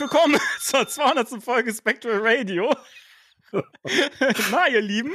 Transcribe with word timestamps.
willkommen 0.00 0.40
zur 0.60 0.88
200. 0.88 1.42
Folge 1.42 1.74
Spectral 1.74 2.20
Radio. 2.22 2.74
Na, 4.50 4.68
ihr 4.68 4.80
Lieben, 4.80 5.12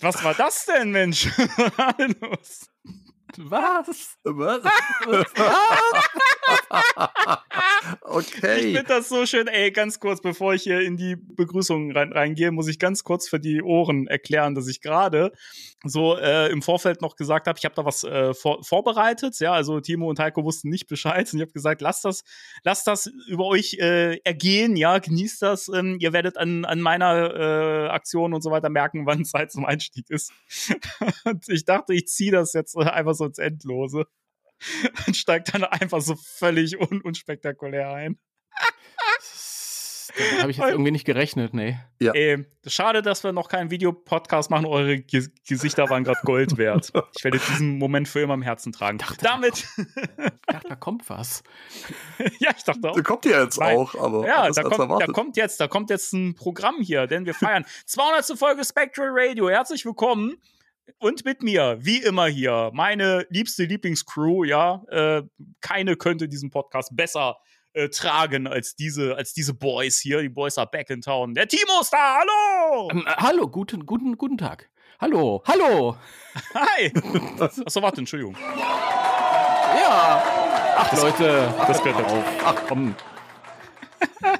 was 0.00 0.22
war 0.22 0.34
das 0.34 0.66
denn, 0.66 0.90
Mensch? 0.90 1.28
Was? 1.38 2.68
Was? 3.38 4.18
Was? 4.24 4.62
okay. 8.02 8.56
Ich 8.58 8.62
finde 8.64 8.84
das 8.84 9.08
so 9.08 9.24
schön. 9.24 9.48
Ey, 9.48 9.70
ganz 9.70 9.98
kurz, 9.98 10.20
bevor 10.20 10.52
ich 10.52 10.64
hier 10.64 10.80
in 10.80 10.98
die 10.98 11.16
Begrüßung 11.16 11.92
rein, 11.92 12.12
reingehe, 12.12 12.52
muss 12.52 12.68
ich 12.68 12.78
ganz 12.78 13.04
kurz 13.04 13.30
für 13.30 13.40
die 13.40 13.62
Ohren 13.62 14.06
erklären, 14.06 14.54
dass 14.54 14.68
ich 14.68 14.82
gerade 14.82 15.32
so 15.84 16.16
äh, 16.16 16.50
im 16.50 16.60
Vorfeld 16.60 17.00
noch 17.00 17.16
gesagt 17.16 17.46
habe, 17.46 17.58
ich 17.58 17.64
habe 17.64 17.74
da 17.74 17.84
was 17.86 18.04
äh, 18.04 18.34
vor, 18.34 18.62
vorbereitet. 18.62 19.40
Ja, 19.40 19.52
also 19.52 19.80
Timo 19.80 20.10
und 20.10 20.18
Heiko 20.18 20.44
wussten 20.44 20.68
nicht 20.68 20.86
Bescheid 20.86 21.32
und 21.32 21.38
ich 21.38 21.42
habe 21.42 21.52
gesagt, 21.52 21.80
lasst 21.80 22.04
das, 22.04 22.22
lasst 22.64 22.86
das 22.86 23.06
über 23.26 23.46
euch 23.46 23.78
äh, 23.80 24.18
ergehen. 24.24 24.76
Ja, 24.76 24.98
genießt 24.98 25.40
das. 25.40 25.68
Ähm, 25.68 25.96
ihr 26.00 26.12
werdet 26.12 26.36
an, 26.36 26.66
an 26.66 26.80
meiner 26.80 27.34
äh, 27.34 27.88
Aktion 27.88 28.34
und 28.34 28.42
so 28.42 28.50
weiter 28.50 28.68
merken, 28.68 29.06
wann 29.06 29.24
Zeit 29.24 29.50
zum 29.50 29.64
Einstieg 29.64 30.10
ist. 30.10 30.32
und 31.24 31.48
ich 31.48 31.64
dachte, 31.64 31.94
ich 31.94 32.08
ziehe 32.08 32.30
das 32.30 32.52
jetzt 32.52 32.76
einfach 32.76 33.14
so 33.14 33.22
so 33.22 33.26
ins 33.26 33.38
Endlose 33.38 34.06
und 35.06 35.16
steigt 35.16 35.54
dann 35.54 35.64
einfach 35.64 36.00
so 36.00 36.16
völlig 36.16 36.78
un 36.78 37.00
unspektakulär 37.02 37.92
ein. 37.92 38.18
Da 40.16 40.42
habe 40.42 40.50
ich 40.50 40.58
jetzt 40.58 40.70
irgendwie 40.70 40.90
nicht 40.90 41.04
gerechnet, 41.04 41.54
nee. 41.54 41.78
Ja. 42.00 42.12
Ey, 42.12 42.44
schade, 42.66 43.02
dass 43.02 43.24
wir 43.24 43.32
noch 43.32 43.48
keinen 43.48 43.70
Videopodcast 43.70 44.50
machen. 44.50 44.66
Eure 44.66 44.98
Ge 44.98 45.28
Gesichter 45.46 45.88
waren 45.88 46.04
gerade 46.04 46.20
Gold 46.24 46.58
wert. 46.58 46.92
Ich 47.16 47.24
werde 47.24 47.38
diesen 47.38 47.78
Moment 47.78 48.08
für 48.08 48.20
immer 48.20 48.34
im 48.34 48.42
Herzen 48.42 48.72
tragen. 48.72 48.98
Dachte, 48.98 49.24
Damit. 49.24 49.66
Ich 49.76 50.54
dachte, 50.54 50.68
da 50.68 50.76
kommt 50.76 51.08
was. 51.08 51.42
ja, 52.38 52.50
ich 52.56 52.64
dachte 52.64 52.90
auch. 52.90 52.94
Da 52.94 53.02
kommt 53.02 53.24
ja 53.24 53.42
jetzt 53.42 53.58
Nein. 53.58 53.76
auch, 53.76 53.94
aber. 53.94 54.26
Ja, 54.26 54.50
da 54.50 54.62
kommt, 54.62 55.02
da 55.02 55.06
kommt, 55.06 55.36
jetzt, 55.36 55.60
da 55.60 55.68
kommt 55.68 55.90
jetzt 55.90 56.12
ein 56.12 56.34
Programm 56.34 56.76
hier, 56.80 57.06
denn 57.06 57.24
wir 57.24 57.34
feiern 57.34 57.64
200. 57.86 58.38
Folge 58.38 58.64
Spectral 58.64 59.10
Radio. 59.12 59.48
Herzlich 59.48 59.84
willkommen 59.86 60.36
und 60.98 61.24
mit 61.24 61.42
mir, 61.42 61.78
wie 61.80 62.02
immer 62.02 62.26
hier, 62.26 62.70
meine 62.74 63.26
liebste 63.30 63.64
Lieblingscrew, 63.64 64.44
ja, 64.44 64.82
äh, 64.88 65.22
keine 65.60 65.96
könnte 65.96 66.28
diesen 66.28 66.50
Podcast 66.50 66.94
besser 66.94 67.38
äh, 67.74 67.88
tragen 67.88 68.46
als 68.46 68.76
diese, 68.76 69.16
als 69.16 69.32
diese 69.32 69.54
Boys 69.54 69.98
hier. 69.98 70.20
Die 70.20 70.28
Boys 70.28 70.58
are 70.58 70.68
back 70.70 70.90
in 70.90 71.00
town. 71.00 71.34
Der 71.34 71.48
Timo 71.48 71.80
ist 71.80 71.92
da, 71.92 72.18
hallo! 72.20 72.90
Ähm, 72.90 73.04
äh, 73.06 73.10
hallo, 73.16 73.48
guten, 73.48 73.86
guten, 73.86 74.16
guten 74.16 74.38
Tag. 74.38 74.70
Hallo, 75.00 75.42
hallo! 75.46 75.96
Hi! 76.54 76.92
Achso, 77.40 77.82
warte, 77.82 78.00
Entschuldigung. 78.00 78.36
Ja! 78.36 80.22
Ach, 80.76 80.90
das, 80.90 81.02
Leute, 81.02 81.54
das 81.66 81.82
gehört 81.82 82.06
auf. 82.06 82.24
Ach, 82.44 82.62
komm. 82.68 82.94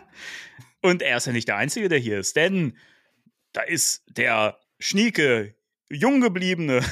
Und 0.82 1.02
er 1.02 1.16
ist 1.16 1.26
ja 1.26 1.32
nicht 1.32 1.48
der 1.48 1.56
Einzige, 1.56 1.88
der 1.88 1.98
hier 1.98 2.18
ist, 2.18 2.36
denn 2.36 2.76
da 3.52 3.62
ist 3.62 4.04
der 4.08 4.58
Schnieke 4.78 5.54
Junggebliebene. 5.88 6.82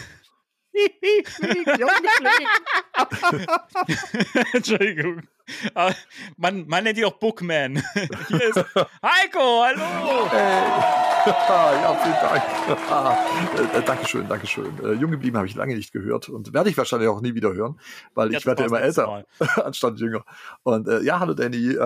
Entschuldigung. 4.52 5.28
Ah, 5.74 5.92
man, 6.36 6.66
man 6.66 6.84
nennt 6.84 6.96
die 6.96 7.04
auch 7.04 7.18
Bookman. 7.18 7.82
Hier 8.28 8.48
ist 8.48 8.64
Heiko, 9.02 9.64
hallo! 9.64 10.30
Hey. 10.30 11.00
ja, 11.26 11.94
vielen 12.02 12.14
Dank. 12.14 13.74
äh, 13.74 13.82
Dankeschön, 13.82 14.28
Dankeschön. 14.28 14.72
Äh, 14.82 14.92
jung 14.92 15.10
geblieben 15.10 15.36
habe 15.36 15.46
ich 15.46 15.54
lange 15.54 15.74
nicht 15.74 15.92
gehört 15.92 16.28
und 16.28 16.52
werde 16.54 16.70
ich 16.70 16.78
wahrscheinlich 16.78 17.08
auch 17.08 17.20
nie 17.20 17.34
wieder 17.34 17.52
hören, 17.52 17.78
weil 18.14 18.34
ich 18.34 18.46
werde 18.46 18.64
immer 18.64 18.80
älter 18.80 19.24
anstatt 19.56 19.98
jünger. 19.98 20.24
Und 20.62 20.88
äh, 20.88 21.02
ja, 21.02 21.20
hallo 21.20 21.34
Danny, 21.34 21.74
äh, 21.74 21.76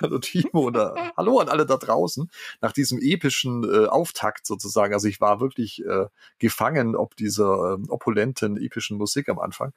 hallo 0.00 0.18
Timo 0.18 0.66
und 0.66 0.76
äh, 0.76 0.88
hallo 1.16 1.38
an 1.38 1.48
alle 1.48 1.66
da 1.66 1.76
draußen. 1.76 2.28
Nach 2.60 2.72
diesem 2.72 2.98
epischen 3.00 3.86
Auftakt 3.88 4.46
sozusagen, 4.46 4.92
also 4.92 5.08
ich 5.08 5.20
war 5.20 5.40
wirklich 5.40 5.82
gefangen 6.38 6.96
ob 6.96 7.16
dieser 7.16 7.76
äh, 7.76 7.88
opulenten, 7.88 8.56
epischen 8.56 8.98
Musik 8.98 9.28
am 9.28 9.38
Anfang. 9.38 9.72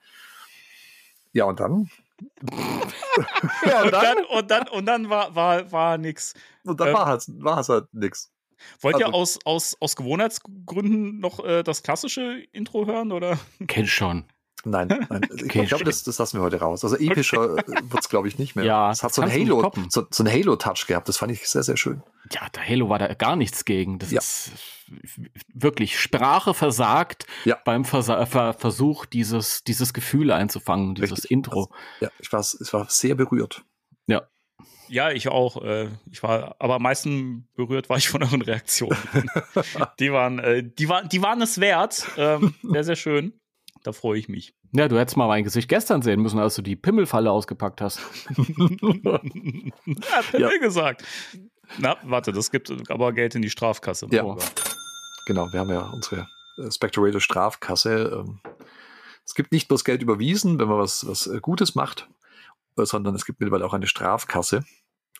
Ja, 1.31 1.45
und 1.45 1.59
dann 1.59 1.89
ja, 3.65 3.83
und, 3.83 3.91
dann, 3.91 4.25
und 4.25 4.51
dann, 4.51 4.67
und 4.67 4.85
dann 4.85 5.09
war, 5.09 5.35
war, 5.35 5.71
war 5.71 5.97
nix. 5.97 6.33
Und 6.63 6.79
dann 6.79 6.89
ähm, 6.89 6.93
war, 6.93 7.15
es, 7.15 7.31
war 7.37 7.59
es 7.59 7.69
halt 7.69 7.85
nix. 7.93 8.31
Wollt 8.81 8.95
also, 8.95 9.07
ihr 9.07 9.13
aus, 9.13 9.39
aus, 9.45 9.77
aus 9.79 9.95
Gewohnheitsgründen 9.95 11.19
noch 11.19 11.43
äh, 11.43 11.63
das 11.63 11.83
klassische 11.83 12.43
Intro 12.51 12.85
hören? 12.85 13.11
Oder? 13.11 13.39
Kenn 13.67 13.87
schon. 13.87 14.25
Nein, 14.65 14.87
nein. 15.09 15.21
Ich, 15.35 15.55
ich 15.55 15.69
glaube, 15.69 15.83
das, 15.83 16.03
das 16.03 16.17
lassen 16.17 16.37
wir 16.37 16.43
heute 16.43 16.59
raus. 16.59 16.83
Also 16.83 16.97
epischer 16.97 17.53
okay. 17.53 17.63
wird 17.83 18.03
es, 18.03 18.09
glaube 18.09 18.27
ich, 18.27 18.37
nicht 18.37 18.55
mehr. 18.55 18.65
Ja, 18.65 18.91
es 18.91 19.03
hat 19.03 19.13
so 19.13 19.21
ein 19.21 19.31
Halo, 19.31 19.71
so, 19.89 20.05
so 20.09 20.23
ein 20.23 20.31
Halo-Touch 20.31 20.87
gehabt. 20.87 21.07
Das 21.07 21.17
fand 21.17 21.31
ich 21.31 21.47
sehr, 21.47 21.63
sehr 21.63 21.77
schön. 21.77 22.03
Ja, 22.31 22.47
der 22.49 22.67
Halo 22.67 22.89
war 22.89 22.99
da 22.99 23.13
gar 23.13 23.35
nichts 23.35 23.65
gegen. 23.65 23.99
Das 23.99 24.11
ja. 24.11 24.19
ist 24.19 24.51
wirklich 25.53 25.99
Sprache 25.99 26.53
versagt 26.53 27.25
ja. 27.45 27.57
beim 27.63 27.85
Versa 27.85 28.25
Ver 28.25 28.53
Versuch, 28.53 29.05
dieses, 29.05 29.63
dieses 29.63 29.93
Gefühl 29.93 30.31
einzufangen, 30.31 30.95
dieses 30.95 31.11
Richtig. 31.19 31.31
Intro. 31.31 31.69
Ja, 31.99 32.09
ich 32.19 32.31
war, 32.31 32.41
ich 32.41 32.73
war 32.73 32.89
sehr 32.89 33.15
berührt. 33.15 33.63
Ja. 34.07 34.27
Ja, 34.89 35.11
ich 35.11 35.29
auch. 35.29 35.61
Äh, 35.63 35.89
ich 36.11 36.23
war, 36.23 36.55
aber 36.59 36.75
am 36.75 36.81
meisten 36.81 37.47
berührt 37.55 37.89
war 37.89 37.97
ich 37.97 38.09
von 38.09 38.23
euren 38.23 38.41
Reaktionen. 38.41 38.97
die 39.99 40.11
waren, 40.11 40.39
äh, 40.39 40.63
die 40.63 40.89
waren, 40.89 41.07
die 41.07 41.21
waren 41.21 41.41
es 41.41 41.59
wert. 41.59 42.07
Ähm, 42.17 42.55
sehr, 42.63 42.83
sehr 42.83 42.95
schön. 42.95 43.38
Da 43.83 43.91
freue 43.93 44.19
ich 44.19 44.27
mich. 44.27 44.53
Ja, 44.73 44.87
du 44.87 44.99
hättest 44.99 45.17
mal 45.17 45.27
mein 45.27 45.43
Gesicht 45.43 45.69
gestern 45.69 46.01
sehen 46.01 46.21
müssen, 46.21 46.39
als 46.39 46.55
du 46.55 46.61
die 46.61 46.75
Pimmelfalle 46.75 47.31
ausgepackt 47.31 47.81
hast. 47.81 47.99
ja, 48.37 49.19
Pimmel 50.31 50.51
ja. 50.51 50.57
gesagt. 50.59 51.03
Na, 51.77 51.97
warte, 52.03 52.31
das 52.31 52.51
gibt 52.51 52.71
aber 52.89 53.13
Geld 53.13 53.35
in 53.35 53.41
die 53.41 53.49
Strafkasse. 53.49 54.07
Ja. 54.11 54.35
Genau, 55.25 55.47
wir 55.51 55.59
haben 55.59 55.69
ja 55.69 55.89
unsere 55.93 56.27
äh, 56.57 56.71
Spectorator 56.71 57.21
Strafkasse. 57.21 58.23
Ähm, 58.25 58.39
es 59.25 59.35
gibt 59.35 59.51
nicht 59.51 59.67
bloß 59.67 59.83
Geld 59.83 60.01
überwiesen, 60.01 60.59
wenn 60.59 60.67
man 60.67 60.79
was, 60.79 61.07
was 61.07 61.27
äh, 61.27 61.39
Gutes 61.39 61.75
macht, 61.75 62.09
äh, 62.77 62.85
sondern 62.85 63.15
es 63.15 63.25
gibt 63.25 63.39
mittlerweile 63.39 63.65
auch 63.65 63.73
eine 63.73 63.87
Strafkasse. 63.87 64.65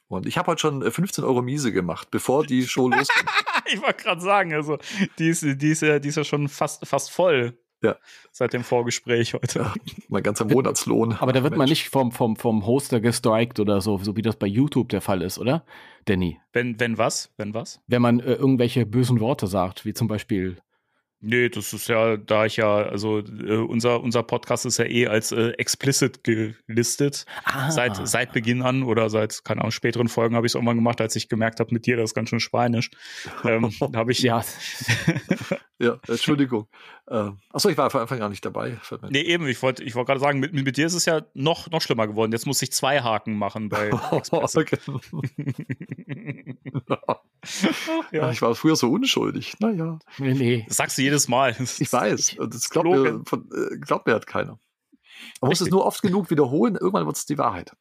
Und 0.08 0.26
ich 0.26 0.38
habe 0.40 0.48
heute 0.48 0.62
schon 0.62 0.92
15 0.92 1.24
Euro 1.24 1.44
Miese 1.44 1.72
gemacht, 1.72 2.10
bevor 2.10 2.44
die 2.44 2.68
Show 2.68 2.90
losging. 2.90 3.28
ich 3.72 3.82
wollte 3.82 4.04
gerade 4.04 4.22
sagen, 4.22 4.54
also 4.54 4.80
die 5.20 5.30
ist, 5.30 5.44
die, 5.44 5.70
ist 5.70 5.82
ja, 5.82 6.00
die 6.00 6.10
ist 6.10 6.16
ja 6.16 6.24
schon 6.24 6.50
fast, 6.50 6.86
fast 6.88 7.12
voll. 7.12 7.58
Ja. 7.82 7.96
Seit 8.32 8.54
dem 8.54 8.64
Vorgespräch 8.64 9.34
heute. 9.34 9.60
Ja, 9.60 9.74
mein 10.10 10.24
ganzer 10.24 10.46
Monatslohn. 10.46 11.14
Aber 11.14 11.32
da 11.32 11.44
wird 11.44 11.52
Mensch. 11.52 11.58
man 11.58 11.70
nicht 11.70 11.90
vom, 11.90 12.12
vom, 12.12 12.36
vom 12.36 12.66
Hoster 12.66 13.00
gestrikt 13.00 13.60
oder 13.60 13.80
so, 13.82 13.98
so 14.00 14.18
wie 14.18 14.22
das 14.22 14.36
bei 14.36 14.48
YouTube 14.48 14.90
der 14.90 15.02
Fall 15.02 15.22
ist, 15.22 15.40
oder? 15.40 15.64
Danny. 16.06 16.40
Wenn, 16.52 16.80
wenn 16.80 16.98
was? 16.98 17.32
Wenn 17.38 17.54
was? 17.54 17.82
Wenn 17.88 18.02
man 18.02 18.20
äh, 18.20 18.34
irgendwelche 18.34 18.86
bösen 18.86 19.20
Worte 19.20 19.48
sagt, 19.48 19.86
wie 19.86 19.94
zum 19.94 20.08
Beispiel 20.08 20.58
Nee, 21.22 21.50
das 21.50 21.74
ist 21.74 21.90
ja, 21.90 22.16
da 22.16 22.46
ich 22.46 22.56
ja, 22.58 22.78
also 22.78 23.20
äh, 23.20 23.58
unser, 23.58 24.02
unser 24.02 24.24
Podcast 24.24 24.66
ist 24.66 24.78
ja 24.78 24.86
eh 24.86 25.08
als 25.08 25.34
äh, 25.34 25.50
explicit 25.58 26.24
gelistet. 26.24 27.26
Ah. 27.44 27.70
Seit, 27.72 28.08
seit 28.08 28.32
Beginn 28.32 28.62
an 28.62 28.84
oder 28.84 29.10
seit, 29.10 29.44
keine 29.44 29.60
Ahnung, 29.62 29.72
späteren 29.72 30.08
Folgen 30.08 30.38
habe 30.38 30.48
ich 30.48 30.52
es 30.52 30.56
irgendwann 30.56 30.78
gemacht, 30.78 31.02
als 31.02 31.18
ich 31.18 31.28
gemerkt 31.28 31.60
habe, 31.60 31.74
mit 31.74 31.86
dir, 31.86 31.98
das 31.98 32.12
ist 32.12 32.14
ganz 32.14 32.30
schön 32.30 32.40
schweinisch. 32.40 32.90
ähm, 33.44 33.70
habe 33.96 34.14
ich. 34.14 34.20
ja. 34.20 34.46
ja, 35.80 36.00
Entschuldigung. 36.08 36.70
Äh, 37.08 37.32
achso, 37.52 37.68
ich 37.68 37.78
war 37.78 37.90
von 37.90 38.00
Anfang 38.00 38.22
an 38.22 38.32
nicht 38.32 38.46
dabei. 38.46 38.78
Nee, 39.10 39.22
eben, 39.22 39.46
ich 39.48 39.62
wollte 39.62 39.84
ich 39.84 39.96
wollte 39.96 40.08
gerade 40.08 40.22
sagen, 40.22 40.40
mit, 40.40 40.54
mit 40.54 40.78
dir 40.78 40.86
ist 40.86 40.94
es 40.94 41.04
ja 41.04 41.24
noch, 41.34 41.70
noch 41.70 41.82
schlimmer 41.82 42.08
geworden. 42.08 42.32
Jetzt 42.32 42.48
muss 42.48 42.62
ich 42.62 42.72
zwei 42.72 43.02
Haken 43.02 43.38
machen 43.38 43.68
bei 43.68 43.90
Ja. 48.12 48.32
Ich 48.32 48.42
war 48.42 48.54
früher 48.56 48.76
so 48.76 48.90
unschuldig. 48.90 49.56
Naja. 49.60 50.00
Nee, 50.18 50.34
nee. 50.34 50.66
Das 50.68 50.78
sagst 50.78 50.98
du 50.98 51.02
jedes 51.02 51.28
Mal. 51.28 51.56
Ich 51.60 51.92
weiß. 51.92 52.38
Das 52.50 52.70
glaubt 52.70 52.90
mir, 52.90 53.22
von, 53.26 53.50
äh, 53.52 53.78
glaubt 53.78 54.08
mir 54.08 54.14
halt 54.14 54.28
keiner. 54.28 54.60
Man 55.42 55.50
muss 55.50 55.62
es 55.62 55.70
nur 55.70 55.86
oft 55.86 56.02
genug 56.02 56.30
wiederholen, 56.30 56.76
irgendwann 56.76 57.06
wird 57.06 57.18
es 57.18 57.26
die 57.26 57.38
Wahrheit. 57.38 57.76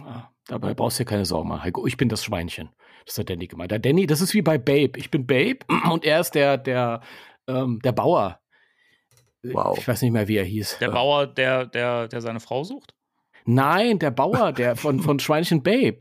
Ah, 0.00 0.28
dabei 0.46 0.74
brauchst 0.74 0.98
du 0.98 1.04
dir 1.04 1.08
keine 1.08 1.24
Sorgen 1.24 1.48
machen, 1.48 1.62
Heiko. 1.62 1.86
Ich 1.86 1.96
bin 1.96 2.08
das 2.08 2.24
Schweinchen. 2.24 2.70
Das 3.06 3.18
hat 3.18 3.28
Danny 3.28 3.46
gemeint. 3.46 3.70
Der 3.70 3.78
Danny, 3.78 4.06
das 4.06 4.20
ist 4.20 4.34
wie 4.34 4.42
bei 4.42 4.58
Babe. 4.58 4.92
Ich 4.96 5.10
bin 5.10 5.26
Babe 5.26 5.58
und 5.90 6.04
er 6.04 6.20
ist 6.20 6.34
der, 6.34 6.56
der, 6.56 7.00
ähm, 7.46 7.80
der 7.82 7.92
Bauer. 7.92 8.40
Wow. 9.42 9.76
Ich 9.76 9.88
weiß 9.88 10.02
nicht 10.02 10.12
mehr, 10.12 10.28
wie 10.28 10.36
er 10.36 10.44
hieß. 10.44 10.78
Der 10.80 10.90
Bauer, 10.90 11.26
der, 11.26 11.66
der, 11.66 12.08
der 12.08 12.20
seine 12.20 12.40
Frau 12.40 12.62
sucht? 12.62 12.94
Nein, 13.44 13.98
der 13.98 14.12
Bauer, 14.12 14.52
der 14.52 14.76
von, 14.76 15.00
von 15.00 15.18
Schweinchen 15.18 15.62
Babe. 15.62 15.98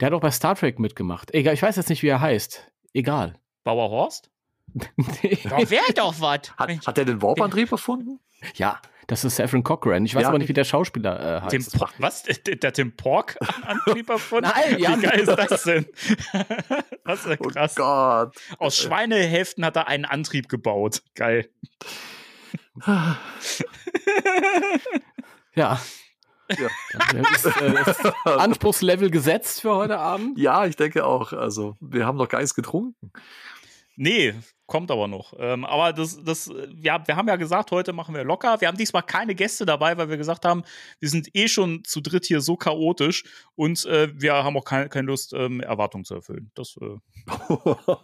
Der 0.00 0.06
hat 0.06 0.12
auch 0.12 0.20
bei 0.20 0.30
Star 0.30 0.54
Trek 0.54 0.78
mitgemacht. 0.78 1.34
Egal, 1.34 1.54
ich 1.54 1.62
weiß 1.62 1.76
jetzt 1.76 1.88
nicht, 1.88 2.02
wie 2.02 2.08
er 2.08 2.20
heißt. 2.20 2.70
Egal. 2.94 3.38
Bauer 3.64 3.90
Horst? 3.90 4.30
nee. 5.22 5.38
Da 5.44 5.70
wäre 5.70 5.92
doch 5.94 6.20
was. 6.20 6.52
Hat, 6.56 6.86
hat 6.86 6.96
der 6.96 7.04
den 7.04 7.22
Warp-Antrieb 7.22 7.72
erfunden? 7.72 8.20
Ja, 8.54 8.80
das 9.08 9.24
ist 9.24 9.36
Saffron 9.36 9.64
Cochran. 9.64 10.04
Ich 10.04 10.14
weiß 10.14 10.22
ja, 10.22 10.28
aber 10.28 10.38
nicht, 10.38 10.48
wie 10.50 10.52
der 10.52 10.64
Schauspieler 10.64 11.38
äh, 11.38 11.40
heißt. 11.40 11.72
Tim 11.72 11.80
was? 11.98 12.22
Der, 12.22 12.72
Tim 12.72 12.94
Pork-Antrieb 12.94 14.10
erfunden? 14.10 14.50
Nein, 14.54 14.78
ja. 14.78 14.96
Wie 14.98 15.02
geil 15.02 15.20
ist 15.20 15.28
das 15.28 15.62
denn? 15.62 15.86
das 17.04 17.20
ist 17.20 17.30
ja 17.30 17.36
oh 17.40 17.48
krass. 17.48 17.74
Oh 17.78 17.82
Gott. 17.82 18.36
Aus 18.58 18.76
Schweinehälften 18.76 19.64
hat 19.64 19.76
er 19.76 19.88
einen 19.88 20.04
Antrieb 20.04 20.50
gebaut. 20.50 21.02
Geil. 21.14 21.48
ja. 25.54 25.80
Ja. 26.56 26.68
Ist, 27.34 27.46
äh, 27.46 27.80
ist 27.90 28.06
Anspruchslevel 28.24 29.10
gesetzt 29.10 29.60
für 29.60 29.74
heute 29.74 29.98
Abend? 29.98 30.38
Ja, 30.38 30.66
ich 30.66 30.76
denke 30.76 31.04
auch. 31.04 31.32
Also, 31.32 31.76
wir 31.80 32.06
haben 32.06 32.16
noch 32.16 32.28
gar 32.28 32.38
nichts 32.38 32.54
getrunken. 32.54 33.12
Nee, 34.00 34.32
kommt 34.66 34.92
aber 34.92 35.08
noch. 35.08 35.34
Ähm, 35.38 35.64
aber 35.64 35.92
das, 35.92 36.22
das, 36.22 36.48
ja, 36.80 37.04
wir 37.04 37.16
haben 37.16 37.26
ja 37.26 37.34
gesagt, 37.34 37.72
heute 37.72 37.92
machen 37.92 38.14
wir 38.14 38.22
locker. 38.22 38.60
Wir 38.60 38.68
haben 38.68 38.76
diesmal 38.76 39.02
keine 39.02 39.34
Gäste 39.34 39.66
dabei, 39.66 39.96
weil 39.96 40.08
wir 40.08 40.16
gesagt 40.16 40.44
haben, 40.44 40.62
wir 41.00 41.08
sind 41.08 41.34
eh 41.34 41.48
schon 41.48 41.82
zu 41.82 42.00
dritt 42.00 42.24
hier 42.24 42.40
so 42.40 42.56
chaotisch 42.56 43.24
und 43.56 43.84
äh, 43.86 44.08
wir 44.14 44.34
haben 44.34 44.56
auch 44.56 44.64
keine, 44.64 44.88
keine 44.88 45.08
Lust, 45.08 45.32
ähm, 45.32 45.60
Erwartungen 45.60 46.04
zu 46.04 46.14
erfüllen. 46.14 46.52
Das, 46.54 46.76
äh 46.80 46.98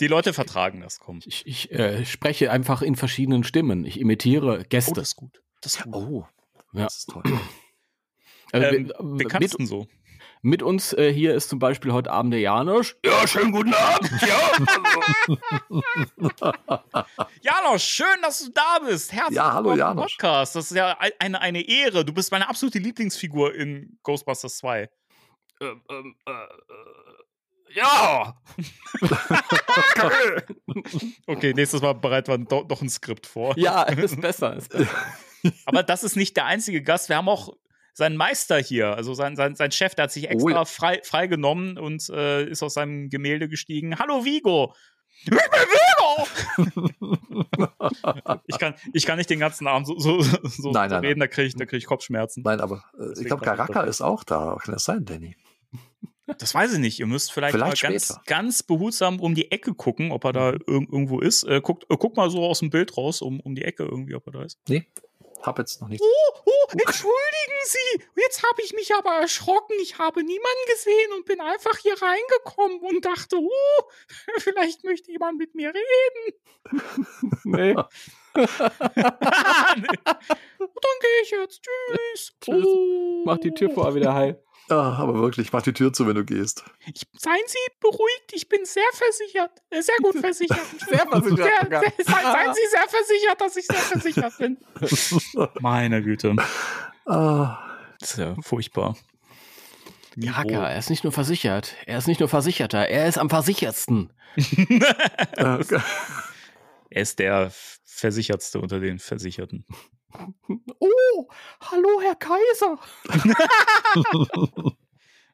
Die 0.00 0.06
Leute 0.08 0.32
vertragen 0.32 0.80
das, 0.80 0.98
komm. 0.98 1.20
Ich, 1.24 1.46
ich 1.46 1.70
äh, 1.72 2.04
spreche 2.04 2.50
einfach 2.50 2.82
in 2.82 2.96
verschiedenen 2.96 3.44
Stimmen. 3.44 3.84
Ich 3.84 4.00
imitiere 4.00 4.64
Gäste. 4.64 4.90
Oh, 4.90 4.94
das 4.94 5.08
ist 5.08 5.16
gut. 5.16 5.40
Das 5.64 5.76
ist 5.76 5.84
gut. 5.84 5.94
Oh, 5.94 6.26
ja. 6.74 6.84
das 6.84 6.98
ist 6.98 7.08
toll. 7.08 7.22
Also, 8.52 8.76
ähm, 8.76 9.18
kannst 9.28 9.58
denn 9.58 9.66
so? 9.66 9.88
Mit 10.42 10.62
uns 10.62 10.92
äh, 10.92 11.10
hier 11.10 11.34
ist 11.34 11.48
zum 11.48 11.58
Beispiel 11.58 11.90
heute 11.90 12.10
Abend 12.10 12.34
der 12.34 12.40
Janusz. 12.40 12.96
Ja, 13.02 13.26
schönen 13.26 13.50
guten 13.50 13.72
Abend. 13.72 14.10
Ja. 14.20 14.52
Janosch, 17.40 17.82
schön, 17.82 18.20
dass 18.20 18.44
du 18.44 18.50
da 18.50 18.78
bist. 18.86 19.10
Herzlich 19.10 19.36
ja, 19.36 19.54
hallo 19.54 19.74
Janosch. 19.74 20.18
Podcast. 20.18 20.54
Das 20.54 20.70
ist 20.70 20.76
ja 20.76 20.98
eine, 21.18 21.40
eine 21.40 21.66
Ehre. 21.66 22.04
Du 22.04 22.12
bist 22.12 22.30
meine 22.30 22.46
absolute 22.46 22.78
Lieblingsfigur 22.78 23.54
in 23.54 23.98
Ghostbusters 24.02 24.58
2. 24.58 24.90
Ähm, 25.62 25.82
ähm, 25.88 26.14
äh, 26.26 26.30
äh, 26.30 26.44
ja. 27.74 28.38
okay, 31.26 31.54
nächstes 31.54 31.80
Mal 31.80 31.94
bereiten 31.94 32.28
wir 32.28 32.38
doch, 32.38 32.68
doch 32.68 32.82
ein 32.82 32.90
Skript 32.90 33.26
vor. 33.26 33.58
Ja, 33.58 33.84
ist 33.84 34.20
besser, 34.20 34.56
ist 34.56 34.68
besser. 34.68 34.94
Aber 35.66 35.82
das 35.82 36.04
ist 36.04 36.16
nicht 36.16 36.36
der 36.36 36.46
einzige 36.46 36.82
Gast. 36.82 37.08
Wir 37.08 37.16
haben 37.16 37.28
auch 37.28 37.54
sein 37.92 38.16
Meister 38.16 38.58
hier, 38.58 38.96
also 38.96 39.14
sein, 39.14 39.36
sein, 39.36 39.54
sein 39.54 39.70
Chef, 39.70 39.94
der 39.94 40.04
hat 40.04 40.12
sich 40.12 40.28
extra 40.28 40.50
oh, 40.50 40.50
ja. 40.50 40.64
frei, 40.64 41.00
freigenommen 41.04 41.78
und 41.78 42.08
äh, 42.10 42.44
ist 42.44 42.62
aus 42.62 42.74
seinem 42.74 43.08
Gemälde 43.08 43.48
gestiegen. 43.48 43.98
Hallo 43.98 44.24
Vigo! 44.24 44.74
Ich 45.22 45.30
bin 45.30 45.38
Vigo! 45.38 46.26
ich, 48.46 48.58
kann, 48.58 48.74
ich 48.92 49.06
kann 49.06 49.16
nicht 49.16 49.30
den 49.30 49.38
ganzen 49.38 49.68
Abend 49.68 49.86
so, 49.86 49.98
so, 49.98 50.20
so 50.42 50.72
nein, 50.72 50.90
nein, 50.90 51.00
reden, 51.00 51.20
nein. 51.20 51.28
da 51.30 51.34
kriege 51.34 51.46
ich, 51.46 51.54
krieg 51.54 51.78
ich 51.78 51.86
Kopfschmerzen. 51.86 52.42
Nein, 52.44 52.60
aber 52.60 52.82
äh, 52.98 53.20
ich 53.20 53.26
glaube, 53.26 53.44
Karaka 53.44 53.82
ist 53.82 54.02
auch 54.02 54.24
da. 54.24 54.56
Kann 54.60 54.74
das 54.74 54.84
sein, 54.84 55.04
Danny? 55.04 55.36
Das 56.38 56.54
weiß 56.54 56.72
ich 56.74 56.78
nicht. 56.78 56.98
Ihr 57.00 57.06
müsst 57.06 57.32
vielleicht, 57.32 57.54
vielleicht 57.54 57.82
mal 57.82 57.90
ganz, 57.90 58.18
ganz 58.26 58.62
behutsam 58.62 59.20
um 59.20 59.34
die 59.34 59.50
Ecke 59.50 59.74
gucken, 59.74 60.10
ob 60.10 60.24
er 60.24 60.32
da 60.32 60.52
mhm. 60.52 60.58
ir 60.66 60.66
irgendwo 60.66 61.20
ist. 61.20 61.44
Äh, 61.44 61.60
guckt, 61.60 61.84
äh, 61.90 61.96
guck 61.98 62.16
mal 62.16 62.30
so 62.30 62.44
aus 62.44 62.60
dem 62.60 62.70
Bild 62.70 62.96
raus, 62.96 63.22
um, 63.22 63.40
um 63.40 63.54
die 63.54 63.62
Ecke 63.62 63.84
irgendwie, 63.84 64.14
ob 64.14 64.26
er 64.26 64.32
da 64.32 64.42
ist. 64.42 64.58
Nee, 64.68 64.86
hab 65.46 65.58
jetzt 65.58 65.80
noch 65.80 65.88
nichts. 65.88 66.06
Oh, 66.06 66.40
oh, 66.44 66.66
entschuldigen 66.72 67.60
Sie. 67.64 68.04
Jetzt 68.16 68.42
habe 68.42 68.62
ich 68.62 68.72
mich 68.72 68.94
aber 68.94 69.10
erschrocken. 69.20 69.76
Ich 69.80 69.98
habe 69.98 70.22
niemanden 70.22 70.66
gesehen 70.70 71.12
und 71.12 71.26
bin 71.26 71.40
einfach 71.40 71.78
hier 71.78 72.00
reingekommen 72.00 72.80
und 72.80 73.04
dachte, 73.04 73.36
oh, 73.38 73.82
vielleicht 74.38 74.84
möchte 74.84 75.10
jemand 75.10 75.38
mit 75.38 75.54
mir 75.54 75.72
reden. 75.72 76.38
nee. 77.44 77.74
Dann 78.34 78.48
gehe 81.00 81.22
ich 81.22 81.30
jetzt. 81.30 81.62
Tschüss. 81.62 82.32
Tschüss. 82.40 82.64
Oh. 82.66 83.22
Mach 83.24 83.38
die 83.38 83.52
Tür 83.52 83.70
vor 83.70 83.94
wieder 83.94 84.14
heil. 84.14 84.42
Ah, 84.70 84.96
aber 84.96 85.14
wirklich, 85.14 85.52
mach 85.52 85.62
die 85.62 85.74
Tür 85.74 85.92
zu, 85.92 86.06
wenn 86.06 86.14
du 86.14 86.24
gehst. 86.24 86.64
Ich, 86.86 87.02
seien 87.18 87.42
Sie 87.46 87.58
beruhigt, 87.80 88.32
ich 88.32 88.48
bin 88.48 88.64
sehr 88.64 88.82
versichert. 88.92 89.50
Äh, 89.70 89.82
sehr 89.82 89.96
gut 90.02 90.18
versichert. 90.18 90.58
sehr 90.88 91.06
versichert. 91.06 91.70
Sehr, 91.70 91.80
sehr, 91.80 92.06
seien 92.06 92.54
Sie 92.54 92.68
sehr 92.70 92.88
versichert, 92.88 93.40
dass 93.40 93.56
ich 93.56 93.66
sehr 93.66 93.76
versichert 93.76 94.38
bin. 94.38 94.56
Meine 95.60 96.02
Güte. 96.02 96.34
Ah. 97.06 97.58
Das 98.00 98.12
ist 98.12 98.18
ja 98.18 98.34
furchtbar. 98.40 98.96
Ja, 100.16 100.42
er 100.44 100.78
ist 100.78 100.90
nicht 100.90 101.04
nur 101.04 101.12
versichert. 101.12 101.74
Er 101.86 101.98
ist 101.98 102.06
nicht 102.06 102.20
nur 102.20 102.28
Versicherter, 102.28 102.88
er 102.88 103.06
ist 103.08 103.18
am 103.18 103.28
versichertsten. 103.28 104.12
er 105.32 105.60
ist 106.90 107.18
der 107.18 107.52
versichertste 107.84 108.60
unter 108.60 108.80
den 108.80 108.98
Versicherten. 108.98 109.66
Oh, 110.78 111.28
hallo, 111.60 112.00
Herr 112.02 112.16
Kaiser. 112.16 112.78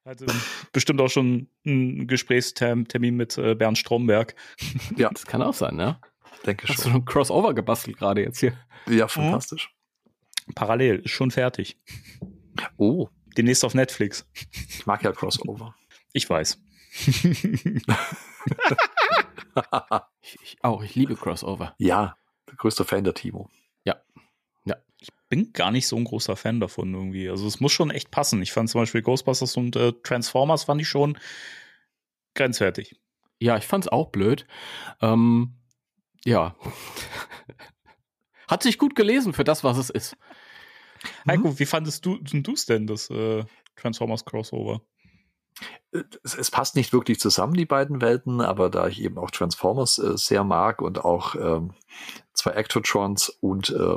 Also 0.02 0.24
bestimmt 0.72 1.00
auch 1.02 1.10
schon 1.10 1.48
ein 1.66 2.06
Gesprächstermin 2.06 3.16
mit 3.16 3.36
äh, 3.36 3.54
Bernd 3.54 3.76
Stromberg. 3.76 4.34
Ja, 4.96 5.10
das 5.10 5.26
kann 5.26 5.42
auch 5.42 5.52
sein, 5.52 5.76
ne? 5.76 6.00
Denke 6.46 6.66
schon. 6.66 6.76
Hast 6.76 6.86
du 6.86 6.90
ein 6.90 7.04
Crossover 7.04 7.52
gebastelt 7.54 7.98
gerade 7.98 8.22
jetzt 8.22 8.40
hier? 8.40 8.56
Ja, 8.88 9.08
fantastisch. 9.08 9.74
Mhm. 10.46 10.54
Parallel, 10.54 11.00
ist 11.00 11.10
schon 11.10 11.30
fertig. 11.30 11.78
Oh. 12.78 13.08
Demnächst 13.36 13.64
auf 13.64 13.74
Netflix. 13.74 14.26
Ich 14.68 14.86
mag 14.86 15.04
ja 15.04 15.12
Crossover. 15.12 15.76
Ich 16.12 16.28
weiß. 16.28 16.60
ich, 20.22 20.38
ich 20.42 20.56
auch, 20.62 20.82
ich 20.82 20.94
liebe 20.94 21.14
Crossover. 21.14 21.74
Ja, 21.78 22.16
der 22.48 22.56
größte 22.56 22.84
Fan 22.84 23.04
der 23.04 23.14
Timo. 23.14 23.48
Ja. 24.70 24.76
Ich 25.00 25.08
bin 25.28 25.52
gar 25.52 25.70
nicht 25.70 25.86
so 25.86 25.96
ein 25.96 26.04
großer 26.04 26.36
Fan 26.36 26.60
davon 26.60 26.92
irgendwie. 26.92 27.28
Also 27.28 27.46
es 27.46 27.60
muss 27.60 27.72
schon 27.72 27.90
echt 27.90 28.10
passen. 28.10 28.42
Ich 28.42 28.52
fand 28.52 28.68
zum 28.68 28.82
Beispiel 28.82 29.02
Ghostbusters 29.02 29.56
und 29.56 29.76
äh, 29.76 29.92
Transformers 30.02 30.64
fand 30.64 30.80
ich 30.80 30.88
schon 30.88 31.18
grenzwertig. 32.34 33.00
Ja, 33.38 33.56
ich 33.56 33.66
fand's 33.66 33.88
auch 33.88 34.10
blöd. 34.10 34.46
Ähm, 35.00 35.54
ja. 36.24 36.54
Hat 38.48 38.62
sich 38.62 38.78
gut 38.78 38.94
gelesen 38.94 39.32
für 39.32 39.44
das, 39.44 39.64
was 39.64 39.78
es 39.78 39.90
ist. 39.90 40.16
Heiko, 41.26 41.48
mhm. 41.48 41.58
wie 41.58 41.66
fandest 41.66 42.04
du 42.04 42.18
es 42.52 42.66
denn, 42.66 42.86
das 42.86 43.08
äh, 43.10 43.44
Transformers 43.76 44.24
Crossover? 44.24 44.82
Es, 46.22 46.34
es, 46.34 46.50
passt 46.50 46.76
nicht 46.76 46.92
wirklich 46.92 47.20
zusammen, 47.20 47.54
die 47.54 47.66
beiden 47.66 48.00
Welten, 48.00 48.40
aber 48.40 48.70
da 48.70 48.88
ich 48.88 49.02
eben 49.02 49.18
auch 49.18 49.30
Transformers 49.30 49.98
äh, 49.98 50.16
sehr 50.16 50.44
mag 50.44 50.82
und 50.82 51.04
auch 51.04 51.34
ähm, 51.34 51.74
zwei 52.32 52.54
Actotrons 52.56 53.28
und 53.28 53.70
äh, 53.70 53.96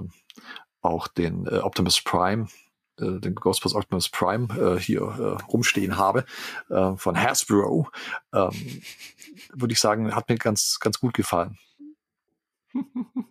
auch 0.83 1.07
den 1.07 1.47
äh, 1.47 1.57
Optimus 1.57 2.01
Prime, 2.01 2.47
äh, 2.99 3.19
den 3.19 3.35
Ghostbusters 3.35 3.81
Optimus 3.81 4.09
Prime 4.09 4.47
äh, 4.55 4.79
hier 4.79 5.01
äh, 5.01 5.43
rumstehen 5.43 5.97
habe 5.97 6.25
äh, 6.69 6.95
von 6.95 7.19
Hasbro, 7.19 7.89
ähm, 8.33 8.81
würde 9.53 9.73
ich 9.73 9.79
sagen, 9.79 10.15
hat 10.15 10.29
mir 10.29 10.37
ganz, 10.37 10.79
ganz 10.79 10.99
gut 10.99 11.13
gefallen. 11.13 11.57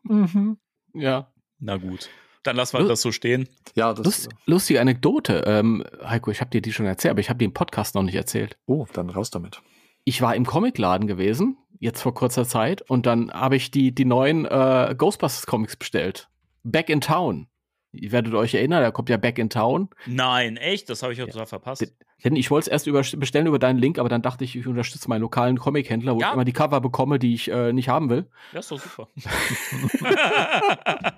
mhm. 0.03 0.59
Ja. 0.95 1.33
Na 1.59 1.77
gut. 1.77 2.11
Dann 2.43 2.57
lassen 2.57 2.79
wir 2.79 2.89
das 2.89 3.03
so 3.03 3.13
stehen. 3.13 3.49
Ja, 3.77 3.95
das 3.95 4.05
Lust, 4.05 4.29
lustige 4.47 4.81
Anekdote. 4.81 5.45
Ähm, 5.47 5.85
Heiko, 6.05 6.31
ich 6.33 6.41
habe 6.41 6.51
dir 6.51 6.61
die 6.61 6.73
schon 6.73 6.87
erzählt, 6.87 7.13
aber 7.13 7.21
ich 7.21 7.29
habe 7.29 7.39
die 7.39 7.45
im 7.45 7.55
Podcast 7.55 7.95
noch 7.95 8.03
nicht 8.03 8.17
erzählt. 8.17 8.59
Oh, 8.67 8.87
dann 8.93 9.11
raus 9.11 9.31
damit. 9.31 9.63
Ich 10.05 10.21
war 10.23 10.35
im 10.35 10.45
Comicladen 10.45 11.07
gewesen, 11.07 11.57
jetzt 11.79 12.03
vor 12.03 12.15
kurzer 12.15 12.45
Zeit, 12.45 12.83
und 12.83 13.07
dann 13.07 13.33
habe 13.33 13.55
ich 13.55 13.71
die, 13.71 13.95
die 13.95 14.05
neuen 14.05 14.45
äh, 14.45 14.93
Ghostbusters 14.99 15.47
Comics 15.47 15.77
bestellt. 15.77 16.29
Back 16.63 16.89
in 16.89 17.01
Town. 17.01 17.49
Ihr 17.95 18.11
werdet 18.11 18.33
euch 18.33 18.55
erinnern, 18.55 18.83
da 18.83 18.91
kommt 18.91 19.11
ja 19.11 19.19
Back 19.19 19.39
in 19.39 19.51
Town. 19.51 19.91
Nein, 20.07 20.57
echt? 20.57 20.89
Das 20.89 21.03
habe 21.03 21.13
ich 21.13 21.19
ja 21.19 21.27
total 21.27 21.45
verpasst. 21.45 21.93
Denn 22.25 22.37
ich 22.37 22.51
wollte 22.51 22.65
es 22.65 22.69
erst 22.69 22.87
über, 22.87 23.03
bestellen 23.19 23.47
über 23.47 23.59
deinen 23.59 23.79
Link, 23.79 23.99
aber 23.99 24.09
dann 24.09 24.23
dachte 24.23 24.45
ich, 24.45 24.57
ich 24.57 24.67
unterstütze 24.67 25.09
meinen 25.09 25.21
lokalen 25.21 25.59
Comic-Händler, 25.59 26.15
wo 26.15 26.21
ja. 26.21 26.29
ich 26.29 26.35
immer 26.35 26.45
die 26.45 26.55
Cover 26.55 26.81
bekomme, 26.81 27.19
die 27.19 27.35
ich 27.35 27.51
äh, 27.51 27.73
nicht 27.73 27.91
haben 27.91 28.09
will. 28.09 28.31
Ja, 28.53 28.61
ist 28.61 28.71
doch 28.71 28.81
super. 28.81 29.09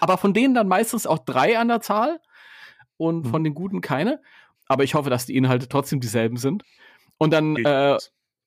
aber 0.00 0.18
von 0.18 0.34
denen 0.34 0.54
dann 0.54 0.66
meistens 0.66 1.06
auch 1.06 1.18
drei 1.18 1.58
an 1.58 1.68
der 1.68 1.80
Zahl 1.80 2.20
und 2.96 3.26
mhm. 3.26 3.30
von 3.30 3.44
den 3.44 3.54
guten 3.54 3.80
keine. 3.80 4.20
Aber 4.66 4.82
ich 4.82 4.94
hoffe, 4.94 5.10
dass 5.10 5.26
die 5.26 5.36
Inhalte 5.36 5.68
trotzdem 5.68 6.00
dieselben 6.00 6.38
sind. 6.38 6.64
Und 7.18 7.32
dann, 7.32 7.56
äh, 7.56 7.96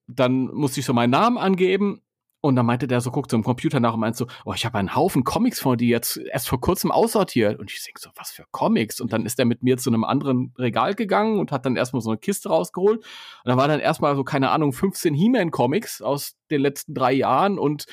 dann 0.08 0.48
musste 0.48 0.82
ich 0.82 0.86
so 0.86 0.94
meinen 0.94 1.12
Namen 1.12 1.38
angeben 1.38 2.02
und 2.40 2.56
dann 2.56 2.66
meinte 2.66 2.88
der 2.88 3.02
so, 3.02 3.10
guckt 3.10 3.32
so 3.32 3.38
im 3.38 3.44
Computer 3.44 3.80
nach 3.80 3.96
und 3.96 4.00
meint 4.00 4.16
so, 4.16 4.28
oh, 4.46 4.54
ich 4.54 4.66
habe 4.66 4.78
einen 4.78 4.96
Haufen 4.96 5.24
Comics 5.24 5.60
von 5.60 5.78
die 5.78 5.88
jetzt 5.88 6.18
erst 6.18 6.48
vor 6.48 6.62
kurzem 6.62 6.92
aussortiert. 6.92 7.60
Und 7.60 7.72
ich 7.72 7.84
denke 7.84 8.00
so, 8.00 8.12
was 8.16 8.32
für 8.32 8.46
Comics? 8.52 9.02
Und 9.02 9.12
dann 9.12 9.26
ist 9.26 9.40
er 9.40 9.46
mit 9.46 9.64
mir 9.64 9.78
zu 9.78 9.90
einem 9.90 10.04
anderen 10.04 10.54
Regal 10.58 10.94
gegangen 10.94 11.40
und 11.40 11.52
hat 11.52 11.66
dann 11.66 11.76
erstmal 11.76 12.02
so 12.02 12.12
eine 12.12 12.20
Kiste 12.20 12.50
rausgeholt. 12.50 13.00
Und 13.00 13.06
da 13.46 13.58
war 13.58 13.68
dann 13.68 13.80
erstmal 13.80 14.16
so, 14.16 14.24
keine 14.24 14.52
Ahnung, 14.52 14.72
15 14.72 15.16
He-Man-Comics 15.16 16.02
aus 16.04 16.36
den 16.52 16.62
letzten 16.62 16.94
drei 16.94 17.14
Jahren 17.14 17.58
und 17.58 17.86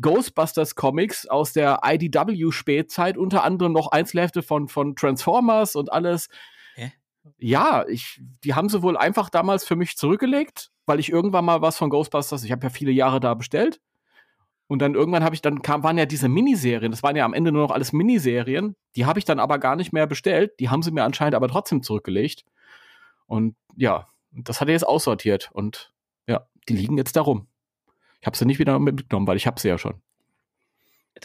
Ghostbusters 0.00 0.76
Comics 0.76 1.26
aus 1.26 1.52
der 1.52 1.80
IDW-Spätzeit, 1.84 3.18
unter 3.18 3.44
anderem 3.44 3.72
noch 3.72 3.88
Einzelhefte 3.88 4.42
von, 4.42 4.68
von 4.68 4.96
Transformers 4.96 5.76
und 5.76 5.92
alles. 5.92 6.28
Hä? 6.74 6.90
Ja, 7.36 7.84
ich, 7.86 8.18
die 8.44 8.54
haben 8.54 8.70
sie 8.70 8.82
wohl 8.82 8.96
einfach 8.96 9.28
damals 9.28 9.66
für 9.66 9.76
mich 9.76 9.98
zurückgelegt, 9.98 10.70
weil 10.86 11.00
ich 11.00 11.12
irgendwann 11.12 11.44
mal 11.44 11.60
was 11.60 11.76
von 11.76 11.90
Ghostbusters, 11.90 12.44
ich 12.44 12.50
habe 12.50 12.62
ja 12.62 12.70
viele 12.70 12.92
Jahre 12.92 13.20
da 13.20 13.34
bestellt 13.34 13.78
und 14.70 14.78
dann 14.78 14.94
irgendwann 14.94 15.24
habe 15.24 15.34
ich, 15.34 15.42
dann 15.42 15.62
kam, 15.62 15.82
waren 15.82 15.98
ja 15.98 16.06
diese 16.06 16.28
Miniserien, 16.28 16.92
das 16.92 17.02
waren 17.02 17.16
ja 17.16 17.24
am 17.24 17.34
Ende 17.34 17.50
nur 17.50 17.62
noch 17.62 17.72
alles 17.72 17.92
Miniserien, 17.92 18.76
die 18.94 19.04
habe 19.04 19.18
ich 19.18 19.24
dann 19.24 19.40
aber 19.40 19.58
gar 19.58 19.74
nicht 19.74 19.92
mehr 19.92 20.06
bestellt, 20.06 20.60
die 20.60 20.68
haben 20.68 20.84
sie 20.84 20.92
mir 20.92 21.02
anscheinend 21.02 21.34
aber 21.34 21.48
trotzdem 21.48 21.82
zurückgelegt. 21.82 22.44
Und 23.26 23.56
ja, 23.74 24.06
das 24.30 24.60
hat 24.60 24.68
er 24.68 24.74
jetzt 24.74 24.86
aussortiert 24.86 25.50
und 25.52 25.92
ja, 26.28 26.46
die 26.68 26.74
liegen 26.74 26.96
jetzt 26.96 27.16
da 27.16 27.22
rum. 27.22 27.48
Ich 28.20 28.26
habe 28.28 28.36
sie 28.36 28.44
nicht 28.44 28.60
wieder 28.60 28.78
mitgenommen, 28.78 29.26
weil 29.26 29.36
ich 29.36 29.48
habe 29.48 29.58
sie 29.58 29.66
ja 29.66 29.76
schon. 29.76 30.00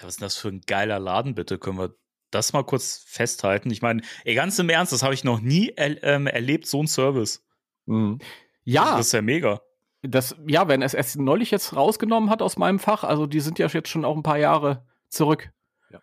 Was 0.02 0.10
ist 0.10 0.20
denn 0.20 0.26
das 0.26 0.38
für 0.38 0.48
ein 0.48 0.62
geiler 0.62 0.98
Laden, 0.98 1.36
bitte? 1.36 1.60
Können 1.60 1.78
wir 1.78 1.94
das 2.32 2.52
mal 2.52 2.64
kurz 2.64 3.04
festhalten. 3.06 3.70
Ich 3.70 3.84
meine, 3.84 4.02
ganz 4.26 4.58
im 4.58 4.70
Ernst, 4.70 4.92
das 4.92 5.04
habe 5.04 5.14
ich 5.14 5.24
noch 5.24 5.40
nie 5.40 5.72
er, 5.76 6.04
ähm, 6.04 6.26
erlebt, 6.26 6.66
so 6.66 6.82
ein 6.82 6.88
Service. 6.88 7.46
Mhm. 7.86 8.18
Ja. 8.64 8.98
Das 8.98 9.06
ist 9.06 9.12
ja 9.12 9.22
mega. 9.22 9.62
Das, 10.08 10.36
ja, 10.48 10.68
wenn 10.68 10.82
es 10.82 10.94
erst 10.94 11.18
neulich 11.18 11.52
jetzt 11.52 11.76
rausgenommen 11.76 12.30
hat 12.30 12.42
aus 12.42 12.58
meinem 12.58 12.80
Fach, 12.80 13.04
also 13.04 13.28
die 13.28 13.40
sind 13.40 13.60
ja 13.60 13.68
jetzt 13.68 13.90
schon 13.90 14.06
auch 14.06 14.16
ein 14.16 14.24
paar 14.24 14.38
Jahre 14.38 14.86
zurück. 15.10 15.52
Ja. 15.92 16.00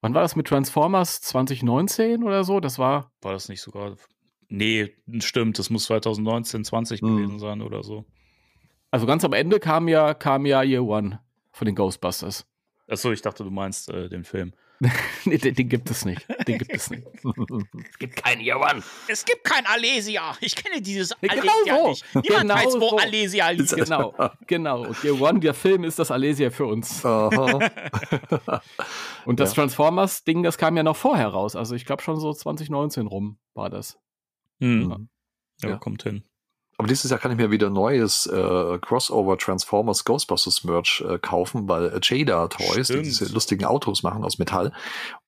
Wann 0.00 0.14
war 0.14 0.22
das 0.22 0.36
mit 0.36 0.46
Transformers? 0.46 1.20
2019 1.20 2.22
oder 2.22 2.44
so? 2.44 2.60
Das 2.60 2.78
war. 2.78 3.12
War 3.20 3.32
das 3.32 3.48
nicht 3.48 3.60
sogar. 3.60 3.96
Nee, 4.48 4.94
stimmt, 5.20 5.58
das 5.58 5.70
muss 5.70 5.84
2019, 5.84 6.64
20 6.64 7.02
mhm. 7.02 7.16
gewesen 7.16 7.38
sein 7.38 7.62
oder 7.62 7.82
so. 7.82 8.04
Also 8.90 9.06
ganz 9.06 9.24
am 9.24 9.32
Ende 9.32 9.58
kam 9.58 9.88
ja, 9.88 10.12
kam 10.12 10.44
ja 10.44 10.62
Year 10.62 10.84
One 10.84 11.20
von 11.50 11.66
den 11.66 11.74
Ghostbusters. 11.74 12.46
Achso, 12.86 13.10
ich 13.10 13.22
dachte, 13.22 13.44
du 13.44 13.50
meinst 13.50 13.88
äh, 13.88 14.08
den 14.08 14.24
Film. 14.24 14.52
nee, 15.24 15.38
den, 15.38 15.68
gibt 15.68 15.88
es 15.90 16.04
nicht. 16.04 16.26
Den 16.48 16.58
gibt 16.58 16.74
es 16.74 16.90
nicht. 16.90 17.06
es 17.14 17.98
gibt 17.98 18.16
keinen 18.16 18.40
Yawan. 18.40 18.82
Es 19.06 19.24
gibt 19.24 19.44
kein 19.44 19.64
Alesia. 19.66 20.36
Ich 20.40 20.56
kenne 20.56 20.82
dieses 20.82 21.14
genau 21.20 21.34
Alesia 21.34 21.76
so. 21.76 21.88
nicht. 21.88 22.04
Niemand 22.14 22.42
genau 22.42 22.54
weiß, 22.54 22.80
wo 22.80 22.88
so. 22.90 22.98
Alesia 22.98 23.50
liegt. 23.50 23.72
Genau, 23.82 24.14
genau. 24.46 24.92
Yawan, 25.02 25.40
der 25.40 25.54
Film 25.54 25.84
ist 25.84 25.98
das 25.98 26.10
Alesia 26.10 26.50
für 26.50 26.66
uns. 26.66 27.04
Und 27.04 27.62
das 29.40 29.50
ja. 29.50 29.54
Transformers-Ding, 29.54 30.42
das 30.42 30.58
kam 30.58 30.76
ja 30.76 30.82
noch 30.82 30.96
vorher 30.96 31.28
raus. 31.28 31.56
Also 31.56 31.74
ich 31.74 31.84
glaube 31.84 32.02
schon 32.02 32.18
so 32.18 32.32
2019 32.32 33.06
rum 33.06 33.38
war 33.54 33.70
das. 33.70 33.98
Hm. 34.60 35.08
Ja, 35.62 35.70
ja, 35.70 35.76
kommt 35.76 36.02
hin. 36.02 36.24
Aber 36.82 36.88
dieses 36.88 37.12
Jahr 37.12 37.20
kann 37.20 37.30
ich 37.30 37.36
mir 37.36 37.52
wieder 37.52 37.70
neues 37.70 38.26
äh, 38.26 38.78
Crossover 38.80 39.38
Transformers 39.38 40.04
Ghostbusters 40.04 40.64
Merch 40.64 41.04
äh, 41.08 41.16
kaufen, 41.16 41.68
weil 41.68 41.92
äh, 41.92 42.00
Jada 42.02 42.48
Toys, 42.48 42.88
Stimmt. 42.88 42.90
die 42.90 43.02
diese 43.04 43.32
lustigen 43.32 43.64
Autos 43.64 44.02
machen 44.02 44.24
aus 44.24 44.40
Metall 44.40 44.72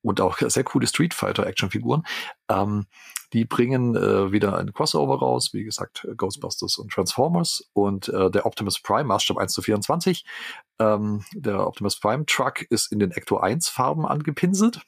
und 0.02 0.20
auch 0.20 0.38
sehr 0.38 0.64
coole 0.64 0.88
Street 0.88 1.14
Fighter 1.14 1.46
Actionfiguren, 1.46 2.02
ähm, 2.49 2.87
die 3.32 3.44
bringen 3.44 3.94
äh, 3.94 4.32
wieder 4.32 4.58
ein 4.58 4.73
Crossover 4.73 5.16
raus, 5.16 5.50
wie 5.52 5.62
gesagt, 5.62 6.04
äh, 6.11 6.16
Ghostbusters 6.16 6.76
und 6.76 6.90
Transformers 6.90 7.70
und 7.73 8.08
äh, 8.08 8.32
der 8.32 8.46
Optimus 8.46 8.82
Prime, 8.82 9.04
Maßstab 9.04 9.37
1 9.38 9.52
zu 9.52 9.62
24. 9.62 10.25
Ähm, 10.80 11.25
der 11.34 11.64
Optimus 11.64 12.00
Prime 12.00 12.26
Truck 12.26 12.62
ist 12.62 12.90
in 12.90 12.99
den 12.99 13.12
Ecto 13.12 13.37
1 13.37 13.68
Farben 13.68 14.06
angepinselt 14.06 14.80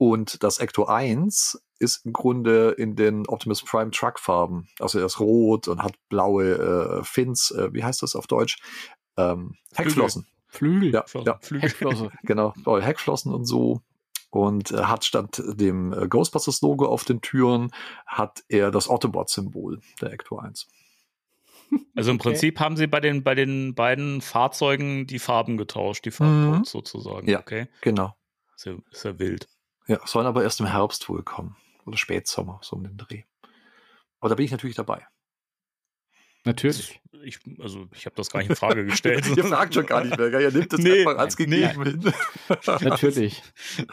und 0.00 0.42
das 0.42 0.60
Ecto 0.60 0.86
1 0.86 1.62
ist 1.78 2.06
im 2.06 2.14
Grunde 2.14 2.70
in 2.70 2.96
den 2.96 3.28
Optimus 3.28 3.62
Prime 3.62 3.90
Truck 3.90 4.18
Farben. 4.18 4.66
Also 4.78 4.98
er 4.98 5.04
ist 5.04 5.20
rot 5.20 5.68
und 5.68 5.82
hat 5.82 5.92
blaue 6.08 6.54
äh, 6.54 7.04
Fins, 7.04 7.50
äh, 7.50 7.68
wie 7.74 7.84
heißt 7.84 8.00
das 8.02 8.16
auf 8.16 8.26
Deutsch? 8.26 8.56
Ähm, 9.18 9.58
Heckflossen. 9.74 10.26
Flügel. 10.46 10.94
Ja, 10.94 11.04
ja. 11.26 11.38
Flügel. 11.42 11.68
Heckflosse. 11.68 12.10
genau, 12.22 12.54
blaue 12.64 12.80
Heckflossen 12.80 13.34
und 13.34 13.44
so. 13.44 13.82
Und 14.30 14.70
äh, 14.70 14.84
hat 14.84 15.04
statt 15.04 15.42
dem 15.46 15.92
äh, 15.92 16.08
Ghostbusters 16.08 16.62
Logo 16.62 16.86
auf 16.86 17.04
den 17.04 17.20
Türen, 17.20 17.70
hat 18.06 18.42
er 18.48 18.70
das 18.70 18.88
Autobot-Symbol 18.88 19.82
der 20.00 20.14
Ecto 20.14 20.38
1. 20.38 20.66
Also 21.94 22.10
im 22.10 22.16
okay. 22.16 22.30
Prinzip 22.30 22.58
haben 22.58 22.78
sie 22.78 22.86
bei 22.86 23.00
den, 23.00 23.22
bei 23.22 23.34
den 23.34 23.74
beiden 23.74 24.22
Fahrzeugen 24.22 25.06
die 25.06 25.18
Farben 25.18 25.58
getauscht, 25.58 26.06
die 26.06 26.10
Farben 26.10 26.60
mhm. 26.60 26.64
sozusagen. 26.64 27.28
Ja, 27.28 27.40
okay. 27.40 27.68
genau. 27.82 28.16
Ist 28.56 28.64
ja, 28.64 28.74
ist 28.90 29.04
ja 29.04 29.18
wild. 29.18 29.46
Ja, 29.90 29.98
sollen 30.06 30.28
aber 30.28 30.44
erst 30.44 30.60
im 30.60 30.66
Herbst 30.66 31.08
wohl 31.08 31.24
kommen. 31.24 31.56
Oder 31.84 31.96
Spätsommer, 31.96 32.60
so 32.62 32.76
um 32.76 32.84
den 32.84 32.96
Dreh. 32.96 33.24
Aber 34.20 34.28
da 34.28 34.36
bin 34.36 34.44
ich 34.44 34.52
natürlich 34.52 34.76
dabei. 34.76 35.04
Natürlich. 36.44 37.00
Ich, 37.24 37.40
also 37.58 37.88
ich 37.92 38.06
habe 38.06 38.14
das 38.14 38.30
gar 38.30 38.38
nicht 38.38 38.50
in 38.50 38.56
Frage 38.56 38.84
gestellt. 38.84 39.26
Ihr 39.36 39.42
fragt 39.42 39.74
schon 39.74 39.86
gar 39.86 40.04
nicht 40.04 40.16
mehr, 40.16 40.30
gell? 40.30 40.42
ihr 40.42 40.52
nimmt 40.52 40.72
das 40.72 40.80
nee, 40.80 41.00
einfach 41.00 41.18
als 41.18 41.36
gegeben 41.36 41.82
nee. 41.82 41.90
hin. 41.90 42.12
Natürlich. 42.88 43.42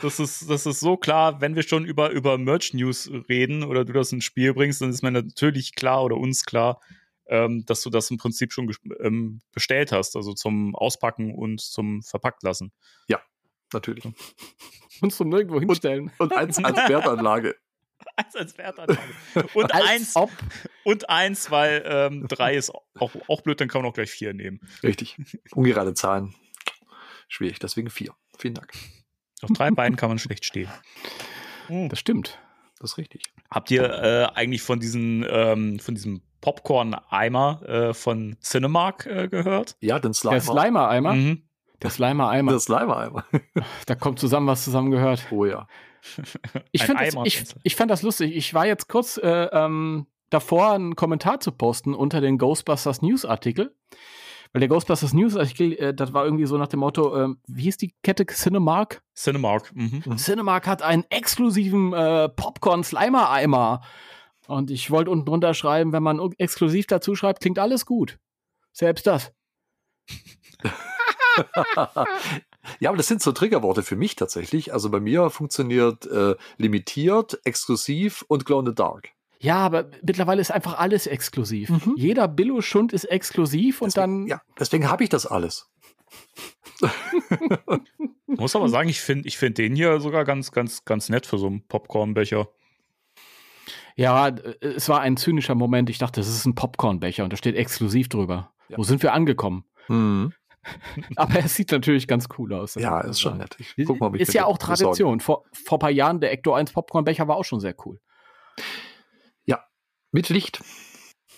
Das 0.03 0.19
ist, 0.19 0.47
das 0.47 0.67
ist 0.67 0.81
so 0.81 0.97
klar, 0.97 1.41
wenn 1.41 1.55
wir 1.55 1.63
schon 1.63 1.83
über, 1.83 2.11
über 2.11 2.37
Merch-News 2.37 3.09
reden 3.27 3.63
oder 3.63 3.83
du 3.83 3.91
das 3.91 4.11
ins 4.11 4.23
Spiel 4.23 4.53
bringst, 4.53 4.81
dann 4.81 4.91
ist 4.91 5.01
mir 5.01 5.11
natürlich 5.11 5.73
klar 5.73 6.03
oder 6.03 6.15
uns 6.15 6.45
klar, 6.45 6.79
ähm, 7.25 7.65
dass 7.65 7.81
du 7.81 7.89
das 7.89 8.11
im 8.11 8.17
Prinzip 8.17 8.53
schon 8.53 8.71
ähm, 8.99 9.41
bestellt 9.51 9.91
hast, 9.91 10.15
also 10.15 10.33
zum 10.33 10.75
Auspacken 10.75 11.33
und 11.33 11.59
zum 11.59 12.03
Verpackt 12.03 12.43
lassen. 12.43 12.71
Ja, 13.07 13.19
natürlich. 13.73 14.03
Und 15.01 15.11
zum 15.11 15.29
nirgendwo 15.29 15.59
hinstellen. 15.59 16.11
Und, 16.17 16.31
und 16.31 16.37
eins 16.37 16.63
als 16.63 16.77
Wertanlage. 16.89 17.55
eins 18.15 18.35
als 18.35 18.57
Wertanlage. 18.57 19.01
Und 19.53 19.73
als 19.73 19.85
eins, 19.85 20.15
ob. 20.15 20.31
und 20.83 21.09
eins, 21.09 21.51
weil 21.51 21.83
ähm, 21.85 22.27
drei 22.27 22.55
ist 22.55 22.73
auch, 22.73 23.15
auch 23.27 23.41
blöd, 23.41 23.59
dann 23.61 23.67
kann 23.67 23.81
man 23.81 23.91
auch 23.91 23.93
gleich 23.95 24.11
vier 24.11 24.33
nehmen. 24.33 24.61
Richtig. 24.83 25.17
Ungerade 25.51 25.93
Zahlen. 25.93 26.35
Schwierig, 27.27 27.59
deswegen 27.59 27.89
vier. 27.89 28.13
Vielen 28.37 28.53
Dank. 28.53 28.71
Auf 29.41 29.49
drei 29.53 29.69
Beinen 29.71 29.95
kann 29.97 30.09
man 30.09 30.19
schlecht 30.19 30.45
stehen. 30.45 30.69
Das 31.89 31.99
stimmt. 31.99 32.39
Das 32.79 32.91
ist 32.91 32.97
richtig. 32.97 33.23
Habt 33.51 33.71
ihr 33.71 33.83
äh, 33.83 34.27
eigentlich 34.35 34.61
von 34.61 34.79
diesen, 34.79 35.25
ähm, 35.29 35.79
von 35.79 35.95
diesem 35.95 36.21
Popcorn-Eimer 36.39 37.61
äh, 37.67 37.93
von 37.93 38.37
Cinemark 38.41 39.05
äh, 39.05 39.27
gehört? 39.27 39.75
Ja, 39.81 39.99
den 39.99 40.13
Slimer. 40.13 40.35
Der 40.35 40.41
Slimer-Eimer? 40.41 41.13
Mhm. 41.13 41.46
Der 41.81 41.89
Slimer-Eimer. 41.89 42.51
Der 42.51 42.59
Slimer-Eimer. 42.59 43.25
da 43.85 43.95
kommt 43.95 44.19
zusammen, 44.19 44.47
was 44.47 44.63
zusammengehört. 44.63 45.27
Oh 45.31 45.45
ja. 45.45 45.67
Ich, 46.71 46.85
das, 46.85 47.15
ich, 47.25 47.43
ich 47.63 47.75
fand 47.75 47.91
das 47.91 48.01
lustig. 48.01 48.35
Ich 48.35 48.53
war 48.53 48.65
jetzt 48.65 48.87
kurz 48.87 49.17
äh, 49.17 49.47
ähm, 49.51 50.07
davor, 50.29 50.71
einen 50.71 50.95
Kommentar 50.95 51.39
zu 51.39 51.51
posten 51.51 51.93
unter 51.93 52.21
den 52.21 52.37
Ghostbusters 52.37 53.01
News-Artikel. 53.01 53.75
Weil 54.53 54.61
der 54.61 54.69
Ghostbusters 54.69 55.13
News-Artikel, 55.13 55.73
äh, 55.73 55.93
das 55.93 56.13
war 56.13 56.25
irgendwie 56.25 56.45
so 56.45 56.57
nach 56.57 56.67
dem 56.67 56.79
Motto, 56.79 57.15
äh, 57.15 57.35
wie 57.47 57.63
hieß 57.63 57.77
die 57.77 57.93
Kette? 58.03 58.25
Cinemark? 58.25 59.03
Cinemark. 59.15 59.71
Mhm. 59.75 60.03
mhm. 60.05 60.17
Cinemark 60.17 60.67
hat 60.67 60.81
einen 60.81 61.03
exklusiven 61.09 61.93
äh, 61.93 62.29
Popcorn-Slimer-Eimer. 62.29 63.81
Und 64.47 64.71
ich 64.71 64.89
wollte 64.91 65.11
unten 65.11 65.25
drunter 65.25 65.53
schreiben, 65.53 65.91
wenn 65.91 66.03
man 66.03 66.21
exklusiv 66.37 66.87
dazu 66.87 67.15
schreibt, 67.15 67.41
klingt 67.41 67.59
alles 67.59 67.85
gut. 67.85 68.17
Selbst 68.71 69.05
das. 69.05 69.33
ja, 72.79 72.89
aber 72.89 72.97
das 72.97 73.07
sind 73.07 73.21
so 73.21 73.31
Triggerworte 73.31 73.83
für 73.83 73.95
mich 73.95 74.15
tatsächlich. 74.15 74.73
Also 74.73 74.89
bei 74.89 74.99
mir 74.99 75.29
funktioniert 75.29 76.05
äh, 76.07 76.35
limitiert, 76.57 77.39
exklusiv 77.43 78.23
und 78.27 78.45
Glow 78.45 78.59
in 78.59 78.65
the 78.65 78.75
Dark. 78.75 79.09
Ja, 79.39 79.57
aber 79.57 79.89
mittlerweile 80.01 80.41
ist 80.41 80.51
einfach 80.51 80.77
alles 80.79 81.07
exklusiv. 81.07 81.69
Mhm. 81.69 81.93
Jeder 81.95 82.27
Billo-Schund 82.27 82.91
ist 82.93 83.05
exklusiv 83.05 83.81
und 83.81 83.95
deswegen, 83.95 84.21
dann. 84.21 84.27
Ja, 84.27 84.41
deswegen 84.59 84.89
habe 84.89 85.03
ich 85.03 85.09
das 85.09 85.25
alles. 85.25 85.69
Muss 88.25 88.55
aber 88.55 88.69
sagen, 88.69 88.89
ich 88.89 89.01
finde 89.01 89.27
ich 89.27 89.37
find 89.37 89.57
den 89.57 89.75
hier 89.75 89.99
sogar 89.99 90.25
ganz, 90.25 90.51
ganz, 90.51 90.85
ganz 90.85 91.09
nett 91.09 91.25
für 91.25 91.37
so 91.37 91.47
einen 91.47 91.67
Popcornbecher. 91.67 92.49
Ja, 93.95 94.29
es 94.29 94.89
war 94.89 95.01
ein 95.01 95.17
zynischer 95.17 95.55
Moment. 95.55 95.89
Ich 95.89 95.97
dachte, 95.97 96.19
das 96.19 96.29
ist 96.29 96.45
ein 96.45 96.55
Popcornbecher 96.55 97.23
und 97.23 97.33
da 97.33 97.37
steht 97.37 97.55
exklusiv 97.55 98.09
drüber. 98.09 98.53
Ja. 98.69 98.77
Wo 98.77 98.83
sind 98.83 99.01
wir 99.01 99.13
angekommen? 99.13 99.65
Mhm. 99.87 100.33
Aber 101.15 101.39
es 101.39 101.55
sieht 101.55 101.71
natürlich 101.71 102.07
ganz 102.07 102.27
cool 102.37 102.53
aus. 102.53 102.75
Ja, 102.75 103.01
ist 103.01 103.21
schon 103.21 103.37
nett. 103.37 103.55
Ich 103.59 103.85
guck 103.85 103.99
mal, 103.99 104.07
ob 104.07 104.15
ich 104.15 104.21
ist 104.21 104.33
ja 104.33 104.45
auch 104.45 104.57
Tradition. 104.57 105.19
Vor, 105.19 105.43
vor 105.51 105.77
ein 105.77 105.79
paar 105.79 105.91
Jahren, 105.91 106.19
der 106.19 106.31
Ecto 106.31 106.53
1 106.53 106.71
Popcornbecher 106.71 107.27
war 107.27 107.37
auch 107.37 107.45
schon 107.45 107.59
sehr 107.59 107.75
cool. 107.85 107.99
Ja, 109.45 109.63
mit 110.11 110.29
Licht. 110.29 110.61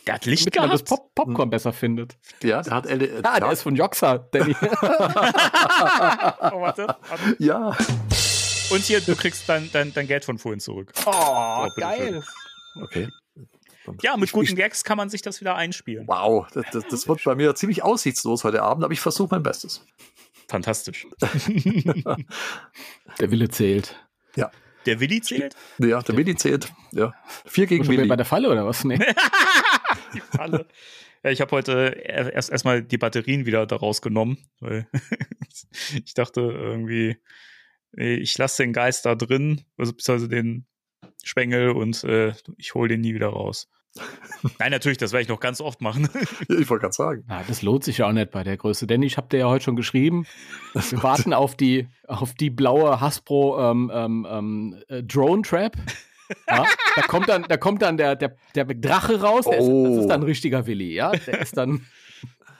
Der 0.07 0.15
hat 0.15 0.25
Licht 0.25 0.47
Damit 0.47 0.69
man 0.69 0.69
das 0.71 0.83
Pop 0.83 1.13
Popcorn 1.13 1.45
hm. 1.47 1.49
besser 1.49 1.73
findet. 1.73 2.17
Ja, 2.41 2.61
der 2.61 2.73
hat 2.73 2.85
LED. 2.85 3.25
Ah, 3.25 3.39
der 3.39 3.51
ist 3.51 3.61
von 3.61 3.75
Joxa, 3.75 4.17
Danny. 4.17 4.55
oh, 4.61 4.65
warte, 6.61 6.87
warte. 6.87 7.35
Ja. 7.37 7.75
Und 8.71 8.81
hier, 8.83 9.01
du 9.01 9.15
kriegst 9.15 9.47
dein, 9.47 9.69
dein, 9.71 9.93
dein 9.93 10.07
Geld 10.07 10.25
von 10.25 10.37
vorhin 10.37 10.59
zurück. 10.59 10.93
Oh, 11.05 11.11
oh 11.11 11.67
geil. 11.75 12.23
Okay. 12.81 13.09
Ja, 14.01 14.17
mit 14.17 14.31
guten 14.31 14.55
Gags 14.55 14.83
kann 14.83 14.97
man 14.97 15.09
sich 15.09 15.21
das 15.21 15.41
wieder 15.41 15.55
einspielen. 15.55 16.07
Wow, 16.07 16.47
das, 16.53 16.65
das, 16.71 16.87
das 16.87 17.07
wird 17.07 17.23
bei 17.23 17.35
mir 17.35 17.55
ziemlich 17.55 17.83
aussichtslos 17.83 18.43
heute 18.43 18.61
Abend, 18.61 18.83
aber 18.83 18.93
ich 18.93 18.99
versuche 18.99 19.29
mein 19.31 19.43
Bestes. 19.43 19.85
Fantastisch. 20.47 21.05
der 23.19 23.31
Wille 23.31 23.49
zählt. 23.49 23.95
Ja. 24.35 24.51
Der 24.85 24.99
Willi 24.99 25.21
zählt? 25.21 25.55
Ja, 25.77 26.01
der 26.01 26.17
Willi 26.17 26.35
zählt. 26.35 26.73
Ja. 26.91 27.13
Vier 27.45 27.67
gegen 27.67 27.87
Willi. 27.87 28.07
bei 28.07 28.15
der 28.15 28.25
Falle 28.25 28.49
oder 28.49 28.65
was? 28.65 28.83
Nee. 28.83 28.97
die 30.13 30.21
Falle. 30.21 30.65
Ja, 31.23 31.31
ich 31.31 31.41
habe 31.41 31.51
heute 31.51 32.01
erst 32.03 32.49
erstmal 32.49 32.81
die 32.81 32.97
Batterien 32.97 33.45
wieder 33.45 33.65
daraus 33.65 34.01
genommen, 34.01 34.37
weil 34.59 34.87
ich 36.05 36.13
dachte 36.13 36.41
irgendwie, 36.41 37.17
ich 37.91 38.37
lasse 38.37 38.63
den 38.63 38.73
Geist 38.73 39.05
da 39.05 39.15
drin, 39.15 39.65
also 39.77 39.93
beziehungsweise 39.93 40.29
den 40.29 40.65
Spengel 41.23 41.71
und 41.71 42.03
äh, 42.05 42.33
ich 42.57 42.73
hole 42.73 42.87
den 42.87 43.01
nie 43.01 43.13
wieder 43.13 43.27
raus. 43.27 43.69
Nein, 44.59 44.71
natürlich, 44.71 44.97
das 44.97 45.11
werde 45.11 45.23
ich 45.23 45.27
noch 45.29 45.39
ganz 45.39 45.61
oft 45.61 45.81
machen. 45.81 46.07
Ja, 46.47 46.57
ich 46.59 46.69
wollte 46.69 46.83
gerade 46.83 46.95
sagen. 46.95 47.25
Ja, 47.29 47.43
das 47.47 47.61
lohnt 47.61 47.83
sich 47.83 47.99
ja 47.99 48.07
auch 48.07 48.11
nicht 48.11 48.31
bei 48.31 48.43
der 48.43 48.57
Größe. 48.57 48.87
Denn 48.87 49.01
ich 49.01 49.17
habe 49.17 49.27
dir 49.29 49.39
ja 49.39 49.47
heute 49.47 49.65
schon 49.65 49.75
geschrieben, 49.75 50.25
wir 50.73 51.03
warten 51.03 51.33
auf 51.33 51.55
die, 51.55 51.87
auf 52.07 52.33
die 52.33 52.49
blaue 52.49 53.01
Hasbro 53.01 53.71
ähm, 53.71 53.91
ähm, 53.93 54.27
ähm 54.29 54.75
äh, 54.87 55.03
Drone 55.03 55.41
Trap. 55.41 55.75
Ja, 56.47 56.63
da 56.95 57.01
kommt 57.01 57.27
dann, 57.27 57.41
da 57.49 57.57
kommt 57.57 57.81
dann 57.81 57.97
der, 57.97 58.15
der, 58.15 58.35
der 58.53 58.65
Drache 58.65 59.19
raus, 59.19 59.45
der 59.49 59.61
oh. 59.61 59.85
ist, 59.85 59.89
das 59.89 60.01
ist 60.01 60.09
dann 60.09 60.21
ein 60.21 60.25
richtiger 60.25 60.67
Willi, 60.67 60.93
ja. 60.93 61.09
Der 61.11 61.41
ist 61.41 61.57
dann, 61.57 61.87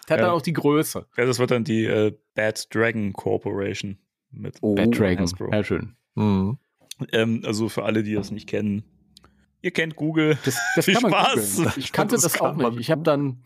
der 0.07 0.15
hat 0.15 0.21
ja. 0.21 0.25
dann 0.25 0.29
auch 0.31 0.41
die 0.41 0.53
Größe. 0.53 1.05
Ja, 1.15 1.25
das 1.25 1.37
wird 1.37 1.51
dann 1.51 1.65
die 1.65 1.85
äh, 1.85 2.17
Bad 2.33 2.73
Dragon 2.73 3.13
Corporation 3.13 3.99
mit 4.31 4.57
oh. 4.61 4.73
Bad 4.73 4.97
Dragon. 4.97 5.19
Hasbro. 5.19 5.51
Ja, 5.51 5.63
schön. 5.63 5.95
Mhm. 6.15 6.57
Ähm, 7.11 7.43
also 7.45 7.69
für 7.69 7.83
alle, 7.83 8.01
die 8.01 8.15
das 8.15 8.31
nicht 8.31 8.49
kennen. 8.49 8.83
Ihr 9.61 9.71
kennt 9.71 9.95
Google. 9.95 10.37
Das, 10.45 10.57
das 10.75 10.85
Viel 10.85 10.95
kann 10.95 11.11
Spaß. 11.11 11.57
Man 11.59 11.73
ich 11.75 11.91
kannte 11.91 12.15
das, 12.15 12.23
das 12.23 12.41
auch 12.41 12.55
nicht. 12.55 12.79
Ich 12.79 12.91
habe 12.91 13.03
dann, 13.03 13.43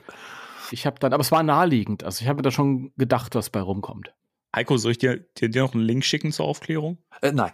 ich 0.72 0.86
habe 0.86 1.00
dann, 1.00 1.13
aber 1.13 1.22
es 1.22 1.32
war 1.32 1.43
naheliegend. 1.43 2.03
Also 2.03 2.22
ich 2.22 2.27
habe 2.27 2.41
da 2.41 2.51
schon 2.51 2.93
gedacht, 2.98 3.36
was 3.36 3.50
bei 3.50 3.62
rumkommt. 3.62 4.13
Heiko, 4.55 4.77
soll 4.77 4.91
ich 4.91 5.00
dir, 5.00 5.25
dir, 5.38 5.50
dir 5.50 5.63
noch 5.63 5.74
einen 5.74 5.84
Link 5.84 6.05
schicken 6.05 6.32
zur 6.32 6.46
Aufklärung? 6.46 7.00
Äh, 7.22 7.32
nein. 7.32 7.53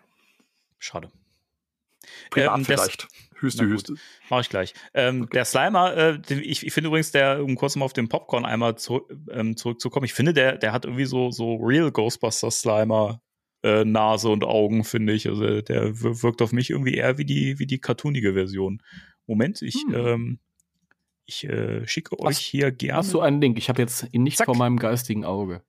Schade. 0.77 1.09
Privat 2.29 2.57
ähm, 2.57 2.65
vielleicht. 2.65 3.07
Hüste, 3.41 3.65
Hüste. 3.65 3.95
Mach 4.29 4.41
ich 4.41 4.49
gleich. 4.49 4.73
Ähm, 4.93 5.29
der 5.29 5.45
Slimer, 5.45 5.95
äh, 5.95 6.19
ich, 6.33 6.65
ich 6.65 6.73
finde 6.73 6.89
übrigens, 6.89 7.11
der, 7.11 7.41
um 7.41 7.55
kurz 7.55 7.77
mal 7.77 7.85
auf 7.85 7.93
den 7.93 8.09
Popcorn 8.09 8.45
einmal 8.45 8.75
zu, 8.77 9.07
ähm, 9.31 9.55
zurückzukommen, 9.55 10.03
ich 10.03 10.13
finde, 10.13 10.33
der, 10.33 10.57
der 10.57 10.73
hat 10.73 10.83
irgendwie 10.83 11.05
so, 11.05 11.31
so 11.31 11.55
Real 11.55 11.89
Ghostbusters 11.89 12.59
Slimer 12.59 13.21
äh, 13.63 13.83
Nase 13.83 14.29
und 14.29 14.43
Augen, 14.43 14.83
finde 14.83 15.13
ich. 15.13 15.27
Also 15.27 15.61
der 15.61 16.01
wirkt 16.01 16.41
auf 16.41 16.51
mich 16.51 16.69
irgendwie 16.69 16.95
eher 16.95 17.17
wie 17.17 17.25
die, 17.25 17.59
wie 17.59 17.67
die 17.67 17.79
cartoonige 17.79 18.33
Version. 18.33 18.81
Moment, 19.27 19.61
ich, 19.61 19.83
hm. 19.87 19.95
ähm, 19.95 20.39
ich 21.25 21.47
äh, 21.47 21.85
schicke 21.87 22.15
hast, 22.17 22.25
euch 22.25 22.37
hier 22.37 22.71
gerne. 22.71 22.97
Hast 22.97 23.13
du 23.13 23.21
einen 23.21 23.41
Link? 23.41 23.57
Ich 23.57 23.69
habe 23.69 23.81
jetzt 23.81 24.07
ihn 24.11 24.23
nicht 24.23 24.37
Zack. 24.37 24.45
vor 24.45 24.55
meinem 24.55 24.77
geistigen 24.77 25.25
Auge. 25.25 25.61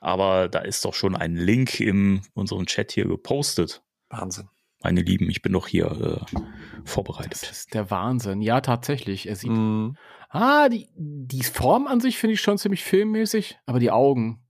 Aber 0.00 0.48
da 0.48 0.60
ist 0.60 0.84
doch 0.84 0.94
schon 0.94 1.14
ein 1.14 1.36
Link 1.36 1.78
in 1.78 2.22
unserem 2.34 2.66
Chat 2.66 2.92
hier 2.92 3.04
gepostet. 3.04 3.82
Wahnsinn. 4.08 4.48
Meine 4.82 5.02
Lieben, 5.02 5.28
ich 5.28 5.42
bin 5.42 5.52
doch 5.52 5.68
hier 5.68 6.24
äh, 6.32 6.40
vorbereitet. 6.86 7.42
Das 7.42 7.50
ist 7.50 7.74
der 7.74 7.90
Wahnsinn. 7.90 8.40
Ja, 8.40 8.62
tatsächlich. 8.62 9.28
Er 9.28 9.36
sieht. 9.36 9.50
Mm. 9.50 9.90
Ah, 10.30 10.68
die, 10.68 10.88
die 10.96 11.42
Form 11.42 11.86
an 11.86 12.00
sich 12.00 12.16
finde 12.16 12.34
ich 12.34 12.40
schon 12.40 12.56
ziemlich 12.56 12.82
filmmäßig, 12.82 13.58
aber 13.66 13.78
die 13.78 13.90
Augen. 13.90 14.40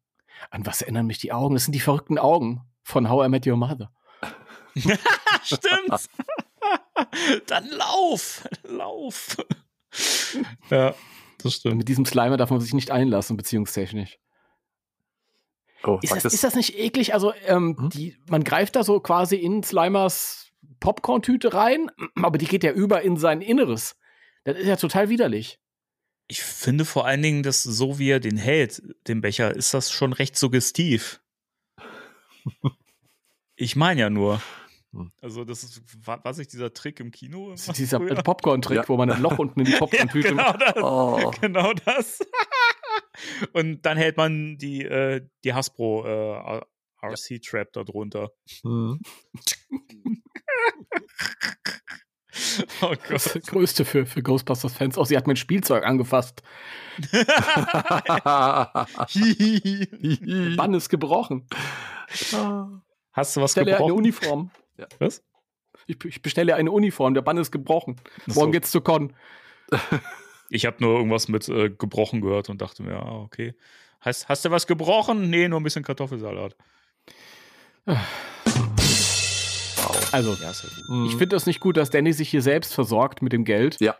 An 0.50 0.64
was 0.64 0.82
erinnern 0.82 1.06
mich 1.06 1.18
die 1.18 1.32
Augen? 1.32 1.54
Das 1.54 1.64
sind 1.64 1.74
die 1.74 1.80
verrückten 1.80 2.18
Augen 2.18 2.62
von 2.90 3.08
How 3.08 3.26
I 3.26 3.28
Met 3.28 3.46
Your 3.46 3.56
Mother. 3.56 3.90
Stimmt. 5.42 6.08
Dann 7.46 7.68
lauf, 7.68 8.46
lauf. 8.64 9.36
ja, 10.70 10.94
das 11.42 11.54
stimmt. 11.54 11.76
Mit 11.76 11.88
diesem 11.88 12.04
Slimer 12.04 12.36
darf 12.36 12.50
man 12.50 12.60
sich 12.60 12.74
nicht 12.74 12.90
einlassen, 12.90 13.36
beziehungstechnisch. 13.36 14.18
Oh, 15.82 15.98
ist, 16.02 16.12
das, 16.12 16.34
ist 16.34 16.44
das 16.44 16.54
nicht 16.54 16.78
eklig? 16.78 17.14
Also, 17.14 17.32
ähm, 17.46 17.76
hm? 17.78 17.90
die, 17.90 18.16
man 18.28 18.44
greift 18.44 18.76
da 18.76 18.84
so 18.84 19.00
quasi 19.00 19.36
in 19.36 19.62
Slimers 19.62 20.52
Popcorn-Tüte 20.80 21.54
rein, 21.54 21.90
aber 22.22 22.38
die 22.38 22.46
geht 22.46 22.64
ja 22.64 22.72
über 22.72 23.02
in 23.02 23.16
sein 23.16 23.40
Inneres. 23.40 23.96
Das 24.44 24.58
ist 24.58 24.66
ja 24.66 24.76
total 24.76 25.08
widerlich. 25.08 25.58
Ich 26.28 26.42
finde 26.42 26.84
vor 26.84 27.06
allen 27.06 27.22
Dingen, 27.22 27.42
dass 27.42 27.62
so 27.62 27.98
wie 27.98 28.10
er 28.10 28.20
den 28.20 28.36
hält, 28.36 28.82
den 29.08 29.20
Becher, 29.20 29.54
ist 29.54 29.74
das 29.74 29.90
schon 29.90 30.12
recht 30.12 30.36
suggestiv. 30.36 31.20
ich 33.60 33.76
meine 33.76 34.00
ja 34.00 34.10
nur. 34.10 34.40
Hm. 34.92 35.12
Also, 35.20 35.44
das 35.44 35.62
ist, 35.62 35.82
was 36.04 36.38
ich 36.38 36.48
dieser 36.48 36.72
Trick 36.72 36.98
im 36.98 37.10
Kino? 37.10 37.54
Dieser 37.76 38.00
Popcorn-Trick, 38.00 38.76
ja. 38.78 38.88
wo 38.88 38.96
man 38.96 39.10
ein 39.10 39.20
Loch 39.20 39.38
unten 39.38 39.60
in 39.60 39.66
die 39.66 39.72
Popcorn-Tüte 39.78 40.34
ja, 40.34 40.52
genau 40.52 40.52
das. 40.52 40.76
Oh. 40.82 41.30
Genau 41.40 41.72
das. 41.72 42.18
Und 43.52 43.82
dann 43.82 43.98
hält 43.98 44.16
man 44.16 44.56
die, 44.56 44.82
äh, 44.84 45.20
die 45.44 45.52
Hasbro 45.52 46.04
äh, 46.06 46.60
RC-Trap 47.06 47.72
da 47.72 47.84
drunter. 47.84 48.30
Mhm. 48.64 49.00
oh 52.80 52.88
Gott. 52.88 53.10
Das 53.10 53.38
Größte 53.46 53.84
für, 53.84 54.06
für 54.06 54.22
Ghostbusters-Fans. 54.22 54.96
Auch 54.96 55.02
oh, 55.02 55.04
sie 55.04 55.16
hat 55.16 55.26
mein 55.26 55.36
Spielzeug 55.36 55.84
angefasst. 55.84 56.42
Bann 60.56 60.74
ist 60.74 60.88
gebrochen. 60.88 61.46
Hast 63.20 63.36
du 63.36 63.42
was 63.42 63.54
ich 63.54 63.64
gebrochen? 63.64 63.84
eine 63.84 63.94
Uniform. 63.94 64.50
Ja. 64.78 64.86
Was? 64.98 65.22
Ich, 65.86 66.02
ich, 66.06 66.22
bestelle 66.22 66.54
eine 66.54 66.70
Uniform, 66.70 67.12
der 67.12 67.20
Bann 67.20 67.36
ist 67.36 67.50
gebrochen. 67.50 67.96
Morgen 68.26 68.34
so. 68.34 68.50
geht's 68.50 68.70
zu 68.70 68.80
Con. 68.80 69.14
Ich 70.52 70.66
habe 70.66 70.78
nur 70.80 70.96
irgendwas 70.96 71.28
mit 71.28 71.48
äh, 71.48 71.70
gebrochen 71.70 72.20
gehört 72.20 72.48
und 72.50 72.60
dachte 72.60 72.82
mir, 72.82 72.96
ah, 72.96 73.20
okay. 73.20 73.54
Hast, 74.00 74.28
hast 74.28 74.44
du 74.44 74.50
was 74.50 74.66
gebrochen? 74.66 75.30
Nee, 75.30 75.46
nur 75.46 75.60
ein 75.60 75.62
bisschen 75.62 75.84
Kartoffelsalat. 75.84 76.56
Also, 80.12 80.36
ja, 80.42 80.50
ich 81.06 81.12
finde 81.12 81.28
das 81.28 81.46
nicht 81.46 81.60
gut, 81.60 81.76
dass 81.76 81.90
Danny 81.90 82.12
sich 82.12 82.28
hier 82.28 82.42
selbst 82.42 82.74
versorgt 82.74 83.22
mit 83.22 83.32
dem 83.32 83.44
Geld. 83.44 83.80
Ja. 83.80 83.96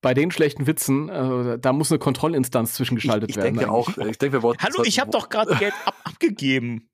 Bei 0.00 0.14
den 0.14 0.30
schlechten 0.30 0.66
Witzen, 0.66 1.08
äh, 1.08 1.58
da 1.58 1.72
muss 1.72 1.90
eine 1.90 1.98
Kontrollinstanz 1.98 2.74
zwischengeschaltet 2.74 3.30
ich, 3.30 3.36
ich 3.36 3.42
werden. 3.42 3.56
Denke 3.56 3.70
auch, 3.70 3.88
ich 3.88 4.18
denke, 4.18 4.42
wir 4.42 4.54
Hallo, 4.58 4.84
ich 4.84 5.00
habe 5.00 5.10
doch 5.10 5.28
gerade 5.28 5.56
Geld 5.56 5.74
ab 5.84 5.96
abgegeben. 6.04 6.88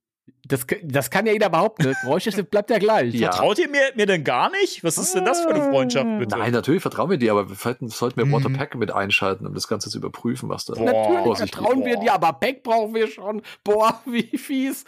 Das, 0.47 0.67
das 0.83 1.11
kann 1.11 1.27
ja 1.27 1.33
jeder 1.33 1.51
behaupten. 1.51 1.85
Das 1.85 2.01
Geräusch 2.01 2.25
bleibt 2.51 2.71
ja 2.71 2.79
gleich. 2.79 3.15
Ja. 3.15 3.31
Vertraut 3.31 3.59
ihr 3.59 3.69
mir, 3.69 3.93
mir 3.95 4.07
denn 4.07 4.25
gar 4.25 4.51
nicht? 4.51 4.83
Was 4.83 4.97
ist 4.97 5.15
denn 5.15 5.25
das 5.25 5.43
für 5.43 5.51
eine 5.51 5.71
Freundschaft, 5.71 6.07
bitte? 6.19 6.39
Nein, 6.39 6.53
natürlich 6.53 6.83
vertrauen 6.83 7.11
wir 7.11 7.19
dir, 7.19 7.33
aber 7.33 7.49
vielleicht 7.49 7.81
sollten 7.91 8.17
wir 8.17 8.25
mhm. 8.25 8.33
Waterpack 8.33 8.75
mit 8.77 8.91
einschalten, 8.91 9.47
um 9.47 9.55
das 9.55 9.69
Ganze 9.69 9.91
zu 9.91 9.99
überprüfen, 9.99 10.49
was 10.49 10.65
da 10.65 10.75
Boah. 10.75 10.85
Natürlich 10.85 11.39
vertrauen 11.39 11.85
wir 11.85 11.99
dir, 11.99 12.15
aber 12.15 12.33
Pack 12.33 12.63
brauchen 12.63 12.95
wir 12.95 13.09
schon. 13.09 13.43
Boah, 13.63 14.01
wie 14.07 14.37
fies. 14.39 14.85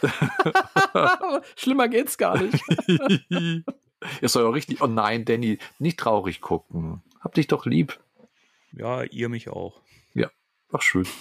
Schlimmer 1.55 1.87
geht's 1.87 2.17
gar 2.17 2.41
nicht. 2.41 2.63
Ihr 4.21 4.29
soll 4.29 4.45
auch 4.45 4.53
richtig, 4.53 4.81
oh 4.81 4.87
nein, 4.87 5.25
Danny, 5.25 5.59
nicht 5.77 5.99
traurig 5.99 6.41
gucken. 6.41 7.03
Hab 7.19 7.35
dich 7.35 7.47
doch 7.47 7.65
lieb. 7.65 7.99
Ja, 8.71 9.03
ihr 9.03 9.29
mich 9.29 9.49
auch. 9.49 9.81
Ja, 10.13 10.31
ach 10.71 10.81
schön. 10.81 11.05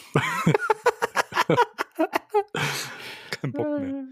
Kein 3.41 3.53
Bock 3.53 3.81
mehr. 3.81 4.05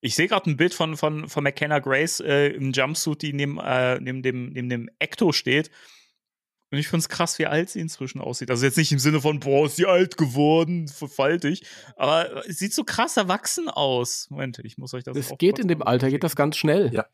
Ich 0.00 0.16
sehe 0.16 0.26
gerade 0.26 0.50
ein 0.50 0.56
Bild 0.56 0.74
von, 0.74 0.96
von, 0.96 1.28
von 1.28 1.44
McKenna 1.44 1.78
Grace 1.78 2.20
äh, 2.20 2.48
im 2.48 2.72
Jumpsuit, 2.72 3.22
die 3.22 3.32
neben, 3.32 3.58
äh, 3.58 4.00
neben, 4.00 4.22
dem, 4.22 4.48
neben 4.48 4.68
dem 4.68 4.90
Ecto 4.98 5.32
steht. 5.32 5.70
Und 6.72 6.78
ich 6.78 6.88
finde 6.88 7.00
es 7.00 7.08
krass, 7.08 7.38
wie 7.38 7.46
alt 7.46 7.68
sie 7.68 7.80
inzwischen 7.80 8.20
aussieht. 8.20 8.50
Also 8.50 8.64
jetzt 8.64 8.78
nicht 8.78 8.90
im 8.90 8.98
Sinne 8.98 9.20
von, 9.20 9.40
boah, 9.40 9.66
ist 9.66 9.76
sie 9.76 9.86
alt 9.86 10.16
geworden, 10.16 10.88
verfaltig. 10.88 11.64
Aber 11.96 12.46
es 12.46 12.58
sieht 12.58 12.72
so 12.72 12.82
krass 12.82 13.16
erwachsen 13.16 13.68
aus. 13.68 14.28
Moment, 14.30 14.58
ich 14.64 14.78
muss 14.78 14.94
euch 14.94 15.04
das 15.04 15.16
Es 15.16 15.32
geht 15.38 15.58
in 15.58 15.68
dem 15.68 15.82
Alter, 15.82 16.08
geht 16.08 16.24
das 16.24 16.34
ganz 16.34 16.56
schnell. 16.56 16.90
Ja. 16.92 17.06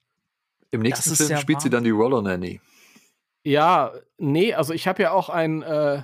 Im 0.71 0.83
nächsten 0.83 1.15
Film 1.15 1.39
spielt 1.39 1.57
warm. 1.57 1.63
sie 1.63 1.71
dann 1.71 1.85
die 1.85 1.91
Roller 1.91 2.23
Nanny. 2.23 2.61
Ja, 3.43 3.93
nee, 4.17 4.55
also 4.55 4.73
ich 4.73 4.87
habe 4.87 5.03
ja 5.03 5.11
auch 5.11 5.29
ein, 5.29 5.63
äh, 5.63 6.03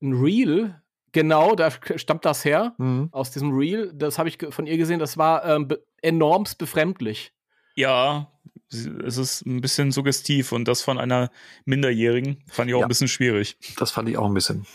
ein 0.00 0.12
Reel 0.12 0.80
Genau, 1.14 1.54
da 1.54 1.70
stammt 1.70 2.24
das 2.24 2.44
her, 2.44 2.74
mhm. 2.76 3.08
aus 3.12 3.30
diesem 3.30 3.56
Reel. 3.56 3.92
Das 3.94 4.18
habe 4.18 4.28
ich 4.28 4.36
von 4.50 4.66
ihr 4.66 4.76
gesehen, 4.76 4.98
das 4.98 5.16
war 5.16 5.44
ähm, 5.44 5.68
be 5.68 5.86
enormst 6.02 6.58
befremdlich. 6.58 7.32
Ja, 7.76 8.32
es 8.68 9.16
ist 9.16 9.46
ein 9.46 9.60
bisschen 9.60 9.92
suggestiv 9.92 10.50
und 10.50 10.66
das 10.66 10.82
von 10.82 10.98
einer 10.98 11.30
Minderjährigen 11.64 12.42
fand 12.48 12.68
ich 12.68 12.74
auch 12.74 12.80
ja, 12.80 12.86
ein 12.86 12.88
bisschen 12.88 13.08
schwierig. 13.08 13.56
Das 13.78 13.92
fand 13.92 14.08
ich 14.08 14.18
auch 14.18 14.26
ein 14.26 14.34
bisschen 14.34 14.66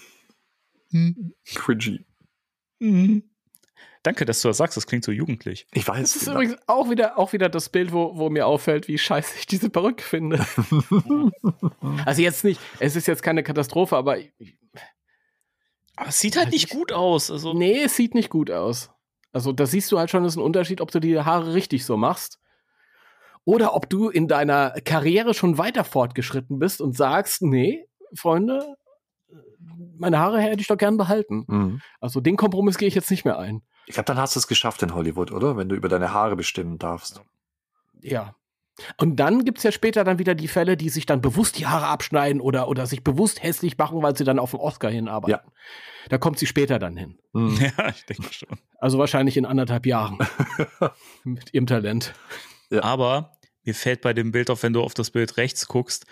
mhm. 0.91 1.33
cringy. 1.53 2.05
Mhm. 2.79 3.23
Danke, 4.01 4.23
dass 4.23 4.41
du 4.41 4.47
das 4.47 4.55
sagst, 4.55 4.77
das 4.77 4.87
klingt 4.87 5.03
so 5.03 5.11
jugendlich. 5.11 5.67
Ich 5.73 5.85
weiß. 5.85 5.99
Das 5.99 6.15
ist 6.15 6.25
genau. 6.25 6.35
übrigens 6.35 6.57
auch 6.67 6.89
wieder, 6.89 7.17
auch 7.17 7.33
wieder 7.33 7.49
das 7.49 7.67
Bild, 7.67 7.91
wo, 7.91 8.15
wo 8.15 8.29
mir 8.29 8.47
auffällt, 8.47 8.87
wie 8.87 8.97
scheiße 8.97 9.35
ich 9.39 9.45
diese 9.45 9.69
Perücke 9.69 10.03
finde. 10.03 10.39
also 12.05 12.21
jetzt 12.21 12.45
nicht, 12.45 12.61
es 12.79 12.95
ist 12.95 13.07
jetzt 13.07 13.23
keine 13.23 13.43
Katastrophe, 13.43 13.97
aber 13.97 14.17
ich, 14.17 14.31
aber 15.99 16.09
es 16.09 16.19
sieht 16.19 16.37
halt 16.37 16.51
nicht 16.51 16.69
gut 16.69 16.93
aus. 16.93 17.29
Also. 17.29 17.53
Nee, 17.53 17.83
es 17.83 17.95
sieht 17.95 18.15
nicht 18.15 18.29
gut 18.29 18.49
aus. 18.49 18.89
Also 19.33 19.51
da 19.51 19.65
siehst 19.65 19.91
du 19.91 19.99
halt 19.99 20.09
schon, 20.09 20.23
das 20.23 20.33
ist 20.33 20.37
ein 20.37 20.43
Unterschied, 20.43 20.79
ob 20.79 20.91
du 20.91 20.99
die 20.99 21.19
Haare 21.19 21.53
richtig 21.53 21.85
so 21.85 21.97
machst. 21.97 22.39
Oder 23.43 23.75
ob 23.75 23.89
du 23.89 24.09
in 24.09 24.27
deiner 24.27 24.71
Karriere 24.85 25.33
schon 25.33 25.57
weiter 25.57 25.83
fortgeschritten 25.83 26.57
bist 26.57 26.81
und 26.81 26.95
sagst, 26.95 27.41
nee, 27.41 27.85
Freunde, 28.13 28.75
meine 29.97 30.19
Haare 30.19 30.39
hätte 30.39 30.61
ich 30.61 30.67
doch 30.67 30.77
gern 30.77 30.97
behalten. 30.97 31.43
Mhm. 31.47 31.81
Also 31.99 32.21
den 32.21 32.37
Kompromiss 32.37 32.77
gehe 32.77 32.87
ich 32.87 32.95
jetzt 32.95 33.11
nicht 33.11 33.25
mehr 33.25 33.37
ein. 33.37 33.61
Ich 33.85 33.95
glaube, 33.95 34.05
dann 34.05 34.17
hast 34.17 34.35
du 34.35 34.39
es 34.39 34.47
geschafft 34.47 34.81
in 34.83 34.93
Hollywood, 34.93 35.31
oder? 35.31 35.57
Wenn 35.57 35.67
du 35.67 35.75
über 35.75 35.89
deine 35.89 36.13
Haare 36.13 36.35
bestimmen 36.35 36.77
darfst. 36.77 37.21
Ja, 38.01 38.35
und 38.97 39.17
dann 39.17 39.45
gibt 39.45 39.59
es 39.59 39.63
ja 39.63 39.71
später 39.71 40.03
dann 40.03 40.19
wieder 40.19 40.35
die 40.35 40.47
Fälle, 40.47 40.77
die 40.77 40.89
sich 40.89 41.05
dann 41.05 41.21
bewusst 41.21 41.57
die 41.57 41.67
Haare 41.67 41.87
abschneiden 41.87 42.41
oder, 42.41 42.67
oder 42.67 42.85
sich 42.85 43.03
bewusst 43.03 43.43
hässlich 43.43 43.77
machen, 43.77 44.01
weil 44.01 44.15
sie 44.15 44.23
dann 44.23 44.39
auf 44.39 44.51
den 44.51 44.59
Oscar 44.59 44.89
hinarbeiten. 44.89 45.45
Ja. 45.45 45.51
Da 46.09 46.17
kommt 46.17 46.39
sie 46.39 46.45
später 46.45 46.79
dann 46.79 46.97
hin. 46.97 47.17
Hm. 47.33 47.57
Ja, 47.77 47.89
ich 47.89 48.05
denke 48.05 48.33
schon. 48.33 48.57
Also 48.79 48.97
wahrscheinlich 48.97 49.37
in 49.37 49.45
anderthalb 49.45 49.85
Jahren. 49.85 50.17
mit 51.23 51.53
ihrem 51.53 51.67
Talent. 51.67 52.13
Ja. 52.69 52.83
Aber 52.83 53.33
mir 53.63 53.75
fällt 53.75 54.01
bei 54.01 54.13
dem 54.13 54.31
Bild 54.31 54.49
auf, 54.49 54.63
wenn 54.63 54.73
du 54.73 54.81
auf 54.81 54.93
das 54.93 55.11
Bild 55.11 55.37
rechts 55.37 55.67
guckst, 55.67 56.05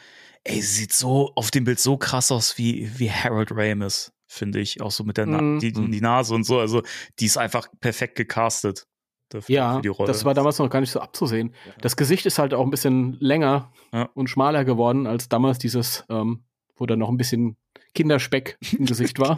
ey, 0.44 0.62
sie 0.62 0.82
sieht 0.82 0.94
so 0.94 1.32
auf 1.36 1.52
dem 1.52 1.64
Bild 1.64 1.80
so 1.80 1.98
krass 1.98 2.32
aus 2.32 2.58
wie, 2.58 2.92
wie 3.00 3.12
Harold 3.12 3.52
Ramis, 3.52 4.12
finde 4.28 4.60
ich. 4.60 4.82
Auch 4.82 4.92
so 4.92 5.04
mit 5.04 5.18
der 5.18 5.26
Na 5.26 5.42
mm. 5.42 5.60
die, 5.60 5.72
die 5.72 6.02
Nase 6.02 6.34
und 6.34 6.44
so. 6.44 6.60
Also, 6.60 6.84
die 7.20 7.26
ist 7.26 7.38
einfach 7.38 7.68
perfekt 7.80 8.16
gecastet 8.16 8.88
dafür, 9.30 9.56
ja, 9.56 9.76
für 9.76 9.82
die 9.82 9.88
Rolle. 9.88 10.08
Das 10.08 10.26
war 10.26 10.34
damals 10.34 10.60
noch 10.60 10.70
gar 10.70 10.82
nicht 10.82 10.92
so 10.92 11.00
abzusehen. 11.00 11.54
Ja. 11.66 11.74
Das 11.82 11.96
Gesicht 11.96 12.26
ist 12.26 12.40
halt 12.40 12.54
auch 12.54 12.64
ein 12.64 12.72
bisschen 12.72 13.18
länger 13.20 13.72
ja. 13.94 14.10
und 14.14 14.30
schmaler 14.30 14.66
geworden 14.66 15.08
als 15.08 15.30
damals 15.30 15.60
dieses, 15.60 16.06
ähm, 16.10 16.44
wo 16.76 16.86
da 16.86 16.96
noch 16.96 17.10
ein 17.10 17.18
bisschen 17.18 17.58
Kinderspeck 17.94 18.58
im 18.78 18.86
Gesicht 18.86 19.20
war. 19.20 19.36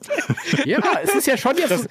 ja, 0.64 0.80
es 1.02 1.14
ist 1.14 1.26
ja 1.26 1.36
schon 1.36 1.56
jetzt. 1.56 1.70
Das, 1.70 1.88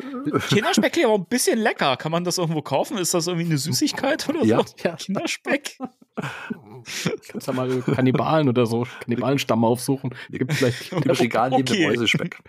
Kinderspeck 0.49 0.93
klingt 0.93 1.07
aber 1.07 1.17
ein 1.17 1.25
bisschen 1.25 1.57
lecker. 1.57 1.95
Kann 1.95 2.11
man 2.11 2.23
das 2.23 2.37
irgendwo 2.37 2.61
kaufen? 2.61 2.97
Ist 2.97 3.13
das 3.13 3.27
irgendwie 3.27 3.45
eine 3.45 3.57
Süßigkeit 3.57 4.27
oder 4.27 4.43
ja. 4.43 4.57
so? 4.59 4.73
Ja. 4.83 4.95
Kinderspeck. 4.97 5.77
Kannst 7.29 7.47
du 7.47 7.53
mal 7.53 7.81
Kannibalen 7.81 8.49
oder 8.49 8.65
so, 8.65 8.85
Kannibalenstamm 9.01 9.63
aufsuchen. 9.63 10.13
Gibt 10.29 10.53
vielleicht 10.53 10.91
okay. 10.93 11.87
Mäusespeck. 11.87 12.39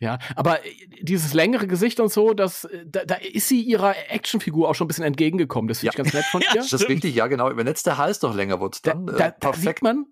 Ja, 0.00 0.18
aber 0.36 0.64
äh, 0.64 0.70
dieses 1.00 1.34
längere 1.34 1.66
Gesicht 1.66 1.98
und 1.98 2.12
so, 2.12 2.32
das, 2.32 2.64
äh, 2.64 2.84
da, 2.86 3.04
da 3.04 3.16
ist 3.16 3.48
sie 3.48 3.60
ihrer 3.60 3.94
Actionfigur 4.10 4.68
auch 4.68 4.74
schon 4.74 4.84
ein 4.84 4.88
bisschen 4.88 5.04
entgegengekommen. 5.04 5.68
Das 5.68 5.80
finde 5.80 5.96
ja. 5.96 6.04
ich 6.04 6.04
ganz 6.04 6.14
nett 6.14 6.24
von 6.26 6.40
ihr. 6.54 6.60
das 6.60 6.72
ist 6.72 6.88
richtig, 6.88 7.14
ja, 7.16 7.26
genau. 7.26 7.56
Wenn 7.56 7.66
jetzt 7.66 7.86
der 7.86 7.98
Hals 7.98 8.22
noch 8.22 8.34
länger 8.34 8.60
wird, 8.60 8.86
dann 8.86 9.06
da, 9.06 9.12
da, 9.12 9.26
äh, 9.26 9.32
perfekt. 9.32 9.42
Da 9.42 9.52
sieht 9.54 9.82
man, 9.82 10.06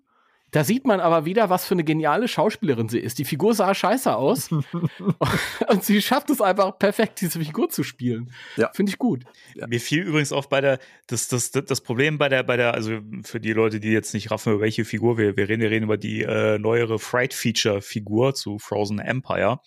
da 0.51 0.63
sieht 0.63 0.85
man 0.85 1.01
aber 1.01 1.25
wieder, 1.25 1.49
was 1.49 1.65
für 1.65 1.73
eine 1.73 1.83
geniale 1.83 2.27
Schauspielerin 2.27 2.87
sie 2.87 2.99
ist. 2.99 3.19
Die 3.19 3.25
Figur 3.25 3.53
sah 3.53 3.73
scheiße 3.73 4.15
aus. 4.15 4.49
und 5.69 5.83
sie 5.83 6.01
schafft 6.01 6.29
es 6.29 6.39
einfach 6.39 6.79
perfekt, 6.79 7.19
diese 7.19 7.39
Figur 7.39 7.69
zu 7.69 7.83
spielen. 7.83 8.31
Ja. 8.55 8.71
Finde 8.73 8.91
ich 8.91 8.97
gut. 8.97 9.25
Ja. 9.55 9.67
Mir 9.67 9.81
fiel 9.81 10.03
übrigens 10.03 10.31
auch 10.31 10.45
bei 10.45 10.61
der, 10.61 10.79
das, 11.07 11.27
das, 11.27 11.51
das 11.51 11.81
Problem 11.81 12.17
bei 12.17 12.29
der, 12.29 12.43
bei 12.43 12.55
der, 12.55 12.73
also 12.73 12.99
für 13.23 13.41
die 13.41 13.51
Leute, 13.51 13.81
die 13.81 13.89
jetzt 13.89 14.13
nicht 14.13 14.31
raffen, 14.31 14.53
über 14.53 14.61
welche 14.61 14.85
Figur 14.85 15.17
wir, 15.17 15.35
wir 15.35 15.49
reden, 15.49 15.61
wir 15.61 15.69
reden 15.69 15.83
über 15.83 15.97
die 15.97 16.23
äh, 16.23 16.57
neuere 16.57 16.97
Fright-Feature-Figur 16.97 18.33
zu 18.33 18.57
Frozen 18.57 18.99
Empire. 18.99 19.59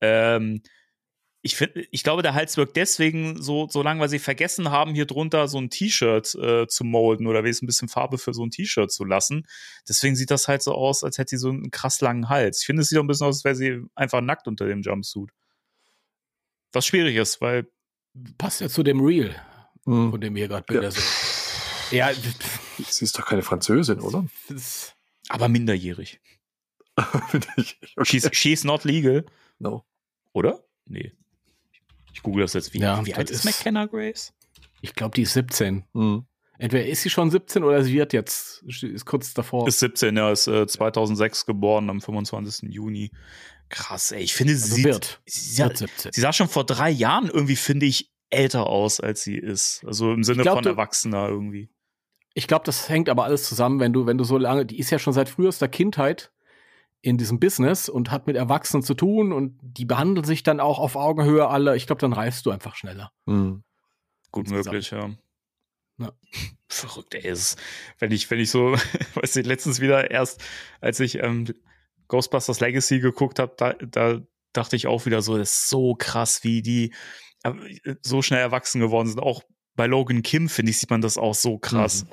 Ähm, 0.00 0.62
ich 1.46 1.54
finde, 1.54 1.86
ich 1.92 2.02
glaube, 2.02 2.22
der 2.22 2.34
Hals 2.34 2.56
wirkt 2.56 2.76
deswegen 2.76 3.40
so, 3.40 3.68
so 3.68 3.80
lang, 3.80 4.00
weil 4.00 4.08
sie 4.08 4.18
vergessen 4.18 4.70
haben, 4.70 4.94
hier 4.94 5.06
drunter 5.06 5.46
so 5.46 5.58
ein 5.58 5.70
T-Shirt 5.70 6.34
äh, 6.34 6.66
zu 6.66 6.82
molden 6.82 7.28
oder 7.28 7.44
wenigstens 7.44 7.62
ein 7.62 7.68
bisschen 7.68 7.88
Farbe 7.88 8.18
für 8.18 8.34
so 8.34 8.44
ein 8.44 8.50
T-Shirt 8.50 8.90
zu 8.90 9.04
lassen. 9.04 9.46
Deswegen 9.88 10.16
sieht 10.16 10.32
das 10.32 10.48
halt 10.48 10.62
so 10.62 10.74
aus, 10.74 11.04
als 11.04 11.18
hätte 11.18 11.30
sie 11.30 11.38
so 11.38 11.50
einen 11.50 11.70
krass 11.70 12.00
langen 12.00 12.28
Hals. 12.28 12.60
Ich 12.60 12.66
finde, 12.66 12.82
es 12.82 12.88
sieht 12.88 12.98
auch 12.98 13.04
ein 13.04 13.06
bisschen 13.06 13.28
aus, 13.28 13.36
als 13.36 13.44
wäre 13.44 13.54
sie 13.54 13.86
einfach 13.94 14.20
nackt 14.20 14.48
unter 14.48 14.66
dem 14.66 14.82
Jumpsuit. 14.82 15.30
Was 16.72 16.84
schwierig 16.84 17.14
ist, 17.14 17.40
weil. 17.40 17.70
Passt 18.38 18.60
ja 18.60 18.68
zu 18.68 18.82
dem 18.82 19.00
Real, 19.00 19.34
mhm. 19.84 20.10
von 20.10 20.20
dem 20.20 20.34
wir 20.34 20.48
gerade 20.48 20.64
Bilder 20.64 20.82
ja. 20.82 20.90
sind. 20.90 21.04
Ja, 21.92 22.10
sie 22.12 23.04
ist 23.04 23.16
doch 23.16 23.24
keine 23.24 23.42
Französin, 23.42 24.00
oder? 24.00 24.26
Aber 25.28 25.48
minderjährig. 25.48 26.20
okay. 26.96 27.40
she's, 28.04 28.28
she's 28.32 28.64
not 28.64 28.84
legal. 28.84 29.24
No. 29.58 29.84
Oder? 30.32 30.64
Nee. 30.86 31.12
Ich 32.16 32.22
google 32.22 32.44
das 32.44 32.54
jetzt. 32.54 32.72
Wie, 32.72 32.78
ja, 32.78 33.04
wie 33.04 33.12
alt 33.12 33.28
ist 33.28 33.44
McKenna 33.44 33.84
Grace? 33.84 34.32
Ich 34.80 34.94
glaube, 34.94 35.14
die 35.14 35.22
ist 35.22 35.34
17. 35.34 35.84
Mhm. 35.92 36.24
Entweder 36.58 36.86
ist 36.86 37.02
sie 37.02 37.10
schon 37.10 37.30
17 37.30 37.62
oder 37.62 37.84
sie 37.84 37.92
wird 37.92 38.14
jetzt, 38.14 38.62
ist 38.62 39.04
kurz 39.04 39.34
davor. 39.34 39.68
Ist 39.68 39.80
17, 39.80 40.16
ja, 40.16 40.32
ist 40.32 40.46
äh, 40.46 40.66
2006 40.66 41.44
geboren 41.44 41.90
am 41.90 42.00
25. 42.00 42.72
Juni. 42.72 43.10
Krass, 43.68 44.12
ey. 44.12 44.22
Ich 44.22 44.32
finde, 44.32 44.56
sie, 44.56 44.62
also 44.62 44.74
sieht, 44.76 44.84
wird, 44.86 45.20
sie, 45.26 45.62
wird 45.62 45.76
17. 45.76 46.12
sie 46.14 46.20
sah 46.22 46.32
schon 46.32 46.48
vor 46.48 46.64
drei 46.64 46.88
Jahren 46.88 47.28
irgendwie, 47.28 47.56
finde 47.56 47.84
ich, 47.84 48.10
älter 48.30 48.66
aus, 48.66 48.98
als 48.98 49.22
sie 49.22 49.36
ist. 49.36 49.84
Also 49.86 50.14
im 50.14 50.24
Sinne 50.24 50.42
glaub, 50.42 50.56
von 50.56 50.66
Erwachsener 50.66 51.28
irgendwie. 51.28 51.68
Ich 52.32 52.46
glaube, 52.46 52.64
das 52.64 52.88
hängt 52.88 53.10
aber 53.10 53.24
alles 53.24 53.44
zusammen, 53.44 53.78
wenn 53.78 53.92
du, 53.92 54.06
wenn 54.06 54.16
du 54.16 54.24
so 54.24 54.38
lange, 54.38 54.64
die 54.64 54.78
ist 54.78 54.90
ja 54.90 54.98
schon 54.98 55.12
seit 55.12 55.28
frühester 55.28 55.68
Kindheit 55.68 56.32
in 57.02 57.18
diesem 57.18 57.38
Business 57.38 57.88
und 57.88 58.10
hat 58.10 58.26
mit 58.26 58.36
Erwachsenen 58.36 58.82
zu 58.82 58.94
tun 58.94 59.32
und 59.32 59.58
die 59.62 59.84
behandeln 59.84 60.24
sich 60.24 60.42
dann 60.42 60.60
auch 60.60 60.78
auf 60.78 60.96
Augenhöhe 60.96 61.48
alle. 61.48 61.76
Ich 61.76 61.86
glaube, 61.86 62.00
dann 62.00 62.12
reifst 62.12 62.46
du 62.46 62.50
einfach 62.50 62.74
schneller. 62.74 63.12
Mhm. 63.26 63.62
Gut 64.32 64.50
möglich, 64.50 64.90
ja. 64.90 65.10
ja. 65.98 66.12
Verrückt, 66.68 67.14
ey. 67.14 67.30
Ist, 67.30 67.58
wenn 67.98 68.10
ich, 68.10 68.30
wenn 68.30 68.40
ich 68.40 68.50
so, 68.50 68.72
weiß 69.14 69.36
ich, 69.36 69.46
letztens 69.46 69.80
wieder 69.80 70.10
erst, 70.10 70.42
als 70.80 71.00
ich 71.00 71.18
ähm, 71.22 71.46
Ghostbusters 72.08 72.60
Legacy 72.60 73.00
geguckt 73.00 73.38
habe, 73.38 73.54
da, 73.56 73.74
da 73.74 74.20
dachte 74.52 74.76
ich 74.76 74.86
auch 74.86 75.06
wieder 75.06 75.22
so, 75.22 75.38
das 75.38 75.52
ist 75.52 75.68
so 75.68 75.94
krass, 75.94 76.42
wie 76.44 76.62
die 76.62 76.92
äh, 77.44 77.52
so 78.02 78.22
schnell 78.22 78.40
erwachsen 78.40 78.80
geworden 78.80 79.08
sind. 79.08 79.20
Auch 79.20 79.42
bei 79.74 79.86
Logan 79.86 80.22
Kim, 80.22 80.48
finde 80.48 80.70
ich, 80.70 80.78
sieht 80.78 80.90
man 80.90 81.02
das 81.02 81.18
auch 81.18 81.34
so 81.34 81.58
krass. 81.58 82.04
Mhm. 82.04 82.08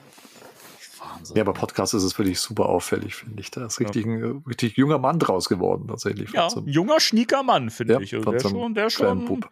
Wahnsinn. 1.23 1.37
Ja, 1.37 1.43
bei 1.43 1.53
Podcast 1.53 1.93
ist 1.93 2.03
es 2.03 2.17
wirklich 2.17 2.39
super 2.39 2.67
auffällig, 2.67 3.15
finde 3.15 3.39
ich. 3.41 3.49
Da 3.51 3.65
ist 3.65 3.79
richtig 3.79 4.05
ja. 4.05 4.11
ein 4.11 4.43
richtig 4.47 4.75
junger 4.77 4.97
Mann 4.97 5.19
draus 5.19 5.47
geworden, 5.47 5.87
tatsächlich. 5.87 6.31
Ja, 6.31 6.49
so 6.49 6.63
junger, 6.65 6.99
schnieker 6.99 7.43
Mann, 7.43 7.69
finde 7.69 7.93
ja, 7.93 7.99
ich. 7.99 8.13
Also 8.13 8.31
der 8.31 8.39
schon, 8.39 8.73
der 8.73 8.89
schon, 8.89 9.25
Pup. 9.25 9.49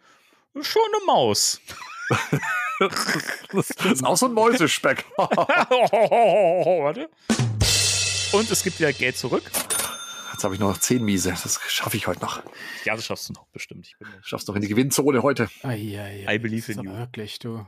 schon 0.60 0.82
eine 0.94 1.06
Maus. 1.06 1.60
das 3.52 3.70
ist 3.70 4.04
auch 4.04 4.16
so 4.16 4.26
ein 4.26 4.34
Mäusespeck. 4.34 5.06
Warte. 5.16 7.08
Und 8.32 8.50
es 8.50 8.62
gibt 8.62 8.78
wieder 8.78 8.92
Geld 8.92 9.16
zurück. 9.16 9.44
Jetzt 10.32 10.44
habe 10.44 10.54
ich 10.54 10.60
nur 10.60 10.70
noch 10.70 10.78
10 10.78 11.02
Miese. 11.02 11.30
Das 11.30 11.60
schaffe 11.68 11.96
ich 11.96 12.06
heute 12.06 12.20
noch. 12.20 12.42
Ja, 12.84 12.96
das 12.96 13.06
schaffst 13.06 13.28
du 13.28 13.34
noch 13.34 13.46
bestimmt. 13.46 13.86
Ich 13.86 13.96
bin 13.98 14.08
Schaffst 14.22 14.48
du 14.48 14.52
noch 14.52 14.56
in 14.56 14.62
die 14.62 14.68
Gewinnzone 14.68 15.22
heute. 15.22 15.48
Ai, 15.62 15.98
ai, 15.98 16.26
ai. 16.26 16.34
I 16.34 16.38
believe 16.38 16.70
in 16.72 16.82
you. 16.82 16.92
Wirklich, 16.92 17.38
du. 17.38 17.64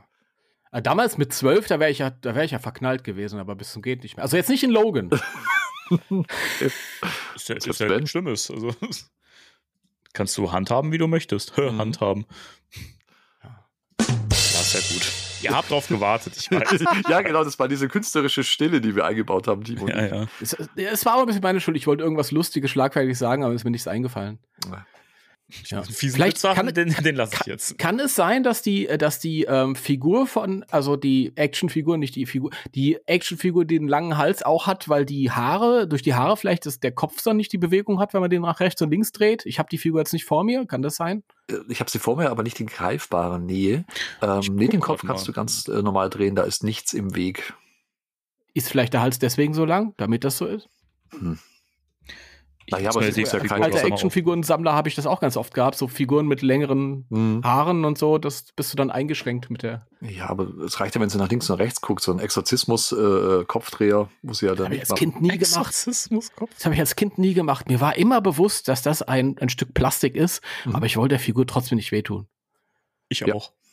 Äh, 0.75 0.81
damals 0.81 1.17
mit 1.17 1.33
zwölf, 1.33 1.67
da 1.67 1.79
wäre 1.79 1.89
ich, 1.89 1.99
ja, 1.99 2.11
wär 2.21 2.43
ich 2.43 2.51
ja 2.51 2.59
verknallt 2.59 3.05
gewesen, 3.05 3.39
aber 3.39 3.55
bis 3.55 3.71
zum 3.71 3.81
geht 3.81 4.03
nicht 4.03 4.17
mehr. 4.17 4.23
Also 4.23 4.35
jetzt 4.35 4.49
nicht 4.49 4.61
in 4.61 4.71
Logan. 4.71 5.09
ist 7.35 7.47
ja, 7.47 7.55
ist 7.55 7.79
ja 7.79 7.87
nichts 7.87 8.09
Schlimmes. 8.09 8.51
Also, 8.51 8.75
kannst 10.13 10.37
du 10.37 10.51
handhaben, 10.51 10.91
wie 10.91 10.97
du 10.97 11.07
möchtest. 11.07 11.57
Mhm. 11.57 11.77
Handhaben. 11.77 12.25
Ja. 13.41 13.65
ja, 14.01 14.35
sehr 14.35 14.81
gut. 14.81 15.09
Ihr 15.43 15.55
habt 15.55 15.71
drauf 15.71 15.87
gewartet, 15.87 16.35
ich 16.35 16.51
weiß. 16.51 16.83
ja, 17.09 17.21
genau, 17.21 17.45
das 17.45 17.57
war 17.57 17.69
diese 17.69 17.87
künstlerische 17.87 18.43
Stille, 18.43 18.81
die 18.81 18.97
wir 18.97 19.05
eingebaut 19.05 19.47
haben, 19.47 19.63
Timo. 19.63 19.87
Ja, 19.87 20.05
ja. 20.05 20.27
Es, 20.41 20.57
es, 20.75 21.05
war 21.05 21.13
aber 21.13 21.23
ein 21.23 21.27
bisschen 21.27 21.41
meine 21.41 21.61
Schuld. 21.61 21.77
Ich 21.77 21.87
wollte 21.87 22.03
irgendwas 22.03 22.31
Lustiges, 22.31 22.69
schlagfertig 22.71 23.17
sagen, 23.17 23.45
aber 23.45 23.53
es 23.53 23.61
ist 23.61 23.65
mir 23.65 23.71
nichts 23.71 23.87
eingefallen. 23.87 24.39
Ja. 24.69 24.85
Ja. 25.67 25.83
Vielleicht 25.83 26.41
kann, 26.41 26.73
den, 26.73 26.89
den 27.03 27.15
lasse 27.15 27.35
ich 27.39 27.45
jetzt. 27.45 27.77
Kann 27.77 27.99
es 27.99 28.15
sein, 28.15 28.43
dass 28.43 28.63
die, 28.63 28.87
äh, 28.87 28.97
dass 28.97 29.19
die 29.19 29.43
ähm, 29.43 29.75
Figur 29.75 30.25
von, 30.25 30.65
also 30.71 30.95
die 30.95 31.33
Actionfigur, 31.35 31.97
nicht 31.97 32.15
die 32.15 32.25
Figur, 32.25 32.49
die 32.73 32.97
Actionfigur 33.05 33.63
den 33.63 33.87
langen 33.87 34.17
Hals 34.17 34.41
auch 34.41 34.65
hat, 34.65 34.89
weil 34.89 35.05
die 35.05 35.29
Haare, 35.29 35.87
durch 35.87 36.01
die 36.01 36.15
Haare 36.15 36.35
vielleicht 36.35 36.65
ist 36.65 36.81
der 36.81 36.91
Kopf 36.91 37.21
dann 37.21 37.37
nicht 37.37 37.53
die 37.53 37.59
Bewegung 37.59 37.99
hat, 37.99 38.13
wenn 38.13 38.21
man 38.21 38.31
den 38.31 38.41
nach 38.41 38.59
rechts 38.59 38.81
und 38.81 38.89
links 38.89 39.11
dreht. 39.11 39.45
Ich 39.45 39.59
habe 39.59 39.69
die 39.69 39.77
Figur 39.77 39.99
jetzt 39.99 40.13
nicht 40.13 40.25
vor 40.25 40.43
mir, 40.43 40.65
kann 40.65 40.81
das 40.81 40.95
sein? 40.95 41.23
Äh, 41.49 41.57
ich 41.69 41.79
habe 41.79 41.91
sie 41.91 41.99
vor 41.99 42.17
mir, 42.17 42.31
aber 42.31 42.41
nicht 42.41 42.59
in 42.59 42.67
greifbarer 42.67 43.37
Nähe. 43.37 43.85
Ähm, 44.23 44.41
nee, 44.53 44.67
den 44.67 44.81
Kopf 44.81 45.03
kannst 45.05 45.27
du 45.27 45.31
ganz 45.31 45.67
äh, 45.67 45.83
normal 45.83 46.09
drehen, 46.09 46.35
da 46.35 46.43
ist 46.43 46.63
nichts 46.63 46.93
im 46.93 47.15
Weg. 47.15 47.53
Ist 48.55 48.69
vielleicht 48.69 48.93
der 48.93 49.01
Hals 49.01 49.19
deswegen 49.19 49.53
so 49.53 49.65
lang, 49.65 49.93
damit 49.97 50.23
das 50.23 50.37
so 50.37 50.47
ist? 50.47 50.69
Hm. 51.11 51.37
Naja, 52.71 52.89
aber 52.89 53.01
als 53.01 53.51
alter 53.51 53.85
Actionfiguren-Sammler 53.85 54.73
habe 54.73 54.89
ich 54.89 54.95
das 54.95 55.05
auch 55.05 55.19
ganz 55.19 55.37
oft 55.37 55.53
gehabt, 55.53 55.77
so 55.77 55.87
Figuren 55.87 56.27
mit 56.27 56.41
längeren 56.41 57.05
mhm. 57.09 57.41
Haaren 57.43 57.85
und 57.85 57.97
so, 57.97 58.17
das 58.17 58.45
bist 58.55 58.73
du 58.73 58.77
dann 58.77 58.89
eingeschränkt 58.89 59.51
mit 59.51 59.61
der. 59.61 59.85
Ja, 60.01 60.29
aber 60.29 60.47
es 60.65 60.79
reicht 60.79 60.95
ja, 60.95 61.01
wenn 61.01 61.09
sie 61.09 61.17
nach 61.17 61.29
links 61.29 61.49
und 61.49 61.57
rechts 61.57 61.81
guckt, 61.81 62.01
so 62.01 62.11
ein 62.11 62.19
Exorzismus-Kopfdreher 62.19 64.09
äh, 64.09 64.25
muss 64.25 64.39
sie 64.39 64.47
ja 64.47 64.55
dann. 64.55 64.65
Das 64.65 64.65
habe 64.65 64.75
ich 64.75 64.89
als 64.89 64.99
Kind 64.99 65.21
nie 65.21 65.37
gemacht. 65.37 65.87
Das 65.87 66.65
habe 66.65 66.73
ich 66.73 66.79
als 66.79 66.95
Kind 66.95 67.17
nie 67.19 67.33
gemacht. 67.33 67.69
Mir 67.69 67.81
war 67.81 67.95
immer 67.97 68.21
bewusst, 68.21 68.67
dass 68.67 68.81
das 68.81 69.03
ein, 69.03 69.37
ein 69.39 69.49
Stück 69.49 69.73
Plastik 69.73 70.15
ist, 70.15 70.41
mhm. 70.65 70.75
aber 70.75 70.87
ich 70.87 70.97
wollte 70.97 71.09
der 71.09 71.19
Figur 71.19 71.45
trotzdem 71.45 71.75
nicht 71.75 71.91
wehtun. 71.91 72.27
Ich 73.09 73.23
auch. 73.31 73.49
Ja. 73.49 73.64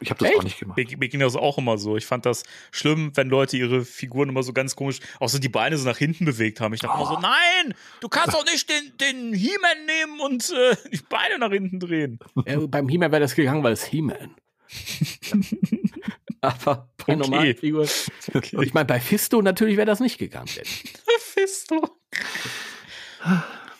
Ich 0.00 0.10
habe 0.10 0.18
das 0.20 0.28
Echt? 0.28 0.38
auch 0.38 0.44
nicht 0.44 0.58
gemacht. 0.58 0.76
Mir, 0.76 0.86
mir 0.96 1.08
ging 1.08 1.20
das 1.20 1.34
auch 1.34 1.58
immer 1.58 1.76
so. 1.78 1.96
Ich 1.96 2.06
fand 2.06 2.24
das 2.24 2.44
schlimm, 2.70 3.12
wenn 3.14 3.28
Leute 3.28 3.56
ihre 3.56 3.84
Figuren 3.84 4.28
immer 4.28 4.42
so 4.42 4.52
ganz 4.52 4.76
komisch, 4.76 5.00
auch 5.18 5.28
so 5.28 5.38
die 5.38 5.48
Beine 5.48 5.76
so 5.76 5.88
nach 5.88 5.98
hinten 5.98 6.24
bewegt 6.24 6.60
haben. 6.60 6.74
Ich 6.74 6.80
dachte 6.80 6.96
oh. 6.98 7.02
immer 7.02 7.14
so, 7.14 7.20
nein, 7.20 7.74
du 8.00 8.08
kannst 8.08 8.34
doch 8.34 8.44
nicht 8.44 8.68
den, 8.68 8.96
den 8.98 9.32
He-Man 9.34 9.86
nehmen 9.86 10.20
und 10.20 10.50
äh, 10.50 10.76
die 10.92 11.02
Beine 11.08 11.38
nach 11.38 11.50
hinten 11.50 11.80
drehen. 11.80 12.18
Ja, 12.46 12.58
beim 12.66 12.88
He-Man 12.88 13.10
wäre 13.10 13.20
das 13.20 13.34
gegangen, 13.34 13.62
weil 13.62 13.72
es 13.72 13.84
He-Man. 13.84 14.34
Aber 16.40 16.88
bei 16.98 17.14
okay. 17.14 17.16
normalen 17.16 17.56
Figuren. 17.56 17.88
Okay. 18.32 18.58
Ich 18.62 18.74
meine, 18.74 18.86
bei 18.86 19.00
Fisto 19.00 19.42
natürlich 19.42 19.76
wäre 19.76 19.86
das 19.86 19.98
nicht 19.98 20.18
gegangen. 20.18 20.48
Fisto. 21.18 21.98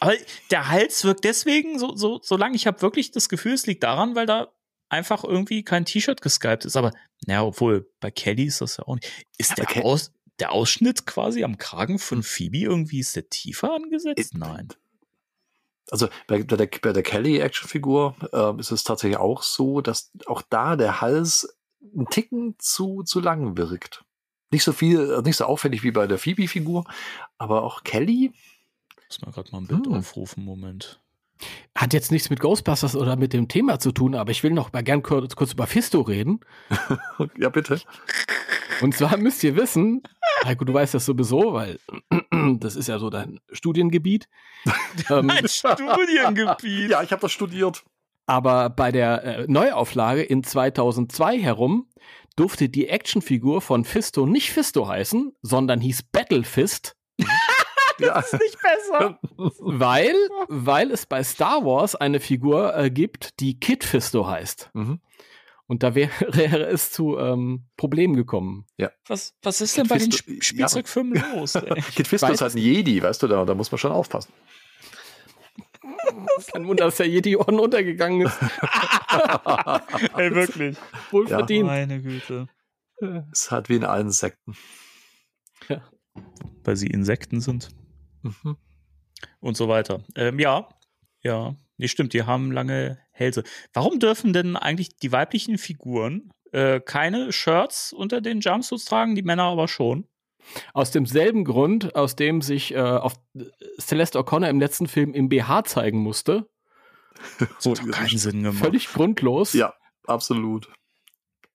Aber 0.00 0.14
der 0.50 0.68
Hals 0.68 1.04
wirkt 1.04 1.24
deswegen 1.24 1.78
so, 1.78 1.94
so, 1.94 2.20
so 2.22 2.36
lang. 2.36 2.54
Ich 2.54 2.66
habe 2.66 2.82
wirklich 2.82 3.12
das 3.12 3.28
Gefühl, 3.28 3.52
es 3.52 3.66
liegt 3.66 3.82
daran, 3.84 4.16
weil 4.16 4.26
da 4.26 4.48
einfach 4.88 5.24
irgendwie 5.24 5.62
kein 5.62 5.84
T-Shirt 5.84 6.22
geskypt 6.22 6.64
ist. 6.64 6.76
Aber, 6.76 6.92
naja, 7.26 7.42
obwohl 7.42 7.90
bei 8.00 8.10
Kelly 8.10 8.44
ist 8.44 8.60
das 8.60 8.78
ja 8.78 8.84
auch 8.84 8.94
nicht. 8.94 9.26
Ist 9.36 9.58
der, 9.58 9.84
Aus, 9.84 10.12
der 10.38 10.52
Ausschnitt 10.52 11.06
quasi 11.06 11.44
am 11.44 11.58
Kragen 11.58 11.98
von 11.98 12.22
Phoebe 12.22 12.58
irgendwie, 12.58 13.00
ist 13.00 13.16
der 13.16 13.28
tiefer 13.28 13.74
angesetzt? 13.74 14.18
It, 14.18 14.34
Nein. 14.34 14.68
Also 15.90 16.08
bei, 16.26 16.42
bei, 16.42 16.56
der, 16.56 16.68
bei 16.82 16.92
der 16.92 17.02
Kelly-Actionfigur 17.02 18.14
äh, 18.32 18.60
ist 18.60 18.70
es 18.70 18.84
tatsächlich 18.84 19.18
auch 19.18 19.42
so, 19.42 19.80
dass 19.80 20.10
auch 20.26 20.42
da 20.42 20.76
der 20.76 21.00
Hals 21.00 21.56
ein 21.96 22.06
Ticken 22.06 22.56
zu, 22.58 23.02
zu 23.04 23.20
lang 23.20 23.56
wirkt. 23.56 24.04
Nicht 24.50 24.64
so 24.64 24.72
viel, 24.72 25.10
äh, 25.10 25.22
nicht 25.22 25.36
so 25.36 25.44
auffällig 25.44 25.82
wie 25.82 25.90
bei 25.90 26.06
der 26.06 26.18
Phoebe-Figur, 26.18 26.84
aber 27.38 27.62
auch 27.62 27.84
Kelly. 27.84 28.32
Muss 29.08 29.20
mal 29.22 29.32
gerade 29.32 29.50
mal 29.52 29.58
ein 29.58 29.66
Bild 29.66 29.86
hm. 29.86 29.94
aufrufen, 29.94 30.44
Moment. 30.44 31.00
Hat 31.74 31.92
jetzt 31.92 32.10
nichts 32.10 32.30
mit 32.30 32.40
Ghostbusters 32.40 32.96
oder 32.96 33.16
mit 33.16 33.32
dem 33.32 33.48
Thema 33.48 33.78
zu 33.78 33.92
tun, 33.92 34.14
aber 34.14 34.30
ich 34.30 34.42
will 34.42 34.50
noch 34.50 34.72
mal 34.72 34.82
gern 34.82 35.02
kurz, 35.02 35.36
kurz 35.36 35.52
über 35.52 35.66
Fisto 35.66 36.00
reden. 36.00 36.40
ja, 37.38 37.48
bitte. 37.48 37.80
Und 38.80 38.94
zwar 38.94 39.16
müsst 39.16 39.42
ihr 39.44 39.56
wissen, 39.56 40.02
Heiko, 40.44 40.64
du 40.64 40.74
weißt 40.74 40.94
das 40.94 41.04
sowieso, 41.04 41.52
weil 41.52 41.78
das 42.58 42.76
ist 42.76 42.88
ja 42.88 42.98
so 42.98 43.10
dein 43.10 43.40
Studiengebiet. 43.52 44.28
ähm, 45.10 45.26
mein 45.26 45.48
Studiengebiet. 45.48 46.90
Ja, 46.90 47.02
ich 47.02 47.12
habe 47.12 47.22
das 47.22 47.32
studiert. 47.32 47.84
Aber 48.26 48.70
bei 48.70 48.92
der 48.92 49.24
äh, 49.24 49.44
Neuauflage 49.48 50.22
in 50.22 50.44
2002 50.44 51.38
herum 51.38 51.88
durfte 52.36 52.68
die 52.68 52.88
Actionfigur 52.88 53.60
von 53.60 53.84
Fisto 53.84 54.26
nicht 54.26 54.52
Fisto 54.52 54.86
heißen, 54.86 55.32
sondern 55.42 55.80
hieß 55.80 56.04
Battle 56.04 56.44
Fist. 56.44 56.94
das 58.14 58.32
ist 58.32 58.40
nicht 58.40 58.58
besser. 58.62 59.18
Weil, 59.60 60.14
weil 60.48 60.90
es 60.90 61.06
bei 61.06 61.22
Star 61.22 61.64
Wars 61.64 61.94
eine 61.94 62.20
Figur 62.20 62.76
äh, 62.76 62.90
gibt, 62.90 63.40
die 63.40 63.58
Kid 63.58 63.84
Fisto 63.84 64.26
heißt. 64.26 64.70
Mhm. 64.74 65.00
Und 65.66 65.82
da 65.82 65.94
wäre, 65.94 66.66
es 66.66 66.90
zu 66.90 67.18
ähm, 67.18 67.66
Problemen 67.76 68.16
gekommen. 68.16 68.66
Ja. 68.76 68.90
Was, 69.06 69.34
was 69.42 69.60
ist 69.60 69.76
denn 69.76 69.84
Kid 69.84 69.90
bei 69.90 69.98
Fisto, 70.00 70.24
den 70.26 70.38
Sp 70.40 70.42
Spielzeugfilmen 70.42 71.14
ja. 71.14 71.34
los? 71.34 71.52
Kid 71.94 72.08
Fisto 72.08 72.32
ist 72.32 72.40
halt 72.40 72.54
ein 72.54 72.58
Jedi, 72.58 73.02
weißt 73.02 73.22
du, 73.22 73.28
da, 73.28 73.44
da 73.44 73.54
muss 73.54 73.70
man 73.70 73.78
schon 73.78 73.92
aufpassen. 73.92 74.32
Kein 76.52 76.66
Wunder, 76.66 76.84
dass 76.84 76.96
der 76.96 77.08
Jedi-Orden 77.08 77.58
untergegangen 77.58 78.26
ist. 78.26 78.38
Ey, 80.16 80.34
wirklich. 80.34 80.76
Wohl 81.10 81.28
ja. 81.28 81.38
verdient. 81.38 81.66
Meine 81.66 82.00
Güte. 82.00 82.48
Es 83.00 83.42
ist 83.42 83.50
halt 83.50 83.68
wie 83.68 83.76
in 83.76 83.84
allen 83.84 84.10
Sekten. 84.10 84.56
Ja. 85.68 85.82
Weil 86.64 86.76
sie 86.76 86.88
Insekten 86.88 87.40
sind. 87.40 87.70
Mhm. 88.22 88.56
Und 89.40 89.56
so 89.56 89.68
weiter. 89.68 90.04
Ähm, 90.14 90.38
ja, 90.38 90.68
ja. 91.22 91.56
Nee, 91.76 91.88
stimmt, 91.88 92.12
die 92.12 92.24
haben 92.24 92.50
lange 92.50 92.98
Hälse. 93.12 93.44
Warum 93.72 94.00
dürfen 94.00 94.32
denn 94.32 94.56
eigentlich 94.56 94.96
die 94.96 95.12
weiblichen 95.12 95.58
Figuren 95.58 96.30
äh, 96.52 96.80
keine 96.80 97.32
Shirts 97.32 97.92
unter 97.92 98.20
den 98.20 98.40
Jumpsuits 98.40 98.84
tragen, 98.84 99.14
die 99.14 99.22
Männer 99.22 99.44
aber 99.44 99.68
schon? 99.68 100.08
Aus 100.72 100.90
demselben 100.90 101.44
Grund, 101.44 101.94
aus 101.94 102.16
dem 102.16 102.42
sich 102.42 102.74
äh, 102.74 102.80
auf 102.80 103.14
Celeste 103.78 104.18
O'Connor 104.18 104.48
im 104.48 104.60
letzten 104.60 104.88
Film 104.88 105.14
im 105.14 105.28
BH 105.28 105.64
zeigen 105.64 105.98
musste. 105.98 106.48
So 107.58 107.72
hat 107.72 107.90
keinen 107.90 108.16
Sinn 108.16 108.44
gemacht. 108.44 108.62
Völlig 108.62 108.86
grundlos. 108.88 109.52
Ja, 109.52 109.74
absolut. 110.06 110.70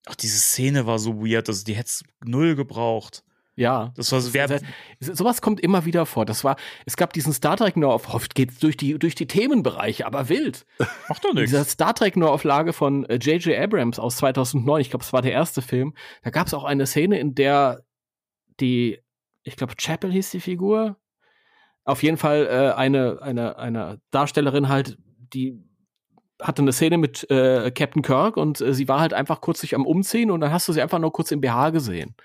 Ach, 0.05 0.15
diese 0.15 0.37
Szene 0.37 0.85
war 0.85 0.99
so 0.99 1.25
weird, 1.25 1.47
also 1.47 1.63
die 1.63 1.75
hätte 1.75 1.87
es 1.87 2.03
null 2.25 2.55
gebraucht. 2.55 3.23
Ja. 3.55 3.93
Das 3.95 4.11
war 4.11 4.19
so, 4.19 4.33
wer, 4.33 4.61
sowas 4.99 5.41
kommt 5.41 5.59
immer 5.59 5.85
wieder 5.85 6.05
vor. 6.05 6.25
Das 6.25 6.43
war, 6.43 6.55
es 6.85 6.97
gab 6.97 7.13
diesen 7.13 7.33
Star 7.33 7.55
Trek 7.57 7.77
Neuauf, 7.77 8.13
oft 8.13 8.33
geht 8.33 8.63
durch 8.63 8.77
die, 8.77 8.97
durch 8.97 9.15
die 9.15 9.27
Themenbereiche, 9.27 10.05
aber 10.05 10.29
wild. 10.29 10.65
Macht 11.09 11.23
doch 11.23 11.33
nichts. 11.33 11.51
Dieser 11.51 11.65
Star 11.65 11.93
Trek 11.93 12.17
Neuauflage 12.17 12.73
von 12.73 13.03
J.J. 13.03 13.47
Äh, 13.47 13.63
Abrams 13.63 13.99
aus 13.99 14.17
2009, 14.17 14.81
ich 14.81 14.89
glaube, 14.89 15.03
es 15.03 15.13
war 15.13 15.21
der 15.21 15.33
erste 15.33 15.61
Film, 15.61 15.93
da 16.23 16.31
gab 16.31 16.47
es 16.47 16.53
auch 16.53 16.63
eine 16.63 16.87
Szene, 16.87 17.19
in 17.19 17.35
der 17.35 17.83
die, 18.59 18.99
ich 19.43 19.55
glaube, 19.55 19.75
Chapel 19.75 20.11
hieß 20.11 20.31
die 20.31 20.39
Figur. 20.39 20.97
Auf 21.85 22.01
jeden 22.01 22.17
Fall 22.17 22.47
äh, 22.47 22.73
eine, 22.75 23.21
eine, 23.21 23.57
eine 23.57 23.99
Darstellerin 24.11 24.69
halt, 24.69 24.97
die 25.33 25.59
hatte 26.41 26.61
eine 26.61 26.71
Szene 26.71 26.97
mit 26.97 27.29
äh, 27.29 27.71
Captain 27.71 28.01
Kirk 28.01 28.37
und 28.37 28.61
äh, 28.61 28.73
sie 28.73 28.87
war 28.87 28.99
halt 28.99 29.13
einfach 29.13 29.41
kurz 29.41 29.61
sich 29.61 29.75
am 29.75 29.85
Umziehen 29.85 30.31
und 30.31 30.41
dann 30.41 30.51
hast 30.51 30.67
du 30.67 30.73
sie 30.73 30.81
einfach 30.81 30.99
nur 30.99 31.11
kurz 31.11 31.31
im 31.31 31.41
BH 31.41 31.71
gesehen. 31.71 32.15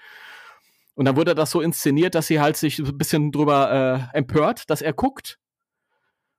Und 0.99 1.05
dann 1.05 1.15
wurde 1.15 1.37
das 1.37 1.53
so 1.53 1.61
inszeniert, 1.61 2.17
dass 2.17 2.27
sie 2.27 2.41
halt 2.41 2.57
sich 2.57 2.81
ein 2.81 2.99
bisschen 2.99 3.31
drüber 3.31 4.11
äh, 4.13 4.17
empört, 4.19 4.69
dass 4.69 4.83
er 4.83 4.93
guckt. 4.93 5.39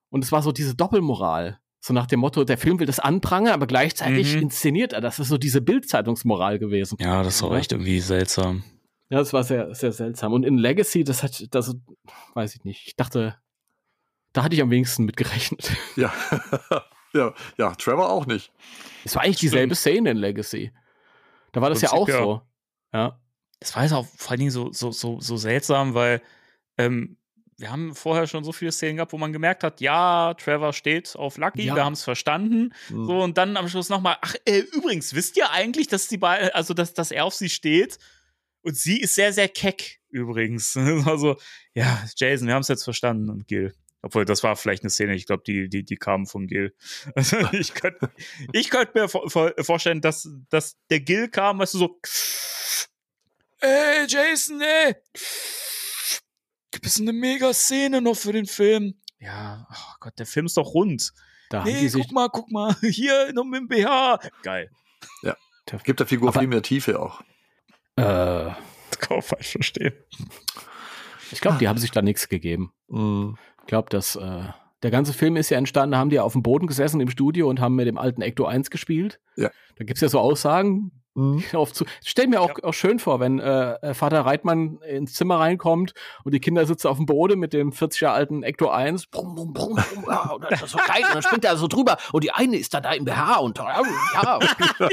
Und 0.09 0.21
es 0.21 0.33
war 0.33 0.41
so 0.41 0.51
diese 0.51 0.75
Doppelmoral. 0.75 1.61
So 1.79 1.93
nach 1.93 2.07
dem 2.07 2.19
Motto, 2.19 2.43
der 2.43 2.57
Film 2.57 2.77
will 2.77 2.85
das 2.85 2.99
anprangern, 2.99 3.53
aber 3.53 3.67
gleichzeitig 3.67 4.35
mhm. 4.35 4.41
inszeniert 4.41 4.91
er. 4.91 4.99
Das 4.99 5.17
ist 5.17 5.29
so 5.29 5.37
diese 5.37 5.61
Bildzeitungsmoral 5.61 6.59
gewesen. 6.59 6.97
Ja, 6.99 7.23
das 7.23 7.41
war 7.41 7.53
echt 7.53 7.71
irgendwie 7.71 8.01
seltsam. 8.01 8.63
Ja, 9.09 9.19
das 9.19 9.31
war 9.31 9.45
sehr, 9.45 9.73
sehr 9.75 9.93
seltsam. 9.93 10.33
Und 10.33 10.43
in 10.43 10.57
Legacy, 10.57 11.05
das 11.05 11.23
hat, 11.23 11.47
das 11.51 11.73
weiß 12.33 12.53
ich 12.55 12.65
nicht. 12.65 12.85
Ich 12.85 12.95
dachte, 12.97 13.37
da 14.33 14.43
hatte 14.43 14.55
ich 14.55 14.61
am 14.61 14.71
wenigsten 14.71 15.05
mit 15.05 15.15
gerechnet. 15.15 15.71
Ja. 15.95 16.11
ja, 17.13 17.33
ja, 17.57 17.75
Trevor 17.75 18.09
auch 18.09 18.25
nicht. 18.25 18.51
Es 19.05 19.15
war 19.15 19.21
eigentlich 19.21 19.37
Stimmt. 19.37 19.53
dieselbe 19.53 19.75
Szene 19.75 20.11
in 20.11 20.17
Legacy. 20.17 20.73
Da 21.53 21.61
war 21.61 21.69
das 21.69 21.79
Prinzip, 21.79 21.95
ja 21.95 22.01
auch 22.01 22.07
ja. 22.09 22.17
so. 22.17 22.41
Ja. 22.91 23.19
Das 23.59 23.75
war 23.75 23.83
jetzt 23.83 23.93
auch 23.93 24.07
vor 24.15 24.31
allen 24.31 24.39
Dingen 24.39 24.51
so, 24.51 24.71
so, 24.71 24.91
so, 24.91 25.19
so 25.19 25.37
seltsam, 25.37 25.93
weil 25.93 26.21
ähm, 26.77 27.17
wir 27.57 27.71
haben 27.71 27.93
vorher 27.93 28.25
schon 28.25 28.43
so 28.43 28.53
viele 28.53 28.71
Szenen 28.71 28.95
gehabt, 28.95 29.11
wo 29.11 29.17
man 29.17 29.33
gemerkt 29.33 29.63
hat, 29.63 29.81
ja, 29.81 30.33
Trevor 30.35 30.71
steht 30.71 31.15
auf 31.15 31.37
Lucky, 31.37 31.63
ja. 31.63 31.75
wir 31.75 31.83
haben 31.83 31.93
es 31.93 32.03
verstanden. 32.03 32.73
Mhm. 32.89 33.05
So, 33.05 33.19
und 33.21 33.37
dann 33.37 33.57
am 33.57 33.67
Schluss 33.67 33.89
nochmal, 33.89 34.17
ach, 34.21 34.35
äh, 34.45 34.59
übrigens, 34.59 35.13
wisst 35.13 35.35
ihr 35.35 35.51
eigentlich, 35.51 35.87
dass 35.87 36.07
die 36.07 36.17
beiden, 36.17 36.49
also 36.51 36.73
dass, 36.73 36.93
dass 36.93 37.11
er 37.11 37.25
auf 37.25 37.35
sie 37.35 37.49
steht? 37.49 37.99
Und 38.61 38.77
sie 38.77 38.99
ist 38.99 39.15
sehr, 39.15 39.33
sehr 39.33 39.49
keck 39.49 39.99
übrigens. 40.09 40.75
Also, 41.05 41.37
ja, 41.73 42.03
Jason, 42.15 42.47
wir 42.47 42.55
haben 42.55 42.61
es 42.61 42.67
jetzt 42.67 42.83
verstanden 42.83 43.29
und 43.29 43.47
Gil. 43.47 43.73
Obwohl, 44.01 44.23
das 44.23 44.43
war 44.43 44.55
vielleicht 44.55 44.83
eine 44.83 44.89
Szene, 44.89 45.13
ich 45.15 45.25
glaube, 45.25 45.43
die, 45.45 45.67
die, 45.67 45.83
die 45.83 45.97
kam 45.97 46.25
von 46.25 46.47
Gil. 46.47 46.73
Also 47.15 47.37
ich 47.51 47.73
könnte 47.73 48.09
ich 48.53 48.69
könnt 48.69 48.95
mir 48.95 49.09
vorstellen, 49.09 50.01
dass, 50.01 50.29
dass 50.49 50.77
der 50.89 51.01
Gil 51.01 51.27
kam, 51.27 51.59
weißt 51.59 51.73
du, 51.73 51.77
so, 51.77 51.99
ey, 53.59 54.05
Jason, 54.07 54.61
ey, 54.61 54.95
gibt 56.71 56.85
es 56.85 56.99
eine 56.99 57.13
mega 57.13 57.53
Szene 57.53 58.01
noch 58.01 58.15
für 58.15 58.33
den 58.33 58.45
Film? 58.45 58.99
Ja, 59.19 59.67
oh 59.71 59.93
Gott, 59.99 60.17
der 60.17 60.25
Film 60.25 60.45
ist 60.45 60.57
doch 60.57 60.73
rund. 60.73 61.13
Da 61.49 61.63
nee, 61.63 61.89
guck 61.89 62.11
mal, 62.11 62.29
guck 62.29 62.51
mal, 62.51 62.75
hier 62.81 63.33
noch 63.33 63.43
mit 63.43 63.61
dem 63.61 63.67
BH. 63.67 64.19
Geil. 64.43 64.69
Ja, 65.23 65.35
gibt 65.83 65.99
der 65.99 66.07
Figur 66.07 66.31
viel 66.31 66.47
mehr 66.47 66.61
Tiefe 66.61 66.99
auch. 66.99 67.21
Äh, 67.95 68.03
das 68.89 68.99
kann 68.99 69.17
man 69.17 69.21
falsch 69.21 69.51
verstehen. 69.51 69.93
Ich 71.31 71.41
glaube, 71.41 71.57
die 71.57 71.67
haben 71.67 71.77
sich 71.77 71.91
da 71.91 72.01
nichts 72.01 72.29
gegeben. 72.29 72.71
Mm. 72.87 73.33
Ich 73.61 73.67
glaube, 73.67 73.89
dass 73.89 74.15
äh, 74.15 74.43
der 74.81 74.91
ganze 74.91 75.13
Film 75.13 75.35
ist 75.35 75.49
ja 75.49 75.57
entstanden, 75.57 75.91
da 75.91 75.97
haben 75.97 76.09
die 76.09 76.19
auf 76.19 76.33
dem 76.33 76.41
Boden 76.41 76.67
gesessen 76.67 77.01
im 77.01 77.09
Studio 77.09 77.49
und 77.49 77.59
haben 77.59 77.75
mit 77.75 77.87
dem 77.87 77.97
alten 77.97 78.21
Ecto 78.21 78.45
1 78.45 78.69
gespielt. 78.69 79.19
Ja. 79.35 79.51
Da 79.75 79.85
gibt 79.85 79.97
es 79.97 80.01
ja 80.01 80.09
so 80.09 80.19
Aussagen. 80.19 80.98
Mhm. 81.15 81.43
Zu, 81.73 81.85
stell 82.03 82.27
mir 82.27 82.41
auch, 82.41 82.49
ja. 82.49 82.63
auch 82.63 82.73
schön 82.73 82.99
vor, 82.99 83.19
wenn 83.19 83.39
äh, 83.39 83.93
Vater 83.93 84.21
Reitmann 84.21 84.79
ins 84.81 85.13
Zimmer 85.13 85.39
reinkommt 85.39 85.93
und 86.23 86.33
die 86.33 86.39
Kinder 86.39 86.65
sitzen 86.65 86.87
auf 86.87 86.97
dem 86.97 87.05
Boden 87.05 87.39
mit 87.39 87.53
dem 87.53 87.71
40 87.71 88.01
Jahre 88.01 88.15
alten 88.15 88.43
Ecto 88.43 88.69
1. 88.69 89.07
Brumm, 89.07 89.35
brumm, 89.35 89.53
brumm, 89.53 89.75
brumm, 89.75 90.05
ja, 90.07 90.31
und 90.31 90.43
das 90.49 90.61
ist 90.61 90.71
so 90.71 90.77
geil. 90.77 91.03
Und 91.07 91.15
dann 91.15 91.23
springt 91.23 91.45
er 91.45 91.57
so 91.57 91.67
drüber 91.67 91.97
und 92.11 92.23
die 92.23 92.31
eine 92.31 92.57
ist 92.57 92.73
da 92.73 92.81
da 92.81 92.93
im 92.93 93.05
BH 93.05 93.37
und 93.37 93.57
ja. 93.57 94.39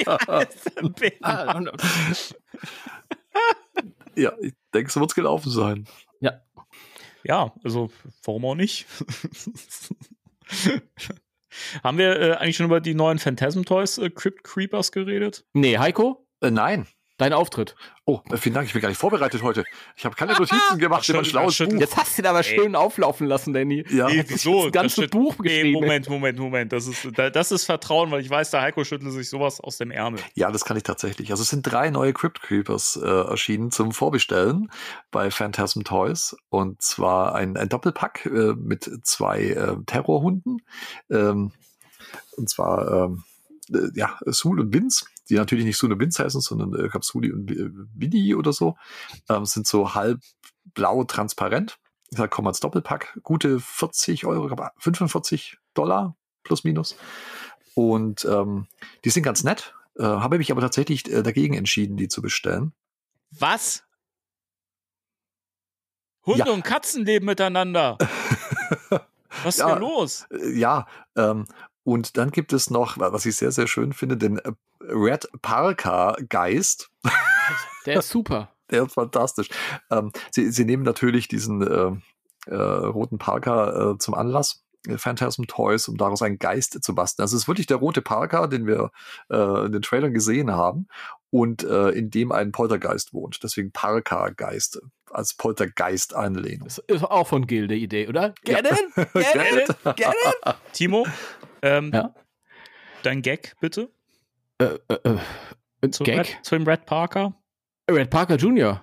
ja. 0.05 0.19
ja, 4.15 4.33
ich 4.41 4.55
denke, 4.75 4.91
so 4.91 5.01
wird 5.01 5.11
es 5.11 5.15
gelaufen 5.15 5.51
sein. 5.51 5.87
Ja. 6.21 6.41
Ja, 7.25 7.53
also 7.65 7.91
warum 8.25 8.45
auch 8.45 8.55
nicht? 8.55 8.87
Haben 11.83 11.99
wir 11.99 12.21
äh, 12.21 12.33
eigentlich 12.35 12.57
schon 12.57 12.67
über 12.67 12.81
die 12.81 12.95
neuen 12.95 13.19
Phantasm 13.19 13.63
Toys 13.63 13.99
äh, 13.99 14.11
Crypt 14.11 14.45
Creepers 14.45 14.93
geredet? 14.93 15.45
Nee, 15.53 15.79
Heiko? 15.79 16.27
Äh, 16.41 16.51
nein. 16.51 16.87
Dein 17.19 17.33
Auftritt. 17.33 17.77
Oh, 18.05 18.21
vielen 18.37 18.55
Dank. 18.55 18.67
Ich 18.67 18.75
bin 18.75 18.83
gar 18.83 18.91
nicht 18.91 18.99
vorbereitet 18.99 19.43
heute. 19.43 19.65
Ich 19.97 20.05
habe 20.05 20.15
keine 20.15 20.35
Notizen 20.35 20.79
gemacht 20.79 21.09
über 21.09 21.21
ein 21.21 21.25
schlaues 21.25 21.57
Buch. 21.59 21.73
Jetzt 21.73 21.97
hast 21.97 22.17
du 22.19 22.23
ihn 22.23 22.27
aber 22.27 22.43
schön 22.43 22.75
Ey. 22.75 22.77
auflaufen 22.77 23.27
lassen, 23.27 23.55
Danny. 23.55 23.85
Ja. 23.89 24.07
Nee, 24.09 24.23
wieso? 24.29 24.65
Das 24.65 24.73
ganze 24.73 25.01
das 25.03 25.11
Buch 25.11 25.39
geschrieben. 25.39 25.69
Nee, 25.69 25.73
Moment, 25.73 26.09
Moment, 26.11 26.39
Moment. 26.39 26.73
Das 26.73 26.87
ist, 26.87 27.09
das 27.17 27.53
ist 27.53 27.65
Vertrauen, 27.65 28.11
weil 28.11 28.21
ich 28.21 28.29
weiß, 28.29 28.51
der 28.51 28.61
Heiko 28.61 28.85
schüttelt 28.85 29.13
sich 29.13 29.31
sowas 29.31 29.61
aus 29.61 29.79
dem 29.79 29.91
Ärmel. 29.91 30.21
Ja, 30.35 30.53
das 30.53 30.67
kann 30.67 30.77
ich 30.77 30.83
tatsächlich. 30.83 31.31
Also 31.31 31.43
es 31.43 31.49
sind 31.49 31.63
drei 31.63 31.89
neue 31.89 32.13
Crypt 32.13 32.43
Creepers 32.43 32.97
äh, 33.03 33.07
erschienen 33.07 33.71
zum 33.71 33.93
Vorbestellen 33.93 34.71
bei 35.11 35.31
Phantasm 35.31 35.83
Toys. 35.83 36.37
Und 36.51 36.83
zwar 36.83 37.35
ein, 37.35 37.57
ein 37.57 37.71
Doppelpack 37.71 38.27
äh, 38.27 38.53
mit 38.57 38.91
zwei 39.05 39.41
äh, 39.41 39.77
Terrorhunden. 39.87 40.61
Ähm, 41.11 41.53
und 42.37 42.51
zwar, 42.51 43.07
ähm, 43.07 43.25
äh, 43.73 43.89
ja, 43.95 44.19
Sul 44.27 44.61
und 44.61 44.75
Vince 44.75 45.07
die 45.29 45.35
natürlich 45.35 45.65
nicht 45.65 45.77
Sune 45.77 45.97
Binz 45.97 46.19
heißen, 46.19 46.41
sondern 46.41 46.75
äh, 46.75 46.89
Capsuli 46.89 47.33
und 47.33 47.47
Bidi 47.95 48.35
oder 48.35 48.53
so, 48.53 48.77
ähm, 49.29 49.45
sind 49.45 49.67
so 49.67 49.95
halb 49.95 50.21
blau 50.75 51.05
transparent. 51.05 51.79
Da 52.11 52.29
kommen 52.29 52.49
als 52.49 52.61
Doppelpack. 52.61 53.19
Gute 53.23 53.59
40 53.61 54.27
Euro, 54.27 54.49
45 54.79 55.59
Dollar 55.75 56.17
plus 56.45 56.65
minus. 56.65 56.97
Und 57.75 58.25
ähm, 58.25 58.69
die 59.05 59.11
sind 59.11 59.23
ganz 59.23 59.45
nett. 59.45 59.75
Äh, 59.99 60.05
habe 60.05 60.39
mich 60.39 60.51
aber 60.51 60.61
tatsächlich 60.61 61.11
äh, 61.11 61.23
dagegen 61.23 61.55
entschieden, 61.55 61.97
die 61.97 62.09
zu 62.09 62.23
bestellen. 62.23 62.73
Was? 63.31 63.83
Hunde 66.25 66.45
ja. 66.47 66.53
und 66.53 66.65
Katzen 66.65 67.05
leben 67.05 67.27
miteinander. 67.27 67.99
Was 69.43 69.57
ist 69.57 69.59
ja, 69.59 69.71
denn 69.71 69.81
los? 69.81 70.27
Äh, 70.31 70.59
ja, 70.59 70.87
ähm, 71.17 71.47
und 71.85 72.17
dann 72.17 72.31
gibt 72.31 72.53
es 72.53 72.69
noch, 72.69 72.99
was 72.99 73.27
ich 73.27 73.37
sehr, 73.37 73.53
sehr 73.53 73.69
schön 73.69 73.93
finde, 73.93 74.17
den 74.17 74.39
äh, 74.39 74.53
Red 74.81 75.29
Parker 75.43 76.17
Geist. 76.29 76.91
Der 77.87 77.99
ist 77.99 78.11
super. 78.11 78.53
Der 78.71 78.83
ist 78.85 78.95
fantastisch. 78.95 79.49
Ähm, 79.91 80.11
sie, 80.33 80.51
sie 80.51 80.65
nehmen 80.65 80.83
natürlich 80.83 81.29
diesen 81.29 81.63
äh, 81.63 82.51
äh, 82.51 82.57
roten 82.57 83.19
Parker 83.19 83.93
äh, 83.93 83.99
zum 83.99 84.15
Anlass. 84.15 84.65
Äh, 84.87 84.99
Phantasm 84.99 85.45
Toys, 85.45 85.89
um 85.89 85.97
daraus 85.97 86.23
einen 86.23 86.39
Geist 86.39 86.83
zu 86.83 86.95
basteln. 86.95 87.23
Also 87.25 87.37
es 87.37 87.43
ist 87.43 87.49
wirklich 87.49 87.67
der 87.67 87.77
rote 87.77 88.03
Parker, 88.03 88.49
den 88.49 88.67
wir 88.67 88.91
äh, 89.31 89.67
in 89.67 89.73
den 89.73 89.83
Trailern 89.83 90.13
gesehen 90.13 90.53
haben 90.53 90.89
und 91.31 91.65
äh, 91.65 91.91
in 91.91 92.11
dem 92.11 92.33
ein 92.33 92.53
Poltergeist 92.53 93.13
wohnt. 93.13 93.39
Deswegen 93.43 93.73
Parker-Geist 93.73 94.81
als 95.11 95.35
Poltergeist-Anlehnung. 95.35 96.67
Das 96.67 96.79
ist 96.79 97.05
auch 97.05 97.29
von 97.29 97.47
Gilde 97.47 97.75
Idee, 97.75 98.09
oder? 98.09 98.35
Get 98.45 98.65
ja. 98.65 98.73
it? 98.97 99.13
Get, 99.13 99.69
it? 99.69 99.97
Get 99.97 100.09
it? 100.09 100.55
Timo, 100.73 101.07
ähm, 101.63 101.91
ja? 101.93 102.15
dein 103.03 103.23
Gag, 103.23 103.55
bitte? 103.61 103.91
Äh, 104.59 104.79
äh, 104.89 105.19
äh, 105.83 105.91
zu 105.91 106.05
Gag? 106.05 106.19
Red, 106.19 106.39
zu 106.43 106.55
dem 106.57 106.67
Red 106.67 106.87
Parker? 106.87 107.35
Red 107.91 108.11
Parker 108.11 108.37
Jr. 108.37 108.83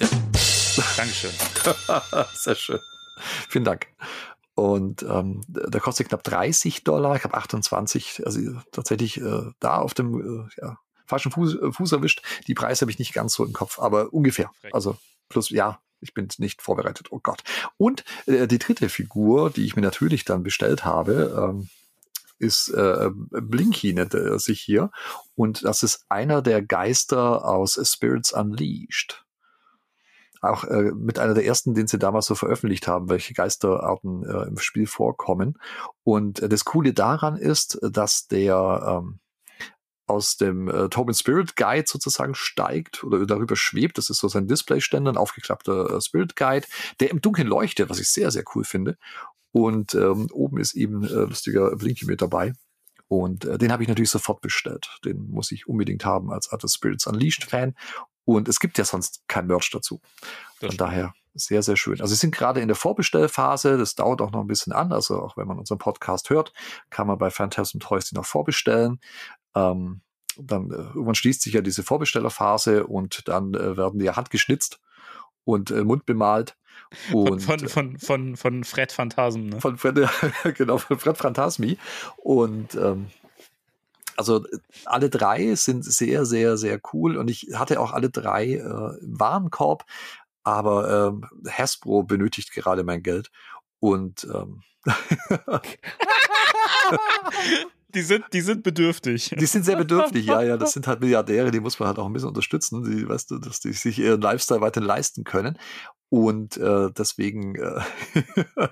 Ja. 0.00 0.08
Dankeschön. 0.96 1.30
Sehr 2.34 2.54
schön. 2.54 2.78
Vielen 3.48 3.64
Dank. 3.64 3.88
Und 4.54 5.02
ähm, 5.02 5.40
der 5.48 5.80
kostet 5.80 6.08
knapp 6.08 6.22
30 6.24 6.84
Dollar. 6.84 7.16
Ich 7.16 7.24
habe 7.24 7.34
28, 7.34 8.22
also 8.24 8.40
tatsächlich 8.70 9.20
äh, 9.20 9.50
da 9.60 9.78
auf 9.78 9.94
dem 9.94 10.46
äh, 10.46 10.48
ja, 10.60 10.78
falschen 11.06 11.32
Fuß, 11.32 11.56
äh, 11.56 11.72
Fuß 11.72 11.92
erwischt. 11.92 12.22
Die 12.46 12.54
Preise 12.54 12.82
habe 12.82 12.90
ich 12.90 12.98
nicht 12.98 13.14
ganz 13.14 13.34
so 13.34 13.44
im 13.44 13.52
Kopf, 13.52 13.78
aber 13.78 14.12
ungefähr. 14.12 14.50
Also 14.72 14.96
plus, 15.28 15.50
ja, 15.50 15.80
ich 16.00 16.14
bin 16.14 16.28
nicht 16.38 16.62
vorbereitet. 16.62 17.08
Oh 17.10 17.20
Gott. 17.22 17.42
Und 17.76 18.04
äh, 18.26 18.46
die 18.46 18.58
dritte 18.58 18.88
Figur, 18.88 19.50
die 19.50 19.64
ich 19.64 19.74
mir 19.74 19.82
natürlich 19.82 20.24
dann 20.24 20.42
bestellt 20.42 20.84
habe, 20.84 21.34
ähm, 21.36 21.68
ist 22.42 22.68
äh, 22.68 23.10
Blinky 23.12 23.92
nennt 23.94 24.14
er 24.14 24.38
sich 24.38 24.60
hier. 24.60 24.90
Und 25.34 25.64
das 25.64 25.82
ist 25.82 26.04
einer 26.08 26.42
der 26.42 26.62
Geister 26.62 27.44
aus 27.44 27.80
Spirits 27.82 28.32
Unleashed 28.32 29.24
auch 30.42 30.64
äh, 30.64 30.90
mit 30.92 31.20
einer 31.20 31.34
der 31.34 31.46
ersten, 31.46 31.72
den 31.72 31.86
sie 31.86 32.00
damals 32.00 32.26
so 32.26 32.34
veröffentlicht 32.34 32.88
haben, 32.88 33.08
welche 33.08 33.32
Geisterarten 33.32 34.24
äh, 34.24 34.48
im 34.48 34.58
Spiel 34.58 34.88
vorkommen. 34.88 35.56
Und 36.02 36.42
das 36.42 36.64
Coole 36.64 36.92
daran 36.92 37.36
ist, 37.36 37.78
dass 37.80 38.26
der 38.26 39.00
ähm, 39.04 39.20
aus 40.06 40.36
dem 40.36 40.68
äh, 40.68 40.88
Tobin 40.88 41.14
Spirit 41.14 41.56
Guide 41.56 41.84
sozusagen 41.86 42.34
steigt 42.34 43.04
oder 43.04 43.24
darüber 43.24 43.56
schwebt. 43.56 43.98
Das 43.98 44.10
ist 44.10 44.18
so 44.18 44.28
sein 44.28 44.48
Displayständer, 44.48 45.12
ein 45.12 45.16
aufgeklappter 45.16 45.96
äh, 45.96 46.00
Spirit 46.00 46.36
Guide, 46.36 46.66
der 47.00 47.10
im 47.10 47.20
Dunkeln 47.20 47.46
leuchtet, 47.46 47.88
was 47.88 48.00
ich 48.00 48.08
sehr, 48.08 48.30
sehr 48.30 48.44
cool 48.54 48.64
finde. 48.64 48.98
Und 49.52 49.94
ähm, 49.94 50.28
oben 50.32 50.58
ist 50.58 50.74
eben 50.74 51.04
äh, 51.04 51.24
lustiger 51.24 51.76
Blinky 51.76 52.06
mit 52.06 52.22
dabei. 52.22 52.54
Und 53.08 53.44
äh, 53.44 53.58
den 53.58 53.70
habe 53.70 53.82
ich 53.82 53.88
natürlich 53.88 54.10
sofort 54.10 54.40
bestellt. 54.40 54.98
Den 55.04 55.30
muss 55.30 55.52
ich 55.52 55.68
unbedingt 55.68 56.04
haben 56.04 56.32
als 56.32 56.50
Arthur 56.50 56.70
Spirits 56.70 57.06
Unleashed 57.06 57.44
Fan. 57.44 57.74
Und 58.24 58.48
es 58.48 58.60
gibt 58.60 58.78
ja 58.78 58.84
sonst 58.84 59.22
kein 59.28 59.46
Merch 59.46 59.70
dazu. 59.70 60.00
Von 60.58 60.70
stimmt. 60.70 60.80
daher 60.80 61.14
sehr, 61.34 61.62
sehr 61.62 61.76
schön. 61.76 62.00
Also 62.00 62.12
wir 62.12 62.18
sind 62.18 62.34
gerade 62.34 62.60
in 62.60 62.68
der 62.68 62.76
Vorbestellphase. 62.76 63.78
Das 63.78 63.94
dauert 63.94 64.20
auch 64.20 64.32
noch 64.32 64.40
ein 64.40 64.46
bisschen 64.46 64.72
an. 64.72 64.92
Also 64.92 65.20
auch 65.20 65.36
wenn 65.36 65.46
man 65.46 65.58
unseren 65.58 65.78
Podcast 65.78 66.30
hört, 66.30 66.52
kann 66.90 67.06
man 67.06 67.18
bei 67.18 67.30
Phantasm 67.30 67.78
Toys 67.78 68.06
die 68.06 68.14
noch 68.14 68.26
vorbestellen. 68.26 69.00
Ähm, 69.54 70.02
dann 70.38 70.70
äh, 70.70 70.74
irgendwann 70.74 71.14
schließt 71.14 71.42
sich 71.42 71.54
ja 71.54 71.60
diese 71.60 71.82
Vorbestellerphase 71.82 72.86
und 72.86 73.28
dann 73.28 73.54
äh, 73.54 73.76
werden 73.76 73.98
die 73.98 74.06
ja 74.06 74.16
handgeschnitzt 74.16 74.80
und 75.44 75.70
äh, 75.70 75.84
mundbemalt. 75.84 76.56
Und, 77.12 77.40
von, 77.40 77.58
von, 77.60 77.68
von, 77.68 77.98
von, 77.98 78.36
von 78.36 78.64
Fred 78.64 78.92
Phantasm, 78.92 79.46
ne? 79.46 79.60
Von 79.60 79.78
Fred, 79.78 79.98
genau, 80.56 80.78
von 80.78 80.98
Fred 80.98 81.16
Phantasmi. 81.16 81.78
Und 82.18 82.74
ähm, 82.74 83.06
also 84.16 84.44
alle 84.84 85.10
drei 85.10 85.54
sind 85.54 85.84
sehr, 85.84 86.24
sehr, 86.26 86.56
sehr 86.56 86.80
cool 86.92 87.16
und 87.16 87.30
ich 87.30 87.48
hatte 87.54 87.80
auch 87.80 87.92
alle 87.92 88.10
drei 88.10 88.54
äh, 88.54 88.96
Warenkorb, 89.00 89.84
aber 90.44 91.08
ähm, 91.08 91.24
Hasbro 91.50 92.02
benötigt 92.02 92.52
gerade 92.52 92.84
mein 92.84 93.02
Geld 93.02 93.30
und 93.80 94.26
ähm, 94.32 94.62
die 97.94 98.02
sind, 98.02 98.24
die 98.32 98.40
sind 98.40 98.62
bedürftig. 98.62 99.34
Die 99.38 99.46
sind 99.46 99.64
sehr 99.64 99.76
bedürftig, 99.76 100.26
ja, 100.26 100.42
ja. 100.42 100.56
Das 100.56 100.72
sind 100.74 100.86
halt 100.86 101.00
Milliardäre, 101.00 101.50
die 101.50 101.60
muss 101.60 101.78
man 101.78 101.88
halt 101.88 101.98
auch 101.98 102.06
ein 102.06 102.12
bisschen 102.12 102.28
unterstützen, 102.28 102.84
die, 102.84 103.08
weißt 103.08 103.30
du, 103.30 103.38
dass 103.38 103.60
die 103.60 103.72
sich 103.72 103.98
ihren 103.98 104.20
Lifestyle 104.20 104.60
weiterhin 104.60 104.86
leisten 104.86 105.24
können. 105.24 105.58
Und 106.12 106.58
äh, 106.58 106.90
deswegen 106.92 107.54
äh, 107.54 107.80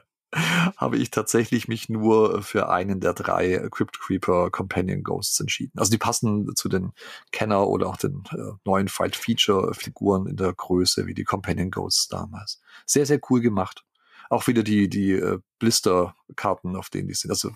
habe 0.76 0.98
ich 0.98 1.10
tatsächlich 1.10 1.68
mich 1.68 1.88
nur 1.88 2.42
für 2.42 2.68
einen 2.68 3.00
der 3.00 3.14
drei 3.14 3.66
Crypt 3.70 3.98
Creeper 3.98 4.50
Companion 4.50 5.02
Ghosts 5.02 5.40
entschieden. 5.40 5.72
Also 5.78 5.90
die 5.90 5.96
passen 5.96 6.54
zu 6.54 6.68
den 6.68 6.92
Kenner 7.32 7.66
oder 7.66 7.86
auch 7.86 7.96
den 7.96 8.24
äh, 8.32 8.52
neuen 8.66 8.88
Fight 8.88 9.16
Feature 9.16 9.72
Figuren 9.72 10.26
in 10.26 10.36
der 10.36 10.52
Größe 10.52 11.06
wie 11.06 11.14
die 11.14 11.24
Companion 11.24 11.70
Ghosts 11.70 12.08
damals. 12.08 12.60
Sehr, 12.84 13.06
sehr 13.06 13.20
cool 13.30 13.40
gemacht. 13.40 13.86
Auch 14.28 14.46
wieder 14.46 14.62
die, 14.62 14.90
die 14.90 15.12
äh, 15.12 15.38
Blister-Karten, 15.60 16.76
auf 16.76 16.90
denen 16.90 17.08
die 17.08 17.14
sind. 17.14 17.30
Also 17.30 17.52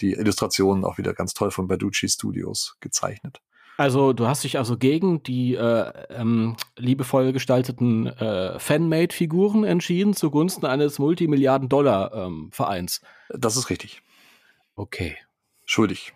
die 0.00 0.12
Illustrationen 0.12 0.84
auch 0.84 0.98
wieder 0.98 1.14
ganz 1.14 1.32
toll 1.32 1.50
von 1.50 1.66
Baducci 1.66 2.10
Studios 2.10 2.76
gezeichnet. 2.80 3.40
Also 3.76 4.12
du 4.12 4.26
hast 4.26 4.44
dich 4.44 4.58
also 4.58 4.76
gegen 4.76 5.22
die 5.22 5.54
äh, 5.54 5.92
ähm, 6.10 6.56
liebevoll 6.76 7.32
gestalteten 7.32 8.06
äh, 8.06 8.58
Fanmade-Figuren 8.58 9.64
entschieden 9.64 10.14
zugunsten 10.14 10.66
eines 10.66 10.98
Multimilliarden-Dollar-Vereins. 10.98 13.00
Ähm, 13.02 13.40
das 13.40 13.56
ist 13.56 13.70
richtig. 13.70 14.02
Okay. 14.76 15.16
Schuldig. 15.64 16.12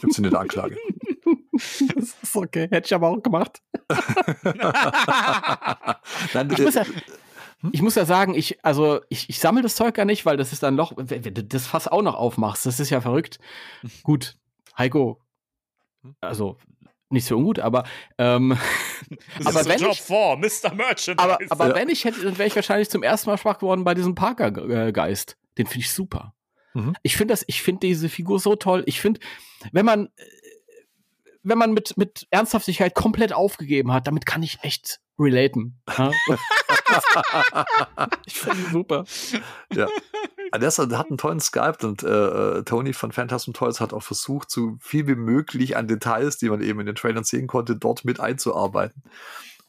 Gibt's 0.00 0.18
in 0.18 0.24
der 0.24 0.38
Anklage. 0.38 0.76
das 1.94 2.16
ist 2.22 2.36
okay. 2.36 2.68
Hätte 2.70 2.86
ich 2.86 2.94
aber 2.94 3.08
auch 3.08 3.22
gemacht. 3.22 3.60
Nein, 6.32 6.48
ich, 6.50 6.58
muss 6.58 6.74
ja, 6.74 6.84
ich 7.72 7.82
muss 7.82 7.96
ja 7.96 8.04
sagen, 8.04 8.34
ich, 8.34 8.64
also 8.64 9.00
ich, 9.08 9.28
ich 9.28 9.40
sammle 9.40 9.62
das 9.62 9.74
Zeug 9.74 9.94
gar 9.94 10.04
nicht, 10.04 10.24
weil 10.26 10.36
das 10.36 10.52
ist 10.52 10.62
dann 10.62 10.76
Loch, 10.76 10.92
wenn 10.96 11.22
du 11.22 11.44
das 11.44 11.66
Fass 11.66 11.88
auch 11.88 12.02
noch 12.02 12.14
aufmachst, 12.14 12.66
das 12.66 12.78
ist 12.80 12.90
ja 12.90 13.00
verrückt. 13.00 13.38
Gut, 14.02 14.36
Heiko? 14.76 15.21
Also 16.20 16.56
nicht 17.12 17.26
so 17.26 17.36
ungut, 17.36 17.58
aber 17.58 17.84
ähm, 18.18 18.56
aber 19.44 19.64
wenn 19.66 19.78
Job 19.78 19.92
ich, 19.92 20.00
for, 20.00 20.36
Mr. 20.36 20.74
Merchant. 20.74 21.20
Aber, 21.20 21.38
aber 21.50 21.68
ja. 21.68 21.74
wenn 21.74 21.88
ich 21.88 22.04
hätte, 22.04 22.22
dann 22.22 22.38
wäre 22.38 22.48
ich 22.48 22.56
wahrscheinlich 22.56 22.88
zum 22.90 23.02
ersten 23.02 23.28
Mal 23.28 23.36
schwach 23.38 23.58
geworden 23.58 23.84
bei 23.84 23.94
diesem 23.94 24.14
Parker-Geist. 24.14 25.36
Den 25.58 25.66
finde 25.66 25.80
ich 25.80 25.92
super. 25.92 26.34
Mhm. 26.74 26.94
Ich 27.02 27.16
finde 27.16 27.32
das, 27.32 27.44
ich 27.46 27.62
finde 27.62 27.86
diese 27.86 28.08
Figur 28.08 28.40
so 28.40 28.56
toll. 28.56 28.82
Ich 28.86 29.00
finde, 29.00 29.20
wenn 29.72 29.84
man, 29.84 30.08
wenn 31.42 31.58
man 31.58 31.74
mit, 31.74 31.96
mit 31.98 32.26
Ernsthaftigkeit 32.30 32.94
komplett 32.94 33.32
aufgegeben 33.34 33.92
hat, 33.92 34.06
damit 34.06 34.24
kann 34.24 34.42
ich 34.42 34.60
echt 34.62 35.00
relaten. 35.18 35.80
ich 38.26 38.34
finde 38.34 38.70
super. 38.70 39.04
Ja. 39.74 39.86
Der 40.54 40.70
hat 40.70 41.08
einen 41.08 41.18
tollen 41.18 41.40
Skype 41.40 41.78
und 41.82 42.02
äh, 42.02 42.58
äh, 42.58 42.62
Tony 42.64 42.92
von 42.92 43.12
Phantasm 43.12 43.52
Toys 43.52 43.80
hat 43.80 43.92
auch 43.92 44.02
versucht, 44.02 44.50
so 44.50 44.76
viel 44.80 45.06
wie 45.06 45.14
möglich 45.14 45.76
an 45.76 45.88
Details, 45.88 46.38
die 46.38 46.50
man 46.50 46.60
eben 46.60 46.80
in 46.80 46.86
den 46.86 46.94
Trailern 46.94 47.24
sehen 47.24 47.46
konnte, 47.46 47.76
dort 47.76 48.04
mit 48.04 48.20
einzuarbeiten. 48.20 49.02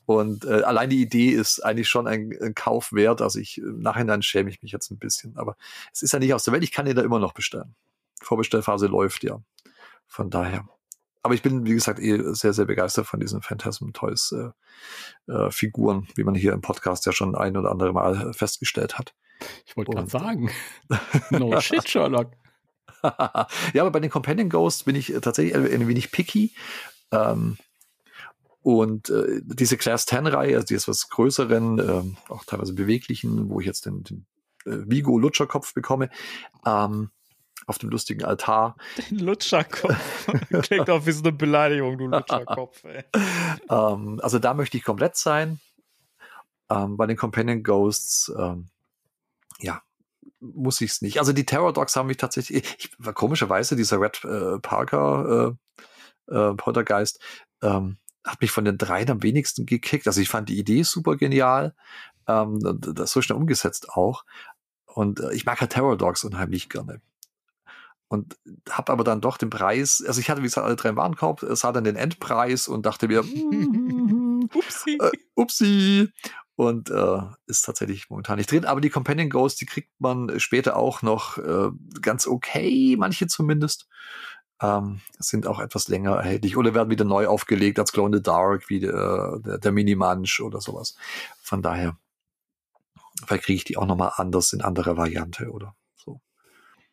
Und 0.05 0.43
äh, 0.43 0.63
allein 0.63 0.89
die 0.89 1.01
Idee 1.01 1.29
ist 1.29 1.63
eigentlich 1.63 1.87
schon 1.87 2.07
ein, 2.07 2.33
ein, 2.41 2.53
Kauf 2.53 2.91
wert. 2.91 3.21
Also 3.21 3.39
ich 3.39 3.59
im 3.59 3.79
Nachhinein 3.79 4.21
schäme 4.21 4.49
ich 4.49 4.61
mich 4.61 4.73
jetzt 4.73 4.91
ein 4.91 4.99
bisschen. 4.99 5.37
Aber 5.37 5.55
es 5.93 6.01
ist 6.01 6.11
ja 6.11 6.19
nicht 6.19 6.33
aus 6.33 6.43
der 6.43 6.53
Welt. 6.53 6.63
Ich 6.63 6.73
kann 6.73 6.85
den 6.85 6.97
da 6.97 7.01
immer 7.01 7.19
noch 7.19 7.33
bestellen. 7.33 7.75
Vorbestellphase 8.21 8.87
läuft 8.87 9.23
ja. 9.23 9.39
Von 10.07 10.29
daher 10.29 10.67
aber 11.23 11.33
ich 11.33 11.41
bin, 11.41 11.65
wie 11.65 11.73
gesagt, 11.73 11.99
eh 11.99 12.21
sehr, 12.33 12.51
sehr 12.51 12.65
begeistert 12.65 13.07
von 13.07 13.21
diesen 13.21 13.41
Phantasm 13.41 13.93
Toys 13.93 14.33
äh, 14.33 15.31
äh, 15.31 15.49
Figuren, 15.51 16.05
wie 16.15 16.25
man 16.25 16.35
hier 16.35 16.51
im 16.51 16.59
Podcast 16.59 17.05
ja 17.05 17.13
schon 17.13 17.35
ein 17.35 17.55
oder 17.55 17.71
andere 17.71 17.93
Mal 17.93 18.33
festgestellt 18.33 18.97
hat. 18.99 19.15
Ich 19.65 19.75
wollte 19.75 19.91
gerade 19.91 20.09
sagen, 20.09 20.51
no 21.31 21.59
shit, 21.59 21.87
Sherlock. 21.87 22.31
ja, 23.03 23.81
aber 23.81 23.91
bei 23.91 23.99
den 23.99 24.09
Companion 24.09 24.49
Ghosts 24.49 24.83
bin 24.83 24.95
ich 24.95 25.13
tatsächlich 25.21 25.55
ein 25.55 25.87
wenig 25.87 26.11
picky. 26.11 26.53
Ähm, 27.11 27.57
und 28.63 29.09
äh, 29.09 29.41
diese 29.43 29.77
Class 29.77 30.05
10 30.05 30.25
Reihe, 30.25 30.55
also 30.55 30.67
die 30.67 30.75
ist 30.75 30.87
was 30.87 31.09
größeren, 31.09 31.79
ähm, 31.79 32.17
auch 32.29 32.45
teilweise 32.45 32.73
beweglichen, 32.73 33.49
wo 33.49 33.59
ich 33.59 33.65
jetzt 33.65 33.85
den, 33.85 34.03
den 34.03 34.25
äh, 34.65 34.89
Vigo 34.89 35.19
Lutscherkopf 35.19 35.73
bekomme, 35.73 36.09
ähm, 36.65 37.09
auf 37.67 37.77
dem 37.77 37.89
lustigen 37.89 38.23
Altar. 38.23 38.75
Den 39.09 39.19
Lutscherkopf. 39.19 40.27
Klingt 40.63 40.89
auch 40.89 41.05
wie 41.05 41.11
so 41.11 41.23
eine 41.23 41.31
Beleidigung, 41.31 41.97
du 41.97 42.07
Lutscherkopf, 42.07 42.83
ey. 42.83 43.03
ähm, 43.69 44.19
also 44.21 44.39
da 44.39 44.53
möchte 44.53 44.77
ich 44.77 44.83
komplett 44.83 45.15
sein. 45.15 45.59
Ähm, 46.69 46.97
bei 46.97 47.05
den 47.05 47.17
Companion 47.17 47.63
Ghosts, 47.63 48.33
ähm, 48.37 48.67
ja, 49.59 49.81
muss 50.39 50.81
ich 50.81 50.91
es 50.91 51.01
nicht. 51.01 51.19
Also 51.19 51.33
die 51.33 51.45
Terror 51.45 51.73
Dogs 51.73 51.95
haben 51.95 52.07
mich 52.07 52.17
tatsächlich, 52.17 52.63
ich, 52.77 52.91
komischerweise, 53.13 53.75
dieser 53.75 53.99
Red 53.99 54.23
äh, 54.25 54.59
Parker 54.59 55.55
äh, 56.29 56.33
äh, 56.35 56.53
Poltergeist, 56.55 57.19
ähm, 57.61 57.97
hat 58.25 58.41
mich 58.41 58.51
von 58.51 58.65
den 58.65 58.77
dreien 58.77 59.09
am 59.09 59.23
wenigsten 59.23 59.65
gekickt. 59.65 60.07
Also 60.07 60.21
ich 60.21 60.29
fand 60.29 60.49
die 60.49 60.59
Idee 60.59 60.83
super 60.83 61.17
genial. 61.17 61.75
Ähm, 62.27 62.59
das 62.79 63.11
so 63.11 63.21
schnell 63.21 63.37
umgesetzt 63.37 63.89
auch. 63.89 64.23
Und 64.85 65.19
äh, 65.19 65.33
ich 65.33 65.45
mag 65.45 65.59
halt 65.59 65.71
Terror 65.71 65.97
Dogs 65.97 66.23
unheimlich 66.23 66.69
gerne 66.69 67.01
und 68.13 68.37
habe 68.69 68.91
aber 68.91 69.03
dann 69.03 69.21
doch 69.21 69.37
den 69.37 69.49
Preis, 69.49 70.03
also 70.05 70.21
ich 70.21 70.29
hatte 70.29 70.41
wie 70.41 70.45
gesagt 70.45 70.67
alle 70.67 70.75
drei 70.75 70.89
im 70.89 70.97
Warenkorb, 70.97 71.43
sah 71.49 71.71
dann 71.71 71.83
den 71.83 71.95
Endpreis 71.95 72.67
und 72.67 72.85
dachte 72.85 73.07
mir, 73.07 73.21
upsi. 74.53 74.99
Äh, 75.01 75.11
upsi. 75.33 76.09
Und 76.55 76.91
äh, 76.91 77.19
ist 77.47 77.63
tatsächlich 77.63 78.09
momentan 78.09 78.37
nicht 78.37 78.51
drin. 78.51 78.65
Aber 78.65 78.79
die 78.79 78.91
Companion 78.91 79.29
Ghosts, 79.29 79.57
die 79.57 79.65
kriegt 79.65 79.89
man 79.99 80.39
später 80.39 80.75
auch 80.77 81.01
noch 81.01 81.37
äh, 81.39 81.69
ganz 82.01 82.27
okay, 82.27 82.95
manche 82.97 83.27
zumindest. 83.27 83.87
Ähm, 84.61 85.01
sind 85.17 85.47
auch 85.47 85.59
etwas 85.59 85.87
länger 85.87 86.15
erhältlich 86.15 86.55
oder 86.55 86.75
werden 86.75 86.91
wieder 86.91 87.05
neu 87.05 87.27
aufgelegt 87.27 87.79
als 87.79 87.91
Glow 87.91 88.05
in 88.05 88.13
the 88.13 88.21
Dark, 88.21 88.69
wie 88.69 88.77
äh, 88.77 89.41
der, 89.41 89.57
der 89.57 89.71
Mini-Munch 89.71 90.41
oder 90.41 90.61
sowas. 90.61 90.95
Von 91.41 91.63
daher, 91.63 91.97
vielleicht 93.25 93.45
kriege 93.45 93.57
ich 93.57 93.63
die 93.63 93.77
auch 93.77 93.87
nochmal 93.87 94.11
anders 94.17 94.53
in 94.53 94.61
anderer 94.61 94.95
Variante 94.95 95.49
oder 95.49 95.75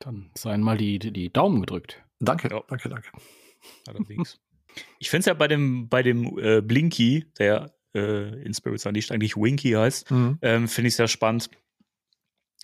dann 0.00 0.30
seien 0.34 0.62
mal 0.62 0.76
die, 0.76 0.98
die, 0.98 1.12
die 1.12 1.32
Daumen 1.32 1.60
gedrückt. 1.60 2.02
Danke, 2.18 2.48
ja. 2.50 2.62
danke, 2.66 2.88
danke. 2.88 3.08
Allerdings. 3.86 4.40
ich 4.98 5.10
finde 5.10 5.20
es 5.20 5.26
ja 5.26 5.34
bei 5.34 5.46
dem, 5.46 5.88
bei 5.88 6.02
dem 6.02 6.38
äh, 6.38 6.60
Blinky, 6.62 7.26
der 7.38 7.72
äh, 7.94 8.42
in 8.42 8.54
Spirits 8.54 8.86
Unleashed 8.86 9.12
eigentlich 9.12 9.36
Winky 9.36 9.72
heißt, 9.72 10.10
mhm. 10.10 10.38
ähm, 10.42 10.68
finde 10.68 10.88
ich 10.88 10.96
sehr 10.96 11.08
spannend. 11.08 11.50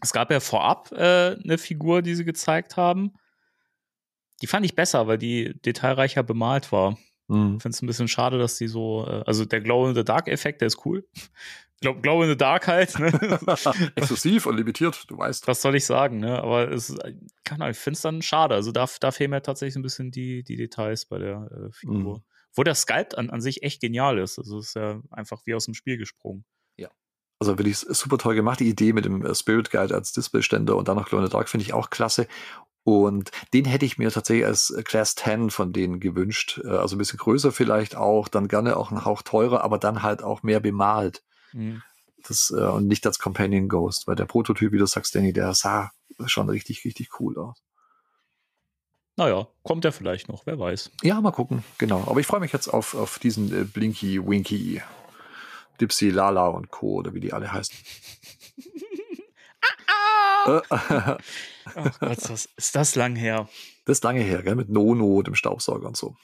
Es 0.01 0.12
gab 0.12 0.31
ja 0.31 0.41
vorab 0.41 0.93
äh, 0.93 1.37
eine 1.43 1.59
Figur, 1.59 2.03
die 2.03 2.14
sie 2.14 2.24
gezeigt 2.24 2.77
haben. 2.77 3.14
Die 4.43 4.47
fand 4.47 4.66
ich 4.66 4.74
besser, 4.74 5.07
weil 5.07 5.18
die 5.18 5.55
detailreicher 5.62 6.22
bemalt 6.22 6.70
war. 6.70 6.99
Mhm. 7.29 7.57
Ich 7.57 7.62
finde 7.62 7.74
es 7.74 7.83
ein 7.83 7.87
bisschen 7.87 8.09
schade, 8.09 8.39
dass 8.39 8.59
die 8.59 8.68
so, 8.68 9.07
äh, 9.09 9.22
also 9.27 9.45
der 9.45 9.61
Glow 9.61 9.89
in 9.89 9.95
the 9.95 10.05
Dark 10.05 10.29
Effekt, 10.29 10.61
der 10.61 10.66
ist 10.66 10.85
cool. 10.85 11.07
Glow, 11.81 11.95
Glow 11.95 12.22
in 12.22 12.31
the 12.31 12.37
Dark 12.37 12.68
halt. 12.68 12.99
Ne? 12.99 13.09
Exklusiv 13.97 14.47
und 14.47 14.57
limitiert, 14.57 15.05
du 15.09 15.18
weißt. 15.18 15.47
Was 15.47 15.61
soll 15.61 15.77
ich 15.77 15.85
sagen, 15.85 16.20
ne? 16.20 16.39
Aber 16.43 16.70
es 16.70 16.97
kann 17.45 17.61
ich 17.68 17.77
finde 17.77 17.97
es 17.97 18.03
dann 18.03 18.22
schade. 18.22 18.55
Also 18.55 18.72
da, 18.72 18.87
da 19.01 19.11
fehlen 19.11 19.31
mir 19.31 19.43
tatsächlich 19.43 19.77
ein 19.77 19.83
bisschen 19.83 20.11
die, 20.11 20.43
die 20.43 20.57
Details 20.57 21.05
bei 21.05 21.18
der 21.18 21.51
äh, 21.51 21.72
Figur. 21.72 22.18
Mhm. 22.18 22.36
Wo 22.57 22.65
der 22.65 22.75
Sculpt 22.75 23.17
an, 23.17 23.31
an 23.31 23.41
sich 23.41 23.63
echt 23.63 23.81
genial 23.81 24.19
ist. 24.19 24.39
Also 24.39 24.59
ist 24.59 24.75
ja 24.75 25.01
einfach 25.11 25.43
wie 25.45 25.55
aus 25.55 25.67
dem 25.67 25.75
Spiel 25.75 25.99
gesprungen. 25.99 26.45
Ja. 26.77 26.89
Also 27.39 27.59
wirklich 27.59 27.79
super 27.79 28.19
toll 28.19 28.35
gemacht. 28.35 28.61
Die 28.61 28.69
Idee 28.69 28.93
mit 28.93 29.05
dem 29.05 29.25
äh, 29.25 29.35
Spirit 29.35 29.71
Guide 29.71 29.95
als 29.95 30.13
Displayständer 30.13 30.77
und 30.77 30.89
dann 30.89 30.97
noch 30.97 31.09
Glow 31.09 31.27
Dark 31.29 31.49
finde 31.49 31.65
ich 31.65 31.75
auch 31.75 31.91
klasse. 31.91 32.27
Und 32.83 33.33
den 33.53 33.65
hätte 33.65 33.85
ich 33.85 33.99
mir 33.99 34.13
tatsächlich 34.13 34.47
als 34.47 34.73
Class 34.85 35.17
10 35.17 35.51
von 35.51 35.73
denen 35.73 36.01
gewünscht. 36.01 36.61
Äh, 36.65 36.69
also 36.69 36.97
ein 36.97 36.99
bisschen 36.99 37.19
größer 37.19 37.53
vielleicht 37.53 37.97
auch, 37.97 38.29
dann 38.29 38.49
gerne 38.49 38.77
auch 38.77 38.91
ein 38.91 39.05
Hauch 39.05 39.23
teurer, 39.23 39.63
aber 39.63 39.79
dann 39.79 40.03
halt 40.03 40.23
auch 40.23 40.43
mehr 40.43 40.61
bemalt. 40.61 41.23
Mhm. 41.53 41.83
Das, 42.27 42.55
äh, 42.57 42.63
und 42.63 42.87
nicht 42.87 43.05
als 43.05 43.19
Companion 43.19 43.69
Ghost, 43.69 44.07
weil 44.07 44.17
der 44.17 44.25
Prototyp, 44.27 44.73
wie 44.73 44.79
du 44.79 44.87
sagst, 44.87 45.15
Danny, 45.15 45.33
der 45.33 45.53
sah 45.55 45.91
schon 46.27 46.49
richtig, 46.49 46.85
richtig 46.85 47.21
cool 47.21 47.37
aus. 47.39 47.63
Naja, 49.17 49.49
kommt 49.62 49.85
er 49.85 49.93
vielleicht 49.93 50.29
noch, 50.29 50.45
wer 50.45 50.59
weiß. 50.59 50.91
Ja, 51.03 51.21
mal 51.21 51.31
gucken, 51.31 51.64
genau. 51.79 52.05
Aber 52.07 52.21
ich 52.21 52.27
freue 52.27 52.41
mich 52.41 52.53
jetzt 52.53 52.69
auf, 52.69 52.95
auf 52.95 53.19
diesen 53.19 53.53
äh, 53.53 53.64
Blinky, 53.64 54.25
Winky, 54.25 54.83
Dipsy, 55.81 56.11
Lala 56.11 56.49
und 56.49 56.71
Co. 56.71 56.97
oder 56.97 57.14
wie 57.14 57.21
die 57.21 57.33
alle 57.33 57.51
heißen. 57.51 57.75
ah, 60.47 60.62
ah. 60.69 61.19
Ach 61.75 61.99
Gott, 61.99 62.31
das, 62.31 62.49
ist 62.57 62.77
das 62.77 62.95
lang 62.95 63.17
her? 63.17 63.49
Das 63.87 63.99
ist 63.99 64.05
lange 64.05 64.21
her, 64.21 64.43
gell? 64.43 64.55
Mit 64.55 64.69
Nono, 64.69 65.23
dem 65.23 65.35
Staubsauger 65.35 65.89
und 65.89 65.97
so. 65.97 66.14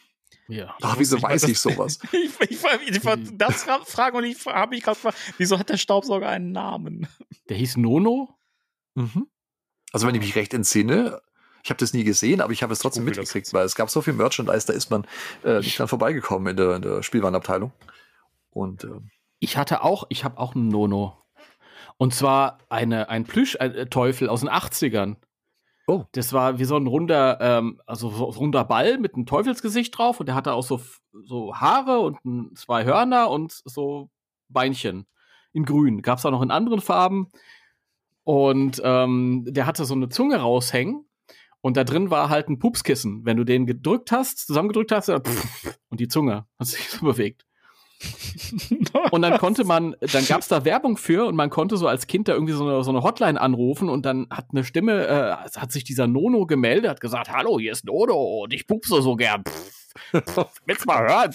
Ja. 0.49 0.77
Ach, 0.83 0.97
wieso 0.99 1.17
ich 1.17 1.23
weiß 1.23 1.45
ich 1.45 1.59
sowas? 1.59 1.99
ich, 2.13 2.31
ich, 2.51 2.63
ich, 2.89 2.97
ich 2.97 3.39
das 3.39 3.65
fragen 3.87 4.17
und 4.19 4.25
ich 4.25 4.45
habe 4.47 4.75
mich 4.75 4.83
gerade 4.83 4.97
gefragt, 4.97 5.19
wieso 5.39 5.59
hat 5.59 5.71
der 5.71 5.79
Staubsauger 5.79 6.29
einen 6.29 6.53
Namen? 6.53 7.09
Der 7.49 7.57
hieß 7.57 7.79
Nono? 7.79 8.37
Mhm. 8.95 9.29
Also, 9.93 10.07
wenn 10.07 10.15
ich 10.15 10.21
mich 10.21 10.37
recht 10.37 10.53
entsinne, 10.55 11.21
ich 11.63 11.71
habe 11.71 11.79
das 11.79 11.93
nie 11.93 12.05
gesehen, 12.05 12.41
aber 12.41 12.53
ich 12.53 12.63
habe 12.63 12.73
es 12.73 12.81
trotzdem 12.81 13.05
mitgekriegt, 13.05 13.53
weil 13.55 13.65
es 13.65 13.77
gab 13.77 13.89
so 13.89 14.03
viel 14.03 14.15
Merchandise, 14.15 14.67
da 14.67 14.73
ist 14.73 14.91
man 14.91 15.07
äh, 15.45 15.59
nicht 15.59 15.79
dran 15.79 15.89
vorbeigekommen 15.89 16.49
in 16.49 16.57
der, 16.57 16.77
in 16.77 16.83
der 16.83 17.03
Spielwarenabteilung. 17.03 17.73
Und 18.51 18.85
äh, 18.85 19.01
ich 19.39 19.57
hatte 19.57 19.83
auch, 19.83 20.05
ich 20.09 20.25
habe 20.25 20.39
auch 20.39 20.55
einen 20.55 20.69
Nono. 20.69 21.17
Und 21.99 22.15
zwar 22.15 22.59
eine, 22.69 23.09
ein 23.09 23.25
Plüsch-Teufel 23.25 24.29
aus 24.29 24.41
den 24.41 24.51
80ern. 24.51 25.17
Oh. 25.87 26.05
Das 26.13 26.33
war 26.33 26.59
wie 26.59 26.65
so 26.65 26.77
ein 26.77 26.87
runder, 26.87 27.39
ähm, 27.41 27.81
also 27.87 28.11
so 28.11 28.25
runder 28.25 28.65
Ball 28.65 28.99
mit 28.99 29.15
einem 29.15 29.27
Teufelsgesicht 29.27 29.97
drauf 29.97 30.21
und 30.21 30.27
der 30.27 30.35
hatte 30.35 30.53
auch 30.55 30.63
so, 30.65 30.81
so 31.25 31.55
Haare 31.57 32.01
und 32.01 32.25
ein, 32.25 32.57
zwei 32.57 32.85
Hörner 32.85 33.31
und 33.31 33.53
so 33.53 34.11
Beinchen 34.49 35.07
in 35.53 35.65
grün. 35.65 36.03
Gab 36.03 36.19
es 36.19 36.27
auch 36.27 36.31
noch 36.31 36.43
in 36.43 36.51
anderen 36.51 36.81
Farben. 36.81 37.29
Und 38.25 38.81
ähm, 38.85 39.45
der 39.49 39.67
hatte 39.67 39.85
so 39.85 39.95
eine 39.95 40.09
Zunge 40.09 40.37
raushängen 40.37 41.07
und 41.63 41.77
da 41.77 41.85
drin 41.85 42.11
war 42.11 42.29
halt 42.29 42.49
ein 42.49 42.59
Pupskissen. 42.59 43.25
Wenn 43.25 43.39
du 43.39 43.45
den 43.45 43.67
gedrückt 43.67 44.13
hast, 44.13 44.47
zusammengedrückt 44.47 44.93
hast, 44.93 45.09
und 45.09 46.01
die 46.01 46.09
Zunge 46.09 46.47
hat 46.59 46.67
sich 46.67 46.89
so 46.91 47.07
bewegt 47.07 47.47
und 49.11 49.23
dann 49.23 49.39
konnte 49.39 49.65
man, 49.65 49.97
dann 50.01 50.27
gab 50.27 50.41
es 50.41 50.49
da 50.49 50.65
Werbung 50.65 50.97
für 50.97 51.27
und 51.27 51.37
man 51.37 51.51
konnte 51.51 51.77
so 51.77 51.87
als 51.87 52.07
Kind 52.07 52.29
da 52.29 52.33
irgendwie 52.33 52.53
so 52.53 52.67
eine, 52.67 52.83
so 52.85 52.91
eine 52.91 53.03
Hotline 53.03 53.41
anrufen 53.41 53.89
und 53.89 54.05
dann 54.05 54.27
hat 54.31 54.47
eine 54.53 54.65
Stimme, 54.65 55.07
äh, 55.07 55.59
hat 55.59 55.73
sich 55.73 55.85
dieser 55.85 56.07
Nono 56.07 56.47
gemeldet, 56.47 56.91
hat 56.91 57.01
gesagt, 57.01 57.31
hallo, 57.31 57.59
hier 57.59 57.73
ist 57.73 57.85
Nono 57.85 58.43
und 58.43 58.53
ich 58.53 58.67
pupse 58.67 59.03
so 59.03 59.17
gern. 59.17 59.45
Willst 60.67 60.87
mal 60.87 61.01
hören? 61.03 61.35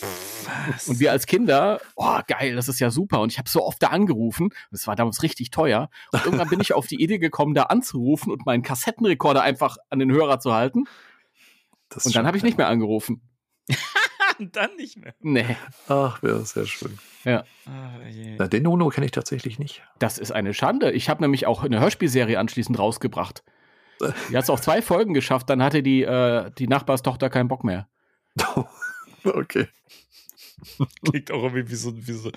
Und 0.88 0.99
wir 0.99 1.11
als 1.11 1.26
Kinder, 1.26 1.80
oh 1.95 2.20
geil, 2.28 2.55
das 2.55 2.68
ist 2.68 2.80
ja 2.80 2.89
super. 2.89 3.22
Und 3.22 3.32
ich 3.32 3.38
habe 3.38 3.49
so 3.49 3.63
oft 3.63 3.82
da 3.82 3.88
angerufen, 3.88 4.49
das 4.72 4.88
war 4.88 4.95
damals 4.95 5.24
richtig 5.24 5.51
teuer. 5.51 5.89
Und 6.11 6.26
irgendwann 6.26 6.49
bin 6.49 6.59
ich 6.59 6.74
auf 6.74 6.88
die 6.88 7.01
Idee 7.01 7.20
gekommen, 7.20 7.53
da 7.53 7.63
anzurufen 7.63 8.32
und 8.32 8.45
meinen 8.45 8.63
Kassettenrekorder 8.63 9.41
einfach 9.41 9.78
an 9.89 9.99
den 9.99 10.11
Hörer 10.11 10.39
zu 10.39 10.53
halten. 10.53 10.86
und 12.03 12.15
dann 12.15 12.26
habe 12.26 12.38
ich 12.38 12.43
nicht 12.43 12.57
mehr 12.57 12.68
angerufen. 12.68 13.22
und 14.39 14.55
dann 14.55 14.75
nicht 14.75 14.97
mehr. 14.97 15.13
Nee. 15.21 15.55
Ach, 15.88 16.21
wäre 16.23 16.45
sehr 16.45 16.65
schön. 16.65 16.97
Ja. 17.23 17.43
Na, 18.38 18.47
den 18.47 18.63
Nono 18.63 18.89
kenne 18.89 19.05
ich 19.05 19.11
tatsächlich 19.11 19.59
nicht. 19.59 19.81
Das 19.99 20.17
ist 20.17 20.31
eine 20.31 20.53
Schande. 20.53 20.91
Ich 20.91 21.09
habe 21.09 21.21
nämlich 21.21 21.45
auch 21.45 21.63
eine 21.63 21.79
Hörspielserie 21.79 22.39
anschließend 22.39 22.77
rausgebracht. 22.79 23.43
Die 24.29 24.38
hat 24.38 24.43
es 24.43 24.49
auch 24.49 24.59
zwei 24.59 24.81
Folgen 24.81 25.13
geschafft, 25.13 25.49
dann 25.49 25.63
hatte 25.63 25.81
die, 25.81 26.03
äh, 26.03 26.51
die 26.57 26.67
Nachbarstochter 26.67 27.29
keinen 27.29 27.47
Bock 27.47 27.63
mehr. 27.63 27.88
okay. 29.23 29.67
Klingt 31.03 31.31
auch 31.31 31.43
irgendwie 31.43 31.69
wie 31.69 31.75
so, 31.75 31.95
wie 31.95 32.13
so 32.13 32.31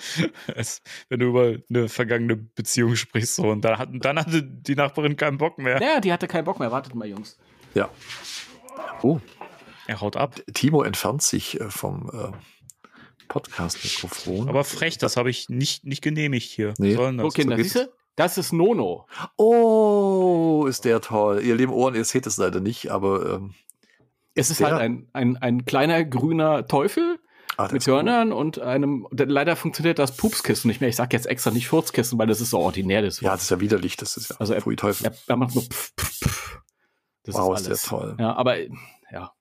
als 0.54 0.82
wenn 1.08 1.20
du 1.20 1.26
über 1.26 1.56
eine 1.68 1.88
vergangene 1.88 2.36
Beziehung 2.36 2.96
sprichst 2.96 3.36
so 3.36 3.48
und 3.48 3.62
dann, 3.62 3.78
hat, 3.78 3.88
dann 3.92 4.18
hatte 4.18 4.42
die 4.42 4.74
Nachbarin 4.74 5.16
keinen 5.16 5.38
Bock 5.38 5.58
mehr. 5.58 5.80
Ja, 5.80 6.00
die 6.00 6.12
hatte 6.12 6.28
keinen 6.28 6.44
Bock 6.44 6.60
mehr. 6.60 6.70
Wartet 6.70 6.94
mal, 6.94 7.08
Jungs. 7.08 7.38
Ja. 7.74 7.88
Oh, 9.02 9.20
er 9.90 10.00
haut 10.00 10.16
ab. 10.16 10.40
Timo 10.54 10.82
entfernt 10.82 11.20
sich 11.20 11.60
äh, 11.60 11.68
vom 11.68 12.10
äh, 12.14 12.30
Podcast-Mikrofon. 13.28 14.48
Aber 14.48 14.64
frech, 14.64 14.98
das 14.98 15.16
habe 15.16 15.30
ich 15.30 15.48
nicht, 15.48 15.84
nicht 15.84 16.00
genehmigt 16.00 16.48
hier. 16.48 16.74
Nee. 16.78 16.96
Okay, 16.96 17.42
so 17.42 17.56
siehst 17.56 17.74
du? 17.74 17.92
Das 18.14 18.38
ist 18.38 18.52
Nono. 18.52 19.06
Oh, 19.36 20.66
ist 20.68 20.84
der 20.84 21.00
toll. 21.00 21.42
Ihr 21.42 21.56
lieben 21.56 21.72
Ohren, 21.72 21.94
ihr 21.94 22.04
seht 22.04 22.26
es 22.26 22.36
leider 22.36 22.60
nicht, 22.60 22.90
aber 22.90 23.34
ähm, 23.34 23.54
es 24.34 24.50
ist, 24.50 24.60
ist 24.60 24.66
halt 24.66 24.80
ein, 24.80 25.08
ein, 25.12 25.36
ein 25.38 25.64
kleiner 25.64 26.04
grüner 26.04 26.66
Teufel 26.66 27.18
ah, 27.56 27.68
mit 27.72 27.86
Hörnern 27.86 28.32
cool. 28.32 28.38
und 28.38 28.58
einem. 28.60 29.08
Leider 29.10 29.56
funktioniert 29.56 29.98
das 29.98 30.16
Pupskissen 30.16 30.68
nicht 30.68 30.80
mehr. 30.80 30.90
Ich 30.90 30.96
sage 30.96 31.16
jetzt 31.16 31.26
extra 31.26 31.50
nicht 31.50 31.66
Furzkissen, 31.66 32.18
weil 32.18 32.26
das 32.26 32.40
ist 32.40 32.50
so 32.50 32.58
ordinär. 32.58 33.02
Das 33.02 33.20
ja, 33.20 33.32
das 33.32 33.42
ist 33.42 33.50
ja 33.50 33.60
widerlich. 33.60 33.96
Das 33.96 34.16
ist 34.16 34.30
ja 34.30 34.36
also 34.38 34.54
er, 34.54 34.62
Teufel. 34.76 35.06
Er, 35.06 35.14
er 35.26 35.36
macht 35.36 35.54
nur. 35.54 35.64
Pf, 35.64 35.92
pf, 35.98 36.20
pf. 36.20 36.58
Das 37.24 37.34
wow, 37.34 37.56
ist, 37.56 37.66
alles. 37.66 37.82
ist 37.82 37.90
der 37.90 37.98
toll. 37.98 38.16
Ja, 38.18 38.34
aber 38.34 38.56
ja. 39.10 39.32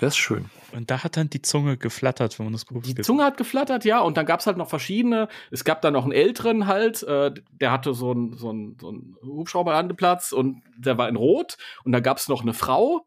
Das 0.00 0.14
ist 0.14 0.16
schön. 0.16 0.48
Und 0.72 0.90
da 0.90 1.04
hat 1.04 1.18
dann 1.18 1.28
die 1.28 1.42
Zunge 1.42 1.76
geflattert, 1.76 2.38
wenn 2.38 2.46
man 2.46 2.54
das 2.54 2.64
gut 2.64 2.86
Die 2.86 2.94
Zunge 2.94 3.22
hat 3.22 3.36
geflattert, 3.36 3.84
ja. 3.84 4.00
Und 4.00 4.16
dann 4.16 4.24
gab 4.24 4.40
es 4.40 4.46
halt 4.46 4.56
noch 4.56 4.68
verschiedene. 4.68 5.28
Es 5.50 5.64
gab 5.64 5.82
dann 5.82 5.92
noch 5.92 6.04
einen 6.04 6.12
älteren 6.12 6.66
halt, 6.66 7.02
äh, 7.02 7.32
der 7.50 7.70
hatte 7.70 7.92
so 7.92 8.12
einen 8.12 8.36
so 8.36 8.50
so 8.80 8.90
ein 8.90 9.16
Hubschrauberlandeplatz 9.22 10.32
und 10.32 10.62
der 10.78 10.96
war 10.96 11.08
in 11.08 11.16
Rot. 11.16 11.58
Und 11.84 11.92
da 11.92 12.00
gab 12.00 12.16
es 12.16 12.28
noch 12.28 12.40
eine 12.40 12.54
Frau, 12.54 13.06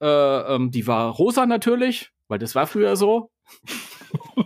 äh, 0.00 0.06
ähm, 0.06 0.72
die 0.72 0.88
war 0.88 1.12
rosa 1.12 1.46
natürlich, 1.46 2.10
weil 2.26 2.40
das 2.40 2.56
war 2.56 2.66
früher 2.66 2.96
so. 2.96 3.30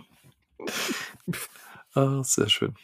ah, 1.95 2.21
sehr 2.23 2.49
schön. 2.49 2.75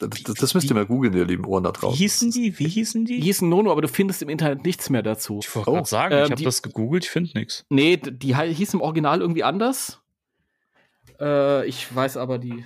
Das, 0.00 0.34
das 0.34 0.54
müsst 0.54 0.70
ihr 0.70 0.74
mal 0.74 0.86
googeln, 0.86 1.14
ihr 1.14 1.26
lieben 1.26 1.44
Ohren 1.44 1.64
da 1.64 1.72
draußen. 1.72 1.98
Wie 1.98 2.02
hießen 2.02 2.30
die? 2.30 2.58
Wie 2.58 2.68
hießen 2.68 3.04
die? 3.04 3.16
Die 3.16 3.22
hießen 3.22 3.48
Nono, 3.48 3.70
aber 3.70 3.82
du 3.82 3.88
findest 3.88 4.22
im 4.22 4.30
Internet 4.30 4.64
nichts 4.64 4.88
mehr 4.88 5.02
dazu. 5.02 5.40
Ich 5.42 5.54
wollte 5.54 5.70
oh. 5.70 5.84
sagen, 5.84 6.14
ähm, 6.14 6.24
ich 6.24 6.30
habe 6.30 6.42
das 6.42 6.62
gegoogelt, 6.62 7.04
ich 7.04 7.10
finde 7.10 7.30
nichts. 7.38 7.66
Nee, 7.68 7.98
die 7.98 8.34
hieß 8.34 8.74
im 8.74 8.80
Original 8.80 9.20
irgendwie 9.20 9.44
anders. 9.44 10.00
Äh, 11.20 11.66
ich 11.66 11.94
weiß 11.94 12.16
aber 12.16 12.38
die, 12.38 12.64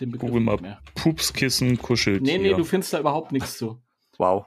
den 0.00 0.10
Begriff 0.10 0.30
Google 0.30 0.42
mal 0.42 0.56
mehr. 0.60 0.80
Pupskissen, 0.94 1.78
kuschelt. 1.78 2.22
Nee, 2.22 2.38
nee, 2.38 2.54
du 2.54 2.64
findest 2.64 2.92
da 2.92 2.98
überhaupt 2.98 3.32
nichts 3.32 3.56
zu. 3.56 3.80
Wow. 4.18 4.46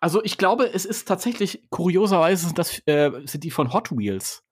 Also 0.00 0.24
ich 0.24 0.38
glaube, 0.38 0.72
es 0.72 0.84
ist 0.84 1.06
tatsächlich, 1.06 1.62
kurioserweise 1.70 2.46
sind, 2.46 2.58
das, 2.58 2.80
äh, 2.86 3.10
sind 3.24 3.44
die 3.44 3.50
von 3.50 3.72
Hot 3.72 3.90
Wheels. 3.90 4.44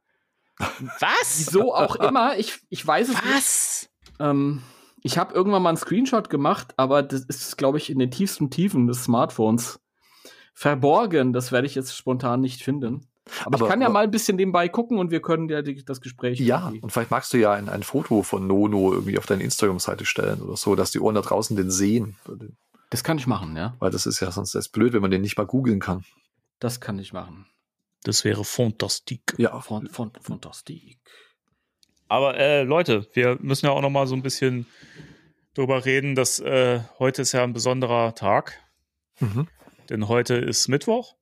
Was? 0.58 1.38
Wieso 1.38 1.74
auch 1.74 1.96
immer, 1.96 2.38
ich, 2.38 2.58
ich 2.68 2.86
weiß 2.86 3.08
es 3.08 3.14
Was? 3.16 3.24
nicht. 3.24 3.34
Was? 3.34 3.90
Ähm, 4.20 4.62
ich 5.06 5.18
habe 5.18 5.32
irgendwann 5.32 5.62
mal 5.62 5.68
einen 5.68 5.78
Screenshot 5.78 6.30
gemacht, 6.30 6.74
aber 6.76 7.04
das 7.04 7.20
ist, 7.20 7.56
glaube 7.56 7.78
ich, 7.78 7.90
in 7.90 8.00
den 8.00 8.10
tiefsten 8.10 8.50
Tiefen 8.50 8.88
des 8.88 9.04
Smartphones 9.04 9.78
verborgen. 10.52 11.32
Das 11.32 11.52
werde 11.52 11.68
ich 11.68 11.76
jetzt 11.76 11.96
spontan 11.96 12.40
nicht 12.40 12.60
finden. 12.62 13.06
Aber, 13.44 13.54
aber 13.54 13.64
ich 13.64 13.70
kann 13.70 13.80
ja 13.80 13.88
mal 13.88 14.02
ein 14.02 14.10
bisschen 14.10 14.36
nebenbei 14.36 14.68
gucken 14.68 14.98
und 14.98 15.12
wir 15.12 15.22
können 15.22 15.48
ja 15.48 15.62
die, 15.62 15.84
das 15.84 16.00
Gespräch. 16.00 16.40
Ja, 16.40 16.58
irgendwie. 16.58 16.80
und 16.80 16.90
vielleicht 16.90 17.12
magst 17.12 17.32
du 17.32 17.38
ja 17.38 17.52
ein, 17.52 17.68
ein 17.68 17.84
Foto 17.84 18.24
von 18.24 18.48
Nono 18.48 18.92
irgendwie 18.92 19.16
auf 19.16 19.26
deine 19.26 19.44
Instagram-Seite 19.44 20.04
stellen 20.04 20.42
oder 20.42 20.56
so, 20.56 20.74
dass 20.74 20.90
die 20.90 20.98
Ohren 20.98 21.14
da 21.14 21.20
draußen 21.20 21.56
den 21.56 21.70
sehen. 21.70 22.16
Das 22.90 23.04
kann 23.04 23.18
ich 23.18 23.28
machen, 23.28 23.56
ja. 23.56 23.76
Weil 23.78 23.92
das 23.92 24.06
ist 24.06 24.18
ja 24.18 24.32
sonst 24.32 24.56
ist 24.56 24.70
blöd, 24.70 24.92
wenn 24.92 25.02
man 25.02 25.12
den 25.12 25.22
nicht 25.22 25.38
mal 25.38 25.46
googeln 25.46 25.78
kann. 25.78 26.04
Das 26.58 26.80
kann 26.80 26.98
ich 26.98 27.12
machen. 27.12 27.46
Das 28.02 28.24
wäre 28.24 28.44
fantastik. 28.44 29.34
Ja, 29.38 29.60
fantastik. 29.60 30.98
Aber 32.08 32.36
äh, 32.38 32.62
Leute, 32.62 33.06
wir 33.12 33.38
müssen 33.40 33.66
ja 33.66 33.72
auch 33.72 33.80
noch 33.80 33.90
mal 33.90 34.06
so 34.06 34.14
ein 34.14 34.22
bisschen 34.22 34.66
drüber 35.54 35.84
reden, 35.84 36.14
dass 36.14 36.38
äh, 36.38 36.80
heute 36.98 37.22
ist 37.22 37.32
ja 37.32 37.42
ein 37.42 37.52
besonderer 37.52 38.14
Tag. 38.14 38.60
Mhm. 39.20 39.48
Denn 39.88 40.08
heute 40.08 40.34
ist 40.34 40.68
Mittwoch. 40.68 41.16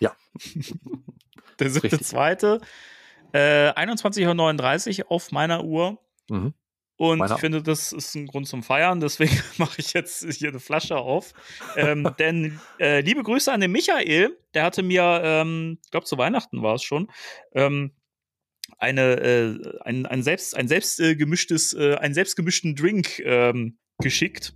Ja. 0.00 0.16
Der 1.58 1.70
siebte, 1.70 2.00
zweite. 2.00 2.60
Äh, 3.32 3.70
21.39 3.70 5.00
Uhr 5.00 5.12
auf 5.12 5.32
meiner 5.32 5.64
Uhr. 5.64 5.98
Mhm. 6.28 6.54
Und 6.96 7.18
Meiner. 7.18 7.34
ich 7.34 7.40
finde, 7.40 7.62
das 7.62 7.92
ist 7.92 8.14
ein 8.14 8.26
Grund 8.26 8.46
zum 8.46 8.62
Feiern. 8.62 9.00
Deswegen 9.00 9.36
mache 9.58 9.80
ich 9.80 9.92
jetzt 9.92 10.24
hier 10.34 10.50
eine 10.50 10.60
Flasche 10.60 10.96
auf. 10.98 11.32
ähm, 11.76 12.08
denn 12.18 12.60
äh, 12.78 13.00
liebe 13.00 13.22
Grüße 13.22 13.52
an 13.52 13.60
den 13.60 13.72
Michael. 13.72 14.38
Der 14.54 14.64
hatte 14.64 14.82
mir, 14.82 15.20
ähm, 15.24 15.78
ich 15.84 15.90
glaube, 15.90 16.06
zu 16.06 16.18
Weihnachten 16.18 16.62
war 16.62 16.74
es 16.74 16.82
schon, 16.82 17.10
ähm, 17.54 17.92
eine, 18.78 19.20
äh, 19.20 19.78
ein, 19.80 20.06
ein 20.06 20.22
selbst, 20.22 20.56
ein 20.56 20.68
selbst 20.68 21.00
äh, 21.00 21.16
gemischtes, 21.16 21.72
äh, 21.74 21.96
einen 21.96 22.14
selbst 22.14 22.36
gemischten 22.36 22.74
Drink 22.74 23.18
ähm, 23.20 23.78
geschickt. 23.98 24.54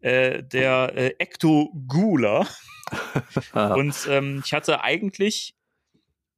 Äh, 0.00 0.42
der 0.42 0.92
äh, 0.94 1.14
Ecto 1.18 1.72
Gula. 1.88 2.46
Und 3.54 3.94
ähm, 4.10 4.42
ich 4.44 4.52
hatte 4.52 4.82
eigentlich 4.82 5.54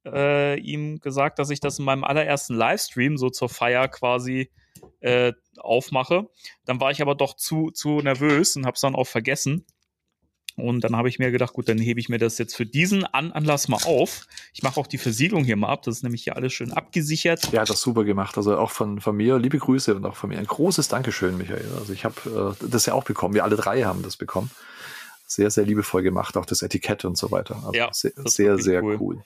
äh, 0.05 0.59
ihm 0.59 0.99
gesagt, 0.99 1.39
dass 1.39 1.49
ich 1.49 1.59
das 1.59 1.79
in 1.79 1.85
meinem 1.85 2.03
allerersten 2.03 2.55
Livestream 2.55 3.17
so 3.17 3.29
zur 3.29 3.49
Feier 3.49 3.89
quasi 3.89 4.51
äh, 5.01 5.33
aufmache. 5.57 6.29
Dann 6.65 6.79
war 6.79 6.91
ich 6.91 7.01
aber 7.01 7.15
doch 7.15 7.35
zu, 7.35 7.71
zu 7.71 7.99
nervös 8.01 8.55
und 8.55 8.65
habe 8.65 8.75
es 8.75 8.81
dann 8.81 8.95
auch 8.95 9.07
vergessen. 9.07 9.65
Und 10.57 10.83
dann 10.83 10.95
habe 10.95 11.07
ich 11.07 11.19
mir 11.19 11.29
gedacht, 11.29 11.53
gut, 11.53 11.69
dann 11.69 11.77
hebe 11.77 11.99
ich 11.99 12.09
mir 12.09 12.17
das 12.17 12.39
jetzt 12.39 12.55
für 12.55 12.65
diesen 12.65 13.05
An 13.05 13.31
Anlass 13.31 13.67
mal 13.67 13.79
auf. 13.85 14.25
Ich 14.53 14.63
mache 14.63 14.79
auch 14.79 14.87
die 14.87 14.97
Versiegelung 14.97 15.43
hier 15.43 15.55
mal 15.55 15.69
ab. 15.69 15.83
Das 15.83 15.97
ist 15.97 16.03
nämlich 16.03 16.23
hier 16.23 16.35
alles 16.35 16.51
schön 16.51 16.73
abgesichert. 16.73 17.51
Ja, 17.51 17.63
das 17.63 17.79
super 17.79 18.03
gemacht. 18.03 18.37
Also 18.37 18.57
auch 18.57 18.71
von, 18.71 18.99
von 18.99 19.15
mir, 19.15 19.37
liebe 19.37 19.59
Grüße 19.59 19.93
und 19.93 20.03
auch 20.03 20.15
von 20.15 20.29
mir 20.29 20.39
ein 20.39 20.47
großes 20.47 20.87
Dankeschön, 20.87 21.37
Michael. 21.37 21.71
Also 21.77 21.93
ich 21.93 22.05
habe 22.05 22.55
äh, 22.59 22.67
das 22.67 22.87
ja 22.87 22.95
auch 22.95 23.03
bekommen. 23.03 23.35
Wir 23.35 23.43
alle 23.43 23.55
drei 23.55 23.83
haben 23.83 24.01
das 24.01 24.17
bekommen. 24.17 24.49
Sehr, 25.27 25.51
sehr 25.51 25.63
liebevoll 25.63 26.01
gemacht, 26.01 26.35
auch 26.37 26.45
das 26.45 26.63
Etikett 26.63 27.05
und 27.05 27.19
so 27.19 27.29
weiter. 27.29 27.57
Also 27.57 27.73
ja, 27.73 27.89
sehr, 27.91 28.13
sehr, 28.25 28.57
sehr 28.57 28.81
cool. 28.81 28.97
cool. 28.99 29.23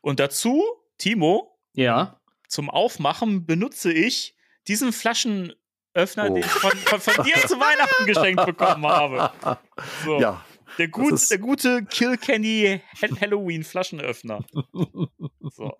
Und 0.00 0.18
dazu, 0.18 0.64
Timo, 0.96 1.58
ja. 1.74 2.18
zum 2.48 2.70
Aufmachen 2.70 3.44
benutze 3.44 3.92
ich 3.92 4.34
diesen 4.66 4.94
Flaschenöffner, 4.94 6.30
oh. 6.30 6.34
den 6.34 6.36
ich 6.36 6.46
von, 6.46 6.70
von, 6.70 7.00
von 7.00 7.24
dir 7.24 7.34
zu 7.46 7.60
Weihnachten 7.60 8.06
geschenkt 8.06 8.46
bekommen 8.46 8.86
habe. 8.86 9.30
So. 10.04 10.20
Ja. 10.20 10.44
Der, 10.80 10.88
gut, 10.88 11.30
der 11.30 11.36
gute 11.36 11.84
Kilkenny 11.84 12.80
Halloween 13.20 13.64
Flaschenöffner. 13.64 14.40
So. 15.54 15.76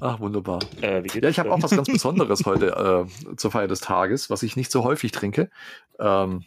Ach, 0.00 0.20
wunderbar. 0.20 0.58
Äh, 0.82 1.06
ja, 1.06 1.28
ich 1.30 1.38
habe 1.38 1.50
auch 1.50 1.62
was 1.62 1.70
ganz 1.70 1.88
Besonderes 1.92 2.44
heute 2.44 3.06
äh, 3.08 3.36
zur 3.36 3.50
Feier 3.50 3.68
des 3.68 3.80
Tages, 3.80 4.28
was 4.28 4.42
ich 4.42 4.56
nicht 4.56 4.70
so 4.70 4.84
häufig 4.84 5.12
trinke. 5.12 5.50
Ähm, 5.98 6.44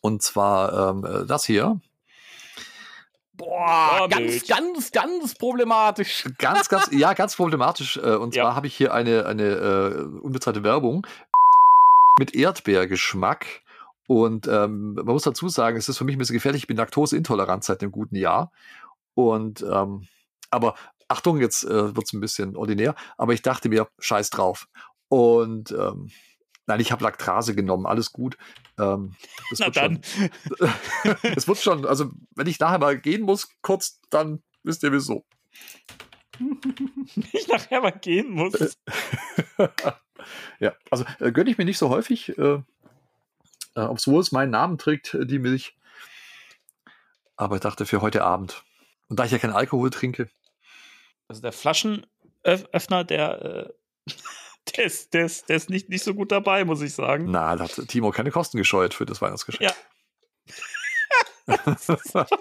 und 0.00 0.22
zwar 0.22 0.90
ähm, 0.90 1.04
äh, 1.04 1.26
das 1.26 1.44
hier. 1.44 1.80
Boah, 3.34 4.08
ganz, 4.08 4.46
ganz, 4.46 4.90
ganz 4.90 5.34
problematisch. 5.34 6.24
Ganz, 6.38 6.70
ganz, 6.70 6.88
ja, 6.92 7.12
ganz 7.12 7.36
problematisch. 7.36 7.98
Äh, 7.98 8.14
und 8.16 8.32
zwar 8.32 8.44
ja. 8.44 8.54
habe 8.54 8.68
ich 8.68 8.74
hier 8.74 8.94
eine, 8.94 9.26
eine 9.26 9.48
äh, 9.48 10.02
unbezahlte 10.20 10.64
Werbung 10.64 11.06
mit 12.18 12.34
Erdbeergeschmack. 12.34 13.62
Und 14.08 14.46
ähm, 14.48 14.94
man 14.94 15.06
muss 15.06 15.22
dazu 15.22 15.48
sagen, 15.48 15.76
es 15.76 15.88
ist 15.88 15.98
für 15.98 16.04
mich 16.04 16.16
ein 16.16 16.18
bisschen 16.18 16.34
gefährlich. 16.34 16.62
Ich 16.62 16.66
bin 16.66 16.76
laktoseintolerant 16.76 17.64
seit 17.64 17.82
einem 17.82 17.92
guten 17.92 18.16
Jahr. 18.16 18.52
Und 19.14 19.62
ähm, 19.62 20.06
aber 20.50 20.74
Achtung, 21.08 21.40
jetzt 21.40 21.64
äh, 21.64 21.94
wird 21.94 22.06
es 22.06 22.12
ein 22.12 22.20
bisschen 22.20 22.56
ordinär, 22.56 22.94
aber 23.16 23.32
ich 23.32 23.42
dachte 23.42 23.68
mir, 23.68 23.88
scheiß 23.98 24.30
drauf. 24.30 24.66
Und 25.08 25.70
ähm, 25.72 26.10
Nein, 26.66 26.80
ich 26.80 26.92
habe 26.92 27.02
Laktrase 27.02 27.54
genommen, 27.54 27.86
alles 27.86 28.12
gut. 28.12 28.36
Ähm, 28.78 29.14
Na 29.58 29.70
dann. 29.70 30.00
es 31.36 31.48
wird 31.48 31.58
schon, 31.58 31.84
also 31.86 32.10
wenn 32.36 32.46
ich 32.46 32.60
nachher 32.60 32.78
mal 32.78 32.98
gehen 32.98 33.22
muss, 33.22 33.48
kurz, 33.62 34.00
dann 34.10 34.42
wisst 34.62 34.82
ihr 34.84 34.92
wieso. 34.92 35.24
ich 37.32 37.48
nachher 37.48 37.80
mal 37.80 37.90
gehen 37.90 38.30
muss. 38.30 38.78
ja, 40.60 40.72
also 40.90 41.04
äh, 41.18 41.32
gönne 41.32 41.50
ich 41.50 41.58
mir 41.58 41.64
nicht 41.64 41.78
so 41.78 41.88
häufig, 41.88 42.38
äh, 42.38 42.62
äh, 43.74 43.80
obwohl 43.80 44.20
es 44.20 44.32
meinen 44.32 44.50
Namen 44.50 44.78
trägt, 44.78 45.14
äh, 45.14 45.26
die 45.26 45.38
Milch. 45.38 45.76
Aber 47.36 47.56
ich 47.56 47.62
dachte 47.62 47.86
für 47.86 48.02
heute 48.02 48.24
Abend. 48.24 48.64
Und 49.08 49.18
da 49.18 49.24
ich 49.24 49.32
ja 49.32 49.38
keinen 49.38 49.54
Alkohol 49.54 49.90
trinke. 49.90 50.28
Also 51.28 51.42
der 51.42 51.52
Flaschenöffner, 51.52 53.04
der 53.04 53.42
äh, 53.42 53.68
der 54.76 54.84
ist, 54.84 55.14
der 55.14 55.26
ist, 55.26 55.48
der 55.48 55.56
ist 55.56 55.70
nicht, 55.70 55.88
nicht 55.88 56.04
so 56.04 56.14
gut 56.14 56.32
dabei, 56.32 56.64
muss 56.64 56.82
ich 56.82 56.94
sagen. 56.94 57.30
Na, 57.30 57.56
da 57.56 57.64
hat 57.64 57.88
Timo 57.88 58.10
keine 58.10 58.30
Kosten 58.30 58.58
gescheut 58.58 58.94
für 58.94 59.06
das 59.06 59.20
Weihnachtsgeschenk. 59.20 59.70
Ja. 59.70 59.74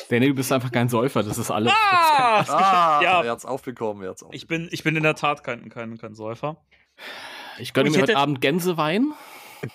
Danny, 0.09 0.27
du 0.27 0.35
bist 0.35 0.51
einfach 0.51 0.71
kein 0.71 0.87
Säufer, 0.87 1.23
das 1.23 1.37
ist 1.37 1.49
alles. 1.49 1.73
Ah, 1.75 2.41
ah 2.47 3.01
ja. 3.01 3.23
er 3.23 3.31
hat's 3.31 3.45
aufbekommen, 3.45 4.03
er 4.03 4.11
hat's 4.11 4.21
aufbekommen. 4.21 4.35
Ich 4.35 4.47
bin, 4.47 4.69
ich 4.71 4.83
bin 4.83 4.95
in 4.95 5.03
der 5.03 5.15
Tat 5.15 5.43
kein, 5.43 5.69
kein, 5.69 5.97
kein 5.97 6.13
Säufer. 6.13 6.63
Ich 7.57 7.73
gönne 7.73 7.89
mir 7.89 8.01
heute 8.01 8.17
Abend 8.17 8.41
Gänsewein. 8.41 9.13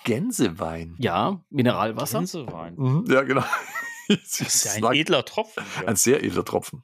Gänsewein? 0.03 0.95
Ja, 0.99 1.43
Mineralwasser. 1.49 2.19
Gänsewein. 2.19 2.75
Mhm, 2.75 3.05
ja, 3.09 3.21
genau. 3.21 3.43
das 4.07 4.41
ist 4.41 4.65
ja 4.65 4.73
ein 4.73 4.95
edler 4.95 5.25
Tropfen. 5.25 5.63
Ja. 5.81 5.87
Ein 5.87 5.95
sehr 5.95 6.23
edler 6.23 6.45
Tropfen. 6.45 6.83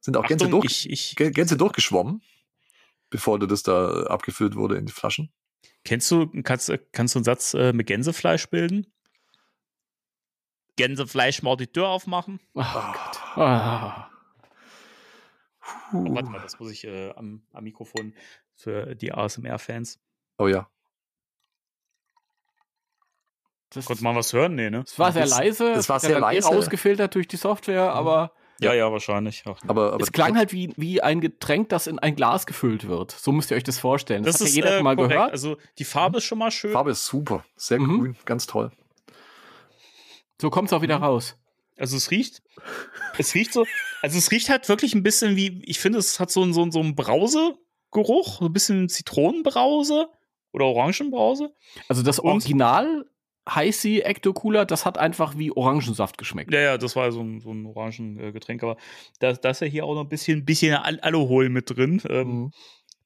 Sind 0.00 0.16
auch 0.16 0.24
Achtung, 0.24 0.38
Gänse, 0.38 0.50
durch, 0.50 0.86
ich, 0.86 1.16
ich, 1.18 1.34
Gänse 1.34 1.56
durchgeschwommen? 1.56 2.22
bevor 3.10 3.38
das 3.38 3.62
da 3.62 4.04
abgefüllt 4.04 4.56
wurde 4.56 4.76
in 4.76 4.86
die 4.86 4.92
Flaschen. 4.92 5.32
Kennst 5.84 6.10
du, 6.10 6.26
kannst, 6.42 6.72
kannst 6.92 7.14
du 7.14 7.18
einen 7.18 7.24
Satz 7.24 7.54
äh, 7.54 7.72
mit 7.72 7.86
Gänsefleisch 7.86 8.48
bilden? 8.48 8.86
Gänsefleisch 10.76 11.42
mal 11.42 11.56
die 11.56 11.68
Tür 11.68 11.88
aufmachen? 11.88 12.40
Oh, 12.54 12.60
oh 12.60 12.92
Gott. 12.92 13.38
Ah. 13.38 14.10
Oh, 15.92 16.14
warte 16.14 16.28
mal, 16.28 16.40
das 16.40 16.58
muss 16.58 16.70
ich 16.70 16.84
äh, 16.84 17.10
am, 17.12 17.42
am, 17.52 17.64
Mikrofon 17.64 18.14
für 18.54 18.94
die 18.94 19.12
ASMR-Fans. 19.12 20.00
Oh 20.38 20.48
ja. 20.48 20.68
Das 23.70 23.86
Konnte 23.86 24.02
man 24.04 24.14
was 24.14 24.32
hören? 24.32 24.54
Nee, 24.54 24.70
ne? 24.70 24.84
Es 24.86 24.98
war 24.98 25.12
sehr 25.12 25.26
leise. 25.26 25.72
Es 25.72 25.88
war 25.88 26.00
sehr 26.00 26.20
leise. 26.20 26.48
Ausgefiltert 26.48 27.14
durch 27.14 27.28
die 27.28 27.36
Software, 27.36 27.92
aber 27.92 28.32
ja, 28.60 28.72
ja, 28.72 28.90
wahrscheinlich. 28.90 29.44
Auch. 29.46 29.58
Aber, 29.66 29.92
aber 29.92 30.02
es 30.02 30.12
klang 30.12 30.36
halt 30.36 30.52
wie, 30.52 30.72
wie 30.76 31.02
ein 31.02 31.20
Getränk, 31.20 31.68
das 31.68 31.86
in 31.86 31.98
ein 31.98 32.16
Glas 32.16 32.46
gefüllt 32.46 32.88
wird. 32.88 33.10
So 33.10 33.32
müsst 33.32 33.50
ihr 33.50 33.56
euch 33.56 33.64
das 33.64 33.78
vorstellen. 33.78 34.22
Das, 34.22 34.38
das 34.38 34.48
ist 34.48 34.56
ja 34.56 34.64
jeder 34.64 34.78
äh, 34.78 34.82
mal 34.82 34.96
korrekt. 34.96 35.12
gehört. 35.12 35.32
Also 35.32 35.56
die 35.78 35.84
Farbe 35.84 36.18
ist 36.18 36.24
schon 36.24 36.38
mal 36.38 36.50
schön. 36.50 36.72
Farbe 36.72 36.92
ist 36.92 37.04
super. 37.04 37.44
Sehr 37.56 37.78
mhm. 37.78 37.98
grün, 37.98 38.16
ganz 38.24 38.46
toll. 38.46 38.70
So 40.40 40.50
kommt 40.50 40.68
es 40.68 40.72
auch 40.72 40.82
wieder 40.82 40.98
mhm. 40.98 41.04
raus. 41.04 41.36
Also 41.78 41.96
es 41.98 42.10
riecht, 42.10 42.42
es 43.18 43.34
riecht 43.34 43.52
so, 43.52 43.66
also 44.00 44.16
es 44.16 44.30
riecht 44.30 44.48
halt 44.48 44.66
wirklich 44.70 44.94
ein 44.94 45.02
bisschen 45.02 45.36
wie, 45.36 45.62
ich 45.66 45.78
finde, 45.78 45.98
es 45.98 46.18
hat 46.18 46.30
so, 46.30 46.42
einen, 46.42 46.54
so, 46.54 46.70
so 46.70 46.80
einen 46.80 46.94
Brausegeruch, 46.94 48.38
so 48.38 48.46
ein 48.46 48.52
bisschen 48.52 48.88
Zitronenbrause 48.88 50.08
oder 50.52 50.64
Orangenbrause. 50.64 51.52
Also 51.88 52.02
das 52.02 52.18
Original 52.18 53.04
Heißi 53.48 54.00
Ecto 54.00 54.32
Cooler, 54.32 54.66
das 54.66 54.84
hat 54.84 54.98
einfach 54.98 55.38
wie 55.38 55.52
Orangensaft 55.52 56.18
geschmeckt. 56.18 56.52
Ja, 56.52 56.60
ja, 56.60 56.78
das 56.78 56.96
war 56.96 57.12
so 57.12 57.22
ein, 57.22 57.40
so 57.40 57.52
ein 57.52 57.66
Orangengetränk, 57.66 58.62
aber 58.62 58.76
da, 59.20 59.32
da 59.32 59.50
ist 59.50 59.60
ja 59.60 59.66
hier 59.66 59.84
auch 59.84 59.94
noch 59.94 60.02
ein 60.02 60.08
bisschen, 60.08 60.44
bisschen 60.44 60.74
Alkohol 60.74 61.48
mit 61.48 61.70
drin. 61.70 62.02
Ähm, 62.08 62.28
mhm. 62.28 62.52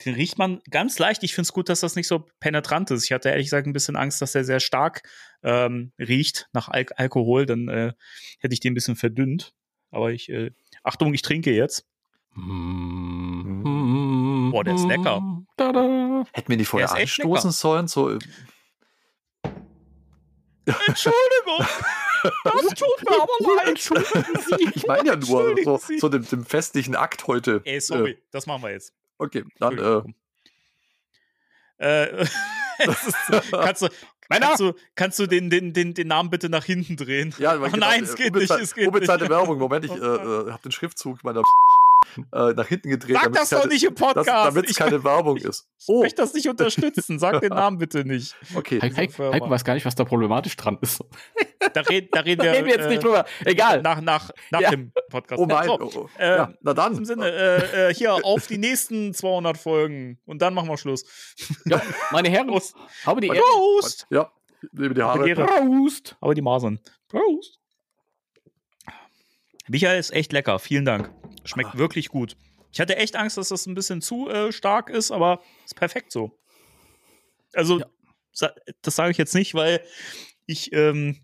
Den 0.05 0.15
riecht 0.15 0.39
man 0.39 0.61
ganz 0.71 0.99
leicht. 0.99 1.23
Ich 1.25 1.35
finde 1.35 1.43
es 1.43 1.53
gut, 1.53 1.69
dass 1.69 1.81
das 1.81 1.95
nicht 1.95 2.09
so 2.09 2.25
penetrant 2.41 2.91
ist. 2.91 3.05
Ich 3.05 3.13
hatte 3.13 3.29
ehrlich 3.29 3.47
gesagt 3.47 3.67
ein 3.67 3.75
bisschen 3.75 3.97
Angst, 3.97 4.23
dass 4.23 4.33
der 4.33 4.45
sehr 4.45 4.61
stark 4.61 5.03
ähm, 5.43 5.93
riecht 5.99 6.49
nach 6.53 6.69
Al 6.69 6.87
Alkohol. 6.97 7.45
Dann 7.45 7.69
äh, 7.69 7.93
hätte 8.39 8.55
ich 8.55 8.61
den 8.61 8.73
ein 8.73 8.75
bisschen 8.75 8.97
verdünnt. 8.97 9.53
Aber 9.91 10.11
ich, 10.11 10.31
äh, 10.31 10.53
Achtung, 10.83 11.13
ich 11.13 11.21
trinke 11.21 11.53
jetzt. 11.53 11.87
Mm. 12.35 13.61
Boah, 14.53 14.65
der 14.65 14.75
ist 14.75 14.87
lecker. 14.87 15.23
Hätten 16.33 16.49
wir 16.49 16.57
die 16.57 16.65
vorher 16.65 16.91
anstoßen 16.93 17.51
sollen? 17.51 17.87
So 17.87 18.19
Entschuldigung. 20.67 21.67
Das 22.45 22.55
tut 22.75 23.09
mir 23.09 23.23
aber 23.23 23.57
leid. 23.57 23.69
Entschuldigen 23.69 24.41
Sie. 24.41 24.71
Ich 24.75 24.87
meine 24.87 25.09
ja 25.09 25.17
nur 25.17 25.57
so, 25.65 25.81
so 25.99 26.09
dem, 26.09 26.27
dem, 26.27 26.45
festlichen 26.45 26.95
Akt 26.95 27.27
heute. 27.27 27.63
Ey, 27.65 27.81
sorry, 27.81 28.13
äh, 28.13 28.19
das 28.31 28.47
machen 28.47 28.63
wir 28.63 28.71
jetzt. 28.71 28.93
Okay, 29.19 29.45
dann. 29.59 29.79
Äh, 29.79 30.03
äh, 31.79 32.23
ist, 32.79 33.15
kannst 33.51 33.83
du, 33.83 33.89
kannst 34.29 34.61
du, 34.61 34.73
kannst 34.95 35.19
du 35.19 35.27
den, 35.27 35.51
den, 35.51 35.73
den, 35.73 35.95
den 35.95 36.09
Namen 36.09 36.31
bitte 36.31 36.49
nach 36.49 36.65
hinten 36.65 36.97
drehen? 36.97 37.35
Ja, 37.39 37.57
oh, 37.57 37.67
nein, 37.77 38.05
es 38.05 38.15
geht 38.15 38.35
nicht. 38.35 38.51
Es 38.51 38.75
geht 38.75 38.87
unbezahlte. 38.87 39.29
Werbung. 39.29 39.59
Moment, 39.59 39.85
ich 39.85 39.93
äh, 39.93 39.95
äh 39.97 40.51
habe 40.51 40.63
den 40.63 40.73
Schriftzug 40.73 41.25
meiner 41.25 41.43
äh, 42.33 42.53
nach 42.53 42.67
hinten 42.67 42.91
gedreht. 42.91 43.17
Sag 43.21 43.33
das 43.33 43.51
doch 43.51 43.67
nicht 43.67 43.85
im 43.85 43.95
Podcast. 43.95 44.29
Damit 44.29 44.71
es 44.71 44.77
keine 44.77 45.03
Werbung 45.05 45.37
ist. 45.37 45.69
Oh. 45.87 45.99
Ich 45.99 46.03
möchte 46.03 46.23
das 46.23 46.35
nicht 46.35 46.49
unterstützen. 46.49 47.19
Sag 47.19 47.41
den 47.41 47.51
Namen 47.51 47.79
bitte 47.79 48.05
nicht. 48.05 48.37
Okay. 48.55 48.81
Heiko, 48.83 48.97
Heiko, 48.97 49.33
Heiko 49.33 49.51
weiß 49.51 49.65
gar 49.65 49.75
nicht, 49.75 49.87
was 49.87 49.95
da 49.95 50.05
problematisch 50.05 50.57
dran 50.57 50.79
ist. 50.81 51.03
Da, 51.75 51.83
red, 51.83 52.09
da 52.15 52.21
reden 52.21 52.43
wir, 52.43 52.53
reden 52.53 52.67
wir 52.67 52.75
jetzt 52.75 52.87
äh, 52.87 52.89
nicht 52.89 53.05
drüber. 53.05 53.27
Egal. 53.45 53.83
Nach, 53.83 54.01
nach, 54.01 54.31
nach 54.51 54.61
ja. 54.63 54.71
dem 54.71 54.93
Podcast. 55.11 55.41
Oh 55.41 55.47
mein. 55.47 55.67
So, 55.67 55.79
oh, 55.79 55.91
oh. 55.95 56.09
Äh, 56.19 56.37
ja, 56.37 56.55
na 56.63 56.73
dann. 56.73 56.97
Im 56.97 57.05
Sinne, 57.05 57.31
äh, 57.31 57.91
äh, 57.91 57.95
hier 57.95 58.15
auf 58.25 58.47
die 58.47 58.57
nächsten 58.57 59.13
200 59.13 59.59
Folgen. 59.59 60.19
Und 60.25 60.41
dann 60.41 60.55
machen 60.55 60.69
wir 60.69 60.79
Schluss. 60.79 61.05
Ja, 61.67 61.81
meine 62.13 62.31
Herren. 62.31 62.49
Prost. 62.49 62.75
Habe 63.05 63.21
die. 63.21 63.29
Prost. 63.29 64.07
Ja, 64.11 64.33
lebe 64.73 64.95
die 64.95 65.03
Haare. 65.03 65.35
Prost. 65.35 66.17
Habe 66.21 66.35
die 66.35 66.43
Masern. 66.43 66.81
Prost. 67.09 67.60
Michael 69.71 70.01
ist 70.01 70.13
echt 70.13 70.33
lecker. 70.33 70.59
Vielen 70.59 70.85
Dank. 70.85 71.13
Schmeckt 71.45 71.75
ah. 71.75 71.79
wirklich 71.79 72.09
gut. 72.09 72.37
Ich 72.73 72.81
hatte 72.81 72.97
echt 72.97 73.15
Angst, 73.15 73.37
dass 73.37 73.49
das 73.51 73.67
ein 73.67 73.75
bisschen 73.75 74.03
zu 74.03 74.29
äh, 74.29 74.53
stark 74.53 74.91
ist, 74.91 75.13
aber 75.13 75.41
ist 75.65 75.77
perfekt 75.77 76.11
so. 76.11 76.37
Also, 77.53 77.81
ja. 77.81 78.51
das 78.83 78.97
sage 78.97 79.13
ich 79.13 79.19
jetzt 79.19 79.35
nicht, 79.35 79.55
weil 79.55 79.81
ich 80.47 80.73
ähm, 80.73 81.19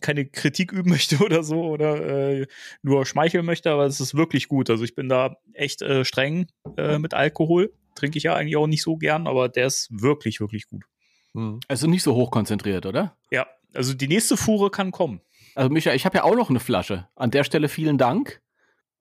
keine 0.00 0.26
Kritik 0.26 0.72
üben 0.72 0.90
möchte 0.90 1.18
oder 1.18 1.44
so 1.44 1.62
oder 1.62 2.40
äh, 2.40 2.46
nur 2.82 3.06
schmeicheln 3.06 3.46
möchte, 3.46 3.70
aber 3.70 3.86
es 3.86 4.00
ist 4.00 4.16
wirklich 4.16 4.48
gut. 4.48 4.68
Also 4.68 4.82
ich 4.82 4.96
bin 4.96 5.08
da 5.08 5.36
echt 5.52 5.80
äh, 5.82 6.04
streng 6.04 6.48
äh, 6.76 6.98
mit 6.98 7.14
Alkohol. 7.14 7.72
Trinke 7.94 8.18
ich 8.18 8.24
ja 8.24 8.34
eigentlich 8.34 8.56
auch 8.56 8.66
nicht 8.66 8.82
so 8.82 8.96
gern, 8.96 9.28
aber 9.28 9.48
der 9.48 9.68
ist 9.68 9.88
wirklich, 9.90 10.40
wirklich 10.40 10.66
gut. 10.66 10.84
Also 11.68 11.86
nicht 11.86 12.02
so 12.02 12.14
hoch 12.14 12.30
konzentriert, 12.30 12.86
oder? 12.86 13.16
Ja, 13.30 13.46
also 13.74 13.94
die 13.94 14.08
nächste 14.08 14.36
Fuhre 14.36 14.70
kann 14.70 14.90
kommen. 14.90 15.20
Also 15.56 15.70
Micha, 15.70 15.94
ich 15.94 16.04
habe 16.04 16.18
ja 16.18 16.24
auch 16.24 16.36
noch 16.36 16.50
eine 16.50 16.60
Flasche. 16.60 17.08
An 17.16 17.30
der 17.30 17.42
Stelle 17.42 17.68
vielen 17.68 17.96
Dank. 17.96 18.42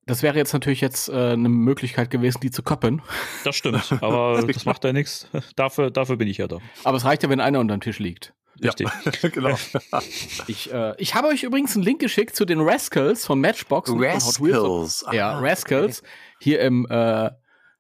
Das 0.06 0.24
wäre 0.24 0.38
jetzt 0.38 0.54
natürlich 0.54 0.82
jetzt 0.82 1.10
äh, 1.10 1.32
eine 1.32 1.50
Möglichkeit 1.50 2.10
gewesen, 2.10 2.40
die 2.42 2.52
zu 2.52 2.64
koppen. 2.64 3.02
Das 3.44 3.56
stimmt, 3.56 3.92
aber 4.02 4.42
das 4.48 4.66
macht 4.66 4.84
ja 4.84 4.94
nichts. 4.94 5.28
Dafür, 5.56 5.92
dafür 5.92 6.16
bin 6.16 6.28
ich 6.28 6.38
ja 6.38 6.48
da. 6.48 6.60
Aber 6.84 6.98
es 6.98 7.06
reicht 7.06 7.24
ja, 7.24 7.30
wenn 7.30 7.42
einer 7.42 7.60
unter 7.60 7.76
dem 7.76 7.82
Tisch 7.82 8.00
liegt. 8.00 8.34
Richtig. 8.64 8.88
Ja, 8.88 9.30
genau. 9.30 9.58
ich, 10.48 10.72
äh, 10.72 10.94
ich 10.98 11.14
habe 11.14 11.28
euch 11.28 11.44
übrigens 11.44 11.76
einen 11.76 11.84
Link 11.84 12.00
geschickt 12.00 12.36
zu 12.36 12.46
den 12.46 12.62
Rascals 12.62 13.26
von 13.26 13.42
Matchbox. 13.42 13.92
Rascals. 13.94 15.04
Von 15.04 15.14
ja, 15.14 15.38
Rascals. 15.38 16.02
Okay. 16.02 16.10
Hier 16.40 16.62
im, 16.62 16.86
äh, 16.86 17.32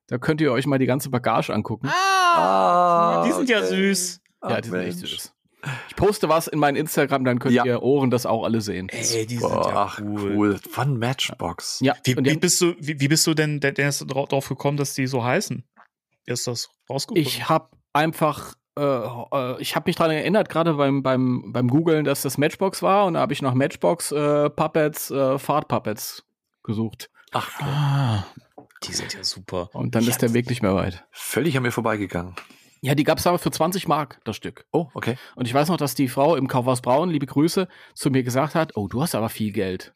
da 0.08 0.18
könnt 0.20 0.42
ihr 0.42 0.52
euch 0.52 0.66
mal 0.66 0.80
die 0.80 0.86
ganze 0.86 1.10
Bagage 1.10 1.54
angucken. 1.54 1.88
Ah, 1.88 3.24
die 3.26 3.32
sind 3.32 3.44
okay. 3.44 3.52
ja 3.54 3.64
süß. 3.64 4.22
Ja, 4.44 4.62
die 4.62 4.70
sind 4.70 4.80
echt 4.82 4.98
süß. 4.98 5.35
Ich 5.90 5.96
poste 5.96 6.30
was 6.30 6.48
in 6.48 6.60
mein 6.60 6.76
Instagram, 6.76 7.26
dann 7.26 7.40
könnt 7.40 7.56
ja. 7.56 7.66
ihr 7.66 7.82
Ohren 7.82 8.10
das 8.10 8.26
auch 8.26 8.44
alle 8.44 8.62
sehen. 8.62 8.90
Ey, 8.90 9.26
die 9.26 9.38
sind 9.38 9.50
Boah, 9.50 9.70
ja 9.70 10.04
cool. 10.04 10.36
cool. 10.36 10.60
Von 10.70 10.98
Matchbox. 10.98 11.80
Ja. 11.82 11.96
Wie, 12.04 12.16
wie 12.18 12.38
bist 12.38 12.62
du, 12.62 12.76
wie, 12.80 13.00
wie, 13.00 13.08
bist 13.08 13.26
du 13.28 13.34
denn, 13.34 13.60
drauf 13.60 14.50
gekommen, 14.50 14.78
dass 14.78 14.94
die 14.94 15.08
so 15.08 15.24
heißen? 15.24 15.64
Ist 16.26 16.48
das 16.48 16.70
rausgekommen? 16.90 17.22
Ich 17.22 17.50
habe 17.50 17.70
einfach 17.94 18.56
äh, 18.78 18.82
äh, 18.82 19.62
ich 19.62 19.76
habe 19.76 19.90
mich 19.90 19.96
daran 19.96 20.12
erinnert, 20.12 20.50
gerade 20.50 20.74
beim, 20.74 21.02
beim, 21.02 21.54
beim 21.54 21.70
Googlen, 21.70 22.04
dass 22.04 22.22
das 22.22 22.38
Matchbox 22.38 22.82
war 22.82 23.06
und 23.06 23.14
da 23.14 23.22
habe 23.22 23.34
ich 23.34 23.42
nach 23.42 23.54
Matchbox 23.54 24.12
äh, 24.12 24.50
Puppets, 24.50 25.12
äh, 25.12 25.40
Fahrtpuppets 25.40 26.24
gesucht. 26.64 27.10
Ach, 27.32 27.50
ah, 27.62 28.26
die 28.84 28.94
sind 28.94 29.14
ja 29.14 29.24
super. 29.24 29.70
Und 29.74 29.96
dann 29.96 30.04
ich 30.04 30.10
ist 30.10 30.22
der 30.22 30.34
Weg 30.34 30.50
nicht 30.50 30.62
mehr 30.62 30.76
weit. 30.76 31.06
Völlig 31.12 31.56
an 31.58 31.64
mir 31.64 31.72
vorbeigegangen. 31.72 32.36
Ja, 32.86 32.94
die 32.94 33.04
gab 33.04 33.18
es 33.18 33.26
aber 33.26 33.40
für 33.40 33.50
20 33.50 33.88
Mark, 33.88 34.20
das 34.26 34.36
Stück. 34.36 34.68
Oh, 34.72 34.90
okay. 34.94 35.18
Und 35.36 35.48
ich 35.48 35.54
weiß 35.56 35.70
noch, 35.70 35.78
dass 35.78 35.96
die 35.96 36.08
Frau 36.08 36.36
im 36.36 36.48
Kaufhaus 36.48 36.82
Braun, 36.82 37.10
liebe 37.10 37.26
Grüße, 37.26 37.68
zu 37.96 38.12
mir 38.12 38.22
gesagt 38.22 38.54
hat, 38.54 38.78
oh, 38.78 38.88
du 38.88 39.02
hast 39.02 39.16
aber 39.16 39.30
viel 39.30 39.52
Geld. 39.52 39.96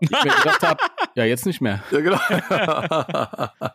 Und 0.00 0.10
ich 0.10 0.24
mir 0.24 0.34
gedacht 0.42 0.62
habe, 0.62 0.82
ja, 1.14 1.26
jetzt 1.26 1.44
nicht 1.44 1.60
mehr. 1.60 1.82
Ja, 1.90 2.00
genau. 2.00 2.18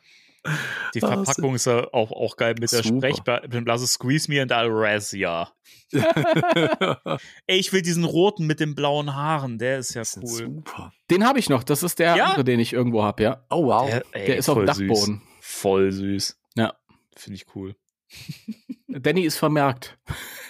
Die 0.95 1.01
Verpackung 1.01 1.53
ist 1.53 1.67
ja 1.67 1.87
auch, 1.93 2.11
auch 2.11 2.35
geil 2.35 2.55
mit 2.59 2.71
der 2.71 2.81
Sprechblase 2.81 3.85
Squeeze 3.85 4.31
me 4.31 4.41
and 4.41 4.51
I'll 4.51 4.71
razz 4.71 5.11
ya. 5.11 5.51
Ey, 5.91 7.59
ich 7.59 7.71
will 7.73 7.83
diesen 7.83 8.05
roten 8.05 8.47
mit 8.47 8.59
den 8.59 8.73
blauen 8.73 9.13
Haaren, 9.13 9.59
der 9.59 9.77
ist 9.77 9.93
ja 9.93 10.01
cool. 10.15 10.25
Super. 10.25 10.93
Den 11.11 11.27
habe 11.27 11.37
ich 11.37 11.49
noch, 11.49 11.63
das 11.63 11.83
ist 11.83 11.99
der 11.99 12.15
ja? 12.15 12.25
andere, 12.25 12.43
den 12.43 12.59
ich 12.59 12.73
irgendwo 12.73 13.03
habe, 13.03 13.21
ja. 13.21 13.45
Oh 13.51 13.67
wow. 13.67 13.87
Der, 13.87 14.03
ey, 14.13 14.25
der 14.25 14.37
ist 14.37 14.49
auf 14.49 14.57
dem 14.57 14.65
Dachboden. 14.65 14.95
Süß. 14.95 15.21
Voll 15.41 15.91
süß. 15.91 16.39
Ja. 16.55 16.73
Finde 17.15 17.35
ich 17.35 17.45
cool. 17.53 17.75
Danny 18.87 19.23
ist 19.23 19.37
vermerkt. 19.37 19.97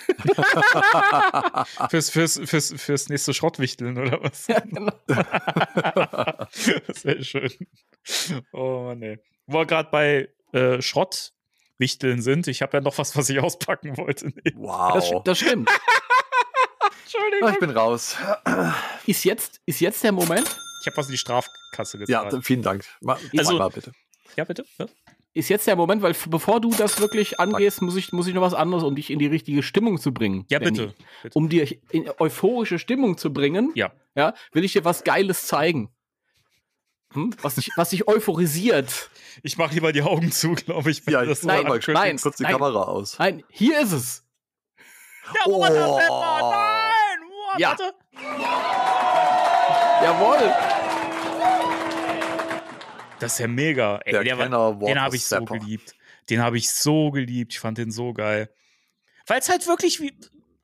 fürs, 1.90 2.10
fürs, 2.10 2.40
fürs, 2.46 2.74
fürs 2.78 3.10
nächste 3.10 3.34
Schrottwichteln 3.34 3.98
oder 3.98 4.24
was? 4.24 4.48
Ja, 4.48 4.60
genau. 4.60 4.94
Sehr 6.94 7.24
schön. 7.24 7.52
Oh 8.54 8.94
nee. 8.96 9.20
Wo 9.48 9.60
wir 9.60 9.66
gerade 9.66 9.90
bei 9.92 10.30
äh, 10.54 10.82
Schrottwichteln 10.82 12.22
sind, 12.22 12.48
ich 12.48 12.62
habe 12.62 12.78
ja 12.78 12.82
noch 12.82 12.98
was, 12.98 13.16
was 13.16 13.30
ich 13.30 13.40
auspacken 13.40 13.98
wollte. 13.98 14.28
Nee. 14.28 14.54
Wow. 14.56 14.94
Das, 14.94 15.12
das 15.24 15.40
stimmt. 15.40 15.70
Entschuldigung. 17.04 17.50
Ich 17.52 17.60
bin 17.60 17.70
raus. 17.72 18.16
Ist 19.06 19.24
jetzt, 19.24 19.62
ist 19.66 19.80
jetzt 19.80 20.04
der 20.04 20.12
Moment? 20.12 20.58
Ich 20.82 20.88
habe 20.88 20.98
was 20.98 21.08
in 21.08 21.14
die 21.14 21.18
Strafkasse 21.18 21.98
gezahlt. 21.98 22.34
Ja, 22.34 22.42
vielen 22.42 22.62
Dank. 22.62 22.86
Mal, 23.02 23.18
also, 23.38 23.58
mal 23.58 23.70
bitte. 23.70 23.92
Ja, 24.36 24.44
bitte. 24.44 24.66
Ja? 24.78 24.86
Ist 25.38 25.50
jetzt 25.50 25.68
der 25.68 25.76
Moment, 25.76 26.02
weil 26.02 26.16
bevor 26.30 26.60
du 26.60 26.72
das 26.72 27.00
wirklich 27.00 27.40
angehst, 27.40 27.82
muss 27.82 27.96
ich, 27.96 28.12
muss 28.12 28.28
ich 28.28 28.34
noch 28.34 28.42
was 28.42 28.54
anderes, 28.54 28.84
um 28.84 28.96
dich 28.96 29.12
in 29.12 29.20
die 29.20 29.28
richtige 29.28 29.64
Stimmung 29.64 30.00
zu 30.00 30.14
bringen. 30.14 30.46
Ja, 30.50 30.60
bitte. 30.60 30.94
bitte. 31.22 31.38
Um 31.38 31.50
dir 31.50 31.68
in 31.92 32.10
euphorische 32.20 32.80
Stimmung 32.80 33.18
zu 33.18 33.32
bringen, 33.32 33.72
ja. 33.76 33.92
Ja, 34.16 34.34
will 34.52 34.64
ich 34.64 34.74
dir 34.74 34.84
was 34.84 35.04
Geiles 35.04 35.46
zeigen. 35.46 35.90
Hm? 37.14 37.36
Was, 37.42 37.56
dich, 37.56 37.70
was 37.76 37.92
dich 37.92 38.08
euphorisiert. 38.08 39.10
Ich 39.44 39.58
mache 39.58 39.76
lieber 39.76 39.94
die 39.94 40.02
Augen 40.02 40.32
zu, 40.32 40.54
glaube 40.56 40.90
ich. 40.90 41.06
Ja, 41.06 41.24
das 41.24 41.44
nein, 41.44 41.64
mal 41.68 41.80
nein, 41.88 42.18
kurz 42.18 42.38
die 42.38 42.44
nein, 42.44 42.52
Kamera 42.52 42.84
aus. 42.84 43.20
Nein, 43.20 43.44
hier 43.50 43.80
ist 43.82 43.92
es. 43.92 44.24
Ja, 45.34 45.42
oh. 45.46 45.62
Nein, 45.62 45.74
oh, 45.74 47.60
ja. 47.60 47.70
warte. 47.70 47.94
Jawohl. 50.04 50.77
Das 53.20 53.34
ist 53.34 53.40
ja 53.40 53.48
mega. 53.48 53.98
Ey, 54.06 54.14
der, 54.14 54.24
der 54.24 54.38
war, 54.38 54.76
den 54.76 55.02
habe 55.02 55.16
ich 55.16 55.26
so 55.26 55.44
geliebt. 55.44 55.96
Den 56.30 56.42
habe 56.42 56.58
ich 56.58 56.70
so 56.70 57.12
geliebt. 57.12 57.54
Ich 57.54 57.60
fand 57.60 57.78
den 57.78 57.92
so 57.92 58.14
geil. 58.14 58.50
Weil 59.26 59.40
es 59.40 59.50
halt 59.50 59.66
wirklich 59.68 60.00
wie, 60.02 60.18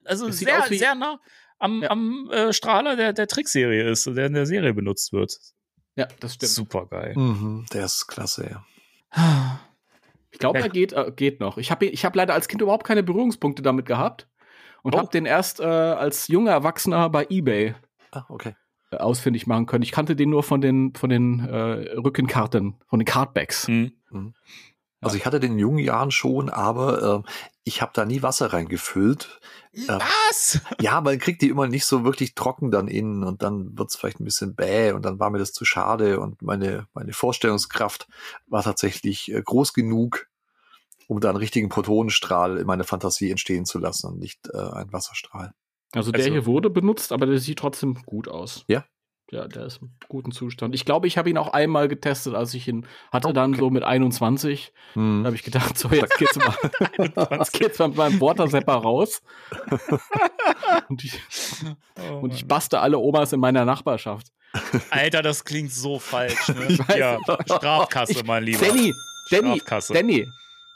also 0.06 0.30
sehr, 0.32 0.66
wie, 0.70 0.78
sehr 0.78 0.96
nah 0.96 1.20
am, 1.60 1.82
ja. 1.82 1.90
am 1.90 2.30
äh, 2.32 2.54
Strahler 2.54 2.96
der, 2.96 3.14
der 3.14 3.28
Trickserie 3.28 3.90
ist, 3.90 4.06
der 4.06 4.28
in 4.28 4.34
der 4.34 4.46
Serie 4.46 4.74
benutzt 4.74 5.14
wird. 5.14 5.38
Ja, 5.96 6.08
das 6.20 6.36
stimmt. 6.36 6.52
Super 6.52 6.86
geil. 6.88 7.14
Mhm, 7.16 7.66
der 7.72 7.86
ist 7.86 8.08
klasse, 8.08 8.50
ja. 8.50 9.60
Ich 10.32 10.40
glaube, 10.40 10.60
ja. 10.60 10.66
er 10.66 10.70
geht, 10.70 10.94
äh, 10.94 11.12
geht 11.16 11.40
noch. 11.40 11.58
Ich 11.58 11.72
habe 11.72 11.86
ich 11.86 12.04
hab 12.06 12.16
leider 12.16 12.34
als 12.34 12.48
Kind 12.48 12.62
überhaupt 12.62 12.86
keine 12.86 13.04
Berührungspunkte 13.04 13.62
damit 13.62 13.86
gehabt 13.86 14.28
und 14.82 14.96
oh. 14.96 14.98
habe 14.98 15.10
den 15.10 15.26
erst 15.26 15.60
äh, 15.60 15.64
als 15.64 16.28
junger 16.28 16.52
Erwachsener 16.52 17.10
bei 17.10 17.28
eBay 17.30 17.76
ah, 18.12 18.26
okay 18.30 18.56
ausfindig 18.98 19.48
machen 19.48 19.66
können. 19.66 19.84
Ich 19.84 19.92
kannte 19.92 20.16
den 20.16 20.30
nur 20.30 20.44
von 20.44 20.62
den, 20.62 20.94
von 20.96 21.10
den 21.10 21.40
äh, 21.40 21.96
Rückenkarten, 21.98 22.76
von 22.88 23.00
den 23.00 23.06
Cardbacks. 23.06 23.68
Mhm. 23.68 23.94
mhm. 24.10 24.34
Also 25.04 25.18
ich 25.18 25.26
hatte 25.26 25.40
den 25.40 25.54
in 25.54 25.60
jungen 25.60 25.80
Jahren 25.80 26.12
schon, 26.12 26.50
aber 26.50 27.26
äh, 27.26 27.30
ich 27.66 27.82
habe 27.82 27.92
da 27.94 28.06
nie 28.06 28.22
Wasser 28.22 28.54
reingefüllt. 28.54 29.40
Äh, 29.74 29.88
Was? 29.88 30.62
Ja, 30.80 31.02
man 31.02 31.20
kriegt 31.20 31.42
die 31.42 31.50
immer 31.50 31.68
nicht 31.68 31.86
so 31.86 32.04
wirklich 32.04 32.36
trocken 32.36 32.72
dann 32.72 32.88
innen 32.88 33.24
und 33.24 33.42
dann 33.42 33.78
wird's 33.78 33.96
vielleicht 33.96 34.20
ein 34.20 34.26
bisschen 34.26 34.56
bäh 34.56 34.92
und 34.92 35.04
dann 35.04 35.20
war 35.20 35.30
mir 35.30 35.40
das 35.40 35.52
zu 35.52 35.66
schade 35.66 36.20
und 36.20 36.42
meine, 36.42 36.88
meine 36.94 37.14
Vorstellungskraft 37.14 38.08
war 38.48 38.64
tatsächlich 38.64 39.32
äh, 39.32 39.42
groß 39.42 39.74
genug, 39.74 40.28
um 41.08 41.20
da 41.20 41.30
einen 41.30 41.38
richtigen 41.38 41.70
Protonenstrahl 41.70 42.58
in 42.58 42.68
meine 42.68 42.84
Fantasie 42.84 43.32
entstehen 43.32 43.66
zu 43.66 43.80
lassen 43.80 44.08
und 44.08 44.20
nicht 44.20 44.50
äh, 44.54 44.58
einen 44.58 44.94
Wasserstrahl. 44.94 45.54
Also 45.96 46.12
der 46.12 46.22
also, 46.22 46.32
hier 46.32 46.46
wurde 46.46 46.70
benutzt, 46.70 47.12
aber 47.12 47.26
der 47.26 47.38
sieht 47.38 47.60
trotzdem 47.60 47.96
gut 48.06 48.28
aus. 48.28 48.66
Ja. 48.68 48.86
Ja, 49.32 49.48
der 49.48 49.66
ist 49.66 49.82
im 49.82 49.90
guten 50.10 50.32
Zustand. 50.32 50.76
Ich 50.76 50.86
glaube, 50.86 51.08
ich 51.08 51.18
habe 51.18 51.28
ihn 51.28 51.40
auch 51.40 51.54
einmal 51.54 51.88
getestet, 51.88 52.36
als 52.36 52.54
ich 52.54 52.68
ihn 52.68 52.86
hatte, 53.12 53.30
okay. 53.30 53.36
dann 53.36 53.56
so 53.56 53.72
mit 53.72 53.84
21. 53.84 54.72
Hm. 54.94 55.24
Da 55.24 55.28
habe 55.28 55.36
ich 55.36 55.42
gedacht, 55.42 55.76
so, 55.76 55.90
jetzt 55.90 56.20
geht's 56.20 56.36
mal, 56.36 56.54
jetzt 57.40 57.54
geht's 57.60 57.80
mal 57.80 57.88
mit 57.88 57.98
meinem 57.98 58.22
Watersepper 58.22 58.74
raus. 58.74 59.24
und, 60.90 61.04
ich, 61.04 61.20
oh, 61.98 62.18
und 62.18 62.34
ich 62.34 62.48
baste 62.48 62.80
alle 62.80 63.00
Omas 63.00 63.34
in 63.34 63.40
meiner 63.40 63.66
Nachbarschaft. 63.66 64.28
Alter, 64.92 65.24
das 65.24 65.46
klingt 65.46 65.72
so 65.72 65.98
falsch. 65.98 66.50
Ne? 66.50 66.78
ja, 66.96 67.18
Strafkasse, 67.46 68.12
ich, 68.12 68.24
mein 68.26 68.44
Lieber. 68.44 68.64
Danny, 68.64 68.94
Danny, 69.32 69.62
Danny, 69.90 70.28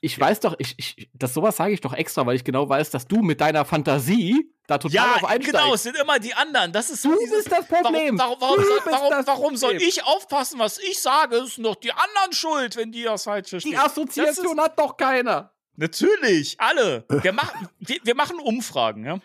ich 0.01 0.19
weiß 0.19 0.39
doch, 0.39 0.55
ich, 0.57 0.73
ich, 0.77 1.09
das 1.13 1.35
sowas 1.35 1.57
sage 1.57 1.73
ich 1.73 1.81
doch 1.81 1.93
extra, 1.93 2.25
weil 2.25 2.35
ich 2.35 2.43
genau 2.43 2.67
weiß, 2.67 2.89
dass 2.89 3.07
du 3.07 3.21
mit 3.21 3.39
deiner 3.39 3.65
Fantasie 3.65 4.51
da 4.67 4.77
total 4.77 4.93
ja, 4.93 5.15
auf 5.15 5.23
einsteigst. 5.23 5.51
genau, 5.51 5.73
es 5.73 5.83
sind 5.83 5.97
immer 5.97 6.19
die 6.19 6.33
anderen. 6.33 6.73
Das 6.73 6.89
ist 6.89 7.03
du 7.05 7.13
so 7.13 7.19
dieses, 7.19 7.45
bist 7.45 7.51
das 7.51 7.65
Problem. 7.65 8.19
Warum, 8.19 8.41
warum, 8.41 8.57
warum, 8.57 8.65
soll, 8.65 8.81
warum, 8.85 9.27
warum 9.27 9.57
soll, 9.57 9.75
ich 9.77 10.03
aufpassen, 10.03 10.59
was 10.59 10.77
ich 10.77 10.99
sage? 10.99 11.37
Es 11.37 11.55
sind 11.55 11.63
doch 11.63 11.75
die 11.75 11.91
anderen 11.91 12.33
schuld, 12.33 12.75
wenn 12.75 12.91
die 12.91 13.03
das 13.03 13.23
falsch 13.23 13.49
verstehen. 13.49 13.71
Die 13.71 13.77
Assoziation 13.77 14.57
ist, 14.57 14.63
hat 14.63 14.77
doch 14.77 14.97
keiner. 14.97 15.53
Natürlich, 15.77 16.59
alle. 16.59 17.05
Wir 17.07 17.31
machen, 17.31 17.69
wir, 17.79 17.97
wir 18.03 18.15
machen 18.15 18.39
Umfragen, 18.39 19.05
ja. 19.05 19.19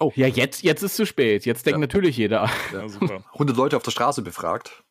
Oh. 0.00 0.12
Ja, 0.16 0.26
jetzt, 0.26 0.62
jetzt 0.62 0.82
ist 0.82 0.96
zu 0.96 1.06
spät. 1.06 1.44
Jetzt 1.44 1.66
denkt 1.66 1.76
ja. 1.76 1.80
natürlich 1.80 2.16
jeder. 2.16 2.50
Ja, 2.72 2.88
super. 2.88 3.24
100 3.34 3.56
Leute 3.56 3.76
auf 3.76 3.82
der 3.82 3.90
Straße 3.90 4.22
befragt. 4.22 4.82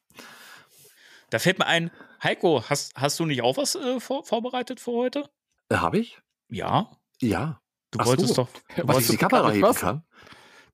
Da 1.30 1.39
fällt 1.39 1.59
mir 1.59 1.65
ein, 1.65 1.91
Heiko, 2.24 2.63
hast, 2.70 2.95
hast 2.95 3.20
du 3.20 3.26
nicht 3.26 3.41
auch 3.41 3.57
was 3.57 3.76
äh, 3.76 3.99
vor, 3.99 4.24
vorbereitet 4.24 4.80
für 4.80 4.91
heute? 4.91 5.30
Äh, 5.70 5.76
Habe 5.76 5.99
ich? 5.99 6.20
Ja. 6.49 6.91
Ja. 7.20 7.59
Du 7.92 8.00
Ach 8.00 8.06
wolltest 8.06 8.36
so. 8.36 8.44
doch. 8.44 8.50
Du 8.76 8.88
was 8.88 9.00
ich 9.00 9.08
die 9.08 9.18
Kamera 9.18 9.52
heben 9.52 9.74
kann? 9.74 10.04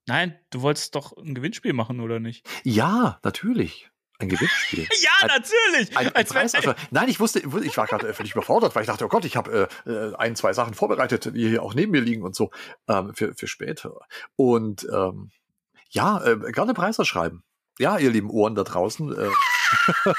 Nein, 0.06 0.38
du 0.50 0.62
wolltest 0.62 0.94
doch 0.94 1.16
ein 1.16 1.34
Gewinnspiel 1.34 1.72
machen, 1.72 2.00
oder 2.00 2.20
nicht? 2.20 2.46
Ja, 2.62 3.18
natürlich. 3.22 3.90
Ein 4.18 4.28
Gewinnspiel. 4.28 4.86
ja, 5.00 5.10
ein, 5.22 5.28
natürlich. 5.28 5.96
Ein, 5.96 6.14
ein 6.14 6.26
Preis, 6.26 6.54
also, 6.54 6.74
nein, 6.90 7.08
ich 7.08 7.18
wusste, 7.20 7.40
ich 7.40 7.76
war 7.76 7.86
gerade 7.86 8.12
völlig 8.14 8.32
überfordert, 8.32 8.74
weil 8.74 8.82
ich 8.82 8.86
dachte, 8.86 9.04
oh 9.04 9.08
Gott, 9.08 9.24
ich 9.24 9.36
habe 9.36 9.68
äh, 9.86 9.90
äh, 9.90 10.14
ein, 10.16 10.36
zwei 10.36 10.52
Sachen 10.52 10.74
vorbereitet, 10.74 11.34
die 11.34 11.48
hier 11.48 11.62
auch 11.62 11.74
neben 11.74 11.92
mir 11.92 12.00
liegen 12.00 12.22
und 12.22 12.36
so 12.36 12.50
ähm, 12.88 13.12
für, 13.14 13.34
für 13.34 13.48
später. 13.48 13.92
Und 14.36 14.86
ähm, 14.92 15.30
ja, 15.88 16.22
äh, 16.24 16.52
gerne 16.52 16.74
Preise 16.74 17.04
schreiben. 17.04 17.42
Ja, 17.78 17.98
ihr 17.98 18.10
lieben 18.10 18.30
Ohren 18.30 18.54
da 18.54 18.62
draußen. 18.62 19.12
Äh, 19.12 19.30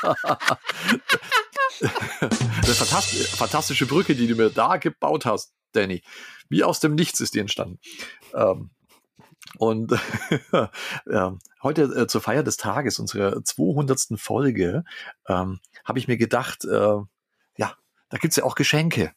eine 1.81 2.73
fantastische 2.73 3.85
Brücke, 3.85 4.15
die 4.15 4.27
du 4.27 4.35
mir 4.35 4.49
da 4.49 4.75
gebaut 4.77 5.25
hast, 5.25 5.53
Danny. 5.75 6.01
Wie 6.49 6.63
aus 6.63 6.79
dem 6.79 6.95
Nichts 6.95 7.19
ist 7.19 7.33
die 7.33 7.39
entstanden. 7.39 7.79
Ähm, 8.33 8.69
und 9.57 9.97
ja, 10.51 11.37
heute 11.63 11.83
äh, 11.83 12.07
zur 12.07 12.21
Feier 12.21 12.43
des 12.43 12.57
Tages, 12.57 12.99
unserer 12.99 13.43
200. 13.43 14.19
Folge, 14.19 14.83
ähm, 15.27 15.59
habe 15.83 15.99
ich 15.99 16.07
mir 16.07 16.17
gedacht, 16.17 16.65
äh, 16.65 16.97
ja, 17.57 17.77
da 18.09 18.17
gibt's 18.17 18.35
ja 18.35 18.43
auch 18.43 18.55
Geschenke 18.55 19.13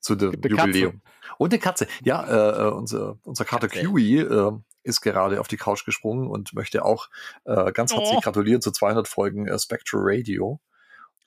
zu 0.00 0.14
dem 0.14 0.32
Jubiläum. 0.32 0.56
Katze. 0.56 1.00
Und 1.38 1.52
eine 1.52 1.60
Katze. 1.60 1.86
Ja, 2.02 2.24
äh, 2.24 2.66
äh 2.66 2.70
unser, 2.70 3.18
unser 3.22 3.44
Kater 3.44 3.68
Kiwi 3.68 4.18
äh, 4.20 4.52
ist 4.82 5.00
gerade 5.00 5.40
auf 5.40 5.48
die 5.48 5.56
Couch 5.56 5.84
gesprungen 5.84 6.28
und 6.28 6.52
möchte 6.52 6.84
auch 6.84 7.08
äh, 7.44 7.72
ganz 7.72 7.92
herzlich 7.92 8.18
oh. 8.18 8.20
gratulieren 8.20 8.60
zu 8.60 8.70
200 8.70 9.08
Folgen 9.08 9.48
äh, 9.48 9.58
Spectral 9.58 10.02
Radio. 10.04 10.60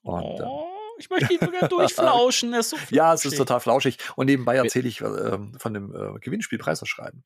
Und, 0.04 0.42
oh. 0.42 0.77
Ich 0.98 1.10
möchte 1.10 1.34
ihn 1.34 1.40
sogar 1.40 1.68
durchflauschen. 1.70 2.54
Er 2.54 2.60
ist 2.60 2.70
so 2.72 2.78
ja, 2.90 3.14
es 3.14 3.26
ist 3.26 3.38
total 3.38 3.60
flauschig. 3.60 3.98
Und 4.16 4.28
nebenbei 4.28 4.56
erzähle 4.56 4.88
ich 4.88 5.02
äh, 5.02 5.38
von 5.58 5.74
dem 5.74 5.94
äh, 5.94 6.20
Gewinnspiel 6.20 6.58
Preiserschreiben. 6.58 7.24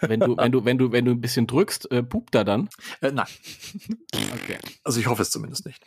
Wenn 0.00 0.20
du, 0.20 0.36
wenn 0.36 0.52
du, 0.52 0.64
wenn 0.64 0.78
du, 0.78 0.92
wenn 0.92 1.04
du 1.04 1.12
ein 1.12 1.20
bisschen 1.20 1.46
drückst, 1.46 1.90
äh, 1.90 2.02
pupt 2.02 2.34
er 2.34 2.44
dann? 2.44 2.68
Äh, 3.00 3.12
nein. 3.12 3.26
Okay. 4.34 4.58
Also 4.82 5.00
ich 5.00 5.06
hoffe 5.06 5.22
es 5.22 5.30
zumindest 5.30 5.66
nicht. 5.66 5.84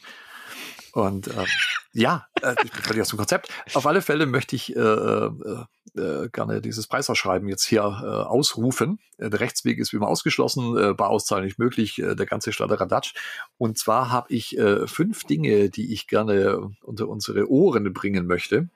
Und 0.98 1.28
ähm, 1.28 1.46
ja, 1.94 2.26
äh, 2.42 2.56
ich 2.64 2.72
bin 2.72 2.82
völlig 2.82 3.02
aus 3.04 3.10
dem 3.10 3.18
Konzept. 3.18 3.50
Auf 3.76 3.86
alle 3.86 4.02
Fälle 4.02 4.26
möchte 4.26 4.56
ich 4.56 4.76
äh, 4.76 4.80
äh, 4.80 5.30
äh 5.96 6.30
gerne 6.30 6.60
dieses 6.60 6.88
Preisausschreiben 6.88 7.48
jetzt 7.48 7.66
hier 7.66 7.82
äh, 7.82 7.84
ausrufen. 7.84 8.98
Äh, 9.20 9.30
der 9.30 9.40
Rechtsweg 9.40 9.78
ist 9.78 9.94
wie 9.94 9.98
immer 9.98 10.08
ausgeschlossen, 10.08 10.76
äh, 10.76 10.94
Barauszahl 10.96 11.44
nicht 11.44 11.60
möglich, 11.60 12.00
äh, 12.00 12.16
der 12.16 12.26
ganze 12.26 12.50
Radatsch. 12.60 13.14
Und 13.60 13.78
zwar 13.78 14.10
habe 14.10 14.34
ich 14.34 14.58
äh, 14.58 14.88
fünf 14.88 15.24
Dinge, 15.26 15.70
die 15.70 15.94
ich 15.94 16.08
gerne 16.08 16.72
unter 16.82 17.08
unsere 17.08 17.48
Ohren 17.48 17.94
bringen 17.94 18.26
möchte. 18.26 18.68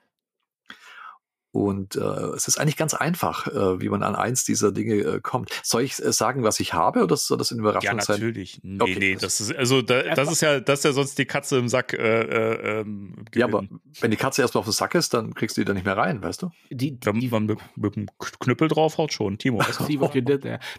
Und 1.52 1.98
äh, 1.98 2.00
es 2.00 2.48
ist 2.48 2.58
eigentlich 2.58 2.78
ganz 2.78 2.94
einfach, 2.94 3.48
äh, 3.48 3.82
wie 3.82 3.90
man 3.90 4.04
an 4.04 4.16
eins 4.16 4.46
dieser 4.46 4.72
Dinge 4.72 4.96
äh, 4.96 5.20
kommt. 5.20 5.50
Soll 5.64 5.82
ich 5.82 6.00
äh, 6.00 6.14
sagen, 6.14 6.44
was 6.44 6.62
ich 6.62 6.74
habe, 6.74 7.04
oder 7.04 7.18
soll 7.18 7.38
das 7.38 7.52
eine 7.52 7.60
Überraschung 7.60 8.00
sein? 8.00 8.16
Ja, 8.16 8.26
natürlich. 8.26 8.54
Sein? 8.54 8.62
Nee, 8.64 8.82
okay. 8.82 8.98
nee, 9.00 9.16
das 9.16 9.42
ist 9.42 9.54
also 9.54 9.82
da, 9.82 10.16
das 10.16 10.32
ist 10.32 10.42
ja, 10.42 10.62
das 10.62 10.80
ist 10.80 10.86
ja 10.86 10.94
sonst 10.94 11.18
die 11.18 11.26
Katze 11.26 11.58
im 11.58 11.68
Sack. 11.68 11.94
Äh, 11.94 12.22
äh, 12.22 12.80
ähm, 12.82 13.26
ja, 13.36 13.48
aber 13.48 13.66
wenn 14.00 14.12
die 14.12 14.18
Katze 14.18 14.42
erstmal 14.42 14.60
auf 14.60 14.66
den 14.66 14.72
Sack 14.72 14.96
ist, 14.96 15.14
dann 15.14 15.34
kriegst 15.34 15.58
du 15.58 15.62
die 15.62 15.66
da 15.66 15.74
nicht 15.74 15.86
mehr 15.86 15.98
rein, 15.98 16.24
weißt 16.24 16.42
du? 16.42 16.52
Die, 16.70 16.98
die 16.98 17.06
wenn 17.06 17.30
man 17.30 17.46
mit, 17.46 17.60
mit 17.76 17.96
dem 17.98 18.06
Knüppel 18.18 18.70
draufhaut 18.70 19.12
schon, 19.12 19.38
Timo. 19.38 19.62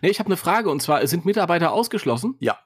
nee, 0.00 0.08
ich 0.08 0.20
habe 0.20 0.28
eine 0.28 0.38
Frage 0.38 0.70
und 0.70 0.80
zwar 0.80 1.06
sind 1.06 1.26
Mitarbeiter 1.26 1.72
ausgeschlossen? 1.72 2.36
Ja. 2.40 2.58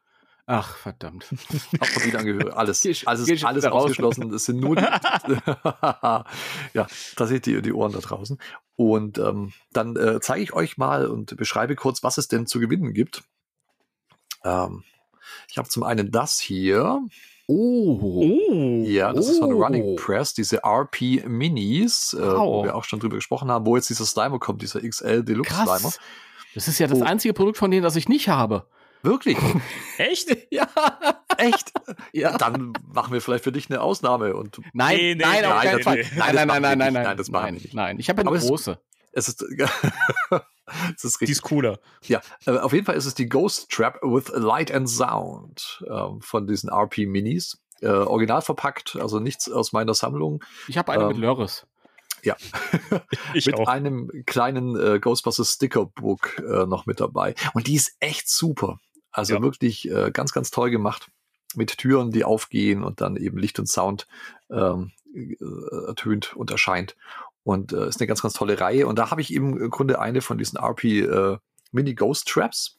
Ach, 0.48 0.76
verdammt. 0.76 1.26
Auch 1.80 2.04
wieder 2.04 2.20
angehört. 2.20 2.54
Alles, 2.54 2.86
alles 3.04 3.28
ist 3.28 3.44
alles 3.44 3.64
ausgeschlossen. 3.64 4.32
Es 4.32 4.44
sind 4.44 4.60
nur 4.60 4.76
die, 4.76 4.82
ja, 5.42 6.86
da 7.16 7.26
seht 7.26 7.48
ihr 7.48 7.62
die 7.62 7.72
Ohren 7.72 7.92
da 7.92 7.98
draußen. 7.98 8.38
Und 8.76 9.18
ähm, 9.18 9.52
dann 9.72 9.96
äh, 9.96 10.20
zeige 10.20 10.42
ich 10.44 10.52
euch 10.52 10.78
mal 10.78 11.08
und 11.08 11.36
beschreibe 11.36 11.74
kurz, 11.74 12.04
was 12.04 12.16
es 12.16 12.28
denn 12.28 12.46
zu 12.46 12.60
gewinnen 12.60 12.94
gibt. 12.94 13.24
Ähm, 14.44 14.84
ich 15.50 15.58
habe 15.58 15.68
zum 15.68 15.82
einen 15.82 16.12
das 16.12 16.38
hier. 16.38 17.00
Oh. 17.48 17.98
oh. 18.00 18.84
Ja, 18.84 19.12
das 19.12 19.26
oh. 19.26 19.32
ist 19.32 19.38
von 19.40 19.52
Running 19.52 19.96
Press, 19.96 20.32
diese 20.32 20.58
RP 20.64 21.26
Minis, 21.26 22.14
äh, 22.14 22.20
wow. 22.20 22.38
wo 22.38 22.64
wir 22.64 22.76
auch 22.76 22.84
schon 22.84 23.00
drüber 23.00 23.16
gesprochen 23.16 23.50
haben, 23.50 23.66
wo 23.66 23.74
jetzt 23.74 23.90
dieser 23.90 24.06
Slimer 24.06 24.38
kommt, 24.38 24.62
dieser 24.62 24.80
XL 24.80 25.24
Deluxe 25.24 25.52
Krass. 25.52 25.80
Slimer. 25.80 25.94
Das 26.54 26.68
ist 26.68 26.78
ja 26.78 26.86
das 26.86 27.00
oh. 27.00 27.04
einzige 27.04 27.34
Produkt 27.34 27.58
von 27.58 27.72
denen, 27.72 27.82
das 27.82 27.96
ich 27.96 28.08
nicht 28.08 28.28
habe. 28.28 28.68
Wirklich? 29.02 29.38
Echt? 29.98 30.36
ja. 30.50 30.68
Echt? 31.38 31.72
Ja. 32.12 32.36
Dann 32.38 32.72
machen 32.92 33.12
wir 33.12 33.20
vielleicht 33.20 33.44
für 33.44 33.52
dich 33.52 33.70
eine 33.70 33.80
Ausnahme 33.80 34.34
und 34.34 34.60
Nein, 34.72 34.96
nee, 34.96 35.14
nee, 35.14 35.22
nein, 35.22 35.42
nein, 35.42 35.52
nein, 35.64 35.78
das, 35.82 35.94
nee. 35.94 36.06
nein, 36.16 36.34
nein, 36.34 36.46
nein, 36.48 36.62
nein, 36.62 36.78
nein, 36.78 36.92
nein, 36.92 37.02
nein, 37.04 37.16
das 37.16 37.28
machen 37.28 37.44
nein, 37.44 37.54
wir 37.54 37.62
nicht. 37.62 37.74
Nein, 37.74 37.98
ich 37.98 38.08
habe 38.08 38.20
eine 38.20 38.30
Aber 38.30 38.38
große. 38.38 38.78
Es, 39.12 39.28
ist 39.28 39.42
es 40.96 41.04
ist 41.04 41.20
richtig. 41.20 41.26
Die 41.26 41.32
ist 41.32 41.42
cooler. 41.42 41.78
Ja, 42.04 42.20
äh, 42.46 42.58
auf 42.58 42.72
jeden 42.72 42.84
Fall 42.84 42.96
ist 42.96 43.06
es 43.06 43.14
die 43.14 43.28
Ghost 43.28 43.70
Trap 43.70 43.98
with 44.02 44.28
Light 44.34 44.70
and 44.70 44.88
Sound 44.88 45.84
ähm, 45.88 46.20
von 46.20 46.46
diesen 46.46 46.70
RP 46.70 47.06
Minis. 47.06 47.62
Äh, 47.80 47.88
original 47.88 48.40
verpackt, 48.40 48.96
also 48.96 49.20
nichts 49.20 49.50
aus 49.50 49.72
meiner 49.72 49.94
Sammlung. 49.94 50.42
Ich 50.66 50.78
habe 50.78 50.92
eine 50.92 51.02
ähm, 51.02 51.08
mit 51.08 51.18
Lörres. 51.18 51.66
Ja. 52.22 52.36
mit 53.34 53.54
auch. 53.54 53.68
einem 53.68 54.10
kleinen 54.26 54.76
äh, 54.78 54.98
Ghostbusters 54.98 55.52
Stickerbook 55.52 56.38
äh, 56.38 56.66
noch 56.66 56.86
mit 56.86 57.00
dabei. 57.00 57.34
Und 57.54 57.66
die 57.66 57.74
ist 57.74 57.96
echt 58.00 58.28
super. 58.28 58.80
Also 59.16 59.36
ja. 59.36 59.42
wirklich 59.42 59.90
äh, 59.90 60.10
ganz, 60.10 60.32
ganz 60.32 60.50
toll 60.50 60.70
gemacht. 60.70 61.10
Mit 61.54 61.78
Türen, 61.78 62.10
die 62.10 62.24
aufgehen 62.24 62.84
und 62.84 63.00
dann 63.00 63.16
eben 63.16 63.38
Licht 63.38 63.58
und 63.58 63.66
Sound 63.66 64.06
ähm, 64.50 64.92
äh, 65.14 65.86
ertönt 65.86 66.36
und 66.36 66.50
erscheint. 66.50 66.96
Und 67.42 67.72
äh, 67.72 67.88
ist 67.88 67.98
eine 67.98 68.08
ganz, 68.08 68.20
ganz 68.20 68.34
tolle 68.34 68.60
Reihe. 68.60 68.86
Und 68.86 68.98
da 68.98 69.10
habe 69.10 69.22
ich 69.22 69.32
eben 69.32 69.58
im 69.58 69.70
Grunde 69.70 70.00
eine 70.00 70.20
von 70.20 70.36
diesen 70.36 70.58
RP 70.58 70.84
äh, 70.84 71.38
Mini 71.72 71.94
Ghost 71.94 72.28
Traps. 72.28 72.78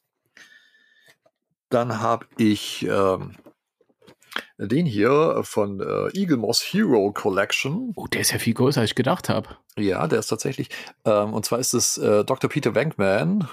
Dann 1.69 2.01
habe 2.01 2.27
ich 2.37 2.85
ähm, 2.87 3.35
den 4.59 4.85
hier 4.85 5.41
von 5.43 5.79
äh, 5.79 6.15
Eagle 6.15 6.37
Moss 6.37 6.61
Hero 6.61 7.11
Collection. 7.13 7.93
Oh, 7.95 8.05
der 8.05 8.21
ist 8.21 8.31
ja 8.31 8.37
viel 8.37 8.53
größer, 8.53 8.81
als 8.81 8.91
ich 8.91 8.95
gedacht 8.95 9.27
habe. 9.27 9.49
Ja, 9.75 10.05
der 10.07 10.19
ist 10.19 10.27
tatsächlich. 10.27 10.69
Ähm, 11.03 11.33
und 11.33 11.45
zwar 11.45 11.57
ist 11.57 11.73
es 11.73 11.97
äh, 11.97 12.23
Dr. 12.23 12.47
Peter 12.47 12.75
Wankman, 12.75 13.47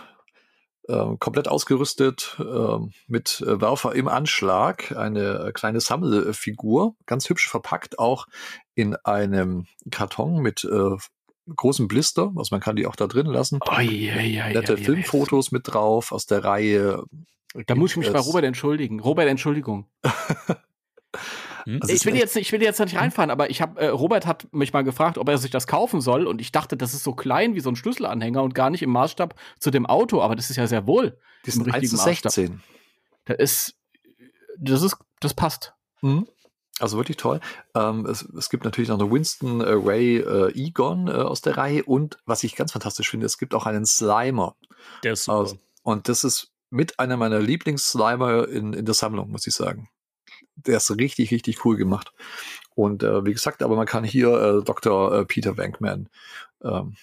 äh, 0.89 1.17
komplett 1.19 1.49
ausgerüstet 1.49 2.37
äh, 2.39 2.79
mit 3.07 3.43
Werfer 3.47 3.95
im 3.95 4.09
Anschlag, 4.09 4.93
eine 4.97 5.47
äh, 5.47 5.53
kleine 5.53 5.81
Sammelfigur, 5.81 6.95
ganz 7.07 7.29
hübsch 7.29 7.49
verpackt, 7.49 7.99
auch 7.99 8.27
in 8.75 8.97
einem 8.97 9.67
Karton 9.91 10.41
mit 10.41 10.65
äh, 10.65 10.97
großen 11.55 11.89
Blister, 11.89 12.33
also 12.37 12.55
man 12.55 12.61
kann 12.61 12.77
die 12.77 12.87
auch 12.87 12.97
da 12.97 13.07
drin 13.07 13.27
lassen. 13.27 13.61
Oh, 13.67 13.81
ja, 13.81 14.21
ja, 14.21 14.49
Nette 14.49 14.75
ja, 14.75 14.85
Filmfotos 14.85 15.53
mit 15.53 15.63
drauf 15.67 16.13
aus 16.13 16.27
der 16.27 16.45
Reihe. 16.45 17.05
Da 17.67 17.75
muss 17.75 17.93
ich 17.93 17.97
mich 17.99 18.13
bei 18.13 18.19
Robert 18.19 18.45
entschuldigen. 18.45 19.01
Robert, 19.01 19.29
Entschuldigung. 19.29 19.87
Hm? 21.65 21.79
Also 21.81 21.95
ich 21.95 22.05
will 22.05 22.17
jetzt, 22.17 22.37
ich 22.37 22.53
will 22.53 22.63
jetzt 22.63 22.79
nicht 22.81 22.97
reinfahren, 22.97 23.31
aber 23.31 23.51
ich 23.51 23.61
habe, 23.61 23.81
äh, 23.81 23.89
Robert 23.89 24.27
hat 24.27 24.53
mich 24.53 24.73
mal 24.73 24.85
gefragt, 24.85 25.19
ob 25.19 25.29
er 25.29 25.39
sich 25.39 25.51
das 25.51 25.67
kaufen 25.67 26.01
soll 26.01 26.27
und 26.27 26.41
ich 26.41 26.53
dachte, 26.53 26.77
das 26.77 26.95
ist 26.95 27.05
so 27.05 27.15
klein 27.15 27.55
wie 27.55 27.61
so 27.61 27.71
ein 27.71 27.77
Schlüsselanhänger 27.77 28.43
und 28.43 28.55
gar 28.55 28.71
nicht 28.71 28.83
im 28.83 28.91
Maßstab 28.91 29.35
zu 29.59 29.71
dem 29.71 29.87
Auto, 29.87 30.21
aber 30.21 30.37
das 30.37 30.51
ist 30.51 30.57
ja 30.57 30.67
sehr 30.67 30.87
wohl. 30.87 31.19
Das 31.45 31.57
ist 31.57 31.69
1 31.69 31.91
zu 31.91 31.97
16. 31.97 32.63
Das 33.25 33.37
ist, 33.39 33.75
das 34.59 34.83
ist, 34.83 34.97
das 35.21 35.35
passt. 35.35 35.75
Mhm. 36.03 36.29
Also 36.81 36.97
wirklich 36.97 37.17
toll. 37.17 37.41
Ähm, 37.75 38.05
es, 38.07 38.23
es, 38.23 38.51
gibt 38.51 38.65
natürlich 38.65 38.89
noch 38.89 38.99
eine 38.99 39.11
Winston 39.11 39.61
äh, 39.61 39.71
Ray 39.71 40.17
äh, 40.17 40.53
Egon 40.55 41.07
äh, 41.07 41.13
aus 41.13 41.41
der 41.41 41.57
Reihe 41.57 41.85
und 41.85 42.19
was 42.27 42.43
ich 42.43 42.57
ganz 42.57 42.73
fantastisch 42.73 43.11
finde, 43.11 43.27
es 43.27 43.39
gibt 43.39 43.55
auch 43.55 43.67
einen 43.67 43.87
Slimer. 43.87 44.57
Der 45.05 45.13
ist 45.13 45.25
super. 45.25 45.53
und 45.83 46.09
das 46.09 46.25
ist 46.25 46.51
mit 46.71 46.99
einer 46.99 47.17
meiner 47.17 47.39
Lieblings-Slimer 47.39 48.49
in, 48.49 48.73
in 48.73 48.85
der 48.85 48.95
Sammlung, 48.95 49.31
muss 49.31 49.47
ich 49.47 49.55
sagen 49.55 49.89
der 50.57 50.79
ist 50.79 50.91
richtig, 50.97 51.31
richtig 51.31 51.65
cool 51.65 51.77
gemacht. 51.77 52.13
Und 52.75 53.03
äh, 53.03 53.25
wie 53.25 53.33
gesagt, 53.33 53.63
aber 53.63 53.77
man 53.77 53.87
kann 53.87 54.05
hier 54.05 54.29
äh, 54.29 54.65
Dr. 54.65 55.21
Äh, 55.21 55.25
Peter 55.25 55.57
Wankman 55.57 56.09
ähm, 56.63 56.97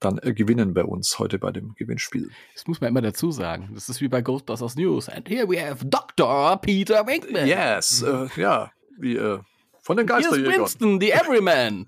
dann 0.00 0.18
äh, 0.18 0.34
gewinnen 0.34 0.74
bei 0.74 0.84
uns 0.84 1.18
heute 1.18 1.38
bei 1.38 1.50
dem 1.50 1.74
Gewinnspiel. 1.74 2.30
Das 2.54 2.66
muss 2.66 2.80
man 2.80 2.90
immer 2.90 3.02
dazu 3.02 3.30
sagen. 3.30 3.70
Das 3.74 3.88
ist 3.88 4.00
wie 4.00 4.08
bei 4.08 4.20
Ghostbusters 4.20 4.76
News. 4.76 5.08
And 5.08 5.28
here 5.28 5.48
we 5.48 5.60
have 5.60 5.84
Dr. 5.86 6.58
Peter 6.60 7.06
Wankman. 7.06 7.46
Yes, 7.46 8.02
äh, 8.02 8.28
ja, 8.36 8.70
wie 8.98 9.16
äh, 9.16 9.38
von 9.84 9.98
den 9.98 10.06
Geisterjägern. 10.06 10.52
Hier 10.52 10.64
ist 10.64 10.80
Winston, 10.80 11.00
the 11.00 11.10
Everyman. 11.10 11.86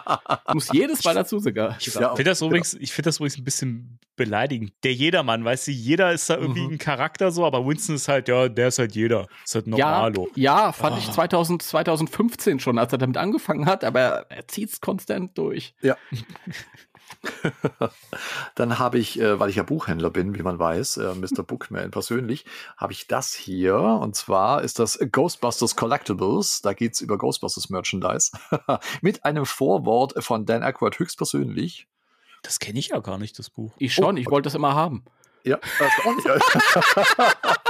muss 0.52 0.70
jedes 0.70 1.02
Mal 1.02 1.14
dazu 1.14 1.38
sogar. 1.38 1.76
Ich 1.80 1.90
finde 1.90 2.24
das, 2.24 2.42
übrigens, 2.42 2.74
ich 2.74 2.92
find 2.92 3.06
das 3.06 3.16
übrigens 3.16 3.38
ein 3.38 3.44
bisschen 3.44 3.98
beleidigend. 4.16 4.72
Der 4.84 4.92
Jedermann, 4.92 5.44
weißt 5.46 5.68
du, 5.68 5.70
jeder 5.70 6.12
ist 6.12 6.28
da 6.28 6.36
irgendwie 6.36 6.60
mhm. 6.60 6.74
ein 6.74 6.78
Charakter 6.78 7.30
so, 7.30 7.46
aber 7.46 7.66
Winston 7.66 7.94
ist 7.94 8.06
halt, 8.06 8.28
ja, 8.28 8.48
der 8.50 8.68
ist 8.68 8.78
halt 8.78 8.94
jeder. 8.94 9.26
Ist 9.44 9.54
halt 9.54 9.66
normalo. 9.66 10.28
Ja, 10.34 10.66
ja 10.66 10.72
fand 10.72 10.96
oh. 10.96 10.98
ich 10.98 11.10
2000, 11.10 11.62
2015 11.62 12.60
schon, 12.60 12.78
als 12.78 12.92
er 12.92 12.98
damit 12.98 13.16
angefangen 13.16 13.64
hat, 13.64 13.82
aber 13.82 14.30
er 14.30 14.46
zieht 14.46 14.70
es 14.70 14.80
konstant 14.82 15.38
durch. 15.38 15.74
Ja. 15.80 15.96
Dann 18.54 18.78
habe 18.78 18.98
ich, 18.98 19.20
äh, 19.20 19.38
weil 19.38 19.50
ich 19.50 19.56
ja 19.56 19.62
Buchhändler 19.62 20.10
bin, 20.10 20.34
wie 20.34 20.42
man 20.42 20.58
weiß, 20.58 20.98
äh, 20.98 21.14
Mr. 21.14 21.42
Bookman 21.42 21.90
persönlich, 21.90 22.44
habe 22.76 22.92
ich 22.92 23.06
das 23.06 23.34
hier. 23.34 23.76
Und 23.76 24.16
zwar 24.16 24.62
ist 24.62 24.78
das 24.78 24.98
Ghostbusters 25.12 25.76
Collectibles. 25.76 26.62
Da 26.62 26.72
geht 26.72 26.94
es 26.94 27.00
über 27.00 27.18
Ghostbusters 27.18 27.70
Merchandise. 27.70 28.32
Mit 29.00 29.24
einem 29.24 29.46
Vorwort 29.46 30.22
von 30.22 30.46
Dan 30.46 30.62
Aykroyd 30.62 30.98
höchstpersönlich. 30.98 31.86
Das 32.42 32.58
kenne 32.58 32.78
ich 32.78 32.88
ja 32.88 33.00
gar 33.00 33.18
nicht, 33.18 33.38
das 33.38 33.50
Buch. 33.50 33.74
Ich 33.78 33.94
schon, 33.94 34.16
oh, 34.16 34.18
ich 34.18 34.30
wollte 34.30 34.46
das 34.46 34.54
immer 34.54 34.74
haben. 34.74 35.04
Ja, 35.44 35.58
das 35.78 35.92
auch 36.04 36.14
nicht. 36.14 37.67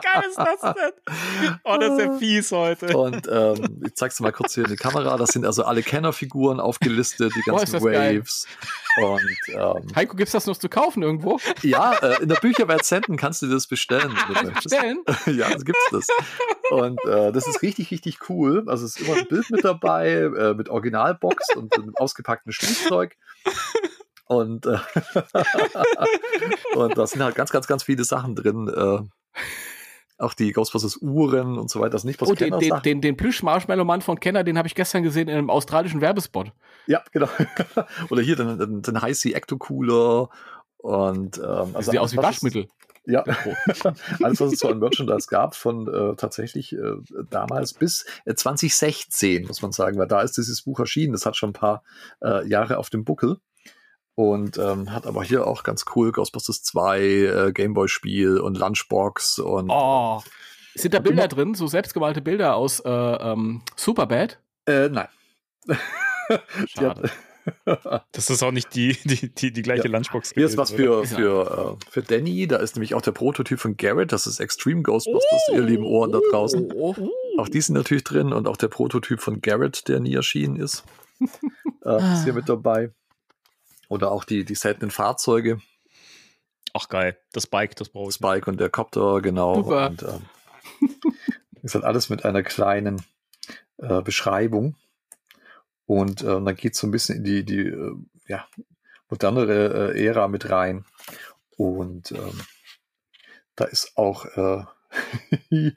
Geil 0.00 0.22
ist 0.28 0.38
das 0.38 0.74
denn? 0.74 1.54
Oh, 1.64 1.76
das 1.78 1.92
ist 1.92 1.98
ja 2.00 2.18
fies 2.18 2.52
heute. 2.52 2.96
Und 2.96 3.28
ähm, 3.30 3.82
ich 3.84 3.94
zeig's 3.94 4.16
dir 4.16 4.22
mal 4.22 4.32
kurz 4.32 4.54
hier 4.54 4.64
in 4.64 4.70
die 4.70 4.76
Kamera. 4.76 5.16
Das 5.16 5.30
sind 5.30 5.44
also 5.44 5.64
alle 5.64 5.82
Kennerfiguren 5.82 6.60
aufgelistet, 6.60 7.32
die 7.34 7.42
ganzen 7.42 7.76
oh, 7.76 7.84
Waves. 7.84 8.46
Geil. 8.46 9.04
Und 9.04 9.20
ähm, 9.48 9.94
Heiko, 9.96 10.16
gibt's 10.16 10.32
das 10.32 10.46
noch 10.46 10.56
zu 10.56 10.68
kaufen 10.68 11.02
irgendwo? 11.02 11.38
Ja, 11.62 11.94
äh, 11.94 12.22
in 12.22 12.28
der 12.28 12.36
Bücherwelt 12.36 12.84
Senden 12.84 13.16
kannst 13.16 13.42
du 13.42 13.46
das 13.46 13.66
bestellen, 13.66 14.14
wenn 14.14 14.34
du 14.34 14.42
möchtest. 14.44 14.64
Bestellen? 14.64 14.98
ja, 15.38 15.50
das 15.50 15.64
gibt's 15.64 15.88
das. 15.90 16.06
Und 16.70 17.02
äh, 17.04 17.32
das 17.32 17.46
ist 17.46 17.62
richtig, 17.62 17.90
richtig 17.90 18.28
cool. 18.28 18.64
Also 18.66 18.84
es 18.84 18.96
ist 18.96 19.06
immer 19.06 19.16
ein 19.16 19.26
Bild 19.26 19.50
mit 19.50 19.64
dabei, 19.64 20.10
äh, 20.10 20.54
mit 20.54 20.68
Originalbox 20.68 21.56
und 21.56 21.76
mit 21.78 21.98
ausgepacktem 21.98 22.52
Spielzeug. 22.52 23.16
Und, 24.26 24.66
äh, 24.66 24.78
und 26.74 26.96
da 26.96 27.06
sind 27.06 27.22
halt 27.22 27.34
ganz, 27.34 27.50
ganz, 27.50 27.66
ganz 27.66 27.82
viele 27.82 28.04
Sachen 28.04 28.34
drin. 28.34 28.68
Äh, 28.68 29.40
auch 30.18 30.34
die 30.34 30.52
Ghostbusters 30.52 30.96
Uhren 30.98 31.58
und 31.58 31.70
so 31.70 31.80
weiter. 31.80 31.90
Das 31.90 32.04
nicht 32.04 32.18
bloß 32.18 32.30
oh, 32.30 32.34
den, 32.34 32.58
den, 32.58 32.82
den, 32.82 33.00
den 33.00 33.16
Plüsch-Marshmallow-Mann 33.16 34.00
von 34.00 34.20
Kenner, 34.20 34.44
den 34.44 34.58
habe 34.58 34.68
ich 34.68 34.74
gestern 34.74 35.02
gesehen 35.02 35.28
in 35.28 35.36
einem 35.36 35.50
australischen 35.50 36.00
Werbespot. 36.00 36.52
Ja, 36.86 37.02
genau. 37.12 37.28
Oder 38.10 38.22
hier 38.22 38.36
den, 38.36 38.58
den, 38.58 38.82
den 38.82 39.02
High 39.02 39.24
Ecto 39.24 39.56
Cooler 39.58 40.28
und 40.76 41.38
ähm, 41.38 41.70
also 41.74 41.90
sieht 41.90 42.00
aus 42.00 42.12
wie 42.12 42.18
Waschmittel. 42.18 42.68
Ja, 43.06 43.22
alles, 44.22 44.40
was 44.40 44.52
es 44.52 44.60
so 44.60 44.68
an 44.68 44.78
Merchandise 44.78 45.26
gab, 45.28 45.54
von 45.54 45.86
äh, 45.88 46.16
tatsächlich 46.16 46.72
äh, 46.72 46.96
damals 47.28 47.74
bis 47.74 48.06
äh, 48.24 48.34
2016, 48.34 49.46
muss 49.46 49.60
man 49.60 49.72
sagen, 49.72 49.98
weil 49.98 50.08
da 50.08 50.22
ist 50.22 50.38
dieses 50.38 50.62
Buch 50.62 50.80
erschienen. 50.80 51.12
Das 51.12 51.26
hat 51.26 51.36
schon 51.36 51.50
ein 51.50 51.54
paar 51.54 51.82
äh, 52.22 52.46
Jahre 52.48 52.78
auf 52.78 52.88
dem 52.88 53.04
Buckel. 53.04 53.38
Und 54.16 54.58
ähm, 54.58 54.92
hat 54.92 55.06
aber 55.06 55.24
hier 55.24 55.46
auch 55.46 55.64
ganz 55.64 55.84
cool 55.94 56.12
Ghostbusters 56.12 56.62
2, 56.62 57.00
äh, 57.00 57.52
Gameboy-Spiel 57.52 58.38
und 58.38 58.56
Lunchbox 58.56 59.40
und. 59.40 59.70
Oh. 59.70 60.22
Sind 60.76 60.94
da 60.94 60.98
Bilder 60.98 61.28
drin, 61.28 61.54
so 61.54 61.66
selbstgemalte 61.66 62.20
Bilder 62.20 62.56
aus 62.56 62.80
äh, 62.80 62.90
ähm, 62.90 63.62
Superbad? 63.76 64.38
Äh, 64.66 64.88
nein. 64.88 65.08
Schade. 66.66 67.10
das 68.12 68.30
ist 68.30 68.42
auch 68.42 68.50
nicht 68.50 68.74
die, 68.74 68.96
die, 69.04 69.32
die, 69.32 69.52
die 69.52 69.62
gleiche 69.62 69.84
ja. 69.84 69.90
Lunchbox. 69.90 70.32
Hier 70.34 70.46
ist 70.46 70.56
was 70.56 70.70
für, 70.70 71.04
für, 71.04 71.78
äh, 71.80 71.90
für 71.90 72.02
Danny. 72.02 72.46
Da 72.46 72.56
ist 72.56 72.76
nämlich 72.76 72.94
auch 72.94 73.02
der 73.02 73.12
Prototyp 73.12 73.60
von 73.60 73.76
Garrett. 73.76 74.12
Das 74.12 74.26
ist 74.26 74.40
Extreme 74.40 74.82
Ghostbusters, 74.82 75.42
oh, 75.50 75.54
ihr 75.54 75.62
lieben 75.62 75.84
Ohren 75.84 76.12
da 76.12 76.20
draußen. 76.30 76.72
Oh, 76.74 76.94
oh, 76.98 77.40
auch 77.40 77.48
die 77.48 77.60
sind 77.60 77.74
natürlich 77.74 78.04
drin 78.04 78.32
und 78.32 78.48
auch 78.48 78.56
der 78.56 78.68
Prototyp 78.68 79.20
von 79.20 79.40
Garrett, 79.40 79.88
der 79.88 80.00
nie 80.00 80.14
erschienen 80.14 80.56
ist, 80.56 80.84
äh, 81.84 82.14
ist 82.14 82.24
hier 82.24 82.32
mit 82.32 82.48
dabei. 82.48 82.90
Oder 83.94 84.10
auch 84.10 84.24
die, 84.24 84.44
die 84.44 84.56
seltenen 84.56 84.90
Fahrzeuge. 84.90 85.60
Ach 86.72 86.88
geil, 86.88 87.16
das 87.32 87.46
Bike, 87.46 87.76
das 87.76 87.90
brauche 87.90 88.08
ich. 88.08 88.16
Das 88.16 88.18
Bike 88.18 88.48
und 88.48 88.58
der 88.58 88.68
Copter, 88.68 89.22
genau. 89.22 89.54
Super. 89.62 89.86
Und, 89.90 90.02
äh, 90.02 90.18
ist 91.62 91.76
halt 91.76 91.84
alles 91.84 92.08
mit 92.08 92.24
einer 92.24 92.42
kleinen 92.42 93.04
äh, 93.76 94.02
Beschreibung. 94.02 94.74
Und 95.86 96.22
äh, 96.22 96.24
dann 96.24 96.56
geht 96.56 96.72
es 96.72 96.80
so 96.80 96.88
ein 96.88 96.90
bisschen 96.90 97.18
in 97.18 97.22
die, 97.22 97.44
die 97.44 97.68
äh, 97.68 97.94
ja, 98.26 98.48
modernere 99.08 99.94
äh, 99.94 100.04
Ära 100.04 100.26
mit 100.26 100.50
rein. 100.50 100.84
Und 101.56 102.10
ähm, 102.10 102.40
da 103.54 103.66
ist 103.66 103.96
auch 103.96 104.24
äh, 104.24 104.64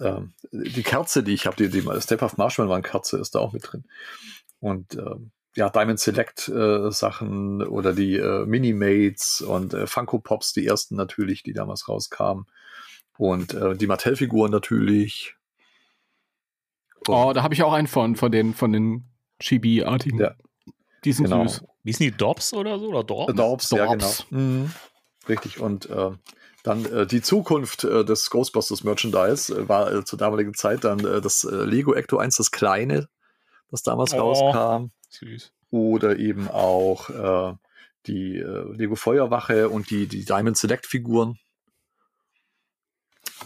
ähm, 0.00 0.32
die 0.52 0.84
Kerze, 0.84 1.24
die 1.24 1.34
ich 1.34 1.46
habe, 1.46 1.56
die, 1.56 1.70
die 1.70 2.00
Step 2.00 2.22
of 2.22 2.36
Marshmallow 2.36 2.80
Kerze 2.82 3.18
ist 3.18 3.34
da 3.34 3.40
auch 3.40 3.52
mit 3.52 3.72
drin. 3.72 3.82
Und 4.60 4.94
ähm, 4.94 5.32
ja, 5.58 5.68
Diamond 5.70 5.98
Select 5.98 6.48
äh, 6.48 6.92
Sachen 6.92 7.66
oder 7.66 7.92
die 7.92 8.14
äh, 8.14 8.46
Minimates 8.46 9.40
und 9.40 9.74
äh, 9.74 9.88
Funko 9.88 10.20
Pops, 10.20 10.52
die 10.52 10.64
ersten 10.64 10.94
natürlich, 10.94 11.42
die 11.42 11.52
damals 11.52 11.88
rauskamen. 11.88 12.46
Und 13.16 13.54
äh, 13.54 13.74
die 13.76 13.88
Mattel-Figuren 13.88 14.52
natürlich. 14.52 15.34
Und 17.08 17.14
oh, 17.14 17.32
da 17.32 17.42
habe 17.42 17.54
ich 17.54 17.64
auch 17.64 17.72
einen 17.72 17.88
von, 17.88 18.14
von 18.14 18.30
den, 18.30 18.54
von 18.54 18.72
den 18.72 19.10
Chibi-artigen. 19.40 20.20
Ja. 20.20 20.34
Die 21.04 21.12
sind 21.12 21.24
genau. 21.24 21.48
süß. 21.48 21.64
Wie 21.82 21.92
sind 21.92 22.04
die 22.04 22.16
Dobbs 22.16 22.54
oder 22.54 22.78
so? 22.78 22.90
Oder 22.90 23.02
Dorbs? 23.02 23.34
Dorbs, 23.34 23.70
ja, 23.72 23.86
genau. 23.86 24.12
Mhm. 24.30 24.70
Richtig. 25.28 25.58
Und 25.58 25.90
äh, 25.90 26.12
dann 26.62 26.84
äh, 26.84 27.04
die 27.04 27.20
Zukunft 27.20 27.82
äh, 27.82 28.04
des 28.04 28.30
Ghostbusters 28.30 28.84
Merchandise 28.84 29.52
äh, 29.52 29.68
war 29.68 29.92
äh, 29.92 30.04
zur 30.04 30.20
damaligen 30.20 30.54
Zeit 30.54 30.84
dann 30.84 31.00
äh, 31.00 31.20
das 31.20 31.42
äh, 31.42 31.64
Lego 31.64 31.94
Ecto 31.94 32.18
1, 32.18 32.36
das 32.36 32.52
kleine, 32.52 33.08
das 33.72 33.82
damals 33.82 34.14
oh, 34.14 34.18
rauskam. 34.18 34.92
Süß. 35.08 35.52
Oder 35.70 36.18
eben 36.18 36.48
auch 36.48 37.10
äh, 37.10 37.56
die 38.06 38.38
äh, 38.38 38.72
Lego 38.74 38.96
Feuerwache 38.96 39.68
und 39.68 39.90
die, 39.90 40.06
die 40.06 40.24
Diamond 40.24 40.56
Select 40.56 40.86
Figuren. 40.86 41.38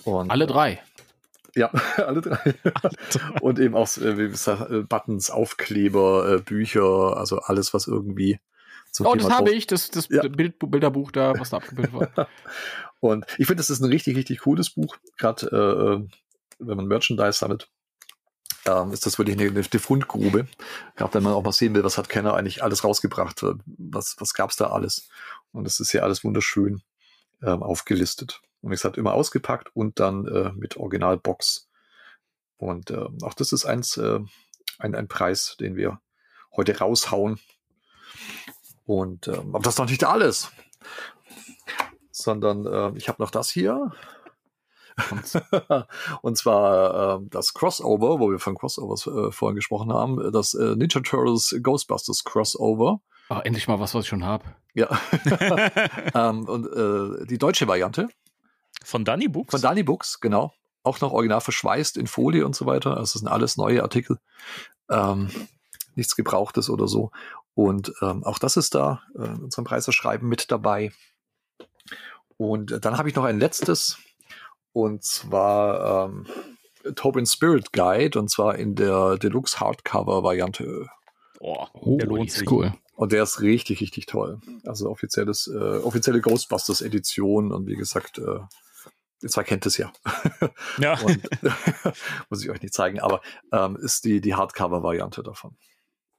Und, 0.05 0.31
alle 0.31 0.47
drei. 0.47 0.83
Ja, 1.55 1.69
alle 1.97 2.21
drei. 2.21 2.55
und 3.41 3.59
eben 3.59 3.75
auch 3.75 3.97
äh, 3.99 4.15
gesagt, 4.15 4.71
äh, 4.71 4.83
Buttons, 4.83 5.31
Aufkleber, 5.31 6.37
äh, 6.37 6.41
Bücher, 6.41 7.17
also 7.17 7.39
alles, 7.41 7.75
was 7.75 7.87
irgendwie 7.87 8.41
zum 8.91 9.07
Oh, 9.07 9.13
Thema 9.13 9.29
das 9.29 9.39
habe 9.39 9.51
ich, 9.51 9.67
das, 9.67 9.91
das 9.91 10.09
ja. 10.09 10.27
Bild, 10.29 10.59
Bilderbuch 10.59 11.13
da, 11.13 11.39
was 11.39 11.51
da 11.51 11.59
abgebildet 11.59 11.93
war. 11.93 12.29
und 13.01 13.25
ich 13.39 13.47
finde, 13.47 13.57
das 13.57 13.71
ist 13.71 13.81
ein 13.81 13.91
richtig, 13.91 14.17
richtig 14.17 14.41
cooles 14.41 14.71
Buch, 14.71 14.97
gerade 15.19 15.47
äh, 15.47 16.17
wenn 16.59 16.77
man 16.77 16.87
Merchandise 16.87 17.39
sammelt. 17.39 17.69
Ähm, 18.65 18.93
ist 18.93 19.07
das 19.07 19.19
wirklich 19.19 19.39
eine, 19.39 19.49
eine 19.49 19.63
Fundgrube. 19.65 20.47
Gerade 20.97 21.15
wenn 21.15 21.23
man 21.25 21.33
auch 21.33 21.43
mal 21.43 21.53
sehen 21.53 21.75
will, 21.75 21.83
was 21.83 21.99
hat 21.99 22.09
Kenner 22.09 22.35
eigentlich 22.35 22.63
alles 22.63 22.85
rausgebracht, 22.85 23.45
was, 23.67 24.17
was 24.19 24.35
gab's 24.35 24.57
da 24.57 24.71
alles. 24.71 25.09
Und 25.53 25.67
es 25.67 25.81
ist 25.81 25.93
ja 25.93 26.03
alles 26.03 26.23
wunderschön 26.23 26.83
ähm, 27.43 27.63
aufgelistet. 27.63 28.41
Und 28.61 28.73
es 28.73 28.85
hat 28.85 28.97
immer 28.97 29.15
ausgepackt 29.15 29.75
und 29.75 29.99
dann 29.99 30.27
äh, 30.27 30.53
mit 30.53 30.77
Originalbox. 30.77 31.69
Und 32.57 32.91
äh, 32.91 33.09
auch 33.23 33.35
das 33.35 33.53
ist 33.53 33.65
eins, 33.65 33.97
äh, 33.97 34.21
ein, 34.79 34.95
ein 34.95 35.09
Preis, 35.09 35.57
den 35.59 35.75
wir 35.75 36.01
heute 36.55 36.79
raushauen. 36.79 37.41
Und 38.85 39.27
äh, 39.27 39.37
aber 39.37 39.61
das 39.61 39.75
ist 39.75 39.79
noch 39.79 39.91
nicht 39.91 40.05
alles. 40.05 40.53
Sondern 42.13 42.67
äh, 42.67 42.97
ich 42.97 43.09
habe 43.09 43.21
noch 43.21 43.31
das 43.31 43.51
hier. 43.51 43.93
Und 46.22 46.36
zwar 46.36 47.20
äh, 47.20 47.26
das 47.30 47.55
Crossover, 47.55 48.20
wo 48.20 48.30
wir 48.30 48.38
von 48.38 48.55
Crossovers 48.55 49.07
äh, 49.07 49.32
vorhin 49.32 49.57
gesprochen 49.57 49.93
haben, 49.93 50.32
das 50.32 50.55
äh, 50.55 50.76
Ninja 50.76 51.01
Turtles 51.01 51.57
Ghostbusters 51.62 52.24
Crossover. 52.24 53.01
Ach, 53.28 53.40
endlich 53.45 53.68
mal 53.68 53.80
was, 53.80 53.95
was 53.95 54.05
ich 54.05 54.09
schon 54.09 54.24
habe. 54.24 54.45
Ja. 54.74 54.88
ähm, 56.14 56.49
und 56.49 56.66
äh, 56.66 57.26
die 57.26 57.38
deutsche 57.38 57.66
Variante. 57.68 58.09
Von 58.84 59.05
Danny 59.05 59.28
Books? 59.28 59.53
Von 59.53 59.61
Danny 59.61 59.82
Books, 59.82 60.20
genau. 60.20 60.53
Auch 60.82 61.01
noch 61.01 61.12
original 61.12 61.40
verschweißt 61.40 61.97
in 61.97 62.07
Folie 62.07 62.45
und 62.45 62.57
so 62.57 62.66
weiter. 62.66 62.90
Also 62.90 63.14
das 63.14 63.20
sind 63.20 63.28
alles 63.28 63.57
neue 63.57 63.82
Artikel. 63.82 64.18
Ähm, 64.90 65.30
nichts 65.95 66.16
Gebrauchtes 66.16 66.68
oder 66.68 66.88
so. 66.88 67.12
Und 67.55 67.93
ähm, 68.01 68.24
auch 68.24 68.38
das 68.38 68.57
ist 68.57 68.74
da 68.74 69.03
äh, 69.14 69.24
in 69.24 69.45
unserem 69.45 69.64
Preiserschreiben 69.64 70.28
mit 70.28 70.51
dabei. 70.51 70.93
Und 72.36 72.72
äh, 72.72 72.80
dann 72.80 72.99
habe 72.99 73.09
ich 73.09 73.14
noch 73.14 73.24
ein 73.24 73.38
letztes. 73.38 73.99
Und 74.73 75.05
zwar 75.05 76.07
ähm, 76.07 76.27
Tobin 76.95 77.27
Spirit 77.27 77.73
Guide. 77.73 78.18
Und 78.18 78.31
zwar 78.31 78.57
in 78.57 78.75
der 78.75 79.18
Deluxe 79.18 79.61
Hardcover 79.61 80.23
Variante. 80.23 80.89
Oh, 81.41 81.66
der 81.75 82.07
lohnt 82.07 82.31
sich. 82.31 82.51
Cool. 82.51 82.75
Und 82.95 83.12
der 83.12 83.23
ist 83.23 83.41
richtig, 83.41 83.81
richtig 83.81 84.07
toll. 84.07 84.41
Also 84.64 84.89
offizielles, 84.89 85.49
äh, 85.49 85.79
offizielle 85.79 86.20
Ghostbusters 86.20 86.83
Edition 86.83 87.53
und 87.53 87.66
wie 87.66 87.77
gesagt, 87.77 88.18
äh, 88.18 88.41
Ihr 89.23 89.29
zwei 89.29 89.45
kennt 89.45 89.64
es 89.66 89.77
ja. 89.77 89.93
Ja. 90.79 90.99
Und, 91.05 91.23
muss 92.29 92.43
ich 92.43 92.51
euch 92.51 92.61
nicht 92.61 92.75
zeigen, 92.75 92.99
aber 92.99 93.20
ähm, 93.53 93.77
ist 93.77 94.05
die, 94.05 94.20
die 94.20 94.35
Hardcover-Variante 94.35 95.23
davon. 95.23 95.57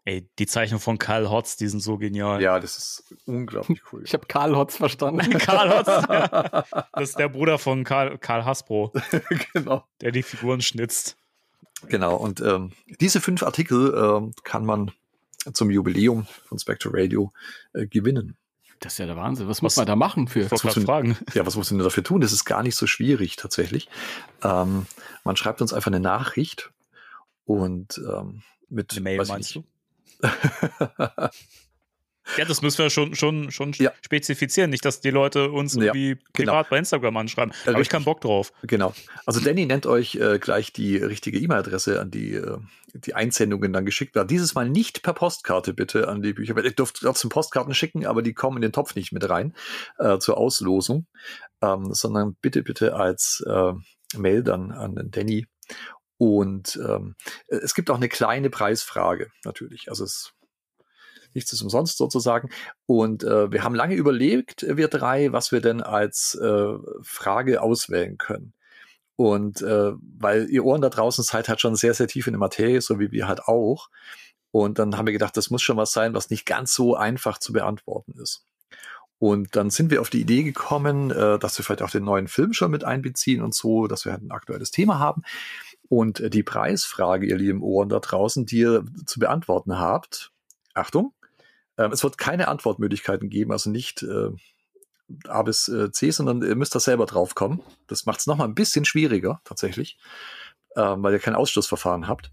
Ey, 0.06 0.30
die 0.38 0.48
Zeichnungen 0.48 0.82
von 0.82 0.98
Karl 0.98 1.30
Hotz, 1.30 1.56
die 1.56 1.68
sind 1.68 1.80
so 1.80 1.98
genial. 1.98 2.42
Ja, 2.42 2.60
das 2.60 2.78
ist 2.78 3.16
unglaublich 3.26 3.82
cool. 3.94 4.04
Ich 4.04 4.14
habe 4.14 4.26
Karl 4.28 4.56
Hotz 4.56 4.76
verstanden. 4.76 5.30
Karl 5.40 5.78
Hotz, 5.78 5.88
ja. 5.88 6.66
Das 6.92 7.10
ist 7.10 7.20
der 7.20 7.30
Bruder 7.30 7.58
von 7.58 7.86
Karl, 7.86 8.18
Karl 8.18 8.44
Hasbro. 8.44 8.92
genau. 9.54 9.86
Der 10.02 10.12
die 10.12 10.24
Figuren 10.24 10.62
schnitzt. 10.62 11.16
Genau, 11.88 12.16
und 12.16 12.42
ähm, 12.42 12.72
diese 13.00 13.22
fünf 13.22 13.44
Artikel 13.44 13.94
ähm, 13.96 14.34
kann 14.44 14.66
man 14.66 14.92
zum 15.54 15.70
Jubiläum 15.70 16.28
von 16.46 16.60
Spectre 16.60 16.90
Radio 16.94 17.32
äh, 17.74 17.88
gewinnen. 17.88 18.38
Das 18.80 18.94
ist 18.94 19.00
ja 19.00 19.06
der 19.06 19.16
Wahnsinn. 19.16 19.48
Was, 19.48 19.58
was 19.58 19.62
muss 19.62 19.78
man 19.78 19.86
da 19.86 19.96
machen 19.96 20.28
für? 20.28 20.52
Was 20.52 20.64
muss 20.64 20.76
man, 20.76 20.86
fragen? 20.86 21.18
Ja, 21.34 21.46
was 21.46 21.56
muss 21.56 21.72
man 21.72 21.82
dafür 21.82 22.04
tun? 22.04 22.20
Das 22.20 22.34
ist 22.34 22.44
gar 22.44 22.64
nicht 22.64 22.76
so 22.76 22.88
schwierig 22.88 23.38
tatsächlich. 23.38 23.88
Ähm, 24.44 24.86
man 25.24 25.38
schreibt 25.38 25.62
uns 25.62 25.72
einfach 25.74 25.88
eine 25.88 26.02
Nachricht 26.02 26.72
und 27.46 27.98
ähm, 28.00 28.44
mit 28.70 28.92
eine 28.92 29.02
Mail 29.02 29.26
meinst 29.26 29.56
du? 29.56 29.64
Ja, 32.38 32.46
das 32.46 32.62
müssen 32.62 32.78
wir 32.78 32.90
schon, 32.90 33.16
schon, 33.16 33.52
schon 33.52 33.74
ja. 33.74 33.92
spezifizieren. 34.02 34.70
Nicht, 34.70 34.86
dass 34.86 35.02
die 35.02 35.10
Leute 35.10 35.52
uns 35.52 35.76
irgendwie 35.76 36.12
ja, 36.12 36.16
genau. 36.34 36.54
privat 36.54 36.70
bei 36.70 36.78
Instagram 36.78 37.18
anschreiben. 37.18 37.54
Da 37.66 37.74
habe 37.74 37.82
ich 37.82 37.90
keinen 37.90 38.06
Bock 38.06 38.22
drauf. 38.22 38.54
Genau. 38.64 38.94
Also 39.26 39.42
Danny 39.42 39.66
nennt 39.66 39.86
euch 39.86 40.16
äh, 40.16 40.40
gleich 40.40 40.72
die 40.72 40.98
richtige 40.98 41.38
E-Mail-Adresse, 41.38 42.00
an 42.00 42.12
die 42.12 42.36
äh, 42.36 42.58
die 42.94 43.16
Einsendungen 43.16 43.74
dann 43.74 43.86
geschickt 43.86 44.16
werden. 44.16 44.28
Dieses 44.28 44.54
Mal 44.54 44.70
nicht 44.70 45.02
per 45.02 45.14
Postkarte 45.14 45.74
bitte 45.74 46.08
an 46.08 46.22
die 46.22 46.34
Bücher. 46.34 46.56
Ich 46.64 46.76
dürft 46.76 46.98
trotzdem 46.98 47.30
Postkarten 47.30 47.74
schicken, 47.74 48.06
aber 48.06 48.22
die 48.22 48.34
kommen 48.34 48.58
in 48.58 48.62
den 48.62 48.72
Topf 48.72 48.96
nicht 48.96 49.12
mit 49.12 49.28
rein 49.28 49.54
äh, 49.98 50.20
zur 50.20 50.38
Auslosung, 50.38 51.08
ähm, 51.62 51.94
sondern 51.94 52.36
bitte, 52.42 52.62
bitte 52.62 52.96
als 52.96 53.44
äh, 53.48 53.74
Mail 54.16 54.44
dann 54.44 54.72
an 54.72 54.96
Danny. 55.10 55.48
Und 56.24 56.80
ähm, 56.88 57.16
es 57.50 57.76
gibt 57.76 57.90
auch 57.90 57.98
eine 57.98 58.08
kleine 58.08 58.50
Preisfrage 58.50 59.30
natürlich. 59.44 59.90
Also 59.90 60.06
es 60.06 60.32
nichts 61.34 61.52
ist 61.52 61.62
umsonst 61.62 61.98
sozusagen. 61.98 62.50
Und 62.86 63.26
äh, 63.26 63.52
wir 63.52 63.66
haben 63.66 63.76
lange 63.76 63.96
überlegt, 63.96 64.66
wir 64.66 64.88
drei, 64.88 65.34
was 65.34 65.52
wir 65.52 65.60
denn 65.60 65.82
als 65.82 66.36
äh, 66.36 66.76
Frage 67.02 67.62
auswählen 67.62 68.18
können. 68.18 68.54
Und 69.18 69.62
äh, 69.64 69.92
weil 70.18 70.50
ihr 70.50 70.64
Ohren 70.64 70.80
da 70.80 70.88
draußen 70.88 71.26
seid 71.26 71.50
halt 71.50 71.60
schon 71.60 71.76
sehr, 71.76 71.94
sehr 71.94 72.08
tief 72.08 72.28
in 72.28 72.34
der 72.34 72.40
Materie, 72.40 72.80
so 72.80 73.02
wie 73.02 73.12
wir 73.12 73.28
halt 73.28 73.42
auch. 73.42 73.90
Und 74.52 74.80
dann 74.80 74.96
haben 74.96 75.08
wir 75.08 75.14
gedacht, 75.14 75.36
das 75.36 75.50
muss 75.50 75.62
schon 75.62 75.76
was 75.76 75.92
sein, 75.92 76.14
was 76.14 76.30
nicht 76.30 76.46
ganz 76.46 76.74
so 76.74 76.96
einfach 76.96 77.38
zu 77.38 77.52
beantworten 77.52 78.14
ist. 78.22 78.46
Und 79.20 79.58
dann 79.58 79.72
sind 79.72 79.92
wir 79.92 80.00
auf 80.00 80.10
die 80.10 80.22
Idee 80.22 80.44
gekommen, 80.44 81.12
äh, 81.12 81.38
dass 81.38 81.58
wir 81.58 81.66
vielleicht 81.66 81.82
auch 81.82 81.90
den 81.90 82.06
neuen 82.06 82.30
Film 82.30 82.54
schon 82.54 82.72
mit 82.72 82.86
einbeziehen 82.86 83.42
und 83.42 83.54
so, 83.54 83.88
dass 83.88 84.06
wir 84.06 84.14
halt 84.14 84.22
ein 84.22 84.32
aktuelles 84.32 84.72
Thema 84.72 85.00
haben. 85.00 85.24
Und 85.94 86.22
äh, 86.22 86.32
die 86.32 86.42
Preisfrage, 86.42 87.28
ihr 87.28 87.38
lieben 87.38 87.62
Ohren 87.62 87.88
da 87.88 88.00
draußen, 88.00 88.48
die 88.48 88.62
ihr 88.62 88.84
zu 89.06 89.20
beantworten 89.20 89.78
habt, 89.78 90.32
Achtung, 90.74 91.14
äh, 91.78 91.88
es 91.90 92.04
wird 92.04 92.18
keine 92.18 92.48
Antwortmöglichkeiten 92.48 93.30
geben, 93.30 93.52
also 93.52 93.70
nicht 93.70 94.02
äh, 94.02 94.30
A 95.28 95.44
bis 95.44 95.68
äh, 95.68 95.92
C, 95.92 96.10
sondern 96.10 96.42
ihr 96.42 96.56
müsst 96.56 96.74
da 96.74 96.80
selber 96.80 97.06
drauf 97.06 97.36
kommen. 97.36 97.62
Das 97.86 98.08
macht 98.08 98.22
es 98.22 98.26
nochmal 98.26 98.48
ein 98.48 98.56
bisschen 98.56 98.86
schwieriger, 98.86 99.40
tatsächlich, 99.44 100.00
äh, 100.72 100.82
weil 100.82 101.14
ihr 101.14 101.20
kein 101.20 101.36
Ausschlussverfahren 101.36 102.08
habt. 102.08 102.32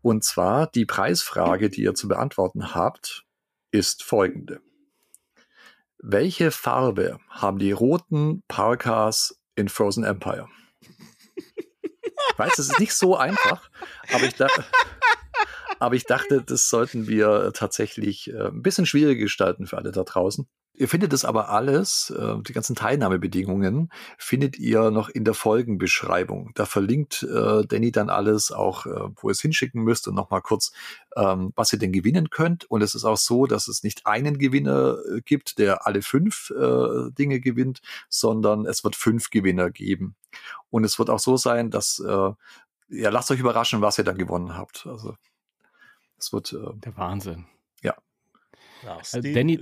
Und 0.00 0.22
zwar 0.22 0.68
die 0.68 0.86
Preisfrage, 0.86 1.70
die 1.70 1.82
ihr 1.82 1.94
zu 1.94 2.06
beantworten 2.06 2.72
habt, 2.72 3.24
ist 3.72 4.04
folgende. 4.04 4.60
Welche 5.98 6.52
Farbe 6.52 7.18
haben 7.30 7.58
die 7.58 7.72
roten 7.72 8.44
Parkas 8.46 9.40
in 9.56 9.68
Frozen 9.68 10.04
Empire? 10.04 10.48
Ich 12.32 12.38
weiß, 12.38 12.58
es 12.58 12.70
ist 12.70 12.80
nicht 12.80 12.94
so 12.94 13.16
einfach, 13.16 13.70
aber 14.12 14.24
ich 14.24 14.34
dachte, 14.34 14.64
aber 15.78 15.94
ich 15.94 16.04
dachte, 16.04 16.42
das 16.42 16.68
sollten 16.68 17.06
wir 17.08 17.52
tatsächlich 17.54 18.32
äh, 18.32 18.46
ein 18.46 18.62
bisschen 18.62 18.86
schwieriger 18.86 19.20
gestalten 19.20 19.66
für 19.66 19.76
alle 19.76 19.92
da 19.92 20.02
draußen. 20.02 20.48
Ihr 20.82 20.88
findet 20.88 21.12
es 21.12 21.24
aber 21.24 21.48
alles, 21.48 22.10
äh, 22.10 22.42
die 22.42 22.52
ganzen 22.52 22.74
Teilnahmebedingungen, 22.74 23.92
findet 24.18 24.58
ihr 24.58 24.90
noch 24.90 25.08
in 25.08 25.24
der 25.24 25.34
Folgenbeschreibung. 25.34 26.50
Da 26.56 26.66
verlinkt 26.66 27.22
äh, 27.22 27.64
Danny 27.64 27.92
dann 27.92 28.10
alles 28.10 28.50
auch, 28.50 28.86
äh, 28.86 28.90
wo 29.14 29.28
ihr 29.28 29.30
es 29.30 29.40
hinschicken 29.40 29.84
müsst 29.84 30.08
und 30.08 30.16
nochmal 30.16 30.42
kurz, 30.42 30.72
ähm, 31.14 31.52
was 31.54 31.72
ihr 31.72 31.78
denn 31.78 31.92
gewinnen 31.92 32.30
könnt. 32.30 32.64
Und 32.64 32.82
es 32.82 32.96
ist 32.96 33.04
auch 33.04 33.16
so, 33.16 33.46
dass 33.46 33.68
es 33.68 33.84
nicht 33.84 34.06
einen 34.06 34.38
Gewinner 34.38 34.98
gibt, 35.24 35.58
der 35.58 35.86
alle 35.86 36.02
fünf 36.02 36.52
Dinge 37.16 37.38
gewinnt, 37.38 37.80
sondern 38.08 38.66
es 38.66 38.82
wird 38.82 38.96
fünf 38.96 39.30
Gewinner 39.30 39.70
geben. 39.70 40.16
Und 40.70 40.82
es 40.82 40.98
wird 40.98 41.10
auch 41.10 41.20
so 41.20 41.36
sein, 41.36 41.70
dass, 41.70 42.02
ja, 42.04 42.36
lasst 42.88 43.30
euch 43.30 43.38
überraschen, 43.38 43.82
was 43.82 43.98
ihr 43.98 44.04
dann 44.04 44.18
gewonnen 44.18 44.56
habt. 44.56 44.86
Also, 44.88 45.14
es 46.18 46.32
wird. 46.32 46.52
Äh, 46.52 46.74
der 46.74 46.96
Wahnsinn. 46.96 47.46
Also 48.86 49.20
Danny, 49.20 49.60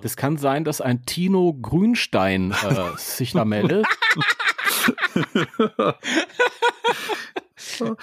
das 0.00 0.16
kann 0.16 0.36
sein, 0.36 0.64
dass 0.64 0.80
ein 0.80 1.04
Tino 1.04 1.54
Grünstein 1.54 2.52
äh, 2.52 2.96
sich 2.96 3.32
da 3.32 3.44
meldet. 3.44 3.86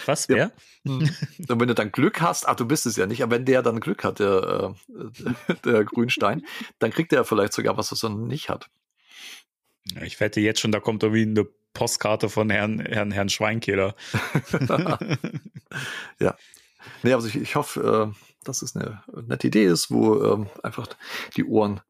Was, 0.05 0.27
wer? 0.29 0.37
Ja. 0.37 0.51
Hm. 0.85 1.09
Und 1.49 1.59
wenn 1.59 1.67
du 1.67 1.75
dann 1.75 1.91
Glück 1.91 2.21
hast, 2.21 2.47
ach, 2.47 2.55
du 2.55 2.65
bist 2.65 2.85
es 2.85 2.95
ja 2.95 3.05
nicht, 3.05 3.21
aber 3.21 3.35
wenn 3.35 3.45
der 3.45 3.61
dann 3.61 3.79
Glück 3.79 4.03
hat, 4.03 4.19
der, 4.19 4.75
äh, 4.89 5.55
der 5.65 5.83
Grünstein, 5.83 6.45
dann 6.79 6.91
kriegt 6.91 7.13
er 7.13 7.23
vielleicht 7.25 7.53
sogar 7.53 7.77
was, 7.77 7.91
was 7.91 8.03
er 8.03 8.09
nicht 8.09 8.49
hat. 8.49 8.69
Ja, 9.95 10.01
ich 10.03 10.19
wette 10.19 10.41
jetzt 10.41 10.59
schon, 10.59 10.71
da 10.71 10.79
kommt 10.79 11.03
irgendwie 11.03 11.23
eine 11.23 11.47
Postkarte 11.73 12.29
von 12.29 12.49
Herrn, 12.49 12.79
Herrn, 12.79 13.11
Herrn 13.11 13.29
Schweinkehler. 13.29 13.95
ja. 16.19 16.35
Nee, 17.03 17.13
also 17.13 17.27
ich, 17.27 17.35
ich 17.35 17.55
hoffe, 17.55 18.11
äh, 18.11 18.30
dass 18.43 18.61
es 18.61 18.75
eine 18.75 19.03
nette 19.27 19.47
Idee 19.47 19.65
ist, 19.65 19.91
wo 19.91 20.23
ähm, 20.23 20.49
einfach 20.63 20.87
die 21.35 21.45
Ohren, 21.45 21.81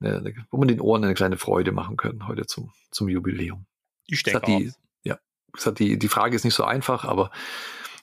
eine, 0.00 0.34
wo 0.50 0.58
man 0.58 0.68
den 0.68 0.80
Ohren 0.80 1.04
eine 1.04 1.14
kleine 1.14 1.38
Freude 1.38 1.72
machen 1.72 1.96
können 1.96 2.26
heute 2.28 2.46
zum, 2.46 2.72
zum 2.90 3.08
Jubiläum. 3.08 3.66
Ich 4.06 4.22
denke 4.22 4.46
die, 4.46 4.72
Ja, 5.02 5.18
gesagt, 5.52 5.78
die, 5.78 5.98
die 5.98 6.08
Frage 6.08 6.36
ist 6.36 6.44
nicht 6.44 6.54
so 6.54 6.64
einfach, 6.64 7.04
aber 7.04 7.30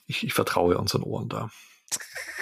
ich, 0.06 0.24
ich 0.24 0.34
vertraue 0.34 0.78
unseren 0.78 1.02
Ohren 1.02 1.28
da. 1.28 1.50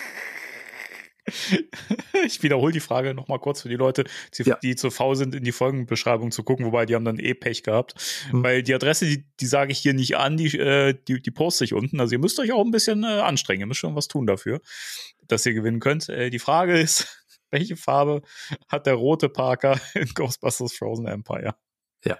ich 2.26 2.42
wiederhole 2.42 2.72
die 2.72 2.80
Frage 2.80 3.14
nochmal 3.14 3.38
kurz 3.38 3.62
für 3.62 3.68
die 3.68 3.76
Leute, 3.76 4.04
die, 4.36 4.42
ja. 4.42 4.56
die, 4.62 4.76
zu 4.76 4.90
faul 4.90 5.16
sind, 5.16 5.34
in 5.34 5.44
die 5.44 5.52
Folgenbeschreibung 5.52 6.30
zu 6.30 6.42
gucken, 6.42 6.66
wobei 6.66 6.86
die 6.86 6.94
haben 6.94 7.04
dann 7.04 7.18
eh 7.18 7.34
Pech 7.34 7.62
gehabt. 7.62 7.94
Mhm. 8.32 8.42
Weil 8.42 8.62
die 8.62 8.74
Adresse, 8.74 9.06
die, 9.06 9.24
die 9.40 9.46
sage 9.46 9.72
ich 9.72 9.78
hier 9.78 9.94
nicht 9.94 10.16
an, 10.16 10.36
die, 10.36 10.56
äh, 10.58 10.94
die, 11.08 11.20
die 11.20 11.30
poste 11.30 11.64
ich 11.64 11.74
unten. 11.74 12.00
Also 12.00 12.14
ihr 12.14 12.18
müsst 12.18 12.38
euch 12.40 12.52
auch 12.52 12.64
ein 12.64 12.70
bisschen 12.70 13.04
äh, 13.04 13.06
anstrengen, 13.06 13.60
ihr 13.60 13.66
müsst 13.66 13.80
schon 13.80 13.96
was 13.96 14.08
tun 14.08 14.26
dafür, 14.26 14.60
dass 15.26 15.46
ihr 15.46 15.54
gewinnen 15.54 15.80
könnt. 15.80 16.08
Äh, 16.08 16.30
die 16.30 16.38
Frage 16.38 16.78
ist, 16.78 17.24
welche 17.50 17.76
Farbe 17.76 18.22
hat 18.68 18.86
der 18.86 18.94
rote 18.94 19.28
Parker 19.28 19.80
in 19.94 20.08
Ghostbusters 20.08 20.72
Frozen 20.72 21.06
Empire? 21.06 21.54
Ja. 22.04 22.18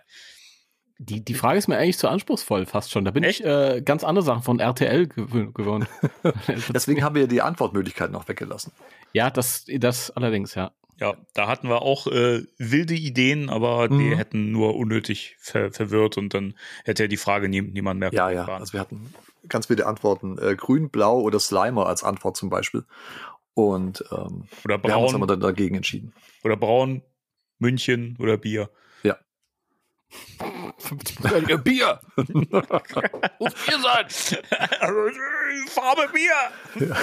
Die, 1.05 1.25
die 1.25 1.35
Frage 1.35 1.59
ist 1.59 1.69
mir 1.69 1.79
eigentlich 1.79 1.99
zu 1.99 2.09
anspruchsvoll 2.09 2.65
fast 2.65 2.93
schon. 2.93 3.05
Da 3.05 3.11
bin 3.11 3.25
Echt? 3.25 3.41
ich 3.41 3.47
äh, 3.47 3.83
ganz 3.85 4.05
andere 4.05 4.25
Sachen 4.25 4.43
von 4.43 4.61
RTL 4.61 5.09
gewöhnt. 5.09 5.55
gewohnt. 5.55 5.89
Deswegen 6.73 7.03
haben 7.03 7.17
wir 7.17 7.27
die 7.27 7.43
Antwortmöglichkeiten 7.43 8.15
auch 8.15 8.29
weggelassen. 8.29 8.73
Ja, 9.13 9.31
das, 9.31 9.67
das 9.67 10.11
allerdings, 10.13 10.55
ja. 10.55 10.71
Ja, 11.01 11.15
da 11.35 11.49
hatten 11.49 11.69
wir 11.69 11.83
auch 11.83 12.07
äh, 12.07 12.45
wilde 12.59 12.95
Ideen, 12.95 13.51
aber 13.51 13.91
mhm. 13.91 13.99
die 13.99 14.17
hätten 14.17 14.53
nur 14.53 14.77
unnötig 14.77 15.37
ver 15.41 15.73
verwirrt 15.73 16.17
und 16.17 16.35
dann 16.35 16.55
hätte 16.85 17.05
ja 17.05 17.09
die 17.09 17.17
Frage 17.17 17.49
nie, 17.49 17.63
niemand 17.63 17.99
mehr. 17.99 18.13
Ja, 18.13 18.31
ja, 18.31 18.45
also 18.47 18.75
wir 18.75 18.81
hatten 18.81 19.13
ganz 19.49 19.67
viele 19.67 19.87
Antworten. 19.87 20.39
Äh, 20.39 20.55
grün, 20.55 20.91
blau 20.91 21.21
oder 21.21 21.41
Slimer 21.41 21.87
als 21.87 22.05
Antwort 22.05 22.37
zum 22.37 22.51
Beispiel. 22.51 22.85
Und 23.55 24.05
ähm, 24.13 24.45
oder 24.65 24.79
braun, 24.79 24.91
wir 24.91 24.95
haben 24.95 25.05
uns 25.05 25.15
aber 25.15 25.27
dann 25.27 25.41
dagegen 25.41 25.75
entschieden. 25.75 26.13
Oder 26.45 26.57
braun, 26.57 27.03
München 27.59 28.17
oder 28.21 28.37
Bier. 28.37 28.71
50 30.79 31.63
Bier. 31.65 32.01
Muss 32.17 33.55
Bier 33.55 33.81
sein. 33.81 34.07
Farbe 35.69 36.09
Bier. 36.13 36.87
Ja. 36.89 36.97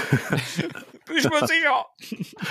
Bin 1.06 1.18
ich 1.18 1.24
mir 1.24 1.48
sicher. 1.48 1.86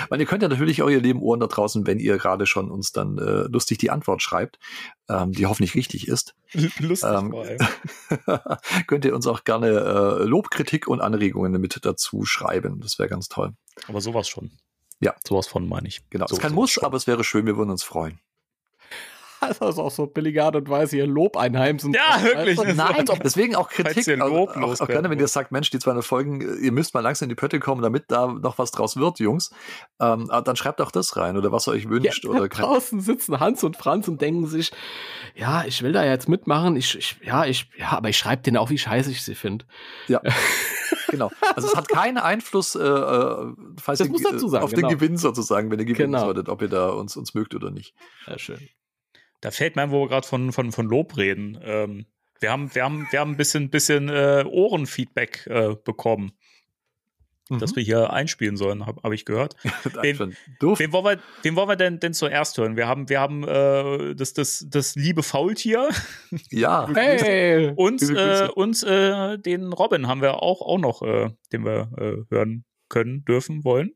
Weil 0.09 0.19
ihr 0.19 0.25
könnt 0.25 0.43
ja 0.43 0.49
natürlich 0.49 0.81
auch 0.81 0.89
ihr 0.89 0.99
Leben 0.99 1.21
Ohren 1.21 1.39
da 1.39 1.47
draußen, 1.47 1.87
wenn 1.87 1.99
ihr 1.99 2.17
gerade 2.17 2.45
schon 2.45 2.69
uns 2.69 2.91
dann 2.91 3.17
äh, 3.17 3.47
lustig 3.47 3.77
die 3.77 3.89
Antwort 3.89 4.21
schreibt, 4.21 4.59
ähm, 5.07 5.31
die 5.31 5.45
hoffentlich 5.45 5.75
richtig 5.75 6.07
ist. 6.07 6.35
Lustig 6.79 7.09
ähm, 7.09 7.33
könnt 8.87 9.05
ihr 9.05 9.15
uns 9.15 9.27
auch 9.27 9.45
gerne 9.45 9.67
äh, 9.67 10.23
Lob, 10.25 10.49
Kritik 10.51 10.87
und 10.87 10.99
Anregungen 10.99 11.53
mit 11.53 11.79
dazu 11.85 12.25
schreiben. 12.25 12.81
Das 12.81 12.99
wäre 12.99 13.07
ganz 13.07 13.29
toll. 13.29 13.53
Aber 13.87 14.01
sowas 14.01 14.27
schon. 14.27 14.51
Ja. 14.99 15.15
Sowas 15.25 15.47
von 15.47 15.67
meine 15.67 15.87
ich. 15.87 16.01
Genau. 16.09 16.25
Es 16.25 16.31
ist 16.33 16.41
kein 16.41 16.53
Muss, 16.53 16.77
aber 16.79 16.97
es 16.97 17.07
wäre 17.07 17.23
schön, 17.23 17.45
wir 17.45 17.55
würden 17.55 17.69
uns 17.69 17.83
freuen. 17.83 18.19
Das 19.59 19.75
ist 19.75 19.79
auch 19.79 19.91
so 19.91 20.05
billige 20.07 20.43
Art 20.43 20.55
und 20.55 20.69
Weise, 20.69 20.97
ihr 20.97 21.07
Lob 21.07 21.37
einheimsen. 21.37 21.93
Ja, 21.93 22.21
wirklich. 22.21 22.59
Also, 22.59 22.73
nein, 22.73 23.05
deswegen 23.23 23.55
auch 23.55 23.69
Kritik. 23.69 24.05
Lob 24.17 24.49
auch, 24.49 24.57
auch, 24.57 24.81
auch 24.81 24.87
gerne, 24.87 25.09
wenn 25.09 25.19
ihr 25.19 25.27
sagt, 25.27 25.51
Mensch, 25.51 25.69
die 25.69 25.79
200 25.79 26.03
Folgen, 26.03 26.41
ihr 26.61 26.71
müsst 26.71 26.93
mal 26.93 27.01
langsam 27.01 27.25
in 27.25 27.29
die 27.29 27.35
Pötte 27.35 27.59
kommen, 27.59 27.81
damit 27.81 28.05
da 28.07 28.27
noch 28.27 28.57
was 28.57 28.71
draus 28.71 28.97
wird, 28.97 29.19
Jungs. 29.19 29.51
Ähm, 29.99 30.29
dann 30.43 30.55
schreibt 30.55 30.81
auch 30.81 30.91
das 30.91 31.15
rein 31.17 31.37
oder 31.37 31.51
was 31.51 31.67
ihr 31.67 31.71
euch 31.71 31.89
wünscht. 31.89 32.23
Ja, 32.23 32.29
oder 32.29 32.47
draußen 32.49 33.01
sitzen 33.01 33.39
Hans 33.39 33.63
und 33.63 33.77
Franz 33.77 34.07
und 34.07 34.21
denken 34.21 34.47
sich, 34.47 34.71
ja, 35.35 35.63
ich 35.65 35.81
will 35.81 35.91
da 35.91 36.03
jetzt 36.03 36.29
mitmachen. 36.29 36.75
Ich, 36.75 36.97
ich 36.97 37.17
ja, 37.23 37.45
ich, 37.45 37.69
ja, 37.77 37.91
aber 37.91 38.09
ich 38.09 38.17
schreibe 38.17 38.41
denen 38.41 38.57
auch, 38.57 38.69
wie 38.69 38.77
scheiße 38.77 39.11
ich 39.11 39.23
sie 39.23 39.35
finde. 39.35 39.65
Ja. 40.07 40.21
genau. 41.09 41.31
Also 41.55 41.67
es 41.67 41.75
hat 41.75 41.87
keinen 41.89 42.17
Einfluss 42.17 42.75
äh, 42.75 42.79
äh 42.81 43.53
falls 43.79 43.99
ihr, 43.99 44.05
sagen, 44.05 44.63
auf 44.63 44.71
genau. 44.71 44.87
den 44.87 44.97
Gewinn 44.97 45.17
sozusagen, 45.17 45.71
wenn 45.71 45.79
ihr 45.79 45.85
gewinnen 45.85 46.13
genau. 46.13 46.25
solltet, 46.25 46.49
ob 46.49 46.61
ihr 46.61 46.69
da 46.69 46.89
uns, 46.89 47.15
uns 47.17 47.33
mögt 47.33 47.55
oder 47.55 47.71
nicht. 47.71 47.93
Ja, 48.27 48.37
schön. 48.37 48.59
Da 49.41 49.51
fällt 49.51 49.75
mir 49.75 49.83
ein, 49.83 49.91
wo 49.91 50.01
wir 50.01 50.09
gerade 50.09 50.27
von, 50.27 50.51
von, 50.51 50.71
von 50.71 50.85
Lob 50.87 51.17
reden. 51.17 51.59
Ähm, 51.63 52.05
wir 52.39 52.51
haben, 52.51 52.73
wir 52.73 52.83
haben, 52.83 53.07
wir 53.09 53.19
haben 53.19 53.31
ein 53.31 53.37
bisschen, 53.37 53.69
bisschen 53.69 54.09
äh, 54.09 54.45
Ohrenfeedback 54.47 55.47
äh, 55.47 55.75
bekommen, 55.83 56.31
mhm. 57.49 57.59
das 57.59 57.75
wir 57.75 57.83
hier 57.83 58.11
einspielen 58.13 58.55
sollen, 58.57 58.85
habe 58.85 59.01
hab 59.03 59.11
ich 59.11 59.25
gehört. 59.25 59.55
wen, 60.01 60.35
wen, 60.59 60.93
wollen 60.93 61.05
wir, 61.05 61.19
wen 61.43 61.55
wollen 61.55 61.69
wir 61.69 61.75
denn, 61.75 61.99
denn 61.99 62.13
zuerst 62.13 62.57
hören? 62.57 62.77
Wir 62.77 62.87
haben, 62.87 63.09
wir 63.09 63.19
haben 63.19 63.43
äh, 63.43 64.15
das, 64.15 64.33
das, 64.33 64.65
das 64.69 64.95
liebe 64.95 65.23
Faultier. 65.23 65.89
Ja. 66.49 66.87
hey. 66.93 67.73
Und, 67.75 68.01
äh, 68.01 68.49
und 68.53 68.83
äh, 68.83 69.37
den 69.37 69.73
Robin 69.73 70.07
haben 70.07 70.21
wir 70.21 70.41
auch, 70.41 70.61
auch 70.61 70.79
noch, 70.79 71.01
äh, 71.01 71.29
den 71.51 71.65
wir 71.65 71.91
äh, 71.97 72.33
hören 72.33 72.65
können, 72.87 73.25
dürfen, 73.25 73.63
wollen. 73.63 73.91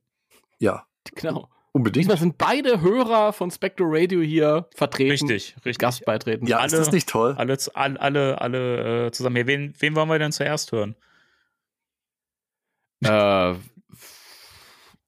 Ja. 0.59 0.85
Genau. 1.15 1.49
Unbedingt. 1.75 2.03
Diesmal 2.03 2.17
sind 2.17 2.37
beide 2.37 2.81
Hörer 2.81 3.33
von 3.33 3.49
Spectro 3.49 3.85
Radio 3.87 4.21
hier 4.21 4.69
vertreten. 4.75 5.11
Richtig, 5.11 5.55
richtig. 5.65 5.79
Gastbeitreten. 5.79 6.47
Ja, 6.47 6.57
alle, 6.57 6.67
ist 6.67 6.77
das 6.77 6.91
nicht 6.91 7.09
toll? 7.09 7.33
Alle, 7.35 7.57
alle, 7.73 7.99
alle, 7.99 8.41
alle 8.41 9.07
äh, 9.07 9.11
zusammen. 9.11 9.37
Ja, 9.37 9.47
wen, 9.47 9.73
wen 9.79 9.95
wollen 9.95 10.07
wir 10.07 10.19
denn 10.19 10.31
zuerst 10.31 10.71
hören? 10.71 10.95
Äh, 13.03 13.55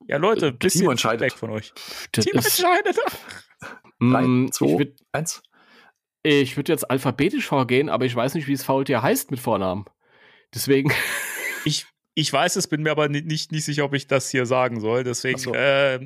ja, 0.07 0.17
Leute, 0.17 0.51
bisschen 0.53 0.81
Team 0.81 0.91
entscheidet. 0.91 1.21
weg 1.21 1.33
von 1.33 1.51
euch. 1.51 1.71
Team 2.11 2.33
entscheidet. 2.33 2.97
3, 3.99 4.47
2, 4.51 4.93
1. 5.11 5.43
Ich 6.23 6.57
würde 6.57 6.71
jetzt 6.71 6.89
alphabetisch 6.89 7.45
vorgehen, 7.45 7.89
aber 7.89 8.05
ich 8.05 8.15
weiß 8.15 8.33
nicht, 8.33 8.47
wie 8.47 8.53
es 8.53 8.63
Faultier 8.63 9.03
heißt 9.03 9.29
mit 9.29 9.39
Vornamen. 9.39 9.85
Deswegen. 10.53 10.91
Ich, 11.63 11.87
ich 12.15 12.31
weiß 12.31 12.55
es, 12.55 12.67
bin 12.67 12.81
mir 12.81 12.91
aber 12.91 13.09
nicht, 13.09 13.25
nicht, 13.25 13.51
nicht 13.51 13.65
sicher, 13.65 13.83
ob 13.83 13.93
ich 13.93 14.07
das 14.07 14.29
hier 14.29 14.45
sagen 14.45 14.79
soll. 14.79 15.03
Deswegen. 15.03 15.37
So. 15.37 15.53
Äh, 15.53 15.99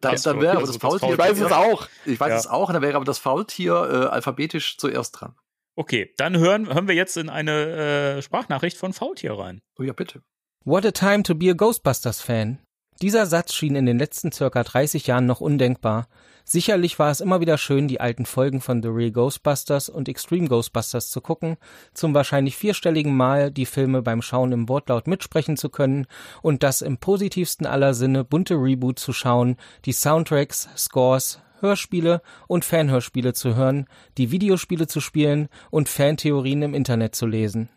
dann, 0.00 0.16
dann 0.22 0.40
wäre 0.40 0.56
aber 0.56 0.66
das 0.66 0.76
Faultier. 0.76 1.10
Ich 1.10 1.18
weiß 1.18 1.40
es 1.40 1.52
auch. 1.52 1.88
Ich 2.06 2.18
weiß 2.18 2.30
ja. 2.30 2.36
es 2.36 2.46
auch, 2.46 2.72
dann 2.72 2.80
wäre 2.80 2.94
aber 2.94 3.04
das 3.04 3.18
Faultier 3.18 3.72
äh, 3.74 4.06
alphabetisch 4.06 4.78
zuerst 4.78 5.20
dran. 5.20 5.34
Okay, 5.74 6.14
dann 6.16 6.38
hören, 6.38 6.72
hören 6.72 6.88
wir 6.88 6.94
jetzt 6.94 7.16
in 7.16 7.28
eine 7.28 8.16
äh, 8.16 8.22
Sprachnachricht 8.22 8.76
von 8.76 8.92
Faultier 8.92 9.32
rein. 9.32 9.60
Oh 9.78 9.82
ja, 9.82 9.92
bitte. 9.92 10.22
What 10.64 10.84
a 10.86 10.92
time 10.92 11.22
to 11.24 11.34
be 11.34 11.50
a 11.50 11.54
Ghostbusters-Fan. 11.54 12.60
Dieser 13.00 13.26
Satz 13.26 13.54
schien 13.54 13.76
in 13.76 13.86
den 13.86 13.98
letzten 13.98 14.32
circa 14.32 14.64
30 14.64 15.06
Jahren 15.06 15.26
noch 15.26 15.40
undenkbar. 15.40 16.08
Sicherlich 16.44 16.98
war 16.98 17.12
es 17.12 17.20
immer 17.20 17.40
wieder 17.40 17.56
schön, 17.56 17.86
die 17.86 18.00
alten 18.00 18.26
Folgen 18.26 18.60
von 18.60 18.82
The 18.82 18.88
Real 18.88 19.12
Ghostbusters 19.12 19.88
und 19.88 20.08
Extreme 20.08 20.48
Ghostbusters 20.48 21.08
zu 21.08 21.20
gucken, 21.20 21.58
zum 21.94 22.12
wahrscheinlich 22.12 22.56
vierstelligen 22.56 23.14
Mal 23.14 23.52
die 23.52 23.66
Filme 23.66 24.02
beim 24.02 24.20
Schauen 24.20 24.50
im 24.50 24.68
Wortlaut 24.68 25.06
mitsprechen 25.06 25.56
zu 25.56 25.68
können 25.68 26.06
und 26.42 26.64
das 26.64 26.82
im 26.82 26.98
positivsten 26.98 27.66
aller 27.66 27.94
Sinne 27.94 28.24
bunte 28.24 28.54
Reboot 28.54 28.98
zu 28.98 29.12
schauen, 29.12 29.58
die 29.84 29.92
Soundtracks, 29.92 30.68
Scores, 30.76 31.40
Hörspiele 31.60 32.20
und 32.48 32.64
Fanhörspiele 32.64 33.32
zu 33.32 33.54
hören, 33.54 33.86
die 34.16 34.32
Videospiele 34.32 34.88
zu 34.88 35.00
spielen 35.00 35.48
und 35.70 35.88
Fantheorien 35.88 36.62
im 36.62 36.74
Internet 36.74 37.14
zu 37.14 37.26
lesen. 37.26 37.68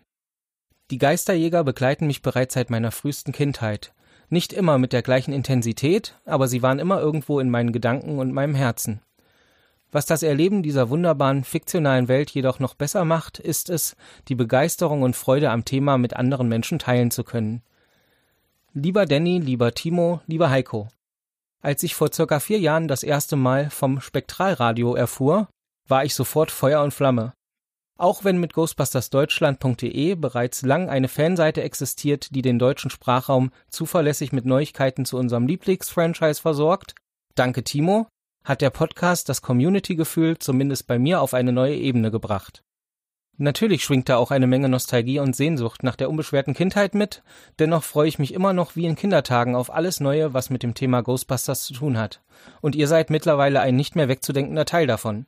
Die 0.90 0.98
Geisterjäger 0.98 1.64
begleiten 1.64 2.08
mich 2.08 2.24
bereits 2.24 2.56
seit 2.56 2.72
meiner 2.72 2.92
frühesten 2.92 3.34
Kindheit. 3.34 3.94
Nicht 4.34 4.54
immer 4.54 4.78
mit 4.78 4.94
der 4.94 5.02
gleichen 5.02 5.34
Intensität, 5.34 6.18
aber 6.24 6.48
sie 6.48 6.62
waren 6.62 6.80
immer 6.80 7.02
irgendwo 7.02 7.42
in 7.42 7.50
meinen 7.50 7.74
Gedanken 7.74 8.18
und 8.18 8.32
meinem 8.32 8.56
Herzen. 8.56 9.02
Was 9.92 10.06
das 10.06 10.24
Erleben 10.24 10.64
dieser 10.64 10.90
wunderbaren 10.90 11.44
fiktionalen 11.44 12.08
Welt 12.08 12.32
jedoch 12.32 12.60
noch 12.60 12.74
besser 12.74 13.04
macht, 13.04 13.40
ist 13.40 13.70
es, 13.70 13.98
die 14.30 14.36
Begeisterung 14.36 15.02
und 15.02 15.18
Freude 15.18 15.52
am 15.52 15.66
Thema 15.66 15.98
mit 15.98 16.16
anderen 16.16 16.48
Menschen 16.48 16.80
teilen 16.80 17.12
zu 17.12 17.26
können. 17.26 17.62
Lieber 18.74 19.06
Danny, 19.06 19.40
lieber 19.40 19.74
Timo, 19.74 20.22
lieber 20.28 20.50
Heiko. 20.50 20.88
Als 21.60 21.84
ich 21.84 21.94
vor 21.94 22.14
circa 22.14 22.40
vier 22.40 22.60
Jahren 22.60 22.88
das 22.88 23.04
erste 23.04 23.36
Mal 23.36 23.70
vom 23.70 24.00
Spektralradio 24.00 24.96
erfuhr, 24.96 25.50
war 25.90 26.06
ich 26.06 26.16
sofort 26.16 26.52
Feuer 26.52 26.82
und 26.84 26.94
Flamme. 26.94 27.34
Auch 28.02 28.24
wenn 28.24 28.40
mit 28.40 28.54
ghostbustersdeutschland.de 28.54 30.16
bereits 30.16 30.64
lang 30.64 30.90
eine 30.90 31.08
Fanseite 31.08 31.62
existiert, 31.62 32.34
die 32.34 32.42
den 32.42 32.58
deutschen 32.58 32.90
Sprachraum 32.90 33.52
zuverlässig 33.70 34.32
mit 34.32 34.44
Neuigkeiten 34.44 35.06
zu 35.06 35.20
unserem 35.20 35.46
Lieblingsfranchise 35.46 36.42
versorgt, 36.42 36.96
danke 37.36 37.64
Timo, 37.64 38.08
hat 38.44 38.62
der 38.62 38.72
Podcast 38.72 39.30
das 39.30 39.44
Community-Gefühl 39.44 40.40
zumindest 40.40 40.88
bei 40.88 40.98
mir 40.98 41.22
auf 41.22 41.36
eine 41.36 41.52
neue 41.52 41.76
Ebene 41.76 42.10
gebracht. 42.10 42.64
Natürlich 43.38 43.84
schwingt 43.84 44.10
da 44.10 44.18
auch 44.18 44.32
eine 44.32 44.48
Menge 44.48 44.68
Nostalgie 44.68 45.20
und 45.20 45.36
Sehnsucht 45.36 45.84
nach 45.84 45.96
der 45.96 46.10
unbeschwerten 46.10 46.56
Kindheit 46.56 46.96
mit, 46.96 47.22
dennoch 47.60 47.84
freue 47.84 48.08
ich 48.08 48.18
mich 48.18 48.34
immer 48.34 48.54
noch 48.54 48.76
wie 48.76 48.88
in 48.88 48.96
Kindertagen 48.96 49.56
auf 49.56 49.72
alles 49.72 50.00
Neue, 50.00 50.34
was 50.34 50.50
mit 50.50 50.64
dem 50.64 50.74
Thema 50.74 51.02
Ghostbusters 51.02 51.66
zu 51.66 51.76
tun 51.76 52.00
hat. 52.00 52.24
Und 52.62 52.76
ihr 52.76 52.88
seid 52.88 53.12
mittlerweile 53.12 53.62
ein 53.62 53.76
nicht 53.76 53.96
mehr 53.96 54.08
wegzudenkender 54.08 54.66
Teil 54.66 54.88
davon. 54.88 55.28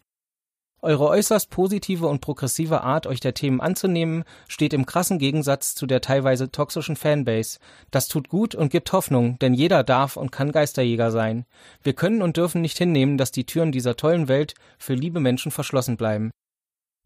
Eure 0.83 1.07
äußerst 1.07 1.49
positive 1.49 2.07
und 2.07 2.19
progressive 2.19 2.81
Art, 2.81 3.07
euch 3.07 3.21
der 3.21 3.33
Themen 3.33 3.61
anzunehmen, 3.61 4.25
steht 4.49 4.73
im 4.73 4.85
krassen 4.85 5.17
Gegensatz 5.17 5.75
zu 5.75 5.85
der 5.85 6.01
teilweise 6.01 6.51
toxischen 6.51 6.97
Fanbase. 6.97 7.59
Das 7.89 8.09
tut 8.09 8.27
gut 8.27 8.53
und 8.53 8.69
gibt 8.69 8.91
Hoffnung, 8.91 9.39
denn 9.39 9.53
jeder 9.53 9.85
darf 9.85 10.17
und 10.17 10.33
kann 10.33 10.51
Geisterjäger 10.51 11.09
sein. 11.09 11.45
Wir 11.83 11.93
können 11.93 12.21
und 12.21 12.35
dürfen 12.35 12.59
nicht 12.61 12.77
hinnehmen, 12.77 13.17
dass 13.17 13.31
die 13.31 13.45
Türen 13.45 13.71
dieser 13.71 13.95
tollen 13.95 14.27
Welt 14.27 14.55
für 14.77 14.93
liebe 14.93 15.21
Menschen 15.21 15.53
verschlossen 15.53 15.95
bleiben. 15.95 16.31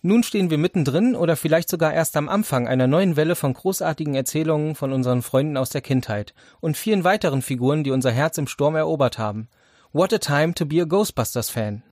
Nun 0.01 0.23
stehen 0.23 0.49
wir 0.49 0.57
mittendrin 0.57 1.15
oder 1.15 1.35
vielleicht 1.35 1.69
sogar 1.69 1.93
erst 1.93 2.17
am 2.17 2.29
Anfang 2.29 2.67
einer 2.67 2.87
neuen 2.87 3.15
Welle 3.15 3.35
von 3.35 3.53
großartigen 3.53 4.15
Erzählungen 4.15 4.73
von 4.73 4.91
unseren 4.91 5.21
Freunden 5.21 5.55
aus 5.55 5.69
der 5.69 5.81
Kindheit 5.81 6.33
und 6.61 6.77
vielen 6.77 7.03
weiteren 7.03 7.43
Figuren, 7.43 7.83
die 7.83 7.91
unser 7.91 8.11
Herz 8.11 8.39
im 8.39 8.47
Sturm 8.47 8.75
erobert 8.75 9.19
haben. 9.19 9.49
What 9.93 10.13
a 10.13 10.17
time 10.17 10.55
to 10.55 10.65
be 10.65 10.81
a 10.81 10.85
Ghostbusters 10.85 11.51
Fan. 11.51 11.83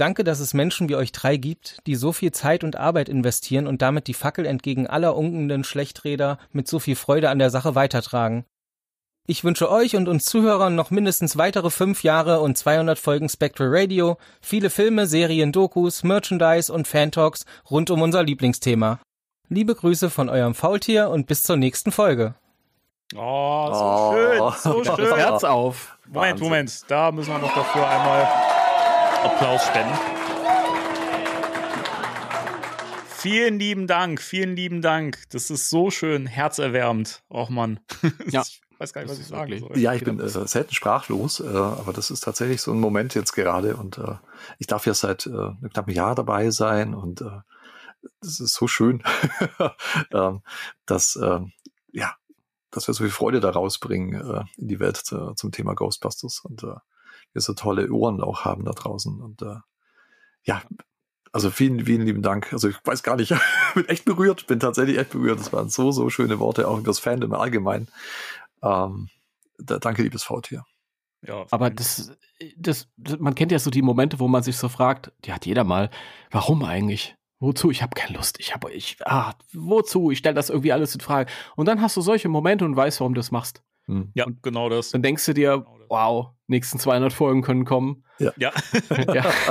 Danke, 0.00 0.24
dass 0.24 0.40
es 0.40 0.54
Menschen 0.54 0.88
wie 0.88 0.96
euch 0.96 1.12
drei 1.12 1.36
gibt, 1.36 1.86
die 1.86 1.94
so 1.94 2.12
viel 2.12 2.32
Zeit 2.32 2.64
und 2.64 2.74
Arbeit 2.74 3.10
investieren 3.10 3.66
und 3.66 3.82
damit 3.82 4.06
die 4.06 4.14
Fackel 4.14 4.46
entgegen 4.46 4.86
aller 4.86 5.14
unkenden 5.14 5.62
Schlechträder 5.62 6.38
mit 6.52 6.66
so 6.68 6.78
viel 6.78 6.96
Freude 6.96 7.28
an 7.28 7.38
der 7.38 7.50
Sache 7.50 7.74
weitertragen. 7.74 8.46
Ich 9.26 9.44
wünsche 9.44 9.70
euch 9.70 9.96
und 9.96 10.08
uns 10.08 10.24
Zuhörern 10.24 10.74
noch 10.74 10.90
mindestens 10.90 11.36
weitere 11.36 11.68
fünf 11.68 12.02
Jahre 12.02 12.40
und 12.40 12.56
200 12.56 12.98
Folgen 12.98 13.28
Spectral 13.28 13.68
Radio, 13.70 14.16
viele 14.40 14.70
Filme, 14.70 15.06
Serien, 15.06 15.52
Dokus, 15.52 16.02
Merchandise 16.02 16.72
und 16.72 16.88
Fantalks 16.88 17.44
rund 17.70 17.90
um 17.90 18.00
unser 18.00 18.22
Lieblingsthema. 18.22 19.00
Liebe 19.50 19.74
Grüße 19.74 20.08
von 20.08 20.30
eurem 20.30 20.54
Faultier 20.54 21.10
und 21.10 21.26
bis 21.26 21.42
zur 21.42 21.58
nächsten 21.58 21.92
Folge. 21.92 22.36
Oh, 23.14 23.68
so 23.70 23.84
oh. 23.84 24.14
schön, 24.14 24.62
so 24.62 24.84
schön. 24.96 25.10
Das 25.10 25.18
Herz 25.18 25.44
auf. 25.44 25.98
Moment, 26.06 26.32
Wahnsinn. 26.32 26.44
Moment, 26.46 26.84
da 26.88 27.12
müssen 27.12 27.32
wir 27.32 27.38
noch 27.38 27.54
dafür 27.54 27.86
einmal 27.86 28.59
Applaus 29.22 29.66
spenden. 29.66 29.92
Vielen 33.06 33.58
lieben 33.58 33.86
Dank, 33.86 34.22
vielen 34.22 34.56
lieben 34.56 34.80
Dank. 34.80 35.18
Das 35.30 35.50
ist 35.50 35.68
so 35.68 35.90
schön, 35.90 36.26
herzerwärmend. 36.26 37.22
Och 37.28 37.50
Mann. 37.50 37.80
Ja. 38.30 38.42
Ich 38.42 38.62
weiß 38.82 38.94
gar 38.94 39.02
nicht, 39.02 39.10
was 39.10 39.18
ich 39.18 39.26
sagen 39.26 39.58
soll. 39.58 39.76
Ja, 39.76 39.92
ich 39.92 40.04
bin 40.04 40.18
äh, 40.20 40.28
selten 40.28 40.72
sprachlos, 40.72 41.40
äh, 41.40 41.44
aber 41.46 41.92
das 41.92 42.10
ist 42.10 42.20
tatsächlich 42.20 42.62
so 42.62 42.72
ein 42.72 42.80
Moment 42.80 43.14
jetzt 43.14 43.32
gerade 43.32 43.76
und 43.76 43.98
äh, 43.98 44.14
ich 44.58 44.66
darf 44.66 44.86
ja 44.86 44.94
seit 44.94 45.26
äh, 45.26 45.30
einem 45.32 45.68
knappen 45.70 45.92
Jahr 45.92 46.14
dabei 46.14 46.50
sein 46.50 46.94
und 46.94 47.20
äh, 47.20 47.40
das 48.22 48.40
ist 48.40 48.54
so 48.54 48.68
schön, 48.68 49.02
ähm, 50.12 50.40
dass 50.86 51.16
äh, 51.16 51.40
ja, 51.92 52.14
dass 52.70 52.86
wir 52.86 52.94
so 52.94 53.04
viel 53.04 53.12
Freude 53.12 53.40
da 53.40 53.50
rausbringen 53.50 54.18
äh, 54.18 54.44
in 54.56 54.68
die 54.68 54.80
Welt 54.80 54.96
zu, 54.96 55.34
zum 55.34 55.52
Thema 55.52 55.74
Ghostbusters 55.74 56.40
und 56.40 56.62
äh, 56.62 56.76
wir 57.32 57.42
so 57.42 57.54
tolle 57.54 57.90
Ohren 57.90 58.20
auch 58.20 58.44
haben 58.44 58.64
da 58.64 58.72
draußen. 58.72 59.20
Und 59.20 59.42
äh, 59.42 59.56
ja, 60.44 60.62
also 61.32 61.50
vielen, 61.50 61.84
vielen 61.86 62.02
lieben 62.02 62.22
Dank. 62.22 62.52
Also 62.52 62.68
ich 62.68 62.76
weiß 62.84 63.02
gar 63.02 63.16
nicht, 63.16 63.34
bin 63.74 63.88
echt 63.88 64.04
berührt, 64.04 64.46
bin 64.46 64.60
tatsächlich 64.60 64.98
echt 64.98 65.10
berührt. 65.10 65.38
Das 65.38 65.52
waren 65.52 65.68
so, 65.68 65.92
so 65.92 66.10
schöne 66.10 66.38
Worte, 66.38 66.68
auch 66.68 66.78
über 66.78 66.86
das 66.86 66.98
Fandom 66.98 67.32
allgemein. 67.32 67.88
Ähm, 68.62 69.08
da, 69.58 69.78
danke, 69.78 70.02
liebes 70.02 70.22
Faultier. 70.22 70.64
Ja, 71.22 71.44
aber 71.50 71.68
das, 71.70 72.12
das, 72.56 72.88
das, 72.96 73.18
man 73.18 73.34
kennt 73.34 73.52
ja 73.52 73.58
so 73.58 73.70
die 73.70 73.82
Momente, 73.82 74.18
wo 74.18 74.28
man 74.28 74.42
sich 74.42 74.56
so 74.56 74.68
fragt, 74.68 75.12
die 75.24 75.32
hat 75.32 75.44
jeder 75.44 75.64
mal, 75.64 75.90
warum 76.30 76.64
eigentlich? 76.64 77.14
Wozu? 77.40 77.70
Ich 77.70 77.82
habe 77.82 77.94
keine 77.94 78.16
Lust. 78.16 78.38
Ich 78.38 78.54
habe, 78.54 78.70
ich, 78.72 78.96
ah, 79.06 79.34
wozu? 79.52 80.10
Ich 80.10 80.18
stelle 80.18 80.34
das 80.34 80.50
irgendwie 80.50 80.72
alles 80.72 80.94
in 80.94 81.00
Frage. 81.00 81.30
Und 81.56 81.66
dann 81.66 81.80
hast 81.80 81.96
du 81.96 82.00
solche 82.00 82.28
Momente 82.28 82.64
und 82.64 82.76
weißt, 82.76 83.00
warum 83.00 83.14
du 83.14 83.18
das 83.18 83.30
machst. 83.30 83.62
Hm. 83.90 84.10
Ja, 84.14 84.26
genau 84.42 84.68
das. 84.68 84.90
Dann 84.90 85.02
denkst 85.02 85.26
du 85.26 85.34
dir, 85.34 85.58
genau 85.58 85.80
wow, 85.90 86.28
nächsten 86.46 86.78
200 86.78 87.12
Folgen 87.12 87.42
können 87.42 87.66
kommen. 87.66 88.04
Ja. 88.18 88.32
ja. 88.38 88.52
ja. 89.12 89.30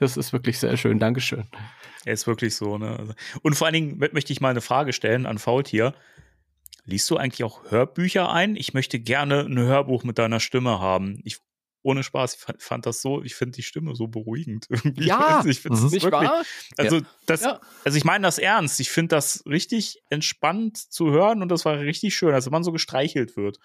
Das 0.00 0.16
ist 0.16 0.32
wirklich 0.32 0.60
sehr 0.60 0.76
schön. 0.76 1.00
Dankeschön. 1.00 1.48
Ja, 2.06 2.12
ist 2.12 2.28
wirklich 2.28 2.54
so. 2.54 2.78
Ne? 2.78 3.16
Und 3.42 3.56
vor 3.56 3.66
allen 3.66 3.74
Dingen 3.74 3.98
möchte 4.12 4.32
ich 4.32 4.40
mal 4.40 4.50
eine 4.50 4.60
Frage 4.60 4.92
stellen 4.92 5.26
an 5.26 5.38
Faultier. 5.38 5.92
Liest 6.84 7.10
du 7.10 7.16
eigentlich 7.16 7.42
auch 7.42 7.68
Hörbücher 7.68 8.30
ein? 8.30 8.54
Ich 8.54 8.74
möchte 8.74 9.00
gerne 9.00 9.40
ein 9.40 9.58
Hörbuch 9.58 10.04
mit 10.04 10.18
deiner 10.18 10.38
Stimme 10.38 10.78
haben. 10.78 11.20
Ich 11.24 11.38
ohne 11.82 12.02
Spaß, 12.02 12.34
ich 12.34 12.40
fand, 12.40 12.62
fand 12.62 12.86
das 12.86 13.00
so, 13.00 13.22
ich 13.22 13.34
finde 13.34 13.56
die 13.56 13.62
Stimme 13.62 13.94
so 13.94 14.08
beruhigend 14.08 14.66
irgendwie. 14.70 15.06
Ja, 15.06 15.42
ich 15.46 15.60
finde 15.60 15.78
mhm. 15.78 15.92
wirklich, 15.92 16.12
wahr? 16.12 16.42
also 16.76 16.96
ja. 16.96 17.02
das, 17.26 17.42
ja. 17.42 17.60
also 17.84 17.96
ich 17.96 18.04
meine 18.04 18.26
das 18.26 18.38
ernst. 18.38 18.80
Ich 18.80 18.90
finde 18.90 19.16
das 19.16 19.44
richtig 19.46 20.02
entspannt 20.10 20.76
zu 20.76 21.10
hören 21.10 21.42
und 21.42 21.48
das 21.48 21.64
war 21.64 21.78
richtig 21.78 22.16
schön, 22.16 22.34
als 22.34 22.46
wenn 22.46 22.52
man 22.52 22.64
so 22.64 22.72
gestreichelt 22.72 23.36
wird. 23.36 23.58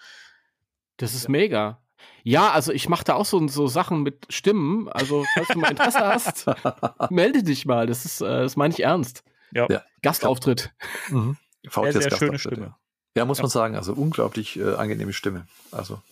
Das 0.96 1.14
ist 1.14 1.24
ja. 1.24 1.30
mega. 1.30 1.80
Ja, 2.22 2.52
also 2.52 2.72
ich 2.72 2.88
mache 2.88 3.04
da 3.04 3.14
auch 3.14 3.24
so, 3.24 3.46
so 3.48 3.66
Sachen 3.66 4.02
mit 4.02 4.26
Stimmen. 4.28 4.88
Also, 4.88 5.24
falls 5.34 5.48
du 5.48 5.58
mal 5.58 5.70
Interesse 5.70 5.98
hast, 6.06 6.46
melde 7.10 7.42
dich 7.42 7.66
mal. 7.66 7.86
Das 7.86 8.04
ist, 8.04 8.20
äh, 8.20 8.24
das 8.24 8.56
meine 8.56 8.72
ich 8.72 8.80
ernst. 8.80 9.24
Ja. 9.52 9.66
ja. 9.70 9.82
Gastauftritt. 10.02 10.72
Mhm. 11.08 11.36
Sehr, 11.62 11.92
sehr 11.92 12.16
schöne 12.16 12.38
Stimme. 12.38 12.74
Ja, 13.16 13.24
muss 13.24 13.40
man 13.40 13.50
sagen. 13.50 13.76
Also 13.76 13.92
unglaublich 13.92 14.58
äh, 14.58 14.74
angenehme 14.74 15.12
Stimme. 15.12 15.46
Also. 15.70 16.02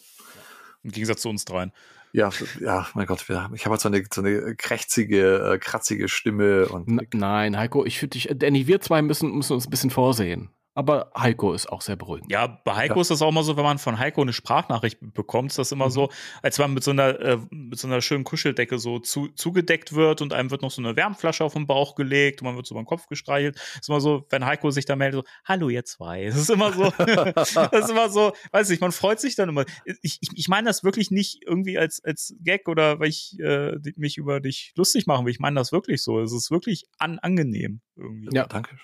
Im 0.83 0.91
Gegensatz 0.91 1.23
zu 1.23 1.29
uns 1.29 1.45
dreien. 1.45 1.73
Ja, 2.13 2.31
ja, 2.61 2.87
mein 2.95 3.07
Gott, 3.07 3.23
ich 3.23 3.31
habe 3.31 3.51
halt 3.71 3.81
so 3.81 3.89
eine, 3.89 4.05
so 4.13 4.21
eine 4.21 4.55
krächzige, 4.55 5.55
äh, 5.55 5.59
kratzige 5.59 6.09
Stimme 6.09 6.69
und. 6.69 6.87
N 6.89 7.09
nein, 7.15 7.57
Heiko, 7.57 7.87
ich 7.87 7.99
finde 7.99 8.19
dich, 8.19 8.29
Danny, 8.35 8.67
wir 8.67 8.81
zwei 8.81 9.01
müssen, 9.01 9.35
müssen 9.35 9.55
uns 9.55 9.67
ein 9.67 9.71
bisschen 9.71 9.91
vorsehen. 9.91 10.51
Aber 10.75 11.13
Heiko 11.17 11.53
ist 11.53 11.69
auch 11.69 11.83
sehr 11.83 11.97
beruhigend. 11.97 12.31
Ja, 12.33 12.47
bei 12.47 12.75
Heiko 12.75 12.95
ja. 12.95 13.01
ist 13.03 13.11
das 13.11 13.21
auch 13.21 13.29
immer 13.29 13.43
so, 13.43 13.57
wenn 13.57 13.65
man 13.65 13.79
von 13.79 13.99
Heiko 13.99 14.23
eine 14.23 14.33
Sprachnachricht 14.33 14.99
bekommt, 15.13 15.51
ist 15.51 15.59
das 15.59 15.71
immer 15.71 15.87
mhm. 15.87 15.91
so, 15.91 16.09
als 16.43 16.59
man 16.59 16.73
mit 16.73 16.83
so 16.83 16.93
einer, 16.93 17.21
äh, 17.21 17.39
mit 17.51 17.79
so 17.79 17.87
einer 17.87 18.01
schönen 18.01 18.25
Kuscheldecke 18.25 18.79
so 18.79 18.99
zu, 18.99 19.29
zugedeckt 19.29 19.93
wird 19.93 20.23
und 20.23 20.33
einem 20.33 20.51
wird 20.51 20.63
noch 20.63 20.71
so 20.71 20.81
eine 20.81 20.97
Wärmflasche 20.97 21.45
auf 21.45 21.53
den 21.53 21.67
Bauch 21.67 21.95
gelegt 21.95 22.41
und 22.41 22.47
man 22.47 22.57
wird 22.57 22.67
so 22.67 22.75
beim 22.75 22.87
Kopf 22.87 23.07
gestreichelt. 23.09 23.61
ist 23.79 23.89
immer 23.89 24.01
so, 24.01 24.27
wenn 24.31 24.47
Heiko 24.47 24.71
sich 24.71 24.87
da 24.87 24.97
meldet, 24.97 25.27
so, 25.27 25.33
hallo 25.45 25.69
ihr 25.69 25.85
zwei. 25.85 26.25
Das 26.27 26.37
ist 26.37 26.51
immer 26.51 26.73
so, 26.73 26.91
das 27.35 27.55
ist 27.55 27.91
immer 27.91 28.09
so, 28.09 28.33
weiß 28.53 28.71
ich, 28.71 28.81
man 28.81 28.93
freut 28.93 29.21
sich 29.21 29.37
dann 29.37 29.51
immer. 29.51 29.67
Ich, 29.85 30.19
ich, 30.21 30.31
ich 30.35 30.49
meine 30.49 30.69
das 30.69 30.85
wirklich 30.85 31.11
nicht 31.11 31.43
irgendwie 31.47 31.77
als, 31.77 32.03
als 32.03 32.35
Gag 32.41 32.69
oder 32.69 32.99
weil 32.99 33.09
ich 33.09 33.39
äh, 33.41 33.77
mich 33.97 34.17
über 34.17 34.41
dich 34.41 34.73
lustig 34.77 35.07
machen 35.07 35.27
will. 35.27 35.33
Ich 35.33 35.41
meine 35.41 35.57
das 35.57 35.73
wirklich 35.73 36.03
so. 36.03 36.21
Es 36.21 36.33
ist 36.33 36.51
wirklich 36.51 36.87
an, 36.99 37.19
angenehm 37.19 37.81
irgendwie. 37.97 38.35
Ja, 38.35 38.47
danke. 38.47 38.77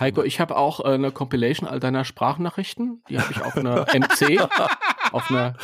Heiko, 0.00 0.22
ich 0.22 0.40
habe 0.40 0.56
auch 0.56 0.80
äh, 0.80 0.94
eine 0.94 1.10
Compilation 1.10 1.68
all 1.68 1.80
deiner 1.80 2.04
Sprachnachrichten. 2.04 3.02
Die 3.08 3.18
habe 3.18 3.32
ich 3.32 3.42
auf 3.42 3.56
einer 3.56 3.86
MC, 3.92 4.40
auf 5.12 5.30
einer. 5.30 5.54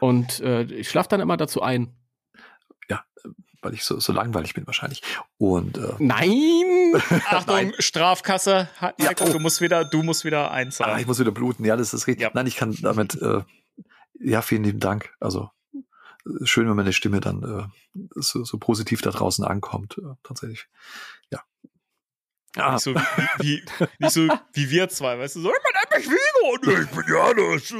Und 0.00 0.40
äh, 0.40 0.62
ich 0.62 0.88
schlafe 0.88 1.08
dann 1.08 1.20
immer 1.20 1.36
dazu 1.36 1.62
ein. 1.62 1.94
Ja, 2.88 3.04
weil 3.62 3.74
ich 3.74 3.84
so, 3.84 4.00
so 4.00 4.12
langweilig 4.12 4.54
bin 4.54 4.66
wahrscheinlich. 4.66 5.02
Und 5.38 5.78
äh, 5.78 5.94
Nein! 5.98 6.94
Achtung, 7.26 7.54
Nein. 7.54 7.72
Strafkasse. 7.78 8.68
Heiko, 8.80 9.02
ja, 9.02 9.10
oh. 9.20 9.32
du 9.32 9.38
musst 9.38 9.60
wieder, 9.60 9.84
du 9.84 10.02
musst 10.02 10.24
wieder 10.24 10.50
einzahlen. 10.50 10.94
Ah, 10.94 10.98
ich 10.98 11.06
muss 11.06 11.18
wieder 11.18 11.32
bluten. 11.32 11.64
Ja, 11.64 11.76
das 11.76 11.94
ist 11.94 12.06
richtig. 12.06 12.22
Ja. 12.22 12.30
Nein, 12.34 12.46
ich 12.46 12.56
kann 12.56 12.76
damit. 12.80 13.20
Äh, 13.20 13.42
ja, 14.18 14.42
vielen 14.42 14.64
lieben 14.64 14.80
Dank. 14.80 15.14
Also 15.20 15.50
schön, 16.44 16.68
wenn 16.68 16.76
meine 16.76 16.92
Stimme 16.92 17.20
dann 17.20 17.42
äh, 17.42 18.00
so, 18.14 18.44
so 18.44 18.58
positiv 18.58 19.02
da 19.02 19.10
draußen 19.10 19.44
ankommt. 19.44 19.98
Äh, 19.98 20.14
tatsächlich. 20.22 20.66
Ah. 22.56 22.72
Nicht, 22.72 22.82
so 22.82 22.94
wie, 22.94 23.00
wie, 23.38 23.62
nicht 23.98 24.12
so 24.12 24.28
wie 24.52 24.70
wir 24.70 24.88
zwei, 24.88 25.18
weißt 25.18 25.36
du, 25.36 25.42
so, 25.42 25.52
ich 25.52 25.62
bin 25.62 26.12
Vigo 26.12 26.54
und 26.54 26.66
ich 26.66 26.88
bin 26.88 27.04
Janusz. 27.06 27.70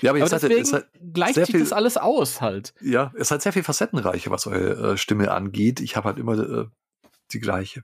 ja, 0.00 0.10
aber, 0.10 0.18
jetzt 0.18 0.32
aber 0.32 0.48
deswegen 0.48 0.72
halt, 0.72 0.86
gleicht 1.12 1.34
sich 1.34 1.46
viel, 1.46 1.60
das 1.60 1.72
alles 1.72 1.96
aus 1.96 2.40
halt. 2.40 2.74
Ja, 2.80 3.12
es 3.16 3.30
hat 3.30 3.42
sehr 3.42 3.52
viel 3.52 3.64
facettenreicher, 3.64 4.30
was 4.30 4.46
eure 4.46 4.92
äh, 4.92 4.96
Stimme 4.96 5.30
angeht. 5.32 5.80
Ich 5.80 5.96
habe 5.96 6.08
halt 6.08 6.18
immer 6.18 6.38
äh, 6.38 6.66
die 7.32 7.40
gleiche. 7.40 7.82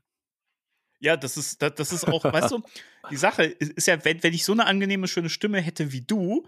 Ja, 1.00 1.16
das 1.16 1.36
ist, 1.36 1.60
das, 1.62 1.74
das 1.74 1.92
ist 1.92 2.06
auch, 2.06 2.24
weißt 2.24 2.50
du, 2.52 2.62
die 3.10 3.16
Sache 3.16 3.44
ist 3.44 3.86
ja, 3.86 4.04
wenn, 4.04 4.22
wenn 4.22 4.34
ich 4.34 4.44
so 4.44 4.52
eine 4.52 4.66
angenehme, 4.66 5.08
schöne 5.08 5.30
Stimme 5.30 5.60
hätte 5.60 5.92
wie 5.92 6.02
du, 6.02 6.46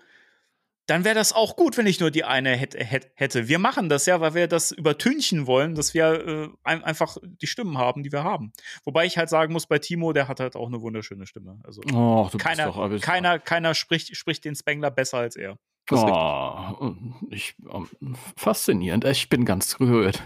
dann 0.87 1.05
wäre 1.05 1.15
das 1.15 1.33
auch 1.33 1.57
gut, 1.57 1.77
wenn 1.77 1.87
ich 1.87 2.01
nur 2.01 2.11
die 2.11 2.25
eine 2.25 2.57
hätte. 2.57 3.49
Wir 3.49 3.59
machen 3.59 3.89
das 3.89 4.07
ja, 4.07 4.21
weil 4.21 4.35
wir 4.35 4.49
das 4.49 4.73
übertünchen 4.73 5.47
wollen, 5.47 5.75
dass 5.75 5.95
wir 5.95 6.27
äh, 6.27 6.49
einfach 6.65 7.17
die 7.23 7.47
Stimmen 7.47 7.79
haben, 7.79 8.03
die 8.03 8.11
wir 8.13 8.25
haben. 8.25 8.53
Wobei 8.85 9.07
ich 9.07 9.17
halt 9.17 9.29
sagen 9.29 9.53
muss, 9.53 9.67
bei 9.67 9.79
Timo, 9.79 10.13
der 10.13 10.29
hat 10.29 10.41
halt 10.41 10.57
auch 10.57 10.67
eine 10.67 10.81
wunderschöne 10.81 11.27
Stimme. 11.27 11.61
Also 11.65 11.83
oh, 11.93 12.29
keiner, 12.37 12.67
doch, 12.67 13.01
keiner, 13.01 13.39
keiner 13.39 13.75
spricht, 13.75 14.17
spricht 14.17 14.45
den 14.45 14.57
Spengler 14.57 14.91
besser 14.91 15.19
als 15.19 15.37
er. 15.37 15.57
Oh, 15.91 16.95
ich, 17.31 17.55
um, 17.69 17.89
faszinierend. 18.37 19.05
Ich 19.05 19.29
bin 19.29 19.45
ganz 19.45 19.77
gerührt. 19.77 20.23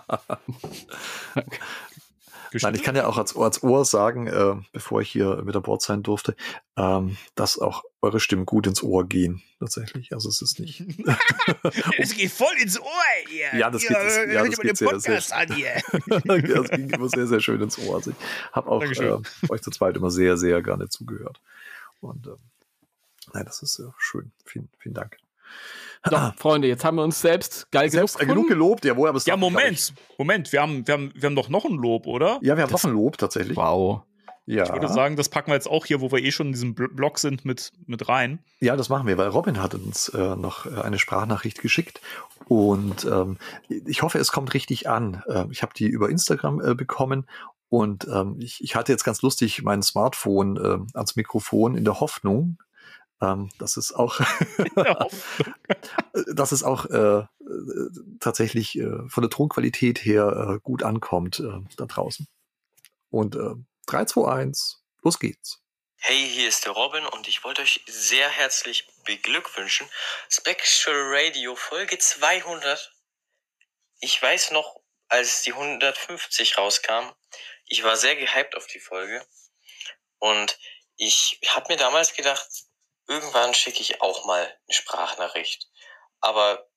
Nein, 2.62 2.76
ich 2.76 2.84
kann 2.84 2.96
ja 2.96 3.08
auch 3.08 3.18
als, 3.18 3.36
als 3.36 3.64
Ohr 3.64 3.86
sagen, 3.86 4.28
äh, 4.28 4.56
bevor 4.72 5.02
ich 5.02 5.10
hier 5.10 5.42
mit 5.44 5.56
an 5.56 5.62
Bord 5.62 5.82
sein 5.82 6.04
durfte, 6.04 6.36
ähm, 6.76 7.18
dass 7.36 7.60
auch 7.60 7.84
eure 8.02 8.20
Stimmen 8.20 8.46
gut 8.46 8.68
ins 8.68 8.84
Ohr 8.84 9.08
gehen, 9.08 9.42
tatsächlich. 9.60 10.14
Also 10.14 10.30
es 10.30 10.42
ist 10.42 10.60
nicht. 10.60 10.82
es 11.98 12.16
geht 12.16 12.32
voll 12.32 12.56
ins 12.62 12.80
Ohr, 12.80 12.88
ihr. 13.32 13.60
Ja, 13.60 13.70
das 13.70 13.82
geht, 13.82 13.92
das, 13.92 14.16
ja, 14.16 14.46
das 14.46 14.60
geht 14.60 14.78
sehr, 14.78 15.00
sehr, 15.00 15.38
an 15.38 15.54
hier. 15.54 15.82
das 16.06 16.70
ging 16.70 16.90
immer 16.90 17.10
sehr, 17.10 17.28
sehr 17.28 17.40
schön 17.40 17.62
ins 17.62 17.78
Ohr. 17.80 17.96
Also 17.96 18.12
ich 18.12 18.18
habe 18.52 18.70
auch 18.70 18.84
äh, 18.84 19.18
euch 19.50 19.62
zu 19.62 19.72
zweit 19.72 19.96
immer 19.98 20.12
sehr, 20.12 20.38
sehr 20.38 20.62
gerne 20.62 20.90
zugehört. 20.90 21.40
Und 22.02 22.28
ähm, 22.28 22.38
nein, 23.34 23.46
das 23.46 23.62
ist 23.62 23.80
äh, 23.80 23.90
schön. 23.98 24.32
Vielen, 24.46 24.70
vielen 24.80 24.94
Dank. 24.94 25.18
So, 26.10 26.18
Freunde, 26.38 26.68
jetzt 26.68 26.86
haben 26.86 26.98
wir 26.98 27.04
uns 27.04 27.20
selbst 27.20 27.70
geil 27.72 27.90
selbst, 27.90 28.20
genug, 28.20 28.36
genug 28.36 28.48
gelobt. 28.50 28.86
Ja, 28.86 28.96
woher 28.96 29.14
ja 29.26 29.36
Moment, 29.36 29.94
Moment, 30.18 30.52
wir 30.54 30.62
haben, 30.62 30.88
wir, 30.88 30.94
haben, 30.94 31.12
wir 31.14 31.28
haben 31.28 31.36
doch 31.36 31.50
noch 31.50 31.66
ein 31.66 31.76
Lob, 31.76 32.08
oder? 32.08 32.40
Ja, 32.42 32.56
wir 32.56 32.64
haben 32.64 32.72
das, 32.72 32.84
noch 32.84 32.90
ein 32.90 32.96
Lob, 32.96 33.18
tatsächlich. 33.18 33.58
Wow. 33.58 34.04
Ja. 34.46 34.64
Ich 34.64 34.72
würde 34.72 34.88
sagen, 34.88 35.18
das 35.18 35.28
packen 35.28 35.52
wir 35.52 35.56
jetzt 35.56 35.70
auch 35.70 35.86
hier, 35.86 36.00
wo 36.00 36.10
wir 36.10 36.24
eh 36.24 36.32
schon 36.32 36.48
in 36.48 36.54
diesem 36.54 36.74
Blog 36.74 37.20
sind, 37.20 37.44
mit, 37.44 37.74
mit 37.86 38.08
rein. 38.08 38.40
Ja, 38.62 38.78
das 38.78 38.88
machen 38.88 39.06
wir, 39.06 39.18
weil 39.18 39.28
Robin 39.28 39.62
hat 39.62 39.76
uns 39.76 40.08
äh, 40.10 40.38
noch 40.38 40.66
äh, 40.66 40.82
eine 40.82 41.00
Sprachnachricht 41.00 41.62
geschickt 41.62 42.00
und 42.46 43.04
ähm, 43.04 43.38
ich 43.68 44.04
hoffe, 44.04 44.20
es 44.20 44.32
kommt 44.32 44.54
richtig 44.54 44.88
an. 44.88 45.22
Äh, 45.28 45.46
ich 45.52 45.64
habe 45.64 45.74
die 45.76 45.88
über 45.88 46.10
Instagram 46.10 46.62
äh, 46.62 46.76
bekommen 46.76 47.28
und 47.68 48.08
ähm, 48.08 48.38
ich, 48.40 48.64
ich 48.64 48.76
hatte 48.76 48.94
jetzt 48.94 49.04
ganz 49.04 49.22
lustig 49.22 49.64
mein 49.64 49.84
Smartphone 49.84 50.56
äh, 50.56 50.78
ans 50.94 51.18
Mikrofon 51.18 51.76
in 51.76 51.84
der 51.84 52.00
Hoffnung, 52.00 52.58
ähm, 53.22 53.50
das 53.58 53.78
ist 53.78 53.94
auch, 53.94 54.20
dass 56.34 56.52
es 56.52 56.64
auch 56.64 56.86
äh, 56.86 57.26
tatsächlich 58.20 58.78
äh, 58.78 59.08
von 59.08 59.22
der 59.22 59.30
Tonqualität 59.30 60.04
her 60.04 60.56
äh, 60.56 60.60
gut 60.60 60.84
ankommt 60.84 61.40
äh, 61.40 61.60
da 61.78 61.86
draußen. 61.86 62.28
Und 63.10 63.36
äh, 63.36 63.56
3, 63.88 64.06
2, 64.06 64.32
1, 64.32 64.84
los 65.04 65.20
geht's. 65.20 65.62
Hey, 66.00 66.30
hier 66.30 66.48
ist 66.48 66.66
der 66.66 66.74
Robin 66.74 67.06
und 67.06 67.28
ich 67.28 67.44
wollte 67.44 67.64
euch 67.64 67.84
sehr 67.88 68.30
herzlich 68.30 68.88
beglückwünschen. 69.04 69.90
Spectral 70.30 70.96
Radio 71.08 71.56
Folge 71.56 71.98
200. 71.98 72.94
Ich 74.00 74.22
weiß 74.22 74.52
noch, 74.52 74.80
als 75.08 75.42
die 75.42 75.54
150 75.54 76.58
rauskam, 76.58 77.12
ich 77.66 77.84
war 77.84 77.98
sehr 77.98 78.16
gehypt 78.16 78.56
auf 78.56 78.68
die 78.68 78.80
Folge 78.80 79.26
und 80.20 80.60
ich 80.98 81.40
habe 81.48 81.74
mir 81.74 81.78
damals 81.78 82.14
gedacht, 82.14 82.48
irgendwann 83.08 83.54
schicke 83.54 83.82
ich 83.82 84.02
auch 84.02 84.26
mal 84.26 84.44
eine 84.44 84.74
Sprachnachricht. 84.74 85.70
Aber 86.20 86.70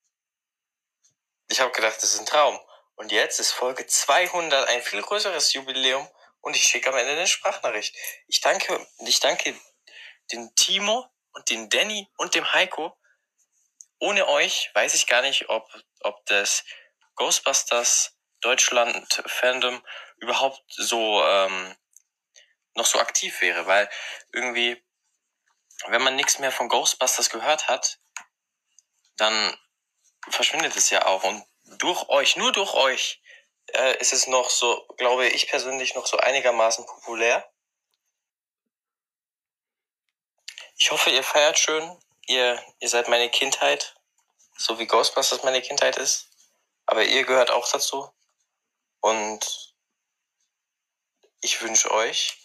ich 1.48 1.60
habe 1.60 1.72
gedacht, 1.72 1.96
das 1.96 2.14
ist 2.14 2.20
ein 2.20 2.26
Traum. 2.26 2.58
Und 2.94 3.12
jetzt 3.12 3.40
ist 3.40 3.52
Folge 3.52 3.86
200 3.86 4.68
ein 4.68 4.82
viel 4.82 5.02
größeres 5.02 5.52
Jubiläum 5.52 6.08
und 6.40 6.54
ich 6.54 6.64
schicke 6.64 6.90
am 6.90 6.96
Ende 6.96 7.12
eine 7.12 7.26
Sprachnachricht. 7.26 7.96
Ich 8.26 8.40
danke, 8.40 8.86
ich 8.98 9.20
danke 9.20 9.54
den 10.32 10.54
Timo 10.54 11.06
und 11.32 11.50
den 11.50 11.68
Danny 11.68 12.08
und 12.16 12.34
dem 12.34 12.52
Heiko. 12.52 12.96
Ohne 13.98 14.28
euch 14.28 14.70
weiß 14.74 14.94
ich 14.94 15.06
gar 15.06 15.22
nicht, 15.22 15.48
ob, 15.48 15.68
ob 16.00 16.24
das 16.26 16.64
Ghostbusters 17.16 18.16
Deutschland 18.40 19.22
Fandom 19.26 19.84
überhaupt 20.18 20.62
so 20.68 21.22
ähm, 21.24 21.76
noch 22.74 22.86
so 22.86 22.98
aktiv 22.98 23.40
wäre, 23.40 23.66
weil 23.66 23.90
irgendwie 24.32 24.82
wenn 25.88 26.02
man 26.02 26.16
nichts 26.16 26.38
mehr 26.38 26.52
von 26.52 26.68
Ghostbusters 26.68 27.30
gehört 27.30 27.68
hat, 27.68 27.98
dann 29.16 29.56
verschwindet 30.28 30.76
es 30.76 30.90
ja 30.90 31.06
auch. 31.06 31.24
Und 31.24 31.44
durch 31.78 32.08
euch, 32.08 32.36
nur 32.36 32.52
durch 32.52 32.74
euch, 32.74 33.22
äh, 33.74 33.96
ist 33.98 34.12
es 34.12 34.26
noch 34.26 34.50
so, 34.50 34.86
glaube 34.96 35.28
ich 35.28 35.48
persönlich, 35.48 35.94
noch 35.94 36.06
so 36.06 36.16
einigermaßen 36.16 36.84
populär. 36.86 37.50
Ich 40.76 40.90
hoffe, 40.90 41.10
ihr 41.10 41.22
feiert 41.22 41.58
schön. 41.58 41.98
Ihr, 42.26 42.62
ihr 42.78 42.88
seid 42.88 43.08
meine 43.08 43.28
Kindheit, 43.28 43.94
so 44.56 44.78
wie 44.78 44.86
Ghostbusters 44.86 45.42
meine 45.42 45.62
Kindheit 45.62 45.96
ist. 45.96 46.28
Aber 46.86 47.04
ihr 47.04 47.24
gehört 47.24 47.50
auch 47.50 47.70
dazu. 47.70 48.10
Und 49.00 49.74
ich 51.40 51.60
wünsche 51.62 51.90
euch 51.90 52.38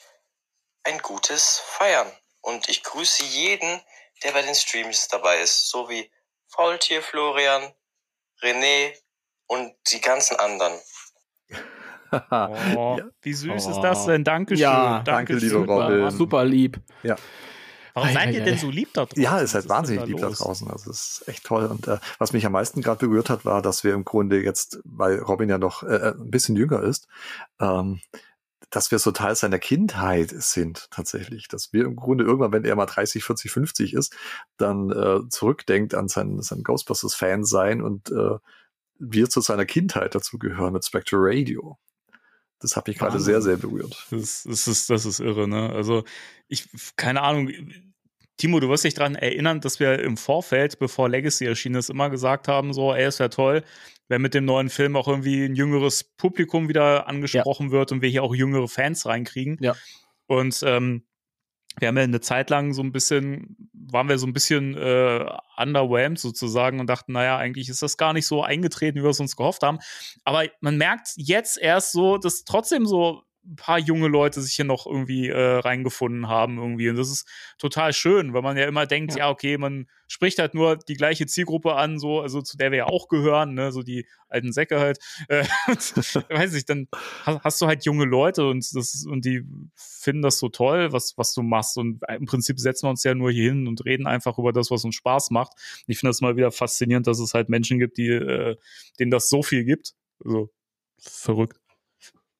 ein 0.83 0.99
gutes 0.99 1.59
Feiern. 1.59 2.11
Und 2.45 2.69
ich 2.69 2.83
grüße 2.83 3.23
jeden, 3.23 3.81
der 4.23 4.31
bei 4.31 4.43
den 4.43 4.53
Streams 4.53 5.07
dabei 5.07 5.41
ist, 5.41 5.67
so 5.69 5.89
wie 5.89 6.11
Faultier 6.47 7.01
Florian, 7.01 7.73
René 8.41 8.93
und 9.47 9.73
die 9.91 9.99
ganzen 9.99 10.37
anderen. 10.37 10.73
oh. 12.75 12.99
Wie 13.21 13.33
süß 13.33 13.65
oh. 13.65 13.71
ist 13.71 13.81
das 13.81 14.05
denn? 14.05 14.23
Dankeschön. 14.23 14.61
Ja, 14.61 15.01
danke, 15.03 15.33
lieber 15.33 15.65
Robin. 15.65 16.11
Super 16.11 16.45
lieb. 16.45 16.79
Ja. 17.01 17.15
Warum 17.95 18.13
seid 18.13 18.33
ihr 18.33 18.43
denn 18.43 18.57
so 18.57 18.69
lieb 18.69 18.93
da 18.93 19.05
draußen? 19.05 19.23
Ja, 19.23 19.37
es 19.37 19.45
ist 19.45 19.55
halt 19.55 19.69
wahnsinnig 19.69 20.01
da 20.01 20.05
lieb 20.05 20.17
da 20.19 20.29
draußen. 20.29 20.69
Also 20.69 20.91
es 20.91 21.21
ist 21.21 21.27
echt 21.27 21.45
toll. 21.45 21.65
Und 21.65 21.87
äh, 21.87 21.97
was 22.19 22.33
mich 22.33 22.45
am 22.45 22.51
meisten 22.51 22.81
gerade 22.81 23.07
berührt 23.07 23.29
hat, 23.29 23.45
war, 23.45 23.61
dass 23.61 23.83
wir 23.83 23.93
im 23.93 24.05
Grunde 24.05 24.43
jetzt, 24.43 24.79
weil 24.83 25.17
Robin 25.19 25.49
ja 25.49 25.57
noch 25.57 25.81
äh, 25.81 26.11
ein 26.11 26.29
bisschen 26.29 26.55
jünger 26.57 26.83
ist, 26.83 27.07
ähm, 27.59 28.01
dass 28.75 28.91
wir 28.91 28.99
so 28.99 29.11
Teil 29.11 29.35
seiner 29.35 29.57
Kindheit 29.57 30.31
sind 30.31 30.87
tatsächlich. 30.91 31.47
Dass 31.47 31.71
wir 31.71 31.85
im 31.85 31.95
Grunde 31.95 32.25
irgendwann, 32.25 32.51
wenn 32.51 32.65
er 32.65 32.75
mal 32.75 32.85
30, 32.85 33.23
40, 33.23 33.49
50 33.49 33.93
ist, 33.93 34.13
dann 34.57 34.91
äh, 34.91 35.29
zurückdenkt 35.29 35.95
an 35.95 36.09
sein, 36.09 36.41
sein 36.41 36.61
Ghostbusters-Fan 36.61 37.45
sein 37.45 37.81
und 37.81 38.11
äh, 38.11 38.37
wir 38.99 39.29
zu 39.29 39.39
seiner 39.39 39.65
Kindheit 39.65 40.13
dazu 40.13 40.37
gehören 40.37 40.73
mit 40.73 40.83
Spectre 40.83 41.15
Radio. 41.17 41.77
Das 42.59 42.75
hat 42.75 42.87
mich 42.87 42.97
gerade 42.97 43.19
sehr, 43.19 43.41
sehr 43.41 43.55
berührt. 43.55 44.07
Das, 44.11 44.43
das, 44.43 44.67
ist, 44.67 44.89
das 44.89 45.05
ist 45.05 45.21
irre, 45.21 45.47
ne? 45.47 45.69
Also, 45.69 46.03
ich, 46.49 46.67
keine 46.97 47.21
Ahnung, 47.21 47.49
Timo, 48.37 48.59
du 48.59 48.67
wirst 48.67 48.83
dich 48.83 48.93
daran 48.93 49.15
erinnern, 49.15 49.61
dass 49.61 49.79
wir 49.79 49.99
im 49.99 50.17
Vorfeld, 50.17 50.79
bevor 50.79 51.07
Legacy 51.07 51.45
erschienen 51.45 51.75
ist, 51.75 51.89
immer 51.89 52.09
gesagt 52.09 52.49
haben, 52.49 52.73
so, 52.73 52.93
ey, 52.93 53.05
es 53.05 53.19
wäre 53.19 53.29
toll, 53.29 53.63
wenn 54.07 54.21
mit 54.21 54.33
dem 54.33 54.45
neuen 54.45 54.69
Film 54.69 54.95
auch 54.95 55.07
irgendwie 55.07 55.45
ein 55.45 55.55
jüngeres 55.55 56.03
Publikum 56.03 56.69
wieder 56.69 57.07
angesprochen 57.07 57.67
ja. 57.67 57.71
wird 57.73 57.91
und 57.91 58.01
wir 58.01 58.09
hier 58.09 58.23
auch 58.23 58.35
jüngere 58.35 58.67
Fans 58.67 59.05
reinkriegen. 59.05 59.57
Ja. 59.59 59.75
Und 60.27 60.61
ähm, 60.65 61.05
wir 61.77 61.89
haben 61.89 61.97
ja 61.97 62.03
eine 62.03 62.21
Zeit 62.21 62.49
lang 62.49 62.73
so 62.73 62.81
ein 62.81 62.91
bisschen, 62.91 63.69
waren 63.73 64.07
wir 64.07 64.17
so 64.17 64.27
ein 64.27 64.33
bisschen 64.33 64.75
äh, 64.77 65.25
underwhelmed 65.57 66.19
sozusagen 66.19 66.79
und 66.79 66.87
dachten, 66.87 67.11
naja, 67.11 67.37
eigentlich 67.37 67.67
ist 67.69 67.81
das 67.81 67.97
gar 67.97 68.13
nicht 68.13 68.27
so 68.27 68.43
eingetreten, 68.43 68.99
wie 68.99 69.03
wir 69.03 69.09
es 69.09 69.19
uns 69.19 69.35
gehofft 69.35 69.63
haben. 69.63 69.79
Aber 70.23 70.45
man 70.61 70.77
merkt 70.77 71.09
jetzt 71.17 71.57
erst 71.57 71.91
so, 71.91 72.17
dass 72.17 72.45
trotzdem 72.45 72.85
so 72.85 73.23
paar 73.55 73.79
junge 73.79 74.07
Leute 74.07 74.41
sich 74.41 74.55
hier 74.55 74.65
noch 74.65 74.85
irgendwie 74.85 75.29
äh, 75.29 75.57
reingefunden 75.57 76.27
haben 76.27 76.57
irgendwie. 76.57 76.89
Und 76.89 76.95
das 76.95 77.11
ist 77.11 77.27
total 77.57 77.93
schön, 77.93 78.33
weil 78.33 78.41
man 78.41 78.57
ja 78.57 78.65
immer 78.65 78.85
denkt, 78.85 79.13
ja. 79.13 79.19
ja. 79.19 79.29
okay, 79.29 79.57
man 79.57 79.87
spricht 80.07 80.39
halt 80.39 80.53
nur 80.53 80.77
die 80.77 80.95
gleiche 80.95 81.25
Zielgruppe 81.25 81.75
an, 81.75 81.99
so, 81.99 82.21
also 82.21 82.41
zu 82.41 82.57
der 82.57 82.71
wir 82.71 82.77
ja 82.79 82.85
auch 82.85 83.07
gehören, 83.07 83.53
ne, 83.53 83.71
so 83.71 83.83
die 83.83 84.07
alten 84.29 84.51
Säcke 84.51 84.79
halt. 84.79 84.99
Äh, 85.27 85.43
weiß 86.29 86.53
ich, 86.53 86.65
dann 86.65 86.87
hast, 87.23 87.43
hast, 87.43 87.61
du 87.61 87.67
halt 87.67 87.83
junge 87.85 88.05
Leute 88.05 88.47
und 88.47 88.63
das 88.75 89.05
und 89.05 89.25
die 89.25 89.43
finden 89.75 90.21
das 90.21 90.37
so 90.37 90.49
toll, 90.49 90.91
was, 90.91 91.17
was 91.17 91.33
du 91.33 91.41
machst. 91.41 91.77
Und 91.77 92.01
im 92.07 92.25
Prinzip 92.25 92.59
setzen 92.59 92.85
wir 92.85 92.91
uns 92.91 93.03
ja 93.03 93.15
nur 93.15 93.31
hier 93.31 93.51
hin 93.51 93.67
und 93.67 93.83
reden 93.85 94.05
einfach 94.07 94.37
über 94.37 94.53
das, 94.53 94.69
was 94.69 94.85
uns 94.85 94.95
Spaß 94.95 95.31
macht. 95.31 95.53
Ich 95.87 95.97
finde 95.97 96.11
das 96.11 96.21
mal 96.21 96.37
wieder 96.37 96.51
faszinierend, 96.51 97.07
dass 97.07 97.19
es 97.19 97.33
halt 97.33 97.49
Menschen 97.49 97.79
gibt, 97.79 97.97
die, 97.97 98.09
äh, 98.09 98.55
denen 98.99 99.11
das 99.11 99.29
so 99.29 99.41
viel 99.41 99.63
gibt. 99.63 99.95
Also 100.23 100.51
verrückt. 100.99 101.59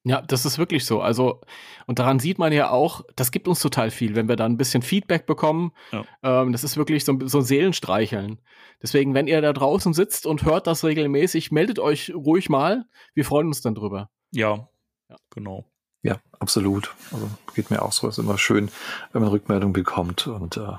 Ja, 0.08 0.22
das 0.22 0.46
ist 0.46 0.56
wirklich 0.56 0.86
so. 0.86 1.00
Also, 1.00 1.40
und 1.86 1.98
daran 1.98 2.20
sieht 2.20 2.38
man 2.38 2.52
ja 2.52 2.70
auch, 2.70 3.02
das 3.16 3.32
gibt 3.32 3.48
uns 3.48 3.58
total 3.58 3.90
viel, 3.90 4.14
wenn 4.14 4.28
wir 4.28 4.36
da 4.36 4.44
ein 4.44 4.56
bisschen 4.56 4.82
Feedback 4.82 5.26
bekommen. 5.26 5.72
Ja. 5.90 6.04
Ähm, 6.22 6.52
das 6.52 6.62
ist 6.62 6.76
wirklich 6.76 7.04
so, 7.04 7.18
so 7.24 7.40
Seelenstreicheln. 7.40 8.40
Deswegen, 8.80 9.14
wenn 9.14 9.26
ihr 9.26 9.40
da 9.40 9.52
draußen 9.52 9.94
sitzt 9.94 10.24
und 10.24 10.44
hört 10.44 10.68
das 10.68 10.84
regelmäßig, 10.84 11.50
meldet 11.50 11.80
euch 11.80 12.14
ruhig 12.14 12.48
mal. 12.48 12.84
Wir 13.14 13.24
freuen 13.24 13.48
uns 13.48 13.62
dann 13.62 13.74
drüber. 13.74 14.08
Ja, 14.30 14.68
ja. 15.10 15.16
genau. 15.30 15.64
Ja, 16.02 16.20
absolut. 16.38 16.94
Also 17.10 17.28
geht 17.56 17.72
mir 17.72 17.82
auch 17.82 17.90
so. 17.90 18.06
Es 18.06 18.16
ist 18.16 18.22
immer 18.22 18.38
schön, 18.38 18.70
wenn 19.12 19.22
man 19.22 19.32
Rückmeldung 19.32 19.72
bekommt 19.72 20.28
und 20.28 20.56
äh, 20.56 20.76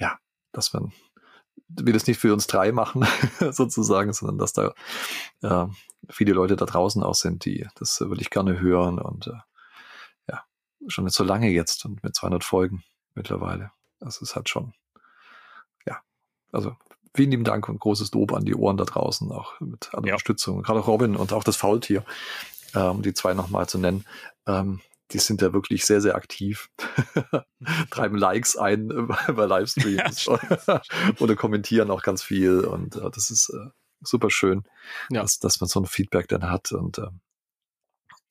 ja, 0.00 0.18
dass 0.50 0.72
man 0.72 0.92
wir 1.68 1.92
das 1.92 2.08
nicht 2.08 2.18
für 2.18 2.32
uns 2.32 2.48
drei 2.48 2.72
machen, 2.72 3.06
sozusagen, 3.52 4.12
sondern 4.12 4.38
dass 4.38 4.52
da 4.52 4.74
äh, 5.42 5.66
viele 6.10 6.32
Leute 6.32 6.56
da 6.56 6.64
draußen 6.64 7.02
auch 7.02 7.14
sind, 7.14 7.44
die 7.44 7.66
das 7.76 8.00
äh, 8.00 8.08
würde 8.08 8.22
ich 8.22 8.30
gerne 8.30 8.60
hören 8.60 8.98
und 8.98 9.26
äh, 9.28 9.38
ja, 10.28 10.44
schon 10.88 11.04
nicht 11.04 11.16
so 11.16 11.24
lange 11.24 11.48
jetzt 11.50 11.84
und 11.84 12.02
mit 12.02 12.14
200 12.14 12.44
Folgen 12.44 12.84
mittlerweile. 13.14 13.70
Das 13.98 14.20
ist 14.20 14.36
halt 14.36 14.48
schon, 14.48 14.74
ja, 15.86 16.00
also 16.52 16.76
vielen 17.14 17.30
lieben 17.30 17.44
Dank 17.44 17.68
und 17.68 17.80
großes 17.80 18.12
Lob 18.12 18.32
an 18.32 18.44
die 18.44 18.54
Ohren 18.54 18.76
da 18.76 18.84
draußen, 18.84 19.32
auch 19.32 19.58
mit 19.60 19.92
aller 19.94 20.06
ja. 20.06 20.14
Unterstützung. 20.14 20.62
Gerade 20.62 20.80
auch 20.80 20.86
Robin 20.86 21.16
und 21.16 21.32
auch 21.32 21.44
das 21.44 21.56
Faultier, 21.56 22.04
äh, 22.74 22.80
um 22.80 23.02
die 23.02 23.14
zwei 23.14 23.34
nochmal 23.34 23.68
zu 23.68 23.78
nennen. 23.78 24.04
Ähm, 24.46 24.80
die 25.12 25.18
sind 25.18 25.40
ja 25.40 25.52
wirklich 25.52 25.86
sehr, 25.86 26.00
sehr 26.00 26.16
aktiv, 26.16 26.68
treiben 27.90 28.16
Likes 28.16 28.56
ein 28.56 28.88
bei 29.28 29.46
Livestreams 29.46 30.26
ja, 30.26 30.82
oder 31.20 31.36
kommentieren 31.36 31.90
auch 31.90 32.02
ganz 32.02 32.22
viel 32.22 32.60
und 32.60 32.96
äh, 32.96 33.10
das 33.10 33.30
ist 33.30 33.50
äh, 33.50 33.70
super 34.00 34.30
schön, 34.30 34.64
ja. 35.10 35.22
dass, 35.22 35.38
dass 35.38 35.60
man 35.60 35.68
so 35.68 35.80
ein 35.80 35.86
Feedback 35.86 36.28
dann 36.28 36.50
hat 36.50 36.72
und 36.72 36.98
äh, 36.98 37.08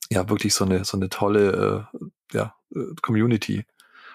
ja, 0.09 0.29
wirklich 0.29 0.53
so 0.53 0.65
eine, 0.65 0.85
so 0.85 0.97
eine 0.97 1.09
tolle 1.09 1.89
äh, 1.93 2.07
ja, 2.37 2.55
äh, 2.75 2.93
Community 3.01 3.65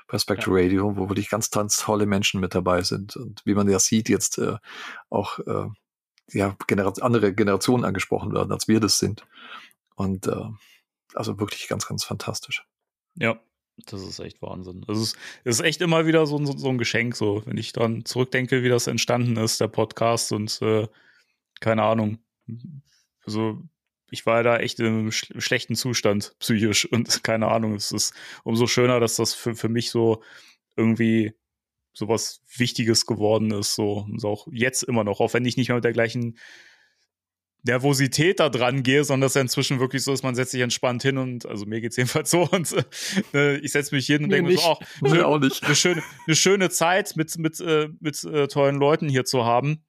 bei 0.06 0.18
Spectre 0.18 0.50
ja. 0.50 0.64
Radio, 0.64 0.96
wo 0.96 1.08
wirklich 1.08 1.30
ganz, 1.30 1.50
ganz 1.50 1.76
tolle 1.76 2.06
Menschen 2.06 2.40
mit 2.40 2.54
dabei 2.54 2.82
sind 2.82 3.16
und 3.16 3.42
wie 3.44 3.54
man 3.54 3.68
ja 3.68 3.78
sieht, 3.78 4.08
jetzt 4.08 4.38
äh, 4.38 4.56
auch 5.08 5.38
äh, 5.40 5.68
ja, 6.32 6.56
Genera 6.66 6.92
andere 7.00 7.34
Generationen 7.34 7.84
angesprochen 7.84 8.32
werden, 8.32 8.52
als 8.52 8.68
wir 8.68 8.80
das 8.80 8.98
sind. 8.98 9.26
Und 9.96 10.26
äh, 10.26 10.44
also 11.14 11.38
wirklich 11.40 11.68
ganz, 11.68 11.86
ganz 11.86 12.04
fantastisch. 12.04 12.64
Ja, 13.16 13.40
das 13.86 14.02
ist 14.02 14.20
echt 14.20 14.40
Wahnsinn. 14.42 14.84
Es 14.88 14.98
ist, 14.98 15.16
es 15.44 15.56
ist 15.56 15.64
echt 15.64 15.80
immer 15.80 16.06
wieder 16.06 16.26
so, 16.26 16.44
so, 16.44 16.56
so, 16.56 16.68
ein 16.68 16.78
Geschenk, 16.78 17.16
so, 17.16 17.42
wenn 17.46 17.56
ich 17.56 17.72
dann 17.72 18.04
zurückdenke, 18.04 18.62
wie 18.62 18.68
das 18.68 18.86
entstanden 18.86 19.36
ist, 19.36 19.60
der 19.60 19.68
Podcast 19.68 20.32
und 20.32 20.60
äh, 20.62 20.86
keine 21.60 21.82
Ahnung. 21.82 22.18
Also, 23.24 23.62
ich 24.10 24.26
war 24.26 24.42
da 24.42 24.58
echt 24.58 24.80
in 24.80 24.86
einem 24.86 25.12
sch 25.12 25.32
schlechten 25.38 25.76
Zustand, 25.76 26.34
psychisch, 26.40 26.86
und 26.90 27.22
keine 27.24 27.48
Ahnung. 27.48 27.74
Es 27.74 27.92
ist 27.92 28.14
umso 28.44 28.66
schöner, 28.66 29.00
dass 29.00 29.16
das 29.16 29.34
für, 29.34 29.54
für 29.54 29.68
mich 29.68 29.90
so 29.90 30.22
irgendwie 30.76 31.32
sowas 31.92 32.40
Wichtiges 32.56 33.06
geworden 33.06 33.50
ist, 33.50 33.74
so, 33.74 34.06
und 34.08 34.24
auch 34.24 34.46
jetzt 34.52 34.82
immer 34.84 35.04
noch, 35.04 35.20
auch 35.20 35.34
wenn 35.34 35.44
ich 35.44 35.56
nicht 35.56 35.68
mehr 35.68 35.76
mit 35.76 35.84
der 35.84 35.92
gleichen 35.92 36.38
Nervosität 37.62 38.40
da 38.40 38.48
dran 38.48 38.82
gehe, 38.82 39.04
sondern 39.04 39.26
dass 39.26 39.36
er 39.36 39.42
inzwischen 39.42 39.80
wirklich 39.80 40.02
so 40.02 40.12
ist, 40.12 40.22
man 40.22 40.34
setzt 40.34 40.52
sich 40.52 40.62
entspannt 40.62 41.02
hin 41.02 41.18
und, 41.18 41.46
also 41.46 41.66
mir 41.66 41.80
geht's 41.80 41.96
jedenfalls 41.98 42.30
so 42.30 42.48
und 42.48 42.74
äh, 43.34 43.58
ich 43.58 43.72
setze 43.72 43.94
mich 43.94 44.06
hin 44.06 44.24
und 44.24 44.30
denke 44.30 44.50
mir 44.50 44.56
so, 44.56 44.62
auch, 44.62 44.80
schön, 45.06 45.20
auch 45.22 45.38
nicht. 45.38 45.62
Eine, 45.62 45.74
schöne, 45.74 46.02
eine 46.26 46.36
schöne 46.36 46.70
Zeit 46.70 47.16
mit, 47.16 47.36
mit, 47.38 47.60
äh, 47.60 47.88
mit 48.00 48.22
äh, 48.24 48.48
tollen 48.48 48.76
Leuten 48.76 49.08
hier 49.08 49.24
zu 49.24 49.44
haben. 49.44 49.84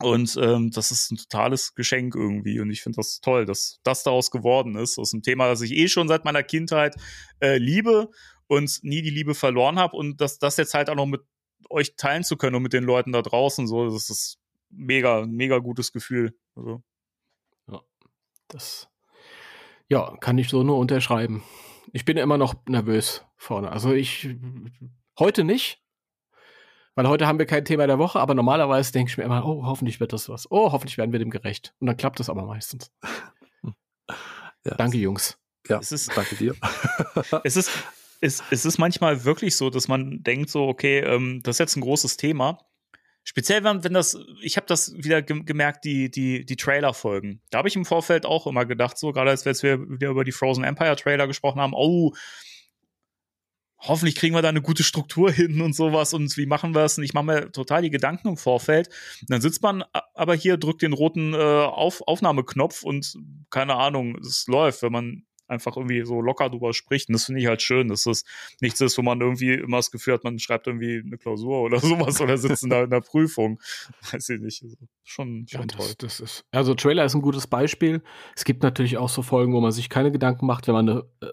Und 0.00 0.38
ähm, 0.40 0.70
das 0.70 0.90
ist 0.92 1.10
ein 1.10 1.16
totales 1.16 1.74
Geschenk 1.74 2.14
irgendwie. 2.14 2.60
Und 2.60 2.70
ich 2.70 2.82
finde 2.82 2.96
das 2.96 3.20
toll, 3.20 3.46
dass 3.46 3.80
das 3.82 4.04
daraus 4.04 4.30
geworden 4.30 4.76
ist. 4.76 4.98
Aus 4.98 5.12
einem 5.12 5.22
Thema, 5.22 5.48
das 5.48 5.60
ich 5.60 5.72
eh 5.72 5.88
schon 5.88 6.08
seit 6.08 6.24
meiner 6.24 6.42
Kindheit 6.42 6.94
äh, 7.40 7.58
liebe 7.58 8.10
und 8.46 8.78
nie 8.82 9.02
die 9.02 9.10
Liebe 9.10 9.34
verloren 9.34 9.78
habe. 9.78 9.96
Und 9.96 10.20
dass 10.20 10.38
das 10.38 10.56
jetzt 10.56 10.74
halt 10.74 10.88
auch 10.88 10.94
noch 10.94 11.06
mit 11.06 11.22
euch 11.68 11.96
teilen 11.96 12.22
zu 12.22 12.36
können 12.36 12.56
und 12.56 12.62
mit 12.62 12.72
den 12.72 12.84
Leuten 12.84 13.12
da 13.12 13.22
draußen, 13.22 13.66
so, 13.66 13.90
das 13.90 14.08
ist 14.08 14.38
mega, 14.70 15.26
mega 15.26 15.58
gutes 15.58 15.92
Gefühl. 15.92 16.38
Also. 16.54 16.82
Ja, 17.70 17.82
das 18.46 18.88
ja, 19.88 20.16
kann 20.20 20.38
ich 20.38 20.48
so 20.48 20.62
nur 20.62 20.78
unterschreiben. 20.78 21.42
Ich 21.92 22.04
bin 22.04 22.16
immer 22.16 22.38
noch 22.38 22.54
nervös 22.66 23.24
vorne. 23.36 23.72
Also 23.72 23.92
ich 23.92 24.28
heute 25.18 25.44
nicht, 25.44 25.82
weil 26.98 27.06
heute 27.06 27.28
haben 27.28 27.38
wir 27.38 27.46
kein 27.46 27.64
Thema 27.64 27.86
der 27.86 28.00
Woche, 28.00 28.18
aber 28.18 28.34
normalerweise 28.34 28.90
denke 28.90 29.08
ich 29.08 29.16
mir 29.16 29.22
immer, 29.22 29.46
oh, 29.46 29.64
hoffentlich 29.64 30.00
wird 30.00 30.12
das 30.12 30.28
was. 30.28 30.50
Oh, 30.50 30.72
hoffentlich 30.72 30.98
werden 30.98 31.12
wir 31.12 31.20
dem 31.20 31.30
gerecht. 31.30 31.72
Und 31.78 31.86
dann 31.86 31.96
klappt 31.96 32.18
das 32.18 32.28
aber 32.28 32.44
meistens. 32.44 32.90
ja, 34.66 34.74
danke, 34.74 34.98
Jungs. 34.98 35.38
Ja, 35.68 35.78
es 35.78 35.92
ist, 35.92 36.10
danke 36.16 36.34
dir. 36.34 36.56
es 37.44 37.56
ist 37.56 37.70
es, 38.20 38.42
es 38.50 38.64
ist 38.64 38.78
manchmal 38.78 39.24
wirklich 39.24 39.54
so, 39.54 39.70
dass 39.70 39.86
man 39.86 40.24
denkt 40.24 40.50
so, 40.50 40.66
okay, 40.66 40.98
ähm, 40.98 41.40
das 41.44 41.54
ist 41.54 41.60
jetzt 41.60 41.76
ein 41.76 41.82
großes 41.82 42.16
Thema 42.16 42.58
Speziell, 43.28 43.62
wenn, 43.62 43.84
wenn 43.84 43.92
das, 43.92 44.18
ich 44.40 44.56
habe 44.56 44.66
das 44.66 44.94
wieder 44.96 45.20
ge 45.20 45.42
gemerkt, 45.44 45.84
die, 45.84 46.10
die, 46.10 46.46
die 46.46 46.56
Trailer-Folgen. 46.56 47.42
Da 47.50 47.58
habe 47.58 47.68
ich 47.68 47.76
im 47.76 47.84
Vorfeld 47.84 48.24
auch 48.24 48.46
immer 48.46 48.64
gedacht, 48.64 48.96
so 48.96 49.12
gerade 49.12 49.28
als 49.28 49.44
wir 49.44 49.78
wieder 49.86 50.08
über 50.08 50.24
die 50.24 50.32
Frozen 50.32 50.64
Empire 50.64 50.96
Trailer 50.96 51.26
gesprochen 51.26 51.60
haben, 51.60 51.74
oh, 51.74 52.14
hoffentlich 53.78 54.16
kriegen 54.16 54.34
wir 54.34 54.42
da 54.42 54.48
eine 54.48 54.62
gute 54.62 54.82
Struktur 54.82 55.30
hin 55.32 55.60
und 55.60 55.74
sowas 55.74 56.14
und 56.14 56.36
wie 56.36 56.46
machen 56.46 56.74
wir 56.74 56.84
es? 56.84 56.98
Und 56.98 57.04
ich 57.04 57.14
mache 57.14 57.26
mir 57.26 57.52
total 57.52 57.82
die 57.82 57.90
Gedanken 57.90 58.28
im 58.28 58.36
Vorfeld. 58.36 58.88
Und 59.20 59.30
dann 59.30 59.40
sitzt 59.40 59.62
man 59.62 59.84
aber 60.14 60.34
hier, 60.34 60.56
drückt 60.56 60.82
den 60.82 60.92
roten 60.92 61.34
äh, 61.34 61.36
Auf 61.36 62.02
Aufnahmeknopf 62.06 62.82
und 62.82 63.14
keine 63.50 63.76
Ahnung, 63.76 64.16
es 64.20 64.46
läuft, 64.46 64.82
wenn 64.82 64.92
man 64.92 65.24
einfach 65.48 65.76
irgendwie 65.76 66.04
so 66.04 66.20
locker 66.20 66.50
drüber 66.50 66.72
spricht. 66.74 67.08
Und 67.08 67.14
das 67.14 67.24
finde 67.24 67.40
ich 67.40 67.46
halt 67.46 67.62
schön, 67.62 67.88
dass 67.88 68.04
das 68.04 68.24
nichts 68.60 68.80
ist, 68.80 68.98
wo 68.98 69.02
man 69.02 69.20
irgendwie 69.20 69.54
immer 69.54 69.78
das 69.78 69.90
Gefühl 69.90 70.14
hat, 70.14 70.24
man 70.24 70.38
schreibt 70.38 70.66
irgendwie 70.66 71.02
eine 71.04 71.16
Klausur 71.18 71.62
oder 71.62 71.80
sowas 71.80 72.20
oder 72.20 72.36
sitzt 72.36 72.62
in 72.62 72.70
der, 72.70 73.00
Prüfung. 73.00 73.60
Weiß 74.12 74.28
ich 74.28 74.40
nicht. 74.40 74.62
Also 74.62 74.76
schon, 75.04 75.46
schon 75.48 75.60
ja, 75.60 75.66
das, 75.66 75.76
toll. 75.76 75.94
Das 75.98 76.20
ist, 76.20 76.44
also 76.50 76.74
Trailer 76.74 77.04
ist 77.04 77.14
ein 77.14 77.22
gutes 77.22 77.46
Beispiel. 77.46 78.02
Es 78.36 78.44
gibt 78.44 78.62
natürlich 78.62 78.98
auch 78.98 79.08
so 79.08 79.22
Folgen, 79.22 79.54
wo 79.54 79.60
man 79.60 79.72
sich 79.72 79.88
keine 79.88 80.12
Gedanken 80.12 80.46
macht, 80.46 80.66
wenn 80.66 80.74
man 80.74 80.88
eine 80.88 81.04
äh, 81.20 81.32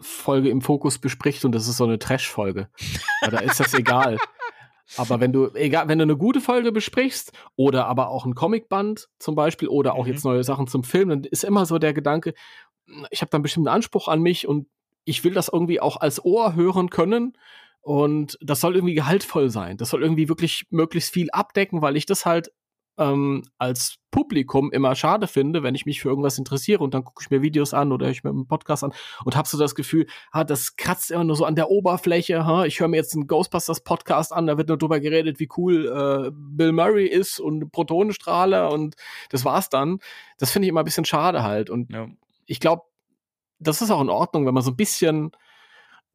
Folge 0.00 0.50
im 0.50 0.60
Fokus 0.60 0.98
bespricht 0.98 1.44
und 1.44 1.52
das 1.52 1.68
ist 1.68 1.76
so 1.76 1.84
eine 1.84 1.98
Trash-Folge. 1.98 2.68
da 3.22 3.38
ist 3.38 3.60
das 3.60 3.74
egal. 3.74 4.18
Aber 4.96 5.20
wenn 5.20 5.32
du, 5.32 5.48
egal, 5.54 5.88
wenn 5.88 5.98
du 5.98 6.04
eine 6.04 6.16
gute 6.16 6.40
Folge 6.40 6.70
besprichst 6.70 7.32
oder 7.56 7.86
aber 7.86 8.08
auch 8.08 8.24
ein 8.24 8.34
Comicband 8.34 9.08
zum 9.18 9.34
Beispiel 9.34 9.68
oder 9.68 9.94
auch 9.94 10.06
mhm. 10.06 10.12
jetzt 10.12 10.24
neue 10.24 10.44
Sachen 10.44 10.68
zum 10.68 10.84
Film, 10.84 11.08
dann 11.08 11.24
ist 11.24 11.44
immer 11.44 11.66
so 11.66 11.78
der 11.78 11.92
Gedanke, 11.92 12.34
ich 13.10 13.20
habe 13.20 13.30
da 13.30 13.36
einen 13.36 13.42
bestimmten 13.42 13.68
Anspruch 13.68 14.08
an 14.08 14.22
mich 14.22 14.46
und 14.46 14.68
ich 15.04 15.24
will 15.24 15.34
das 15.34 15.48
irgendwie 15.52 15.80
auch 15.80 15.96
als 15.96 16.24
Ohr 16.24 16.54
hören 16.54 16.90
können. 16.90 17.36
Und 17.80 18.36
das 18.40 18.60
soll 18.60 18.74
irgendwie 18.74 18.94
gehaltvoll 18.94 19.48
sein. 19.48 19.76
Das 19.76 19.90
soll 19.90 20.02
irgendwie 20.02 20.28
wirklich 20.28 20.66
möglichst 20.70 21.12
viel 21.12 21.30
abdecken, 21.30 21.82
weil 21.82 21.96
ich 21.96 22.06
das 22.06 22.26
halt 22.26 22.50
ähm, 22.98 23.42
als 23.58 23.96
Publikum 24.10 24.72
immer 24.72 24.94
schade 24.94 25.26
finde, 25.26 25.62
wenn 25.62 25.74
ich 25.74 25.84
mich 25.84 26.00
für 26.00 26.08
irgendwas 26.08 26.38
interessiere 26.38 26.82
und 26.82 26.94
dann 26.94 27.04
gucke 27.04 27.22
ich 27.22 27.30
mir 27.30 27.42
Videos 27.42 27.74
an 27.74 27.92
oder 27.92 28.08
ich 28.08 28.24
mir 28.24 28.30
einen 28.30 28.46
Podcast 28.46 28.84
an 28.84 28.92
und 29.24 29.36
habe 29.36 29.46
so 29.46 29.58
das 29.58 29.74
Gefühl, 29.74 30.06
ha, 30.32 30.44
das 30.44 30.76
kratzt 30.76 31.10
immer 31.10 31.24
nur 31.24 31.36
so 31.36 31.44
an 31.44 31.54
der 31.54 31.70
Oberfläche. 31.70 32.46
Ha, 32.46 32.64
ich 32.64 32.80
höre 32.80 32.88
mir 32.88 32.96
jetzt 32.96 33.14
einen 33.14 33.26
Ghostbusters 33.26 33.82
Podcast 33.82 34.32
an, 34.32 34.46
da 34.46 34.56
wird 34.56 34.68
nur 34.68 34.78
drüber 34.78 35.00
geredet, 35.00 35.38
wie 35.38 35.48
cool 35.56 35.86
äh, 35.86 36.30
Bill 36.32 36.72
Murray 36.72 37.06
ist 37.06 37.38
und 37.40 37.70
Protonenstrahler 37.72 38.72
und 38.72 38.96
das 39.30 39.44
war's 39.44 39.68
dann. 39.68 39.98
Das 40.38 40.50
finde 40.50 40.66
ich 40.66 40.70
immer 40.70 40.80
ein 40.80 40.86
bisschen 40.86 41.04
schade 41.04 41.42
halt 41.42 41.68
und 41.68 41.92
ja 41.92 42.08
ich 42.46 42.60
glaube, 42.60 42.82
das 43.58 43.82
ist 43.82 43.90
auch 43.90 44.00
in 44.00 44.10
Ordnung, 44.10 44.46
wenn 44.46 44.54
man 44.54 44.62
so 44.62 44.70
ein 44.70 44.76
bisschen 44.76 45.32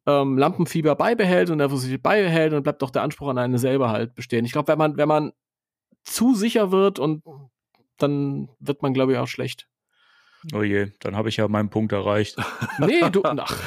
ähm, 0.07 0.37
Lampenfieber 0.37 0.95
beibehält 0.95 1.49
und 1.49 1.57
Nervosität 1.57 2.01
beibehält, 2.01 2.53
dann 2.53 2.63
bleibt 2.63 2.81
doch 2.81 2.89
der 2.89 3.03
Anspruch 3.03 3.29
an 3.29 3.37
eine 3.37 3.59
selber 3.59 3.89
halt 3.89 4.15
bestehen. 4.15 4.45
Ich 4.45 4.51
glaube, 4.51 4.69
wenn 4.69 4.77
man, 4.77 4.97
wenn 4.97 5.07
man 5.07 5.31
zu 6.03 6.35
sicher 6.35 6.71
wird 6.71 6.99
und 6.99 7.23
dann 7.97 8.49
wird 8.59 8.81
man, 8.81 8.93
glaube 8.93 9.13
ich, 9.13 9.17
auch 9.17 9.27
schlecht. 9.27 9.67
Oh 10.53 10.63
je, 10.63 10.91
dann 10.99 11.15
habe 11.15 11.29
ich 11.29 11.37
ja 11.37 11.47
meinen 11.47 11.69
Punkt 11.69 11.91
erreicht. 11.91 12.35
nee, 12.79 13.09
du, 13.11 13.23
ach, 13.23 13.57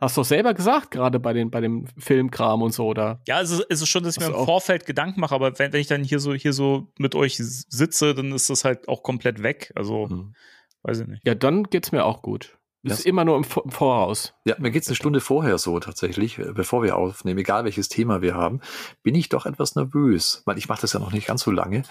hast 0.00 0.18
doch 0.18 0.24
selber 0.24 0.52
gesagt, 0.52 0.90
gerade 0.90 1.20
bei, 1.20 1.32
den, 1.32 1.50
bei 1.50 1.60
dem 1.60 1.86
Filmkram 1.96 2.60
und 2.62 2.72
so, 2.72 2.86
oder? 2.86 3.22
Ja, 3.28 3.40
es 3.40 3.50
ist, 3.50 3.64
es 3.68 3.82
ist 3.82 3.88
schon, 3.88 4.02
dass 4.02 4.16
ich 4.16 4.20
mir 4.20 4.34
im 4.34 4.44
Vorfeld 4.44 4.84
Gedanken 4.84 5.20
mache, 5.20 5.34
aber 5.34 5.56
wenn, 5.58 5.72
wenn 5.72 5.80
ich 5.80 5.86
dann 5.86 6.02
hier 6.02 6.18
so, 6.18 6.34
hier 6.34 6.52
so 6.52 6.92
mit 6.98 7.14
euch 7.14 7.36
sitze, 7.36 8.14
dann 8.14 8.32
ist 8.32 8.50
das 8.50 8.64
halt 8.64 8.88
auch 8.88 9.04
komplett 9.04 9.44
weg. 9.44 9.72
Also, 9.76 10.08
mhm. 10.08 10.34
weiß 10.82 11.00
ich 11.00 11.06
nicht. 11.06 11.26
Ja, 11.26 11.36
dann 11.36 11.64
geht's 11.64 11.92
mir 11.92 12.04
auch 12.04 12.22
gut. 12.22 12.58
Das 12.84 12.98
ist 13.00 13.06
immer 13.06 13.24
nur 13.24 13.36
im, 13.36 13.44
im 13.64 13.70
Voraus. 13.70 14.34
Ja, 14.44 14.56
mir 14.58 14.70
geht's 14.70 14.88
eine 14.88 14.96
Stunde 14.96 15.20
vorher 15.20 15.58
so 15.58 15.78
tatsächlich, 15.78 16.38
äh, 16.38 16.52
bevor 16.52 16.82
wir 16.82 16.96
aufnehmen, 16.96 17.38
egal 17.38 17.64
welches 17.64 17.88
Thema 17.88 18.22
wir 18.22 18.34
haben, 18.34 18.60
bin 19.02 19.14
ich 19.14 19.28
doch 19.28 19.46
etwas 19.46 19.76
nervös, 19.76 20.42
weil 20.46 20.58
ich 20.58 20.68
mache 20.68 20.80
das 20.80 20.92
ja 20.92 21.00
noch 21.00 21.12
nicht 21.12 21.26
ganz 21.26 21.42
so 21.42 21.50
lange. 21.50 21.82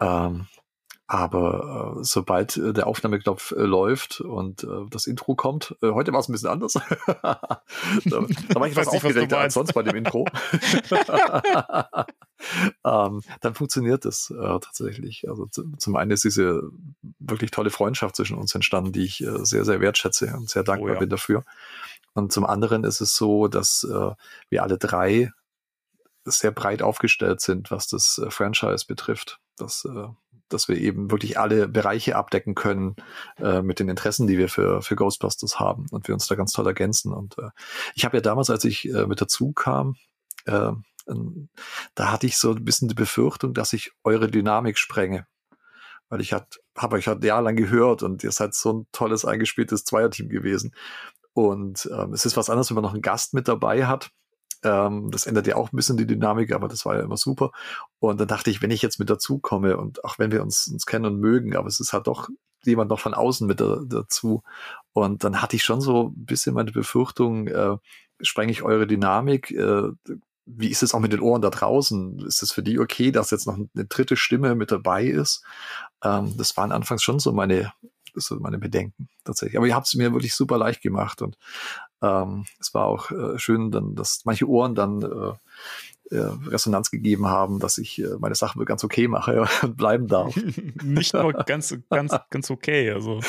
Ähm, 0.00 0.46
aber 1.10 1.96
äh, 1.96 2.04
sobald 2.04 2.58
äh, 2.58 2.74
der 2.74 2.86
Aufnahmeknopf 2.86 3.52
äh, 3.52 3.62
läuft 3.62 4.20
und 4.20 4.62
äh, 4.64 4.86
das 4.90 5.06
Intro 5.06 5.34
kommt, 5.34 5.74
äh, 5.82 5.90
heute 5.90 6.12
war 6.12 6.20
es 6.20 6.28
ein 6.28 6.32
bisschen 6.32 6.50
anders. 6.50 6.74
da, 7.22 7.40
da 8.04 8.20
war 8.54 8.66
ich 8.66 8.72
etwas 8.76 8.88
aufgeregter 8.88 9.38
als 9.38 9.54
sonst 9.54 9.72
bei 9.72 9.82
dem 9.82 9.96
Intro. 9.96 10.26
ähm, 12.84 13.22
dann 13.40 13.54
funktioniert 13.54 14.04
das 14.04 14.30
äh, 14.30 14.60
tatsächlich. 14.60 15.26
Also 15.26 15.46
zum 15.46 15.96
einen 15.96 16.10
ist 16.10 16.24
diese 16.24 16.62
wirklich 17.18 17.52
tolle 17.52 17.70
Freundschaft 17.70 18.14
zwischen 18.14 18.36
uns 18.36 18.54
entstanden, 18.54 18.92
die 18.92 19.04
ich 19.04 19.22
äh, 19.22 19.46
sehr, 19.46 19.64
sehr 19.64 19.80
wertschätze 19.80 20.34
und 20.36 20.50
sehr 20.50 20.62
dankbar 20.62 20.90
oh, 20.90 20.94
ja. 20.94 21.00
bin 21.00 21.08
dafür. 21.08 21.46
Und 22.12 22.32
zum 22.32 22.44
anderen 22.44 22.84
ist 22.84 23.00
es 23.00 23.16
so, 23.16 23.48
dass 23.48 23.82
äh, 23.90 24.10
wir 24.50 24.62
alle 24.62 24.76
drei 24.76 25.30
sehr 26.26 26.50
breit 26.50 26.82
aufgestellt 26.82 27.40
sind, 27.40 27.70
was 27.70 27.88
das 27.88 28.18
äh, 28.18 28.30
Franchise 28.30 28.84
betrifft. 28.86 29.40
Das 29.56 29.86
äh, 29.86 30.08
dass 30.48 30.68
wir 30.68 30.76
eben 30.76 31.10
wirklich 31.10 31.38
alle 31.38 31.68
Bereiche 31.68 32.16
abdecken 32.16 32.54
können 32.54 32.96
äh, 33.38 33.62
mit 33.62 33.80
den 33.80 33.88
Interessen, 33.88 34.26
die 34.26 34.38
wir 34.38 34.48
für, 34.48 34.82
für 34.82 34.96
Ghostbusters 34.96 35.58
haben 35.60 35.86
und 35.90 36.08
wir 36.08 36.14
uns 36.14 36.26
da 36.26 36.34
ganz 36.34 36.52
toll 36.52 36.66
ergänzen. 36.66 37.12
Und 37.12 37.38
äh, 37.38 37.50
ich 37.94 38.04
habe 38.04 38.16
ja 38.16 38.20
damals, 38.20 38.50
als 38.50 38.64
ich 38.64 38.88
äh, 38.88 39.06
mit 39.06 39.20
dazu 39.20 39.52
kam, 39.52 39.96
äh, 40.46 40.72
da 41.94 42.12
hatte 42.12 42.26
ich 42.26 42.36
so 42.36 42.52
ein 42.52 42.64
bisschen 42.64 42.88
die 42.88 42.94
Befürchtung, 42.94 43.54
dass 43.54 43.72
ich 43.72 43.92
eure 44.04 44.28
Dynamik 44.28 44.78
sprenge. 44.78 45.26
Weil 46.10 46.20
ich 46.20 46.32
hat, 46.32 46.58
habe 46.76 46.96
euch 46.96 47.06
halt 47.06 47.22
jahrelang 47.22 47.56
gehört 47.56 48.02
und 48.02 48.24
ihr 48.24 48.32
seid 48.32 48.54
so 48.54 48.72
ein 48.72 48.86
tolles 48.92 49.24
eingespieltes 49.24 49.84
Zweierteam 49.84 50.28
gewesen. 50.28 50.74
Und 51.32 51.88
ähm, 51.92 52.12
es 52.12 52.26
ist 52.26 52.36
was 52.36 52.50
anderes, 52.50 52.70
wenn 52.70 52.76
man 52.76 52.84
noch 52.84 52.94
einen 52.94 53.02
Gast 53.02 53.34
mit 53.34 53.48
dabei 53.48 53.86
hat, 53.86 54.10
ähm, 54.62 55.10
das 55.10 55.26
ändert 55.26 55.46
ja 55.46 55.56
auch 55.56 55.72
ein 55.72 55.76
bisschen 55.76 55.96
die 55.96 56.06
Dynamik, 56.06 56.52
aber 56.52 56.68
das 56.68 56.84
war 56.84 56.96
ja 56.96 57.02
immer 57.02 57.16
super. 57.16 57.52
Und 57.98 58.20
dann 58.20 58.28
dachte 58.28 58.50
ich, 58.50 58.62
wenn 58.62 58.70
ich 58.70 58.82
jetzt 58.82 58.98
mit 58.98 59.10
dazu 59.10 59.38
komme 59.38 59.76
und 59.76 60.04
auch 60.04 60.18
wenn 60.18 60.32
wir 60.32 60.42
uns, 60.42 60.68
uns 60.68 60.86
kennen 60.86 61.06
und 61.06 61.20
mögen, 61.20 61.56
aber 61.56 61.68
es 61.68 61.80
ist 61.80 61.92
halt 61.92 62.06
doch 62.06 62.28
jemand 62.64 62.90
noch 62.90 63.00
von 63.00 63.14
außen 63.14 63.46
mit 63.46 63.60
da, 63.60 63.80
dazu. 63.86 64.42
Und 64.92 65.24
dann 65.24 65.40
hatte 65.40 65.56
ich 65.56 65.64
schon 65.64 65.80
so 65.80 66.08
ein 66.08 66.24
bisschen 66.24 66.54
meine 66.54 66.72
Befürchtung, 66.72 67.46
äh, 67.48 67.76
sprenge 68.20 68.52
ich 68.52 68.62
eure 68.62 68.86
Dynamik, 68.86 69.50
äh, 69.52 69.90
wie 70.50 70.68
ist 70.68 70.82
es 70.82 70.94
auch 70.94 71.00
mit 71.00 71.12
den 71.12 71.20
Ohren 71.20 71.42
da 71.42 71.50
draußen? 71.50 72.20
Ist 72.26 72.42
es 72.42 72.52
für 72.52 72.62
die 72.62 72.78
okay, 72.78 73.12
dass 73.12 73.30
jetzt 73.30 73.46
noch 73.46 73.54
eine 73.54 73.84
dritte 73.84 74.16
Stimme 74.16 74.54
mit 74.54 74.72
dabei 74.72 75.04
ist? 75.04 75.44
Ähm, 76.02 76.34
das 76.36 76.56
waren 76.56 76.72
anfangs 76.72 77.02
schon 77.02 77.18
so 77.18 77.32
meine, 77.32 77.72
so 78.14 78.36
meine 78.36 78.58
Bedenken 78.58 79.08
tatsächlich. 79.24 79.58
Aber 79.58 79.66
ihr 79.66 79.74
habt 79.74 79.86
es 79.86 79.94
mir 79.94 80.12
wirklich 80.12 80.34
super 80.34 80.56
leicht 80.56 80.80
gemacht 80.82 81.20
und 81.20 81.36
ähm, 82.02 82.44
es 82.60 82.74
war 82.74 82.86
auch 82.86 83.10
äh, 83.10 83.38
schön, 83.38 83.70
dann, 83.70 83.94
dass 83.94 84.22
manche 84.24 84.48
Ohren 84.48 84.74
dann 84.74 85.02
äh, 85.02 86.14
äh, 86.14 86.30
Resonanz 86.46 86.90
gegeben 86.90 87.26
haben, 87.26 87.58
dass 87.58 87.78
ich 87.78 88.00
äh, 88.00 88.16
meine 88.18 88.34
Sachen 88.34 88.64
ganz 88.64 88.84
okay 88.84 89.08
mache 89.08 89.46
und 89.62 89.76
bleiben 89.76 90.06
darf. 90.06 90.34
Nicht 90.82 91.14
nur 91.14 91.32
ganz, 91.32 91.76
ganz, 91.90 92.14
ganz 92.30 92.50
okay. 92.50 92.90
Also. 92.90 93.20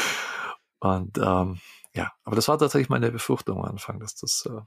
Und 0.80 1.18
ähm, 1.18 1.60
ja, 1.94 2.12
aber 2.24 2.36
das 2.36 2.48
war 2.48 2.58
tatsächlich 2.58 2.90
meine 2.90 3.12
Befürchtung 3.12 3.60
am 3.60 3.66
Anfang, 3.72 4.00
dass 4.00 4.16
das 4.16 4.48
äh, 4.50 4.62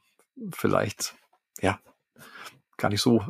vielleicht 0.52 1.14
ja 1.60 1.78
gar 2.76 2.88
nicht 2.88 3.02
so 3.02 3.24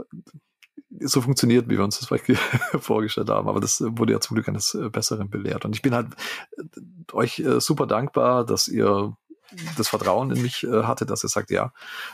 so 1.00 1.20
funktioniert, 1.20 1.68
wie 1.68 1.76
wir 1.76 1.84
uns 1.84 1.98
das 1.98 2.08
vielleicht 2.08 2.26
vorgestellt 2.82 3.30
haben. 3.30 3.48
Aber 3.48 3.60
das 3.60 3.80
wurde 3.80 4.12
ja 4.12 4.20
zum 4.20 4.34
Glück 4.34 4.48
eines 4.48 4.74
äh, 4.74 4.88
Besseren 4.88 5.30
belehrt. 5.30 5.64
Und 5.64 5.74
ich 5.74 5.82
bin 5.82 5.94
halt 5.94 6.08
äh, 6.56 7.12
euch 7.12 7.38
äh, 7.38 7.60
super 7.60 7.86
dankbar, 7.86 8.44
dass 8.44 8.68
ihr 8.68 9.16
das 9.76 9.88
Vertrauen 9.88 10.30
in 10.30 10.42
mich 10.42 10.64
äh, 10.64 10.84
hatte, 10.84 11.06
dass 11.06 11.22
er 11.22 11.28
sagt, 11.28 11.50
ja, 11.50 11.72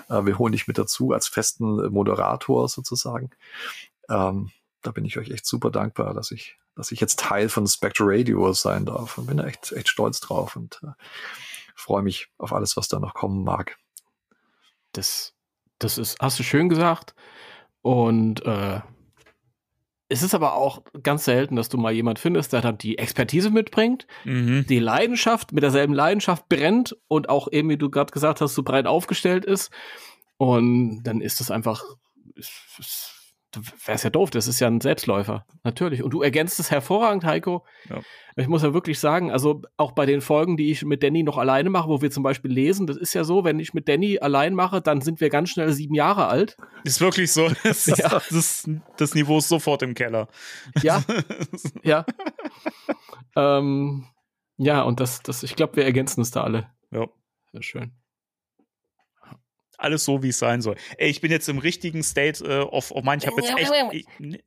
äh, 0.08 0.24
wir 0.24 0.38
holen 0.38 0.52
dich 0.52 0.66
mit 0.66 0.78
dazu 0.78 1.12
als 1.12 1.28
festen 1.28 1.90
Moderator 1.90 2.68
sozusagen. 2.68 3.30
Ähm, 4.08 4.50
da 4.82 4.90
bin 4.90 5.04
ich 5.04 5.18
euch 5.18 5.30
echt 5.30 5.46
super 5.46 5.70
dankbar, 5.70 6.14
dass 6.14 6.30
ich, 6.30 6.56
dass 6.74 6.92
ich 6.92 7.00
jetzt 7.00 7.18
Teil 7.18 7.48
von 7.48 7.66
Spectre 7.66 8.04
Radio 8.06 8.52
sein 8.52 8.86
darf 8.86 9.18
und 9.18 9.26
bin 9.26 9.38
echt, 9.38 9.72
echt 9.72 9.88
stolz 9.88 10.20
drauf 10.20 10.56
und 10.56 10.80
äh, 10.82 10.92
freue 11.74 12.02
mich 12.02 12.28
auf 12.38 12.52
alles, 12.52 12.76
was 12.76 12.88
da 12.88 12.98
noch 12.98 13.14
kommen 13.14 13.44
mag. 13.44 13.78
Das, 14.92 15.34
das 15.78 15.98
ist, 15.98 16.18
hast 16.20 16.38
du 16.38 16.42
schön 16.42 16.68
gesagt. 16.68 17.14
Und 17.82 18.44
äh, 18.44 18.80
es 20.08 20.22
ist 20.22 20.34
aber 20.34 20.54
auch 20.54 20.82
ganz 21.02 21.24
selten, 21.24 21.56
dass 21.56 21.68
du 21.68 21.76
mal 21.76 21.92
jemand 21.92 22.18
findest, 22.18 22.52
der 22.52 22.62
dann 22.62 22.78
die 22.78 22.98
Expertise 22.98 23.50
mitbringt, 23.50 24.06
mhm. 24.24 24.64
die 24.66 24.78
Leidenschaft, 24.78 25.52
mit 25.52 25.62
derselben 25.62 25.92
Leidenschaft 25.92 26.48
brennt 26.48 26.96
und 27.08 27.28
auch 27.28 27.52
eben, 27.52 27.68
wie 27.68 27.76
du 27.76 27.90
gerade 27.90 28.10
gesagt 28.10 28.40
hast, 28.40 28.54
so 28.54 28.62
breit 28.62 28.86
aufgestellt 28.86 29.44
ist. 29.44 29.70
Und 30.38 31.02
dann 31.02 31.20
ist 31.20 31.40
das 31.40 31.50
einfach, 31.50 31.84
wäre 33.54 33.96
es 33.96 34.02
ja 34.02 34.10
doof, 34.10 34.30
das 34.30 34.46
ist 34.46 34.60
ja 34.60 34.66
ein 34.66 34.80
Selbstläufer, 34.80 35.46
natürlich. 35.64 36.02
Und 36.02 36.10
du 36.10 36.22
ergänzt 36.22 36.60
es 36.60 36.70
hervorragend, 36.70 37.24
Heiko. 37.24 37.64
Ja. 37.88 38.00
Ich 38.36 38.46
muss 38.46 38.62
ja 38.62 38.74
wirklich 38.74 39.00
sagen, 39.00 39.30
also 39.32 39.62
auch 39.76 39.92
bei 39.92 40.06
den 40.06 40.20
Folgen, 40.20 40.56
die 40.56 40.70
ich 40.70 40.84
mit 40.84 41.02
Danny 41.02 41.22
noch 41.22 41.38
alleine 41.38 41.70
mache, 41.70 41.88
wo 41.88 42.02
wir 42.02 42.10
zum 42.10 42.22
Beispiel 42.22 42.52
lesen, 42.52 42.86
das 42.86 42.96
ist 42.96 43.14
ja 43.14 43.24
so, 43.24 43.44
wenn 43.44 43.58
ich 43.58 43.74
mit 43.74 43.88
Danny 43.88 44.18
allein 44.18 44.54
mache, 44.54 44.80
dann 44.80 45.00
sind 45.00 45.20
wir 45.20 45.30
ganz 45.30 45.50
schnell 45.50 45.72
sieben 45.72 45.94
Jahre 45.94 46.26
alt. 46.28 46.56
Ist 46.84 47.00
wirklich 47.00 47.32
so. 47.32 47.48
Das, 47.62 47.86
ja. 47.86 48.08
das, 48.30 48.68
das 48.96 49.14
Niveau 49.14 49.38
ist 49.38 49.48
sofort 49.48 49.82
im 49.82 49.94
Keller. 49.94 50.28
Ja. 50.82 51.02
ja. 51.82 52.06
ähm, 53.36 54.06
ja, 54.56 54.82
und 54.82 55.00
das, 55.00 55.22
das, 55.22 55.42
ich 55.42 55.56
glaube, 55.56 55.76
wir 55.76 55.84
ergänzen 55.84 56.20
es 56.20 56.30
da 56.30 56.44
alle. 56.44 56.70
Ja. 56.90 57.06
Sehr 57.52 57.62
schön 57.62 57.92
alles 59.78 60.04
so, 60.04 60.22
wie 60.22 60.28
es 60.28 60.38
sein 60.38 60.60
soll. 60.60 60.76
Ey, 60.98 61.08
ich 61.08 61.20
bin 61.20 61.30
jetzt 61.30 61.48
im 61.48 61.58
richtigen 61.58 62.02
State 62.02 62.44
äh, 62.44 62.60
of, 62.60 62.90
of 62.90 63.04
Mind. 63.04 63.22
Ich 63.22 63.30
habe 63.30 63.40
jetzt 63.40 63.56
echt. 63.56 63.72
Ich, 63.92 64.06
ne 64.18 64.38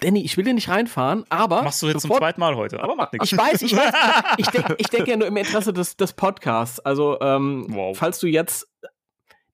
Danny, 0.00 0.22
ich 0.22 0.36
will 0.36 0.44
dir 0.44 0.54
nicht 0.54 0.68
reinfahren, 0.68 1.24
aber. 1.28 1.62
Machst 1.62 1.82
du 1.82 1.88
jetzt 1.88 2.02
zum 2.02 2.12
zweiten 2.12 2.40
Mal 2.40 2.56
heute, 2.56 2.82
aber 2.82 2.94
macht 2.94 3.12
nichts. 3.12 3.32
Ich 3.32 3.38
weiß, 3.38 3.62
ich 3.62 3.74
weiß. 3.74 3.94
Ich, 4.38 4.46
denke 4.48 4.74
ich 4.78 4.86
denk 4.88 5.08
ja 5.08 5.16
nur 5.16 5.26
im 5.26 5.36
Interesse 5.36 5.72
des, 5.72 5.96
des 5.96 6.12
Podcasts. 6.12 6.78
Also, 6.80 7.18
ähm, 7.20 7.66
wow. 7.70 7.96
falls 7.96 8.18
du 8.18 8.26
jetzt. 8.26 8.68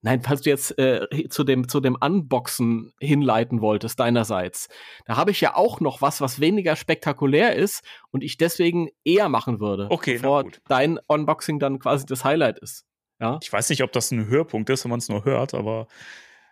Nein, 0.02 0.20
falls 0.20 0.42
du 0.42 0.50
jetzt 0.50 0.78
äh, 0.78 1.06
zu, 1.30 1.44
dem, 1.44 1.66
zu 1.66 1.80
dem 1.80 1.96
Unboxen 1.98 2.92
hinleiten 3.00 3.62
wolltest, 3.62 3.98
deinerseits, 3.98 4.68
da 5.06 5.16
habe 5.16 5.30
ich 5.30 5.40
ja 5.40 5.56
auch 5.56 5.80
noch 5.80 6.02
was, 6.02 6.20
was 6.20 6.40
weniger 6.40 6.76
spektakulär 6.76 7.56
ist 7.56 7.82
und 8.10 8.22
ich 8.22 8.36
deswegen 8.36 8.90
eher 9.02 9.30
machen 9.30 9.60
würde. 9.60 9.86
Okay, 9.88 10.16
bevor 10.16 10.44
dein 10.68 10.98
Unboxing 11.06 11.58
dann 11.58 11.78
quasi 11.78 12.04
das 12.04 12.22
Highlight 12.22 12.58
ist. 12.58 12.84
Ja? 13.24 13.38
Ich 13.42 13.50
weiß 13.50 13.70
nicht, 13.70 13.82
ob 13.82 13.90
das 13.92 14.10
ein 14.10 14.26
Höhepunkt 14.26 14.68
ist, 14.68 14.84
wenn 14.84 14.90
man 14.90 14.98
es 14.98 15.08
nur 15.08 15.24
hört, 15.24 15.54
aber. 15.54 15.86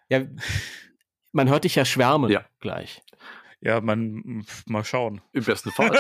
Ja, 0.09 0.23
man 1.33 1.51
hört 1.51 1.65
dich 1.65 1.75
ja 1.75 1.85
schwärmen 1.85 2.31
ja. 2.31 2.45
gleich. 2.61 3.03
Ja, 3.61 3.81
man, 3.83 4.47
mal 4.65 4.83
schauen. 4.83 5.21
Im 5.33 5.45
besten 5.45 5.71
Fall. 5.73 5.91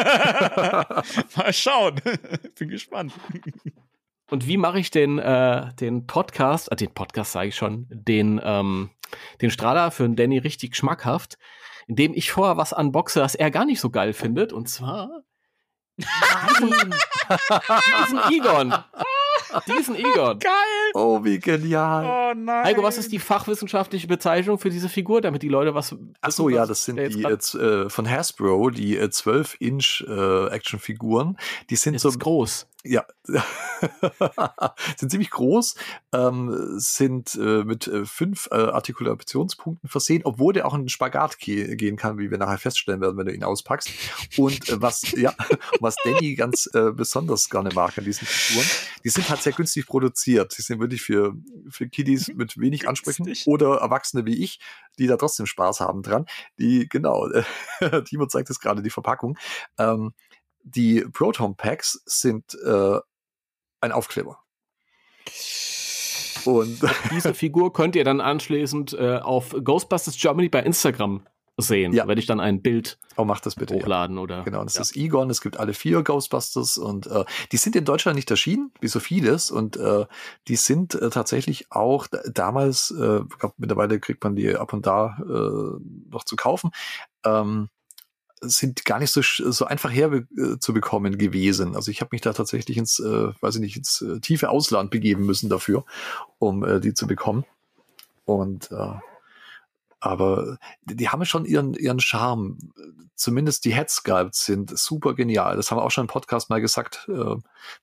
mal 1.37 1.53
schauen. 1.53 2.01
Bin 2.59 2.71
gespannt. 2.71 3.13
Und 4.31 4.47
wie 4.47 4.57
mache 4.57 4.79
ich 4.79 4.91
den, 4.91 5.19
äh, 5.19 5.75
den 5.75 6.07
Podcast, 6.07 6.73
äh, 6.73 6.77
den 6.77 6.95
Podcast 6.95 7.33
sage 7.33 7.49
ich 7.49 7.55
schon, 7.55 7.87
den, 7.91 8.41
ähm, 8.43 8.91
den 9.43 9.51
Strahler 9.51 9.91
für 9.91 10.05
den 10.05 10.17
Danny 10.17 10.39
richtig 10.39 10.75
schmackhaft, 10.75 11.37
indem 11.87 12.15
ich 12.15 12.33
vorher 12.33 12.57
was 12.57 12.73
unboxe, 12.73 13.21
das 13.21 13.35
er 13.35 13.51
gar 13.51 13.67
nicht 13.67 13.81
so 13.81 13.91
geil 13.91 14.15
findet. 14.15 14.55
Und 14.55 14.71
zwar 14.71 15.23
diesen, 15.99 16.95
diesen 18.01 18.21
Egon. 18.33 18.75
Diesen 19.79 19.97
Egon. 19.97 20.39
Geil. 20.39 20.53
Oh, 20.95 21.23
wie 21.25 21.39
genial. 21.39 22.05
Oh 22.05 22.35
nein. 22.39 22.65
Heiko, 22.65 22.83
was 22.83 22.99
ist 22.99 23.13
die 23.13 23.19
fachwissenschaftliche 23.19 24.07
Bezeichnung 24.07 24.59
für 24.59 24.71
diese 24.71 24.89
Figur, 24.89 25.21
damit 25.21 25.43
die 25.43 25.49
Leute 25.49 25.75
was. 25.75 25.95
Ach 26.21 26.31
so, 26.31 26.49
ja, 26.49 26.67
das 26.67 26.85
sind 26.85 26.97
die 26.97 27.23
äh, 27.23 27.89
von 27.89 28.11
Hasbro, 28.11 28.71
die 28.71 28.97
äh, 28.97 29.05
12-Inch 29.05 30.05
äh, 30.09 30.47
Actionfiguren. 30.49 31.37
Die 31.71 31.77
sind 31.77 31.95
ist 31.95 32.03
so 32.03 32.11
groß. 32.11 32.67
Ja, 32.85 33.07
sind 34.97 35.11
ziemlich 35.11 35.31
groß, 35.31 35.77
ähm, 36.13 36.53
sind 36.79 37.37
äh, 37.37 37.63
mit 37.63 37.87
äh, 37.87 38.05
fünf 38.05 38.49
äh, 38.51 38.57
Artikulationspunkten 38.57 39.89
versehen, 39.89 40.23
obwohl 40.25 40.53
der 40.53 40.67
auch 40.67 40.75
in 40.75 40.83
den 40.83 40.89
Spagat 40.89 41.39
ge 41.39 41.77
gehen 41.77 41.97
kann, 41.97 42.19
wie 42.19 42.33
wir 42.33 42.39
nachher 42.39 42.59
feststellen 42.59 43.01
werden, 43.01 43.17
wenn 43.17 43.27
du 43.27 43.35
ihn 43.35 43.45
auspackst. 43.45 43.89
Und 44.37 44.69
äh, 44.69 44.83
was, 44.83 45.13
ja, 45.13 45.33
was 45.79 45.95
Danny 46.03 46.35
ganz 46.35 46.69
äh, 46.75 46.91
besonders 46.91 47.49
gerne 47.49 47.71
mag 47.73 47.97
an 47.99 48.05
diesen 48.05 48.27
Figuren, 48.27 48.67
die 49.05 49.11
sind 49.11 49.29
halt 49.29 49.43
sehr 49.43 49.53
günstig 49.53 49.87
produziert. 49.87 50.59
Die 50.59 50.63
sind 50.63 50.81
wirklich 50.81 51.03
für, 51.03 51.35
für 51.69 51.89
Kiddies 51.89 52.29
mhm. 52.29 52.37
mit 52.37 52.59
wenig 52.59 52.89
Ansprüchen 52.89 53.33
oder 53.47 53.77
Erwachsene 53.77 54.27
wie 54.27 54.43
ich, 54.43 54.59
die 54.99 55.07
da 55.07 55.17
trotzdem 55.17 55.47
Spaß 55.47 55.79
haben 55.79 56.03
dran. 56.03 56.27
Die, 56.59 56.89
genau, 56.89 57.29
Timo 58.07 58.27
zeigt 58.27 58.51
es 58.51 58.59
gerade, 58.59 58.83
die 58.83 58.91
Verpackung. 58.91 59.39
Ähm, 59.79 60.15
die 60.63 61.05
Proton 61.13 61.57
Packs 61.57 62.03
sind 62.07 62.55
äh, 62.65 62.99
ein 63.81 63.93
Aufkleber. 63.93 64.39
Und 66.45 66.81
diese 67.11 67.35
Figur 67.35 67.73
könnt 67.73 67.97
ihr 67.97 68.05
dann 68.05 68.21
anschließend 68.21 68.95
äh, 68.95 69.19
auf 69.19 69.55
Ghostbusters 69.63 70.17
Germany 70.19 70.49
bei 70.49 70.61
Instagram 70.61 71.27
sehen. 71.59 71.93
Ja. 71.93 72.09
werde 72.09 72.21
ich 72.21 72.27
dann 72.27 72.41
ein 72.41 72.63
Bild 72.63 72.99
oh, 73.17 73.25
mach 73.25 73.41
das 73.41 73.55
bitte, 73.55 73.75
hochladen 73.75 74.17
ja. 74.17 74.23
oder. 74.23 74.43
Genau, 74.43 74.65
das 74.65 74.75
ja. 74.75 74.81
ist 74.81 74.97
Egon. 74.97 75.31
Es 75.31 75.41
gibt 75.41 75.59
alle 75.59 75.75
vier 75.75 76.03
Ghostbusters 76.03 76.79
und 76.79 77.07
äh, 77.07 77.25
die 77.53 77.57
sind 77.57 77.77
in 77.77 77.85
Deutschland 77.85 78.17
nicht 78.17 78.31
erschienen, 78.31 78.73
wie 78.81 78.89
so 78.89 79.01
vieles. 79.01 79.51
Und 79.51 79.77
äh, 79.77 80.07
die 80.49 80.57
sind 80.57 80.95
äh, 80.95 81.11
tatsächlich 81.11 81.71
auch 81.71 82.07
damals, 82.33 82.91
äh, 82.91 83.21
glaub, 83.39 83.55
mittlerweile 83.59 84.01
kriegt 84.01 84.25
man 84.25 84.35
die 84.35 84.55
ab 84.57 84.73
und 84.73 84.87
da 84.87 85.19
äh, 85.21 86.11
noch 86.11 86.25
zu 86.25 86.37
kaufen. 86.37 86.71
Ähm, 87.25 87.69
sind 88.43 88.85
gar 88.85 88.99
nicht 88.99 89.11
so, 89.11 89.23
so 89.23 89.65
einfach 89.65 89.91
her 89.91 90.13
äh, 90.13 90.27
gewesen. 91.17 91.77
Also 91.77 91.91
ich 91.91 92.01
habe 92.01 92.11
mich 92.13 92.21
da 92.21 92.33
tatsächlich 92.33 92.77
ins, 92.77 92.99
äh, 92.99 93.33
weiß 93.41 93.57
ich 93.57 93.61
nicht, 93.61 93.77
ins 93.77 94.03
äh, 94.03 94.21
tiefe 94.21 94.51
Ausland 94.51 94.91
begeben 94.91 95.25
müssen 95.25 95.49
dafür, 95.49 95.85
um 96.39 96.65
äh, 96.65 96.81
die 96.81 96.95
zu 96.95 97.07
bekommen. 97.07 97.45
Und 98.25 98.71
äh, 98.73 98.95
aber 100.01 100.59
die 100.85 101.09
haben 101.09 101.25
schon 101.25 101.45
ihren, 101.45 101.75
ihren 101.75 102.01
Charme. 102.01 102.59
Zumindest 103.15 103.65
die 103.65 103.73
Headsculpts 103.73 104.47
sind 104.47 104.77
super 104.77 105.15
genial. 105.15 105.55
Das 105.55 105.71
haben 105.71 105.79
wir 105.79 105.85
auch 105.85 105.93
schon 105.93 106.05
im 106.05 106.09
Podcast 106.09 106.51
mal 106.51 106.61
gesagt, 106.61 107.09
äh, 107.09 107.37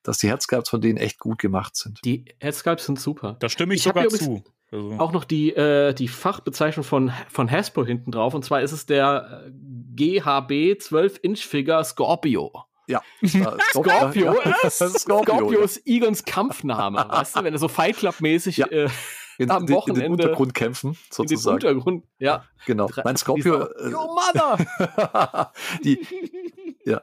dass 0.03 0.17
die 0.17 0.27
Headsculpts 0.27 0.69
von 0.69 0.81
denen 0.81 0.97
echt 0.97 1.19
gut 1.19 1.39
gemacht 1.39 1.77
sind. 1.77 2.03
Die 2.03 2.25
Headsculpts 2.39 2.85
sind 2.85 2.99
super. 2.99 3.37
Da 3.39 3.47
stimme 3.47 3.73
ich, 3.73 3.79
ich 3.79 3.83
sogar 3.85 4.09
zu. 4.09 4.43
Also. 4.71 4.91
Auch 4.99 5.11
noch 5.11 5.23
die, 5.23 5.51
äh, 5.55 5.93
die 5.93 6.07
Fachbezeichnung 6.07 6.83
von, 6.83 7.11
von 7.29 7.49
Hasbro 7.49 7.85
hinten 7.85 8.11
drauf. 8.11 8.33
Und 8.33 8.45
zwar 8.45 8.61
ist 8.61 8.71
es 8.71 8.85
der 8.85 9.45
äh, 9.47 9.51
GHB 9.95 10.79
12-Inch-Figure 10.79 11.83
Scorpio. 11.83 12.51
Ja. 12.87 13.01
Scorpio, 13.71 14.35
ja. 14.43 14.69
Scorpio, 14.69 14.97
Scorpio 14.97 15.61
ist 15.61 15.81
Egons 15.85 16.25
Kampfname. 16.25 17.05
weißt 17.07 17.37
du, 17.37 17.43
wenn 17.43 17.53
er 17.53 17.59
so 17.59 17.67
Fight 17.67 17.97
Club-mäßig 17.97 18.57
ja. 18.57 18.67
äh, 18.67 18.89
in, 19.37 19.51
am 19.51 19.69
Wochenende. 19.69 20.05
In 20.05 20.11
den 20.11 20.11
Untergrund 20.11 20.53
kämpfen, 20.53 20.97
sozusagen. 21.09 21.57
In 21.57 21.59
den 21.61 21.69
Untergrund, 21.69 22.05
ja. 22.19 22.45
Genau. 22.65 22.89
Mein 23.03 23.15
Scorpio. 23.15 23.63
Äh, 23.63 23.89
Yo, 23.89 24.15
Mother! 24.15 25.51
die, 25.83 25.99
ja. 26.85 27.01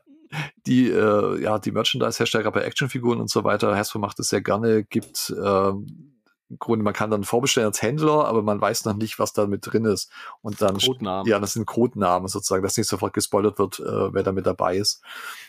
Die, 0.67 0.89
äh, 0.91 1.41
ja, 1.41 1.59
die 1.59 1.71
Merchandise-Hersteller 1.71 2.51
bei 2.51 2.63
Actionfiguren 2.63 3.21
und 3.21 3.31
so 3.31 3.45
weiter, 3.45 3.75
Hasbro 3.75 4.01
macht 4.01 4.19
es 4.19 4.29
sehr 4.29 4.43
gerne, 4.43 4.85
gibt 4.85 5.33
ähm, 5.43 6.16
im 6.49 6.59
Grunde, 6.59 6.85
man 6.85 6.95
kann 6.95 7.11
dann 7.11 7.25
vorbestellen 7.25 7.69
als 7.69 7.83
Händler, 7.83 8.27
aber 8.27 8.43
man 8.43 8.61
weiß 8.61 8.85
noch 8.85 8.95
nicht, 8.95 9.19
was 9.19 9.33
da 9.33 9.47
mit 9.47 9.67
drin 9.67 9.85
ist. 9.85 10.11
Und 10.43 10.63
dann, 10.63 10.79
Codenamen. 10.79 11.29
ja, 11.29 11.41
das 11.41 11.55
sind 11.55 11.67
Codenamen 11.67 12.29
sozusagen, 12.29 12.63
dass 12.63 12.77
nicht 12.77 12.89
sofort 12.89 13.13
gespoilert 13.15 13.59
wird, 13.59 13.81
äh, 13.81 14.15
wer 14.15 14.23
da 14.23 14.33
mit 14.33 14.47
dabei 14.47 14.77
ist. 14.77 15.03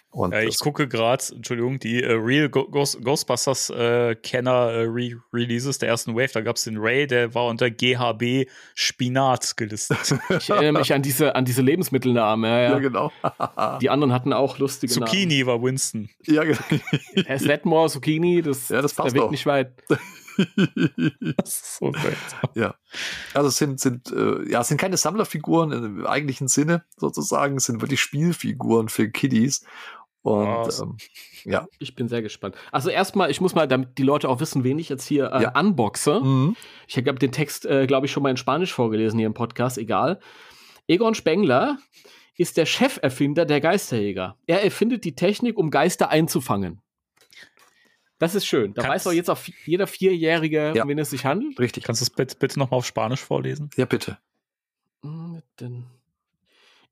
Und 0.10 0.34
äh, 0.34 0.46
ich 0.46 0.58
gucke 0.58 0.88
gerade, 0.88 1.24
Entschuldigung, 1.36 1.80
die 1.80 2.02
äh, 2.02 2.14
Real 2.14 2.50
Ghost 2.50 3.04
Ghostbusters 3.04 3.70
äh, 3.70 4.16
Kenner 4.16 4.72
äh, 4.72 4.84
Re 4.86 5.12
Releases 5.34 5.78
der 5.78 5.90
ersten 5.90 6.16
Wave. 6.16 6.32
Da 6.34 6.42
gab 6.42 6.56
es 6.56 6.64
den 6.64 6.78
Ray, 6.78 7.06
der 7.06 7.36
war 7.36 7.46
unter 7.46 7.70
GHB 7.70 8.50
Spinat 8.74 9.58
gelistet. 9.58 10.16
ich 10.30 10.50
erinnere 10.50 10.80
mich 10.82 10.94
an 10.94 11.02
diese, 11.02 11.36
an 11.36 11.46
diese 11.46 11.62
Lebensmittelnamen. 11.62 12.50
Ja, 12.50 12.60
ja. 12.60 12.72
ja 12.72 12.80
genau. 12.80 13.12
die 13.82 13.90
anderen 13.90 14.14
hatten 14.14 14.34
auch 14.34 14.58
lustige 14.58 14.92
Zucchini 14.92 15.40
Namen. 15.40 15.48
war 15.48 15.62
Winston. 15.62 16.10
Ja, 16.24 16.44
genau. 16.44 17.38
Setmore, 17.38 17.90
Zucchini, 17.90 18.42
das, 18.42 18.70
ja, 18.70 18.82
das 18.82 18.94
passt 18.94 19.16
der 19.16 19.24
Weg 19.24 19.32
nicht 19.32 19.46
weit. 19.46 19.74
das 21.38 21.62
ist 21.62 21.78
so 21.78 21.92
Ja. 22.56 22.76
Also 23.34 23.50
es 23.50 23.58
sind, 23.58 23.80
sind, 23.80 24.12
äh, 24.12 24.50
ja, 24.50 24.62
es 24.62 24.68
sind 24.68 24.80
keine 24.80 24.98
Sammlerfiguren 24.98 25.72
im 25.72 26.06
eigentlichen 26.06 26.48
Sinne 26.48 26.84
sozusagen, 26.96 27.58
es 27.58 27.66
sind 27.66 27.82
wirklich 27.82 28.02
Spielfiguren 28.02 28.90
für 28.90 29.10
Kiddies. 29.10 29.66
Und 30.22 30.82
ähm, 30.82 30.98
ja. 31.46 31.68
Ich 31.80 31.96
bin 31.96 32.10
sehr 32.10 32.22
gespannt. 32.22 32.56
Also 32.72 32.90
erstmal, 32.90 33.32
ich 33.32 33.40
muss 33.40 33.56
mal, 33.56 33.68
damit 33.68 33.98
die 33.98 34.04
Leute 34.04 34.28
auch 34.28 34.42
wissen, 34.42 34.66
wen 34.66 34.78
ich 34.78 34.90
jetzt 34.90 35.08
hier 35.08 35.32
äh, 35.32 35.44
ja. 35.44 35.58
unboxe. 35.58 36.20
Mhm. 36.20 36.58
Ich 36.88 36.98
habe 36.98 37.14
den 37.14 37.32
Text, 37.32 37.66
äh, 37.66 37.88
glaube 37.88 38.08
ich, 38.08 38.12
schon 38.12 38.24
mal 38.24 38.30
in 38.30 38.38
Spanisch 38.38 38.74
vorgelesen 38.74 39.18
hier 39.20 39.28
im 39.28 39.34
Podcast, 39.34 39.78
egal. 39.78 40.20
Egon 40.88 41.16
Spengler 41.16 41.78
ist 42.38 42.58
der 42.58 42.66
Cheferfinder 42.66 43.46
der 43.46 43.62
Geisterjäger. 43.62 44.38
Er 44.46 44.64
erfindet 44.64 45.06
die 45.06 45.16
Technik, 45.16 45.58
um 45.58 45.72
Geister 45.72 46.10
einzufangen. 46.10 46.82
Das 48.20 48.34
ist 48.34 48.46
schön. 48.46 48.74
Da 48.74 48.82
Kannst 48.82 48.96
weiß 48.96 49.04
doch 49.06 49.12
jetzt 49.12 49.30
auch 49.30 49.40
jeder 49.66 49.88
Vierjährige, 49.88 50.74
ja. 50.76 50.84
um 50.84 50.90
wen 50.90 50.98
es 50.98 51.12
sich 51.12 51.26
handelt. 51.26 51.60
Richtig. 51.60 51.84
Kannst 51.84 52.02
du 52.02 52.04
es 52.04 52.10
bitte, 52.10 52.36
bitte 52.38 52.58
nochmal 52.58 52.80
auf 52.80 52.86
Spanisch 52.86 53.24
vorlesen? 53.24 53.70
Ja, 53.78 53.86
bitte. 53.86 54.18
Hm, 55.04 55.42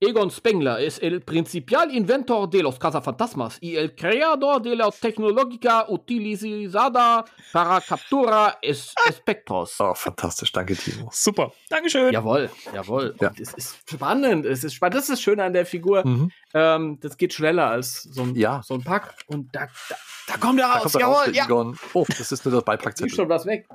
Egon 0.01 0.29
Spengler 0.29 0.81
es 0.81 0.99
el 0.99 1.21
principal 1.21 1.93
inventor 1.95 2.49
de 2.49 2.61
los 2.61 2.77
cazafantasmas 2.77 3.57
y 3.61 3.77
el 3.77 3.95
creador 3.95 4.61
de 4.61 4.75
la 4.75 4.91
tecnología 4.91 5.85
utilizada 5.87 7.23
para 7.53 7.79
captura 7.79 8.59
espectros. 8.61 9.79
Oh, 9.79 9.93
fantastisch. 9.95 10.51
Danke, 10.51 10.75
Timo. 10.75 11.09
Super. 11.13 11.53
Dankeschön. 11.69 12.11
Jawohl, 12.11 12.49
jawohl. 12.73 13.15
Ja. 13.21 13.31
es 13.39 13.53
ist 13.53 13.89
spannend. 13.89 14.45
Es 14.45 14.65
ist 14.65 14.73
spannend. 14.73 14.95
Das 14.95 15.09
ist 15.09 15.21
schön 15.21 15.39
an 15.39 15.53
der 15.53 15.65
Figur. 15.65 16.05
Mhm. 16.05 16.29
Ähm, 16.53 16.99
das 16.99 17.15
geht 17.15 17.33
schneller 17.33 17.69
als 17.69 18.03
so 18.03 18.23
ein, 18.23 18.35
ja. 18.35 18.61
so 18.63 18.73
ein 18.73 18.83
Pack. 18.83 19.15
Und 19.27 19.55
da, 19.55 19.67
da, 19.87 19.95
da 20.27 20.37
kommt 20.37 20.59
er 20.59 20.67
raus. 20.67 20.91
Jawohl, 20.93 21.15
raus, 21.15 21.29
ja. 21.31 21.45
Egon. 21.45 21.77
Oh, 21.93 22.05
das 22.05 22.33
ist 22.33 22.43
nur 22.43 22.53
das 22.53 22.65
Beipackzettel. 22.65 23.07
Ist 23.07 23.15
schon 23.15 23.29
was 23.29 23.45
weg. 23.45 23.65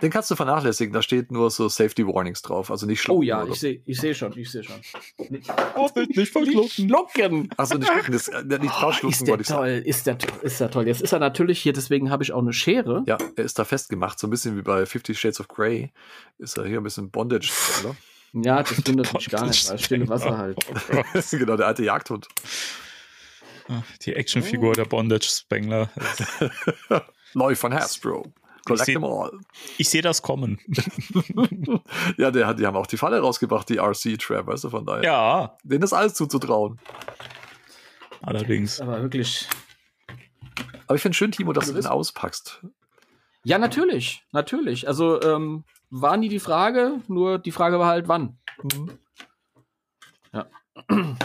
Den 0.00 0.10
kannst 0.10 0.30
du 0.30 0.36
vernachlässigen, 0.36 0.92
da 0.92 1.02
steht 1.02 1.32
nur 1.32 1.50
so 1.50 1.68
Safety 1.68 2.06
Warnings 2.06 2.42
drauf, 2.42 2.70
also 2.70 2.86
nicht 2.86 3.00
schlucken. 3.00 3.18
Oh 3.18 3.22
ja, 3.22 3.44
ich 3.44 3.58
sehe 3.58 3.82
ich 3.84 4.00
seh 4.00 4.14
schon, 4.14 4.36
ich 4.38 4.50
sehe 4.50 4.62
schon. 4.62 4.80
Oh, 5.74 5.88
nicht, 5.96 6.16
nicht 6.16 6.32
verschlucken. 6.32 6.68
schlucken. 6.68 7.48
Achso, 7.56 7.78
nicht 7.78 7.90
schlucken, 7.90 8.12
das, 8.12 8.28
äh, 8.28 8.44
nicht 8.44 8.72
oh, 8.82 9.08
ist 9.08 9.26
der 9.26 9.38
toll, 9.38 9.82
ist 9.84 10.06
der, 10.06 10.18
ist 10.42 10.60
der 10.60 10.70
toll. 10.70 10.86
Jetzt 10.86 11.02
ist 11.02 11.12
er 11.12 11.18
natürlich 11.18 11.60
hier, 11.60 11.72
deswegen 11.72 12.10
habe 12.10 12.22
ich 12.22 12.32
auch 12.32 12.42
eine 12.42 12.52
Schere. 12.52 13.02
Ja, 13.06 13.18
er 13.34 13.44
ist 13.44 13.58
da 13.58 13.64
festgemacht, 13.64 14.20
so 14.20 14.28
ein 14.28 14.30
bisschen 14.30 14.56
wie 14.56 14.62
bei 14.62 14.86
Fifty 14.86 15.14
Shades 15.14 15.40
of 15.40 15.48
Grey. 15.48 15.90
Ist 16.38 16.56
er 16.58 16.66
hier 16.66 16.80
ein 16.80 16.84
bisschen 16.84 17.10
Bondage, 17.10 17.50
oder? 17.82 17.96
Ja, 18.34 18.62
das 18.62 18.76
stimmt 18.78 18.98
natürlich 18.98 19.30
gar 19.30 19.46
nicht, 19.46 19.68
weil 19.68 19.78
stille 19.78 20.08
Wasser 20.08 20.38
halt. 20.38 20.58
Oh 20.92 21.20
genau, 21.30 21.56
der 21.56 21.66
alte 21.66 21.84
Jagdhund. 21.84 22.28
Die 24.02 24.14
Actionfigur 24.14 24.70
oh. 24.70 24.74
der 24.74 24.84
Bondage 24.84 25.28
Spengler. 25.28 25.90
Neu 27.34 27.54
von 27.54 27.72
Hasbro. 27.72 28.32
Collect 28.64 28.88
ich 28.88 28.94
them 28.94 29.04
all. 29.04 29.32
Ich 29.78 29.88
sehe 29.88 30.02
das 30.02 30.22
kommen. 30.22 30.58
ja, 32.16 32.30
der, 32.30 32.54
die 32.54 32.66
haben 32.66 32.76
auch 32.76 32.86
die 32.86 32.96
Falle 32.96 33.20
rausgebracht, 33.20 33.68
die 33.68 33.78
RC-Trap, 33.78 34.46
weißt 34.46 34.64
du, 34.64 34.70
von 34.70 34.86
daher. 34.86 35.02
Ja. 35.02 35.56
Denen 35.64 35.82
ist 35.82 35.92
alles 35.92 36.14
zuzutrauen. 36.14 36.78
Allerdings. 38.22 38.80
Aber 38.80 39.02
wirklich. 39.02 39.48
Aber 40.86 40.96
ich 40.96 41.02
finde 41.02 41.16
schön, 41.16 41.32
Timo, 41.32 41.52
dass 41.52 41.66
du, 41.66 41.72
den 41.72 41.86
auspackst. 41.86 42.62
Ja, 43.44 43.58
natürlich. 43.58 44.22
Natürlich. 44.30 44.86
Also, 44.86 45.20
ähm, 45.22 45.64
war 45.90 46.16
nie 46.16 46.28
die 46.28 46.40
Frage, 46.40 47.00
nur 47.08 47.38
die 47.38 47.52
Frage 47.52 47.78
war 47.78 47.88
halt, 47.88 48.08
wann. 48.08 48.38
Mhm. 48.62 48.98
Ja. 50.32 50.46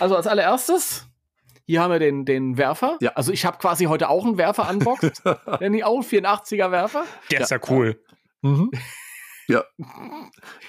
Also 0.00 0.14
als 0.14 0.28
allererstes 0.28 1.07
hier 1.68 1.82
haben 1.82 1.90
wir 1.90 1.98
den, 1.98 2.24
den 2.24 2.56
Werfer. 2.56 2.96
Ja. 3.02 3.12
Also 3.12 3.30
ich 3.30 3.44
habe 3.44 3.58
quasi 3.58 3.84
heute 3.84 4.08
auch 4.08 4.24
einen 4.24 4.38
Werfer 4.38 4.70
unboxed. 4.70 5.22
Ich 5.60 5.84
auch 5.84 6.00
84er 6.00 6.70
Werfer. 6.70 7.04
Der 7.30 7.42
ist 7.42 7.50
ja 7.50 7.60
cool. 7.68 8.02
Mhm. 8.40 8.70
Ja. 9.48 9.64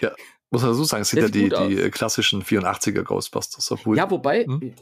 Ja. 0.02 0.12
Muss 0.52 0.62
man 0.62 0.74
so 0.74 0.84
sagen, 0.84 1.04
es 1.04 1.10
sind 1.10 1.22
ja 1.22 1.30
die, 1.30 1.48
die 1.48 1.90
klassischen 1.90 2.44
84er 2.44 3.04
Ghostbusters. 3.04 3.72
Obwohl, 3.72 3.96
ja, 3.96 4.12
wobei, 4.12 4.44
hm? 4.44 4.74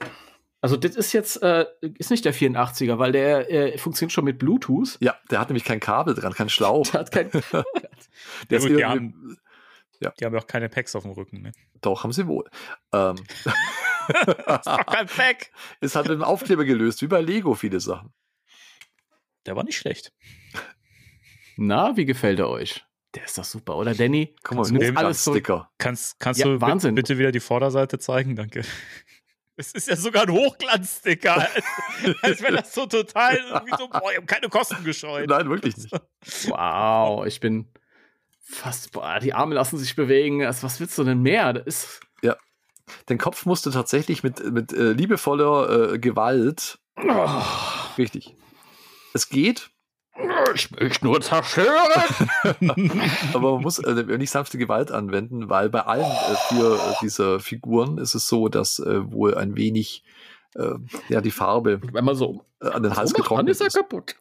also 0.60 0.76
das 0.76 0.95
ist 0.95 1.14
jetzt, 1.14 1.44
äh, 1.44 1.68
ist 1.99 2.10
nicht 2.10 2.26
der 2.26 2.34
84er, 2.34 2.98
weil 2.98 3.11
der 3.11 3.52
äh, 3.52 3.77
funktioniert 3.77 4.11
schon 4.11 4.26
mit 4.26 4.39
Bluetooth. 4.39 4.98
Ja, 5.02 5.15
der 5.30 5.39
hat 5.39 5.49
nämlich 5.49 5.65
kein 5.65 5.80
Kabel 5.80 6.15
dran, 6.15 6.34
kein 6.34 6.49
Schlauch. 6.49 6.88
Der 6.88 7.02
hat 7.02 7.11
kein 7.11 7.30
der 7.52 7.64
ja, 8.49 8.60
gut, 8.60 8.69
die, 8.69 8.85
haben, 8.85 9.38
ja. 9.99 10.14
die 10.19 10.26
haben 10.26 10.34
ja 10.34 10.40
auch 10.40 10.48
keine 10.48 10.69
Packs 10.69 10.95
auf 10.95 11.03
dem 11.03 11.11
Rücken. 11.11 11.41
Ne? 11.41 11.52
Doch, 11.82 12.03
haben 12.03 12.11
sie 12.11 12.28
wohl. 12.28 12.45
Ähm. 12.94 13.15
das 14.07 14.57
ist 14.57 14.65
doch 14.65 14.86
kein 14.86 15.07
Pack. 15.07 15.52
Es 15.82 15.95
hat 15.95 16.07
dem 16.07 16.24
Aufkleber 16.24 16.65
gelöst, 16.65 17.02
wie 17.02 17.07
bei 17.07 17.22
Lego 17.22 17.56
viele 17.56 17.80
Sachen. 17.80 18.14
Der 19.45 19.56
war 19.56 19.64
nicht 19.64 19.78
schlecht. 19.78 20.14
Na, 21.56 21.95
wie 21.98 22.06
gefällt 22.06 22.40
er 22.40 22.49
euch? 22.49 22.86
Der 23.15 23.24
ist 23.24 23.38
doch 23.38 23.45
super, 23.45 23.78
oder 23.78 23.95
Danny? 23.95 24.36
Guck 24.44 24.57
mal, 24.57 24.72
mit 24.72 24.98
alles 24.98 25.22
Sticker. 25.22 25.72
Kannst, 25.78 26.19
kannst 26.19 26.40
ja, 26.40 26.45
du 26.45 26.61
Wahnsinn. 26.61 26.94
bitte 26.94 27.18
wieder 27.18 27.32
die 27.32 27.40
Vorderseite 27.40 27.98
zeigen? 27.98 28.36
Danke. 28.36 28.61
Es 29.60 29.72
ist 29.72 29.88
ja 29.88 29.95
sogar 29.95 30.24
ein 30.24 30.32
Hochglanzsticker. 30.32 31.36
als, 31.36 31.64
als 32.22 32.41
wäre 32.41 32.57
das 32.57 32.74
so 32.74 32.86
total 32.86 33.38
so, 33.78 33.88
boah, 33.88 34.11
ich 34.11 34.18
habe 34.18 34.28
keine 34.28 34.49
Kosten 34.49 34.84
gescheut. 34.84 35.28
Nein, 35.28 35.49
wirklich 35.49 35.76
nicht. 35.78 35.91
Wow, 36.48 37.26
ich 37.26 37.40
bin 37.40 37.68
fast, 38.49 38.91
boah, 38.91 39.19
die 39.19 39.34
Arme 39.34 39.56
lassen 39.56 39.78
sich 39.78 39.95
bewegen. 39.95 40.41
Was 40.41 40.80
willst 40.80 40.98
du 40.98 41.03
denn 41.03 41.22
mehr? 41.22 41.53
Das 41.53 41.65
ist. 41.65 41.99
Ja. 42.22 42.36
Den 43.10 43.18
Kopf 43.18 43.45
musste 43.45 43.72
tatsächlich 43.72 44.24
mit, 44.24 44.44
mit 44.52 44.74
äh, 44.74 44.91
liebevoller 44.91 45.94
äh, 45.94 45.99
Gewalt. 45.99 46.80
Oh. 46.98 47.41
Richtig. 47.98 48.36
Es 49.14 49.30
geht. 49.30 49.69
Ich 50.56 50.72
möchte 50.72 51.06
nur 51.06 51.22
zerstören. 51.22 51.69
Aber 53.34 53.53
man 53.53 53.61
muss 53.61 53.80
äh, 53.80 54.18
nicht 54.18 54.32
sanfte 54.32 54.57
Gewalt 54.57 54.91
anwenden, 54.91 55.49
weil 55.49 55.69
bei 55.69 55.82
allen 55.82 56.03
äh, 56.03 56.36
vier 56.49 56.74
äh, 56.74 56.94
dieser 57.02 57.40
Figuren 57.40 57.98
ist 57.98 58.15
es 58.15 58.28
so, 58.28 58.48
dass 58.48 58.80
äh, 58.80 59.11
wohl 59.11 59.36
ein 59.36 59.56
wenig 59.56 60.03
äh, 60.56 60.74
ja, 61.10 61.22
die 61.22 61.32
Farbe 61.32 61.82
Wenn 61.91 62.06
man 62.06 62.15
so 62.15 62.45
äh, 62.61 62.69
an 62.69 62.82
den 62.82 62.95
Hals 62.95 63.14
dann 63.14 63.22
getrocknet 63.22 63.49
ist 63.49 63.61
er 63.61 63.69
kaputt. 63.69 64.15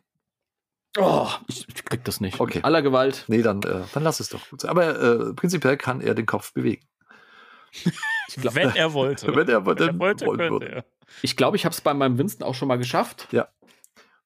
Oh, 0.98 1.28
ich, 1.48 1.68
ich 1.68 1.84
krieg 1.84 2.04
das 2.04 2.20
nicht. 2.20 2.40
Okay. 2.40 2.60
Aller 2.62 2.82
Gewalt. 2.82 3.24
Nee, 3.28 3.42
dann, 3.42 3.62
äh, 3.62 3.82
dann 3.92 4.02
lass 4.02 4.20
es 4.20 4.28
doch 4.30 4.48
gut 4.50 4.60
sein. 4.62 4.70
Aber 4.70 5.00
äh, 5.00 5.34
prinzipiell 5.34 5.76
kann 5.76 6.00
er 6.00 6.14
den 6.14 6.26
Kopf 6.26 6.52
bewegen. 6.52 6.86
glaub- 8.36 8.54
Wenn 8.54 8.74
er 8.74 8.92
wollte. 8.92 9.26
Wenn 9.28 9.48
er, 9.48 9.66
Wenn 9.66 9.76
er 9.78 9.98
wollte, 9.98 10.26
wollen 10.26 10.38
könnte 10.38 10.50
würde. 10.52 10.68
er. 10.68 10.84
Ich 11.22 11.36
glaube, 11.36 11.56
ich 11.56 11.64
habe 11.64 11.72
es 11.74 11.80
bei 11.80 11.94
meinem 11.94 12.18
Winston 12.18 12.46
auch 12.46 12.54
schon 12.54 12.68
mal 12.68 12.78
geschafft. 12.78 13.28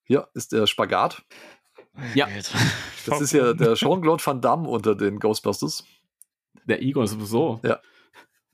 Hier 0.04 0.28
ist 0.34 0.52
der 0.52 0.66
Spagat. 0.66 1.22
Ja. 2.14 2.26
Das 3.06 3.22
ist 3.22 3.32
ja 3.32 3.54
der 3.54 3.74
Jean-Claude 3.76 4.24
Van 4.24 4.42
Damme 4.42 4.68
unter 4.68 4.94
den 4.94 5.18
Ghostbusters. 5.18 5.84
Der 6.66 6.82
Igor 6.82 7.06
sowieso. 7.06 7.58
Für 7.62 7.80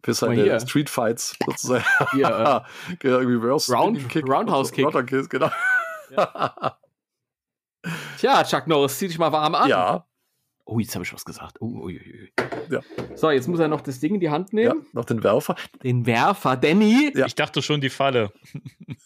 Mal 0.06 0.14
seine 0.14 0.42
hier. 0.44 0.60
Street 0.60 0.88
Fights 0.88 1.36
sozusagen. 1.44 1.84
Hier, 2.12 2.64
äh, 3.02 3.08
Reverse 3.08 3.72
Round- 3.74 4.08
Kick. 4.08 4.24
Roundhouse 4.28 4.70
Kick. 4.70 4.84
Roundhouse 4.86 5.06
Kick, 5.06 5.28
genau. 5.30 5.50
Tja, 8.18 8.44
Chuck 8.44 8.66
Norris, 8.66 8.98
zieh 8.98 9.08
dich 9.08 9.18
mal 9.18 9.32
warm 9.32 9.54
an. 9.54 9.68
Ja, 9.68 10.06
Oh, 10.68 10.80
jetzt 10.80 10.96
habe 10.96 11.04
ich 11.04 11.14
was 11.14 11.24
gesagt. 11.24 11.58
Oh, 11.60 11.84
ui, 11.84 11.96
ui. 11.96 12.32
Ja. 12.68 12.80
So, 13.14 13.30
jetzt 13.30 13.46
muss 13.46 13.60
er 13.60 13.68
noch 13.68 13.82
das 13.82 14.00
Ding 14.00 14.14
in 14.14 14.20
die 14.20 14.30
Hand 14.30 14.52
ja, 14.52 14.74
nehmen. 14.74 14.84
noch 14.92 15.04
den 15.04 15.22
Werfer. 15.22 15.54
Den 15.84 16.06
Werfer, 16.06 16.56
Danny. 16.56 17.12
Ja. 17.14 17.26
Ich 17.26 17.36
dachte 17.36 17.62
schon 17.62 17.80
die 17.80 17.90
Falle. 17.90 18.32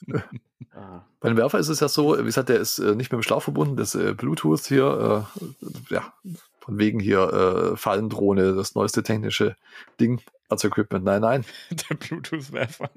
Ah. 0.72 1.04
Bei 1.18 1.28
dem 1.28 1.36
Werfer 1.36 1.58
ist 1.58 1.68
es 1.68 1.80
ja 1.80 1.88
so, 1.88 2.16
wie 2.16 2.22
gesagt, 2.22 2.48
der 2.48 2.60
ist 2.60 2.78
äh, 2.78 2.94
nicht 2.94 3.12
mit 3.12 3.20
dem 3.20 3.22
Schlauch 3.22 3.42
verbunden, 3.42 3.76
das 3.76 3.96
äh, 3.96 4.14
Bluetooth 4.14 4.64
hier, 4.66 5.26
äh, 5.42 5.46
ja, 5.92 6.14
von 6.60 6.78
wegen 6.78 7.00
hier 7.00 7.72
äh, 7.72 7.76
Fallendrohne, 7.76 8.54
das 8.54 8.76
neueste 8.76 9.02
technische 9.02 9.56
Ding 9.98 10.22
als 10.48 10.64
Equipment. 10.64 11.04
Nein, 11.04 11.20
nein. 11.20 11.44
Der 11.70 11.96
Bluetooth-Werfer. 11.96 12.88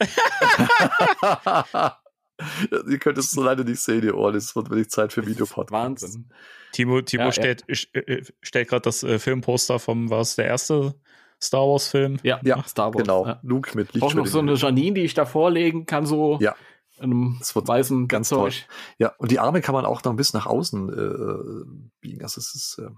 Ihr 2.88 2.98
könnt 2.98 3.18
es 3.18 3.30
so 3.30 3.42
leider 3.42 3.64
nicht 3.64 3.80
sehen, 3.80 4.02
ihr 4.02 4.16
Ohren. 4.16 4.34
Es 4.34 4.54
wird 4.56 4.70
wirklich 4.70 4.90
Zeit 4.90 5.12
für 5.12 5.26
Videopodcast. 5.26 5.70
Wahnsinn. 5.72 6.28
Timo, 6.72 7.00
Timo 7.02 7.22
Ja, 7.22 7.26
ja. 7.28 7.32
stellt, 7.32 7.64
äh, 7.68 8.22
stellt 8.42 8.68
gerade 8.68 8.82
das 8.82 9.02
äh, 9.04 9.18
Filmposter 9.18 9.78
vom, 9.78 10.10
was 10.10 10.34
der 10.36 10.46
erste 10.46 10.94
Star 11.40 11.60
Wars-Film? 11.68 12.18
Ja, 12.22 12.40
Ja, 12.42 12.62
Star 12.64 12.92
Wars. 12.92 13.02
Genau, 13.02 13.26
Ja. 13.26 13.38
Luke 13.42 13.76
mit 13.76 13.90
Ich 13.94 14.00
brauche 14.00 14.16
noch 14.16 14.26
so 14.26 14.40
eine. 14.40 14.54
Janine, 14.54 14.94
die 14.94 15.02
ich 15.02 15.14
da 15.14 15.26
vorlegen 15.26 15.86
kann, 15.86 16.06
so 16.06 16.38
Ja. 16.40 16.56
in 16.98 17.04
einem 17.04 17.36
Das 17.38 17.54
wird 17.54 17.68
weißen 17.68 18.08
ganz 18.08 18.28
Zeug. 18.30 18.66
Ja, 18.98 19.12
und 19.18 19.30
die 19.30 19.38
Arme 19.38 19.60
kann 19.60 19.74
man 19.74 19.84
auch 19.84 20.02
noch 20.02 20.12
ein 20.12 20.16
bisschen 20.16 20.38
nach 20.38 20.46
außen 20.46 20.88
äh, 20.88 21.88
biegen. 22.00 22.22
Also 22.22 22.40
es 22.40 22.54
ist, 22.54 22.78
äh, 22.78 22.88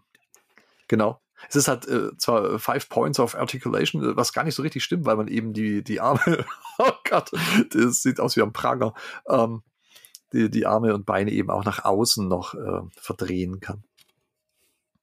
genau. 0.88 1.20
Es 1.48 1.56
ist 1.56 1.68
halt 1.68 1.86
äh, 1.88 2.16
zwar 2.16 2.58
Five 2.58 2.88
Points 2.88 3.20
of 3.20 3.34
Articulation, 3.34 4.02
äh, 4.02 4.16
was 4.16 4.32
gar 4.32 4.44
nicht 4.44 4.54
so 4.54 4.62
richtig 4.62 4.84
stimmt, 4.84 5.04
weil 5.04 5.16
man 5.16 5.28
eben 5.28 5.52
die, 5.52 5.82
die 5.84 6.00
Arme, 6.00 6.44
oh 6.78 6.92
Gott, 7.08 7.30
das 7.72 8.02
sieht 8.02 8.20
aus 8.20 8.36
wie 8.36 8.42
ein 8.42 8.52
Pranger, 8.52 8.94
ähm, 9.28 9.62
die, 10.32 10.50
die 10.50 10.66
Arme 10.66 10.94
und 10.94 11.06
Beine 11.06 11.30
eben 11.30 11.50
auch 11.50 11.64
nach 11.64 11.84
außen 11.84 12.26
noch 12.26 12.54
äh, 12.54 12.80
verdrehen 12.96 13.60
kann. 13.60 13.84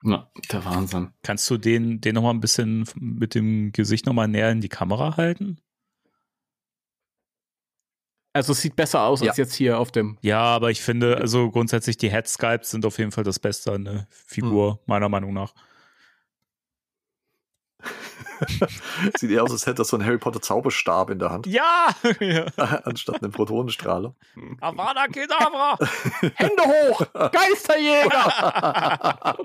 Ja, 0.03 0.29
der 0.51 0.65
Wahnsinn. 0.65 1.13
Kannst 1.23 1.49
du 1.49 1.57
den, 1.57 2.01
den 2.01 2.15
noch 2.15 2.23
mal 2.23 2.31
ein 2.31 2.41
bisschen 2.41 2.85
mit 2.95 3.35
dem 3.35 3.71
Gesicht 3.71 4.05
noch 4.05 4.13
mal 4.13 4.27
näher 4.27 4.51
in 4.51 4.59
die 4.59 4.69
Kamera 4.69 5.15
halten? 5.15 5.59
Also 8.33 8.51
es 8.51 8.61
sieht 8.61 8.75
besser 8.75 9.03
aus 9.03 9.21
Ja. 9.21 9.29
als 9.29 9.37
jetzt 9.37 9.53
hier 9.53 9.77
auf 9.79 9.91
dem. 9.91 10.17
Ja, 10.21 10.41
aber 10.41 10.71
ich 10.71 10.81
finde, 10.81 11.17
also 11.17 11.51
grundsätzlich 11.51 11.97
die 11.97 12.09
Head 12.09 12.27
Sculpts 12.27 12.71
sind 12.71 12.85
auf 12.85 12.97
jeden 12.97 13.11
Fall 13.11 13.23
das 13.23 13.39
Beste 13.39 13.71
an 13.71 13.85
der 13.85 14.07
Figur, 14.09 14.81
meiner 14.87 15.07
Meinung 15.07 15.33
nach. 15.33 15.53
Sieht 19.17 19.31
eher 19.31 19.43
aus, 19.43 19.51
als 19.51 19.65
hätte 19.65 19.81
er 19.81 19.85
so 19.85 19.97
einen 19.97 20.05
Harry 20.05 20.17
Potter 20.17 20.41
Zauberstab 20.41 21.09
in 21.09 21.19
der 21.19 21.29
Hand, 21.29 21.47
Ja! 21.47 21.89
ja. 22.19 22.45
anstatt 22.83 23.21
einen 23.21 23.31
Protonenstrahler. 23.31 24.15
Avada 24.59 25.07
Kedavra! 25.07 25.77
Hände 26.35 26.63
hoch! 26.63 27.05
Geisterjäger! 27.31 29.35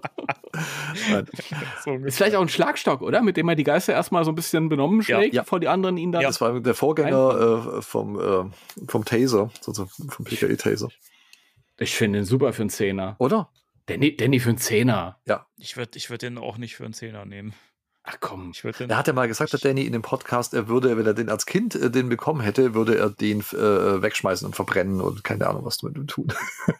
So 1.84 1.94
Ist 1.94 2.16
vielleicht 2.16 2.36
auch 2.36 2.42
ein 2.42 2.48
Schlagstock, 2.48 3.02
oder? 3.02 3.22
Mit 3.22 3.36
dem 3.36 3.48
er 3.48 3.54
die 3.54 3.64
Geister 3.64 3.92
erstmal 3.92 4.24
so 4.24 4.32
ein 4.32 4.34
bisschen 4.34 4.68
benommen 4.68 5.02
schlägt, 5.02 5.34
ja. 5.34 5.42
bevor 5.42 5.60
die 5.60 5.68
anderen 5.68 5.96
ihn 5.96 6.12
dann. 6.12 6.22
Das 6.22 6.40
war 6.40 6.58
der 6.60 6.74
Vorgänger 6.74 7.76
äh, 7.78 7.82
vom, 7.82 8.18
äh, 8.18 8.50
vom 8.88 9.04
Taser, 9.04 9.50
sozusagen 9.60 10.10
vom 10.10 10.24
PKE-Taser. 10.24 10.88
Ich 11.78 11.94
finde 11.94 12.20
ihn 12.20 12.24
super 12.24 12.52
für 12.52 12.62
einen 12.62 12.70
Zehner. 12.70 13.16
Oder? 13.18 13.48
Danny, 13.86 14.16
Danny 14.16 14.40
für 14.40 14.50
einen 14.50 14.58
Zehner. 14.58 15.18
Ich 15.56 15.76
würde 15.76 15.96
ich 15.96 16.10
würd 16.10 16.22
den 16.22 16.38
auch 16.38 16.58
nicht 16.58 16.76
für 16.76 16.84
einen 16.84 16.92
Zehner 16.92 17.24
nehmen. 17.24 17.54
Ach 18.10 18.16
komm. 18.20 18.52
Ich 18.54 18.64
würde 18.64 18.78
den. 18.78 18.90
Er 18.90 18.96
hat 18.96 19.06
ja 19.06 19.12
mal 19.12 19.28
gesagt, 19.28 19.52
der 19.52 19.60
Danny 19.60 19.82
in 19.84 19.92
dem 19.92 20.00
Podcast, 20.00 20.54
er 20.54 20.66
würde, 20.68 20.96
wenn 20.96 21.04
er 21.04 21.12
den 21.12 21.28
als 21.28 21.44
Kind 21.44 21.74
äh, 21.74 21.90
den 21.90 22.08
bekommen 22.08 22.40
hätte, 22.40 22.72
würde 22.74 22.96
er 22.96 23.10
den 23.10 23.40
äh, 23.40 24.00
wegschmeißen 24.02 24.46
und 24.46 24.56
verbrennen 24.56 25.02
und 25.02 25.22
keine 25.24 25.46
Ahnung, 25.46 25.64
was 25.66 25.82
mit 25.82 25.96
ihm 25.96 26.06
tun. 26.06 26.28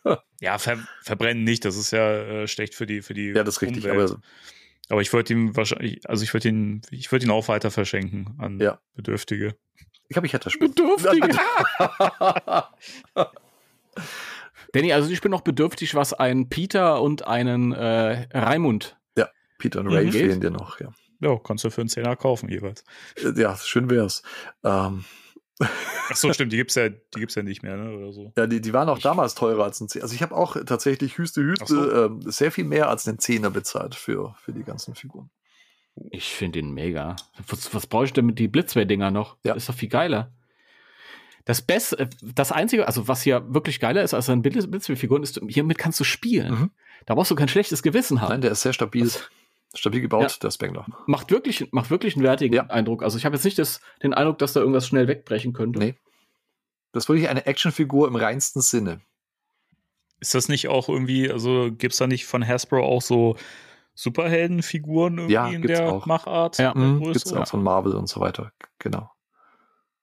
Ja, 0.41 0.57
ver 0.59 0.79
verbrennen 1.03 1.43
nicht, 1.43 1.65
das 1.65 1.77
ist 1.77 1.91
ja 1.91 2.13
äh, 2.13 2.47
schlecht 2.49 2.75
für 2.77 2.87
die 2.87 3.03
für 3.03 3.13
die 3.13 3.31
ja, 3.33 3.43
das 3.45 3.57
ist 3.57 3.63
richtig. 3.63 3.85
Umwelt. 3.85 4.13
Aber 4.13 4.21
Aber 4.89 5.01
ich 5.03 5.13
würde 5.13 5.33
ihm 5.35 5.55
wahrscheinlich, 5.57 6.09
also 6.09 6.23
ich 6.23 6.33
würde 6.33 6.49
ihn, 6.49 6.81
ich 6.91 7.11
würde 7.13 7.27
ihn 7.27 7.31
auch 7.33 7.49
weiter 7.49 7.71
verschenken 7.73 8.35
an 8.39 8.59
Ja. 8.61 8.79
Bedürftige. 8.95 9.57
ich 10.09 10.15
glaube, 10.15 10.27
ich 10.29 10.33
hätte 10.33 10.45
das 10.45 10.53
Spiel. 10.55 10.69
Bedürftige. 10.69 11.29
Danny, 14.73 14.93
also 14.93 15.11
ich 15.11 15.21
bin 15.21 15.31
noch 15.31 15.41
bedürftig, 15.41 15.95
was 15.95 16.13
einen 16.15 16.49
Peter 16.49 17.03
und 17.03 17.27
einen 17.27 17.73
äh, 17.73 18.29
Raimund. 18.33 18.95
Peter 19.61 19.81
und 19.81 19.89
Ray 19.89 20.07
Mhm. 20.07 20.13
fehlen 20.13 20.41
dir 20.41 20.51
noch. 20.53 20.79
Ja, 20.79 20.93
Ja, 21.21 21.37
kannst 21.39 21.65
du 21.65 21.71
für 21.71 21.81
einen 21.81 21.89
Zehner 21.91 22.17
kaufen 22.17 22.49
jeweils. 22.49 22.85
Äh, 23.17 23.41
ja 23.41 23.57
schön 23.57 23.91
wär's. 23.91 24.23
Ähm, 24.65 25.05
Ach 25.61 26.15
so, 26.15 26.33
stimmt, 26.33 26.53
die 26.53 26.57
gibt's 26.57 26.77
ja, 26.77 26.89
die 26.89 26.99
gibt's 27.19 27.35
ja 27.35 27.43
nicht 27.43 27.65
mehr, 27.65 27.77
ne, 27.77 27.91
oder 27.97 28.13
so. 28.13 28.33
ja, 28.37 28.47
die, 28.47 28.61
die 28.61 28.73
waren 28.73 28.89
auch 28.89 29.01
damals 29.01 29.35
teurer 29.35 29.65
als 29.65 29.81
ein 29.81 29.89
Zehner. 29.89 30.05
Also 30.05 30.15
ich 30.15 30.23
habe 30.23 30.37
auch 30.37 30.57
tatsächlich 30.65 31.19
Hüste 31.19 31.43
Hüste 31.43 31.67
so. 31.67 31.93
ähm, 32.05 32.21
sehr 32.23 32.53
viel 32.53 32.63
mehr 32.65 32.89
als 32.89 33.09
einen 33.09 33.19
Zehner 33.19 33.51
bezahlt 33.51 33.97
für, 33.97 34.37
für 34.41 34.53
die 34.53 34.63
ganzen 34.63 34.95
Figuren. 34.95 35.31
Ich 36.13 36.29
finde 36.33 36.61
ihn 36.61 36.71
mega. 36.73 37.17
Was, 37.49 37.75
was 37.75 37.89
brauche 37.89 38.05
ich 38.05 38.13
denn 38.13 38.27
mit 38.27 38.39
die 38.39 38.47
Blitzwehr-Dinger 38.47 39.11
noch? 39.11 39.37
Ja. 39.43 39.55
Ist 39.55 39.69
doch 39.69 39.75
viel 39.75 39.89
geiler. 39.89 40.33
Das 41.45 41.61
Beste, 41.61 42.09
das 42.23 42.53
Einzige, 42.53 42.87
also 42.87 43.09
was 43.09 43.23
hier 43.23 43.43
wirklich 43.53 43.81
geiler 43.81 44.03
ist 44.05 44.15
als 44.15 44.29
ein 44.29 44.43
Blitz- 44.43 44.71
Blitzwehr-Figuren, 44.71 45.25
ist, 45.25 45.41
hiermit 45.49 45.77
kannst 45.79 45.99
du 45.99 46.05
spielen. 46.05 46.53
Mhm. 46.53 46.71
Da 47.07 47.15
brauchst 47.17 47.33
du 47.33 47.35
kein 47.35 47.49
schlechtes 47.49 47.83
Gewissen 47.83 48.21
haben. 48.21 48.29
Nein, 48.31 48.41
der 48.43 48.53
ist 48.53 48.63
sehr 48.63 48.73
stabil. 48.75 49.11
Stabil 49.75 50.01
gebaut, 50.01 50.43
der 50.43 50.51
Spengler. 50.51 50.87
macht 51.07 51.31
wirklich, 51.31 51.71
macht 51.73 51.91
wirklich 51.91 52.17
einen 52.17 52.25
wertigen 52.25 52.55
Ja. 52.55 52.65
Eindruck. 52.67 53.03
Also 53.03 53.19
ich 53.19 53.25
habe 53.27 53.37
jetzt 53.37 53.45
nicht 53.45 53.59
das, 53.59 53.81
den 54.03 54.15
Eindruck, 54.15 54.39
dass 54.39 54.55
da 54.55 54.61
irgendwas 54.61 54.87
schnell 54.87 55.09
wegbrechen 55.09 55.53
könnte. 55.53 55.79
Nee. 55.79 55.95
Das 56.93 57.05
ist 57.05 57.09
wirklich 57.09 57.29
eine 57.29 57.45
Actionfigur 57.47 58.09
im 58.09 58.17
reinsten 58.17 58.63
Sinne. 58.63 59.03
Ist 60.21 60.35
das 60.35 60.49
nicht 60.49 60.69
auch 60.69 60.89
irgendwie, 60.89 61.31
also 61.31 61.71
gibt's 61.71 61.99
da 61.99 62.07
nicht 62.07 62.25
von 62.27 62.47
Hasbro 62.47 62.83
auch 62.85 63.03
so 63.03 63.37
Superheldenfiguren 63.95 65.19
irgendwie 65.19 65.35
Ja, 65.35 65.49
in 65.49 65.63
der 65.63 65.93
auch. 65.93 66.07
Machart? 66.07 66.57
Ja. 66.59 66.75
Mhm, 66.75 66.99
Größe? 67.01 67.13
Gibt's 67.13 67.33
auch 67.33 67.47
von 67.47 67.63
Marvel 67.63 67.95
und 67.95 68.09
so 68.09 68.21
weiter. 68.21 68.53
Genau. 68.79 69.11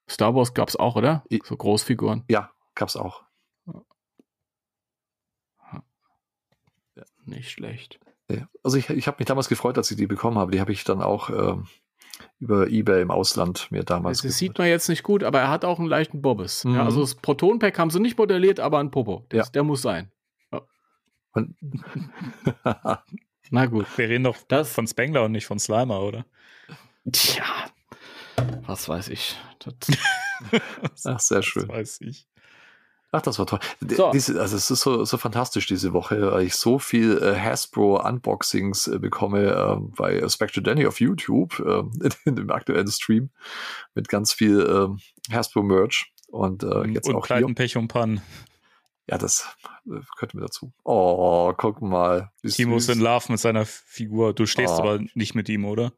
Star 0.08 0.36
Wars 0.36 0.54
gab's 0.54 0.76
auch, 0.76 0.96
oder? 0.96 1.24
So 1.44 1.58
Großfiguren. 1.58 2.24
Ja, 2.30 2.52
gab's 2.76 2.96
auch. 2.96 3.24
Nicht 7.26 7.50
schlecht. 7.50 8.00
Ja. 8.30 8.48
Also 8.64 8.78
ich, 8.78 8.90
ich 8.90 9.08
habe 9.08 9.18
mich 9.20 9.28
damals 9.28 9.48
gefreut, 9.50 9.78
als 9.78 9.92
ich 9.92 9.98
die 9.98 10.08
bekommen 10.08 10.38
habe. 10.38 10.52
Die 10.52 10.60
habe 10.60 10.72
ich 10.72 10.84
dann 10.84 11.02
auch 11.02 11.30
ähm, 11.30 11.68
über 12.40 12.68
Ebay 12.68 13.02
im 13.02 13.12
Ausland 13.12 13.72
mir 13.72 13.84
damals 13.84 14.22
Das 14.22 14.38
sieht 14.38 14.58
man 14.58 14.68
jetzt 14.68 14.90
nicht 14.90 15.04
gut, 15.04 15.24
aber 15.24 15.40
er 15.42 15.50
hat 15.50 15.64
auch 15.66 15.80
einen 15.80 15.88
leichten 15.88 16.22
Bobbes. 16.22 16.64
Mhm. 16.64 16.76
Ja, 16.76 16.84
also 16.86 17.02
das 17.02 17.16
Proton-Pack 17.16 17.78
haben 17.78 17.90
sie 17.92 18.00
nicht 18.00 18.18
modelliert, 18.18 18.60
aber 18.60 18.80
ein 18.80 18.90
Popo. 18.92 19.26
Das, 19.30 19.48
Ja. 19.48 19.52
Der 19.52 19.64
muss 19.64 19.82
sein. 19.82 20.12
Und 21.34 21.54
Na 23.52 23.66
gut. 23.66 23.86
Wir 23.98 24.08
reden 24.10 24.24
doch 24.24 24.38
Das, 24.48 24.72
von 24.72 24.88
Spengler 24.88 25.24
und 25.26 25.34
nicht 25.34 25.46
von 25.46 25.60
Slimer, 25.60 26.02
oder? 26.02 26.26
tja, 27.12 27.44
was 28.66 28.88
weiß 28.90 29.10
ich. 29.10 29.36
Das, 29.60 29.76
Ach, 31.06 31.20
sehr 31.20 31.38
Das 31.38 31.46
schön. 31.46 31.68
weiß 31.68 32.00
ich. 32.02 32.28
Ach, 33.16 33.22
das 33.22 33.40
war 33.40 33.48
toll. 33.48 33.60
So. 33.88 34.12
Diese, 34.12 34.40
also 34.40 34.58
es 34.58 34.70
ist 34.70 34.82
so, 34.82 35.06
so 35.06 35.18
fantastisch 35.18 35.68
diese 35.68 35.94
Woche, 35.94 36.32
weil 36.32 36.46
ich 36.46 36.56
so 36.56 36.80
viel 36.80 37.18
äh, 37.18 37.36
Hasbro 37.40 38.06
Unboxings 38.06 38.88
äh, 38.88 39.00
bekomme 39.00 39.52
ähm, 39.54 39.94
bei 39.96 40.28
Spectre 40.28 40.62
Danny 40.62 40.86
auf 40.86 41.00
YouTube 41.00 41.60
ähm, 41.66 41.92
in, 42.04 42.12
in 42.26 42.36
dem 42.36 42.50
aktuellen 42.52 42.88
Stream 42.88 43.30
mit 43.94 44.10
ganz 44.10 44.34
viel 44.34 44.60
ähm, 44.62 45.00
Hasbro 45.32 45.64
Merch 45.64 46.12
und 46.28 46.64
äh, 46.64 46.88
jetzt 46.88 47.08
und 47.08 47.16
auch 47.16 47.28
hier. 47.28 47.38
Pleiten, 47.38 47.56
Pech 47.56 47.78
und 47.78 47.88
Pannen. 47.88 48.22
Ja, 49.10 49.18
das 49.18 49.48
äh, 49.86 50.00
gehört 50.16 50.34
mir 50.34 50.42
dazu. 50.42 50.74
Oh, 50.84 51.54
guck 51.56 51.82
mal. 51.82 52.32
Timo 52.44 52.78
ist 52.78 52.90
in 52.90 53.00
Love 53.00 53.32
mit 53.32 53.40
seiner 53.40 53.66
Figur. 53.66 54.34
Du 54.34 54.46
stehst 54.46 54.74
Oh. 54.74 54.82
aber 54.82 55.00
nicht 55.14 55.36
mit 55.36 55.48
ihm, 55.48 55.66
oder? 55.66 55.94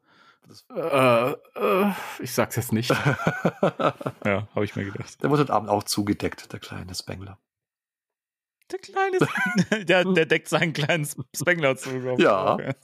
Äh, 0.74 1.30
äh, 1.32 1.92
ich 2.20 2.32
sag's 2.32 2.56
jetzt 2.56 2.72
nicht. 2.72 2.90
Ja, 4.24 4.46
habe 4.54 4.64
ich 4.64 4.76
mir 4.76 4.84
gedacht. 4.84 5.22
Der 5.22 5.30
wird 5.30 5.40
heute 5.40 5.52
Abend 5.52 5.68
auch 5.70 5.82
zugedeckt, 5.84 6.52
der 6.52 6.60
kleine 6.60 6.94
Spengler. 6.94 7.38
Der 8.70 8.78
kleine, 8.78 9.18
der, 9.84 10.04
der 10.04 10.26
deckt 10.26 10.48
seinen 10.48 10.72
kleinen 10.74 11.08
Spengler 11.34 11.76
zu. 11.76 11.90
Ja. 12.18 12.56
das 12.58 12.78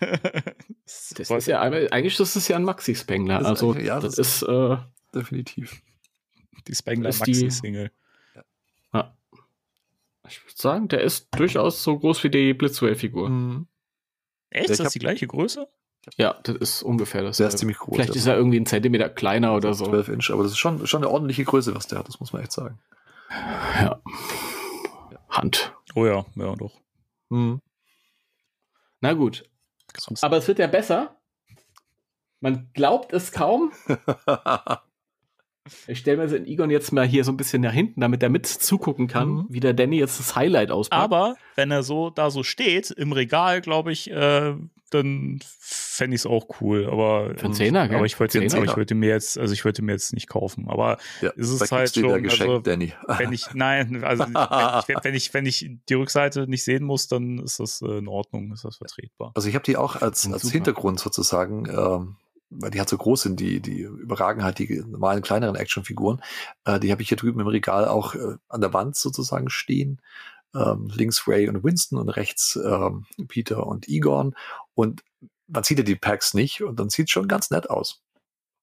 Das 1.16 1.30
ist 1.30 1.46
ja, 1.46 1.60
eigentlich 1.60 2.16
das 2.16 2.34
ist 2.34 2.48
ja 2.48 2.56
ein 2.56 2.64
Maxi-Spengler. 2.64 3.34
Das 3.38 3.42
ist 3.42 3.48
Also, 3.50 3.70
eigentlich- 3.72 3.86
ja, 3.86 4.00
das, 4.00 4.16
das- 4.16 4.42
ist, 4.42 4.48
äh, 4.48 4.76
Definitiv. 5.14 5.82
die 6.66 6.74
Spengler 6.74 7.10
Maxi-Single. 7.10 7.92
Ja. 8.92 9.16
Ich 10.28 10.42
würde 10.44 10.56
sagen, 10.56 10.88
der 10.88 11.02
ist 11.02 11.28
durchaus 11.36 11.82
so 11.82 11.98
groß 11.98 12.24
wie 12.24 12.30
die 12.30 12.54
Blitzway-Figur. 12.54 13.28
Mhm. 13.28 13.66
Echt? 14.50 14.70
Ist 14.70 14.80
das 14.80 14.92
die 14.92 14.98
gleiche 14.98 15.26
Größe? 15.28 15.68
Ja, 16.16 16.38
das 16.42 16.56
ist 16.56 16.82
ungefähr 16.82 17.22
das. 17.22 17.36
Der 17.36 17.48
ist 17.48 17.58
ziemlich 17.58 17.78
groß. 17.78 17.94
Vielleicht 17.94 18.16
ist 18.16 18.26
er 18.26 18.36
irgendwie 18.36 18.56
einen 18.56 18.66
Zentimeter 18.66 19.08
kleiner 19.08 19.54
oder 19.54 19.74
so. 19.74 19.86
12 19.86 20.08
Inch, 20.08 20.30
aber 20.30 20.42
das 20.42 20.52
ist 20.52 20.58
schon, 20.58 20.86
schon 20.86 21.02
eine 21.02 21.12
ordentliche 21.12 21.44
Größe, 21.44 21.74
was 21.74 21.86
der 21.86 21.98
hat, 21.98 22.08
das 22.08 22.20
muss 22.20 22.32
man 22.32 22.42
echt 22.42 22.52
sagen. 22.52 22.78
Ja. 23.30 24.00
Hand. 25.28 25.72
Oh 25.94 26.06
ja, 26.06 26.24
ja 26.36 26.54
doch. 26.56 26.72
Mhm. 27.28 27.60
Na 29.00 29.12
gut. 29.12 29.44
Aber 30.22 30.36
es 30.36 30.48
wird 30.48 30.58
ja 30.58 30.66
besser. 30.66 31.16
Man 32.40 32.70
glaubt 32.72 33.12
es 33.12 33.32
kaum. 33.32 33.72
Ich 35.86 35.98
stelle 35.98 36.16
mir 36.16 36.26
den 36.26 36.46
Egon 36.46 36.70
jetzt 36.70 36.90
mal 36.90 37.06
hier 37.06 37.22
so 37.22 37.30
ein 37.30 37.36
bisschen 37.36 37.62
nach 37.62 37.72
hinten, 37.72 38.00
damit 38.00 38.22
er 38.22 38.28
mit 38.28 38.46
zugucken 38.46 39.08
kann, 39.08 39.28
mhm. 39.28 39.46
wie 39.50 39.60
der 39.60 39.74
Danny 39.74 39.98
jetzt 39.98 40.18
das 40.18 40.34
Highlight 40.34 40.70
auspackt. 40.70 41.00
Aber 41.00 41.36
wenn 41.54 41.70
er 41.70 41.82
so 41.82 42.10
da 42.10 42.30
so 42.30 42.42
steht 42.42 42.90
im 42.90 43.12
Regal, 43.12 43.60
glaube 43.60 43.92
ich, 43.92 44.10
äh, 44.10 44.54
dann 44.90 45.40
fände 45.58 46.14
ich 46.14 46.22
es 46.22 46.26
auch 46.26 46.60
cool. 46.60 46.88
Aber, 46.90 47.34
Für 47.36 47.50
Zehner, 47.52 47.82
aber 47.82 48.04
ich 48.04 48.18
wollte 48.18 48.40
jetzt, 48.40 48.54
aber 48.54 48.64
ich 48.64 48.76
wollte 48.76 48.94
mir 48.94 49.10
jetzt, 49.10 49.38
also 49.38 49.52
ich 49.52 49.64
wollte 49.64 49.82
mir 49.82 49.92
jetzt 49.92 50.12
nicht 50.12 50.28
kaufen. 50.28 50.68
Aber 50.68 50.98
ja, 51.20 51.30
ist 51.30 51.50
es 51.50 51.70
halt 51.72 51.94
schon, 51.94 52.22
geschenkt, 52.22 52.50
also, 52.50 52.58
Danny. 52.60 52.92
wenn 53.18 53.32
ich, 53.32 53.54
nein, 53.54 54.04
also 54.04 54.24
wenn, 54.24 54.94
ich, 54.94 55.04
wenn 55.04 55.14
ich, 55.14 55.34
wenn 55.34 55.46
ich 55.46 55.70
die 55.88 55.94
Rückseite 55.94 56.46
nicht 56.48 56.64
sehen 56.64 56.84
muss, 56.84 57.08
dann 57.08 57.38
ist 57.38 57.60
das 57.60 57.82
äh, 57.82 57.98
in 57.98 58.08
Ordnung, 58.08 58.52
ist 58.52 58.64
das 58.64 58.76
vertretbar. 58.76 59.32
Also 59.34 59.48
ich 59.48 59.54
habe 59.54 59.64
die 59.64 59.76
auch 59.76 59.96
als, 59.96 60.30
als 60.30 60.50
Hintergrund 60.50 61.00
sozusagen 61.00 61.66
ähm, 61.68 62.16
weil 62.50 62.70
die 62.70 62.80
halt 62.80 62.88
so 62.88 62.98
groß 62.98 63.22
sind, 63.22 63.40
die, 63.40 63.60
die 63.60 63.82
überragen 63.82 64.42
halt 64.42 64.58
die 64.58 64.82
normalen 64.86 65.22
kleineren 65.22 65.54
Actionfiguren. 65.54 66.20
Äh, 66.64 66.80
die 66.80 66.90
habe 66.90 67.00
ich 67.02 67.08
hier 67.08 67.16
drüben 67.16 67.40
im 67.40 67.46
Regal 67.46 67.86
auch 67.86 68.14
äh, 68.14 68.36
an 68.48 68.60
der 68.60 68.74
Wand 68.74 68.96
sozusagen 68.96 69.48
stehen. 69.48 70.00
Ähm, 70.52 70.90
links 70.92 71.28
Ray 71.28 71.48
und 71.48 71.62
Winston 71.62 71.98
und 71.98 72.08
rechts 72.08 72.58
ähm, 72.62 73.06
Peter 73.28 73.66
und 73.66 73.88
Egon. 73.88 74.34
Und 74.74 75.02
man 75.46 75.64
sieht 75.64 75.78
ja 75.78 75.84
die 75.84 75.96
Packs 75.96 76.34
nicht 76.34 76.62
und 76.62 76.78
dann 76.78 76.90
sieht 76.90 77.06
es 77.06 77.10
schon 77.10 77.28
ganz 77.28 77.50
nett 77.50 77.68
aus. 77.68 78.02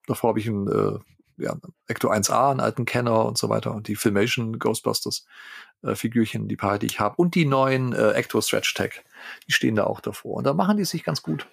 Davor 0.05 0.29
habe 0.29 0.39
ich 0.39 0.47
ein 0.47 0.67
äh, 0.67 0.99
ja, 1.37 1.55
Ecto 1.87 2.09
1A, 2.09 2.51
einen 2.51 2.59
alten 2.59 2.85
Kenner 2.85 3.25
und 3.25 3.37
so 3.37 3.49
weiter 3.49 3.73
und 3.73 3.87
die 3.87 3.95
Filmation 3.95 4.57
Ghostbusters 4.57 5.25
äh, 5.83 5.95
Figürchen, 5.95 6.47
die 6.47 6.55
paar, 6.55 6.79
die 6.79 6.87
ich 6.87 6.99
habe 6.99 7.15
und 7.17 7.35
die 7.35 7.45
neuen 7.45 7.93
äh, 7.93 8.11
Ecto 8.11 8.41
Stretch 8.41 8.73
Tag, 8.73 9.03
die 9.47 9.51
stehen 9.51 9.75
da 9.75 9.85
auch 9.85 9.99
davor 9.99 10.35
und 10.35 10.45
da 10.45 10.53
machen 10.53 10.77
die 10.77 10.85
sich 10.85 11.03
ganz 11.03 11.21
gut. 11.21 11.47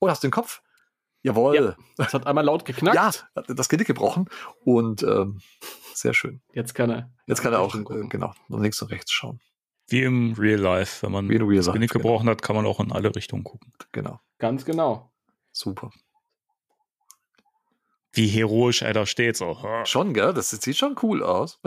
Oh, 0.00 0.08
hast 0.08 0.22
du 0.22 0.28
den 0.28 0.32
Kopf? 0.32 0.62
Jawohl. 1.22 1.54
Ja, 1.54 1.76
das 1.96 2.14
hat 2.14 2.26
einmal 2.26 2.44
laut 2.44 2.64
geknackt. 2.64 2.96
Ja, 3.34 3.42
das 3.46 3.68
Genick 3.68 3.86
gebrochen 3.86 4.28
und 4.64 5.02
ähm, 5.02 5.40
sehr 5.94 6.14
schön. 6.14 6.42
Jetzt 6.52 6.74
kann 6.74 6.90
er. 6.90 7.10
Jetzt 7.26 7.42
kann 7.42 7.52
er 7.52 7.60
auch, 7.60 7.74
äh, 7.74 8.06
genau, 8.08 8.34
nach 8.48 8.60
links 8.60 8.82
und 8.82 8.90
rechts 8.90 9.12
schauen. 9.12 9.40
Wie 9.92 10.02
im 10.02 10.32
Real 10.38 10.58
Life. 10.58 11.04
Wenn 11.04 11.12
man 11.12 11.28
Real 11.28 11.56
das 11.56 11.70
Genick 11.72 11.90
genau. 11.90 12.02
gebrochen 12.02 12.28
hat, 12.28 12.40
kann 12.42 12.56
man 12.56 12.64
auch 12.66 12.80
in 12.80 12.92
alle 12.92 13.14
Richtungen 13.14 13.44
gucken. 13.44 13.72
Genau. 13.92 14.20
Ganz 14.38 14.64
genau. 14.64 15.12
Super. 15.52 15.90
Wie 18.12 18.26
heroisch 18.26 18.82
er 18.82 18.94
da 18.94 19.06
steht. 19.06 19.36
So. 19.36 19.56
Schon, 19.84 20.14
gell? 20.14 20.32
Das 20.32 20.50
sieht 20.50 20.76
schon 20.76 20.96
cool 21.02 21.22
aus. 21.22 21.60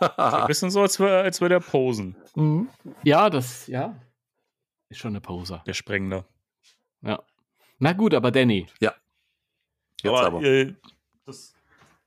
ein 0.00 0.46
bisschen 0.46 0.70
so, 0.70 0.82
als 0.82 0.98
würde 0.98 1.18
als 1.18 1.40
wär 1.40 1.48
der 1.48 1.60
posen. 1.60 2.16
Mhm. 2.34 2.68
Ja, 3.04 3.30
das, 3.30 3.66
ja. 3.68 3.94
Ist 4.88 4.98
schon 4.98 5.12
eine 5.12 5.20
Pose. 5.20 5.62
Der 5.66 5.74
Sprengende. 5.74 6.24
Ja. 7.02 7.22
Na 7.78 7.92
gut, 7.92 8.14
aber 8.14 8.30
Danny. 8.30 8.66
Ja. 8.80 8.94
Jetzt 10.02 10.12
aber, 10.12 10.26
aber. 10.26 10.42
Äh, 10.42 10.74
das, 11.26 11.54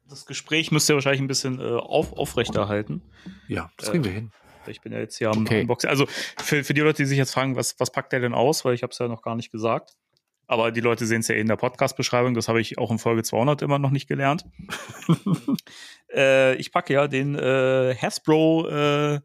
das, 0.10 0.26
Gespräch 0.26 0.72
müsst 0.72 0.90
ihr 0.90 0.96
wahrscheinlich 0.96 1.22
ein 1.22 1.28
bisschen 1.28 1.60
äh, 1.60 1.64
auf, 1.64 2.14
aufrechterhalten. 2.14 3.02
Ja, 3.48 3.72
das 3.78 3.92
kriegen 3.92 4.04
äh, 4.04 4.08
wir 4.08 4.14
hin. 4.14 4.32
Ich 4.68 4.82
bin 4.82 4.94
ja 4.94 5.00
jetzt 5.00 5.18
hier 5.18 5.30
am 5.30 5.44
okay. 5.44 5.62
Unboxing. 5.62 5.90
Also 5.90 6.06
für, 6.38 6.64
für 6.64 6.74
die 6.74 6.82
Leute, 6.82 7.04
die 7.04 7.08
sich 7.08 7.18
jetzt 7.18 7.34
fragen, 7.34 7.56
was, 7.56 7.80
was 7.80 7.92
packt 7.92 8.14
der 8.14 8.20
denn 8.20 8.34
aus, 8.34 8.66
weil 8.66 8.74
ich 8.74 8.84
habe 8.84 8.92
es 8.92 9.00
ja 9.00 9.08
noch 9.08 9.22
gar 9.22 9.36
nicht 9.36 9.52
gesagt. 9.52 9.92
Aber 10.48 10.72
die 10.72 10.82
Leute 10.82 11.06
sehen 11.06 11.22
es 11.22 11.28
ja 11.30 11.36
in 11.36 11.48
der 11.48 11.56
Podcast-Beschreibung. 11.56 12.34
Das 12.34 12.48
habe 12.48 12.60
ich 12.60 12.78
auch 12.78 12.92
in 12.92 13.00
Folge 13.00 13.24
200 13.24 13.62
immer 13.62 13.80
noch 13.80 13.92
nicht 13.92 14.08
gelernt. 14.08 14.46
äh, 16.14 16.56
ich 16.56 16.72
packe 16.72 16.94
ja 16.94 17.08
den 17.08 17.36
äh, 17.36 17.96
Hasbro 17.96 18.68
äh, 18.68 19.20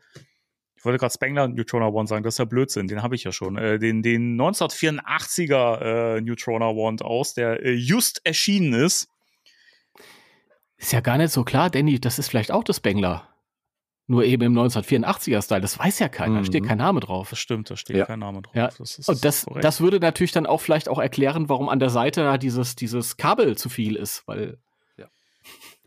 wollte 0.86 0.98
gerade 0.98 1.12
Spengler 1.12 1.48
Neutrona 1.48 1.92
Wand 1.92 2.08
sagen, 2.08 2.22
das 2.24 2.34
ist 2.34 2.38
ja 2.38 2.46
Blödsinn, 2.46 2.88
den 2.88 3.02
habe 3.02 3.14
ich 3.14 3.24
ja 3.24 3.32
schon. 3.32 3.58
Äh, 3.58 3.78
den, 3.78 4.02
den 4.02 4.40
1984er 4.40 5.80
äh, 6.16 6.20
Neutrona 6.22 6.68
Wand 6.68 7.02
aus, 7.02 7.34
der 7.34 7.62
äh, 7.62 7.72
just 7.72 8.24
erschienen 8.24 8.72
ist. 8.72 9.08
Ist 10.78 10.92
ja 10.92 11.00
gar 11.00 11.18
nicht 11.18 11.32
so 11.32 11.44
klar, 11.44 11.68
Danny, 11.68 12.00
das 12.00 12.18
ist 12.18 12.28
vielleicht 12.28 12.50
auch 12.52 12.64
das 12.64 12.76
Spengler. 12.76 13.28
Nur 14.08 14.24
eben 14.24 14.42
im 14.42 14.58
1984er-Style. 14.58 15.60
Das 15.60 15.78
weiß 15.78 15.98
ja 15.98 16.08
keiner. 16.08 16.34
Mhm. 16.34 16.38
Da 16.38 16.44
steht 16.44 16.62
mhm. 16.62 16.68
kein 16.68 16.78
Name 16.78 17.00
drauf. 17.00 17.30
Das 17.30 17.38
stimmt, 17.38 17.70
da 17.70 17.76
steht 17.76 17.96
ja. 17.96 18.06
kein 18.06 18.20
Name 18.20 18.42
drauf. 18.42 18.54
Ja. 18.54 18.70
Das 18.78 19.08
Und 19.08 19.24
das, 19.24 19.46
das 19.60 19.80
würde 19.80 19.98
natürlich 19.98 20.32
dann 20.32 20.46
auch 20.46 20.60
vielleicht 20.60 20.88
auch 20.88 21.00
erklären, 21.00 21.48
warum 21.48 21.68
an 21.68 21.80
der 21.80 21.90
Seite 21.90 22.38
dieses, 22.38 22.76
dieses 22.76 23.16
Kabel 23.16 23.56
zu 23.56 23.68
viel 23.68 23.96
ist, 23.96 24.22
weil 24.26 24.58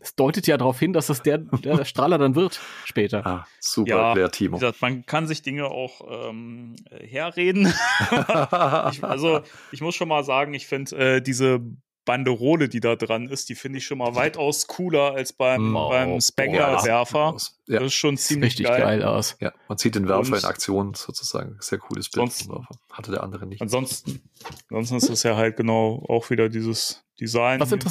es 0.00 0.14
deutet 0.14 0.46
ja 0.46 0.56
darauf 0.56 0.78
hin, 0.78 0.92
dass 0.92 1.08
das 1.08 1.22
der, 1.22 1.38
der 1.38 1.84
Strahler 1.84 2.18
dann 2.18 2.34
wird 2.34 2.58
später. 2.84 3.26
Ah, 3.26 3.46
super, 3.60 3.90
ja, 3.90 4.14
der 4.14 4.30
Timo. 4.30 4.58
Gesagt, 4.58 4.80
man 4.80 5.04
kann 5.04 5.26
sich 5.26 5.42
Dinge 5.42 5.66
auch 5.66 6.00
ähm, 6.30 6.74
herreden. 6.90 7.66
ich, 8.92 9.04
also 9.04 9.42
ich 9.72 9.80
muss 9.80 9.94
schon 9.94 10.08
mal 10.08 10.24
sagen, 10.24 10.54
ich 10.54 10.66
finde 10.66 11.16
äh, 11.16 11.20
diese 11.20 11.60
Banderole, 12.04 12.68
die 12.68 12.80
da 12.80 12.96
dran 12.96 13.28
ist, 13.28 13.48
die 13.48 13.54
finde 13.54 13.78
ich 13.78 13.86
schon 13.86 13.98
mal 13.98 14.14
weitaus 14.14 14.66
cooler 14.66 15.14
als 15.14 15.32
beim, 15.32 15.76
oh, 15.76 15.88
beim 15.90 16.20
Spengler-Werfer. 16.20 17.36
Ja. 17.66 17.78
Das 17.78 17.86
ist 17.86 17.94
schon 17.94 18.16
ziemlich 18.16 18.52
richtig 18.52 18.66
geil. 18.66 18.80
geil. 18.80 19.04
aus. 19.04 19.36
Ja, 19.40 19.52
man 19.68 19.78
sieht 19.78 19.94
den 19.94 20.08
Werfer 20.08 20.38
in 20.38 20.44
Aktion 20.44 20.94
sozusagen. 20.94 21.56
Sehr 21.60 21.78
cooles 21.78 22.08
Bild. 22.08 22.32
Sonst, 22.32 22.50
Hatte 22.90 23.10
der 23.10 23.22
andere 23.22 23.46
nicht. 23.46 23.62
Ansonsten, 23.62 24.28
ansonsten 24.70 24.96
ist 24.96 25.08
es 25.08 25.22
ja 25.22 25.36
halt 25.36 25.56
genau 25.56 26.04
auch 26.08 26.30
wieder 26.30 26.48
dieses 26.48 27.04
Design. 27.20 27.60
Was 27.60 27.72
inter 27.72 27.90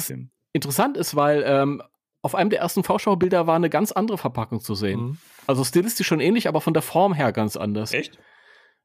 interessant 0.52 0.96
ist, 0.96 1.14
weil 1.14 1.44
ähm, 1.46 1.82
auf 2.22 2.34
einem 2.34 2.50
der 2.50 2.60
ersten 2.60 2.84
Vorschaubilder 2.84 3.46
war 3.46 3.56
eine 3.56 3.70
ganz 3.70 3.92
andere 3.92 4.18
Verpackung 4.18 4.60
zu 4.60 4.74
sehen. 4.74 5.00
Mhm. 5.00 5.18
Also 5.46 5.64
stilistisch 5.64 6.06
schon 6.06 6.20
ähnlich, 6.20 6.48
aber 6.48 6.60
von 6.60 6.74
der 6.74 6.82
Form 6.82 7.14
her 7.14 7.32
ganz 7.32 7.56
anders. 7.56 7.92
Echt? 7.92 8.18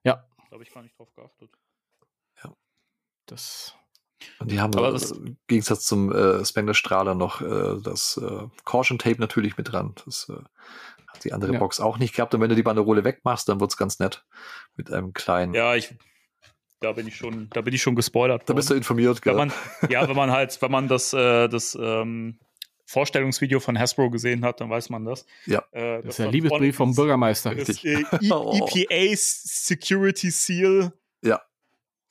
Ja. 0.03 0.25
Da 0.37 0.51
habe 0.53 0.63
ich 0.63 0.71
gar 0.71 0.83
nicht 0.83 0.97
drauf 0.97 1.13
geachtet. 1.15 1.51
Ja. 2.43 2.53
Das. 3.25 3.75
Und 4.39 4.51
die 4.51 4.59
haben 4.59 4.75
aber 4.75 4.91
das, 4.91 5.11
im 5.11 5.37
Gegensatz 5.47 5.85
zum 5.85 6.11
äh, 6.11 6.43
Spengler 6.45 6.73
Strahler 6.73 7.15
noch 7.15 7.41
äh, 7.41 7.81
das 7.81 8.17
äh, 8.17 8.47
Caution 8.63 8.99
Tape 8.99 9.19
natürlich 9.19 9.57
mit 9.57 9.71
dran. 9.71 9.95
Das 10.05 10.29
äh, 10.29 10.33
hat 11.07 11.23
die 11.23 11.33
andere 11.33 11.53
ja. 11.53 11.59
Box 11.59 11.79
auch 11.79 11.97
nicht 11.97 12.15
gehabt. 12.15 12.33
Und 12.33 12.41
wenn 12.41 12.49
du 12.49 12.55
die 12.55 12.63
Banderole 12.63 13.03
wegmachst, 13.03 13.49
dann 13.49 13.59
wird 13.59 13.71
es 13.71 13.77
ganz 13.77 13.99
nett. 13.99 14.25
Mit 14.75 14.91
einem 14.91 15.13
kleinen. 15.13 15.53
Ja, 15.53 15.75
ich 15.75 15.95
da 16.81 16.91
bin 16.91 17.07
ich 17.07 17.15
schon, 17.15 17.49
da 17.51 17.61
bin 17.61 17.73
ich 17.73 17.81
schon 17.81 17.95
gespoilert. 17.95 18.43
Da 18.47 18.53
bist 18.53 18.69
du 18.69 18.73
informiert, 18.73 19.21
gell? 19.21 19.35
Wenn 19.35 19.47
man, 19.47 19.89
ja, 19.89 20.07
wenn 20.07 20.15
man 20.15 20.31
halt, 20.31 20.61
wenn 20.61 20.71
man 20.71 20.87
das, 20.87 21.13
äh, 21.13 21.47
das 21.47 21.75
ähm, 21.81 22.37
Vorstellungsvideo 22.85 23.59
von 23.59 23.79
Hasbro 23.79 24.09
gesehen 24.09 24.45
hat, 24.45 24.61
dann 24.61 24.69
weiß 24.69 24.89
man 24.89 25.05
das. 25.05 25.25
Ja. 25.45 25.63
Äh, 25.71 25.97
das, 25.97 26.03
das 26.03 26.09
ist 26.09 26.19
der 26.19 26.31
Liebesbrief 26.31 26.75
vom 26.75 26.93
Bürgermeister. 26.93 27.55
Das 27.55 27.83
äh, 27.83 28.01
e 28.01 28.05
oh. 28.31 28.67
EPA 28.69 29.15
Security 29.15 30.29
Seal 30.29 30.93
ja. 31.21 31.41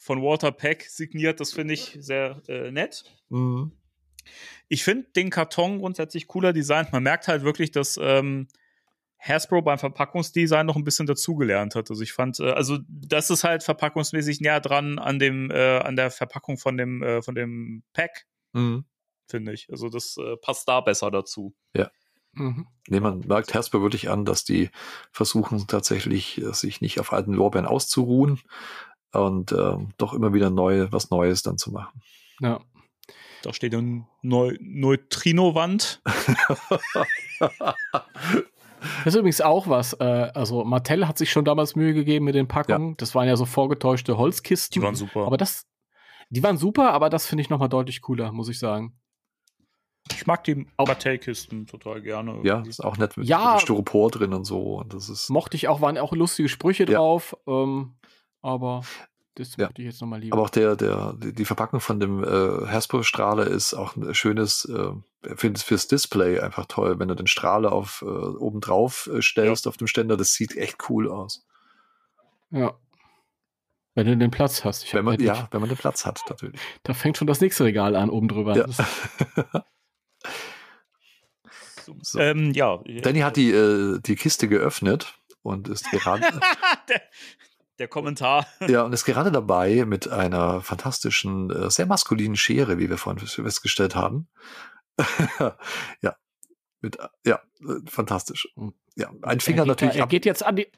Von 0.05 0.23
Walter 0.23 0.53
Peck 0.53 0.83
signiert. 0.83 1.41
Das 1.41 1.53
finde 1.53 1.75
ich 1.75 1.97
sehr 2.01 2.43
äh, 2.49 2.71
nett. 2.71 3.05
Mhm. 3.29 3.73
Ich 4.69 4.85
finde 4.85 5.09
den 5.17 5.31
Karton 5.31 5.79
grundsätzlich 5.79 6.27
cooler 6.27 6.53
designt. 6.53 6.93
Man 6.93 7.03
merkt 7.03 7.29
halt 7.29 7.43
wirklich, 7.43 7.71
dass 7.71 7.99
ähm, 8.01 8.49
Hasbro 9.19 9.63
beim 9.63 9.79
Verpackungsdesign 9.79 10.67
noch 10.67 10.77
ein 10.77 10.85
bisschen 10.85 11.07
dazugelernt 11.07 11.75
hat. 11.75 11.91
Also 11.91 12.03
ich 12.03 12.13
fand, 12.13 12.41
äh, 12.41 12.51
also 12.51 12.79
das 12.89 13.31
ist 13.31 13.45
halt 13.45 13.63
verpackungsmäßig 13.63 14.41
näher 14.41 14.61
dran 14.61 14.99
an 14.99 15.19
dem, 15.19 15.51
äh, 15.51 15.79
an 15.79 15.97
der 15.97 16.11
Verpackung 16.11 16.59
von 16.59 16.77
dem, 16.77 17.03
äh, 17.03 17.23
von 17.23 17.35
dem 17.35 17.83
Pack. 17.93 18.27
Mhm 18.53 18.85
finde 19.29 19.53
ich. 19.53 19.71
Also 19.71 19.89
das 19.89 20.17
äh, 20.17 20.37
passt 20.37 20.69
da 20.69 20.81
besser 20.81 21.11
dazu. 21.11 21.55
Ja. 21.75 21.91
Mhm. 22.33 22.67
Nee, 22.89 23.01
man 23.01 23.21
merkt 23.21 23.55
Hasbro 23.55 23.81
wirklich 23.83 24.11
an, 24.11 24.25
dass 24.25 24.45
die 24.45 24.71
versuchen 25.13 25.67
tatsächlich, 25.67 26.39
äh, 26.43 26.53
sich 26.53 26.81
nicht 26.81 27.01
auf 27.01 27.13
alten 27.13 27.33
Lorbeeren 27.33 27.67
auszuruhen 27.67 28.41
und 29.15 29.53
äh, 29.53 29.77
doch 29.99 30.13
immer 30.13 30.33
wieder 30.33 30.51
neu, 30.51 30.89
was 30.91 31.11
Neues 31.11 31.43
dann 31.43 31.59
zu 31.59 31.73
machen. 31.73 32.01
Ja. 32.41 32.61
Da 33.43 33.53
steht 33.53 33.75
eine 33.75 34.07
Neu 34.23 34.57
Neutrino-Wand. 34.61 36.03
Das 39.05 39.15
ist 39.15 39.19
übrigens 39.19 39.41
auch 39.41 39.69
was. 39.69 39.95
Äh, 39.95 40.31
also 40.35 40.65
Mattel 40.65 41.09
hat 41.09 41.19
sich 41.19 41.31
schon 41.31 41.45
damals 41.45 41.75
Mühe 41.75 41.95
gegeben 41.95 42.27
mit 42.27 42.35
den 42.35 42.49
Packungen. 42.49 42.91
Ja. 42.91 42.95
Das 42.99 43.15
waren 43.15 43.27
ja 43.27 43.37
so 43.37 43.47
vorgetäuschte 43.47 44.19
Holzkisten. 44.19 44.81
Die 44.81 44.85
waren 44.85 44.95
super. 44.95 45.27
Aber 45.27 45.37
das, 45.37 45.67
die 46.29 46.43
waren 46.43 46.59
super, 46.59 46.93
aber 46.93 47.11
das 47.11 47.27
finde 47.27 47.43
ich 47.43 47.51
nochmal 47.51 47.69
deutlich 47.69 48.03
cooler, 48.03 48.33
muss 48.33 48.49
ich 48.49 48.59
sagen. 48.59 48.99
Ich 50.13 50.27
mag 50.27 50.45
die 50.45 50.67
Mattel-Kisten 50.77 51.67
total 51.67 52.03
gerne. 52.03 52.41
Ja, 52.43 52.61
ist 52.61 52.85
auch 52.85 52.99
nett 52.99 53.17
mit, 53.17 53.27
ja, 53.27 53.59
Styropor 53.59 54.11
drin 54.11 54.35
und 54.35 54.45
so. 54.45 54.81
Und 54.81 54.93
das 54.93 55.09
ist 55.09 55.31
mochte 55.31 55.57
ich 55.57 55.67
auch, 55.69 55.81
waren 55.81 55.97
auch 55.97 56.13
lustige 56.13 56.51
Sprüche 56.51 56.85
ja. 56.85 56.99
drauf. 56.99 57.35
Ähm, 57.47 57.95
aber 58.45 58.83
das 59.35 59.57
ja. 59.57 59.69
würde 59.69 59.83
ich 59.83 59.87
jetzt 59.87 60.01
nochmal 60.01 60.21
lieber. 60.21 60.37
Aber 60.37 60.45
auch 60.45 60.51
der, 60.51 60.77
der, 60.77 61.15
die 61.19 61.45
Verpackung 61.45 61.81
von 61.81 61.99
dem 61.99 62.23
äh, 62.23 62.67
Hasbro-Strahler 62.67 63.47
ist 63.47 63.75
auch 63.75 63.97
ein 63.97 64.15
schönes, 64.15 64.67
äh, 64.67 64.93
finde 65.35 65.59
es 65.59 65.63
fürs 65.65 65.89
Display 65.89 66.39
einfach 66.39 66.67
toll, 66.67 66.99
wenn 66.99 67.09
du 67.09 67.17
den 67.17 67.27
Strahler 67.27 67.73
auf 67.73 68.03
äh, 68.03 68.09
oben 68.09 68.61
drauf 68.61 69.11
äh, 69.13 69.23
stellst 69.23 69.65
ja. 69.65 69.71
auf 69.71 69.77
dem 69.77 69.87
Ständer, 69.87 70.17
das 70.17 70.35
sieht 70.35 70.57
echt 70.57 70.89
cool 70.89 71.11
aus. 71.11 71.45
Ja. 72.51 72.79
Wenn 73.95 74.07
du 74.07 74.17
den 74.17 74.31
Platz 74.31 74.65
hast. 74.65 74.93
wenn 74.93 75.05
man, 75.05 75.21
ja, 75.21 75.49
wenn 75.51 75.61
man 75.61 75.69
den 75.69 75.79
Platz 75.79 76.05
hat, 76.05 76.21
natürlich. 76.29 76.61
Da 76.83 76.95
fängt 76.95 77.17
schon 77.17 77.27
das 77.27 77.41
nächste 77.41 77.65
Regal 77.65 77.97
an, 77.97 78.11
oben 78.11 78.29
drüber. 78.29 78.57
Ja. 78.57 78.67
so. 82.03 82.19
ähm, 82.19 82.53
ja. 82.53 82.79
Danny 83.03 83.21
hat 83.21 83.37
die, 83.37 83.53
äh, 83.53 84.01
die 84.01 84.17
Kiste 84.17 84.49
geöffnet 84.49 85.15
und 85.43 85.69
ist 85.69 85.91
gerade. 85.91 86.25
der, 87.79 87.89
Kommentar. 87.89 88.47
Ja, 88.69 88.83
und 88.83 88.93
ist 88.93 89.05
gerade 89.05 89.31
dabei 89.31 89.85
mit 89.85 90.09
einer 90.09 90.61
fantastischen, 90.61 91.51
äh, 91.51 91.71
sehr 91.71 91.87
maskulinen 91.87 92.37
Schere, 92.37 92.79
wie 92.79 92.89
wir 92.89 92.99
vorhin 92.99 93.27
festgestellt 93.27 93.95
haben. 93.95 94.29
ja. 96.01 96.17
Mit, 96.81 96.99
ja, 97.25 97.41
äh, 97.61 97.91
fantastisch. 97.91 98.49
Ja, 98.95 99.11
ein 99.23 99.41
Finger 99.41 99.63
er 99.63 99.67
natürlich. 99.67 99.97
Er 99.97 100.07
geht 100.07 100.27
jetzt 100.27 100.45
an 100.45 100.57
die, 100.57 100.71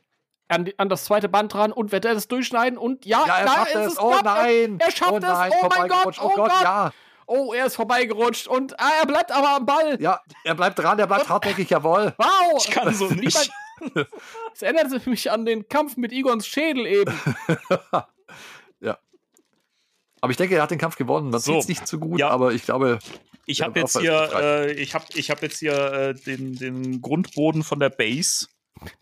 an, 0.48 0.64
die, 0.64 0.78
an, 0.78 0.88
das 0.88 1.04
zweite 1.04 1.28
Band 1.28 1.52
dran 1.52 1.72
und 1.72 1.92
wird 1.92 2.04
er 2.04 2.14
das 2.14 2.28
durchschneiden 2.28 2.78
und 2.78 3.04
ja, 3.04 3.24
ja 3.26 3.38
er 3.38 3.48
schafft 3.48 3.74
es. 3.74 3.92
es. 3.92 3.98
Oh 3.98 4.18
nein. 4.22 4.78
Er 4.78 4.90
schafft 4.90 5.12
oh 5.12 5.18
nein, 5.18 5.52
es. 5.52 5.62
Oh 5.62 5.68
mein 5.68 5.88
Gott. 5.88 6.18
Oh, 6.20 6.30
oh 6.32 6.34
Gott, 6.34 6.52
ja. 6.62 6.92
Oh, 7.26 7.52
er 7.52 7.66
ist 7.66 7.74
vorbeigerutscht 7.74 8.46
und 8.46 8.78
ah, 8.78 8.90
er 9.00 9.06
bleibt 9.06 9.32
aber 9.32 9.56
am 9.56 9.66
Ball. 9.66 10.00
Ja, 10.00 10.20
er 10.44 10.54
bleibt 10.54 10.78
dran, 10.78 10.98
er 10.98 11.08
bleibt 11.08 11.28
hartnäckig, 11.28 11.68
jawohl. 11.68 12.14
Wow. 12.18 12.64
Ich 12.64 12.70
kann 12.70 12.94
so 12.94 13.08
nicht. 13.08 13.50
Es 14.54 14.62
erinnert 14.62 15.06
mich 15.06 15.30
an 15.30 15.44
den 15.44 15.68
Kampf 15.68 15.96
mit 15.96 16.12
Igons 16.12 16.46
Schädel 16.46 16.86
eben. 16.86 17.12
ja. 18.80 18.98
Aber 20.20 20.30
ich 20.30 20.36
denke, 20.36 20.56
er 20.56 20.62
hat 20.62 20.70
den 20.70 20.78
Kampf 20.78 20.96
gewonnen. 20.96 21.30
Man 21.30 21.40
so. 21.40 21.52
sieht 21.52 21.62
es 21.62 21.68
nicht 21.68 21.86
so 21.86 21.98
gut, 21.98 22.18
ja. 22.18 22.30
aber 22.30 22.52
ich 22.52 22.62
glaube. 22.62 22.98
Ich 23.48 23.62
habe 23.62 23.78
jetzt, 23.78 23.98
hier, 23.98 24.30
äh, 24.34 24.72
ich 24.72 24.94
hab, 24.94 25.14
ich 25.14 25.30
hab 25.30 25.40
jetzt 25.42 25.58
hier 25.58 25.74
äh, 25.74 26.14
den, 26.14 26.54
den 26.56 27.00
Grundboden 27.00 27.62
von 27.62 27.78
der 27.78 27.90
Base 27.90 28.48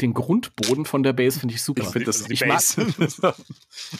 den 0.01 0.15
Grundboden 0.15 0.85
von 0.85 1.03
der 1.03 1.13
Base 1.13 1.41
finde 1.41 1.55
ich 1.55 1.63
super. 1.63 1.83
Ich 1.83 1.89
finde 1.89 2.07
das 2.07 2.29
ich 2.31 2.45
mag, 2.47 2.61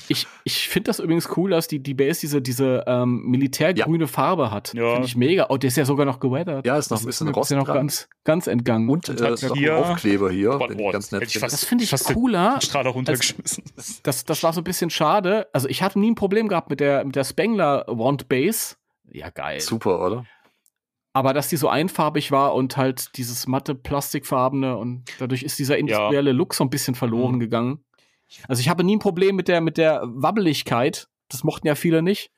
ich, 0.09 0.27
ich 0.45 0.69
finde 0.69 0.89
das 0.89 1.01
übrigens 1.01 1.29
cool, 1.37 1.51
dass 1.51 1.69
die, 1.69 1.81
die 1.81 1.95
Base 1.95 2.21
diese, 2.21 2.41
diese 2.41 2.85
ähm, 2.87 3.23
militärgrüne 3.25 4.05
ja. 4.05 4.09
Farbe 4.09 4.51
hat. 4.51 4.73
Ja. 4.75 4.93
Finde 4.93 5.07
ich 5.07 5.17
mega. 5.17 5.47
Oh, 5.49 5.57
der 5.57 5.69
ist 5.69 5.77
ja 5.77 5.85
sogar 5.85 6.07
noch 6.07 6.21
geweathert. 6.21 6.67
Ja, 6.67 6.79
ist 6.79 6.91
noch 6.91 7.01
ein 7.01 7.07
bisschen 7.07 7.29
Rost 7.29 7.51
ist 7.51 7.57
ja 7.57 7.59
noch 7.59 7.67
ganz, 7.67 8.09
ganz 8.25 8.47
entgangen. 8.47 8.89
Und, 8.89 9.09
und 9.09 9.21
äh, 9.21 9.37
hier 9.55 9.77
Aufkleber 9.77 10.31
hier, 10.31 10.61
oh, 10.61 10.69
oh, 10.79 10.93
ganz 10.93 11.11
nett 11.11 11.31
fast, 11.33 11.53
Das 11.53 11.65
finde 11.65 11.85
ich 11.85 11.91
cooler. 12.05 12.61
Strahler 12.63 12.91
runtergeschmissen. 12.91 13.65
Als, 13.77 14.03
das, 14.03 14.25
das 14.25 14.43
war 14.43 14.53
so 14.53 14.61
ein 14.61 14.65
bisschen 14.65 14.91
schade. 14.91 15.49
Also 15.53 15.69
ich 15.69 15.83
hatte 15.83 15.99
nie 15.99 16.11
ein 16.11 16.15
Problem 16.15 16.49
gehabt 16.49 16.71
mit 16.71 16.81
der, 16.81 17.05
mit 17.05 17.17
der 17.17 17.25
Spengler 17.25 17.85
Wand 17.89 18.29
Base. 18.29 18.77
Ja, 19.11 19.31
geil. 19.31 19.61
Super, 19.61 20.05
oder? 20.05 20.27
Aber 21.15 21.33
dass 21.33 21.49
die 21.49 21.57
so 21.57 21.69
einfarbig 21.69 22.33
war 22.33 22.55
und 22.55 22.77
halt 22.77 23.17
dieses 23.17 23.47
matte 23.47 23.75
Plastikfarbene 23.77 24.77
und 24.77 25.05
dadurch 25.21 25.45
ist 25.45 25.59
dieser 25.59 25.79
industrielle 25.79 26.31
ja. 26.31 26.37
Look 26.37 26.55
so 26.55 26.65
ein 26.65 26.71
bisschen 26.71 26.97
verloren 26.97 27.37
mhm. 27.37 27.41
gegangen. 27.41 27.85
Also 28.49 28.61
ich 28.61 28.69
habe 28.69 28.83
nie 28.83 28.97
ein 28.97 29.01
Problem 29.01 29.37
mit 29.37 29.47
der, 29.47 29.61
mit 29.61 29.79
der 29.79 30.03
Wabbeligkeit. 30.05 31.09
Das 31.29 31.45
mochten 31.45 31.69
ja 31.69 31.77
viele 31.77 32.03
nicht. 32.03 32.33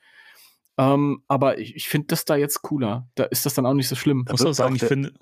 Ähm, 0.78 1.22
aber 1.26 1.58
ich, 1.58 1.74
ich 1.74 1.88
finde 1.88 2.08
das 2.08 2.26
da 2.26 2.36
jetzt 2.36 2.60
cooler. 2.60 3.08
Da 3.14 3.24
ist 3.24 3.46
das 3.46 3.54
dann 3.54 3.64
auch 3.64 3.72
nicht 3.72 3.88
so 3.88 3.96
schlimm. 3.96 4.24
Da 4.26 4.32
muss 4.32 4.44
auch 4.44 4.52
sagen, 4.52 4.76
ich 4.76 4.84
finde. 4.84 5.14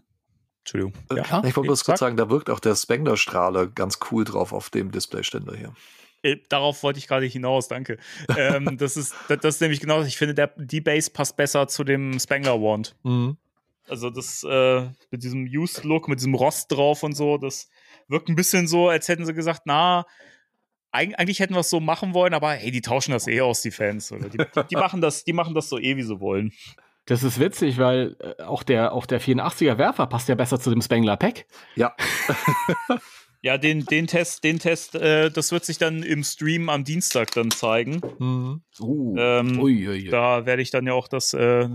Entschuldigung. 0.61 0.95
Äh, 1.11 1.19
ja, 1.19 1.45
ich 1.45 1.55
wollte 1.57 1.69
bloß 1.69 1.85
kurz 1.85 2.01
sagen, 2.01 2.17
da 2.17 2.31
wirkt 2.31 2.51
auch 2.51 2.59
der 2.59 2.75
Spengler-Strahler 2.75 3.69
ganz 3.69 3.99
cool 4.11 4.25
drauf 4.25 4.53
auf 4.53 4.71
dem 4.71 4.91
Displayständer 4.91 5.55
hier. 5.55 5.73
Äh, 6.23 6.39
darauf 6.49 6.83
wollte 6.83 6.99
ich 6.99 7.07
gerade 7.07 7.27
hinaus, 7.27 7.69
danke. 7.69 7.99
ähm, 8.37 8.79
das, 8.79 8.97
ist, 8.97 9.15
das, 9.29 9.39
das, 9.41 9.55
ist 9.57 9.61
nämlich 9.61 9.81
genau, 9.81 10.03
ich 10.03 10.17
finde, 10.17 10.35
der, 10.35 10.53
die 10.57 10.81
Base 10.81 11.11
passt 11.11 11.37
besser 11.37 11.69
zu 11.69 11.85
dem 11.85 12.19
Spengler 12.19 12.61
Wand. 12.61 12.97
Mhm. 13.03 13.37
Also 13.89 14.11
das 14.11 14.45
äh, 14.45 14.89
mit 15.11 15.23
diesem 15.23 15.45
Used 15.45 15.85
Look, 15.85 16.09
mit 16.09 16.19
diesem 16.19 16.35
Rost 16.35 16.73
drauf 16.73 17.03
und 17.03 17.15
so, 17.15 17.39
das 17.39 17.69
wirkt 18.09 18.29
ein 18.29 18.37
bisschen 18.37 18.67
so, 18.67 18.89
als 18.89 19.09
hätten 19.09 19.27
sie 19.27 19.35
gesagt, 19.35 19.63
na, 19.65 20.07
eigentlich 20.91 21.41
hätten 21.41 21.55
wir 21.55 21.61
es 21.61 21.71
so 21.71 21.81
machen 21.81 22.15
wollen, 22.15 22.35
aber 22.35 22.53
hey, 22.53 22.71
die 22.71 22.81
tauschen 22.81 23.13
das 23.13 23.27
eh 23.27 23.41
aus, 23.41 23.63
die 23.63 23.73
Fans. 23.73 24.13
Oder 24.13 24.29
die, 24.29 24.39
die, 24.39 24.63
die, 24.71 24.77
machen 24.77 25.01
das, 25.01 25.25
die 25.25 25.33
machen 25.33 25.55
das 25.55 25.69
so 25.69 25.79
eh, 25.79 25.97
wie 25.97 26.03
sie 26.03 26.21
wollen. 26.21 26.53
Das 27.07 27.23
ist 27.23 27.39
witzig, 27.39 27.79
weil 27.79 28.17
äh, 28.21 28.43
auch 28.45 28.63
der, 28.63 28.93
auch 28.93 29.05
der 29.05 29.21
84er 29.21 29.77
Werfer 29.77 30.07
passt 30.07 30.29
ja 30.29 30.37
besser 30.37 30.61
zu 30.61 30.71
dem 30.71 30.81
Spengler 30.81 31.17
Pack. 31.17 31.47
Ja. 31.75 31.95
Ja, 33.45 33.59
den, 33.59 33.85
den 33.85 34.07
Test, 34.07 34.43
den 34.43 34.59
Test, 34.59 34.95
äh, 34.95 35.31
das 35.31 35.53
wird 35.53 35.67
sich 35.67 35.77
dann 35.77 36.03
im 36.03 36.25
Stream 36.25 36.71
am 36.71 36.83
Dienstag 36.83 37.31
dann 37.33 37.51
zeigen. 37.51 38.01
Mhm. 38.19 38.63
Uh. 38.81 39.15
Ähm, 39.19 39.61
ui, 39.61 39.87
ui. 39.87 40.09
Da 40.09 40.47
werde 40.47 40.63
ich 40.63 40.71
dann 40.71 40.87
ja 40.87 40.95
auch 40.95 41.09
das, 41.09 41.35
äh, 41.35 41.69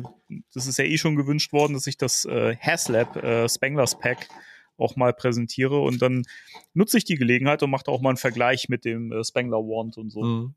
das 0.52 0.66
ist 0.66 0.80
ja 0.80 0.86
eh 0.86 0.98
schon 0.98 1.16
gewünscht 1.16 1.54
worden, 1.54 1.74
dass 1.76 1.86
ich 1.86 1.96
das 1.96 2.26
äh, 2.26 2.56
Haslab 2.56 3.18
äh, 3.18 3.48
Spanglers 3.48 4.00
Pack 4.00 4.30
auch 4.78 4.96
mal 4.96 5.14
präsentiere 5.14 5.80
und 5.80 6.02
dann 6.02 6.24
nutze 6.74 6.98
ich 6.98 7.06
die 7.06 7.18
Gelegenheit 7.18 7.62
und 7.62 7.70
mache 7.70 7.88
auch 7.88 8.02
mal 8.02 8.10
einen 8.10 8.18
Vergleich 8.18 8.68
mit 8.68 8.84
dem 8.84 9.12
äh, 9.12 9.24
Spangler 9.24 9.60
Wand 9.60 9.96
und 10.00 10.10
so. 10.10 10.24
Mhm. 10.24 10.56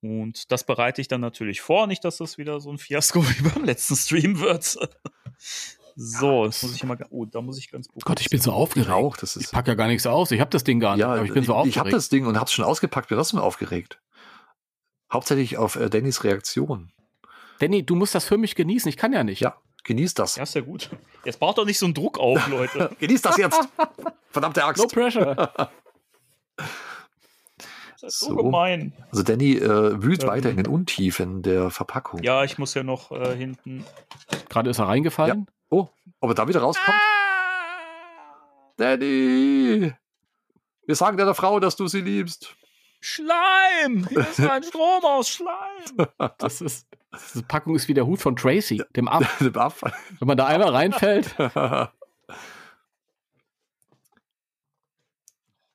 Und 0.00 0.50
das 0.50 0.64
bereite 0.64 1.02
ich 1.02 1.08
dann 1.08 1.20
natürlich 1.20 1.60
vor, 1.60 1.86
nicht, 1.86 2.02
dass 2.02 2.16
das 2.16 2.38
wieder 2.38 2.62
so 2.62 2.70
ein 2.70 2.78
Fiasko 2.78 3.22
wie 3.28 3.46
beim 3.46 3.66
letzten 3.66 3.96
Stream 3.96 4.40
wird. 4.40 4.78
So, 6.02 6.46
das 6.46 6.62
muss 6.62 6.74
ich 6.74 6.82
immer. 6.82 6.96
Oh, 7.10 7.26
da 7.26 7.42
muss 7.42 7.58
ich 7.58 7.70
ganz. 7.70 7.86
Gott, 8.02 8.22
ich 8.22 8.30
bin 8.30 8.40
so 8.40 8.52
aufgeregt. 8.52 8.88
Auch, 8.88 9.18
das 9.18 9.36
ist 9.36 9.44
ich 9.44 9.50
packe 9.52 9.68
ja 9.68 9.74
gar 9.74 9.86
nichts 9.86 10.06
aus. 10.06 10.30
Ich 10.30 10.40
habe 10.40 10.48
das 10.48 10.64
Ding 10.64 10.80
gar 10.80 10.96
nicht. 10.96 11.00
Ja, 11.00 11.12
aber 11.12 11.24
ich 11.24 11.32
bin 11.34 11.44
so 11.44 11.52
aufgeregt. 11.52 11.76
Ich 11.76 11.78
habe 11.78 11.90
das 11.90 12.08
Ding 12.08 12.24
und 12.24 12.36
habe 12.36 12.46
es 12.46 12.52
schon 12.52 12.64
ausgepackt. 12.64 13.08
Bin 13.08 13.18
trotzdem 13.18 13.38
aufgeregt. 13.38 14.00
Hauptsächlich 15.12 15.58
auf 15.58 15.76
äh, 15.76 15.90
Dannys 15.90 16.24
Reaktion. 16.24 16.90
Danny, 17.58 17.84
du 17.84 17.96
musst 17.96 18.14
das 18.14 18.24
für 18.24 18.38
mich 18.38 18.54
genießen. 18.54 18.88
Ich 18.88 18.96
kann 18.96 19.12
ja 19.12 19.24
nicht. 19.24 19.40
Ja, 19.40 19.56
genieß 19.84 20.14
das. 20.14 20.36
Ja, 20.36 20.44
ist 20.44 20.54
ja 20.54 20.62
gut. 20.62 20.88
Jetzt 21.26 21.38
braucht 21.38 21.58
doch 21.58 21.66
nicht 21.66 21.78
so 21.78 21.84
einen 21.84 21.92
Druck 21.92 22.18
auf, 22.18 22.48
Leute. 22.48 22.96
genieß 22.98 23.20
das 23.20 23.36
jetzt. 23.36 23.60
Verdammte 24.30 24.64
Axt. 24.64 24.82
No 24.82 24.88
pressure. 24.88 25.52
Das 28.00 28.14
ist 28.14 28.20
so, 28.20 28.36
gemein. 28.36 28.94
Also 29.10 29.22
Danny 29.22 29.56
äh, 29.56 30.02
wühlt 30.02 30.22
ähm, 30.22 30.30
weiter 30.30 30.48
in 30.48 30.56
den 30.56 30.66
Untiefen 30.66 31.42
der 31.42 31.68
Verpackung. 31.68 32.22
Ja, 32.22 32.42
ich 32.42 32.56
muss 32.56 32.72
ja 32.72 32.84
noch 32.84 33.12
äh, 33.12 33.36
hinten. 33.36 33.84
Gerade 34.48 34.70
ist 34.70 34.78
er 34.78 34.88
reingefallen. 34.88 35.46
Ja. 35.46 35.54
Oh, 35.70 35.88
ob 36.20 36.30
er 36.30 36.34
da 36.34 36.48
wieder 36.48 36.60
rauskommt? 36.60 36.88
Ah! 36.88 37.70
Danny! 38.76 39.94
Wir 40.84 40.96
sagen 40.96 41.16
deiner 41.16 41.36
Frau, 41.36 41.60
dass 41.60 41.76
du 41.76 41.86
sie 41.86 42.00
liebst. 42.00 42.56
Schleim! 43.00 44.06
Hier 44.08 44.18
ist 44.18 44.40
ein 44.40 44.62
Strom 44.68 45.04
aus 45.04 45.28
Schleim! 45.28 46.08
Das 46.38 46.60
ist, 46.60 46.88
diese 47.32 47.44
Packung 47.44 47.76
ist 47.76 47.86
wie 47.86 47.94
der 47.94 48.06
Hut 48.06 48.20
von 48.20 48.34
Tracy, 48.34 48.82
dem 48.96 49.06
Ab. 49.06 49.22
dem 49.40 49.56
Ab. 49.56 49.76
Wenn 50.18 50.28
man 50.28 50.36
da 50.36 50.46
einmal 50.46 50.70
reinfällt. 50.70 51.36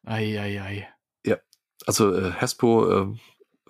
Eieiei. 0.03 0.61
Ei, 0.61 0.61
ei. 0.61 0.87
Ja, 1.25 1.37
also 1.87 2.13
äh, 2.13 2.31
Hespo 2.33 2.91
äh, 2.91 3.07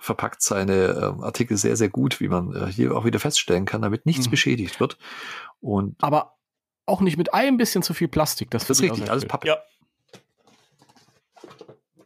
verpackt 0.06 0.42
seine 0.42 0.74
äh, 0.74 1.24
Artikel 1.24 1.58
sehr, 1.58 1.76
sehr 1.76 1.90
gut, 1.90 2.20
wie 2.20 2.28
man 2.28 2.56
äh, 2.56 2.72
hier 2.72 2.96
auch 2.96 3.06
wieder 3.06 3.20
feststellen 3.20 3.66
kann, 3.66 3.82
damit 3.82 4.06
nichts 4.06 4.28
mhm. 4.28 4.32
beschädigt 4.32 4.80
wird. 4.80 4.98
Und 5.60 6.02
Aber 6.02 6.38
auch 6.86 7.02
nicht 7.02 7.18
mit 7.18 7.34
ein 7.34 7.58
bisschen 7.58 7.82
zu 7.82 7.94
viel 7.94 8.08
Plastik. 8.08 8.52
Das, 8.52 8.68
das 8.68 8.78
ist 8.80 8.84
richtig, 8.84 9.10
alles 9.10 9.26
Pappe. 9.26 9.48
Ja. 9.48 9.58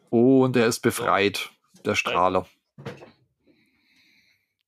Und 0.09 0.55
er 0.55 0.65
ist 0.65 0.79
befreit, 0.79 1.49
der 1.85 1.95
Strahler. 1.95 2.47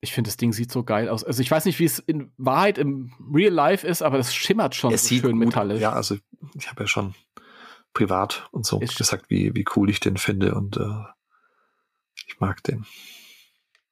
Ich 0.01 0.13
finde, 0.13 0.27
das 0.27 0.37
Ding 0.37 0.51
sieht 0.51 0.71
so 0.71 0.83
geil 0.83 1.07
aus. 1.07 1.23
Also 1.23 1.41
ich 1.41 1.49
weiß 1.49 1.65
nicht, 1.65 1.79
wie 1.79 1.85
es 1.85 1.99
in 1.99 2.33
Wahrheit 2.37 2.77
im 2.77 3.13
Real 3.33 3.53
Life 3.53 3.87
ist, 3.87 4.01
aber 4.01 4.17
das 4.17 4.35
schimmert 4.35 4.75
schon 4.75 4.93
es 4.93 5.07
so 5.07 5.15
schön 5.15 5.37
gut, 5.37 5.45
metallisch. 5.45 5.79
Ja, 5.79 5.93
also 5.93 6.17
ich 6.55 6.69
habe 6.69 6.83
ja 6.83 6.87
schon 6.87 7.15
privat 7.93 8.49
und 8.51 8.65
so 8.65 8.79
ist 8.79 8.97
gesagt, 8.97 9.29
wie, 9.29 9.53
wie 9.55 9.65
cool 9.75 9.89
ich 9.89 9.99
den 9.99 10.17
finde 10.17 10.55
und 10.55 10.77
äh, 10.77 11.03
ich 12.27 12.39
mag 12.39 12.63
den 12.63 12.85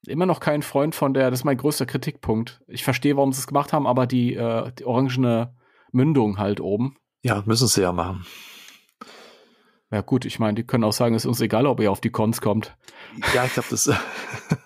immer 0.06 0.26
noch 0.26 0.40
kein 0.40 0.62
Freund 0.62 0.94
von 0.94 1.14
der, 1.14 1.30
das 1.30 1.40
ist 1.40 1.44
mein 1.44 1.56
größter 1.56 1.86
Kritikpunkt. 1.86 2.62
Ich 2.66 2.84
verstehe, 2.84 3.16
warum 3.16 3.32
sie 3.32 3.40
es 3.40 3.46
gemacht 3.46 3.72
haben, 3.72 3.86
aber 3.86 4.06
die, 4.06 4.34
äh, 4.34 4.72
die 4.78 4.84
orangene 4.84 5.54
Mündung 5.92 6.38
halt 6.38 6.60
oben. 6.60 6.96
Ja, 7.22 7.42
müssen 7.46 7.68
sie 7.68 7.82
ja 7.82 7.92
machen. 7.92 8.24
Ja 9.92 10.02
gut, 10.02 10.24
ich 10.24 10.38
meine, 10.38 10.54
die 10.54 10.62
können 10.62 10.84
auch 10.84 10.92
sagen, 10.92 11.16
es 11.16 11.24
ist 11.24 11.28
uns 11.28 11.40
egal, 11.40 11.66
ob 11.66 11.80
ihr 11.80 11.90
auf 11.90 12.00
die 12.00 12.10
Cons 12.10 12.40
kommt. 12.40 12.76
Ja, 13.34 13.44
ich 13.44 13.54
glaube, 13.54 13.68
das 13.70 13.90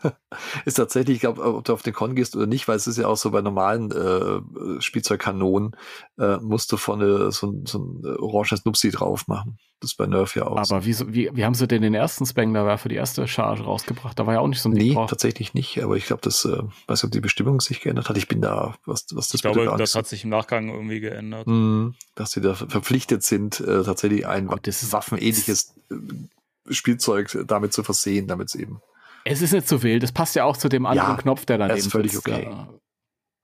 ist 0.67 0.75
tatsächlich, 0.75 1.17
ich 1.17 1.21
glaube, 1.21 1.43
ob 1.43 1.65
du 1.65 1.73
auf 1.73 1.83
den 1.83 1.95
Con 1.95 2.15
gehst 2.15 2.37
oder 2.37 2.47
nicht, 2.47 2.69
weil 2.69 2.77
es 2.77 2.87
ist 2.87 2.99
ja 2.99 3.09
auch 3.09 3.17
so 3.17 3.31
bei 3.31 3.41
normalen 3.41 3.91
äh, 3.91 4.83
Spielzeugkanonen, 4.83 5.77
äh, 6.19 6.37
musst 6.37 6.71
du 6.73 6.77
vorne 6.77 7.33
so, 7.33 7.63
so 7.65 7.79
ein 7.79 8.19
oranges 8.19 8.67
Nupsi 8.67 8.91
drauf 8.91 9.27
machen. 9.27 9.57
Das 9.85 9.91
ist 9.93 9.99
bei 9.99 10.07
Nerf 10.07 10.35
ja 10.35 10.47
auch. 10.47 10.57
Aber 10.57 10.65
so. 10.65 10.87
wie, 10.87 11.15
wie, 11.15 11.31
wie 11.35 11.45
haben 11.45 11.53
sie 11.53 11.69
denn 11.69 11.83
den 11.83 11.93
ersten 11.93 12.25
Spengler 12.25 12.79
für 12.79 12.89
die 12.89 12.95
erste 12.95 13.29
Charge 13.29 13.65
rausgebracht? 13.65 14.19
Da 14.19 14.27
war 14.27 14.33
ja 14.33 14.41
auch 14.41 14.49
nicht 14.49 14.63
so 14.63 14.71
ein 14.71 14.73
Nee, 14.73 14.95
Ding 14.95 15.07
tatsächlich 15.07 15.53
nicht, 15.53 15.83
aber 15.85 15.99
ich 15.99 16.07
glaube, 16.07 16.23
das, 16.23 16.47
äh, 16.47 16.63
weiß 16.87 17.03
nicht, 17.03 17.05
ob 17.05 17.11
die 17.11 17.21
Bestimmung 17.21 17.61
sich 17.61 17.83
geändert 17.83 18.09
hat. 18.09 18.17
Ich 18.17 18.27
bin 18.27 18.41
da, 18.41 18.77
was, 18.87 19.05
was 19.13 19.29
das 19.29 19.35
Ich 19.35 19.43
glaube, 19.43 19.75
das 19.77 19.95
hat 19.95 20.07
sich 20.07 20.25
im 20.25 20.31
Nachgang 20.31 20.71
irgendwie 20.71 21.01
geändert. 21.01 21.47
Mhm, 21.47 21.97
dass 22.15 22.31
sie 22.31 22.41
da 22.41 22.55
verpflichtet 22.55 23.23
sind, 23.23 23.61
äh, 23.61 23.83
tatsächlich 23.83 24.27
ein 24.27 24.47
Gott, 24.47 24.67
waffenähnliches 24.67 25.75
äh, 25.91 26.73
Spielzeug 26.73 27.37
damit 27.47 27.75
zu 27.75 27.83
versehen, 27.83 28.27
damit 28.27 28.49
es 28.49 28.55
eben 28.55 28.81
es 29.27 29.43
ist 29.43 29.53
nicht 29.53 29.69
so 29.69 29.83
wild. 29.83 30.03
Das 30.03 30.13
passt 30.13 30.35
ja 30.35 30.45
auch 30.45 30.57
zu 30.57 30.69
dem 30.69 30.87
anderen 30.87 31.13
ja, 31.13 31.17
Knopf, 31.17 31.45
der 31.47 31.59
daneben 31.59 31.79
ist. 31.79 31.91
völlig 31.91 32.13
sitzt. 32.13 32.29
okay. 32.29 32.49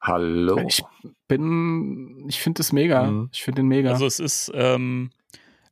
Hallo. 0.01 0.59
Ich 0.67 0.83
bin, 1.29 2.27
ich 2.29 2.41
finde 2.41 2.63
es 2.63 2.73
mega. 2.73 3.05
Mhm. 3.05 3.29
Ich 3.33 3.43
finde 3.43 3.63
den 3.63 3.69
mega. 3.69 3.91
Also 3.91 4.07
es 4.07 4.21
ist, 4.21 4.51
ähm, 4.55 5.11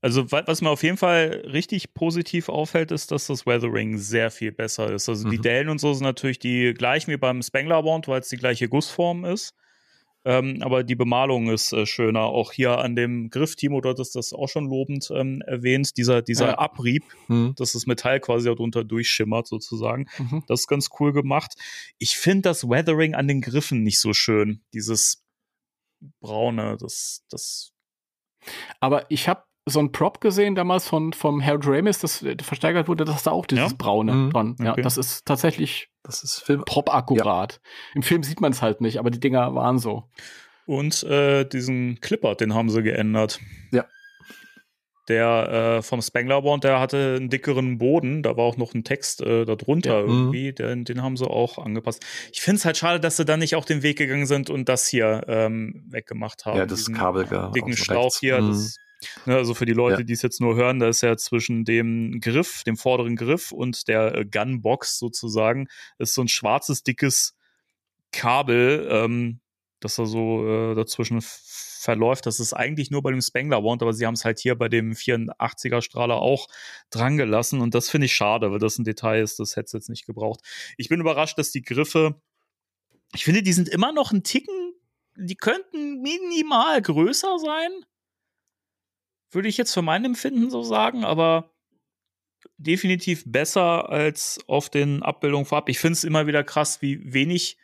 also 0.01 0.31
was 0.31 0.63
mir 0.63 0.71
auf 0.71 0.83
jeden 0.83 0.97
Fall 0.97 1.43
richtig 1.53 1.93
positiv 1.93 2.49
auffällt, 2.49 2.93
ist, 2.93 3.11
dass 3.11 3.27
das 3.27 3.47
Weathering 3.47 3.99
sehr 3.99 4.31
viel 4.31 4.53
besser 4.53 4.93
ist. 4.93 5.09
Also 5.09 5.27
mhm. 5.27 5.33
die 5.33 5.39
Dellen 5.39 5.69
und 5.69 5.81
so 5.81 5.93
sind 5.93 6.05
natürlich 6.05 6.39
die 6.39 6.73
gleichen 6.75 7.11
wie 7.11 7.17
beim 7.17 7.43
Spangler 7.43 7.83
Bond, 7.83 8.07
weil 8.07 8.21
es 8.21 8.29
die 8.29 8.37
gleiche 8.37 8.69
Gussform 8.69 9.25
ist. 9.25 9.55
Ähm, 10.25 10.59
aber 10.63 10.85
die 10.85 10.95
Bemalung 10.95 11.49
ist 11.49 11.73
äh, 11.73 11.87
schöner. 11.87 12.23
Auch 12.23 12.53
hier 12.53 12.79
an 12.79 12.95
dem 12.97 13.31
Griff, 13.31 13.57
Timo, 13.57 13.81
dort 13.81 13.99
ist 13.99 14.15
das 14.15 14.33
auch 14.33 14.49
schon 14.49 14.69
lobend 14.69 15.11
ähm, 15.15 15.43
erwähnt. 15.47 15.97
Dieser, 15.97 16.23
dieser 16.23 16.49
ja. 16.49 16.59
Abrieb, 16.59 17.05
mhm. 17.29 17.55
dass 17.57 17.73
das 17.73 17.87
Metall 17.87 18.21
quasi 18.21 18.47
darunter 18.47 18.85
durchschimmert, 18.85 19.47
sozusagen. 19.47 20.07
Mhm. 20.19 20.45
Das 20.47 20.61
ist 20.61 20.67
ganz 20.69 20.91
cool 21.01 21.13
gemacht. 21.13 21.55
Ich 21.99 22.17
finde 22.17 22.43
das 22.43 22.69
Weathering 22.69 23.15
an 23.15 23.27
den 23.27 23.41
Griffen 23.41 23.83
nicht 23.83 24.01
so 24.01 24.13
schön. 24.13 24.61
Dieses 24.75 25.25
braune, 26.21 26.77
das, 26.79 27.25
das. 27.31 27.73
Aber 28.81 29.11
ich 29.11 29.29
habe 29.29 29.45
so 29.69 29.81
ein 29.81 29.93
Prop 29.93 30.21
gesehen 30.21 30.55
damals 30.55 30.87
von 30.87 31.13
vom 31.13 31.45
Harold 31.45 31.67
Ramis, 31.67 31.99
das 31.99 32.25
versteigert 32.43 32.89
wurde, 32.89 33.05
dass 33.05 33.23
da 33.23 33.31
auch 33.31 33.47
dieses 33.47 33.71
ja? 33.71 33.77
Braune 33.77 34.13
mhm. 34.13 34.31
dran. 34.31 34.57
Ja, 34.61 34.73
okay. 34.73 34.83
das 34.83 34.97
ist 34.97 35.27
tatsächlich 35.27 35.89
das 36.03 36.23
ist 36.23 36.39
Film 36.39 36.65
Prop 36.65 36.93
akkurat. 36.93 37.61
Ja. 37.63 37.71
Im 37.95 38.03
Film 38.03 38.23
sieht 38.23 38.41
man 38.41 38.53
es 38.53 38.63
halt 38.63 38.81
nicht, 38.81 38.99
aber 38.99 39.11
die 39.11 39.21
Dinger 39.21 39.55
waren 39.55 39.79
so. 39.79 40.05
Und 40.67 41.03
äh, 41.05 41.45
diesen 41.45 42.01
Clipper, 42.01 42.35
den 42.35 42.55
haben 42.55 42.71
sie 42.71 42.83
geändert. 42.83 43.41
Ja. 43.73 43.87
Der 45.09 45.79
äh, 45.79 45.83
vom 45.83 46.03
Spangler 46.03 46.43
Bond, 46.43 46.65
der 46.65 46.81
hatte 46.81 47.17
einen 47.17 47.31
dickeren 47.31 47.79
Boden, 47.79 48.23
da 48.23 48.37
war 48.37 48.45
auch 48.45 48.59
noch 48.59 48.75
ein 48.75 48.85
Text 48.85 49.23
äh, 49.23 49.47
darunter 49.47 50.01
ja. 50.01 50.01
irgendwie, 50.01 50.53
den, 50.53 50.85
den 50.85 51.03
haben 51.03 51.17
sie 51.17 51.27
auch 51.27 51.57
angepasst. 51.57 52.05
Ich 52.33 52.43
finde 52.43 52.59
es 52.59 52.65
halt 52.67 52.77
schade, 52.77 53.01
dass 53.01 53.17
sie 53.17 53.25
dann 53.25 53.41
nicht 53.41 53.57
auch 53.57 53.65
den 53.65 53.83
Weg 53.83 53.97
gegangen 53.97 54.27
sind 54.27 54.51
und 54.51 54.69
das 54.69 54.87
hier 54.87 55.25
ähm, 55.27 55.87
weggemacht 55.89 56.45
haben. 56.45 56.59
Ja, 56.59 56.67
das 56.67 56.93
Kabel. 56.93 57.27
Dicken 57.55 57.75
Schlauch 57.75 58.17
hier, 58.21 58.41
mhm. 58.41 58.49
das 58.49 58.77
also 59.27 59.55
für 59.55 59.67
die 59.67 59.73
Leute, 59.73 60.01
ja. 60.01 60.05
die 60.05 60.13
es 60.13 60.23
jetzt 60.23 60.41
nur 60.41 60.57
hören, 60.57 60.81
da 60.81 60.89
ist 60.89 61.03
ja 61.03 61.17
zwischen 61.17 61.65
dem 61.65 62.21
Griff, 62.21 62.65
dem 62.65 62.77
vorderen 62.77 63.17
Griff 63.17 63.53
und 63.53 63.89
der 63.89 64.15
äh, 64.15 64.25
Gunbox 64.25 64.99
sozusagen, 64.99 65.69
ist 65.99 66.15
so 66.15 66.23
ein 66.23 66.29
schwarzes, 66.29 66.83
dickes 66.83 67.37
Kabel, 68.11 68.89
ähm, 68.91 69.41
das 69.81 69.97
da 69.97 70.07
so 70.07 70.47
äh, 70.47 70.75
dazwischen 70.75 71.21
verläuft. 71.23 72.27
Das 72.27 72.41
ist 72.41 72.53
eigentlich 72.53 72.91
nur 72.91 73.03
bei 73.03 73.13
dem 73.13 73.21
Spangler 73.21 73.63
Wand, 73.63 73.83
aber 73.83 73.93
sie 73.93 74.05
haben 74.05 74.15
es 74.15 74.25
halt 74.25 74.41
hier 74.41 74.57
bei 74.57 74.69
dem 74.69 74.93
84er 74.93 75.81
Strahler 75.81 76.17
auch 76.17 76.49
dran 76.91 77.17
gelassen 77.17 77.61
und 77.61 77.75
das 77.75 77.89
finde 77.89 78.07
ich 78.07 78.15
schade, 78.15 78.51
weil 78.51 78.59
das 78.59 78.79
ein 78.79 78.85
Detail 78.85 79.23
ist, 79.23 79.39
das 79.39 79.55
hätte 79.55 79.67
es 79.67 79.73
jetzt 79.73 79.89
nicht 79.89 80.07
gebraucht. 80.07 80.41
Ich 80.77 80.89
bin 80.89 81.01
überrascht, 81.01 81.39
dass 81.39 81.53
die 81.53 81.63
Griffe, 81.63 82.21
ich 83.15 83.25
finde, 83.25 83.43
die 83.43 83.53
sind 83.53 83.69
immer 83.69 83.93
noch 83.93 84.11
ein 84.11 84.25
Ticken, 84.25 84.75
die 85.17 85.37
könnten 85.37 86.01
minimal 86.03 86.83
größer 86.83 87.39
sein 87.39 87.71
würde 89.31 89.49
ich 89.49 89.57
jetzt 89.57 89.75
für 89.75 89.83
mein 89.83 90.05
Empfinden 90.05 90.51
so 90.51 90.63
sagen, 90.63 91.05
aber 91.05 91.53
definitiv 92.57 93.25
besser 93.27 93.89
als 93.89 94.39
auf 94.47 94.71
den 94.71 95.03
Abbildungen 95.03 95.47
vorab. 95.47 95.69
Ich 95.69 95.79
finde 95.79 95.95
es 95.95 96.05
immer 96.05 96.27
wieder 96.27 96.45
krass, 96.45 96.83
wie 96.83 97.13
wenig 97.13 97.59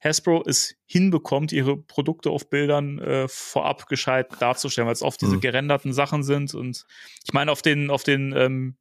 Hasbro 0.00 0.42
es 0.46 0.76
hinbekommt, 0.86 1.50
ihre 1.52 1.76
Produkte 1.76 2.30
auf 2.30 2.50
Bildern 2.50 2.98
äh, 2.98 3.26
vorab 3.26 3.86
gescheit 3.88 4.30
darzustellen, 4.38 4.86
weil 4.86 4.92
es 4.92 5.02
oft 5.02 5.20
diese 5.20 5.36
mhm. 5.36 5.40
gerenderten 5.40 5.92
Sachen 5.92 6.22
sind. 6.22 6.54
Und 6.54 6.84
ich 7.24 7.32
meine, 7.32 7.50
auf 7.50 7.62
den, 7.62 7.90
auf 7.90 8.02
den 8.02 8.34
ähm, 8.36 8.76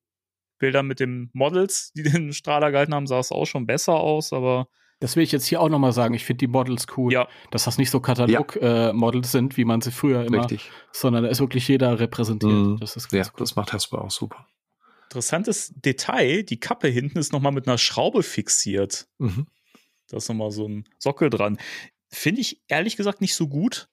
Bildern 0.59 0.85
mit 0.85 0.99
den 0.99 1.29
Models, 1.33 1.93
die 1.93 2.03
den 2.03 2.33
Strahler 2.33 2.71
gehalten 2.71 2.93
haben, 2.93 3.07
sah 3.07 3.19
es 3.19 3.31
auch 3.31 3.45
schon 3.45 3.65
besser 3.65 3.93
aus, 3.93 4.33
aber 4.33 4.67
das 5.03 5.17
will 5.17 5.23
ich 5.23 5.33
jetzt 5.33 5.45
hier 5.45 5.59
auch 5.59 5.67
nochmal 5.67 5.91
sagen. 5.91 6.13
Ich 6.13 6.23
finde 6.23 6.37
die 6.37 6.47
Models 6.47 6.85
cool. 6.95 7.11
Ja. 7.11 7.27
Dass 7.51 7.65
das 7.65 7.77
nicht 7.77 7.89
so 7.89 7.99
Katalog-Models 7.99 9.33
ja. 9.33 9.37
äh, 9.37 9.41
sind, 9.41 9.57
wie 9.57 9.65
man 9.65 9.81
sie 9.81 9.91
früher 9.91 10.23
immer, 10.23 10.43
Richtig. 10.49 10.71
sondern 10.93 11.25
da 11.25 11.29
ist 11.29 11.41
wirklich 11.41 11.67
jeder 11.67 11.99
repräsentiert. 11.99 12.53
Mhm. 12.53 12.77
Das 12.79 12.95
ist 12.95 13.11
ja, 13.11 13.23
cool. 13.23 13.31
das 13.35 13.57
macht 13.57 13.73
Hasbro 13.73 13.97
auch 13.97 14.11
super. 14.11 14.47
Interessantes 15.09 15.73
Detail, 15.75 16.43
die 16.43 16.57
Kappe 16.57 16.87
hinten 16.87 17.17
ist 17.17 17.33
nochmal 17.33 17.51
mit 17.51 17.67
einer 17.67 17.77
Schraube 17.77 18.23
fixiert. 18.23 19.07
Mhm. 19.17 19.47
Da 20.07 20.15
ist 20.15 20.29
nochmal 20.29 20.51
so 20.51 20.69
ein 20.69 20.85
Sockel 20.99 21.29
dran. 21.29 21.57
Finde 22.07 22.39
ich 22.39 22.61
ehrlich 22.69 22.95
gesagt 22.95 23.19
nicht 23.19 23.35
so 23.35 23.49
gut. 23.49 23.89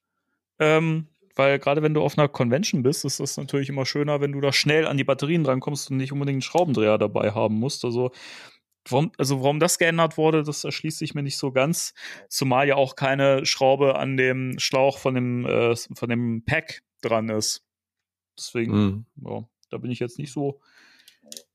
Ähm, 0.60 1.08
weil 1.34 1.58
gerade 1.58 1.82
wenn 1.82 1.94
du 1.94 2.02
auf 2.02 2.18
einer 2.18 2.28
Convention 2.28 2.84
bist, 2.84 3.04
ist 3.04 3.18
das 3.18 3.36
natürlich 3.36 3.68
immer 3.68 3.84
schöner, 3.84 4.20
wenn 4.20 4.30
du 4.30 4.40
da 4.40 4.52
schnell 4.52 4.86
an 4.86 4.96
die 4.96 5.04
Batterien 5.04 5.42
drankommst 5.42 5.90
und 5.90 5.96
nicht 5.96 6.12
unbedingt 6.12 6.36
einen 6.36 6.42
Schraubendreher 6.42 6.98
dabei 6.98 7.32
haben 7.32 7.56
musst. 7.56 7.84
Also 7.84 8.12
Warum, 8.88 9.12
also 9.18 9.42
warum 9.42 9.60
das 9.60 9.78
geändert 9.78 10.16
wurde, 10.16 10.42
das 10.42 10.64
erschließt 10.64 10.98
sich 10.98 11.14
mir 11.14 11.22
nicht 11.22 11.36
so 11.38 11.52
ganz. 11.52 11.94
Zumal 12.28 12.66
ja 12.66 12.76
auch 12.76 12.96
keine 12.96 13.44
Schraube 13.44 13.96
an 13.96 14.16
dem 14.16 14.58
Schlauch 14.58 14.98
von 14.98 15.14
dem, 15.14 15.44
äh, 15.46 15.76
von 15.76 16.08
dem 16.08 16.44
Pack 16.44 16.82
dran 17.02 17.28
ist. 17.28 17.62
Deswegen, 18.38 18.72
mhm. 18.72 19.06
ja, 19.24 19.44
da 19.70 19.78
bin 19.78 19.90
ich 19.90 19.98
jetzt 19.98 20.18
nicht 20.18 20.32
so 20.32 20.60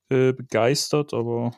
äh, 0.09 0.33
begeistert, 0.33 1.13
aber 1.13 1.55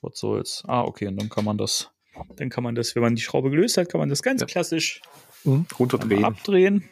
was 0.00 0.18
soll's. 0.18 0.62
Ah, 0.66 0.82
okay, 0.82 1.08
und 1.08 1.20
dann 1.20 1.28
kann 1.28 1.44
man 1.44 1.58
das, 1.58 1.90
dann 2.36 2.48
kann 2.48 2.62
man 2.62 2.76
das, 2.76 2.94
wenn 2.94 3.02
man 3.02 3.16
die 3.16 3.22
Schraube 3.22 3.50
gelöst 3.50 3.76
hat, 3.76 3.88
kann 3.88 3.98
man 3.98 4.08
das 4.08 4.22
ganz 4.22 4.40
ja. 4.40 4.46
klassisch 4.46 5.00
mhm. 5.44 5.66
runterdrehen. 5.78 6.24
Abdrehen. 6.24 6.88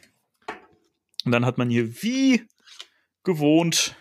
Und 1.25 1.33
dann 1.33 1.47
hat 1.47 1.59
man 1.59 1.71
hier 1.71 2.03
wie 2.03 2.43
gewohnt 3.23 3.97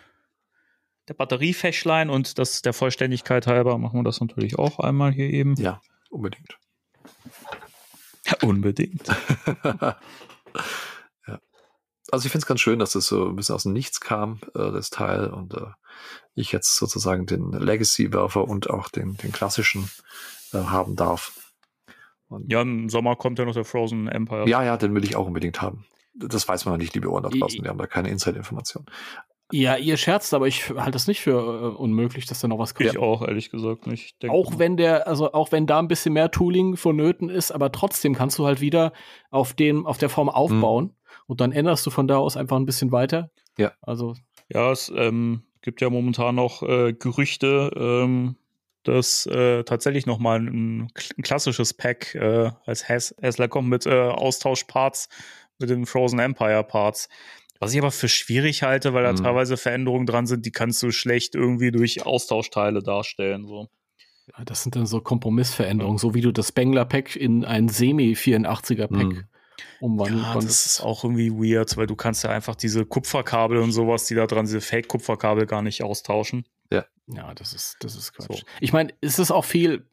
der 1.07 1.13
Batteriefächlein 1.13 2.09
und 2.09 2.39
das 2.39 2.61
der 2.61 2.73
Vollständigkeit 2.73 3.47
halber 3.47 3.77
machen 3.77 3.99
wir 3.99 4.03
das 4.03 4.21
natürlich 4.21 4.57
auch 4.57 4.79
einmal 4.79 5.11
hier 5.11 5.29
eben. 5.29 5.55
Ja, 5.55 5.81
unbedingt. 6.09 6.57
Ja, 8.25 8.33
unbedingt. 8.41 9.07
ja. 9.63 9.97
Also 12.11 12.25
ich 12.25 12.31
finde 12.31 12.43
es 12.43 12.45
ganz 12.47 12.61
schön, 12.61 12.79
dass 12.79 12.93
das 12.93 13.07
so 13.07 13.27
ein 13.27 13.35
bisschen 13.35 13.55
aus 13.55 13.63
dem 13.63 13.73
Nichts 13.73 13.99
kam, 13.99 14.39
äh, 14.55 14.71
das 14.71 14.89
Teil, 14.89 15.27
und 15.27 15.53
äh, 15.53 15.67
ich 16.33 16.51
jetzt 16.51 16.75
sozusagen 16.75 17.25
den 17.25 17.51
Legacy-Werfer 17.51 18.47
und 18.47 18.69
auch 18.69 18.89
den, 18.89 19.17
den 19.17 19.31
klassischen 19.31 19.89
äh, 20.53 20.57
haben 20.57 20.95
darf. 20.95 21.33
Und 22.27 22.51
ja, 22.51 22.61
im 22.61 22.89
Sommer 22.89 23.15
kommt 23.15 23.37
ja 23.39 23.45
noch 23.45 23.53
der 23.53 23.65
Frozen 23.65 24.07
Empire. 24.07 24.49
Ja, 24.49 24.63
ja, 24.63 24.77
den 24.77 24.95
will 24.95 25.03
ich 25.03 25.15
auch 25.15 25.27
unbedingt 25.27 25.61
haben. 25.61 25.85
Das 26.15 26.47
weiß 26.47 26.65
man 26.65 26.79
nicht, 26.79 26.95
liebe 26.95 27.09
Ohren 27.11 27.23
da 27.23 27.29
draußen. 27.29 27.61
Wir 27.61 27.69
haben 27.69 27.77
da 27.77 27.87
keine 27.87 28.09
Inside-Information. 28.09 28.85
Ja, 29.51 29.77
ihr 29.77 29.97
scherzt, 29.97 30.33
aber 30.33 30.47
ich 30.47 30.69
halte 30.69 30.91
das 30.91 31.07
nicht 31.07 31.21
für 31.21 31.31
äh, 31.31 31.75
unmöglich, 31.75 32.25
dass 32.25 32.39
da 32.39 32.47
noch 32.47 32.57
was 32.57 32.73
kommt. 32.73 32.89
Ich 32.89 32.97
auch, 32.97 33.21
ehrlich 33.21 33.51
gesagt 33.51 33.85
nicht. 33.85 34.15
Auch 34.27 34.57
wenn 34.57 34.75
der, 34.75 35.07
also 35.07 35.33
auch 35.33 35.51
wenn 35.51 35.67
da 35.67 35.79
ein 35.79 35.87
bisschen 35.87 36.13
mehr 36.13 36.31
Tooling 36.31 36.77
vonnöten 36.77 37.29
ist, 37.29 37.51
aber 37.51 37.71
trotzdem 37.71 38.15
kannst 38.15 38.39
du 38.39 38.45
halt 38.45 38.59
wieder 38.59 38.91
auf 39.29 39.53
dem, 39.53 39.85
auf 39.85 39.97
der 39.99 40.09
Form 40.09 40.29
aufbauen 40.29 40.85
mhm. 40.85 40.91
und 41.27 41.41
dann 41.41 41.51
änderst 41.51 41.85
du 41.85 41.91
von 41.91 42.07
da 42.07 42.17
aus 42.17 42.37
einfach 42.37 42.57
ein 42.57 42.65
bisschen 42.65 42.91
weiter. 42.91 43.29
Ja. 43.57 43.73
Also. 43.81 44.15
Ja, 44.49 44.71
es 44.71 44.91
ähm, 44.95 45.43
gibt 45.61 45.79
ja 45.81 45.89
momentan 45.89 46.35
noch 46.35 46.63
äh, 46.63 46.93
Gerüchte, 46.93 47.71
ähm, 47.75 48.37
dass 48.83 49.25
äh, 49.27 49.63
tatsächlich 49.63 50.05
noch 50.05 50.19
mal 50.19 50.39
ein, 50.39 50.81
ein 51.17 51.23
klassisches 51.23 51.73
Pack 51.73 52.15
äh, 52.15 52.51
als 52.65 52.87
Hassler 52.87 53.47
kommt 53.47 53.69
mit 53.69 53.85
äh, 53.85 54.09
Austauschparts 54.09 55.09
mit 55.59 55.69
den 55.69 55.85
Frozen 55.85 56.19
Empire 56.19 56.63
Parts. 56.63 57.09
Was 57.59 57.73
ich 57.73 57.79
aber 57.79 57.91
für 57.91 58.09
schwierig 58.09 58.63
halte, 58.63 58.93
weil 58.93 59.03
da 59.03 59.11
mhm. 59.11 59.17
teilweise 59.17 59.57
Veränderungen 59.57 60.05
dran 60.05 60.27
sind, 60.27 60.45
die 60.45 60.51
kannst 60.51 60.83
du 60.83 60.91
schlecht 60.91 61.35
irgendwie 61.35 61.71
durch 61.71 62.05
Austauschteile 62.05 62.83
darstellen. 62.83 63.47
So. 63.47 63.69
Ja, 64.27 64.43
das 64.43 64.63
sind 64.63 64.75
dann 64.75 64.85
so 64.85 65.01
Kompromissveränderungen, 65.01 65.97
so 65.97 66.13
wie 66.13 66.21
du 66.21 66.31
das 66.31 66.49
Spengler-Pack 66.49 67.15
in 67.15 67.45
ein 67.45 67.69
Semi-84er-Pack 67.69 68.89
mhm. 68.91 69.23
umwandeln 69.79 70.23
ja, 70.23 70.33
konntest. 70.33 70.65
Das 70.65 70.73
ist 70.73 70.81
auch 70.81 71.03
irgendwie 71.03 71.31
weird, 71.31 71.77
weil 71.77 71.87
du 71.87 71.95
kannst 71.95 72.23
ja 72.23 72.31
einfach 72.31 72.55
diese 72.55 72.85
Kupferkabel 72.85 73.57
und 73.59 73.71
sowas, 73.71 74.05
die 74.05 74.15
da 74.15 74.25
dran 74.25 74.47
sind, 74.47 74.61
Fake-Kupferkabel 74.61 75.45
gar 75.45 75.61
nicht 75.61 75.83
austauschen. 75.83 76.45
Ja. 76.71 76.85
Ja, 77.07 77.33
das 77.35 77.53
ist, 77.53 77.77
das 77.81 77.95
ist 77.95 78.13
Quatsch. 78.13 78.39
So. 78.39 78.45
Ich 78.59 78.73
meine, 78.73 78.91
es 79.01 79.19
ist 79.19 79.31
auch 79.31 79.45
viel 79.45 79.85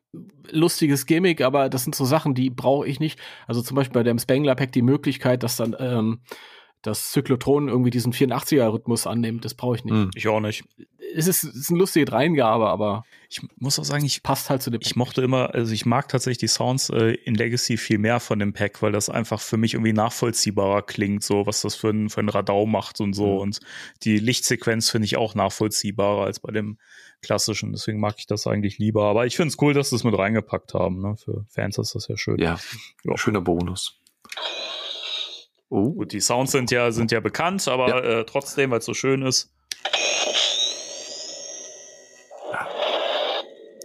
lustiges 0.51 1.07
Gimmick, 1.07 1.43
aber 1.43 1.69
das 1.69 1.85
sind 1.85 1.95
so 1.95 2.05
Sachen, 2.05 2.35
die 2.35 2.51
brauche 2.51 2.87
ich 2.87 3.01
nicht. 3.01 3.19
Also 3.47 3.63
zum 3.63 3.75
Beispiel 3.75 3.95
bei 3.95 4.03
dem 4.03 4.19
Spengler-Pack 4.19 4.73
die 4.73 4.83
Möglichkeit, 4.83 5.43
dass 5.43 5.57
dann 5.57 5.77
ähm, 5.79 6.21
das 6.83 7.13
Zyklotron 7.13 7.69
irgendwie 7.69 7.91
diesen 7.91 8.13
84er-Rhythmus 8.13 9.07
annimmt. 9.07 9.45
Das 9.45 9.55
brauche 9.55 9.77
ich 9.77 9.85
nicht. 9.85 9.95
Hm. 9.95 10.11
Ich 10.15 10.29
auch 10.29 10.41
nicht. 10.41 10.65
Es 11.15 11.27
ist, 11.27 11.45
es 11.45 11.55
ist 11.55 11.71
eine 11.71 11.79
lustige 11.79 12.07
Dreingabe, 12.07 12.69
aber 12.69 13.05
ich 13.29 13.41
muss 13.59 13.79
auch 13.79 13.85
sagen, 13.85 14.05
ich 14.05 14.23
passt 14.23 14.51
halt 14.51 14.63
zu 14.63 14.71
dem. 14.71 14.81
Ich 14.83 14.97
mochte 14.97 15.23
immer, 15.23 15.55
also 15.55 15.73
ich 15.73 15.87
mag 15.87 16.09
tatsächlich 16.09 16.39
die 16.39 16.49
Sounds 16.49 16.91
äh, 16.91 17.13
in 17.13 17.35
Legacy 17.35 17.77
viel 17.77 17.99
mehr 17.99 18.19
von 18.19 18.39
dem 18.39 18.53
Pack, 18.53 18.83
weil 18.83 18.93
das 18.93 19.09
einfach 19.09 19.41
für 19.41 19.57
mich 19.57 19.75
irgendwie 19.75 19.93
nachvollziehbarer 19.93 20.83
klingt, 20.83 21.23
so 21.23 21.47
was 21.47 21.61
das 21.61 21.75
für 21.75 21.91
ein, 21.91 22.09
für 22.09 22.21
ein 22.21 22.29
Radau 22.29 22.67
macht 22.67 23.01
und 23.01 23.13
so. 23.13 23.35
Mhm. 23.35 23.41
Und 23.41 23.61
die 24.03 24.19
Lichtsequenz 24.19 24.91
finde 24.91 25.07
ich 25.07 25.17
auch 25.17 25.35
nachvollziehbarer 25.35 26.25
als 26.25 26.41
bei 26.41 26.51
dem 26.51 26.79
klassischen. 27.21 27.73
Deswegen 27.73 28.01
mag 28.01 28.17
ich 28.19 28.27
das 28.27 28.47
eigentlich 28.47 28.79
lieber. 28.79 29.05
Aber 29.05 29.27
ich 29.27 29.37
finde 29.37 29.49
es 29.49 29.61
cool, 29.61 29.75
dass 29.75 29.91
sie 29.91 29.97
es 29.97 30.05
mit 30.05 30.17
reingepackt 30.17 30.75
haben. 30.75 31.01
Ne? 31.01 31.17
Für 31.17 31.45
Fans 31.49 31.79
ist 31.79 31.95
das 31.95 32.09
ja 32.09 32.17
schön. 32.17 32.39
Ja, 32.39 32.59
ja. 33.05 33.17
schöner 33.17 33.41
Bonus. 33.41 34.01
Oh. 35.73 35.91
Gut, 35.91 36.13
die 36.13 36.21
Sounds 36.21 36.53
sind 36.53 36.71
ja, 36.71 36.93
sind 36.93 37.13
ja 37.13 37.21
bekannt, 37.21 37.67
aber 37.67 37.89
ja. 37.89 38.21
Äh, 38.21 38.25
trotzdem, 38.27 38.71
weil 38.71 38.81
es 38.81 38.85
so 38.85 38.93
schön 38.93 39.23
ist. 39.23 39.51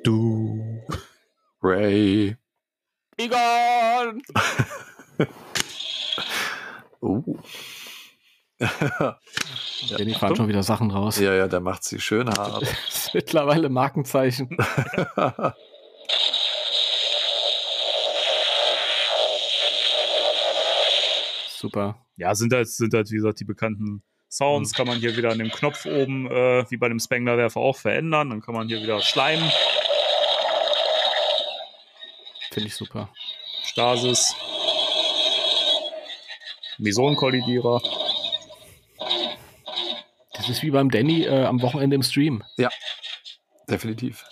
Du. 0.04 0.84
Ray. 1.64 2.36
Egon! 3.16 4.22
oh. 7.00 7.24
ja. 8.60 9.18
Danny 9.98 10.14
fahren 10.14 10.36
schon 10.36 10.50
wieder 10.50 10.64
Sachen 10.64 10.92
raus. 10.92 11.18
Ja, 11.22 11.34
ja, 11.36 11.48
der 11.48 11.62
macht 11.62 11.86
sie 11.86 12.02
schön 12.02 12.30
hart. 12.30 12.64
das 12.64 12.72
ist 12.90 13.14
mittlerweile 13.14 13.70
Markenzeichen. 13.70 14.58
Super. 21.58 22.06
Ja, 22.18 22.36
sind 22.36 22.54
halt, 22.54 22.70
sind 22.70 22.94
halt, 22.94 23.10
wie 23.10 23.16
gesagt, 23.16 23.40
die 23.40 23.46
bekannten 23.46 24.04
Sounds. 24.30 24.72
Mhm. 24.72 24.76
Kann 24.76 24.88
man 24.88 25.00
hier 25.00 25.18
wieder 25.18 25.32
an 25.32 25.40
dem 25.40 25.50
Knopf 25.50 25.86
oben, 25.86 26.30
äh, 26.30 26.70
wie 26.70 26.78
bei 26.78 26.88
dem 26.88 27.00
Spengler-Werfer, 27.00 27.60
auch 27.60 27.78
verändern. 27.78 28.30
Dann 28.30 28.42
kann 28.42 28.54
man 28.54 28.68
hier 28.68 28.82
wieder 28.82 29.02
schleimen. 29.02 29.52
Finde 32.52 32.68
ich 32.68 32.76
super. 32.76 33.10
Stasis. 33.64 34.36
Meson-Kollidierer. 36.78 37.82
Das 40.34 40.50
ist 40.50 40.62
wie 40.62 40.70
beim 40.70 40.92
Danny 40.92 41.24
äh, 41.24 41.46
am 41.46 41.62
Wochenende 41.64 41.96
im 41.96 42.04
Stream. 42.04 42.44
Ja, 42.58 42.70
definitiv. 43.68 44.24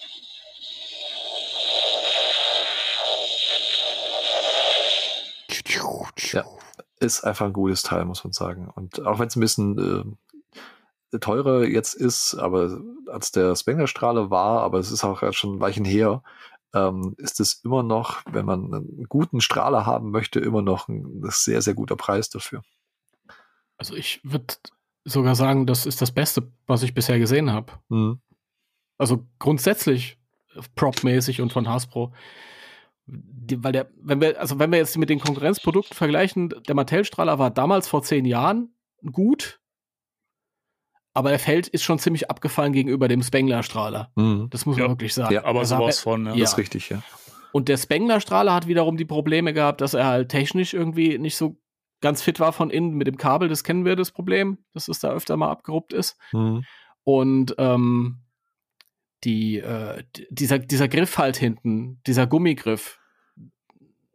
Ja, 6.32 6.44
ist 7.00 7.24
einfach 7.24 7.48
ein 7.48 7.54
gutes 7.54 7.84
Teil, 7.84 8.06
muss 8.06 8.24
man 8.24 8.34
sagen. 8.34 8.70
Und 8.74 9.06
auch 9.06 9.20
wenn 9.20 9.28
es 9.28 9.36
ein 9.36 9.42
bisschen 9.42 10.18
äh, 11.14 11.20
teurer 11.20 11.66
jetzt 11.66 11.94
ist, 11.94 12.36
aber 12.36 12.80
als 13.08 13.32
der 13.32 13.56
Spengler-Strahle 13.56 14.30
war, 14.30 14.62
aber 14.62 14.80
es 14.80 14.92
ist 14.92 15.04
auch 15.04 15.22
schon 15.34 15.60
Weichen 15.60 15.86
her, 15.86 16.24
ähm, 16.74 17.16
ist 17.18 17.40
es 17.40 17.62
immer 17.64 17.84
noch, 17.84 18.22
wenn 18.30 18.46
man 18.46 18.74
einen 18.74 19.06
guten 19.08 19.42
Strahler 19.42 19.86
haben 19.86 20.12
möchte, 20.12 20.40
immer 20.40 20.62
noch 20.62 20.88
ein, 20.90 21.22
sehr, 21.30 21.62
sehr 21.62 21.74
guter 21.74 21.96
Preis 21.96 22.30
dafür. 22.30 22.64
Also 23.78 23.96
ich 23.96 24.20
würde 24.24 24.56
sogar 25.06 25.36
sagen, 25.36 25.66
das 25.66 25.86
ist 25.86 26.02
das 26.02 26.12
Beste, 26.12 26.52
was 26.68 26.84
ich 26.84 26.94
bisher 26.94 27.20
gesehen 27.20 27.52
habe. 27.52 27.74
Mhm. 27.90 28.20
Also 28.98 29.26
grundsätzlich 29.40 30.18
Prop-mäßig 30.76 31.42
und 31.42 31.54
von 31.54 31.68
Hasbro. 31.68 32.14
Die, 33.08 33.64
weil 33.64 33.72
der, 33.72 33.92
wenn 34.02 34.20
wir, 34.20 34.40
also 34.40 34.58
wenn 34.58 34.72
wir 34.72 34.80
jetzt 34.80 34.98
mit 34.98 35.10
den 35.10 35.20
Konkurrenzprodukten 35.20 35.96
vergleichen, 35.96 36.50
der 36.68 36.76
Mattel-Strahler 36.76 37.38
war 37.38 37.52
damals 37.52 37.88
vor 37.88 38.02
zehn 38.02 38.26
Jahren 38.26 38.76
gut, 39.12 39.60
aber 41.14 41.30
der 41.30 41.40
Feld 41.40 41.68
ist 41.68 41.84
schon 41.84 42.00
ziemlich 42.00 42.30
abgefallen 42.30 42.74
gegenüber 42.74 43.08
dem 43.08 43.24
Spengler-Strahler. 43.24 44.12
Mhm. 44.16 44.48
Das 44.50 44.66
muss 44.66 44.76
man 44.76 44.86
ja. 44.86 44.92
wirklich 44.92 45.14
sagen. 45.14 45.34
Ja, 45.34 45.46
aber 45.46 45.60
also 45.60 45.78
sowas 45.78 46.00
von, 46.00 46.26
ja. 46.26 46.34
ja. 46.34 46.40
Das 46.40 46.54
ist 46.54 46.58
richtig, 46.58 46.90
ja. 46.90 47.02
Und 47.54 47.70
der 47.70 47.78
Spengler-Strahler 47.78 48.54
hat 48.54 48.68
wiederum 48.68 48.98
die 48.98 49.06
Probleme 49.06 49.54
gehabt, 49.54 49.80
dass 49.80 49.94
er 49.94 50.08
halt 50.08 50.30
technisch 50.30 50.74
irgendwie 50.74 51.18
nicht 51.18 51.38
so 51.38 51.58
ganz 52.02 52.22
fit 52.22 52.42
war 52.42 52.52
von 52.52 52.70
innen 52.70 52.96
mit 52.96 53.08
dem 53.08 53.16
Kabel. 53.16 53.48
Das 53.48 53.64
kennen 53.64 53.86
wir, 53.86 53.96
das 53.96 54.12
Problem, 54.12 54.58
dass 54.74 54.90
es 54.90 55.00
da 55.00 55.12
öfter 55.12 55.38
mal 55.38 55.52
abgeruppt 55.52 55.94
ist. 55.94 56.18
Mhm. 56.34 56.66
Und 57.04 57.56
ähm, 57.58 58.25
die, 59.26 59.58
äh, 59.58 60.04
dieser, 60.30 60.60
dieser 60.60 60.88
Griff 60.88 61.18
halt 61.18 61.38
hinten, 61.38 62.02
dieser 62.08 62.28
Gummigriff, 62.28 63.00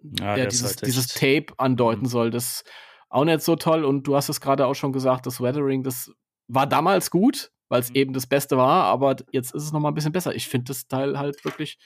ja, 0.02 0.36
der 0.36 0.46
dieses, 0.46 0.76
halt 0.76 0.86
dieses 0.86 1.08
Tape 1.08 1.46
andeuten 1.58 2.04
mhm. 2.04 2.08
soll, 2.08 2.30
das 2.30 2.64
auch 3.08 3.24
nicht 3.24 3.42
so 3.42 3.56
toll. 3.56 3.84
Und 3.84 4.04
du 4.04 4.16
hast 4.16 4.28
es 4.28 4.40
gerade 4.40 4.66
auch 4.66 4.74
schon 4.74 4.92
gesagt, 4.92 5.26
das 5.26 5.40
Weathering, 5.40 5.82
das 5.82 6.12
war 6.48 6.66
damals 6.66 7.10
gut, 7.10 7.50
weil 7.68 7.80
es 7.80 7.90
mhm. 7.90 7.96
eben 7.96 8.12
das 8.12 8.26
Beste 8.26 8.56
war, 8.56 8.84
aber 8.84 9.16
jetzt 9.32 9.54
ist 9.54 9.64
es 9.64 9.72
noch 9.72 9.80
mal 9.80 9.88
ein 9.88 9.94
bisschen 9.94 10.12
besser. 10.12 10.34
Ich 10.34 10.48
finde 10.48 10.66
das 10.66 10.88
Teil 10.88 11.18
halt 11.18 11.44
wirklich 11.44 11.78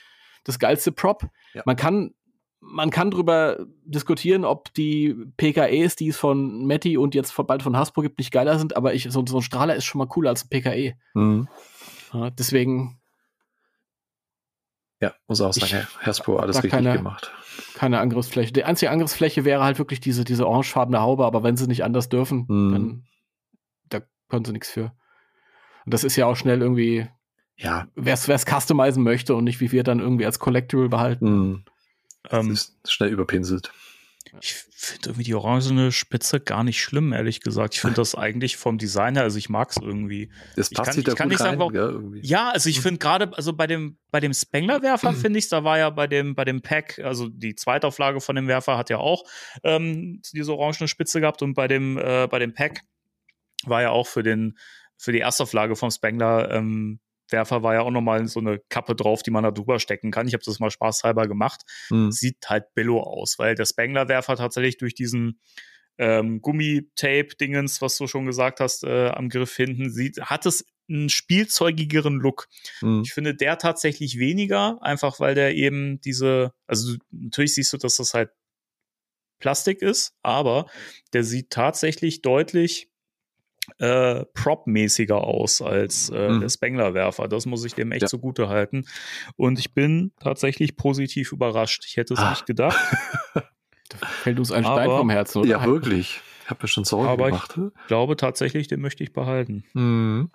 das 0.45 0.59
geilste 0.59 0.93
Prop. 0.93 1.27
Ja. 1.55 1.63
Man 1.65 1.77
kann 1.77 2.15
man 2.67 2.89
kann 2.89 3.11
drüber 3.11 3.67
diskutieren, 3.85 4.47
ob 4.47 4.73
die 4.73 5.15
PKEs, 5.37 5.97
die 5.97 6.09
es 6.09 6.17
von 6.17 6.67
Matti 6.67 6.97
und 6.97 7.15
jetzt 7.15 7.35
bald 7.47 7.63
von 7.63 7.77
Hasbro 7.77 8.01
gibt, 8.01 8.19
nicht 8.19 8.33
geiler 8.33 8.59
sind, 8.59 8.75
aber 8.75 8.95
ich, 8.95 9.07
so, 9.11 9.23
so 9.27 9.37
ein 9.37 9.43
Strahler 9.43 9.75
ist 9.75 9.85
schon 9.85 9.99
mal 9.99 10.07
cooler 10.07 10.31
als 10.31 10.45
ein 10.45 10.49
PKE. 10.49 10.95
Mhm. 11.13 11.47
Ja, 12.13 12.31
deswegen. 12.31 12.99
Ja, 15.01 15.15
muss 15.27 15.41
auch 15.41 15.53
sagen, 15.53 15.87
Hasbro 16.01 16.37
alles 16.37 16.57
richtig 16.57 16.71
keine, 16.71 16.95
gemacht. 16.95 17.33
Keine 17.75 17.99
Angriffsfläche. 17.99 18.53
Die 18.53 18.65
einzige 18.65 18.91
Angriffsfläche 18.91 19.45
wäre 19.45 19.63
halt 19.63 19.79
wirklich 19.79 20.01
diese, 20.01 20.25
diese 20.25 20.47
orangefarbene 20.47 21.01
Haube, 21.01 21.25
aber 21.25 21.43
wenn 21.43 21.57
sie 21.57 21.67
nicht 21.67 21.85
anders 21.85 22.09
dürfen, 22.09 22.47
mhm. 22.49 22.73
dann 22.73 23.05
können 24.29 24.45
sie 24.45 24.53
nichts 24.53 24.71
für. 24.71 24.93
Und 25.85 25.93
das 25.93 26.05
ist 26.05 26.17
ja 26.17 26.27
auch 26.27 26.37
schnell 26.37 26.63
irgendwie, 26.63 27.07
ja, 27.57 27.87
wer 27.95 28.15
es 28.15 28.45
customizen 28.47 29.03
möchte 29.03 29.35
und 29.35 29.45
nicht 29.45 29.61
wie 29.61 29.71
wir 29.73 29.85
dann 29.85 30.01
irgendwie 30.01 30.27
als 30.27 30.39
Collectible 30.39 30.89
behalten. 30.89 31.27
Mhm. 31.27 31.65
Ähm, 32.31 32.51
ist 32.51 32.77
schnell 32.89 33.11
überpinselt. 33.11 33.73
Ich 34.41 34.55
finde 34.55 35.11
irgendwie 35.11 35.25
die 35.25 35.35
orangene 35.35 35.93
Spitze 35.93 36.41
gar 36.41 36.65
nicht 36.65 36.81
schlimm, 36.81 37.13
ehrlich 37.13 37.41
gesagt. 37.41 37.75
Ich 37.75 37.81
finde 37.81 37.97
das 37.97 38.15
eigentlich 38.15 38.57
vom 38.57 38.79
Design 38.79 39.15
her, 39.15 39.25
also 39.25 39.39
ich 39.39 39.49
mag 39.49 39.71
es 39.71 39.77
irgendwie. 39.77 40.31
Das 40.57 40.71
passt 40.71 40.97
ich 40.99 41.05
kann, 41.05 41.13
ich 41.13 41.19
kann 41.19 41.29
nicht 41.29 41.39
sagen, 41.39 41.59
warum, 41.59 41.75
ja, 41.75 41.93
ja, 42.23 42.51
also 42.51 42.69
ich 42.69 42.79
mhm. 42.79 42.83
finde 42.83 42.99
gerade, 42.99 43.37
also 43.37 43.53
bei 43.53 43.67
dem, 43.67 43.99
bei 44.11 44.21
dem 44.21 44.33
Spengler-Werfer 44.33 45.13
mhm. 45.13 45.17
finde 45.17 45.39
ich, 45.39 45.49
da 45.49 45.65
war 45.65 45.79
ja 45.79 45.91
bei 45.91 46.07
dem, 46.07 46.35
bei 46.35 46.45
dem 46.45 46.63
Pack, 46.63 46.99
also 46.99 47.29
die 47.29 47.55
Zweitauflage 47.55 48.21
von 48.21 48.37
dem 48.37 48.49
Werfer 48.49 48.77
hat 48.77 48.91
ja 48.91 48.99
auch 48.99 49.25
ähm, 49.63 50.21
diese 50.33 50.55
orangene 50.55 50.89
Spitze 50.89 51.21
gehabt 51.21 51.43
und 51.43 51.55
bei 51.55 51.69
dem, 51.69 51.99
äh, 51.99 52.27
bei 52.29 52.39
dem 52.39 52.55
Pack 52.55 52.83
war 53.65 53.83
ja 53.83 53.91
auch 53.91 54.07
für 54.07 54.23
den, 54.23 54.59
für 54.97 55.13
die 55.13 55.21
Erstauflage 55.21 55.77
vom 55.77 55.91
Spengler 55.91 56.51
ähm, 56.51 57.01
Werfer 57.31 57.63
war 57.63 57.75
ja 57.75 57.81
auch 57.81 57.91
nochmal 57.91 58.27
so 58.27 58.41
eine 58.41 58.61
Kappe 58.69 58.95
drauf, 58.95 59.23
die 59.23 59.31
man 59.31 59.45
da 59.45 59.51
drüber 59.51 59.79
stecken 59.81 60.11
kann. 60.11 60.29
Ich 60.29 60.35
habe 60.35 60.45
das 60.45 60.61
mal 60.61 60.71
spaßhalber 60.71 61.27
gemacht. 61.27 61.63
Mhm. 61.91 62.13
Sieht 62.13 62.49
halt 62.49 62.75
billo 62.75 63.01
aus, 63.01 63.39
weil 63.39 63.55
der 63.55 63.67
Spengler-Werfer 63.67 64.37
tatsächlich 64.37 64.77
durch 64.77 64.95
diesen 64.95 65.41
ähm, 65.99 66.41
Gummitape-Dingens, 66.41 67.81
was 67.81 67.97
du 67.97 68.07
schon 68.07 68.27
gesagt 68.27 68.61
hast, 68.61 68.85
äh, 68.85 69.09
am 69.09 69.29
Griff 69.29 69.55
hinten 69.55 69.91
sieht, 69.91 70.21
hat 70.23 70.47
es 70.47 70.67
einen 70.89 71.09
spielzeugigeren 71.09 72.17
Look. 72.17 72.49
Mhm. 72.81 73.03
Ich 73.05 73.13
finde 73.13 73.35
der 73.35 73.59
tatsächlich 73.59 74.19
weniger, 74.19 74.79
einfach 74.83 75.21
weil 75.21 75.35
der 75.35 75.55
eben 75.55 76.01
diese, 76.01 76.53
also 76.67 76.97
natürlich 77.11 77.55
siehst 77.55 77.73
du, 77.73 77.79
dass 77.79 77.97
das 77.97 78.15
halt 78.15 78.31
Plastik 79.41 79.83
ist, 79.83 80.15
aber 80.23 80.67
der 81.13 81.25
sieht 81.25 81.51
tatsächlich 81.51 82.23
deutlich 82.23 82.89
äh, 83.79 84.25
Prop-mäßiger 84.35 85.17
aus 85.17 85.63
als 85.63 86.11
äh, 86.11 86.29
mhm. 86.29 86.41
der 86.41 86.49
Spengler-Werfer. 86.49 87.29
Das 87.29 87.47
muss 87.47 87.65
ich 87.65 87.75
dem 87.75 87.93
echt 87.93 88.03
ja. 88.03 88.09
zugute 88.09 88.49
halten. 88.49 88.87
Und 89.37 89.59
ich 89.59 89.75
bin 89.75 90.13
tatsächlich 90.21 90.77
positiv 90.77 91.33
überrascht. 91.33 91.85
Ich 91.87 91.97
hätte 91.97 92.15
es 92.15 92.21
ah. 92.21 92.31
nicht 92.31 92.47
gedacht. 92.47 92.79
da 93.35 94.07
fällt 94.07 94.39
uns 94.39 94.53
ein 94.53 94.65
Stein 94.65 94.89
vom 94.89 95.11
Herzen, 95.11 95.39
oder? 95.41 95.49
Ja, 95.49 95.65
wirklich. 95.65 96.21
Ich 96.45 96.51
habe 96.51 96.61
mir 96.63 96.69
schon 96.69 96.85
Sorgen 96.85 97.09
aber 97.09 97.27
gemacht. 97.27 97.59
Ich 97.59 97.87
glaube 97.87 98.17
tatsächlich, 98.17 98.69
den 98.69 98.81
möchte 98.81 99.03
ich 99.03 99.13
behalten. 99.13 99.65
Mhm. 99.73 100.31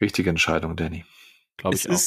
Richtige 0.00 0.30
Entscheidung, 0.30 0.76
Danny. 0.76 1.04
Glaube 1.56 1.76
ich 1.76 1.90
auch. 1.90 2.00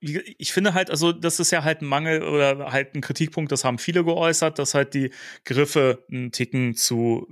Ich 0.00 0.52
finde 0.52 0.74
halt, 0.74 0.90
also 0.90 1.10
das 1.12 1.40
ist 1.40 1.50
ja 1.50 1.64
halt 1.64 1.82
ein 1.82 1.86
Mangel 1.86 2.22
oder 2.22 2.70
halt 2.70 2.94
ein 2.94 3.00
Kritikpunkt, 3.00 3.50
das 3.50 3.64
haben 3.64 3.78
viele 3.78 4.04
geäußert, 4.04 4.58
dass 4.58 4.74
halt 4.74 4.94
die 4.94 5.10
Griffe 5.44 6.04
einen 6.08 6.30
Ticken 6.30 6.74
zu 6.74 7.26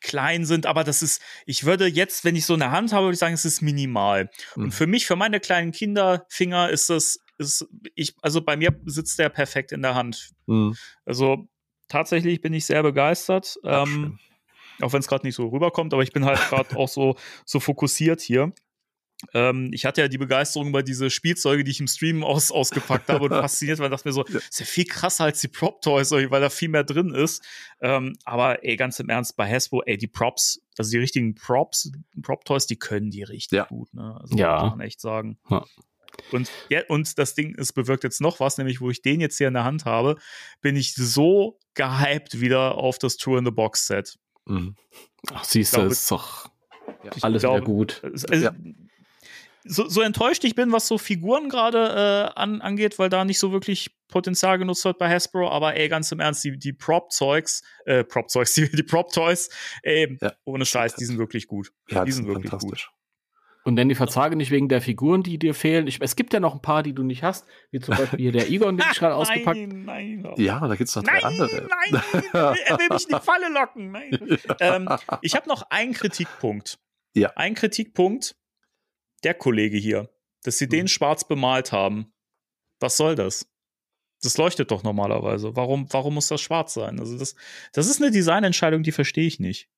klein 0.00 0.44
sind, 0.44 0.66
aber 0.66 0.84
das 0.84 1.02
ist, 1.02 1.22
ich 1.46 1.64
würde 1.64 1.86
jetzt, 1.86 2.24
wenn 2.24 2.36
ich 2.36 2.46
so 2.46 2.54
eine 2.54 2.70
Hand 2.70 2.92
habe, 2.92 3.06
würde 3.06 3.14
ich 3.14 3.18
sagen, 3.20 3.34
es 3.34 3.44
ist 3.44 3.62
minimal. 3.62 4.30
Mhm. 4.54 4.64
Und 4.64 4.70
für 4.72 4.86
mich, 4.86 5.06
für 5.06 5.16
meine 5.16 5.40
kleinen 5.40 5.72
Kinderfinger 5.72 6.70
ist 6.70 6.90
das, 6.90 7.18
ist, 7.38 7.66
ich, 7.94 8.14
also 8.22 8.40
bei 8.40 8.56
mir 8.56 8.78
sitzt 8.86 9.18
der 9.18 9.28
perfekt 9.28 9.72
in 9.72 9.82
der 9.82 9.94
Hand. 9.94 10.30
Mhm. 10.46 10.76
Also 11.04 11.48
tatsächlich 11.88 12.40
bin 12.40 12.52
ich 12.52 12.66
sehr 12.66 12.82
begeistert. 12.82 13.56
ähm, 13.64 14.18
auch 14.82 14.92
wenn 14.92 15.00
es 15.00 15.08
gerade 15.08 15.26
nicht 15.26 15.34
so 15.34 15.48
rüberkommt, 15.48 15.94
aber 15.94 16.02
ich 16.02 16.12
bin 16.12 16.24
halt 16.24 16.38
gerade 16.48 16.76
auch 16.76 16.88
so, 16.88 17.16
so 17.44 17.60
fokussiert 17.60 18.20
hier. 18.20 18.52
Ähm, 19.32 19.70
ich 19.72 19.86
hatte 19.86 20.02
ja 20.02 20.08
die 20.08 20.18
Begeisterung 20.18 20.68
über 20.68 20.82
diese 20.82 21.08
Spielzeuge, 21.08 21.64
die 21.64 21.70
ich 21.70 21.80
im 21.80 21.86
Stream 21.86 22.22
aus, 22.22 22.50
ausgepackt 22.50 23.08
habe 23.08 23.24
und 23.24 23.30
fasziniert 23.30 23.78
war, 23.78 23.88
dachte 23.88 24.08
mir 24.08 24.12
so, 24.12 24.24
ja. 24.26 24.38
ist 24.38 24.60
ja 24.60 24.66
viel 24.66 24.84
krasser 24.84 25.24
als 25.24 25.40
die 25.40 25.48
Prop-Toys, 25.48 26.10
weil 26.10 26.40
da 26.40 26.50
viel 26.50 26.68
mehr 26.68 26.84
drin 26.84 27.14
ist. 27.14 27.42
Ähm, 27.80 28.16
aber 28.24 28.62
ey, 28.64 28.76
ganz 28.76 29.00
im 29.00 29.08
Ernst, 29.08 29.36
bei 29.36 29.50
Hasbro, 29.50 29.82
ey, 29.86 29.96
die 29.96 30.06
Props, 30.06 30.60
also 30.76 30.90
die 30.90 30.98
richtigen 30.98 31.34
Props, 31.34 31.90
Prop-Toys, 32.20 32.66
die 32.66 32.78
können 32.78 33.10
die 33.10 33.22
richtig 33.22 33.56
ja. 33.56 33.64
gut, 33.64 33.92
ne? 33.94 34.18
Also 34.20 34.36
ja. 34.36 34.58
kann 34.58 34.70
man 34.70 34.80
echt 34.80 35.00
sagen. 35.00 35.38
Ja. 35.48 35.64
Und, 36.32 36.50
ja, 36.70 36.82
und 36.88 37.18
das 37.18 37.34
Ding, 37.34 37.54
es 37.58 37.72
bewirkt 37.72 38.04
jetzt 38.04 38.20
noch 38.20 38.40
was, 38.40 38.58
nämlich 38.58 38.80
wo 38.80 38.90
ich 38.90 39.02
den 39.02 39.20
jetzt 39.20 39.36
hier 39.38 39.48
in 39.48 39.54
der 39.54 39.64
Hand 39.64 39.84
habe, 39.84 40.16
bin 40.60 40.76
ich 40.76 40.94
so 40.94 41.58
gehypt 41.74 42.40
wieder 42.40 42.76
auf 42.76 42.98
das 42.98 43.16
Tour 43.16 43.38
in 43.38 43.44
the 43.44 43.50
Box 43.50 43.86
Set. 43.86 44.18
Mhm. 44.46 44.76
Ach, 45.32 45.44
siehst 45.44 45.76
du, 45.76 45.82
ist 45.82 46.10
doch 46.10 46.50
alles 47.20 47.42
glaube, 47.42 47.58
wieder 47.58 47.60
gut. 47.60 48.00
Also, 48.02 48.26
ja 48.32 48.54
so, 49.68 49.88
so 49.88 50.00
enttäuscht 50.00 50.44
ich 50.44 50.54
bin, 50.54 50.72
was 50.72 50.88
so 50.88 50.98
Figuren 50.98 51.48
gerade 51.48 52.32
äh, 52.34 52.38
an, 52.38 52.60
angeht, 52.60 52.98
weil 52.98 53.08
da 53.08 53.24
nicht 53.24 53.38
so 53.38 53.52
wirklich 53.52 53.96
Potenzial 54.08 54.58
genutzt 54.58 54.84
wird 54.84 54.98
bei 54.98 55.08
Hasbro, 55.08 55.48
aber 55.48 55.76
ey, 55.76 55.88
ganz 55.88 56.12
im 56.12 56.20
Ernst, 56.20 56.44
die, 56.44 56.58
die 56.58 56.72
Prop-Zeugs, 56.72 57.62
äh, 57.84 58.04
Prop-Zeugs, 58.04 58.54
die, 58.54 58.70
die 58.70 58.82
Prop-Toys, 58.82 59.50
ey, 59.82 60.16
ja. 60.20 60.32
ohne 60.44 60.64
Scheiß, 60.64 60.94
die 60.96 61.04
sind 61.04 61.18
wirklich 61.18 61.46
gut. 61.46 61.72
Ja, 61.88 62.04
die 62.04 62.12
sind 62.12 62.26
wirklich 62.26 62.52
gut. 62.52 62.88
Und 63.64 63.74
nenn 63.74 63.88
die 63.88 63.96
Verzage 63.96 64.36
nicht 64.36 64.52
wegen 64.52 64.68
der 64.68 64.80
Figuren, 64.80 65.24
die 65.24 65.40
dir 65.40 65.52
fehlen. 65.52 65.88
Ich, 65.88 66.00
es 66.00 66.14
gibt 66.14 66.32
ja 66.32 66.38
noch 66.38 66.54
ein 66.54 66.62
paar, 66.62 66.84
die 66.84 66.92
du 66.92 67.02
nicht 67.02 67.24
hast, 67.24 67.48
wie 67.72 67.80
zum 67.80 67.96
Beispiel 67.96 68.20
hier 68.20 68.30
der 68.30 68.48
Egon, 68.48 68.76
den 68.76 68.86
ich 68.92 68.98
gerade 69.00 69.14
ausgepackt 69.16 69.58
Nein, 69.58 70.22
nein. 70.22 70.34
Ja, 70.36 70.60
da 70.60 70.76
gibt 70.76 70.88
es 70.88 70.94
noch 70.94 71.02
drei 71.02 71.14
nein, 71.14 71.24
andere. 71.24 71.68
Nein, 71.90 72.02
er 72.32 72.78
will 72.78 72.88
mich 72.92 73.10
in 73.10 73.16
die 73.16 73.24
Falle 73.24 73.48
locken. 73.52 73.90
Nein. 73.90 74.38
Ähm, 74.60 74.88
ich 75.20 75.34
habe 75.34 75.48
noch 75.48 75.68
einen 75.70 75.92
Kritikpunkt. 75.92 76.78
Ja. 77.14 77.32
Ein 77.34 77.54
Kritikpunkt, 77.54 78.36
der 79.24 79.34
Kollege 79.34 79.76
hier, 79.76 80.10
dass 80.42 80.58
sie 80.58 80.66
mhm. 80.66 80.70
den 80.70 80.88
schwarz 80.88 81.26
bemalt 81.26 81.72
haben. 81.72 82.12
Was 82.80 82.96
soll 82.96 83.14
das? 83.14 83.48
Das 84.22 84.38
leuchtet 84.38 84.70
doch 84.70 84.82
normalerweise. 84.82 85.56
Warum, 85.56 85.92
warum 85.92 86.14
muss 86.14 86.28
das 86.28 86.40
schwarz 86.40 86.74
sein? 86.74 86.98
Also 86.98 87.18
das, 87.18 87.34
das 87.72 87.86
ist 87.86 88.00
eine 88.00 88.10
Designentscheidung, 88.10 88.82
die 88.82 88.92
verstehe 88.92 89.26
ich 89.26 89.40
nicht. 89.40 89.68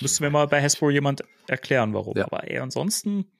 Müsste 0.00 0.22
mir 0.22 0.30
mal 0.30 0.46
bei 0.46 0.62
Hasbro 0.62 0.90
jemand 0.90 1.22
erklären, 1.46 1.94
warum. 1.94 2.16
Ja. 2.16 2.26
Aber 2.26 2.48
ey, 2.48 2.58
ansonsten. 2.58 3.30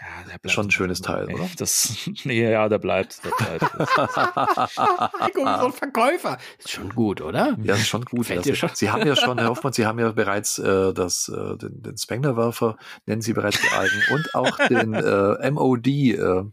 Ja, 0.00 0.06
der 0.22 0.38
bleibt. 0.38 0.50
Schon 0.50 0.68
ein 0.68 0.70
schönes 0.70 1.02
Teil, 1.02 1.32
oder? 1.32 1.48
Das, 1.58 2.08
nee, 2.24 2.50
ja, 2.50 2.68
der 2.68 2.78
bleibt. 2.78 3.20
Der 3.24 3.30
bleibt. 3.30 3.70
so 5.34 5.66
ein 5.66 5.72
Verkäufer. 5.72 6.38
Ist 6.58 6.70
schon 6.70 6.88
gut, 6.90 7.20
oder? 7.20 7.56
Ja, 7.62 7.74
ist 7.74 7.88
schon 7.88 8.04
gut. 8.04 8.30
Also, 8.30 8.54
schon? 8.54 8.70
Sie 8.74 8.90
haben 8.90 9.06
ja 9.06 9.14
schon, 9.14 9.38
Herr 9.38 9.50
Hoffmann, 9.50 9.74
Sie 9.74 9.84
haben 9.84 9.98
ja 9.98 10.10
bereits 10.12 10.58
äh, 10.58 10.94
das, 10.94 11.28
äh, 11.28 11.56
den, 11.58 11.82
den 11.82 11.98
Spengler-Werfer, 11.98 12.76
nennen 13.06 13.20
Sie 13.20 13.34
bereits 13.34 13.60
die 13.60 13.68
eigen, 13.68 14.02
und 14.12 14.34
auch 14.34 14.56
den 14.68 14.94
äh, 14.94 15.50
MOD 15.50 15.86
äh, 15.86 16.44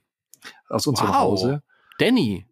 aus 0.68 0.88
unserem 0.88 1.10
wow. 1.10 1.18
Hause. 1.18 1.64
Danny, 2.00 2.46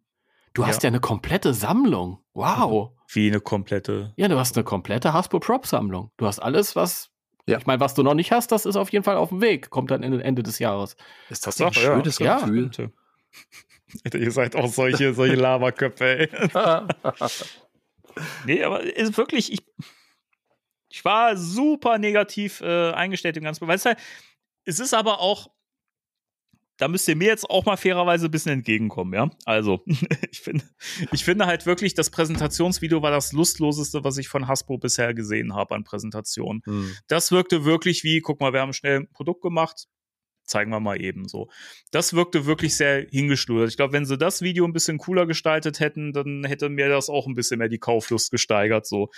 du 0.54 0.62
ja. 0.62 0.70
hast 0.70 0.84
ja 0.84 0.88
eine 0.88 1.02
komplette 1.02 1.54
Sammlung. 1.54 2.24
Wow. 2.34 2.92
Wie 3.12 3.28
eine 3.28 3.40
komplette. 3.40 4.14
Ja, 4.16 4.28
du 4.28 4.38
hast 4.38 4.56
eine 4.56 4.64
komplette 4.64 5.14
Hasbro 5.14 5.40
Prop 5.40 5.68
Sammlung. 5.68 6.12
Du 6.18 6.26
hast 6.26 6.40
alles, 6.40 6.76
was. 6.76 7.12
Ja. 7.48 7.58
Ich 7.58 7.66
meine, 7.66 7.80
was 7.80 7.94
du 7.94 8.02
noch 8.02 8.16
nicht 8.16 8.32
hast, 8.32 8.52
das 8.52 8.66
ist 8.66 8.76
auf 8.76 8.92
jeden 8.92 9.04
Fall 9.04 9.18
auf 9.18 9.30
dem 9.30 9.42
Weg. 9.42 9.70
Kommt 9.70 9.92
dann 9.92 10.02
Ende 10.04 10.44
des 10.44 10.60
Jahres. 10.60 10.96
Ist 11.30 11.46
das 11.46 11.62
ein 11.62 11.74
schönes 11.74 12.20
ja. 12.20 12.40
Gefühl? 12.40 12.72
Ja. 12.76 12.88
Ihr 14.20 14.32
seid 14.32 14.56
auch 14.56 14.68
solche, 14.68 15.14
solche 15.14 15.36
Lavaköpfe, 15.36 16.20
ey. 16.20 16.30
nee, 18.46 18.64
aber 18.64 18.82
ist 18.82 19.18
wirklich, 19.18 19.54
ich, 19.54 19.60
ich 20.90 21.06
war 21.06 21.38
super 21.38 21.98
negativ 21.98 22.62
äh, 22.62 22.92
eingestellt 22.92 23.38
im 23.38 23.44
ganzen 23.44 23.68
Weil 23.68 23.76
es, 23.76 23.86
halt, 23.86 24.00
es 24.64 24.80
ist 24.80 24.94
aber 24.94 25.20
auch, 25.20 25.52
da 26.78 26.88
müsst 26.88 27.08
ihr 27.08 27.16
mir 27.16 27.28
jetzt 27.28 27.50
auch 27.50 27.66
mal 27.66 27.78
fairerweise 27.78 28.26
ein 28.26 28.32
bisschen 28.32 28.52
entgegenkommen, 28.52 29.14
ja. 29.14 29.30
Also, 29.46 29.82
ich 30.32 30.42
finde, 30.42 30.66
ich 31.12 31.24
finde 31.24 31.46
halt 31.46 31.66
wirklich, 31.66 31.94
das 31.94 32.10
Präsentationsvideo 32.10 33.02
war 33.02 33.12
das 33.12 33.32
lustloseste, 33.32 34.04
was 34.04 34.18
ich 34.18 34.28
von 34.28 34.48
Hasbro 34.48 34.78
bisher 34.78 35.14
gesehen 35.14 35.54
habe 35.54 35.76
an 35.76 35.84
Präsentationen. 35.84 36.62
Hm. 36.66 36.96
Das 37.08 37.32
wirkte 37.32 37.64
wirklich 37.66 38.04
wie, 38.04 38.20
guck 38.20 38.42
mal, 38.42 38.54
wir 38.54 38.62
haben 38.62 38.74
schnell 38.74 39.02
ein 39.02 39.10
Produkt 39.12 39.42
gemacht, 39.42 39.88
zeigen 40.44 40.72
wir 40.72 40.80
mal 40.80 41.02
eben 41.02 41.28
so. 41.28 41.50
Das 41.92 42.14
wirkte 42.14 42.46
wirklich 42.46 42.76
sehr 42.76 43.08
hingeschludert. 43.10 43.70
Ich 43.70 43.78
glaube, 43.78 43.94
wenn 43.94 44.06
sie 44.06 44.18
das 44.18 44.42
Video 44.42 44.66
ein 44.66 44.74
bisschen 44.74 44.98
cooler 44.98 45.26
gestaltet 45.26 45.80
hätten, 45.80 46.14
dann 46.14 46.44
hätte 46.44 46.70
mir 46.70 46.90
das 46.90 47.10
auch 47.10 47.26
ein 47.26 47.36
bisschen 47.36 47.60
mehr 47.60 47.70
die 47.70 47.80
Kauflust 47.80 48.32
gesteigert, 48.32 48.86
so. 48.86 49.10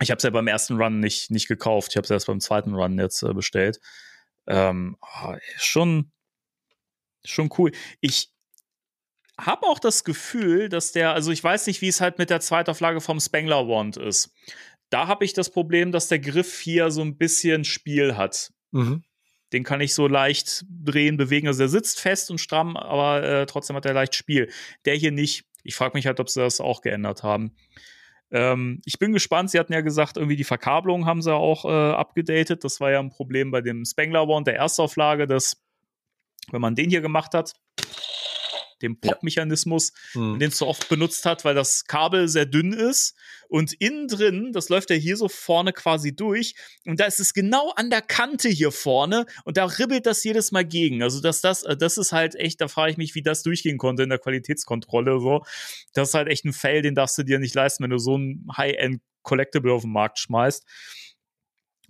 Ich 0.00 0.10
habe 0.10 0.16
es 0.16 0.24
ja 0.24 0.30
beim 0.30 0.48
ersten 0.48 0.76
Run 0.82 0.98
nicht, 0.98 1.30
nicht 1.30 1.46
gekauft. 1.46 1.92
Ich 1.92 1.96
habe 1.96 2.04
es 2.04 2.10
erst 2.10 2.26
beim 2.26 2.40
zweiten 2.40 2.74
Run 2.74 2.98
jetzt 2.98 3.22
äh, 3.22 3.32
bestellt. 3.34 3.78
Ähm, 4.48 4.96
oh, 5.00 5.34
schon, 5.56 6.10
Schon 7.24 7.50
cool. 7.58 7.72
Ich 8.00 8.32
habe 9.38 9.66
auch 9.66 9.78
das 9.78 10.04
Gefühl, 10.04 10.68
dass 10.68 10.92
der, 10.92 11.12
also 11.12 11.30
ich 11.30 11.42
weiß 11.42 11.66
nicht, 11.66 11.80
wie 11.80 11.88
es 11.88 12.00
halt 12.00 12.18
mit 12.18 12.30
der 12.30 12.40
Zweitauflage 12.40 13.00
vom 13.00 13.20
Spengler 13.20 13.68
Wand 13.68 13.96
ist. 13.96 14.34
Da 14.90 15.06
habe 15.06 15.24
ich 15.24 15.32
das 15.32 15.50
Problem, 15.50 15.90
dass 15.90 16.08
der 16.08 16.18
Griff 16.18 16.60
hier 16.60 16.90
so 16.90 17.00
ein 17.00 17.16
bisschen 17.16 17.64
Spiel 17.64 18.16
hat. 18.16 18.52
Mhm. 18.72 19.04
Den 19.52 19.64
kann 19.64 19.80
ich 19.80 19.94
so 19.94 20.06
leicht 20.06 20.64
drehen, 20.68 21.16
bewegen. 21.16 21.46
Also 21.46 21.60
der 21.60 21.68
sitzt 21.68 22.00
fest 22.00 22.30
und 22.30 22.38
stramm, 22.38 22.76
aber 22.76 23.22
äh, 23.22 23.46
trotzdem 23.46 23.76
hat 23.76 23.86
er 23.86 23.94
leicht 23.94 24.14
Spiel. 24.14 24.50
Der 24.84 24.94
hier 24.94 25.12
nicht. 25.12 25.44
Ich 25.62 25.74
frage 25.74 25.96
mich 25.96 26.06
halt, 26.06 26.20
ob 26.20 26.28
sie 26.28 26.40
das 26.40 26.60
auch 26.60 26.80
geändert 26.80 27.22
haben. 27.22 27.54
Ähm, 28.30 28.80
ich 28.84 28.98
bin 28.98 29.12
gespannt. 29.12 29.50
Sie 29.50 29.58
hatten 29.58 29.72
ja 29.72 29.82
gesagt, 29.82 30.16
irgendwie 30.16 30.36
die 30.36 30.44
Verkabelung 30.44 31.06
haben 31.06 31.22
sie 31.22 31.34
auch 31.34 31.64
äh, 31.66 31.68
abgedatet. 31.68 32.64
Das 32.64 32.80
war 32.80 32.90
ja 32.90 32.98
ein 32.98 33.10
Problem 33.10 33.50
bei 33.50 33.60
dem 33.60 33.84
Spengler 33.84 34.26
Wand 34.26 34.46
der 34.46 34.56
Erstauflage, 34.56 35.26
dass 35.26 35.61
wenn 36.50 36.60
man 36.60 36.74
den 36.74 36.90
hier 36.90 37.00
gemacht 37.00 37.34
hat, 37.34 37.54
dem 38.82 38.98
Pop-Mechanismus, 39.00 39.92
ja. 40.14 40.20
mhm. 40.20 40.38
den 40.38 40.50
so 40.50 40.66
oft 40.66 40.88
benutzt 40.88 41.24
hat, 41.24 41.44
weil 41.44 41.54
das 41.54 41.84
Kabel 41.84 42.28
sehr 42.28 42.46
dünn 42.46 42.72
ist. 42.72 43.16
Und 43.48 43.72
innen 43.74 44.08
drin, 44.08 44.50
das 44.52 44.68
läuft 44.68 44.90
ja 44.90 44.96
hier 44.96 45.16
so 45.16 45.28
vorne 45.28 45.72
quasi 45.72 46.14
durch. 46.14 46.54
Und 46.86 47.00
da 47.00 47.04
ist 47.04 47.20
es 47.20 47.32
genau 47.32 47.70
an 47.76 47.90
der 47.90 48.02
Kante 48.02 48.48
hier 48.48 48.72
vorne. 48.72 49.26
Und 49.44 49.56
da 49.56 49.66
ribbelt 49.66 50.06
das 50.06 50.24
jedes 50.24 50.52
Mal 50.52 50.64
gegen. 50.64 51.02
Also, 51.02 51.20
dass 51.20 51.40
das, 51.40 51.62
äh, 51.62 51.76
das 51.76 51.98
ist 51.98 52.12
halt 52.12 52.34
echt, 52.34 52.60
da 52.60 52.68
frage 52.68 52.92
ich 52.92 52.96
mich, 52.96 53.14
wie 53.14 53.22
das 53.22 53.42
durchgehen 53.42 53.78
konnte 53.78 54.02
in 54.02 54.08
der 54.08 54.18
Qualitätskontrolle. 54.18 55.20
So. 55.20 55.42
Das 55.94 56.08
ist 56.08 56.14
halt 56.14 56.28
echt 56.28 56.44
ein 56.44 56.52
Fail, 56.52 56.82
den 56.82 56.94
darfst 56.94 57.16
du 57.18 57.22
dir 57.22 57.38
nicht 57.38 57.54
leisten, 57.54 57.84
wenn 57.84 57.90
du 57.90 57.98
so 57.98 58.16
ein 58.16 58.46
High-End 58.56 59.00
Collectible 59.22 59.72
auf 59.72 59.82
den 59.82 59.92
Markt 59.92 60.18
schmeißt. 60.18 60.64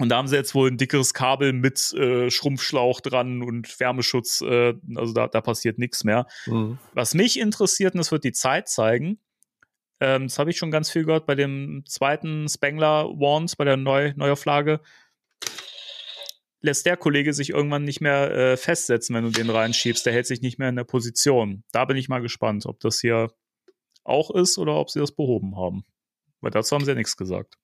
Und 0.02 0.08
da 0.08 0.16
haben 0.16 0.26
sie 0.26 0.34
jetzt 0.34 0.56
wohl 0.56 0.68
ein 0.68 0.78
dickeres 0.78 1.14
Kabel 1.14 1.52
mit 1.52 1.94
äh, 1.94 2.28
Schrumpfschlauch 2.28 3.00
dran 3.00 3.40
und 3.40 3.78
Wärmeschutz. 3.78 4.40
Äh, 4.40 4.74
also 4.96 5.12
da, 5.12 5.28
da 5.28 5.40
passiert 5.40 5.78
nichts 5.78 6.02
mehr. 6.02 6.26
Mhm. 6.46 6.78
Was 6.92 7.14
mich 7.14 7.38
interessiert, 7.38 7.94
und 7.94 7.98
das 7.98 8.10
wird 8.10 8.24
die 8.24 8.32
Zeit 8.32 8.68
zeigen, 8.68 9.20
ähm, 10.00 10.24
das 10.26 10.40
habe 10.40 10.50
ich 10.50 10.56
schon 10.56 10.72
ganz 10.72 10.90
viel 10.90 11.04
gehört 11.04 11.24
bei 11.24 11.36
dem 11.36 11.84
zweiten 11.86 12.48
Spengler 12.48 13.10
Wand, 13.10 13.56
bei 13.56 13.64
der 13.64 13.76
Neu 13.76 14.12
Neuauflage, 14.16 14.80
lässt 16.60 16.84
der 16.84 16.96
Kollege 16.96 17.32
sich 17.32 17.50
irgendwann 17.50 17.84
nicht 17.84 18.00
mehr 18.00 18.28
äh, 18.32 18.56
festsetzen, 18.56 19.14
wenn 19.14 19.22
du 19.22 19.30
den 19.30 19.50
reinschiebst. 19.50 20.04
Der 20.04 20.12
hält 20.12 20.26
sich 20.26 20.42
nicht 20.42 20.58
mehr 20.58 20.70
in 20.70 20.74
der 20.74 20.82
Position. 20.82 21.62
Da 21.70 21.84
bin 21.84 21.96
ich 21.96 22.08
mal 22.08 22.22
gespannt, 22.22 22.66
ob 22.66 22.80
das 22.80 22.98
hier 22.98 23.30
auch 24.02 24.32
ist 24.32 24.58
oder 24.58 24.74
ob 24.74 24.90
sie 24.90 24.98
das 24.98 25.12
behoben 25.12 25.56
haben. 25.56 25.84
Weil 26.40 26.50
dazu 26.50 26.74
haben 26.74 26.84
sie 26.84 26.90
ja 26.90 26.96
nichts 26.96 27.16
gesagt 27.16 27.56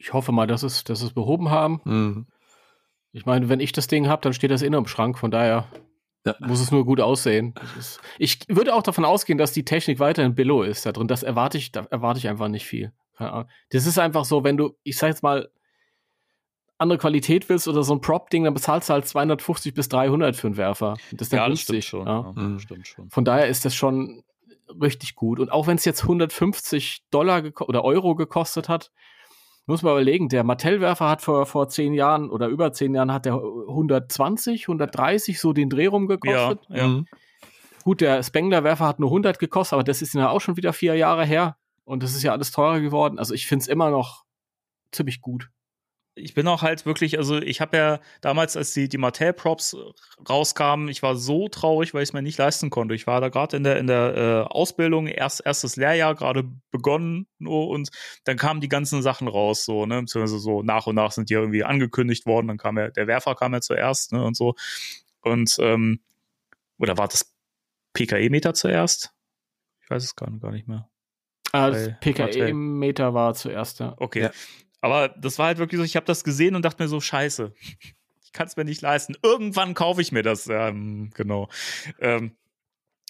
ich 0.00 0.12
hoffe 0.12 0.32
mal, 0.32 0.46
dass 0.46 0.62
es, 0.62 0.82
dass 0.82 1.02
es 1.02 1.12
behoben 1.12 1.50
haben. 1.50 1.80
Mhm. 1.84 2.26
Ich 3.12 3.26
meine, 3.26 3.48
wenn 3.48 3.60
ich 3.60 3.72
das 3.72 3.86
Ding 3.86 4.08
habe, 4.08 4.22
dann 4.22 4.32
steht 4.32 4.50
das 4.50 4.62
innen 4.62 4.78
im 4.78 4.86
Schrank, 4.86 5.18
von 5.18 5.30
daher 5.30 5.66
ja. 6.24 6.34
muss 6.40 6.60
es 6.60 6.70
nur 6.70 6.84
gut 6.84 7.00
aussehen. 7.00 7.54
Ist, 7.78 8.00
ich 8.18 8.40
würde 8.48 8.74
auch 8.74 8.82
davon 8.82 9.04
ausgehen, 9.04 9.38
dass 9.38 9.52
die 9.52 9.64
Technik 9.64 9.98
weiterhin 9.98 10.34
Billo 10.34 10.62
ist 10.62 10.86
da 10.86 10.92
drin. 10.92 11.08
Das 11.08 11.22
erwarte 11.22 11.58
ich, 11.58 11.70
da 11.72 11.86
erwarte 11.90 12.18
ich 12.18 12.28
einfach 12.28 12.48
nicht 12.48 12.66
viel. 12.66 12.92
Das 13.68 13.84
ist 13.86 13.98
einfach 13.98 14.24
so, 14.24 14.44
wenn 14.44 14.56
du, 14.56 14.74
ich 14.82 14.96
sag 14.96 15.08
jetzt 15.08 15.22
mal, 15.22 15.50
andere 16.78 16.98
Qualität 16.98 17.50
willst 17.50 17.68
oder 17.68 17.82
so 17.82 17.92
ein 17.94 18.00
Prop-Ding, 18.00 18.44
dann 18.44 18.54
bezahlst 18.54 18.88
du 18.88 18.94
halt 18.94 19.06
250 19.06 19.74
bis 19.74 19.90
300 19.90 20.34
für 20.34 20.46
einen 20.46 20.56
Werfer. 20.56 20.96
Das 21.12 21.26
ist 21.26 21.32
dann 21.34 21.40
ja, 21.40 21.46
günstig. 21.46 21.86
Stimmt 21.86 22.04
schon. 22.04 22.06
Ja. 22.06 22.32
Ja, 22.34 22.42
mhm. 22.42 22.58
stimmt 22.58 22.86
schon. 22.86 23.10
Von 23.10 23.26
daher 23.26 23.48
ist 23.48 23.66
das 23.66 23.74
schon 23.74 24.22
richtig 24.80 25.14
gut. 25.14 25.40
Und 25.40 25.52
auch 25.52 25.66
wenn 25.66 25.76
es 25.76 25.84
jetzt 25.84 26.04
150 26.04 27.02
Dollar 27.10 27.42
oder 27.60 27.84
Euro 27.84 28.14
gekostet 28.14 28.70
hat, 28.70 28.90
muss 29.70 29.82
man 29.82 29.92
überlegen, 29.92 30.28
der 30.28 30.44
Mattel-Werfer 30.44 31.08
hat 31.08 31.22
vor, 31.22 31.46
vor 31.46 31.68
zehn 31.68 31.94
Jahren 31.94 32.30
oder 32.30 32.48
über 32.48 32.72
zehn 32.72 32.94
Jahren 32.94 33.12
hat 33.12 33.24
der 33.24 33.34
120, 33.34 34.64
130 34.64 35.40
so 35.40 35.52
den 35.52 35.70
Dreh 35.70 35.86
rum 35.86 36.06
gekostet. 36.06 36.60
Ja, 36.68 36.76
ja. 36.76 36.88
Mhm. 36.88 37.06
Gut, 37.84 38.00
der 38.00 38.22
Spengler-Werfer 38.22 38.86
hat 38.86 39.00
nur 39.00 39.10
100 39.10 39.38
gekostet, 39.38 39.74
aber 39.74 39.84
das 39.84 40.02
ist 40.02 40.14
ja 40.14 40.28
auch 40.28 40.40
schon 40.40 40.56
wieder 40.56 40.72
vier 40.72 40.96
Jahre 40.96 41.24
her. 41.24 41.56
Und 41.84 42.02
das 42.02 42.14
ist 42.14 42.22
ja 42.22 42.32
alles 42.32 42.50
teurer 42.50 42.80
geworden. 42.80 43.18
Also 43.18 43.32
ich 43.32 43.46
finde 43.46 43.62
es 43.62 43.68
immer 43.68 43.90
noch 43.90 44.24
ziemlich 44.92 45.20
gut 45.20 45.50
ich 46.20 46.34
bin 46.34 46.46
auch 46.46 46.62
halt 46.62 46.86
wirklich, 46.86 47.18
also 47.18 47.38
ich 47.38 47.60
habe 47.60 47.76
ja 47.76 48.00
damals, 48.20 48.56
als 48.56 48.72
die, 48.72 48.88
die 48.88 48.98
Mattel-Props 48.98 49.76
rauskamen, 50.28 50.88
ich 50.88 51.02
war 51.02 51.16
so 51.16 51.48
traurig, 51.48 51.94
weil 51.94 52.02
ich 52.02 52.10
es 52.10 52.12
mir 52.12 52.22
nicht 52.22 52.38
leisten 52.38 52.70
konnte. 52.70 52.94
Ich 52.94 53.06
war 53.06 53.20
da 53.20 53.28
gerade 53.28 53.56
in 53.56 53.64
der, 53.64 53.78
in 53.78 53.86
der 53.86 54.16
äh, 54.16 54.52
Ausbildung, 54.52 55.06
erst, 55.06 55.44
erstes 55.44 55.76
Lehrjahr, 55.76 56.14
gerade 56.14 56.44
begonnen 56.70 57.26
nur, 57.38 57.68
und 57.68 57.90
dann 58.24 58.36
kamen 58.36 58.60
die 58.60 58.68
ganzen 58.68 59.02
Sachen 59.02 59.28
raus, 59.28 59.64
so, 59.64 59.86
ne, 59.86 60.00
beziehungsweise 60.00 60.38
so 60.38 60.62
nach 60.62 60.86
und 60.86 60.94
nach 60.94 61.12
sind 61.12 61.30
die 61.30 61.34
irgendwie 61.34 61.64
angekündigt 61.64 62.26
worden, 62.26 62.48
dann 62.48 62.58
kam 62.58 62.78
ja, 62.78 62.88
der 62.90 63.06
Werfer 63.06 63.34
kam 63.34 63.52
ja 63.52 63.60
zuerst, 63.60 64.12
ne, 64.12 64.24
und 64.24 64.36
so. 64.36 64.54
Und, 65.22 65.56
ähm, 65.60 66.00
oder 66.78 66.96
war 66.96 67.08
das 67.08 67.34
PKE-Meter 67.92 68.54
zuerst? 68.54 69.12
Ich 69.82 69.90
weiß 69.90 70.04
es 70.04 70.16
gar, 70.16 70.30
gar 70.38 70.52
nicht 70.52 70.68
mehr. 70.68 70.88
Ah, 71.52 71.70
das 71.70 71.90
PKE-Meter 72.00 73.12
war 73.12 73.34
zuerst, 73.34 73.80
ja. 73.80 73.94
Okay. 73.96 74.22
Ja. 74.22 74.30
Aber 74.80 75.08
das 75.08 75.38
war 75.38 75.46
halt 75.46 75.58
wirklich 75.58 75.78
so, 75.78 75.84
ich 75.84 75.96
habe 75.96 76.06
das 76.06 76.24
gesehen 76.24 76.54
und 76.54 76.64
dachte 76.64 76.82
mir 76.82 76.88
so, 76.88 77.00
scheiße, 77.00 77.52
ich 78.24 78.32
kann 78.32 78.46
es 78.46 78.56
mir 78.56 78.64
nicht 78.64 78.82
leisten. 78.82 79.16
Irgendwann 79.22 79.74
kaufe 79.74 80.00
ich 80.00 80.12
mir 80.12 80.22
das. 80.22 80.46
Ähm, 80.48 81.10
genau. 81.14 81.48
Ähm, 81.98 82.36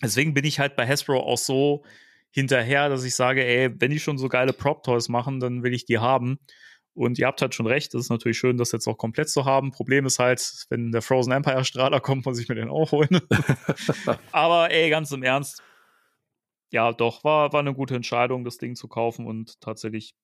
deswegen 0.02 0.34
bin 0.34 0.44
ich 0.44 0.58
halt 0.58 0.76
bei 0.76 0.86
Hasbro 0.86 1.20
auch 1.20 1.38
so 1.38 1.84
hinterher, 2.30 2.88
dass 2.88 3.04
ich 3.04 3.14
sage, 3.14 3.44
ey, 3.44 3.70
wenn 3.80 3.90
die 3.90 4.00
schon 4.00 4.18
so 4.18 4.28
geile 4.28 4.52
Prop-Toys 4.52 5.08
machen, 5.08 5.40
dann 5.40 5.62
will 5.62 5.74
ich 5.74 5.84
die 5.84 5.98
haben. 5.98 6.38
Und 6.94 7.18
ihr 7.18 7.26
habt 7.26 7.40
halt 7.40 7.54
schon 7.54 7.66
recht, 7.66 7.94
das 7.94 8.02
ist 8.02 8.10
natürlich 8.10 8.38
schön, 8.38 8.56
das 8.56 8.72
jetzt 8.72 8.86
auch 8.86 8.98
komplett 8.98 9.30
zu 9.30 9.44
haben. 9.44 9.70
Problem 9.70 10.06
ist 10.06 10.18
halt, 10.18 10.66
wenn 10.70 10.90
der 10.90 11.02
Frozen 11.02 11.32
Empire 11.32 11.64
Strahler 11.64 12.00
kommt, 12.00 12.26
muss 12.26 12.38
ich 12.38 12.48
mir 12.48 12.56
den 12.56 12.68
auch 12.68 12.92
holen. 12.92 13.20
Aber 14.32 14.70
ey, 14.70 14.90
ganz 14.90 15.10
im 15.12 15.22
Ernst, 15.22 15.62
ja, 16.72 16.92
doch, 16.92 17.24
war, 17.24 17.52
war 17.52 17.60
eine 17.60 17.74
gute 17.74 17.96
Entscheidung, 17.96 18.44
das 18.44 18.58
Ding 18.58 18.76
zu 18.76 18.88
kaufen 18.88 19.26
und 19.26 19.60
tatsächlich 19.60 20.14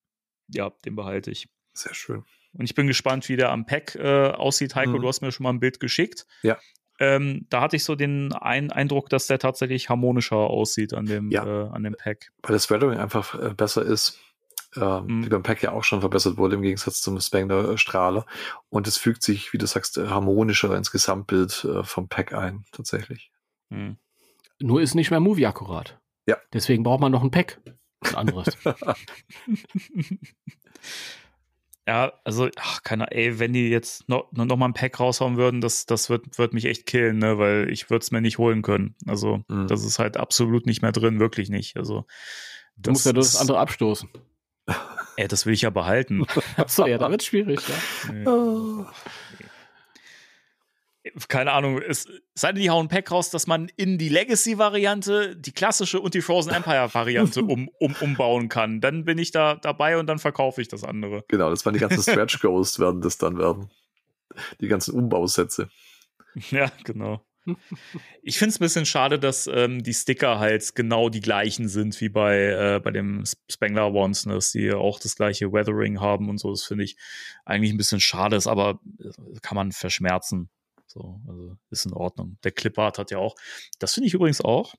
ja, 0.48 0.70
den 0.85 0.97
behalte 0.97 1.31
ich. 1.31 1.48
Sehr 1.74 1.94
schön. 1.94 2.24
Und 2.52 2.64
ich 2.64 2.74
bin 2.74 2.86
gespannt, 2.86 3.28
wie 3.28 3.36
der 3.36 3.51
am 3.51 3.66
Pack 3.66 3.94
äh, 3.97 4.31
aussieht. 4.31 4.74
Heiko, 4.74 4.93
mhm. 4.93 5.02
du 5.02 5.09
hast 5.09 5.20
mir 5.20 5.32
schon 5.32 5.44
mal 5.44 5.51
ein 5.51 5.60
Bild 5.60 5.81
geschickt. 5.81 6.27
Ja. 6.43 6.59
Ähm, 6.98 7.47
da 7.51 7.60
hatte 7.60 7.77
ich 7.77 7.85
so 7.85 7.94
den 7.94 8.32
ein 8.32 8.73
Eindruck, 8.73 9.10
dass 9.10 9.27
der 9.27 9.39
tatsächlich 9.39 9.90
harmonischer 9.90 10.36
aussieht 10.36 10.94
an 10.94 11.05
dem, 11.05 11.31
ja. 11.31 11.44
äh, 11.44 11.68
an 11.68 11.82
dem 11.82 11.94
Pack. 11.94 12.32
Weil 12.43 12.55
das 12.55 12.70
Weathering 12.70 12.98
einfach 12.98 13.35
äh, 13.35 13.52
besser 13.55 13.82
ist. 13.82 14.18
Ähm, 14.74 15.06
mhm. 15.06 15.23
Die 15.23 15.28
beim 15.28 15.43
Pack 15.43 15.62
ja 15.62 15.73
auch 15.73 15.85
schon 15.85 16.01
verbessert 16.01 16.39
wurde 16.39 16.56
im 16.56 16.62
Gegensatz 16.62 17.02
zum 17.02 17.20
Spangler 17.20 17.77
Strahler. 17.77 18.24
Und 18.70 18.89
es 18.89 18.97
fügt 18.97 19.23
sich, 19.23 19.52
wie 19.52 19.59
du 19.59 19.66
sagst, 19.66 19.98
äh, 19.98 20.09
harmonischer 20.09 20.74
ins 20.74 20.90
Gesamtbild 20.90 21.64
äh, 21.64 21.85
vom 21.85 22.09
Pack 22.09 22.32
ein, 22.32 22.64
tatsächlich. 22.73 23.31
Mhm. 23.68 23.98
Nur 24.60 24.81
ist 24.81 24.94
nicht 24.94 25.10
mehr 25.10 25.20
Movie 25.20 25.47
akkurat. 25.47 26.01
Ja. 26.27 26.39
Deswegen 26.52 26.82
braucht 26.82 27.01
man 27.01 27.12
noch 27.12 27.23
ein 27.23 27.31
Pack. 27.31 27.60
Ein 28.01 28.14
anderes. 28.14 28.56
Ja, 31.89 32.14
also, 32.24 32.48
ach, 32.56 32.82
keine 32.82 33.12
ey, 33.12 33.39
wenn 33.39 33.52
die 33.52 33.68
jetzt 33.68 34.09
noch, 34.09 34.32
noch 34.32 34.56
mal 34.56 34.66
ein 34.66 34.74
Pack 34.74 34.98
raushauen 34.98 35.36
würden, 35.36 35.60
das, 35.60 35.86
das 35.86 36.10
wird, 36.10 36.36
wird 36.36 36.52
mich 36.52 36.64
echt 36.64 36.85
killen, 36.85 37.18
ne, 37.18 37.39
weil 37.39 37.70
ich 37.70 37.90
würde 37.90 38.02
es 38.02 38.10
mir 38.10 38.20
nicht 38.20 38.39
holen 38.39 38.62
können. 38.62 38.97
Also, 39.06 39.44
mhm. 39.47 39.68
das 39.68 39.85
ist 39.85 40.01
halt 40.01 40.16
absolut 40.16 40.66
nicht 40.66 40.82
mehr 40.82 40.90
drin, 40.90 41.20
wirklich 41.20 41.48
nicht. 41.48 41.77
Also, 41.77 42.05
du 42.77 42.90
musst 42.90 43.06
ja 43.06 43.12
das 43.12 43.36
andere 43.36 43.60
abstoßen. 43.60 44.09
Ey, 45.16 45.28
das 45.28 45.47
will 45.47 45.55
ich 45.55 45.62
ja 45.62 45.70
behalten. 45.70 46.27
Achso, 46.56 46.86
ja, 46.86 46.98
da 46.98 47.09
wird 47.09 47.23
schwierig, 47.23 47.60
ja. 47.68 48.12
Nee. 48.12 48.27
Oh 48.27 48.85
keine 51.28 51.53
Ahnung, 51.53 51.81
es 51.81 52.07
sei 52.35 52.53
denn, 52.53 52.62
die 52.62 52.70
hauen 52.70 52.89
Pack 52.89 53.11
raus, 53.11 53.31
dass 53.31 53.47
man 53.47 53.69
in 53.77 53.99
die 53.99 54.09
Legacy-Variante, 54.09 55.37
die 55.37 55.53
klassische 55.53 56.01
und 56.01 56.15
die 56.15 56.20
Frozen 56.20 56.53
Empire-Variante 56.53 57.43
um, 57.45 57.69
um, 57.78 57.95
umbauen 58.01 58.49
kann. 58.49 58.81
Dann 58.81 59.05
bin 59.05 59.19
ich 59.19 59.31
da 59.31 59.57
dabei 59.57 59.99
und 59.99 60.07
dann 60.07 60.19
verkaufe 60.19 60.61
ich 60.62 60.69
das 60.69 60.85
andere. 60.85 61.24
Genau, 61.28 61.51
das 61.51 61.65
waren 61.65 61.74
die 61.74 61.81
ganzen 61.81 62.03
Stretch 62.03 62.41
Ghosts, 62.41 62.78
werden 62.78 63.01
das 63.01 63.19
dann 63.19 63.39
werden. 63.39 63.70
Die 64.61 64.69
ganzen 64.69 64.95
Umbausätze. 64.95 65.69
Ja, 66.51 66.70
genau. 66.85 67.24
Ich 68.23 68.39
finde 68.39 68.51
es 68.51 68.57
ein 68.57 68.65
bisschen 68.65 68.87
schade, 68.87 69.19
dass 69.19 69.47
ähm, 69.47 69.83
die 69.83 69.95
Sticker 69.95 70.39
halt 70.39 70.74
genau 70.74 71.09
die 71.09 71.20
gleichen 71.20 71.69
sind 71.69 72.01
wie 72.01 72.09
bei, 72.09 72.37
äh, 72.39 72.81
bei 72.83 72.91
dem 72.91 73.24
Spangler 73.49 73.93
Ones, 73.93 74.27
ne, 74.27 74.35
dass 74.35 74.51
die 74.51 74.73
auch 74.73 74.99
das 74.99 75.16
gleiche 75.16 75.53
Weathering 75.53 76.01
haben 76.01 76.28
und 76.28 76.39
so. 76.39 76.51
Das 76.51 76.65
finde 76.65 76.85
ich 76.85 76.97
eigentlich 77.45 77.73
ein 77.73 77.77
bisschen 77.77 78.01
schade, 78.01 78.37
ist 78.37 78.49
aber 78.49 78.81
äh, 78.99 79.39
kann 79.43 79.55
man 79.55 79.73
verschmerzen. 79.73 80.51
So, 80.86 81.20
also 81.26 81.56
ist 81.70 81.86
in 81.86 81.92
Ordnung. 81.92 82.38
Der 82.44 82.52
Clipart 82.52 82.98
hat 82.98 83.10
ja 83.10 83.18
auch, 83.18 83.34
das 83.78 83.94
finde 83.94 84.08
ich 84.08 84.14
übrigens 84.14 84.40
auch, 84.40 84.74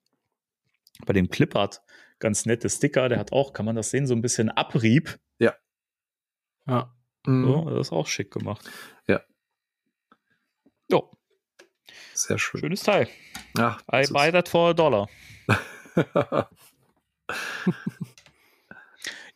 bei 1.05 1.13
dem 1.13 1.29
Clipart 1.29 1.81
ganz 2.19 2.45
nette 2.45 2.69
Sticker, 2.69 3.09
der 3.09 3.19
hat 3.19 3.31
auch, 3.31 3.53
kann 3.53 3.65
man 3.65 3.75
das 3.75 3.91
sehen, 3.91 4.07
so 4.07 4.15
ein 4.15 4.21
bisschen 4.21 4.49
Abrieb. 4.49 5.19
Ja. 5.39 5.53
Ja. 6.65 6.95
Mhm. 7.25 7.45
So, 7.45 7.69
das 7.69 7.87
ist 7.87 7.93
auch 7.93 8.07
schick 8.07 8.31
gemacht. 8.31 8.69
Ja. 9.07 9.21
Jo. 10.89 11.11
Sehr 12.13 12.39
schön. 12.39 12.61
Schönes 12.61 12.83
Teil. 12.83 13.07
Ja. 13.57 13.77
I 13.91 14.07
buy 14.11 14.31
that 14.31 14.49
for 14.49 14.69
a 14.69 14.73
dollar. 14.73 15.07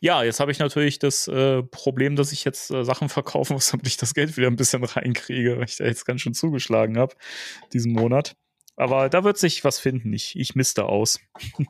Ja, 0.02 0.24
jetzt 0.24 0.40
habe 0.40 0.50
ich 0.50 0.58
natürlich 0.58 0.98
das 0.98 1.28
äh, 1.28 1.62
Problem, 1.62 2.16
dass 2.16 2.32
ich 2.32 2.42
jetzt 2.42 2.72
äh, 2.72 2.84
Sachen 2.84 3.08
verkaufen 3.08 3.52
muss, 3.52 3.68
damit 3.70 3.86
ich 3.86 3.96
das 3.96 4.14
Geld 4.14 4.36
wieder 4.36 4.48
ein 4.48 4.56
bisschen 4.56 4.82
reinkriege, 4.82 5.58
weil 5.58 5.64
ich 5.64 5.76
da 5.76 5.84
jetzt 5.84 6.04
ganz 6.04 6.22
schön 6.22 6.34
zugeschlagen 6.34 6.98
habe 6.98 7.14
diesen 7.72 7.92
Monat. 7.92 8.34
Aber 8.74 9.08
da 9.08 9.22
wird 9.22 9.38
sich 9.38 9.62
was 9.62 9.78
finden. 9.78 10.12
Ich, 10.12 10.36
ich 10.36 10.56
misste 10.56 10.86
aus. 10.86 11.20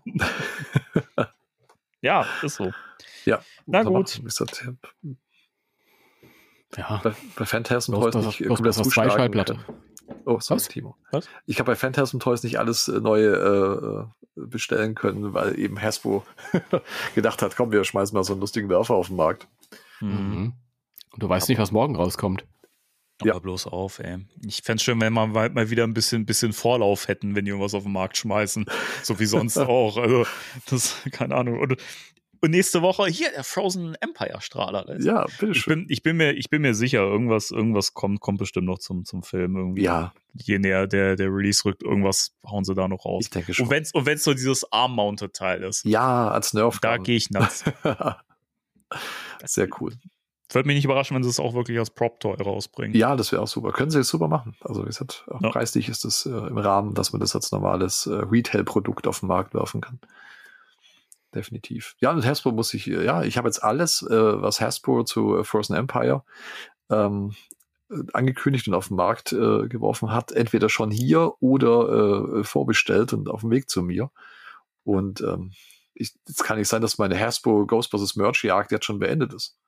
ja, 2.00 2.26
ist 2.42 2.54
so. 2.54 2.72
Ja, 3.26 3.44
na 3.66 3.82
gut. 3.82 4.22
Ja. 6.74 7.00
Bei, 7.02 7.12
bei 7.36 7.44
Phantasm 7.44 7.92
Toys 7.92 8.14
nicht 8.14 8.46
komplett 8.48 8.74
zuschlagen. 8.74 9.60
Oh, 10.24 10.38
sorry, 10.40 10.60
Was? 10.60 10.68
Timo. 10.68 10.96
Was? 11.10 11.28
Ich 11.46 11.58
habe 11.58 11.72
bei 11.72 11.76
Phantasm 11.76 12.18
Toys 12.18 12.42
nicht 12.42 12.58
alles 12.58 12.88
äh, 12.88 13.00
neue 13.00 14.06
äh, 14.36 14.40
äh, 14.40 14.46
bestellen 14.46 14.94
können, 14.94 15.34
weil 15.34 15.58
eben 15.58 15.80
Hasbro 15.80 16.24
gedacht 17.14 17.42
hat, 17.42 17.56
komm, 17.56 17.72
wir 17.72 17.84
schmeißen 17.84 18.14
mal 18.14 18.24
so 18.24 18.32
einen 18.32 18.40
lustigen 18.40 18.68
Werfer 18.68 18.94
auf 18.94 19.08
den 19.08 19.16
Markt. 19.16 19.48
Mhm. 20.00 20.54
Und 21.12 21.22
du 21.22 21.28
weißt 21.28 21.44
Aber 21.46 21.52
nicht, 21.52 21.60
was 21.60 21.72
morgen 21.72 21.96
rauskommt. 21.96 22.44
Ja. 23.24 23.38
bloß 23.38 23.68
auf, 23.68 24.00
ey. 24.00 24.26
Ich 24.44 24.62
fände 24.62 24.76
es 24.76 24.82
schön, 24.82 25.00
wenn 25.00 25.12
wir 25.12 25.26
mal, 25.26 25.50
mal 25.50 25.70
wieder 25.70 25.84
ein 25.84 25.94
bisschen, 25.94 26.26
bisschen 26.26 26.52
Vorlauf 26.52 27.06
hätten, 27.06 27.36
wenn 27.36 27.44
die 27.44 27.50
irgendwas 27.50 27.74
auf 27.74 27.84
den 27.84 27.92
Markt 27.92 28.16
schmeißen. 28.16 28.66
So 29.02 29.18
wie 29.20 29.26
sonst 29.26 29.58
auch. 29.58 29.96
Also, 29.96 30.26
das, 30.68 30.96
keine 31.12 31.36
Ahnung. 31.36 31.60
Und 31.60 31.76
und 32.42 32.50
nächste 32.50 32.82
Woche 32.82 33.06
hier 33.06 33.30
der 33.30 33.44
Frozen 33.44 33.94
Empire 34.00 34.40
Strahler. 34.40 34.88
Also, 34.88 35.08
ja, 35.08 35.26
bitteschön. 35.38 35.52
Ich 35.52 35.64
bin, 35.64 35.86
ich 35.88 36.02
bin 36.02 36.16
mir, 36.16 36.32
ich 36.32 36.50
bin 36.50 36.62
mir 36.62 36.74
sicher, 36.74 36.98
irgendwas, 36.98 37.52
irgendwas 37.52 37.94
kommt, 37.94 38.20
kommt 38.20 38.38
bestimmt 38.38 38.66
noch 38.66 38.78
zum, 38.78 39.04
zum 39.04 39.22
Film 39.22 39.56
irgendwie. 39.56 39.82
Ja. 39.82 40.12
Je 40.34 40.58
näher 40.58 40.88
der, 40.88 41.14
der 41.14 41.28
Release 41.28 41.64
rückt, 41.64 41.84
irgendwas 41.84 42.34
hauen 42.44 42.64
sie 42.64 42.74
da 42.74 42.88
noch 42.88 43.04
raus. 43.04 43.24
Ich 43.24 43.30
denke 43.30 43.54
schon. 43.54 43.66
Und 43.66 43.70
wenn 43.70 43.82
es 43.84 43.92
und 43.92 44.06
wenn's 44.06 44.24
so 44.24 44.34
dieses 44.34 44.70
Arm-Mounted 44.72 45.34
Teil 45.34 45.62
ist. 45.62 45.84
Ja, 45.84 46.30
als 46.30 46.52
Nerf. 46.52 46.80
Da 46.80 46.96
gehe 46.96 47.16
ich 47.16 47.30
nuts. 47.30 47.64
Sehr 49.44 49.68
cool. 49.80 49.92
Würde 50.50 50.66
mich 50.66 50.74
nicht 50.74 50.84
überraschen, 50.84 51.14
wenn 51.14 51.22
sie 51.22 51.30
es 51.30 51.38
auch 51.38 51.54
wirklich 51.54 51.78
als 51.78 51.90
Prop-Toy 51.90 52.42
rausbringen. 52.42 52.96
Ja, 52.96 53.14
das 53.14 53.30
wäre 53.30 53.40
auch 53.40 53.48
super. 53.48 53.70
Können 53.70 53.90
sie 53.90 54.00
es 54.00 54.08
super 54.08 54.26
machen. 54.26 54.56
Also, 54.62 54.82
wie 54.82 54.86
gesagt, 54.86 55.24
auch 55.30 55.40
ja. 55.40 55.50
preislich 55.50 55.88
ist 55.88 56.04
es 56.04 56.26
äh, 56.26 56.30
im 56.30 56.58
Rahmen, 56.58 56.94
dass 56.94 57.12
man 57.12 57.20
das 57.20 57.36
als 57.36 57.52
normales 57.52 58.06
äh, 58.06 58.14
Retail-Produkt 58.14 59.06
auf 59.06 59.20
den 59.20 59.28
Markt 59.28 59.54
werfen 59.54 59.80
kann 59.80 60.00
definitiv. 61.34 61.96
Ja, 62.00 62.10
und 62.10 62.24
Hasbro 62.24 62.52
muss 62.52 62.74
ich, 62.74 62.86
ja, 62.86 63.22
ich 63.22 63.36
habe 63.38 63.48
jetzt 63.48 63.62
alles, 63.62 64.02
äh, 64.02 64.42
was 64.42 64.60
Hasbro 64.60 65.04
zu 65.04 65.38
äh, 65.38 65.44
Frozen 65.44 65.76
Empire 65.76 66.24
ähm, 66.90 67.34
angekündigt 68.12 68.68
und 68.68 68.74
auf 68.74 68.88
den 68.88 68.96
Markt 68.96 69.32
äh, 69.32 69.68
geworfen 69.68 70.12
hat, 70.12 70.32
entweder 70.32 70.68
schon 70.68 70.90
hier 70.90 71.34
oder 71.40 72.38
äh, 72.38 72.44
vorbestellt 72.44 73.12
und 73.12 73.28
auf 73.28 73.40
dem 73.40 73.50
Weg 73.50 73.68
zu 73.68 73.82
mir. 73.82 74.10
Und 74.84 75.20
ähm, 75.20 75.52
ich, 75.94 76.14
jetzt 76.26 76.44
kann 76.44 76.58
nicht 76.58 76.68
sein, 76.68 76.82
dass 76.82 76.98
meine 76.98 77.18
Hasbro 77.18 77.66
Ghostbusters 77.66 78.16
Merch 78.16 78.44
Jagd 78.44 78.72
jetzt 78.72 78.86
schon 78.86 78.98
beendet 78.98 79.34
ist. 79.34 79.58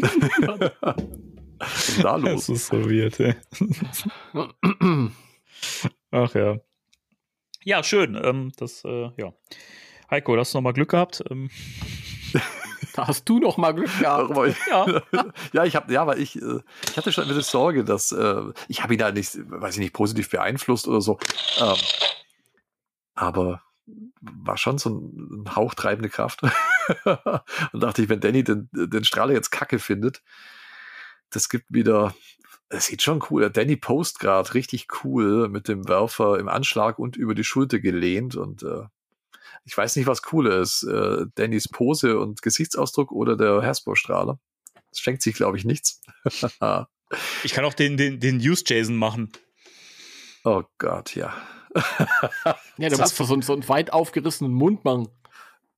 Was 1.58 1.88
ist 1.90 2.02
da 2.04 2.16
los? 2.16 2.46
Das 2.46 2.56
ist 2.56 2.66
so 2.68 2.88
weird, 2.88 3.20
ey. 3.20 3.34
Ach 6.10 6.34
ja. 6.34 6.58
Ja, 7.64 7.82
schön. 7.82 8.18
Ähm, 8.22 8.52
das, 8.56 8.84
äh, 8.84 9.10
ja. 9.16 9.32
Heiko, 10.10 10.36
hast 10.36 10.54
du 10.54 10.58
noch 10.58 10.62
mal 10.62 10.72
Glück 10.72 10.90
gehabt? 10.90 11.22
Ähm. 11.30 11.50
Da 12.92 13.06
hast 13.06 13.28
du 13.28 13.38
noch 13.38 13.56
mal 13.56 13.72
Glück 13.72 13.90
gehabt. 14.00 14.56
ja. 14.68 15.02
ja, 15.52 15.64
ich 15.64 15.76
habe, 15.76 15.92
ja, 15.92 16.08
weil 16.08 16.20
ich, 16.20 16.34
äh, 16.42 16.58
ich 16.90 16.96
hatte 16.96 17.12
schon 17.12 17.22
ein 17.22 17.28
bisschen 17.28 17.44
Sorge, 17.44 17.84
dass 17.84 18.10
äh, 18.10 18.42
ich 18.66 18.82
habe 18.82 18.94
ihn 18.94 18.98
da 18.98 19.12
nicht, 19.12 19.38
weiß 19.48 19.74
ich 19.74 19.80
nicht, 19.80 19.92
positiv 19.92 20.28
beeinflusst 20.28 20.88
oder 20.88 21.00
so. 21.00 21.18
Ähm, 21.60 21.76
aber 23.14 23.62
war 24.20 24.56
schon 24.56 24.78
so 24.78 24.90
ein, 24.90 25.44
ein 25.44 25.56
Hauch 25.56 25.74
treibende 25.74 26.08
Kraft. 26.08 26.42
Und 27.72 27.80
dachte 27.80 28.02
ich, 28.02 28.08
wenn 28.08 28.20
Danny 28.20 28.42
den, 28.42 28.68
den 28.72 29.04
Strahler 29.04 29.34
jetzt 29.34 29.50
kacke 29.50 29.78
findet, 29.78 30.22
das 31.30 31.48
gibt 31.48 31.66
wieder, 31.68 32.14
es 32.70 32.86
sieht 32.86 33.02
schon 33.02 33.22
cool. 33.30 33.50
Danny 33.50 33.76
Post 33.76 34.20
gerade 34.20 34.54
richtig 34.54 34.86
cool 35.04 35.48
mit 35.48 35.68
dem 35.68 35.88
Werfer 35.88 36.38
im 36.38 36.48
Anschlag 36.48 36.98
und 36.98 37.16
über 37.16 37.34
die 37.34 37.44
Schulter 37.44 37.80
gelehnt 37.80 38.36
und 38.36 38.62
äh, 38.62 38.84
ich 39.64 39.76
weiß 39.76 39.96
nicht, 39.96 40.06
was 40.06 40.22
cooler 40.22 40.58
ist. 40.58 40.84
Äh, 40.84 41.26
Dannys 41.34 41.68
Pose 41.68 42.18
und 42.18 42.42
Gesichtsausdruck 42.42 43.12
oder 43.12 43.36
der 43.36 43.62
Hasbro-Strahler. 43.62 44.38
Das 44.90 44.98
schenkt 44.98 45.22
sich, 45.22 45.34
glaube 45.34 45.58
ich, 45.58 45.64
nichts. 45.64 46.00
ich 47.44 47.52
kann 47.52 47.64
auch 47.64 47.74
den, 47.74 47.96
den, 47.96 48.20
den 48.20 48.36
Use-Jason 48.36 48.96
machen. 48.96 49.30
Oh 50.44 50.62
Gott, 50.78 51.14
ja. 51.14 51.34
ja, 52.78 52.88
du 52.88 52.96
musst 52.96 53.16
so, 53.16 53.40
so 53.40 53.52
einen 53.52 53.68
weit 53.68 53.92
aufgerissenen 53.92 54.52
Mund 54.52 54.84
machen. 54.84 55.08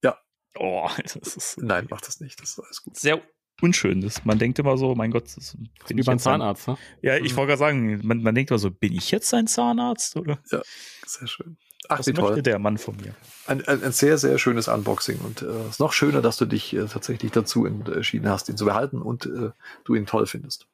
Ja. 0.02 0.18
Oh, 0.54 0.88
das 1.02 1.16
ist. 1.16 1.58
Nein, 1.58 1.86
mach 1.90 2.00
das 2.00 2.20
nicht. 2.20 2.40
Das 2.40 2.50
ist 2.50 2.60
alles 2.60 2.82
gut. 2.82 2.96
Sehr 2.96 3.20
unschön 3.62 4.02
ist. 4.02 4.26
Man 4.26 4.38
denkt 4.38 4.58
immer 4.58 4.76
so, 4.76 4.94
mein 4.94 5.10
Gott, 5.10 5.24
das 5.24 5.36
ist 5.36 5.56
wie 5.88 6.02
beim 6.02 6.18
Zahnarzt, 6.18 6.68
ne? 6.68 6.76
Ja, 7.00 7.16
ich 7.16 7.32
mhm. 7.32 7.36
wollte 7.36 7.48
gerade 7.48 7.58
sagen, 7.58 8.00
man, 8.02 8.22
man 8.22 8.34
denkt 8.34 8.50
immer 8.50 8.58
so, 8.58 8.70
bin 8.70 8.92
ich 8.92 9.10
jetzt 9.10 9.32
ein 9.34 9.46
Zahnarzt? 9.46 10.16
Oder? 10.16 10.38
Ja, 10.50 10.62
sehr 11.06 11.28
schön. 11.28 11.56
Ach, 11.88 11.98
Was 11.98 12.06
wie 12.06 12.12
möchte 12.12 12.32
toll. 12.34 12.42
der 12.42 12.58
Mann 12.58 12.78
von 12.78 12.96
mir? 12.96 13.14
Ein, 13.46 13.66
ein, 13.66 13.82
ein 13.82 13.92
sehr, 13.92 14.16
sehr 14.16 14.38
schönes 14.38 14.68
Unboxing 14.68 15.18
und 15.18 15.42
es 15.42 15.48
äh, 15.48 15.68
ist 15.68 15.80
noch 15.80 15.92
schöner, 15.92 16.22
dass 16.22 16.36
du 16.36 16.46
dich 16.46 16.74
äh, 16.74 16.86
tatsächlich 16.86 17.32
dazu 17.32 17.66
entschieden 17.66 18.28
hast, 18.28 18.48
ihn 18.48 18.56
zu 18.56 18.64
behalten 18.64 19.02
und 19.02 19.26
äh, 19.26 19.50
du 19.84 19.94
ihn 19.94 20.06
toll 20.06 20.26
findest. 20.26 20.66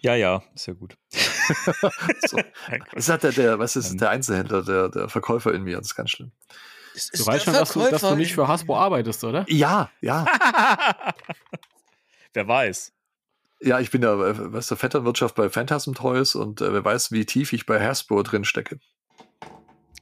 Ja, 0.00 0.14
ja, 0.14 0.42
ist 0.54 0.66
ja 0.66 0.74
gut. 0.74 0.96
so. 1.10 2.38
Was 2.92 3.08
hat 3.08 3.24
der, 3.24 3.32
der, 3.32 3.58
was 3.58 3.76
ist 3.76 4.00
der 4.00 4.10
Einzelhändler, 4.10 4.62
der, 4.62 4.88
der 4.88 5.08
Verkäufer 5.08 5.52
in 5.52 5.64
mir? 5.64 5.76
Das 5.76 5.88
ist 5.88 5.94
ganz 5.94 6.10
schlimm. 6.10 6.32
Du 6.94 7.26
weißt 7.26 7.44
schon, 7.44 7.54
dass 7.54 7.72
du, 7.72 7.80
dass 7.90 8.00
du, 8.02 8.14
nicht 8.14 8.34
für 8.34 8.46
Hasbro 8.46 8.76
arbeitest, 8.76 9.24
oder? 9.24 9.44
Ja, 9.48 9.90
ja. 10.00 10.24
Wer 12.34 12.46
weiß. 12.46 12.92
Ja, 13.60 13.80
ich 13.80 13.90
bin 13.90 14.02
ja, 14.02 14.18
weißt 14.52 14.72
du, 14.72 14.76
Vetternwirtschaft 14.76 15.36
bei 15.36 15.48
Phantasm 15.48 15.94
Toys 15.94 16.34
und 16.34 16.60
äh, 16.60 16.72
wer 16.72 16.84
weiß, 16.84 17.12
wie 17.12 17.24
tief 17.24 17.52
ich 17.52 17.64
bei 17.64 17.80
Hasbro 17.80 18.22
drin 18.22 18.44
stecke. 18.44 18.78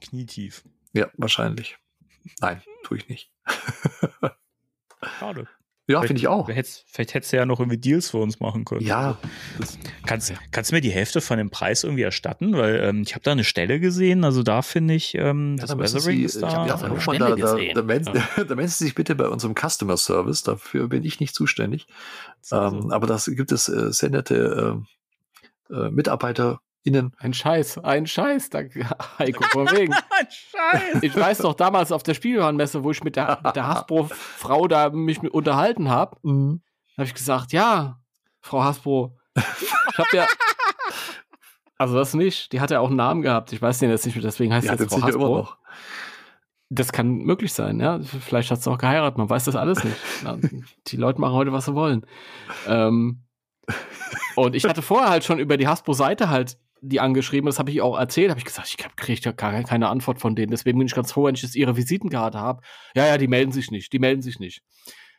Knietief. 0.01 0.63
Ja, 0.91 1.09
wahrscheinlich. 1.17 1.77
Nein, 2.41 2.61
tue 2.83 2.97
ich 2.97 3.07
nicht. 3.07 3.31
Schade. 5.19 5.47
Ja, 5.93 6.01
finde 6.01 6.19
ich 6.19 6.27
auch. 6.27 6.47
Hättest, 6.47 6.85
vielleicht 6.87 7.13
hättest 7.13 7.33
du 7.33 7.37
ja 7.37 7.45
noch 7.45 7.59
irgendwie 7.59 7.77
Deals 7.77 8.09
für 8.09 8.17
uns 8.17 8.39
machen 8.39 8.65
können. 8.65 8.85
Ja. 8.85 9.17
Kannst, 10.05 10.33
kannst 10.51 10.71
du 10.71 10.75
mir 10.75 10.81
die 10.81 10.91
Hälfte 10.91 11.21
von 11.21 11.37
dem 11.37 11.49
Preis 11.49 11.83
irgendwie 11.83 12.03
erstatten? 12.03 12.53
Weil 12.53 12.81
ähm, 12.83 13.03
ich 13.03 13.13
habe 13.13 13.23
da 13.23 13.31
eine 13.31 13.43
Stelle 13.43 13.79
gesehen, 13.79 14.23
also 14.23 14.43
da 14.43 14.61
finde 14.61 14.93
ich, 14.95 15.15
ähm, 15.15 15.57
ja, 15.57 15.65
das 15.65 15.77
Weathering 15.77 16.23
ist 16.23 16.41
da. 16.41 16.47
Ich 16.47 16.53
ja, 16.53 16.77
da, 16.77 16.99
Stelle 16.99 17.19
da, 17.19 17.35
da, 17.35 17.73
da, 17.73 17.81
melden, 17.81 18.11
ja. 18.15 18.43
da 18.43 18.55
melden 18.55 18.69
Sie 18.69 18.83
sich 18.83 18.95
bitte 18.95 19.15
bei 19.15 19.27
unserem 19.27 19.55
Customer 19.55 19.97
Service, 19.97 20.43
dafür 20.43 20.87
bin 20.87 21.03
ich 21.03 21.19
nicht 21.19 21.35
zuständig. 21.35 21.87
Ähm, 22.51 22.91
aber 22.91 23.07
das 23.07 23.25
gibt 23.25 23.51
es 23.51 23.69
äh, 23.69 23.91
sehr 23.91 24.09
nette 24.09 24.83
äh, 25.69 25.73
äh, 25.73 25.91
Mitarbeiter 25.91 26.59
Innen. 26.85 27.15
Ein 27.17 27.33
Scheiß, 27.33 27.77
ein 27.79 28.05
Scheiß, 28.05 28.49
danke, 28.49 28.87
Heiko, 29.19 29.43
von 29.45 29.67
wegen. 29.71 29.93
ein 29.93 30.27
Scheiß. 30.29 31.01
Ich 31.01 31.15
weiß 31.15 31.39
doch 31.39 31.53
damals 31.53 31.93
auf 31.93 32.03
der 32.03 32.13
Spielwarenmesse, 32.13 32.83
wo 32.83 32.91
ich 32.91 33.03
mit 33.03 33.15
der, 33.15 33.39
mit 33.43 33.55
der 33.55 33.67
Hasbro-Frau 33.67 34.67
da 34.67 34.89
mich 34.89 35.21
unterhalten 35.21 35.89
habe, 35.89 36.17
mhm. 36.23 36.61
habe 36.97 37.07
ich 37.07 37.13
gesagt, 37.13 37.53
ja, 37.53 38.01
Frau 38.41 38.63
Hasbro, 38.63 39.17
ich 39.35 39.97
habe 39.97 40.09
ja, 40.17 40.27
also 41.77 41.95
das 41.95 42.13
nicht, 42.13 42.51
die 42.51 42.59
hat 42.59 42.69
ja 42.69 42.81
auch 42.81 42.89
einen 42.89 42.97
Namen 42.97 43.21
gehabt, 43.21 43.53
ich 43.53 43.61
weiß 43.61 43.79
den 43.79 43.89
jetzt 43.89 44.05
nicht 44.05 44.15
mehr, 44.15 44.23
deswegen 44.23 44.53
heißt 44.53 44.67
sie 44.67 44.73
jetzt 44.73 44.93
Frau 44.93 45.01
Hasbro. 45.01 45.25
Immer 45.25 45.37
noch. 45.37 45.57
Das 46.69 46.91
kann 46.91 47.19
möglich 47.19 47.53
sein, 47.53 47.79
ja. 47.79 47.99
Vielleicht 48.01 48.49
hat 48.51 48.61
sie 48.61 48.69
auch 48.69 48.79
geheiratet, 48.79 49.17
man 49.17 49.29
weiß 49.29 49.45
das 49.45 49.55
alles 49.55 49.83
nicht. 49.83 49.95
die 50.87 50.97
Leute 50.97 51.21
machen 51.21 51.33
heute, 51.33 51.53
was 51.53 51.65
sie 51.65 51.75
wollen. 51.75 52.05
Ähm, 52.67 53.23
und 54.35 54.55
ich 54.55 54.65
hatte 54.65 54.81
vorher 54.81 55.09
halt 55.09 55.23
schon 55.23 55.39
über 55.39 55.55
die 55.55 55.67
Hasbro-Seite 55.67 56.29
halt 56.29 56.57
die 56.85 56.99
angeschrieben, 56.99 57.45
das 57.45 57.59
habe 57.59 57.71
ich 57.71 57.81
auch 57.81 57.97
erzählt, 57.97 58.29
habe 58.29 58.39
ich 58.39 58.45
gesagt, 58.45 58.67
ich 58.67 58.77
kriege 58.97 59.21
ja 59.23 59.31
gar 59.31 59.63
keine 59.63 59.87
Antwort 59.87 60.19
von 60.19 60.35
denen. 60.35 60.51
Deswegen 60.51 60.77
bin 60.77 60.87
ich 60.87 60.93
ganz 60.93 61.13
froh, 61.13 61.25
wenn 61.25 61.35
ich 61.35 61.41
jetzt 61.41 61.55
ihre 61.55 61.77
Visitenkarte 61.77 62.39
habe. 62.39 62.61
Ja, 62.93 63.07
ja, 63.07 63.17
die 63.17 63.29
melden 63.29 63.53
sich 63.53 63.71
nicht, 63.71 63.93
die 63.93 63.99
melden 63.99 64.21
sich 64.21 64.39
nicht. 64.39 64.61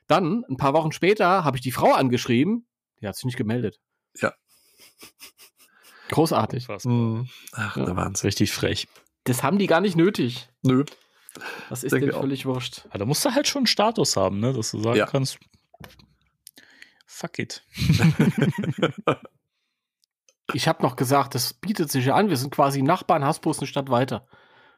Dann, 0.07 0.45
ein 0.51 0.59
paar 0.59 0.75
Wochen 0.75 0.93
später, 0.93 1.43
habe 1.43 1.57
ich 1.57 1.63
die 1.63 1.73
Frau 1.73 1.93
angeschrieben, 1.93 2.67
die 3.01 3.09
hat 3.09 3.17
sich 3.17 3.25
nicht 3.25 3.39
gemeldet. 3.39 3.81
Ja. 4.21 4.35
Großartig. 6.11 6.69
Mhm. 6.85 7.29
Ach, 7.53 7.77
ja. 7.79 7.87
da 7.87 7.97
waren 7.97 8.15
sie 8.15 8.27
richtig 8.27 8.53
frech. 8.53 8.87
Das 9.25 9.43
haben 9.43 9.59
die 9.59 9.67
gar 9.67 9.81
nicht 9.81 9.97
nötig. 9.97 10.51
Nö. 10.63 10.85
Das 11.71 11.83
ist 11.83 11.93
denen 11.93 12.13
völlig 12.13 12.45
wurscht. 12.45 12.85
Ja, 12.93 12.99
da 12.99 13.07
musst 13.07 13.25
du 13.25 13.35
halt 13.35 13.49
schon 13.49 13.61
einen 13.61 13.67
Status 13.67 14.17
haben, 14.17 14.39
ne? 14.39 14.53
dass 14.53 14.71
du 14.71 14.81
sagen 14.81 14.99
ja. 14.99 15.07
kannst, 15.07 15.39
fuck 17.07 17.39
it. 17.39 17.65
Ich 20.53 20.69
habe 20.69 20.83
noch 20.83 20.97
gesagt, 20.97 21.35
das 21.35 21.55
bietet 21.55 21.91
sich 21.91 22.07
ja 22.07 22.15
an. 22.15 22.29
Wir 22.29 22.37
sind 22.37 22.55
quasi 22.55 22.83
Nachbarn, 22.83 23.25
Hasbro 23.25 23.51
ist 23.51 23.61
eine 23.61 23.67
Stadt 23.67 23.91
weiter. 23.91 24.27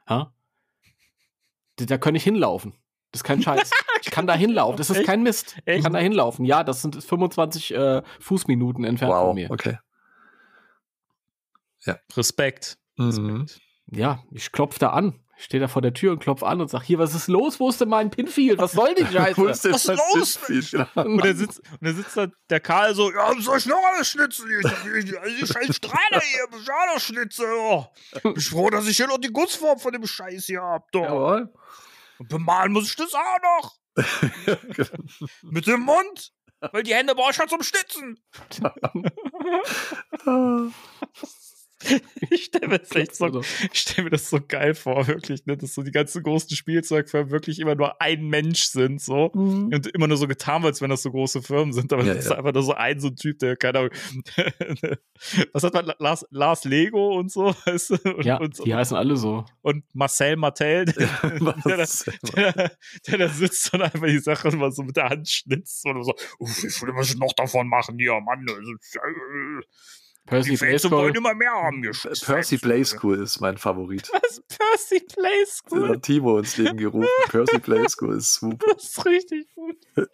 Ja? 0.09 0.33
Da, 1.77 1.85
da 1.85 1.99
kann 1.99 2.15
ich 2.15 2.25
hinlaufen. 2.25 2.75
Das 3.13 3.21
ist 3.21 3.25
kein 3.25 3.43
Scheiß. 3.43 3.71
Ich 4.03 4.11
kann 4.11 4.27
da 4.27 4.35
hinlaufen. 4.35 4.77
Das 4.77 4.91
ist 4.91 4.99
Echt? 4.99 5.07
kein 5.07 5.23
Mist. 5.23 5.57
Echt? 5.65 5.79
Ich 5.79 5.83
kann 5.83 5.95
da 5.95 5.99
hinlaufen. 5.99 6.45
Ja, 6.45 6.63
das 6.63 6.83
sind 6.83 7.03
25 7.03 7.75
äh, 7.75 8.03
Fußminuten 8.21 8.85
entfernt 8.85 9.13
wow. 9.13 9.29
von 9.29 9.35
mir. 9.35 9.51
Okay. 9.51 9.79
Ja. 11.85 11.99
Respekt. 12.15 12.79
Mhm. 12.97 13.07
Respekt. 13.07 13.61
Ja, 13.87 14.23
ich 14.31 14.53
klopfe 14.53 14.79
da 14.79 14.91
an. 14.91 15.19
Ich 15.39 15.45
stehe 15.45 15.61
da 15.61 15.69
vor 15.69 15.83
der 15.83 15.93
Tür 15.93 16.13
und 16.13 16.19
klopfe 16.19 16.47
an 16.47 16.63
und 16.63 16.69
sage, 16.69 16.85
hier, 16.85 16.99
was 16.99 17.15
ist 17.15 17.29
los? 17.29 17.61
Wo 17.61 17.69
ist 17.69 17.81
denn 17.81 17.91
mein 17.91 18.11
Pinfield? 18.11 18.59
Was 18.59 18.73
soll 18.73 18.95
die 18.95 19.05
Scheiße? 19.13 19.45
was 19.45 19.65
ist 19.65 19.87
los? 19.87 20.39
und 20.95 21.25
da 21.25 21.35
sitzt, 21.35 21.59
und 21.59 21.83
da 21.83 21.93
sitzt 21.93 22.17
da 22.17 22.29
der 22.49 22.61
Karl 22.61 22.95
so, 22.95 23.13
ja, 23.13 23.33
soll 23.41 23.59
ich 23.59 23.67
noch 23.67 23.83
alles 23.95 24.09
schnitzen? 24.09 24.49
Die 24.49 25.47
scheiß 25.47 25.77
Strahler 25.77 26.21
hier, 26.23 26.47
ich 26.59 26.71
auch 26.71 26.95
noch 26.95 27.01
schnitzen. 27.01 27.45
Oh. 27.49 27.85
Bin 28.23 28.35
ich 28.37 28.49
froh, 28.49 28.71
dass 28.71 28.89
ich 28.89 28.97
hier 28.97 29.09
noch 29.09 29.19
die 29.19 29.33
Gussform 29.33 29.79
von 29.79 29.93
dem 29.93 30.07
Scheiß 30.07 30.47
hier 30.47 30.63
hab. 30.63 30.91
Doch. 30.93 31.03
Jawohl. 31.03 31.53
Und 32.19 32.29
bemalen 32.29 32.73
muss 32.73 32.89
ich 32.89 32.97
das 32.97 33.13
auch 33.15 33.39
noch. 33.43 33.77
Mit 35.43 35.67
dem 35.67 35.81
Mund. 35.81 36.33
Weil 36.73 36.83
die 36.83 36.95
Hände 36.95 37.15
brauche 37.15 37.33
ich 37.33 37.39
halt 37.39 37.51
zum 37.51 37.63
Schnitzen. 37.63 38.19
Ich 42.31 42.45
stelle 42.45 42.69
mir, 42.69 42.79
das 42.79 43.19
so, 43.19 43.43
stell 43.73 44.05
mir 44.05 44.11
das 44.11 44.31
so 44.31 44.39
geil 44.47 44.75
vor, 44.75 45.07
wirklich, 45.07 45.47
ne? 45.47 45.57
dass 45.57 45.75
so 45.75 45.83
die 45.83 45.91
ganzen 45.91 46.23
großen 46.23 46.57
Spielzeugfirmen 46.57 47.31
wirklich 47.31 47.59
immer 47.61 47.75
nur 47.75 48.01
ein 48.01 48.27
Mensch 48.27 48.65
sind, 48.65 49.01
so. 49.01 49.31
Mhm. 49.35 49.73
Und 49.73 49.87
immer 49.89 50.09
nur 50.09 50.17
so 50.17 50.27
getan 50.27 50.63
wird, 50.63 50.75
als 50.75 50.81
wenn 50.81 50.91
das 50.91 51.03
so 51.03 51.11
große 51.11 51.43
Firmen 51.43 51.73
sind. 51.73 51.93
Aber 51.93 52.05
ja, 52.05 52.15
das 52.15 52.25
ja. 52.25 52.33
ist 52.33 52.39
einfach 52.39 52.53
nur 52.53 52.63
so 52.63 52.73
ein 52.73 53.01
so 53.01 53.09
ein 53.09 53.17
Typ, 53.17 53.39
der, 53.39 53.57
keine 53.57 53.79
Ahnung, 53.79 53.91
was 55.53 55.63
hat 55.63 55.75
man, 55.75 55.93
Lars, 55.99 56.27
Lars 56.31 56.65
Lego 56.65 57.19
und 57.19 57.31
so, 57.31 57.55
weißt 57.65 57.91
du? 57.91 58.15
Und, 58.17 58.25
ja, 58.25 58.39
und, 58.39 58.65
die 58.65 58.75
heißen 58.75 58.97
alle 58.97 59.17
so. 59.17 59.45
Und 59.63 59.85
Marcel 59.95 60.37
Martel, 60.37 60.87
der, 60.87 61.09
der, 61.23 61.87
der, 62.35 62.71
der, 63.07 63.19
da 63.19 63.29
sitzt 63.29 63.73
und 63.75 63.83
einfach 63.83 64.07
die 64.07 64.19
Sache 64.19 64.51
mal 64.57 64.73
so 64.73 64.83
mit 64.83 64.97
der 64.97 65.11
Hand 65.11 65.29
schnitzt 65.29 65.85
und 65.87 66.03
so, 66.03 66.15
wie 66.41 66.71
viel 66.71 66.93
müssen 66.93 67.19
noch 67.19 67.33
davon 67.35 67.69
machen? 67.69 67.99
Ja, 67.99 68.19
Mann, 68.21 68.47
also, 68.49 68.73
Percy 70.27 70.51
die 70.51 70.57
Fans 70.57 70.91
wollen 70.91 71.15
immer 71.15 71.35
mehr 71.35 71.53
haben. 71.53 71.89
Percy 72.25 72.59
Play 72.59 72.85
School 72.85 73.23
ist 73.23 73.41
mein 73.41 73.57
Favorit. 73.57 74.09
Was? 74.13 74.43
Percy 74.49 74.99
Play 75.01 75.47
School? 75.47 75.81
Das 75.81 75.91
hat 75.91 76.03
Timo 76.03 76.39
ins 76.39 76.57
Leben 76.57 76.77
gerufen. 76.77 77.09
Percy 77.29 77.61
Play 77.61 77.89
School 77.89 78.17
ist 78.17 78.35
super. 78.35 78.75
Das 78.75 78.83
ist 78.85 79.07
richtig 79.07 79.47
gut. 79.55 79.77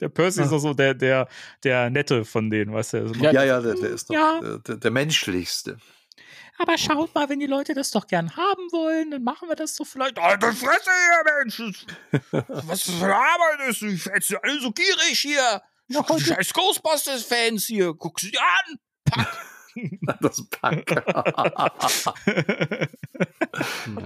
der 0.00 0.08
Percy 0.08 0.42
ist 0.42 0.52
doch 0.52 0.60
so 0.60 0.74
der, 0.74 0.94
der, 0.94 1.26
der 1.64 1.90
Nette 1.90 2.24
von 2.24 2.48
denen, 2.50 2.72
weißt 2.72 2.92
du? 2.92 2.98
Ja, 3.20 3.32
ja, 3.32 3.42
ja 3.44 3.60
der, 3.60 3.74
der, 3.74 3.90
ist 3.90 4.10
doch 4.10 4.14
ja. 4.14 4.58
der, 4.58 4.76
der, 4.76 4.90
menschlichste. 4.92 5.76
Aber 6.58 6.78
schaut 6.78 7.12
mal, 7.14 7.28
wenn 7.28 7.40
die 7.40 7.46
Leute 7.46 7.74
das 7.74 7.90
doch 7.90 8.06
gern 8.06 8.36
haben 8.36 8.70
wollen, 8.70 9.10
dann 9.10 9.24
machen 9.24 9.48
wir 9.48 9.56
das 9.56 9.74
doch 9.76 9.86
vielleicht. 9.86 10.18
Alter 10.18 10.52
Fresse 10.52 10.90
hier, 10.90 11.24
Mensch! 11.38 11.60
Was 12.48 12.82
für 12.82 13.04
eine 13.04 13.16
Arbeit 13.16 13.70
ist? 13.70 13.82
Ich 13.82 14.06
werde 14.06 14.40
alle 14.42 14.60
so 14.60 14.70
gierig 14.70 15.18
hier. 15.18 15.62
Ja, 15.90 16.08
heute. 16.08 16.24
Scheiß 16.24 16.52
Ghostbusters-Fans 16.52 17.66
hier. 17.66 17.94
Guck 17.94 18.20
sie 18.20 18.36
an. 18.38 18.78
Pack. 19.04 19.46
Das 20.20 20.44
Pack. 20.50 20.90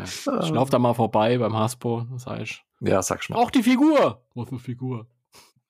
ich 0.05 0.27
lauf 0.27 0.69
da 0.69 0.78
mal 0.78 0.93
vorbei 0.93 1.39
beim 1.39 1.56
Haspo, 1.56 2.06
das 2.12 2.27
heißt. 2.27 2.61
Ja, 2.81 3.02
sag 3.02 3.24
schon 3.24 3.35
mal. 3.35 3.43
Auch 3.43 3.51
die 3.51 3.62
Figur. 3.62 4.23
Was 4.35 4.51
eine 4.51 4.59
Figur? 4.59 5.09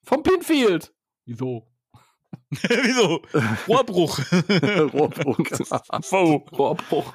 Vom 0.02 0.24
Pinfield. 0.24 0.92
Wieso? 1.24 1.68
Wieso? 2.50 3.22
Rohrbruch. 3.68 4.18
Rohrbruch. 4.92 5.38
oh. 6.10 6.44
Rohrbruch. 6.52 7.14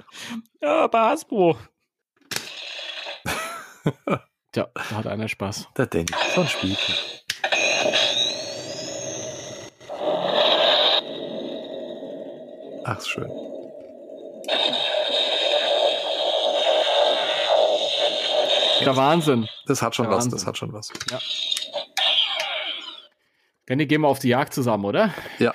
Ja, 0.62 0.88
bei 0.88 1.00
Hasbro. 1.00 1.58
Tja, 4.54 4.70
da 4.74 4.92
hat 4.92 5.06
einer 5.06 5.28
Spaß. 5.28 5.68
Der 5.78 5.86
Danny. 5.86 6.08
So 6.34 6.42
ein 6.42 6.48
Spielchen. 6.48 6.96
Ach, 12.92 13.00
schön. 13.06 13.30
Der 18.84 18.96
Wahnsinn. 18.96 19.48
Das 19.68 19.82
hat 19.84 19.96
schon 19.96 20.06
Der 20.06 20.12
was, 20.16 20.24
Wahnsinn. 20.24 20.32
das 20.32 20.48
hat 20.48 20.58
schon 20.58 20.74
was. 20.74 20.92
Ja. 21.12 21.20
Danny, 23.68 23.86
gehen 23.86 24.02
wir 24.02 24.08
auf 24.08 24.18
die 24.18 24.30
Jagd 24.30 24.56
zusammen, 24.56 24.86
oder? 24.86 25.14
Ja. 25.38 25.54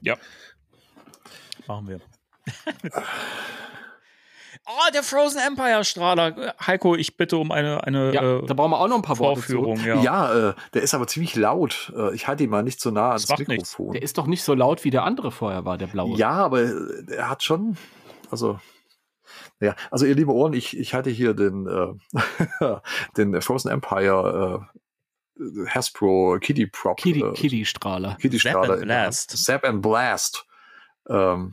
Ja. 0.00 0.16
Machen 1.66 1.88
wir. 1.88 2.00
Oh, 4.66 4.90
der 4.94 5.02
Frozen 5.02 5.40
Empire 5.40 5.84
Strahler. 5.84 6.54
Heiko, 6.66 6.94
ich 6.94 7.18
bitte 7.18 7.36
um 7.36 7.52
eine, 7.52 7.84
eine 7.84 8.14
ja, 8.14 8.38
äh, 8.38 8.46
da 8.46 8.54
brauchen 8.54 8.70
wir 8.70 8.80
auch 8.80 8.88
noch 8.88 8.96
ein 8.96 9.02
paar 9.02 9.16
Vorführung. 9.16 9.76
Ja, 9.84 10.00
ja 10.00 10.50
äh, 10.50 10.54
der 10.72 10.82
ist 10.82 10.94
aber 10.94 11.06
ziemlich 11.06 11.36
laut. 11.36 11.92
Äh, 11.94 12.14
ich 12.14 12.26
halte 12.26 12.44
ihn 12.44 12.50
mal 12.50 12.62
nicht 12.62 12.80
so 12.80 12.90
nah 12.90 13.10
ans 13.10 13.28
Mikrofon. 13.28 13.56
Nichts. 13.56 13.92
Der 13.92 14.02
ist 14.02 14.16
doch 14.16 14.26
nicht 14.26 14.42
so 14.42 14.54
laut, 14.54 14.84
wie 14.84 14.90
der 14.90 15.04
andere 15.04 15.30
vorher 15.30 15.66
war, 15.66 15.76
der 15.76 15.88
blaue. 15.88 16.16
Ja, 16.16 16.30
aber 16.30 16.62
äh, 16.62 17.14
er 17.14 17.28
hat 17.28 17.42
schon, 17.42 17.76
also 18.30 18.58
ja, 19.60 19.76
also 19.90 20.06
ihr 20.06 20.14
liebe 20.14 20.32
Ohren, 20.32 20.54
ich, 20.54 20.78
ich 20.78 20.94
halte 20.94 21.10
hier 21.10 21.34
den, 21.34 21.66
äh, 21.66 22.76
den 23.18 23.40
Frozen 23.42 23.70
Empire 23.70 24.66
äh, 25.38 25.66
Hasbro 25.68 26.38
Kitty 26.40 26.66
Prop. 26.68 26.96
Kitty, 26.96 27.20
äh, 27.20 27.32
Kitty 27.34 27.64
Strahler. 27.66 28.16
Kitty 28.20 28.38
Strahler. 28.38 28.66
Zap 28.66 28.78
and 28.78 28.86
Blast. 28.86 29.30
Zap 29.36 29.64
and 29.64 29.82
Blast. 29.82 30.46
Ähm, 31.08 31.52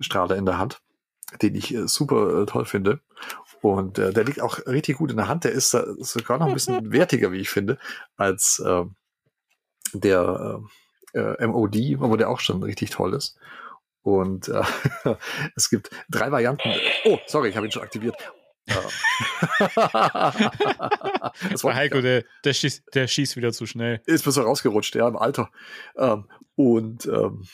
Strahler 0.00 0.36
in 0.36 0.46
der 0.46 0.58
Hand 0.58 0.81
den 1.40 1.54
ich 1.54 1.74
äh, 1.74 1.88
super 1.88 2.42
äh, 2.42 2.46
toll 2.46 2.64
finde. 2.64 3.00
Und 3.60 3.98
äh, 3.98 4.12
der 4.12 4.24
liegt 4.24 4.40
auch 4.40 4.58
richtig 4.66 4.98
gut 4.98 5.10
in 5.10 5.16
der 5.16 5.28
Hand. 5.28 5.44
Der 5.44 5.52
ist 5.52 5.72
äh, 5.74 5.84
sogar 5.98 6.38
noch 6.38 6.46
ein 6.46 6.54
bisschen 6.54 6.92
wertiger, 6.92 7.32
wie 7.32 7.40
ich 7.40 7.50
finde, 7.50 7.78
als 8.16 8.58
äh, 8.58 8.84
der 9.92 10.60
äh, 11.14 11.18
äh 11.18 11.46
MOD, 11.46 11.76
wo 12.00 12.16
der 12.16 12.28
auch 12.28 12.40
schon 12.40 12.62
richtig 12.62 12.90
toll 12.90 13.14
ist. 13.14 13.38
Und 14.02 14.50
es 15.56 15.70
gibt 15.70 15.90
drei 16.10 16.32
Varianten. 16.32 16.74
Oh, 17.04 17.18
sorry, 17.26 17.50
ich 17.50 17.56
habe 17.56 17.66
ihn 17.66 17.72
schon 17.72 17.84
aktiviert. 17.84 18.16
das 21.50 21.64
war 21.64 21.74
Heiko, 21.74 22.00
der, 22.00 22.24
der, 22.44 22.52
schießt, 22.52 22.94
der 22.94 23.06
schießt 23.06 23.36
wieder 23.36 23.52
zu 23.52 23.66
schnell. 23.66 24.00
Ist 24.06 24.24
so 24.24 24.42
rausgerutscht, 24.42 24.94
ja, 24.94 25.08
im 25.08 25.16
Alter. 25.16 25.50
Ähm, 25.96 26.28
und 26.54 27.06
ähm, 27.06 27.44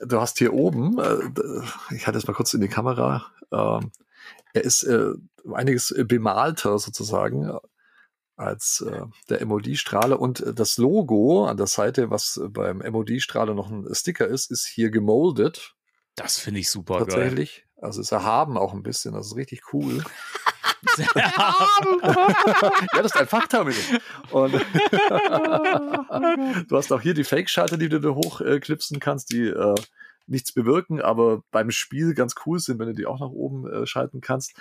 du 0.00 0.20
hast 0.20 0.38
hier 0.38 0.52
oben, 0.52 0.98
äh, 0.98 1.94
ich 1.94 2.06
hatte 2.06 2.18
es 2.18 2.26
mal 2.26 2.34
kurz 2.34 2.54
in 2.54 2.60
die 2.60 2.68
Kamera, 2.68 3.26
äh, 3.50 3.80
er 4.54 4.64
ist 4.64 4.82
äh, 4.84 5.12
einiges 5.52 5.94
bemalter 6.06 6.78
sozusagen, 6.78 7.58
als 8.36 8.84
äh, 8.86 9.02
der 9.28 9.44
MOD-Strahler. 9.46 10.20
Und 10.20 10.40
äh, 10.40 10.54
das 10.54 10.76
Logo 10.78 11.46
an 11.46 11.56
der 11.56 11.66
Seite, 11.66 12.10
was 12.10 12.36
äh, 12.36 12.48
beim 12.48 12.78
MOD-Strahler 12.78 13.54
noch 13.54 13.70
ein 13.70 13.86
Sticker 13.94 14.26
ist, 14.26 14.50
ist 14.50 14.66
hier 14.66 14.90
gemoldet. 14.90 15.74
Das 16.14 16.38
finde 16.38 16.60
ich 16.60 16.70
super 16.70 16.98
Tatsächlich. 16.98 17.66
Also 17.82 18.00
ist 18.00 18.12
erhaben 18.12 18.56
auch 18.56 18.72
ein 18.72 18.82
bisschen. 18.82 19.14
Das 19.14 19.26
ist 19.26 19.36
richtig 19.36 19.72
cool. 19.72 20.02
ja, 21.14 21.54
das 22.92 23.06
ist 23.06 23.16
ein 23.16 23.26
Fachterminal. 23.26 24.00
Und 24.30 24.52
du 26.68 26.76
hast 26.76 26.92
auch 26.92 27.00
hier 27.00 27.14
die 27.14 27.24
Fake-Schalter, 27.24 27.76
die 27.76 27.88
du 27.88 28.00
da 28.00 28.10
hochknipsen 28.10 29.00
kannst, 29.00 29.32
die 29.32 29.46
äh, 29.46 29.74
nichts 30.26 30.52
bewirken, 30.52 31.00
aber 31.00 31.42
beim 31.50 31.70
Spiel 31.70 32.14
ganz 32.14 32.34
cool 32.46 32.58
sind, 32.58 32.78
wenn 32.78 32.88
du 32.88 32.94
die 32.94 33.06
auch 33.06 33.20
nach 33.20 33.30
oben 33.30 33.70
äh, 33.70 33.86
schalten 33.86 34.20
kannst. 34.20 34.54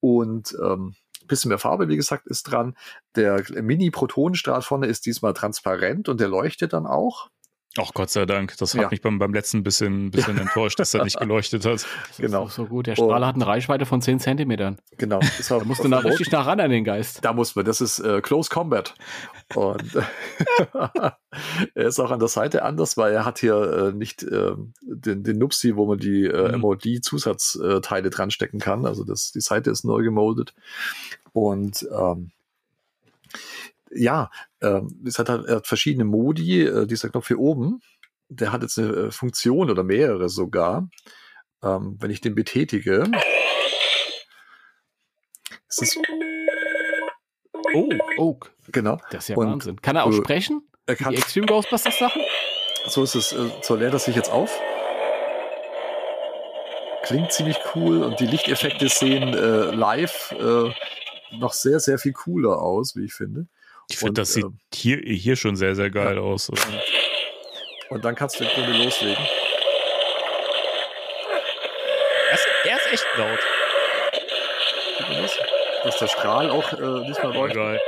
Und 0.00 0.56
ähm, 0.62 0.94
bisschen 1.26 1.50
mehr 1.50 1.58
Farbe, 1.58 1.88
wie 1.88 1.96
gesagt, 1.96 2.26
ist 2.26 2.44
dran. 2.44 2.76
Der 3.14 3.44
Mini-Protonenstrahl 3.50 4.62
vorne 4.62 4.86
ist 4.86 5.06
diesmal 5.06 5.34
transparent 5.34 6.08
und 6.08 6.20
der 6.20 6.28
leuchtet 6.28 6.72
dann 6.72 6.86
auch. 6.86 7.30
Ach 7.78 7.94
Gott 7.94 8.10
sei 8.10 8.26
Dank, 8.26 8.54
das 8.58 8.74
hat 8.74 8.82
ja. 8.82 8.88
mich 8.90 9.00
beim, 9.00 9.18
beim 9.18 9.32
letzten 9.32 9.62
bisschen, 9.62 10.10
bisschen 10.10 10.36
enttäuscht, 10.36 10.78
dass 10.78 10.92
er 10.92 11.04
nicht 11.04 11.18
geleuchtet 11.20 11.64
hat. 11.64 11.86
Das 12.08 12.16
genau. 12.18 12.46
so 12.48 12.66
gut. 12.66 12.86
Der 12.86 12.96
Strahl 12.96 13.24
hat 13.24 13.34
eine 13.34 13.46
Reichweite 13.46 13.86
von 13.86 14.02
10 14.02 14.20
Zentimetern. 14.20 14.78
Genau. 14.98 15.20
da 15.20 15.64
musst 15.64 15.82
du 15.82 15.88
da 15.88 15.98
richtig 15.98 16.30
nah 16.30 16.42
ran 16.42 16.60
an 16.60 16.70
den 16.70 16.84
Geist. 16.84 17.24
Da 17.24 17.32
muss 17.32 17.56
man, 17.56 17.64
das 17.64 17.80
ist 17.80 17.98
äh, 18.00 18.20
Close 18.20 18.50
Combat. 18.50 18.94
Und 19.54 19.90
er 21.74 21.86
ist 21.86 21.98
auch 21.98 22.10
an 22.10 22.18
der 22.18 22.28
Seite 22.28 22.62
anders, 22.62 22.98
weil 22.98 23.14
er 23.14 23.24
hat 23.24 23.38
hier 23.38 23.54
äh, 23.54 23.92
nicht 23.96 24.22
äh, 24.22 24.52
den, 24.82 25.22
den 25.22 25.38
Nupsi, 25.38 25.74
wo 25.74 25.86
man 25.86 25.98
die 25.98 26.26
äh, 26.26 26.52
mhm. 26.52 26.60
MOD-Zusatzteile 26.60 28.10
dran 28.10 28.30
stecken 28.30 28.58
kann. 28.58 28.84
Also 28.84 29.04
das, 29.04 29.32
die 29.32 29.40
Seite 29.40 29.70
ist 29.70 29.84
neu 29.84 30.02
gemoldet. 30.02 30.54
Und 31.32 31.88
ähm, 31.90 32.32
ja, 33.94 34.30
ähm, 34.60 35.02
es 35.06 35.18
hat 35.18 35.28
halt 35.28 35.46
er 35.46 35.56
hat 35.56 35.66
verschiedene 35.66 36.04
Modi. 36.04 36.62
Äh, 36.62 36.86
dieser 36.86 37.10
Knopf 37.10 37.28
hier 37.28 37.38
oben, 37.38 37.80
der 38.28 38.52
hat 38.52 38.62
jetzt 38.62 38.78
eine 38.78 38.88
äh, 38.88 39.10
Funktion 39.10 39.70
oder 39.70 39.84
mehrere 39.84 40.28
sogar. 40.28 40.88
Ähm, 41.62 41.96
wenn 42.00 42.10
ich 42.10 42.20
den 42.20 42.34
betätige, 42.34 43.04
ist 45.68 45.82
es 45.82 45.98
Oh, 47.74 47.88
oh. 48.18 48.38
Genau. 48.70 48.98
Das 49.10 49.24
ist 49.24 49.28
ja 49.28 49.36
Und, 49.36 49.50
Wahnsinn. 49.50 49.80
Kann 49.80 49.96
er 49.96 50.04
auch 50.04 50.10
äh, 50.10 50.16
sprechen? 50.16 50.68
Er 50.86 50.96
kann, 50.96 51.12
Die 51.12 51.18
Extreme 51.18 51.46
Ghostbusters 51.46 51.98
Sachen? 51.98 52.22
So 52.86 53.02
ist 53.02 53.14
es. 53.14 53.32
Äh, 53.32 53.50
so 53.62 53.76
lädt 53.76 53.92
er 53.92 53.98
sich 53.98 54.16
jetzt 54.16 54.30
auf. 54.30 54.60
Klingt 57.04 57.32
ziemlich 57.32 57.58
cool 57.74 58.02
und 58.02 58.20
die 58.20 58.26
Lichteffekte 58.26 58.88
sehen 58.88 59.34
äh, 59.34 59.74
live 59.74 60.32
äh, 60.38 60.72
noch 61.38 61.52
sehr, 61.52 61.80
sehr 61.80 61.98
viel 61.98 62.12
cooler 62.12 62.60
aus, 62.60 62.94
wie 62.94 63.04
ich 63.04 63.14
finde. 63.14 63.46
Ich 63.92 63.98
finde, 63.98 64.22
das 64.22 64.32
sieht 64.32 64.46
äh, 64.46 64.48
hier, 64.72 65.02
hier 65.04 65.36
schon 65.36 65.54
sehr, 65.54 65.74
sehr 65.74 65.90
geil 65.90 66.16
ja. 66.16 66.22
aus. 66.22 66.48
Und, 66.48 66.58
und 67.90 68.02
dann 68.02 68.14
kannst 68.14 68.40
du 68.40 68.44
im 68.44 68.50
Grunde 68.50 68.72
loslegen. 68.72 69.22
Er 72.30 72.34
ist, 72.34 72.46
er 72.64 72.76
ist 72.76 72.92
echt 72.92 73.06
laut. 73.18 73.38
Das? 74.98 75.38
Dass 75.84 75.98
der 75.98 76.06
Strahl 76.06 76.50
auch 76.50 76.72
äh, 76.72 77.06
nicht 77.06 77.22
mehr 77.22 77.34
läuft. 77.34 77.54
Geil. 77.54 77.80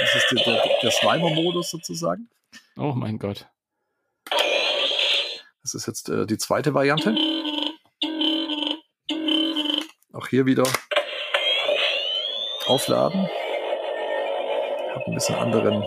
Das 0.00 0.14
ist 0.14 0.26
der, 0.30 0.44
der, 0.44 0.70
der 0.82 0.90
Slimer-Modus 0.90 1.70
sozusagen. 1.70 2.30
Oh 2.78 2.94
mein 2.96 3.18
Gott. 3.18 3.46
Das 5.60 5.74
ist 5.74 5.86
jetzt 5.86 6.08
äh, 6.08 6.24
die 6.24 6.38
zweite 6.38 6.72
Variante. 6.72 7.14
Auch 10.14 10.28
hier 10.28 10.46
wieder 10.46 10.64
aufladen 12.66 13.28
ein 15.06 15.14
bisschen 15.14 15.36
anderen. 15.36 15.82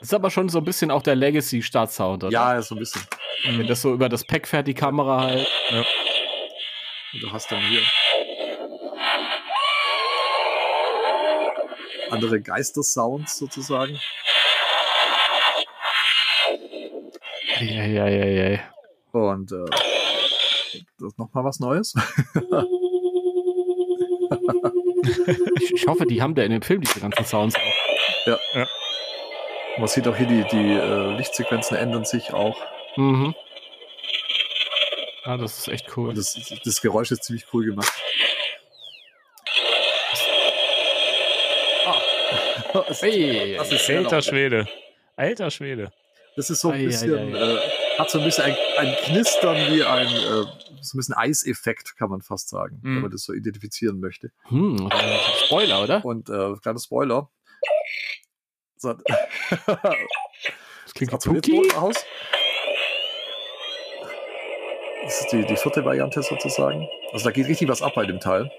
Das 0.00 0.08
ist 0.08 0.14
aber 0.14 0.30
schon 0.30 0.48
so 0.48 0.58
ein 0.58 0.64
bisschen 0.64 0.90
auch 0.90 1.02
der 1.02 1.14
Legacy-Start-Sound, 1.14 2.24
oder? 2.24 2.32
Ja, 2.32 2.62
so 2.62 2.74
ein 2.74 2.78
bisschen. 2.78 3.02
Wenn 3.44 3.66
das 3.66 3.82
so 3.82 3.92
über 3.92 4.08
das 4.08 4.24
Pack 4.24 4.48
fährt, 4.48 4.66
die 4.66 4.74
Kamera 4.74 5.22
halt. 5.22 5.48
Ja. 5.70 5.78
Und 5.78 7.22
du 7.22 7.32
hast 7.32 7.52
dann 7.52 7.60
hier 7.60 7.80
andere 12.10 12.40
Geister-Sounds 12.40 13.38
sozusagen. 13.38 13.98
Ja, 17.60 17.84
ja, 17.84 18.08
ja, 18.08 18.26
ja. 18.26 18.58
Und 19.12 19.52
äh, 19.52 19.64
das 20.98 21.08
ist 21.08 21.18
nochmal 21.18 21.44
was 21.44 21.60
Neues. 21.60 21.94
ich, 25.60 25.72
ich, 25.74 25.86
hoffe, 25.86 26.06
die 26.06 26.22
haben 26.22 26.34
da 26.34 26.42
in 26.42 26.50
dem 26.50 26.62
Film 26.62 26.80
diese 26.80 27.00
ganzen 27.00 27.24
Sounds 27.24 27.54
auch. 27.56 28.26
Ja. 28.26 28.38
ja. 28.54 28.68
Man 29.78 29.88
sieht 29.88 30.06
auch 30.06 30.16
hier, 30.16 30.26
die, 30.26 30.44
die 30.44 30.72
äh, 30.72 31.16
Lichtsequenzen 31.16 31.76
ändern 31.76 32.04
sich 32.04 32.32
auch. 32.32 32.56
Mhm. 32.96 33.34
Ah, 35.24 35.36
das 35.36 35.58
ist 35.58 35.68
echt 35.68 35.96
cool. 35.96 36.14
Das, 36.14 36.36
das 36.64 36.80
Geräusch 36.80 37.10
ist 37.10 37.24
ziemlich 37.24 37.46
cool 37.52 37.64
gemacht. 37.64 37.92
Ah. 41.86 42.00
hey, 43.00 43.56
das 43.56 43.72
ist 43.72 43.90
alter 43.90 44.22
Schwede. 44.22 44.68
Alter 45.16 45.50
Schwede. 45.50 45.92
Das 46.36 46.50
ist 46.50 46.60
so 46.60 46.70
ein 46.70 46.80
ei, 46.80 46.86
bisschen, 46.86 47.34
ei, 47.34 47.38
ei. 47.38 47.54
Äh, 47.54 47.81
hat 47.98 48.10
so 48.10 48.18
ein 48.18 48.24
bisschen 48.24 48.44
ein, 48.44 48.56
ein 48.78 48.96
Knistern 49.04 49.56
wie 49.72 49.82
ein, 49.84 50.06
äh, 50.06 50.44
so 50.80 50.96
ein 50.96 50.98
bisschen 50.98 51.14
Eiseffekt, 51.14 51.96
kann 51.96 52.10
man 52.10 52.22
fast 52.22 52.48
sagen, 52.48 52.80
hm. 52.82 52.94
wenn 52.94 53.02
man 53.02 53.10
das 53.10 53.24
so 53.24 53.32
identifizieren 53.32 54.00
möchte. 54.00 54.30
Hm, 54.48 54.90
Spoiler, 55.46 55.82
oder? 55.82 56.04
Und 56.04 56.28
äh, 56.28 56.54
kleiner 56.62 56.78
Spoiler. 56.78 57.30
So. 58.76 58.94
das 59.66 60.94
klingt 60.94 61.12
spooky. 61.22 61.70
aus. 61.76 62.04
Das 65.04 65.20
ist 65.20 65.32
die, 65.32 65.44
die 65.44 65.56
vierte 65.56 65.84
Variante 65.84 66.22
sozusagen. 66.22 66.88
Also 67.12 67.24
da 67.24 67.30
geht 67.30 67.46
richtig 67.46 67.68
was 67.68 67.82
ab 67.82 67.92
bei 67.94 68.06
dem 68.06 68.20
Teil. 68.20 68.50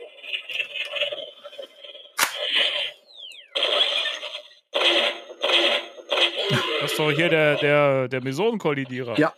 Das 6.83 6.91
ist 6.91 6.99
doch 6.99 7.11
hier 7.11 7.29
der, 7.29 7.55
der, 7.55 8.09
der 8.09 8.21
Mesonen-Kollidierer. 8.21 9.17
Ja. 9.17 9.33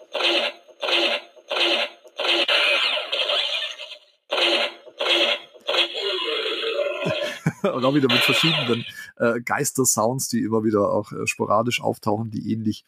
Und 7.71 7.85
auch 7.85 7.93
wieder 7.93 8.11
mit 8.11 8.23
verschiedenen 8.23 8.83
äh, 9.17 9.39
Geister-Sounds, 9.41 10.27
die 10.29 10.41
immer 10.41 10.63
wieder 10.63 10.91
auch 10.91 11.11
äh, 11.11 11.27
sporadisch 11.27 11.81
auftauchen, 11.81 12.31
die 12.31 12.51
ähnlich 12.51 12.83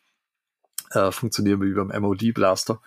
äh, 0.90 1.12
funktionieren 1.12 1.62
wie 1.62 1.74
beim 1.74 1.90
MOD-Blaster. 1.90 2.82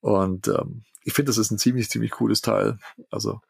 Und 0.00 0.48
ähm, 0.48 0.84
ich 1.04 1.12
finde, 1.12 1.28
das 1.28 1.36
ist 1.36 1.50
ein 1.50 1.58
ziemlich, 1.58 1.90
ziemlich 1.90 2.12
cooles 2.12 2.40
Teil. 2.40 2.78
Also 3.10 3.42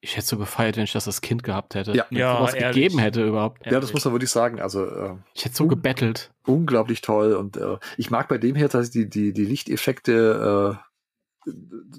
ich 0.00 0.16
hätte 0.16 0.26
so 0.26 0.38
gefeiert, 0.38 0.76
wenn 0.76 0.84
ich 0.84 0.92
das 0.92 1.06
als 1.06 1.20
Kind 1.20 1.42
gehabt 1.42 1.74
hätte. 1.74 1.92
Ja, 1.92 2.06
ja 2.10 2.40
was 2.40 2.54
gegeben 2.54 2.98
hätte 2.98 3.24
überhaupt. 3.24 3.64
Ja, 3.66 3.80
das 3.80 3.92
muss 3.92 4.04
man 4.04 4.14
wirklich 4.14 4.30
sagen. 4.30 4.60
Also 4.60 4.84
äh, 4.84 5.14
ich 5.34 5.44
hätte 5.44 5.56
so 5.56 5.66
gebettelt. 5.66 6.32
Unglaublich 6.46 7.00
toll 7.00 7.34
und 7.34 7.56
äh, 7.56 7.78
ich 7.96 8.10
mag 8.10 8.28
bei 8.28 8.38
dem 8.38 8.54
hier 8.54 8.68
tatsächlich 8.68 9.10
die 9.10 9.32
die 9.32 9.32
die 9.32 9.44
Lichteffekte 9.44 10.78
äh, 10.78 10.93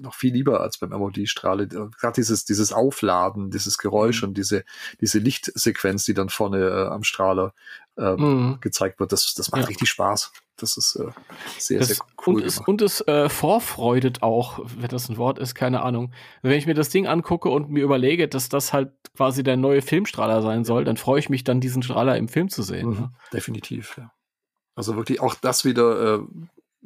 noch 0.00 0.14
viel 0.14 0.32
lieber 0.32 0.60
als 0.60 0.78
beim 0.78 0.90
MOD-Strahle. 0.90 1.68
Gerade 1.68 2.14
dieses, 2.14 2.44
dieses 2.44 2.72
Aufladen, 2.72 3.50
dieses 3.50 3.78
Geräusch 3.78 4.22
mhm. 4.22 4.28
und 4.28 4.38
diese, 4.38 4.64
diese 5.00 5.18
Lichtsequenz, 5.18 6.04
die 6.04 6.14
dann 6.14 6.28
vorne 6.28 6.58
äh, 6.58 6.86
am 6.86 7.02
Strahler 7.04 7.54
äh, 7.96 8.16
mhm. 8.16 8.58
gezeigt 8.60 9.00
wird, 9.00 9.12
das, 9.12 9.34
das 9.34 9.50
macht 9.50 9.62
ja. 9.62 9.68
richtig 9.68 9.88
Spaß. 9.88 10.32
Das 10.56 10.76
ist 10.76 10.96
äh, 10.96 11.10
sehr, 11.58 11.80
das, 11.80 11.88
sehr 11.88 11.98
cool. 12.26 12.36
Und 12.36 12.44
es, 12.44 12.58
und 12.58 12.82
es 12.82 13.00
äh, 13.06 13.28
vorfreudet 13.28 14.22
auch, 14.22 14.60
wenn 14.78 14.88
das 14.88 15.08
ein 15.08 15.18
Wort 15.18 15.38
ist, 15.38 15.54
keine 15.54 15.82
Ahnung. 15.82 16.12
Wenn 16.42 16.52
ich 16.52 16.66
mir 16.66 16.74
das 16.74 16.88
Ding 16.88 17.06
angucke 17.06 17.48
und 17.48 17.70
mir 17.70 17.84
überlege, 17.84 18.26
dass 18.26 18.48
das 18.48 18.72
halt 18.72 18.92
quasi 19.16 19.42
der 19.42 19.56
neue 19.56 19.82
Filmstrahler 19.82 20.42
sein 20.42 20.64
soll, 20.64 20.84
dann 20.84 20.96
freue 20.96 21.18
ich 21.18 21.28
mich 21.28 21.44
dann, 21.44 21.60
diesen 21.60 21.82
Strahler 21.82 22.16
im 22.16 22.28
Film 22.28 22.48
zu 22.48 22.62
sehen. 22.62 22.88
Mhm, 22.88 22.94
ne? 22.94 23.12
Definitiv, 23.32 23.96
ja. 23.98 24.10
Also 24.74 24.96
wirklich 24.96 25.20
auch 25.20 25.34
das 25.34 25.64
wieder, 25.64 26.16
äh, 26.16 26.20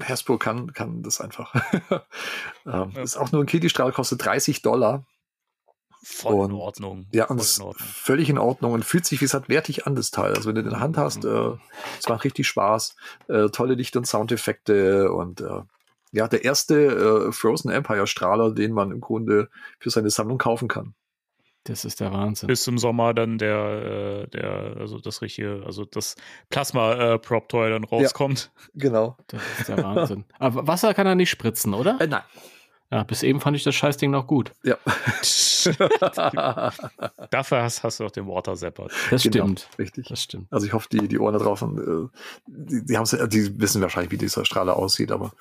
Hasbro 0.03 0.39
kann, 0.39 0.73
kann 0.73 1.03
das 1.03 1.21
einfach. 1.21 1.55
ähm, 2.67 2.93
ja. 2.95 3.03
Ist 3.03 3.17
auch 3.17 3.33
nur 3.33 3.43
ein 3.43 3.47
Kitty-Strahl, 3.47 3.93
kostet 3.93 4.25
30 4.25 4.63
Dollar. 4.63 5.05
Voll 6.03 6.35
und, 6.35 6.51
in 6.51 6.57
Ordnung. 6.57 7.07
Ja, 7.13 7.27
und 7.27 7.41
ist 7.41 7.63
völlig 7.77 8.31
in 8.31 8.39
Ordnung 8.39 8.73
und 8.73 8.85
fühlt 8.85 9.05
sich, 9.05 9.21
wie 9.21 9.25
gesagt, 9.25 9.51
wertig 9.51 9.87
an, 9.87 9.95
das 9.95 10.11
Teil. 10.11 10.35
Also 10.35 10.49
wenn 10.49 10.55
du 10.55 10.63
den 10.63 10.69
in 10.69 10.73
der 10.73 10.81
Hand 10.81 10.97
hast, 10.97 11.25
mhm. 11.25 11.31
äh, 11.31 11.59
es 11.99 12.09
macht 12.09 12.25
richtig 12.25 12.47
Spaß. 12.47 12.97
Äh, 13.29 13.49
tolle 13.51 13.75
Licht- 13.75 13.97
und 13.97 14.07
Soundeffekte 14.07 15.13
und 15.13 15.43
äh, 15.43 15.61
ja, 16.13 16.27
der 16.27 16.45
erste 16.45 17.29
äh, 17.29 17.33
Frozen 17.33 17.71
Empire 17.71 18.07
Strahler, 18.07 18.53
den 18.53 18.73
man 18.73 18.91
im 18.91 19.01
Grunde 19.01 19.49
für 19.79 19.91
seine 19.91 20.11
Sammlung 20.11 20.39
kaufen 20.39 20.69
kann. 20.69 20.95
Das 21.71 21.85
ist 21.85 22.01
der 22.01 22.13
Wahnsinn. 22.13 22.49
Bis 22.49 22.65
zum 22.65 22.79
Sommer 22.79 23.15
dann 23.15 23.39
der, 23.39 24.25
äh, 24.25 24.29
der, 24.31 24.75
also 24.81 24.99
das 24.99 25.23
richtige, 25.23 25.63
also 25.65 25.85
das 25.85 26.17
Plasma-Prop-Toy 26.49 27.69
äh, 27.69 27.71
dann 27.71 27.85
rauskommt. 27.85 28.51
Ja, 28.57 28.81
genau. 28.89 29.17
Das 29.29 29.41
ist 29.61 29.69
der 29.69 29.81
Wahnsinn. 29.81 30.25
Aber 30.41 30.67
Wasser 30.67 30.95
kann 30.95 31.07
er 31.07 31.15
nicht 31.15 31.31
spritzen, 31.31 31.73
oder? 31.73 31.97
Äh, 32.01 32.09
nein. 32.09 32.23
Ja, 32.91 33.05
bis 33.05 33.23
eben 33.23 33.41
fand 33.41 33.57
ich 33.57 33.63
das 33.63 33.77
Scheißding 33.77 34.11
noch 34.11 34.27
gut. 34.27 34.51
Ja. 34.65 34.79
Dafür 37.31 37.63
hast, 37.63 37.85
hast, 37.85 38.01
du 38.01 38.05
auch 38.05 38.11
den 38.11 38.27
Water 38.27 38.57
Zapper. 38.57 38.89
Das 39.09 39.23
genau, 39.23 39.45
stimmt. 39.45 39.69
Richtig. 39.79 40.09
Das 40.09 40.25
stimmt. 40.25 40.49
Also 40.51 40.67
ich 40.67 40.73
hoffe, 40.73 40.89
die, 40.91 41.07
die 41.07 41.21
Ohren 41.21 41.35
da 41.35 41.39
draußen, 41.39 41.79
äh, 41.79 42.09
die, 42.49 42.85
die, 42.85 42.97
haben's, 42.97 43.17
die 43.29 43.61
wissen 43.61 43.81
wahrscheinlich, 43.81 44.11
wie 44.11 44.19
dieser 44.19 44.45
Strahler 44.45 44.75
aussieht, 44.75 45.13
aber 45.13 45.35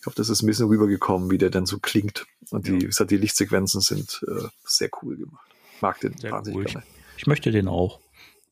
ich 0.00 0.06
hoffe, 0.06 0.16
das 0.16 0.30
ist 0.30 0.40
ein 0.40 0.46
bisschen 0.46 0.68
rübergekommen, 0.68 1.30
wie 1.30 1.36
der 1.36 1.50
denn 1.50 1.66
so 1.66 1.78
klingt. 1.78 2.24
Und 2.48 2.68
die, 2.68 2.72
ja. 2.72 2.80
wie 2.80 2.86
gesagt, 2.86 3.10
die 3.10 3.18
Lichtsequenzen 3.18 3.82
sind 3.82 4.24
äh, 4.26 4.48
sehr 4.64 4.88
cool 5.02 5.18
gemacht. 5.18 5.53
Mag 5.80 6.00
den 6.00 6.16
sehr 6.16 6.32
wahnsinnig 6.32 6.58
cool. 6.58 6.64
gerne. 6.64 6.86
Ich 7.16 7.26
möchte 7.26 7.50
den 7.50 7.68
auch. 7.68 8.00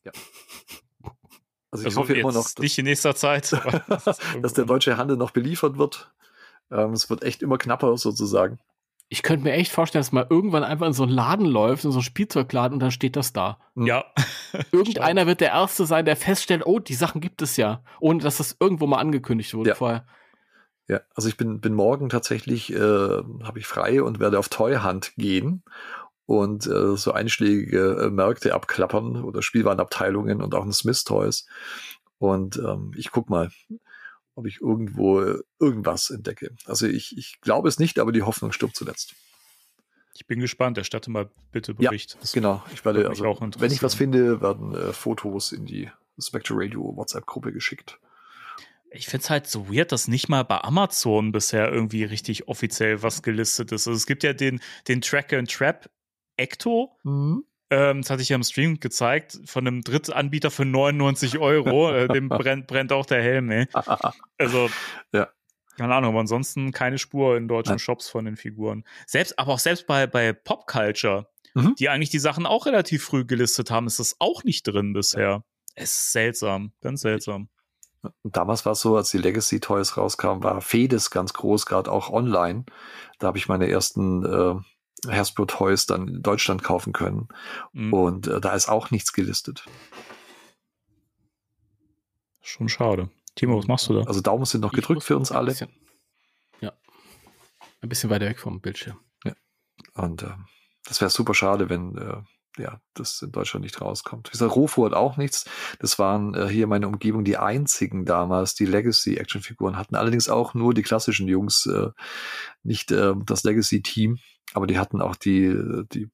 Ja. 0.03 0.11
Also 1.71 1.83
ich 1.83 1.87
also 1.87 2.01
hoffe 2.01 2.13
immer 2.13 2.31
noch, 2.31 2.43
dass, 2.43 2.57
nicht 2.59 2.77
in 2.77 2.85
nächster 2.85 3.15
Zeit, 3.15 3.51
dass 4.41 4.53
der 4.53 4.65
deutsche 4.65 4.97
Handel 4.97 5.17
noch 5.17 5.31
beliefert 5.31 5.77
wird. 5.77 6.11
Ähm, 6.71 6.93
es 6.93 7.09
wird 7.09 7.23
echt 7.23 7.41
immer 7.41 7.57
knapper 7.57 7.97
sozusagen. 7.97 8.59
Ich 9.09 9.21
könnte 9.21 9.43
mir 9.43 9.53
echt 9.53 9.71
vorstellen, 9.71 10.01
dass 10.01 10.11
mal 10.11 10.27
irgendwann 10.29 10.63
einfach 10.63 10.87
in 10.87 10.93
so 10.93 11.03
einen 11.03 11.11
Laden 11.11 11.45
läuft, 11.45 11.85
in 11.85 11.91
so 11.91 11.97
einen 11.97 12.03
Spielzeugladen 12.03 12.75
und 12.75 12.79
dann 12.79 12.91
steht 12.91 13.15
das 13.15 13.33
da. 13.33 13.59
Hm. 13.75 13.87
Ja. 13.87 14.05
Irgendeiner 14.71 15.27
wird 15.27 15.41
der 15.41 15.49
Erste 15.49 15.85
sein, 15.85 16.05
der 16.05 16.15
feststellt, 16.15 16.63
oh, 16.65 16.79
die 16.79 16.93
Sachen 16.93 17.21
gibt 17.21 17.41
es 17.41 17.57
ja, 17.57 17.83
ohne 17.99 18.19
dass 18.19 18.37
das 18.37 18.55
irgendwo 18.59 18.87
mal 18.87 18.99
angekündigt 18.99 19.53
wurde 19.53 19.69
ja. 19.69 19.75
vorher. 19.75 20.05
Ja, 20.87 21.01
also 21.15 21.29
ich 21.29 21.37
bin, 21.37 21.61
bin 21.61 21.73
morgen 21.73 22.09
tatsächlich, 22.09 22.73
äh, 22.73 22.77
habe 22.77 23.57
ich 23.59 23.65
frei 23.65 24.03
und 24.03 24.19
werde 24.19 24.37
auf 24.37 24.49
Toy 24.49 24.75
Hunt 24.75 25.13
gehen 25.15 25.63
und 26.25 26.67
äh, 26.67 26.95
so 26.95 27.11
einschlägige 27.11 28.03
äh, 28.03 28.09
Märkte 28.09 28.53
abklappern 28.53 29.23
oder 29.23 29.41
Spielwarenabteilungen 29.41 30.41
und 30.41 30.55
auch 30.55 30.63
ein 30.63 30.73
Smith 30.73 31.03
Toys. 31.03 31.45
Und 32.17 32.57
ähm, 32.57 32.91
ich 32.95 33.11
guck 33.11 33.29
mal, 33.29 33.49
ob 34.35 34.47
ich 34.47 34.61
irgendwo 34.61 35.21
äh, 35.21 35.39
irgendwas 35.59 36.09
entdecke. 36.09 36.55
Also 36.65 36.87
ich, 36.87 37.17
ich 37.17 37.41
glaube 37.41 37.67
es 37.67 37.79
nicht, 37.79 37.99
aber 37.99 38.11
die 38.11 38.23
Hoffnung 38.23 38.51
stirbt 38.51 38.75
zuletzt. 38.75 39.13
Ich 40.15 40.27
bin 40.27 40.39
gespannt. 40.39 40.77
Erstatte 40.77 41.11
mal 41.11 41.29
bitte 41.51 41.73
Bericht. 41.73 42.17
Ja, 42.21 42.29
genau. 42.33 42.63
Ich 42.73 42.85
werde, 42.85 43.09
also, 43.09 43.23
wenn 43.57 43.71
ich 43.71 43.81
was 43.81 43.95
finde, 43.95 44.41
werden 44.41 44.75
äh, 44.75 44.93
Fotos 44.93 45.51
in 45.51 45.65
die 45.65 45.89
Spectre 46.19 46.55
Radio 46.55 46.95
WhatsApp-Gruppe 46.95 47.51
geschickt. 47.51 47.99
Ich 48.91 49.07
finde 49.07 49.23
es 49.23 49.29
halt 49.31 49.47
so 49.47 49.73
weird, 49.73 49.91
dass 49.91 50.07
nicht 50.07 50.29
mal 50.29 50.43
bei 50.43 50.63
Amazon 50.63 51.31
bisher 51.31 51.71
irgendwie 51.71 52.03
richtig 52.03 52.47
offiziell 52.47 53.01
was 53.01 53.23
gelistet 53.23 53.71
ist. 53.71 53.87
Also 53.87 53.97
es 53.97 54.05
gibt 54.05 54.21
ja 54.21 54.33
den, 54.33 54.61
den 54.87 55.01
Tracker 55.01 55.39
and 55.39 55.51
Trap 55.51 55.89
Ecto. 56.37 56.97
Mhm. 57.03 57.45
Ähm, 57.69 58.01
das 58.01 58.09
hatte 58.09 58.21
ich 58.21 58.29
ja 58.29 58.35
im 58.35 58.43
Stream 58.43 58.79
gezeigt, 58.79 59.39
von 59.45 59.65
einem 59.65 59.81
Drittanbieter 59.81 60.51
für 60.51 60.65
99 60.65 61.39
Euro. 61.39 61.91
äh, 61.93 62.07
dem 62.07 62.29
brennt, 62.29 62.67
brennt 62.67 62.91
auch 62.91 63.05
der 63.05 63.21
Helm, 63.21 63.49
ey. 63.49 63.67
Also, 64.37 64.69
ja. 65.13 65.29
keine 65.77 65.95
Ahnung, 65.95 66.11
aber 66.11 66.19
ansonsten 66.19 66.71
keine 66.71 66.97
Spur 66.97 67.37
in 67.37 67.47
deutschen 67.47 67.73
Nein. 67.73 67.79
Shops 67.79 68.09
von 68.09 68.25
den 68.25 68.35
Figuren. 68.35 68.83
Selbst, 69.07 69.39
aber 69.39 69.53
auch 69.53 69.59
selbst 69.59 69.87
bei, 69.87 70.05
bei 70.05 70.33
Pop 70.33 70.67
Culture, 70.67 71.27
mhm. 71.55 71.75
die 71.79 71.89
eigentlich 71.89 72.09
die 72.09 72.19
Sachen 72.19 72.45
auch 72.45 72.65
relativ 72.65 73.03
früh 73.03 73.25
gelistet 73.25 73.71
haben, 73.71 73.87
ist 73.87 73.99
das 73.99 74.17
auch 74.19 74.43
nicht 74.43 74.63
drin 74.63 74.93
bisher. 74.93 75.43
Es 75.75 75.91
ist 75.91 76.11
seltsam, 76.11 76.73
ganz 76.81 77.01
seltsam. 77.01 77.49
Damals 78.23 78.65
war 78.65 78.73
es 78.73 78.81
so, 78.81 78.97
als 78.97 79.11
die 79.11 79.17
Legacy 79.17 79.59
Toys 79.59 79.95
rauskamen, 79.95 80.43
war 80.43 80.61
Fedes 80.61 81.09
ganz 81.09 81.33
groß, 81.33 81.65
gerade 81.65 81.91
auch 81.91 82.09
online. 82.09 82.65
Da 83.19 83.27
habe 83.27 83.37
ich 83.37 83.47
meine 83.47 83.69
ersten 83.69 84.25
äh, 84.25 84.55
Hasbro 85.07 85.45
Toys 85.45 85.85
dann 85.85 86.07
in 86.07 86.21
Deutschland 86.21 86.63
kaufen 86.63 86.93
können. 86.93 87.27
Mhm. 87.73 87.93
Und 87.93 88.27
äh, 88.27 88.41
da 88.41 88.53
ist 88.53 88.69
auch 88.69 88.91
nichts 88.91 89.13
gelistet. 89.13 89.65
Schon 92.41 92.69
schade. 92.69 93.09
Timo, 93.35 93.57
was 93.57 93.67
machst 93.67 93.89
du 93.89 93.93
da? 93.93 94.01
Also 94.01 94.21
Daumen 94.21 94.45
sind 94.45 94.61
noch 94.61 94.73
gedrückt 94.73 95.03
für 95.03 95.17
uns 95.17 95.31
alle. 95.31 95.51
Bisschen, 95.51 95.71
ja. 96.61 96.73
Ein 97.81 97.89
bisschen 97.89 98.09
weiter 98.09 98.25
weg 98.25 98.39
vom 98.39 98.61
Bildschirm. 98.61 98.99
Ja. 99.23 99.33
Und 99.95 100.23
äh, 100.23 100.35
das 100.85 101.01
wäre 101.01 101.09
super 101.09 101.33
schade, 101.33 101.69
wenn 101.69 101.97
äh, 101.97 102.21
ja, 102.57 102.79
das 102.93 103.21
in 103.21 103.31
Deutschland 103.31 103.63
nicht 103.63 103.81
rauskommt. 103.81 104.27
Wie 104.27 104.31
gesagt, 104.31 104.55
Rofo 104.55 104.85
hat 104.85 104.93
auch 104.93 105.17
nichts. 105.17 105.45
Das 105.79 105.97
waren 105.97 106.35
äh, 106.35 106.47
hier 106.47 106.67
meine 106.67 106.87
Umgebung 106.87 107.23
die 107.23 107.37
einzigen 107.37 108.05
damals, 108.05 108.53
die 108.53 108.65
Legacy-Actionfiguren 108.65 109.77
hatten. 109.77 109.95
Allerdings 109.95 110.29
auch 110.29 110.53
nur 110.53 110.73
die 110.73 110.83
klassischen 110.83 111.27
Jungs, 111.27 111.65
äh, 111.65 111.89
nicht 112.63 112.91
äh, 112.91 113.13
das 113.25 113.43
Legacy-Team. 113.43 114.19
Aber 114.53 114.67
die 114.67 114.77
hatten 114.77 115.01
auch 115.01 115.15
die, 115.15 115.55
die 115.91 116.09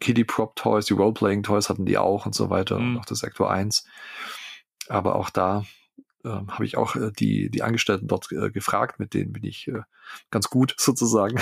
Kiddie 0.00 0.24
Prop 0.24 0.56
Toys, 0.56 0.86
die 0.86 0.94
Roleplaying 0.94 1.42
Toys 1.42 1.68
hatten 1.68 1.84
die 1.84 1.98
auch 1.98 2.24
und 2.24 2.34
so 2.34 2.48
weiter. 2.48 2.78
Mhm. 2.78 2.94
Und 2.94 3.00
auch 3.00 3.04
das 3.04 3.18
Sector 3.18 3.50
1. 3.50 3.84
Aber 4.88 5.16
auch 5.16 5.30
da 5.30 5.64
äh, 6.24 6.28
habe 6.28 6.64
ich 6.64 6.76
auch 6.76 6.96
äh, 6.96 7.12
die, 7.12 7.50
die 7.50 7.62
Angestellten 7.62 8.08
dort 8.08 8.30
äh, 8.32 8.50
gefragt, 8.50 8.98
mit 8.98 9.14
denen 9.14 9.32
bin 9.32 9.44
ich 9.44 9.68
äh, 9.68 9.82
ganz 10.30 10.48
gut 10.48 10.74
sozusagen. 10.78 11.40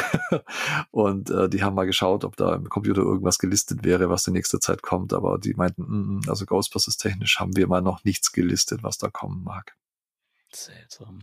und 0.90 1.30
äh, 1.30 1.48
die 1.48 1.62
haben 1.62 1.74
mal 1.74 1.86
geschaut, 1.86 2.24
ob 2.24 2.36
da 2.36 2.54
im 2.54 2.68
Computer 2.68 3.02
irgendwas 3.02 3.38
gelistet 3.38 3.84
wäre, 3.84 4.10
was 4.10 4.26
in 4.26 4.34
nächster 4.34 4.60
Zeit 4.60 4.82
kommt. 4.82 5.12
Aber 5.12 5.38
die 5.38 5.54
meinten, 5.54 5.82
mm, 5.82 6.16
mm 6.16 6.20
also 6.28 6.46
Ghostbusters 6.46 6.96
technisch 6.96 7.38
haben 7.40 7.56
wir 7.56 7.66
mal 7.66 7.82
noch 7.82 8.04
nichts 8.04 8.32
gelistet, 8.32 8.82
was 8.82 8.98
da 8.98 9.08
kommen 9.08 9.42
mag. 9.44 9.76
Seltsam. 10.50 11.20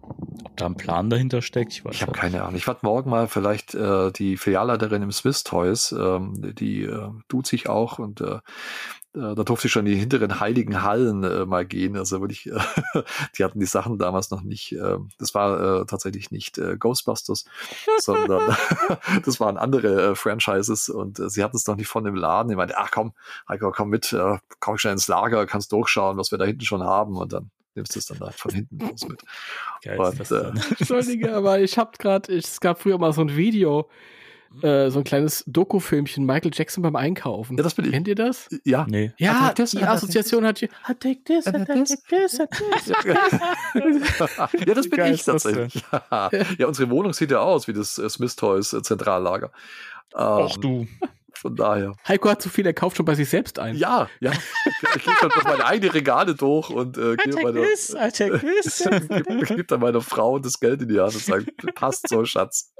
Ob 0.00 0.56
da 0.56 0.66
ein 0.66 0.76
Plan 0.76 1.10
dahinter 1.10 1.42
steckt, 1.42 1.72
ich, 1.72 1.84
ich 1.84 2.02
habe 2.02 2.12
keine 2.12 2.42
Ahnung. 2.42 2.56
Ich 2.56 2.66
werde 2.66 2.80
morgen 2.82 3.10
mal 3.10 3.28
vielleicht 3.28 3.74
äh, 3.74 4.12
die 4.12 4.36
Filialleiterin 4.36 5.02
im 5.02 5.12
Swiss 5.12 5.42
Toys, 5.42 5.92
ähm, 5.92 6.54
die 6.54 6.84
äh, 6.84 7.10
tut 7.28 7.46
sich 7.46 7.68
auch 7.68 7.98
und 7.98 8.20
äh, 8.20 8.38
da 9.18 9.44
durfte 9.44 9.66
ich 9.66 9.72
schon 9.72 9.86
in 9.86 9.92
die 9.92 9.98
hinteren 9.98 10.40
heiligen 10.40 10.82
Hallen 10.82 11.24
äh, 11.24 11.44
mal 11.44 11.66
gehen. 11.66 11.96
Also 11.96 12.20
wirklich, 12.20 12.46
äh, 12.46 12.58
die 13.38 13.44
hatten 13.44 13.60
die 13.60 13.66
Sachen 13.66 13.98
damals 13.98 14.30
noch 14.30 14.42
nicht. 14.42 14.72
Äh, 14.72 14.98
das 15.18 15.34
war 15.34 15.80
äh, 15.80 15.86
tatsächlich 15.86 16.30
nicht 16.30 16.58
äh, 16.58 16.76
Ghostbusters, 16.76 17.44
sondern 17.98 18.56
das 19.24 19.40
waren 19.40 19.56
andere 19.56 20.10
äh, 20.10 20.14
Franchises 20.14 20.88
und 20.88 21.18
äh, 21.18 21.28
sie 21.28 21.42
hatten 21.42 21.56
es 21.56 21.66
noch 21.66 21.76
nicht 21.76 21.88
von 21.88 22.04
dem 22.04 22.14
Laden. 22.14 22.50
Ich 22.50 22.56
meinte, 22.56 22.78
ach 22.78 22.90
komm, 22.90 23.12
Heiko, 23.48 23.72
komm 23.72 23.90
mit, 23.90 24.12
äh, 24.12 24.38
komm 24.60 24.78
schnell 24.78 24.92
ins 24.92 25.08
Lager, 25.08 25.46
kannst 25.46 25.72
durchschauen, 25.72 26.16
was 26.16 26.30
wir 26.30 26.38
da 26.38 26.44
hinten 26.44 26.64
schon 26.64 26.82
haben 26.82 27.16
und 27.16 27.32
dann 27.32 27.50
nimmst 27.74 27.94
du 27.94 27.98
es 27.98 28.06
dann 28.06 28.18
da 28.18 28.30
von 28.30 28.52
hinten 28.52 28.78
los 28.78 29.08
mit. 29.08 29.22
Geil, 29.82 29.98
und, 29.98 30.30
äh, 30.30 30.52
Entschuldige, 30.78 31.34
aber 31.34 31.60
ich 31.60 31.78
habe 31.78 31.92
gerade, 31.98 32.34
es 32.34 32.60
gab 32.60 32.82
früher 32.82 32.98
mal 32.98 33.12
so 33.12 33.22
ein 33.22 33.36
Video, 33.36 33.88
äh, 34.62 34.90
so 34.90 34.98
ein 34.98 35.04
kleines 35.04 35.44
Doku-Filmchen 35.46 36.24
Michael 36.24 36.50
Jackson 36.52 36.82
beim 36.82 36.96
Einkaufen. 36.96 37.56
Ja, 37.56 37.62
das 37.62 37.74
bin 37.74 37.84
ich. 37.84 37.92
Kennt 37.92 38.08
ihr 38.08 38.14
das? 38.14 38.48
Ja. 38.64 38.86
Nee. 38.88 39.12
Ja, 39.18 39.52
this, 39.52 39.72
die 39.72 39.82
Assoziation 39.82 40.44
hat 40.44 40.62
I 40.62 40.68
take 40.98 41.22
this, 41.24 41.46
I 41.46 41.52
take 41.52 41.84
this, 42.08 42.34
I 42.34 42.46
take 42.46 42.48
this. 42.74 42.88
ja, 44.66 44.74
das 44.74 44.88
bin 44.88 45.04
ich 45.06 45.24
tatsächlich. 45.24 45.82
ja, 45.92 46.66
unsere 46.66 46.90
Wohnung 46.90 47.12
sieht 47.12 47.30
ja 47.30 47.40
aus 47.40 47.68
wie 47.68 47.72
das 47.72 47.98
äh, 47.98 48.08
Smith 48.08 48.36
Toys 48.36 48.72
äh, 48.72 48.82
Zentrallager. 48.82 49.50
Ach 50.14 50.54
ähm, 50.56 50.60
du. 50.60 50.86
Von 51.38 51.54
daher. 51.54 51.94
Heiko 52.08 52.30
hat 52.30 52.42
zu 52.42 52.48
viel, 52.48 52.66
er 52.66 52.72
kauft 52.72 52.96
schon 52.96 53.06
bei 53.06 53.14
sich 53.14 53.28
selbst 53.28 53.60
ein. 53.60 53.76
Ja, 53.76 54.08
ja. 54.18 54.32
Ich 54.96 55.04
gehe 55.04 55.14
schon 55.20 55.28
durch 55.28 55.44
meine 55.44 55.64
eigenen 55.64 55.92
Regale 55.92 56.34
durch 56.34 56.68
und 56.68 56.98
äh, 56.98 57.14
gebe 57.14 57.42
meine, 57.42 57.62
this, 57.62 57.94
gebe, 58.18 59.44
gebe 59.46 59.64
dann 59.64 59.78
meiner 59.78 60.00
Frau 60.00 60.40
das 60.40 60.58
Geld 60.58 60.82
in 60.82 60.88
die 60.88 60.98
Hand 60.98 61.14
und 61.14 61.22
sage, 61.22 61.44
passt 61.76 62.08
so, 62.08 62.24
Schatz. 62.24 62.72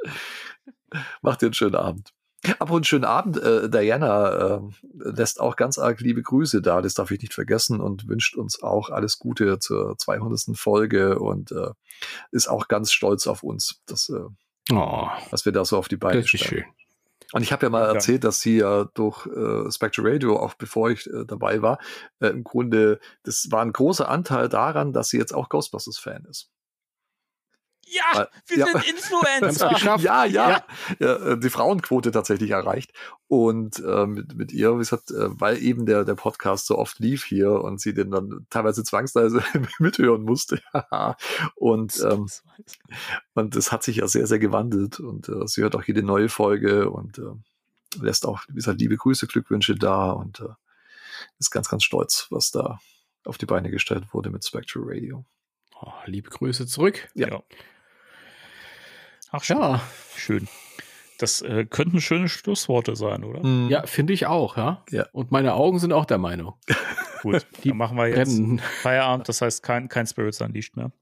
Mach 1.22 1.36
dir 1.36 1.46
einen 1.46 1.54
schönen 1.54 1.74
Abend. 1.74 2.12
Aber 2.60 2.74
einen 2.76 2.84
schönen 2.84 3.04
Abend. 3.04 3.36
Äh, 3.42 3.68
Diana 3.68 4.58
äh, 4.58 4.60
lässt 4.94 5.40
auch 5.40 5.56
ganz 5.56 5.78
arg 5.78 6.00
liebe 6.00 6.22
Grüße 6.22 6.62
da, 6.62 6.80
das 6.80 6.94
darf 6.94 7.10
ich 7.10 7.20
nicht 7.20 7.34
vergessen 7.34 7.80
und 7.80 8.08
wünscht 8.08 8.36
uns 8.36 8.62
auch 8.62 8.90
alles 8.90 9.18
Gute 9.18 9.58
zur 9.58 9.98
200. 9.98 10.56
Folge 10.56 11.18
und 11.18 11.50
äh, 11.52 11.70
ist 12.30 12.48
auch 12.48 12.68
ganz 12.68 12.92
stolz 12.92 13.26
auf 13.26 13.42
uns, 13.42 13.82
dass, 13.86 14.12
oh, 14.70 15.08
was 15.30 15.44
wir 15.44 15.52
da 15.52 15.64
so 15.64 15.76
auf 15.76 15.88
die 15.88 15.96
Beine 15.96 16.26
stellen. 16.26 16.62
Schön. 16.62 16.64
Und 17.32 17.42
ich 17.42 17.52
habe 17.52 17.66
ja 17.66 17.70
mal 17.70 17.84
erzählt, 17.84 18.24
dass 18.24 18.40
sie 18.40 18.58
ja 18.58 18.84
durch 18.94 19.26
äh, 19.26 19.70
Spectre 19.70 20.02
Radio, 20.04 20.38
auch 20.38 20.54
bevor 20.54 20.90
ich 20.90 21.06
äh, 21.06 21.26
dabei 21.26 21.60
war, 21.60 21.78
äh, 22.20 22.28
im 22.28 22.42
Grunde, 22.42 23.00
das 23.22 23.48
war 23.50 23.60
ein 23.60 23.72
großer 23.72 24.08
Anteil 24.08 24.48
daran, 24.48 24.92
dass 24.94 25.10
sie 25.10 25.18
jetzt 25.18 25.34
auch 25.34 25.50
Ghostbusters-Fan 25.50 26.24
ist. 26.24 26.50
Ja, 27.90 28.28
wir 28.46 28.58
ja. 28.58 28.66
sind 28.66 28.88
Influencer. 28.88 29.98
ja, 30.00 30.24
ja, 30.24 30.64
ja, 30.98 31.16
äh, 31.16 31.38
Die 31.38 31.50
Frauenquote 31.50 32.10
tatsächlich 32.10 32.50
erreicht. 32.50 32.92
Und 33.28 33.82
äh, 33.84 34.06
mit, 34.06 34.34
mit 34.36 34.52
ihr, 34.52 34.74
wie 34.74 34.78
gesagt, 34.78 35.10
äh, 35.10 35.28
weil 35.40 35.62
eben 35.62 35.86
der, 35.86 36.04
der 36.04 36.14
Podcast 36.14 36.66
so 36.66 36.78
oft 36.78 36.98
lief 36.98 37.24
hier 37.24 37.52
und 37.52 37.80
sie 37.80 37.94
den 37.94 38.10
dann 38.10 38.46
teilweise 38.50 38.84
zwangsweise 38.84 39.42
mithören 39.78 40.22
musste. 40.22 40.60
und, 41.54 41.98
ähm, 42.00 42.26
und 43.34 43.56
das 43.56 43.72
hat 43.72 43.82
sich 43.82 43.96
ja 43.96 44.08
sehr, 44.08 44.26
sehr 44.26 44.38
gewandelt. 44.38 45.00
Und 45.00 45.28
äh, 45.28 45.46
sie 45.46 45.62
hört 45.62 45.76
auch 45.76 45.84
jede 45.84 46.02
neue 46.02 46.28
Folge 46.28 46.90
und 46.90 47.18
äh, 47.18 48.02
lässt 48.02 48.26
auch, 48.26 48.42
wie 48.48 48.54
gesagt, 48.54 48.80
liebe 48.80 48.96
Grüße, 48.96 49.26
Glückwünsche 49.26 49.74
da 49.74 50.10
und 50.10 50.40
äh, 50.40 50.48
ist 51.38 51.50
ganz, 51.50 51.68
ganz 51.68 51.84
stolz, 51.84 52.26
was 52.30 52.50
da 52.50 52.78
auf 53.24 53.38
die 53.38 53.46
Beine 53.46 53.70
gestellt 53.70 54.12
wurde 54.12 54.30
mit 54.30 54.44
Spectral 54.44 54.84
Radio. 54.86 55.24
Oh, 55.80 55.92
liebe 56.06 56.30
Grüße 56.30 56.66
zurück. 56.66 57.08
ja. 57.14 57.42
Ach 59.30 59.44
ja, 59.44 59.82
schön. 60.16 60.48
Das 61.18 61.42
äh, 61.42 61.66
könnten 61.68 62.00
schöne 62.00 62.28
Schlussworte 62.28 62.94
sein, 62.94 63.24
oder? 63.24 63.44
Mhm. 63.44 63.68
Ja, 63.68 63.84
finde 63.86 64.12
ich 64.12 64.26
auch, 64.26 64.56
ja? 64.56 64.84
ja. 64.90 65.06
Und 65.12 65.32
meine 65.32 65.54
Augen 65.54 65.80
sind 65.80 65.92
auch 65.92 66.04
der 66.04 66.18
Meinung. 66.18 66.54
Gut, 67.22 67.44
die 67.64 67.72
machen 67.72 67.96
wir 67.96 68.06
jetzt 68.06 68.36
brennen. 68.36 68.60
Feierabend, 68.60 69.28
das 69.28 69.42
heißt 69.42 69.64
kein, 69.64 69.88
kein 69.88 70.06
Spirits 70.06 70.40
Unleashed 70.40 70.76
mehr. 70.76 70.92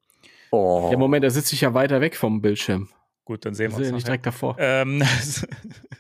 Oh. 0.51 0.89
Ja, 0.91 0.97
Moment, 0.97 1.23
da 1.23 1.31
sitze 1.31 1.55
ich 1.55 1.61
ja 1.61 1.75
weiter 1.75 2.01
weg 2.01 2.17
vom 2.17 2.41
Bildschirm. 2.41 2.89
gut, 3.25 3.45
dann 3.45 3.55
sehen 3.55 3.73
wir 3.73 3.79
uns. 3.79 3.89
Ja 3.89 3.93
nicht 3.93 4.07
direkt 4.07 4.25
davor. 4.25 4.57
Ähm, 4.59 5.03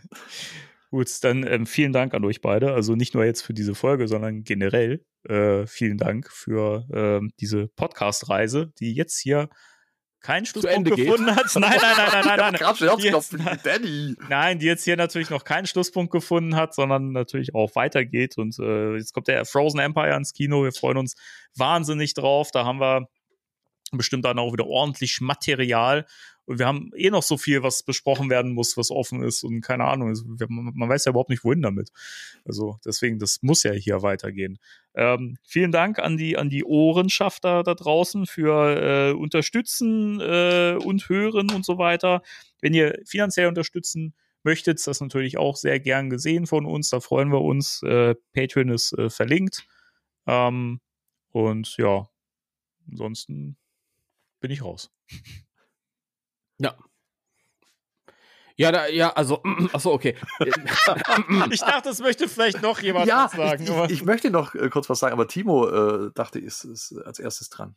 gut, 0.90 1.08
dann 1.22 1.46
ähm, 1.46 1.66
vielen 1.66 1.92
Dank 1.92 2.14
an 2.14 2.24
euch 2.24 2.40
beide. 2.40 2.72
Also 2.72 2.94
nicht 2.94 3.14
nur 3.14 3.24
jetzt 3.24 3.42
für 3.42 3.52
diese 3.52 3.74
Folge, 3.74 4.08
sondern 4.08 4.44
generell 4.44 5.04
äh, 5.28 5.66
vielen 5.66 5.98
Dank 5.98 6.30
für 6.30 6.86
äh, 6.90 7.28
diese 7.40 7.68
Podcast-Reise, 7.68 8.72
die 8.80 8.94
jetzt 8.94 9.18
hier 9.18 9.50
keinen 10.20 10.46
Schlusspunkt 10.46 10.88
gefunden 10.88 11.26
geht. 11.26 11.36
hat. 11.36 11.54
Nein, 11.54 11.78
nein, 11.80 11.94
nein, 11.96 12.08
nein, 12.12 12.38
nein, 12.38 12.54
nein. 12.60 12.96
die 12.98 13.04
jetzt, 13.04 13.36
Danny. 13.64 14.16
Nein, 14.28 14.58
die 14.58 14.66
jetzt 14.66 14.84
hier 14.84 14.96
natürlich 14.96 15.30
noch 15.30 15.44
keinen 15.44 15.66
Schlusspunkt 15.66 16.12
gefunden 16.12 16.56
hat, 16.56 16.74
sondern 16.74 17.12
natürlich 17.12 17.54
auch 17.54 17.74
weitergeht. 17.74 18.36
Und 18.38 18.58
äh, 18.58 18.96
jetzt 18.96 19.12
kommt 19.12 19.28
der 19.28 19.44
Frozen 19.44 19.80
Empire 19.80 20.16
ins 20.16 20.32
Kino. 20.32 20.64
Wir 20.64 20.72
freuen 20.72 20.96
uns 20.96 21.14
wahnsinnig 21.54 22.14
drauf. 22.14 22.50
Da 22.50 22.64
haben 22.64 22.80
wir 22.80 23.08
bestimmt 23.92 24.24
dann 24.24 24.38
auch 24.38 24.52
wieder 24.52 24.66
ordentlich 24.66 25.20
Material. 25.20 26.06
Und 26.46 26.60
wir 26.60 26.66
haben 26.66 26.92
eh 26.94 27.10
noch 27.10 27.24
so 27.24 27.36
viel, 27.36 27.62
was 27.62 27.82
besprochen 27.82 28.30
werden 28.30 28.52
muss, 28.52 28.76
was 28.76 28.90
offen 28.90 29.22
ist 29.22 29.42
und 29.42 29.60
keine 29.60 29.84
Ahnung. 29.84 30.08
Also, 30.08 30.24
man 30.48 30.88
weiß 30.88 31.04
ja 31.04 31.10
überhaupt 31.10 31.30
nicht, 31.30 31.44
wohin 31.44 31.60
damit. 31.60 31.90
Also 32.44 32.78
deswegen, 32.84 33.18
das 33.18 33.42
muss 33.42 33.64
ja 33.64 33.72
hier 33.72 34.02
weitergehen. 34.02 34.58
Ähm, 34.94 35.38
vielen 35.42 35.72
Dank 35.72 35.98
an 35.98 36.16
die, 36.16 36.38
an 36.38 36.48
die 36.48 36.64
Ohrenschafter 36.64 37.64
da 37.64 37.74
draußen 37.74 38.26
für 38.26 39.10
äh, 39.10 39.12
Unterstützen 39.12 40.20
äh, 40.20 40.78
und 40.82 41.08
Hören 41.08 41.50
und 41.50 41.64
so 41.64 41.78
weiter. 41.78 42.22
Wenn 42.60 42.74
ihr 42.74 42.96
finanziell 43.04 43.48
unterstützen 43.48 44.14
möchtet, 44.44 44.86
das 44.86 45.00
natürlich 45.00 45.36
auch 45.36 45.56
sehr 45.56 45.80
gern 45.80 46.08
gesehen 46.08 46.46
von 46.46 46.64
uns. 46.64 46.90
Da 46.90 47.00
freuen 47.00 47.32
wir 47.32 47.42
uns. 47.42 47.82
Äh, 47.82 48.14
Patreon 48.32 48.70
ist 48.70 48.92
äh, 48.92 49.10
verlinkt. 49.10 49.66
Ähm, 50.26 50.80
und 51.32 51.76
ja, 51.76 52.08
ansonsten 52.88 53.56
bin 54.40 54.50
ich 54.52 54.62
raus. 54.62 54.92
Ja. 56.58 56.76
Ja, 58.58 58.72
da, 58.72 58.86
ja, 58.88 59.10
also, 59.10 59.42
achso, 59.72 59.92
okay. 59.92 60.16
ich 61.50 61.60
dachte, 61.60 61.90
es 61.90 62.00
möchte 62.00 62.26
vielleicht 62.28 62.62
noch 62.62 62.80
jemand 62.80 63.06
ja, 63.06 63.24
was 63.24 63.32
sagen. 63.32 63.64
Ich, 63.64 63.70
ich, 63.70 63.90
ich, 63.90 64.04
möchte 64.04 64.30
noch 64.30 64.54
äh, 64.54 64.70
kurz 64.70 64.88
was 64.88 64.98
sagen, 64.98 65.12
aber 65.12 65.28
Timo 65.28 65.68
äh, 65.68 66.10
dachte, 66.14 66.38
ist, 66.38 66.64
ist 66.64 66.96
als 67.04 67.18
erstes 67.18 67.50
dran. 67.50 67.76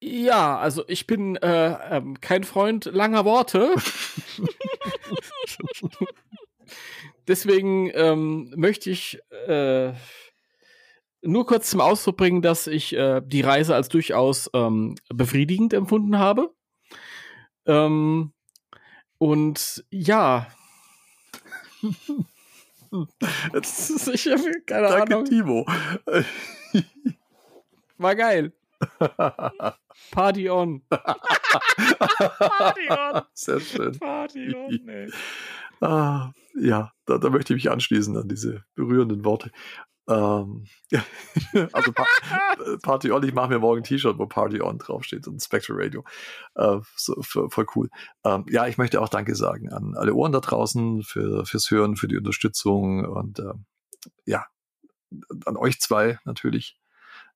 Ja, 0.00 0.58
also 0.58 0.84
ich 0.88 1.06
bin 1.06 1.36
äh, 1.36 1.96
ähm, 1.96 2.20
kein 2.20 2.44
Freund 2.44 2.84
langer 2.84 3.24
Worte. 3.24 3.74
Deswegen 7.28 7.90
ähm, 7.94 8.52
möchte 8.56 8.90
ich 8.90 9.18
äh, 9.48 9.94
nur 11.22 11.46
kurz 11.46 11.70
zum 11.70 11.80
Ausdruck 11.80 12.18
bringen, 12.18 12.42
dass 12.42 12.66
ich 12.66 12.94
äh, 12.94 13.22
die 13.24 13.40
Reise 13.40 13.74
als 13.74 13.88
durchaus 13.88 14.50
ähm, 14.52 14.96
befriedigend 15.08 15.72
empfunden 15.72 16.18
habe. 16.18 16.54
Ähm, 17.66 18.32
und 19.18 19.84
ja. 19.90 20.46
Jetzt 23.52 23.90
ist 23.90 24.04
sicher 24.04 24.36
keine 24.66 24.88
Danke, 24.88 25.16
Ahnung. 25.16 25.24
Timo. 25.26 25.66
War 27.98 28.14
geil. 28.14 28.52
Party 30.10 30.50
on. 30.50 30.82
Party 30.88 32.90
on. 32.90 33.22
Sehr 33.34 33.60
schön. 33.60 33.98
Party 33.98 34.54
on, 34.54 34.88
ey. 34.88 35.10
Ah, 35.80 36.32
ja, 36.54 36.92
da, 37.04 37.18
da 37.18 37.30
möchte 37.30 37.52
ich 37.52 37.64
mich 37.64 37.70
anschließen 37.70 38.16
an 38.16 38.28
diese 38.28 38.64
berührenden 38.74 39.24
Worte. 39.24 39.50
Ähm, 40.08 40.66
also 41.72 41.92
pa 41.92 42.04
Party 42.82 43.10
On, 43.10 43.22
ich 43.22 43.34
mache 43.34 43.48
mir 43.48 43.58
morgen 43.58 43.80
ein 43.80 43.84
T-Shirt, 43.84 44.18
wo 44.18 44.26
Party 44.26 44.60
On 44.62 44.78
draufsteht 44.78 45.26
und 45.26 45.42
Spectral 45.42 45.78
Radio. 45.80 46.04
Äh, 46.54 46.78
so, 46.96 47.20
voll 47.22 47.66
cool. 47.74 47.88
Ähm, 48.24 48.44
ja, 48.48 48.66
ich 48.66 48.78
möchte 48.78 49.00
auch 49.00 49.08
Danke 49.08 49.34
sagen 49.34 49.72
an 49.72 49.94
alle 49.96 50.14
Ohren 50.14 50.32
da 50.32 50.40
draußen 50.40 51.02
für, 51.02 51.44
fürs 51.44 51.70
Hören, 51.70 51.96
für 51.96 52.08
die 52.08 52.16
Unterstützung 52.16 53.04
und 53.04 53.38
äh, 53.40 53.54
ja, 54.24 54.46
an 55.44 55.56
euch 55.56 55.80
zwei 55.80 56.18
natürlich, 56.24 56.78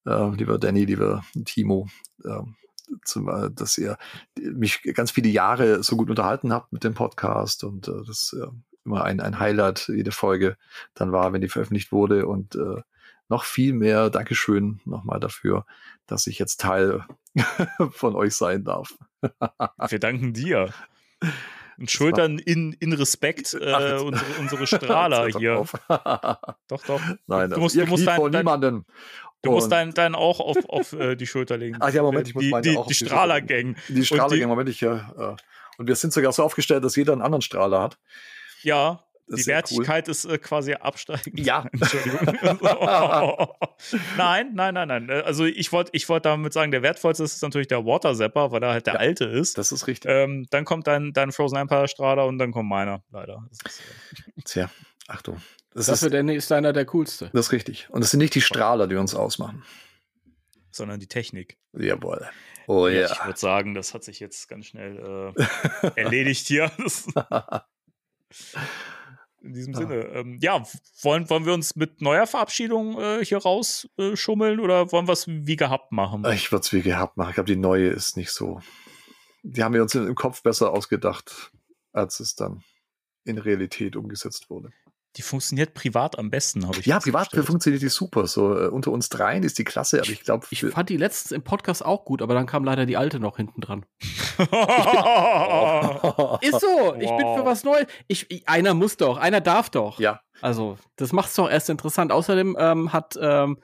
äh, 0.07 0.31
lieber 0.31 0.59
Danny, 0.59 0.85
lieber 0.85 1.25
Timo, 1.45 1.89
ähm, 2.25 2.57
zum, 3.05 3.29
äh, 3.29 3.51
dass 3.51 3.79
ihr 3.79 3.99
mich 4.37 4.83
ganz 4.95 5.11
viele 5.11 5.29
Jahre 5.29 5.83
so 5.83 5.97
gut 5.97 6.11
unterhalten 6.11 6.53
habt 6.53 6.73
mit 6.73 6.85
dem 6.85 6.95
Podcast 6.95 7.65
und 7.65 7.89
äh, 7.89 8.03
das 8.07 8.35
äh, 8.39 8.49
immer 8.85 9.05
ein, 9.05 9.21
ein 9.21 9.39
Highlight 9.39 9.89
jede 9.89 10.13
Folge 10.13 10.57
dann 10.95 11.13
war, 11.13 11.33
wenn 11.33 11.41
die 11.41 11.49
veröffentlicht 11.49 11.93
wurde. 11.93 12.27
Und 12.27 12.55
äh, 12.55 12.83
noch 13.29 13.45
viel 13.45 13.73
mehr 13.73 14.11
Dankeschön 14.11 14.81
nochmal 14.85 15.21
dafür, 15.21 15.65
dass 16.07 16.27
ich 16.27 16.39
jetzt 16.39 16.61
Teil 16.61 17.05
von 17.93 18.15
euch 18.15 18.35
sein 18.35 18.65
darf. 18.65 18.97
Wir 19.89 19.99
danken 19.99 20.33
dir. 20.33 20.73
Und 21.79 21.91
schultern 21.91 22.39
in, 22.39 22.75
in 22.75 22.93
Respekt 22.93 23.55
äh, 23.61 23.99
unsere, 23.99 24.33
unsere 24.39 24.67
Strahler 24.67 25.29
hier. 25.29 25.65
doch, 26.69 26.85
doch. 26.87 27.01
Nein, 27.27 27.51
du 27.51 27.61
musst, 27.61 27.77
also, 27.77 27.87
du 27.87 27.91
musst 27.91 28.07
dein, 28.07 28.31
niemanden. 28.31 28.85
Du 29.43 29.53
musst 29.53 29.73
deinen 29.73 29.95
dein 29.95 30.15
auch 30.15 30.41
auf, 30.41 30.57
auf 30.69 30.93
äh, 30.93 31.17
die 31.17 31.27
Schulter 31.27 31.57
legen. 31.57 31.79
Ach 31.81 31.91
ja, 31.91 32.03
Moment, 32.03 32.29
ich 32.29 32.35
muss 32.35 32.45
die, 32.45 32.51
meine 32.51 32.63
die, 32.63 32.77
auch 32.77 32.87
die 32.87 32.95
Strahlergang. 32.95 33.77
Die 33.89 34.05
Strahlergang, 34.05 34.49
Moment, 34.49 34.69
ich 34.69 34.83
ja. 34.83 35.11
Äh, 35.17 35.37
und 35.79 35.87
wir 35.87 35.97
sind 35.97 36.13
sogar 36.13 36.33
so 36.33 36.43
aufgestellt, 36.43 36.85
dass 36.85 36.97
jeder 36.97 37.15
einen 37.15 37.23
anderen 37.23 37.41
Strahler 37.41 37.81
hat. 37.81 37.99
Ja, 38.63 39.05
die 39.31 39.47
Wertigkeit 39.47 40.09
cool. 40.09 40.11
ist 40.11 40.25
äh, 40.25 40.39
quasi 40.39 40.75
absteigend. 40.75 41.39
Ja. 41.39 41.67
Entschuldigung. 41.73 42.21
nein, 44.17 44.51
nein, 44.55 44.75
nein, 44.75 44.89
nein. 44.89 45.09
Äh, 45.09 45.23
also 45.25 45.45
ich 45.45 45.71
wollte 45.73 45.91
ich 45.95 46.09
wollt 46.09 46.25
damit 46.25 46.53
sagen, 46.53 46.73
der 46.73 46.83
wertvollste 46.83 47.23
ist 47.25 47.43
natürlich 47.43 47.69
der 47.69 47.85
Water 47.85 48.15
Zapper, 48.15 48.51
weil 48.51 48.63
er 48.63 48.73
halt 48.73 48.87
der 48.87 48.95
ja, 48.95 49.01
alte 49.01 49.25
ist. 49.27 49.57
Das 49.57 49.73
ist 49.73 49.87
richtig. 49.87 50.11
Ähm, 50.11 50.47
dann 50.51 50.65
kommt 50.65 50.87
dein, 50.87 51.13
dein 51.13 51.33
Frozen 51.33 51.59
Empire 51.59 51.87
Strahler 51.87 52.27
und 52.27 52.39
dann 52.39 52.51
kommt 52.51 52.69
meiner, 52.69 53.03
leider. 53.11 53.47
Ist, 53.51 53.81
äh 53.81 54.43
Tja, 54.45 54.71
Achtung. 55.07 55.41
Das 55.75 55.87
Dafür 55.87 56.09
ist, 56.09 56.15
Danny 56.15 56.35
ist 56.35 56.51
einer 56.51 56.73
der 56.73 56.85
coolste. 56.87 57.31
Das 57.33 57.47
ist 57.47 57.53
richtig. 57.53 57.89
Und 57.91 58.03
es 58.03 58.11
sind 58.11 58.19
nicht 58.19 58.35
die 58.35 58.41
Strahler, 58.41 58.89
die 58.89 58.97
uns 58.97 59.15
ausmachen. 59.15 59.63
Sondern 60.73 60.99
die 60.99 61.07
Technik. 61.07 61.57
Jawohl. 61.73 62.29
Oh 62.67 62.89
ja. 62.89 63.01
Yeah. 63.01 63.13
Ich 63.13 63.25
würde 63.25 63.39
sagen, 63.39 63.75
das 63.75 63.95
hat 63.95 64.03
sich 64.03 64.19
jetzt 64.21 64.49
ganz 64.49 64.67
schnell 64.67 65.35
äh, 65.37 65.91
erledigt 65.97 66.47
hier. 66.49 66.73
In 69.43 69.55
diesem 69.55 69.73
ja. 69.73 69.79
Sinne. 69.79 69.95
Ähm, 69.95 70.39
ja, 70.41 70.63
wollen, 71.03 71.31
wollen 71.31 71.47
wir 71.47 71.55
uns 71.55 71.75
mit 71.75 72.03
neuer 72.03 72.27
Verabschiedung 72.27 73.01
äh, 73.01 73.25
hier 73.25 73.39
rausschummeln 73.39 74.59
äh, 74.59 74.63
oder 74.63 74.93
wollen 74.93 75.09
wir 75.09 75.13
es 75.13 75.27
wie 75.27 75.57
gehabt 75.57 75.93
machen? 75.93 76.25
Ich 76.33 76.53
würde 76.53 76.63
es 76.63 76.73
wie 76.73 76.83
gehabt 76.83 77.17
machen. 77.17 77.31
Ich 77.31 77.35
glaube, 77.35 77.53
die 77.53 77.57
neue 77.57 77.89
ist 77.89 78.17
nicht 78.17 78.31
so. 78.31 78.61
Die 79.43 79.65
haben 79.65 79.73
wir 79.73 79.83
uns 79.83 79.95
im 79.95 80.15
Kopf 80.15 80.43
besser 80.43 80.73
ausgedacht, 80.73 81.53
als 81.93 82.21
es 82.21 82.35
dann 82.35 82.63
in 83.25 83.39
Realität 83.39 83.97
umgesetzt 83.97 84.51
wurde. 84.51 84.71
Die 85.17 85.23
funktioniert 85.23 85.75
privat 85.75 86.17
am 86.19 86.31
besten, 86.31 86.69
habe 86.69 86.79
ich 86.79 86.87
Ja, 86.87 87.01
privat 87.01 87.33
funktioniert 87.33 87.83
die 87.83 87.89
super. 87.89 88.29
So 88.29 88.57
äh, 88.57 88.69
unter 88.69 88.93
uns 88.93 89.09
dreien 89.09 89.43
ist 89.43 89.59
die 89.59 89.65
klasse, 89.65 90.01
aber 90.01 90.11
ich 90.11 90.23
glaube. 90.23 90.47
Ich 90.51 90.65
fand 90.65 90.89
die 90.89 90.97
letztens 90.97 91.33
im 91.33 91.43
Podcast 91.43 91.85
auch 91.85 92.05
gut, 92.05 92.23
aber 92.23 92.35
dann 92.35 92.47
kam 92.47 92.63
leider 92.63 92.87
die 92.87 92.97
alte 92.97 93.19
noch 93.19 93.37
hinten 93.37 93.61
dran. 93.61 93.85
ist 96.41 96.61
so, 96.61 96.95
ich 96.99 97.09
wow. 97.09 97.17
bin 97.17 97.27
für 97.37 97.45
was 97.45 97.65
Neues. 97.65 97.87
Ich, 98.07 98.31
ich, 98.31 98.49
einer 98.49 98.75
muss 98.75 98.97
doch, 98.97 99.17
einer 99.17 99.41
darf 99.41 99.71
doch. 99.71 99.99
Ja. 99.99 100.21
Also, 100.43 100.79
das 100.97 101.13
macht 101.13 101.31
es 101.31 101.35
doch 101.35 101.51
erst 101.51 101.69
interessant. 101.71 102.13
Außerdem 102.13 102.57
ähm, 102.59 102.93
hat 102.93 103.19
ähm, 103.21 103.59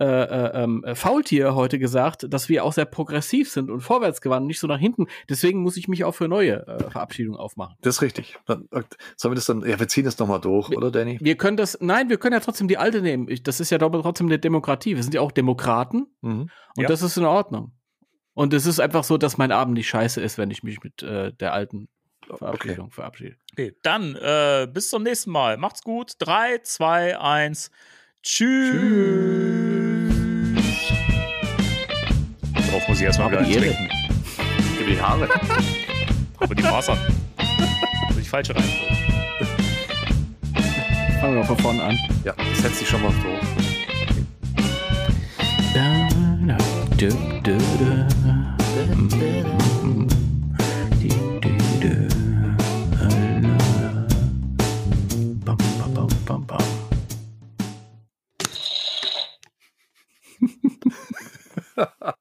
äh, 0.00 0.04
äh, 0.04 0.62
ähm, 0.62 0.82
äh, 0.82 0.94
Faultier 0.94 1.54
heute 1.54 1.78
gesagt, 1.78 2.26
dass 2.30 2.48
wir 2.48 2.64
auch 2.64 2.72
sehr 2.72 2.86
progressiv 2.86 3.50
sind 3.50 3.70
und 3.70 3.82
vorwärtsgewandt, 3.82 4.46
nicht 4.46 4.58
so 4.58 4.66
nach 4.66 4.78
hinten. 4.78 5.08
Deswegen 5.28 5.60
muss 5.60 5.76
ich 5.76 5.88
mich 5.88 6.04
auch 6.04 6.12
für 6.12 6.26
neue 6.26 6.66
äh, 6.66 6.90
Verabschiedungen 6.90 7.38
aufmachen. 7.38 7.76
Das 7.82 7.96
ist 7.96 8.02
richtig. 8.02 8.38
Dann, 8.46 8.66
äh, 8.70 8.82
sollen 9.16 9.32
wir 9.32 9.34
das 9.34 9.44
dann, 9.44 9.60
ja, 9.60 9.78
wir 9.78 9.88
ziehen 9.88 10.06
das 10.06 10.18
nochmal 10.18 10.40
durch, 10.40 10.70
wir, 10.70 10.78
oder 10.78 10.90
Danny? 10.90 11.18
Wir 11.20 11.36
können 11.36 11.58
das, 11.58 11.76
nein, 11.82 12.08
wir 12.08 12.16
können 12.16 12.32
ja 12.32 12.40
trotzdem 12.40 12.66
die 12.66 12.78
alte 12.78 13.02
nehmen. 13.02 13.28
Ich, 13.28 13.42
das 13.42 13.60
ist 13.60 13.68
ja 13.68 13.76
trotzdem 13.76 14.26
eine 14.26 14.38
Demokratie. 14.38 14.96
Wir 14.96 15.02
sind 15.02 15.12
ja 15.12 15.20
auch 15.20 15.32
Demokraten 15.32 16.06
mhm. 16.22 16.48
und 16.76 16.82
ja. 16.82 16.88
das 16.88 17.02
ist 17.02 17.18
in 17.18 17.26
Ordnung. 17.26 17.72
Und 18.32 18.54
es 18.54 18.64
ist 18.64 18.80
einfach 18.80 19.04
so, 19.04 19.18
dass 19.18 19.36
mein 19.36 19.52
Abend 19.52 19.74
nicht 19.74 19.88
scheiße 19.88 20.22
ist, 20.22 20.38
wenn 20.38 20.50
ich 20.50 20.62
mich 20.62 20.82
mit 20.82 21.02
äh, 21.02 21.34
der 21.34 21.52
alten 21.52 21.88
Verabschiedung 22.26 22.86
okay. 22.86 22.94
verabschiede. 22.94 23.36
Okay, 23.52 23.76
dann 23.82 24.16
äh, 24.16 24.66
bis 24.72 24.88
zum 24.88 25.02
nächsten 25.02 25.30
Mal. 25.30 25.58
Macht's 25.58 25.82
gut. 25.82 26.14
3, 26.20 26.60
2, 26.62 27.18
1. 27.18 27.70
Tschüss. 28.22 28.70
Tschüss 28.70 29.79
drauf 32.70 32.86
muss 32.88 32.98
ich 32.98 33.04
erstmal 33.04 33.30
wieder 33.30 33.42
trinken. 33.42 33.88
Gib 34.78 34.86
die 34.86 35.00
Haare. 35.00 35.28
Aber 36.38 36.54
die 36.54 36.62
Fasern. 36.62 36.98
Die 38.16 38.22
falsche 38.22 38.54
Reihenfolge. 38.54 38.94
Fangen 41.20 41.34
wir 41.34 41.44
von 41.44 41.58
vorne 41.58 41.82
an. 41.82 41.98
Ja, 42.24 42.34
ich 42.52 42.60
setze 42.60 42.78
dich 42.80 42.88
schon 42.88 43.02
mal 43.02 43.12
so. 43.12 43.18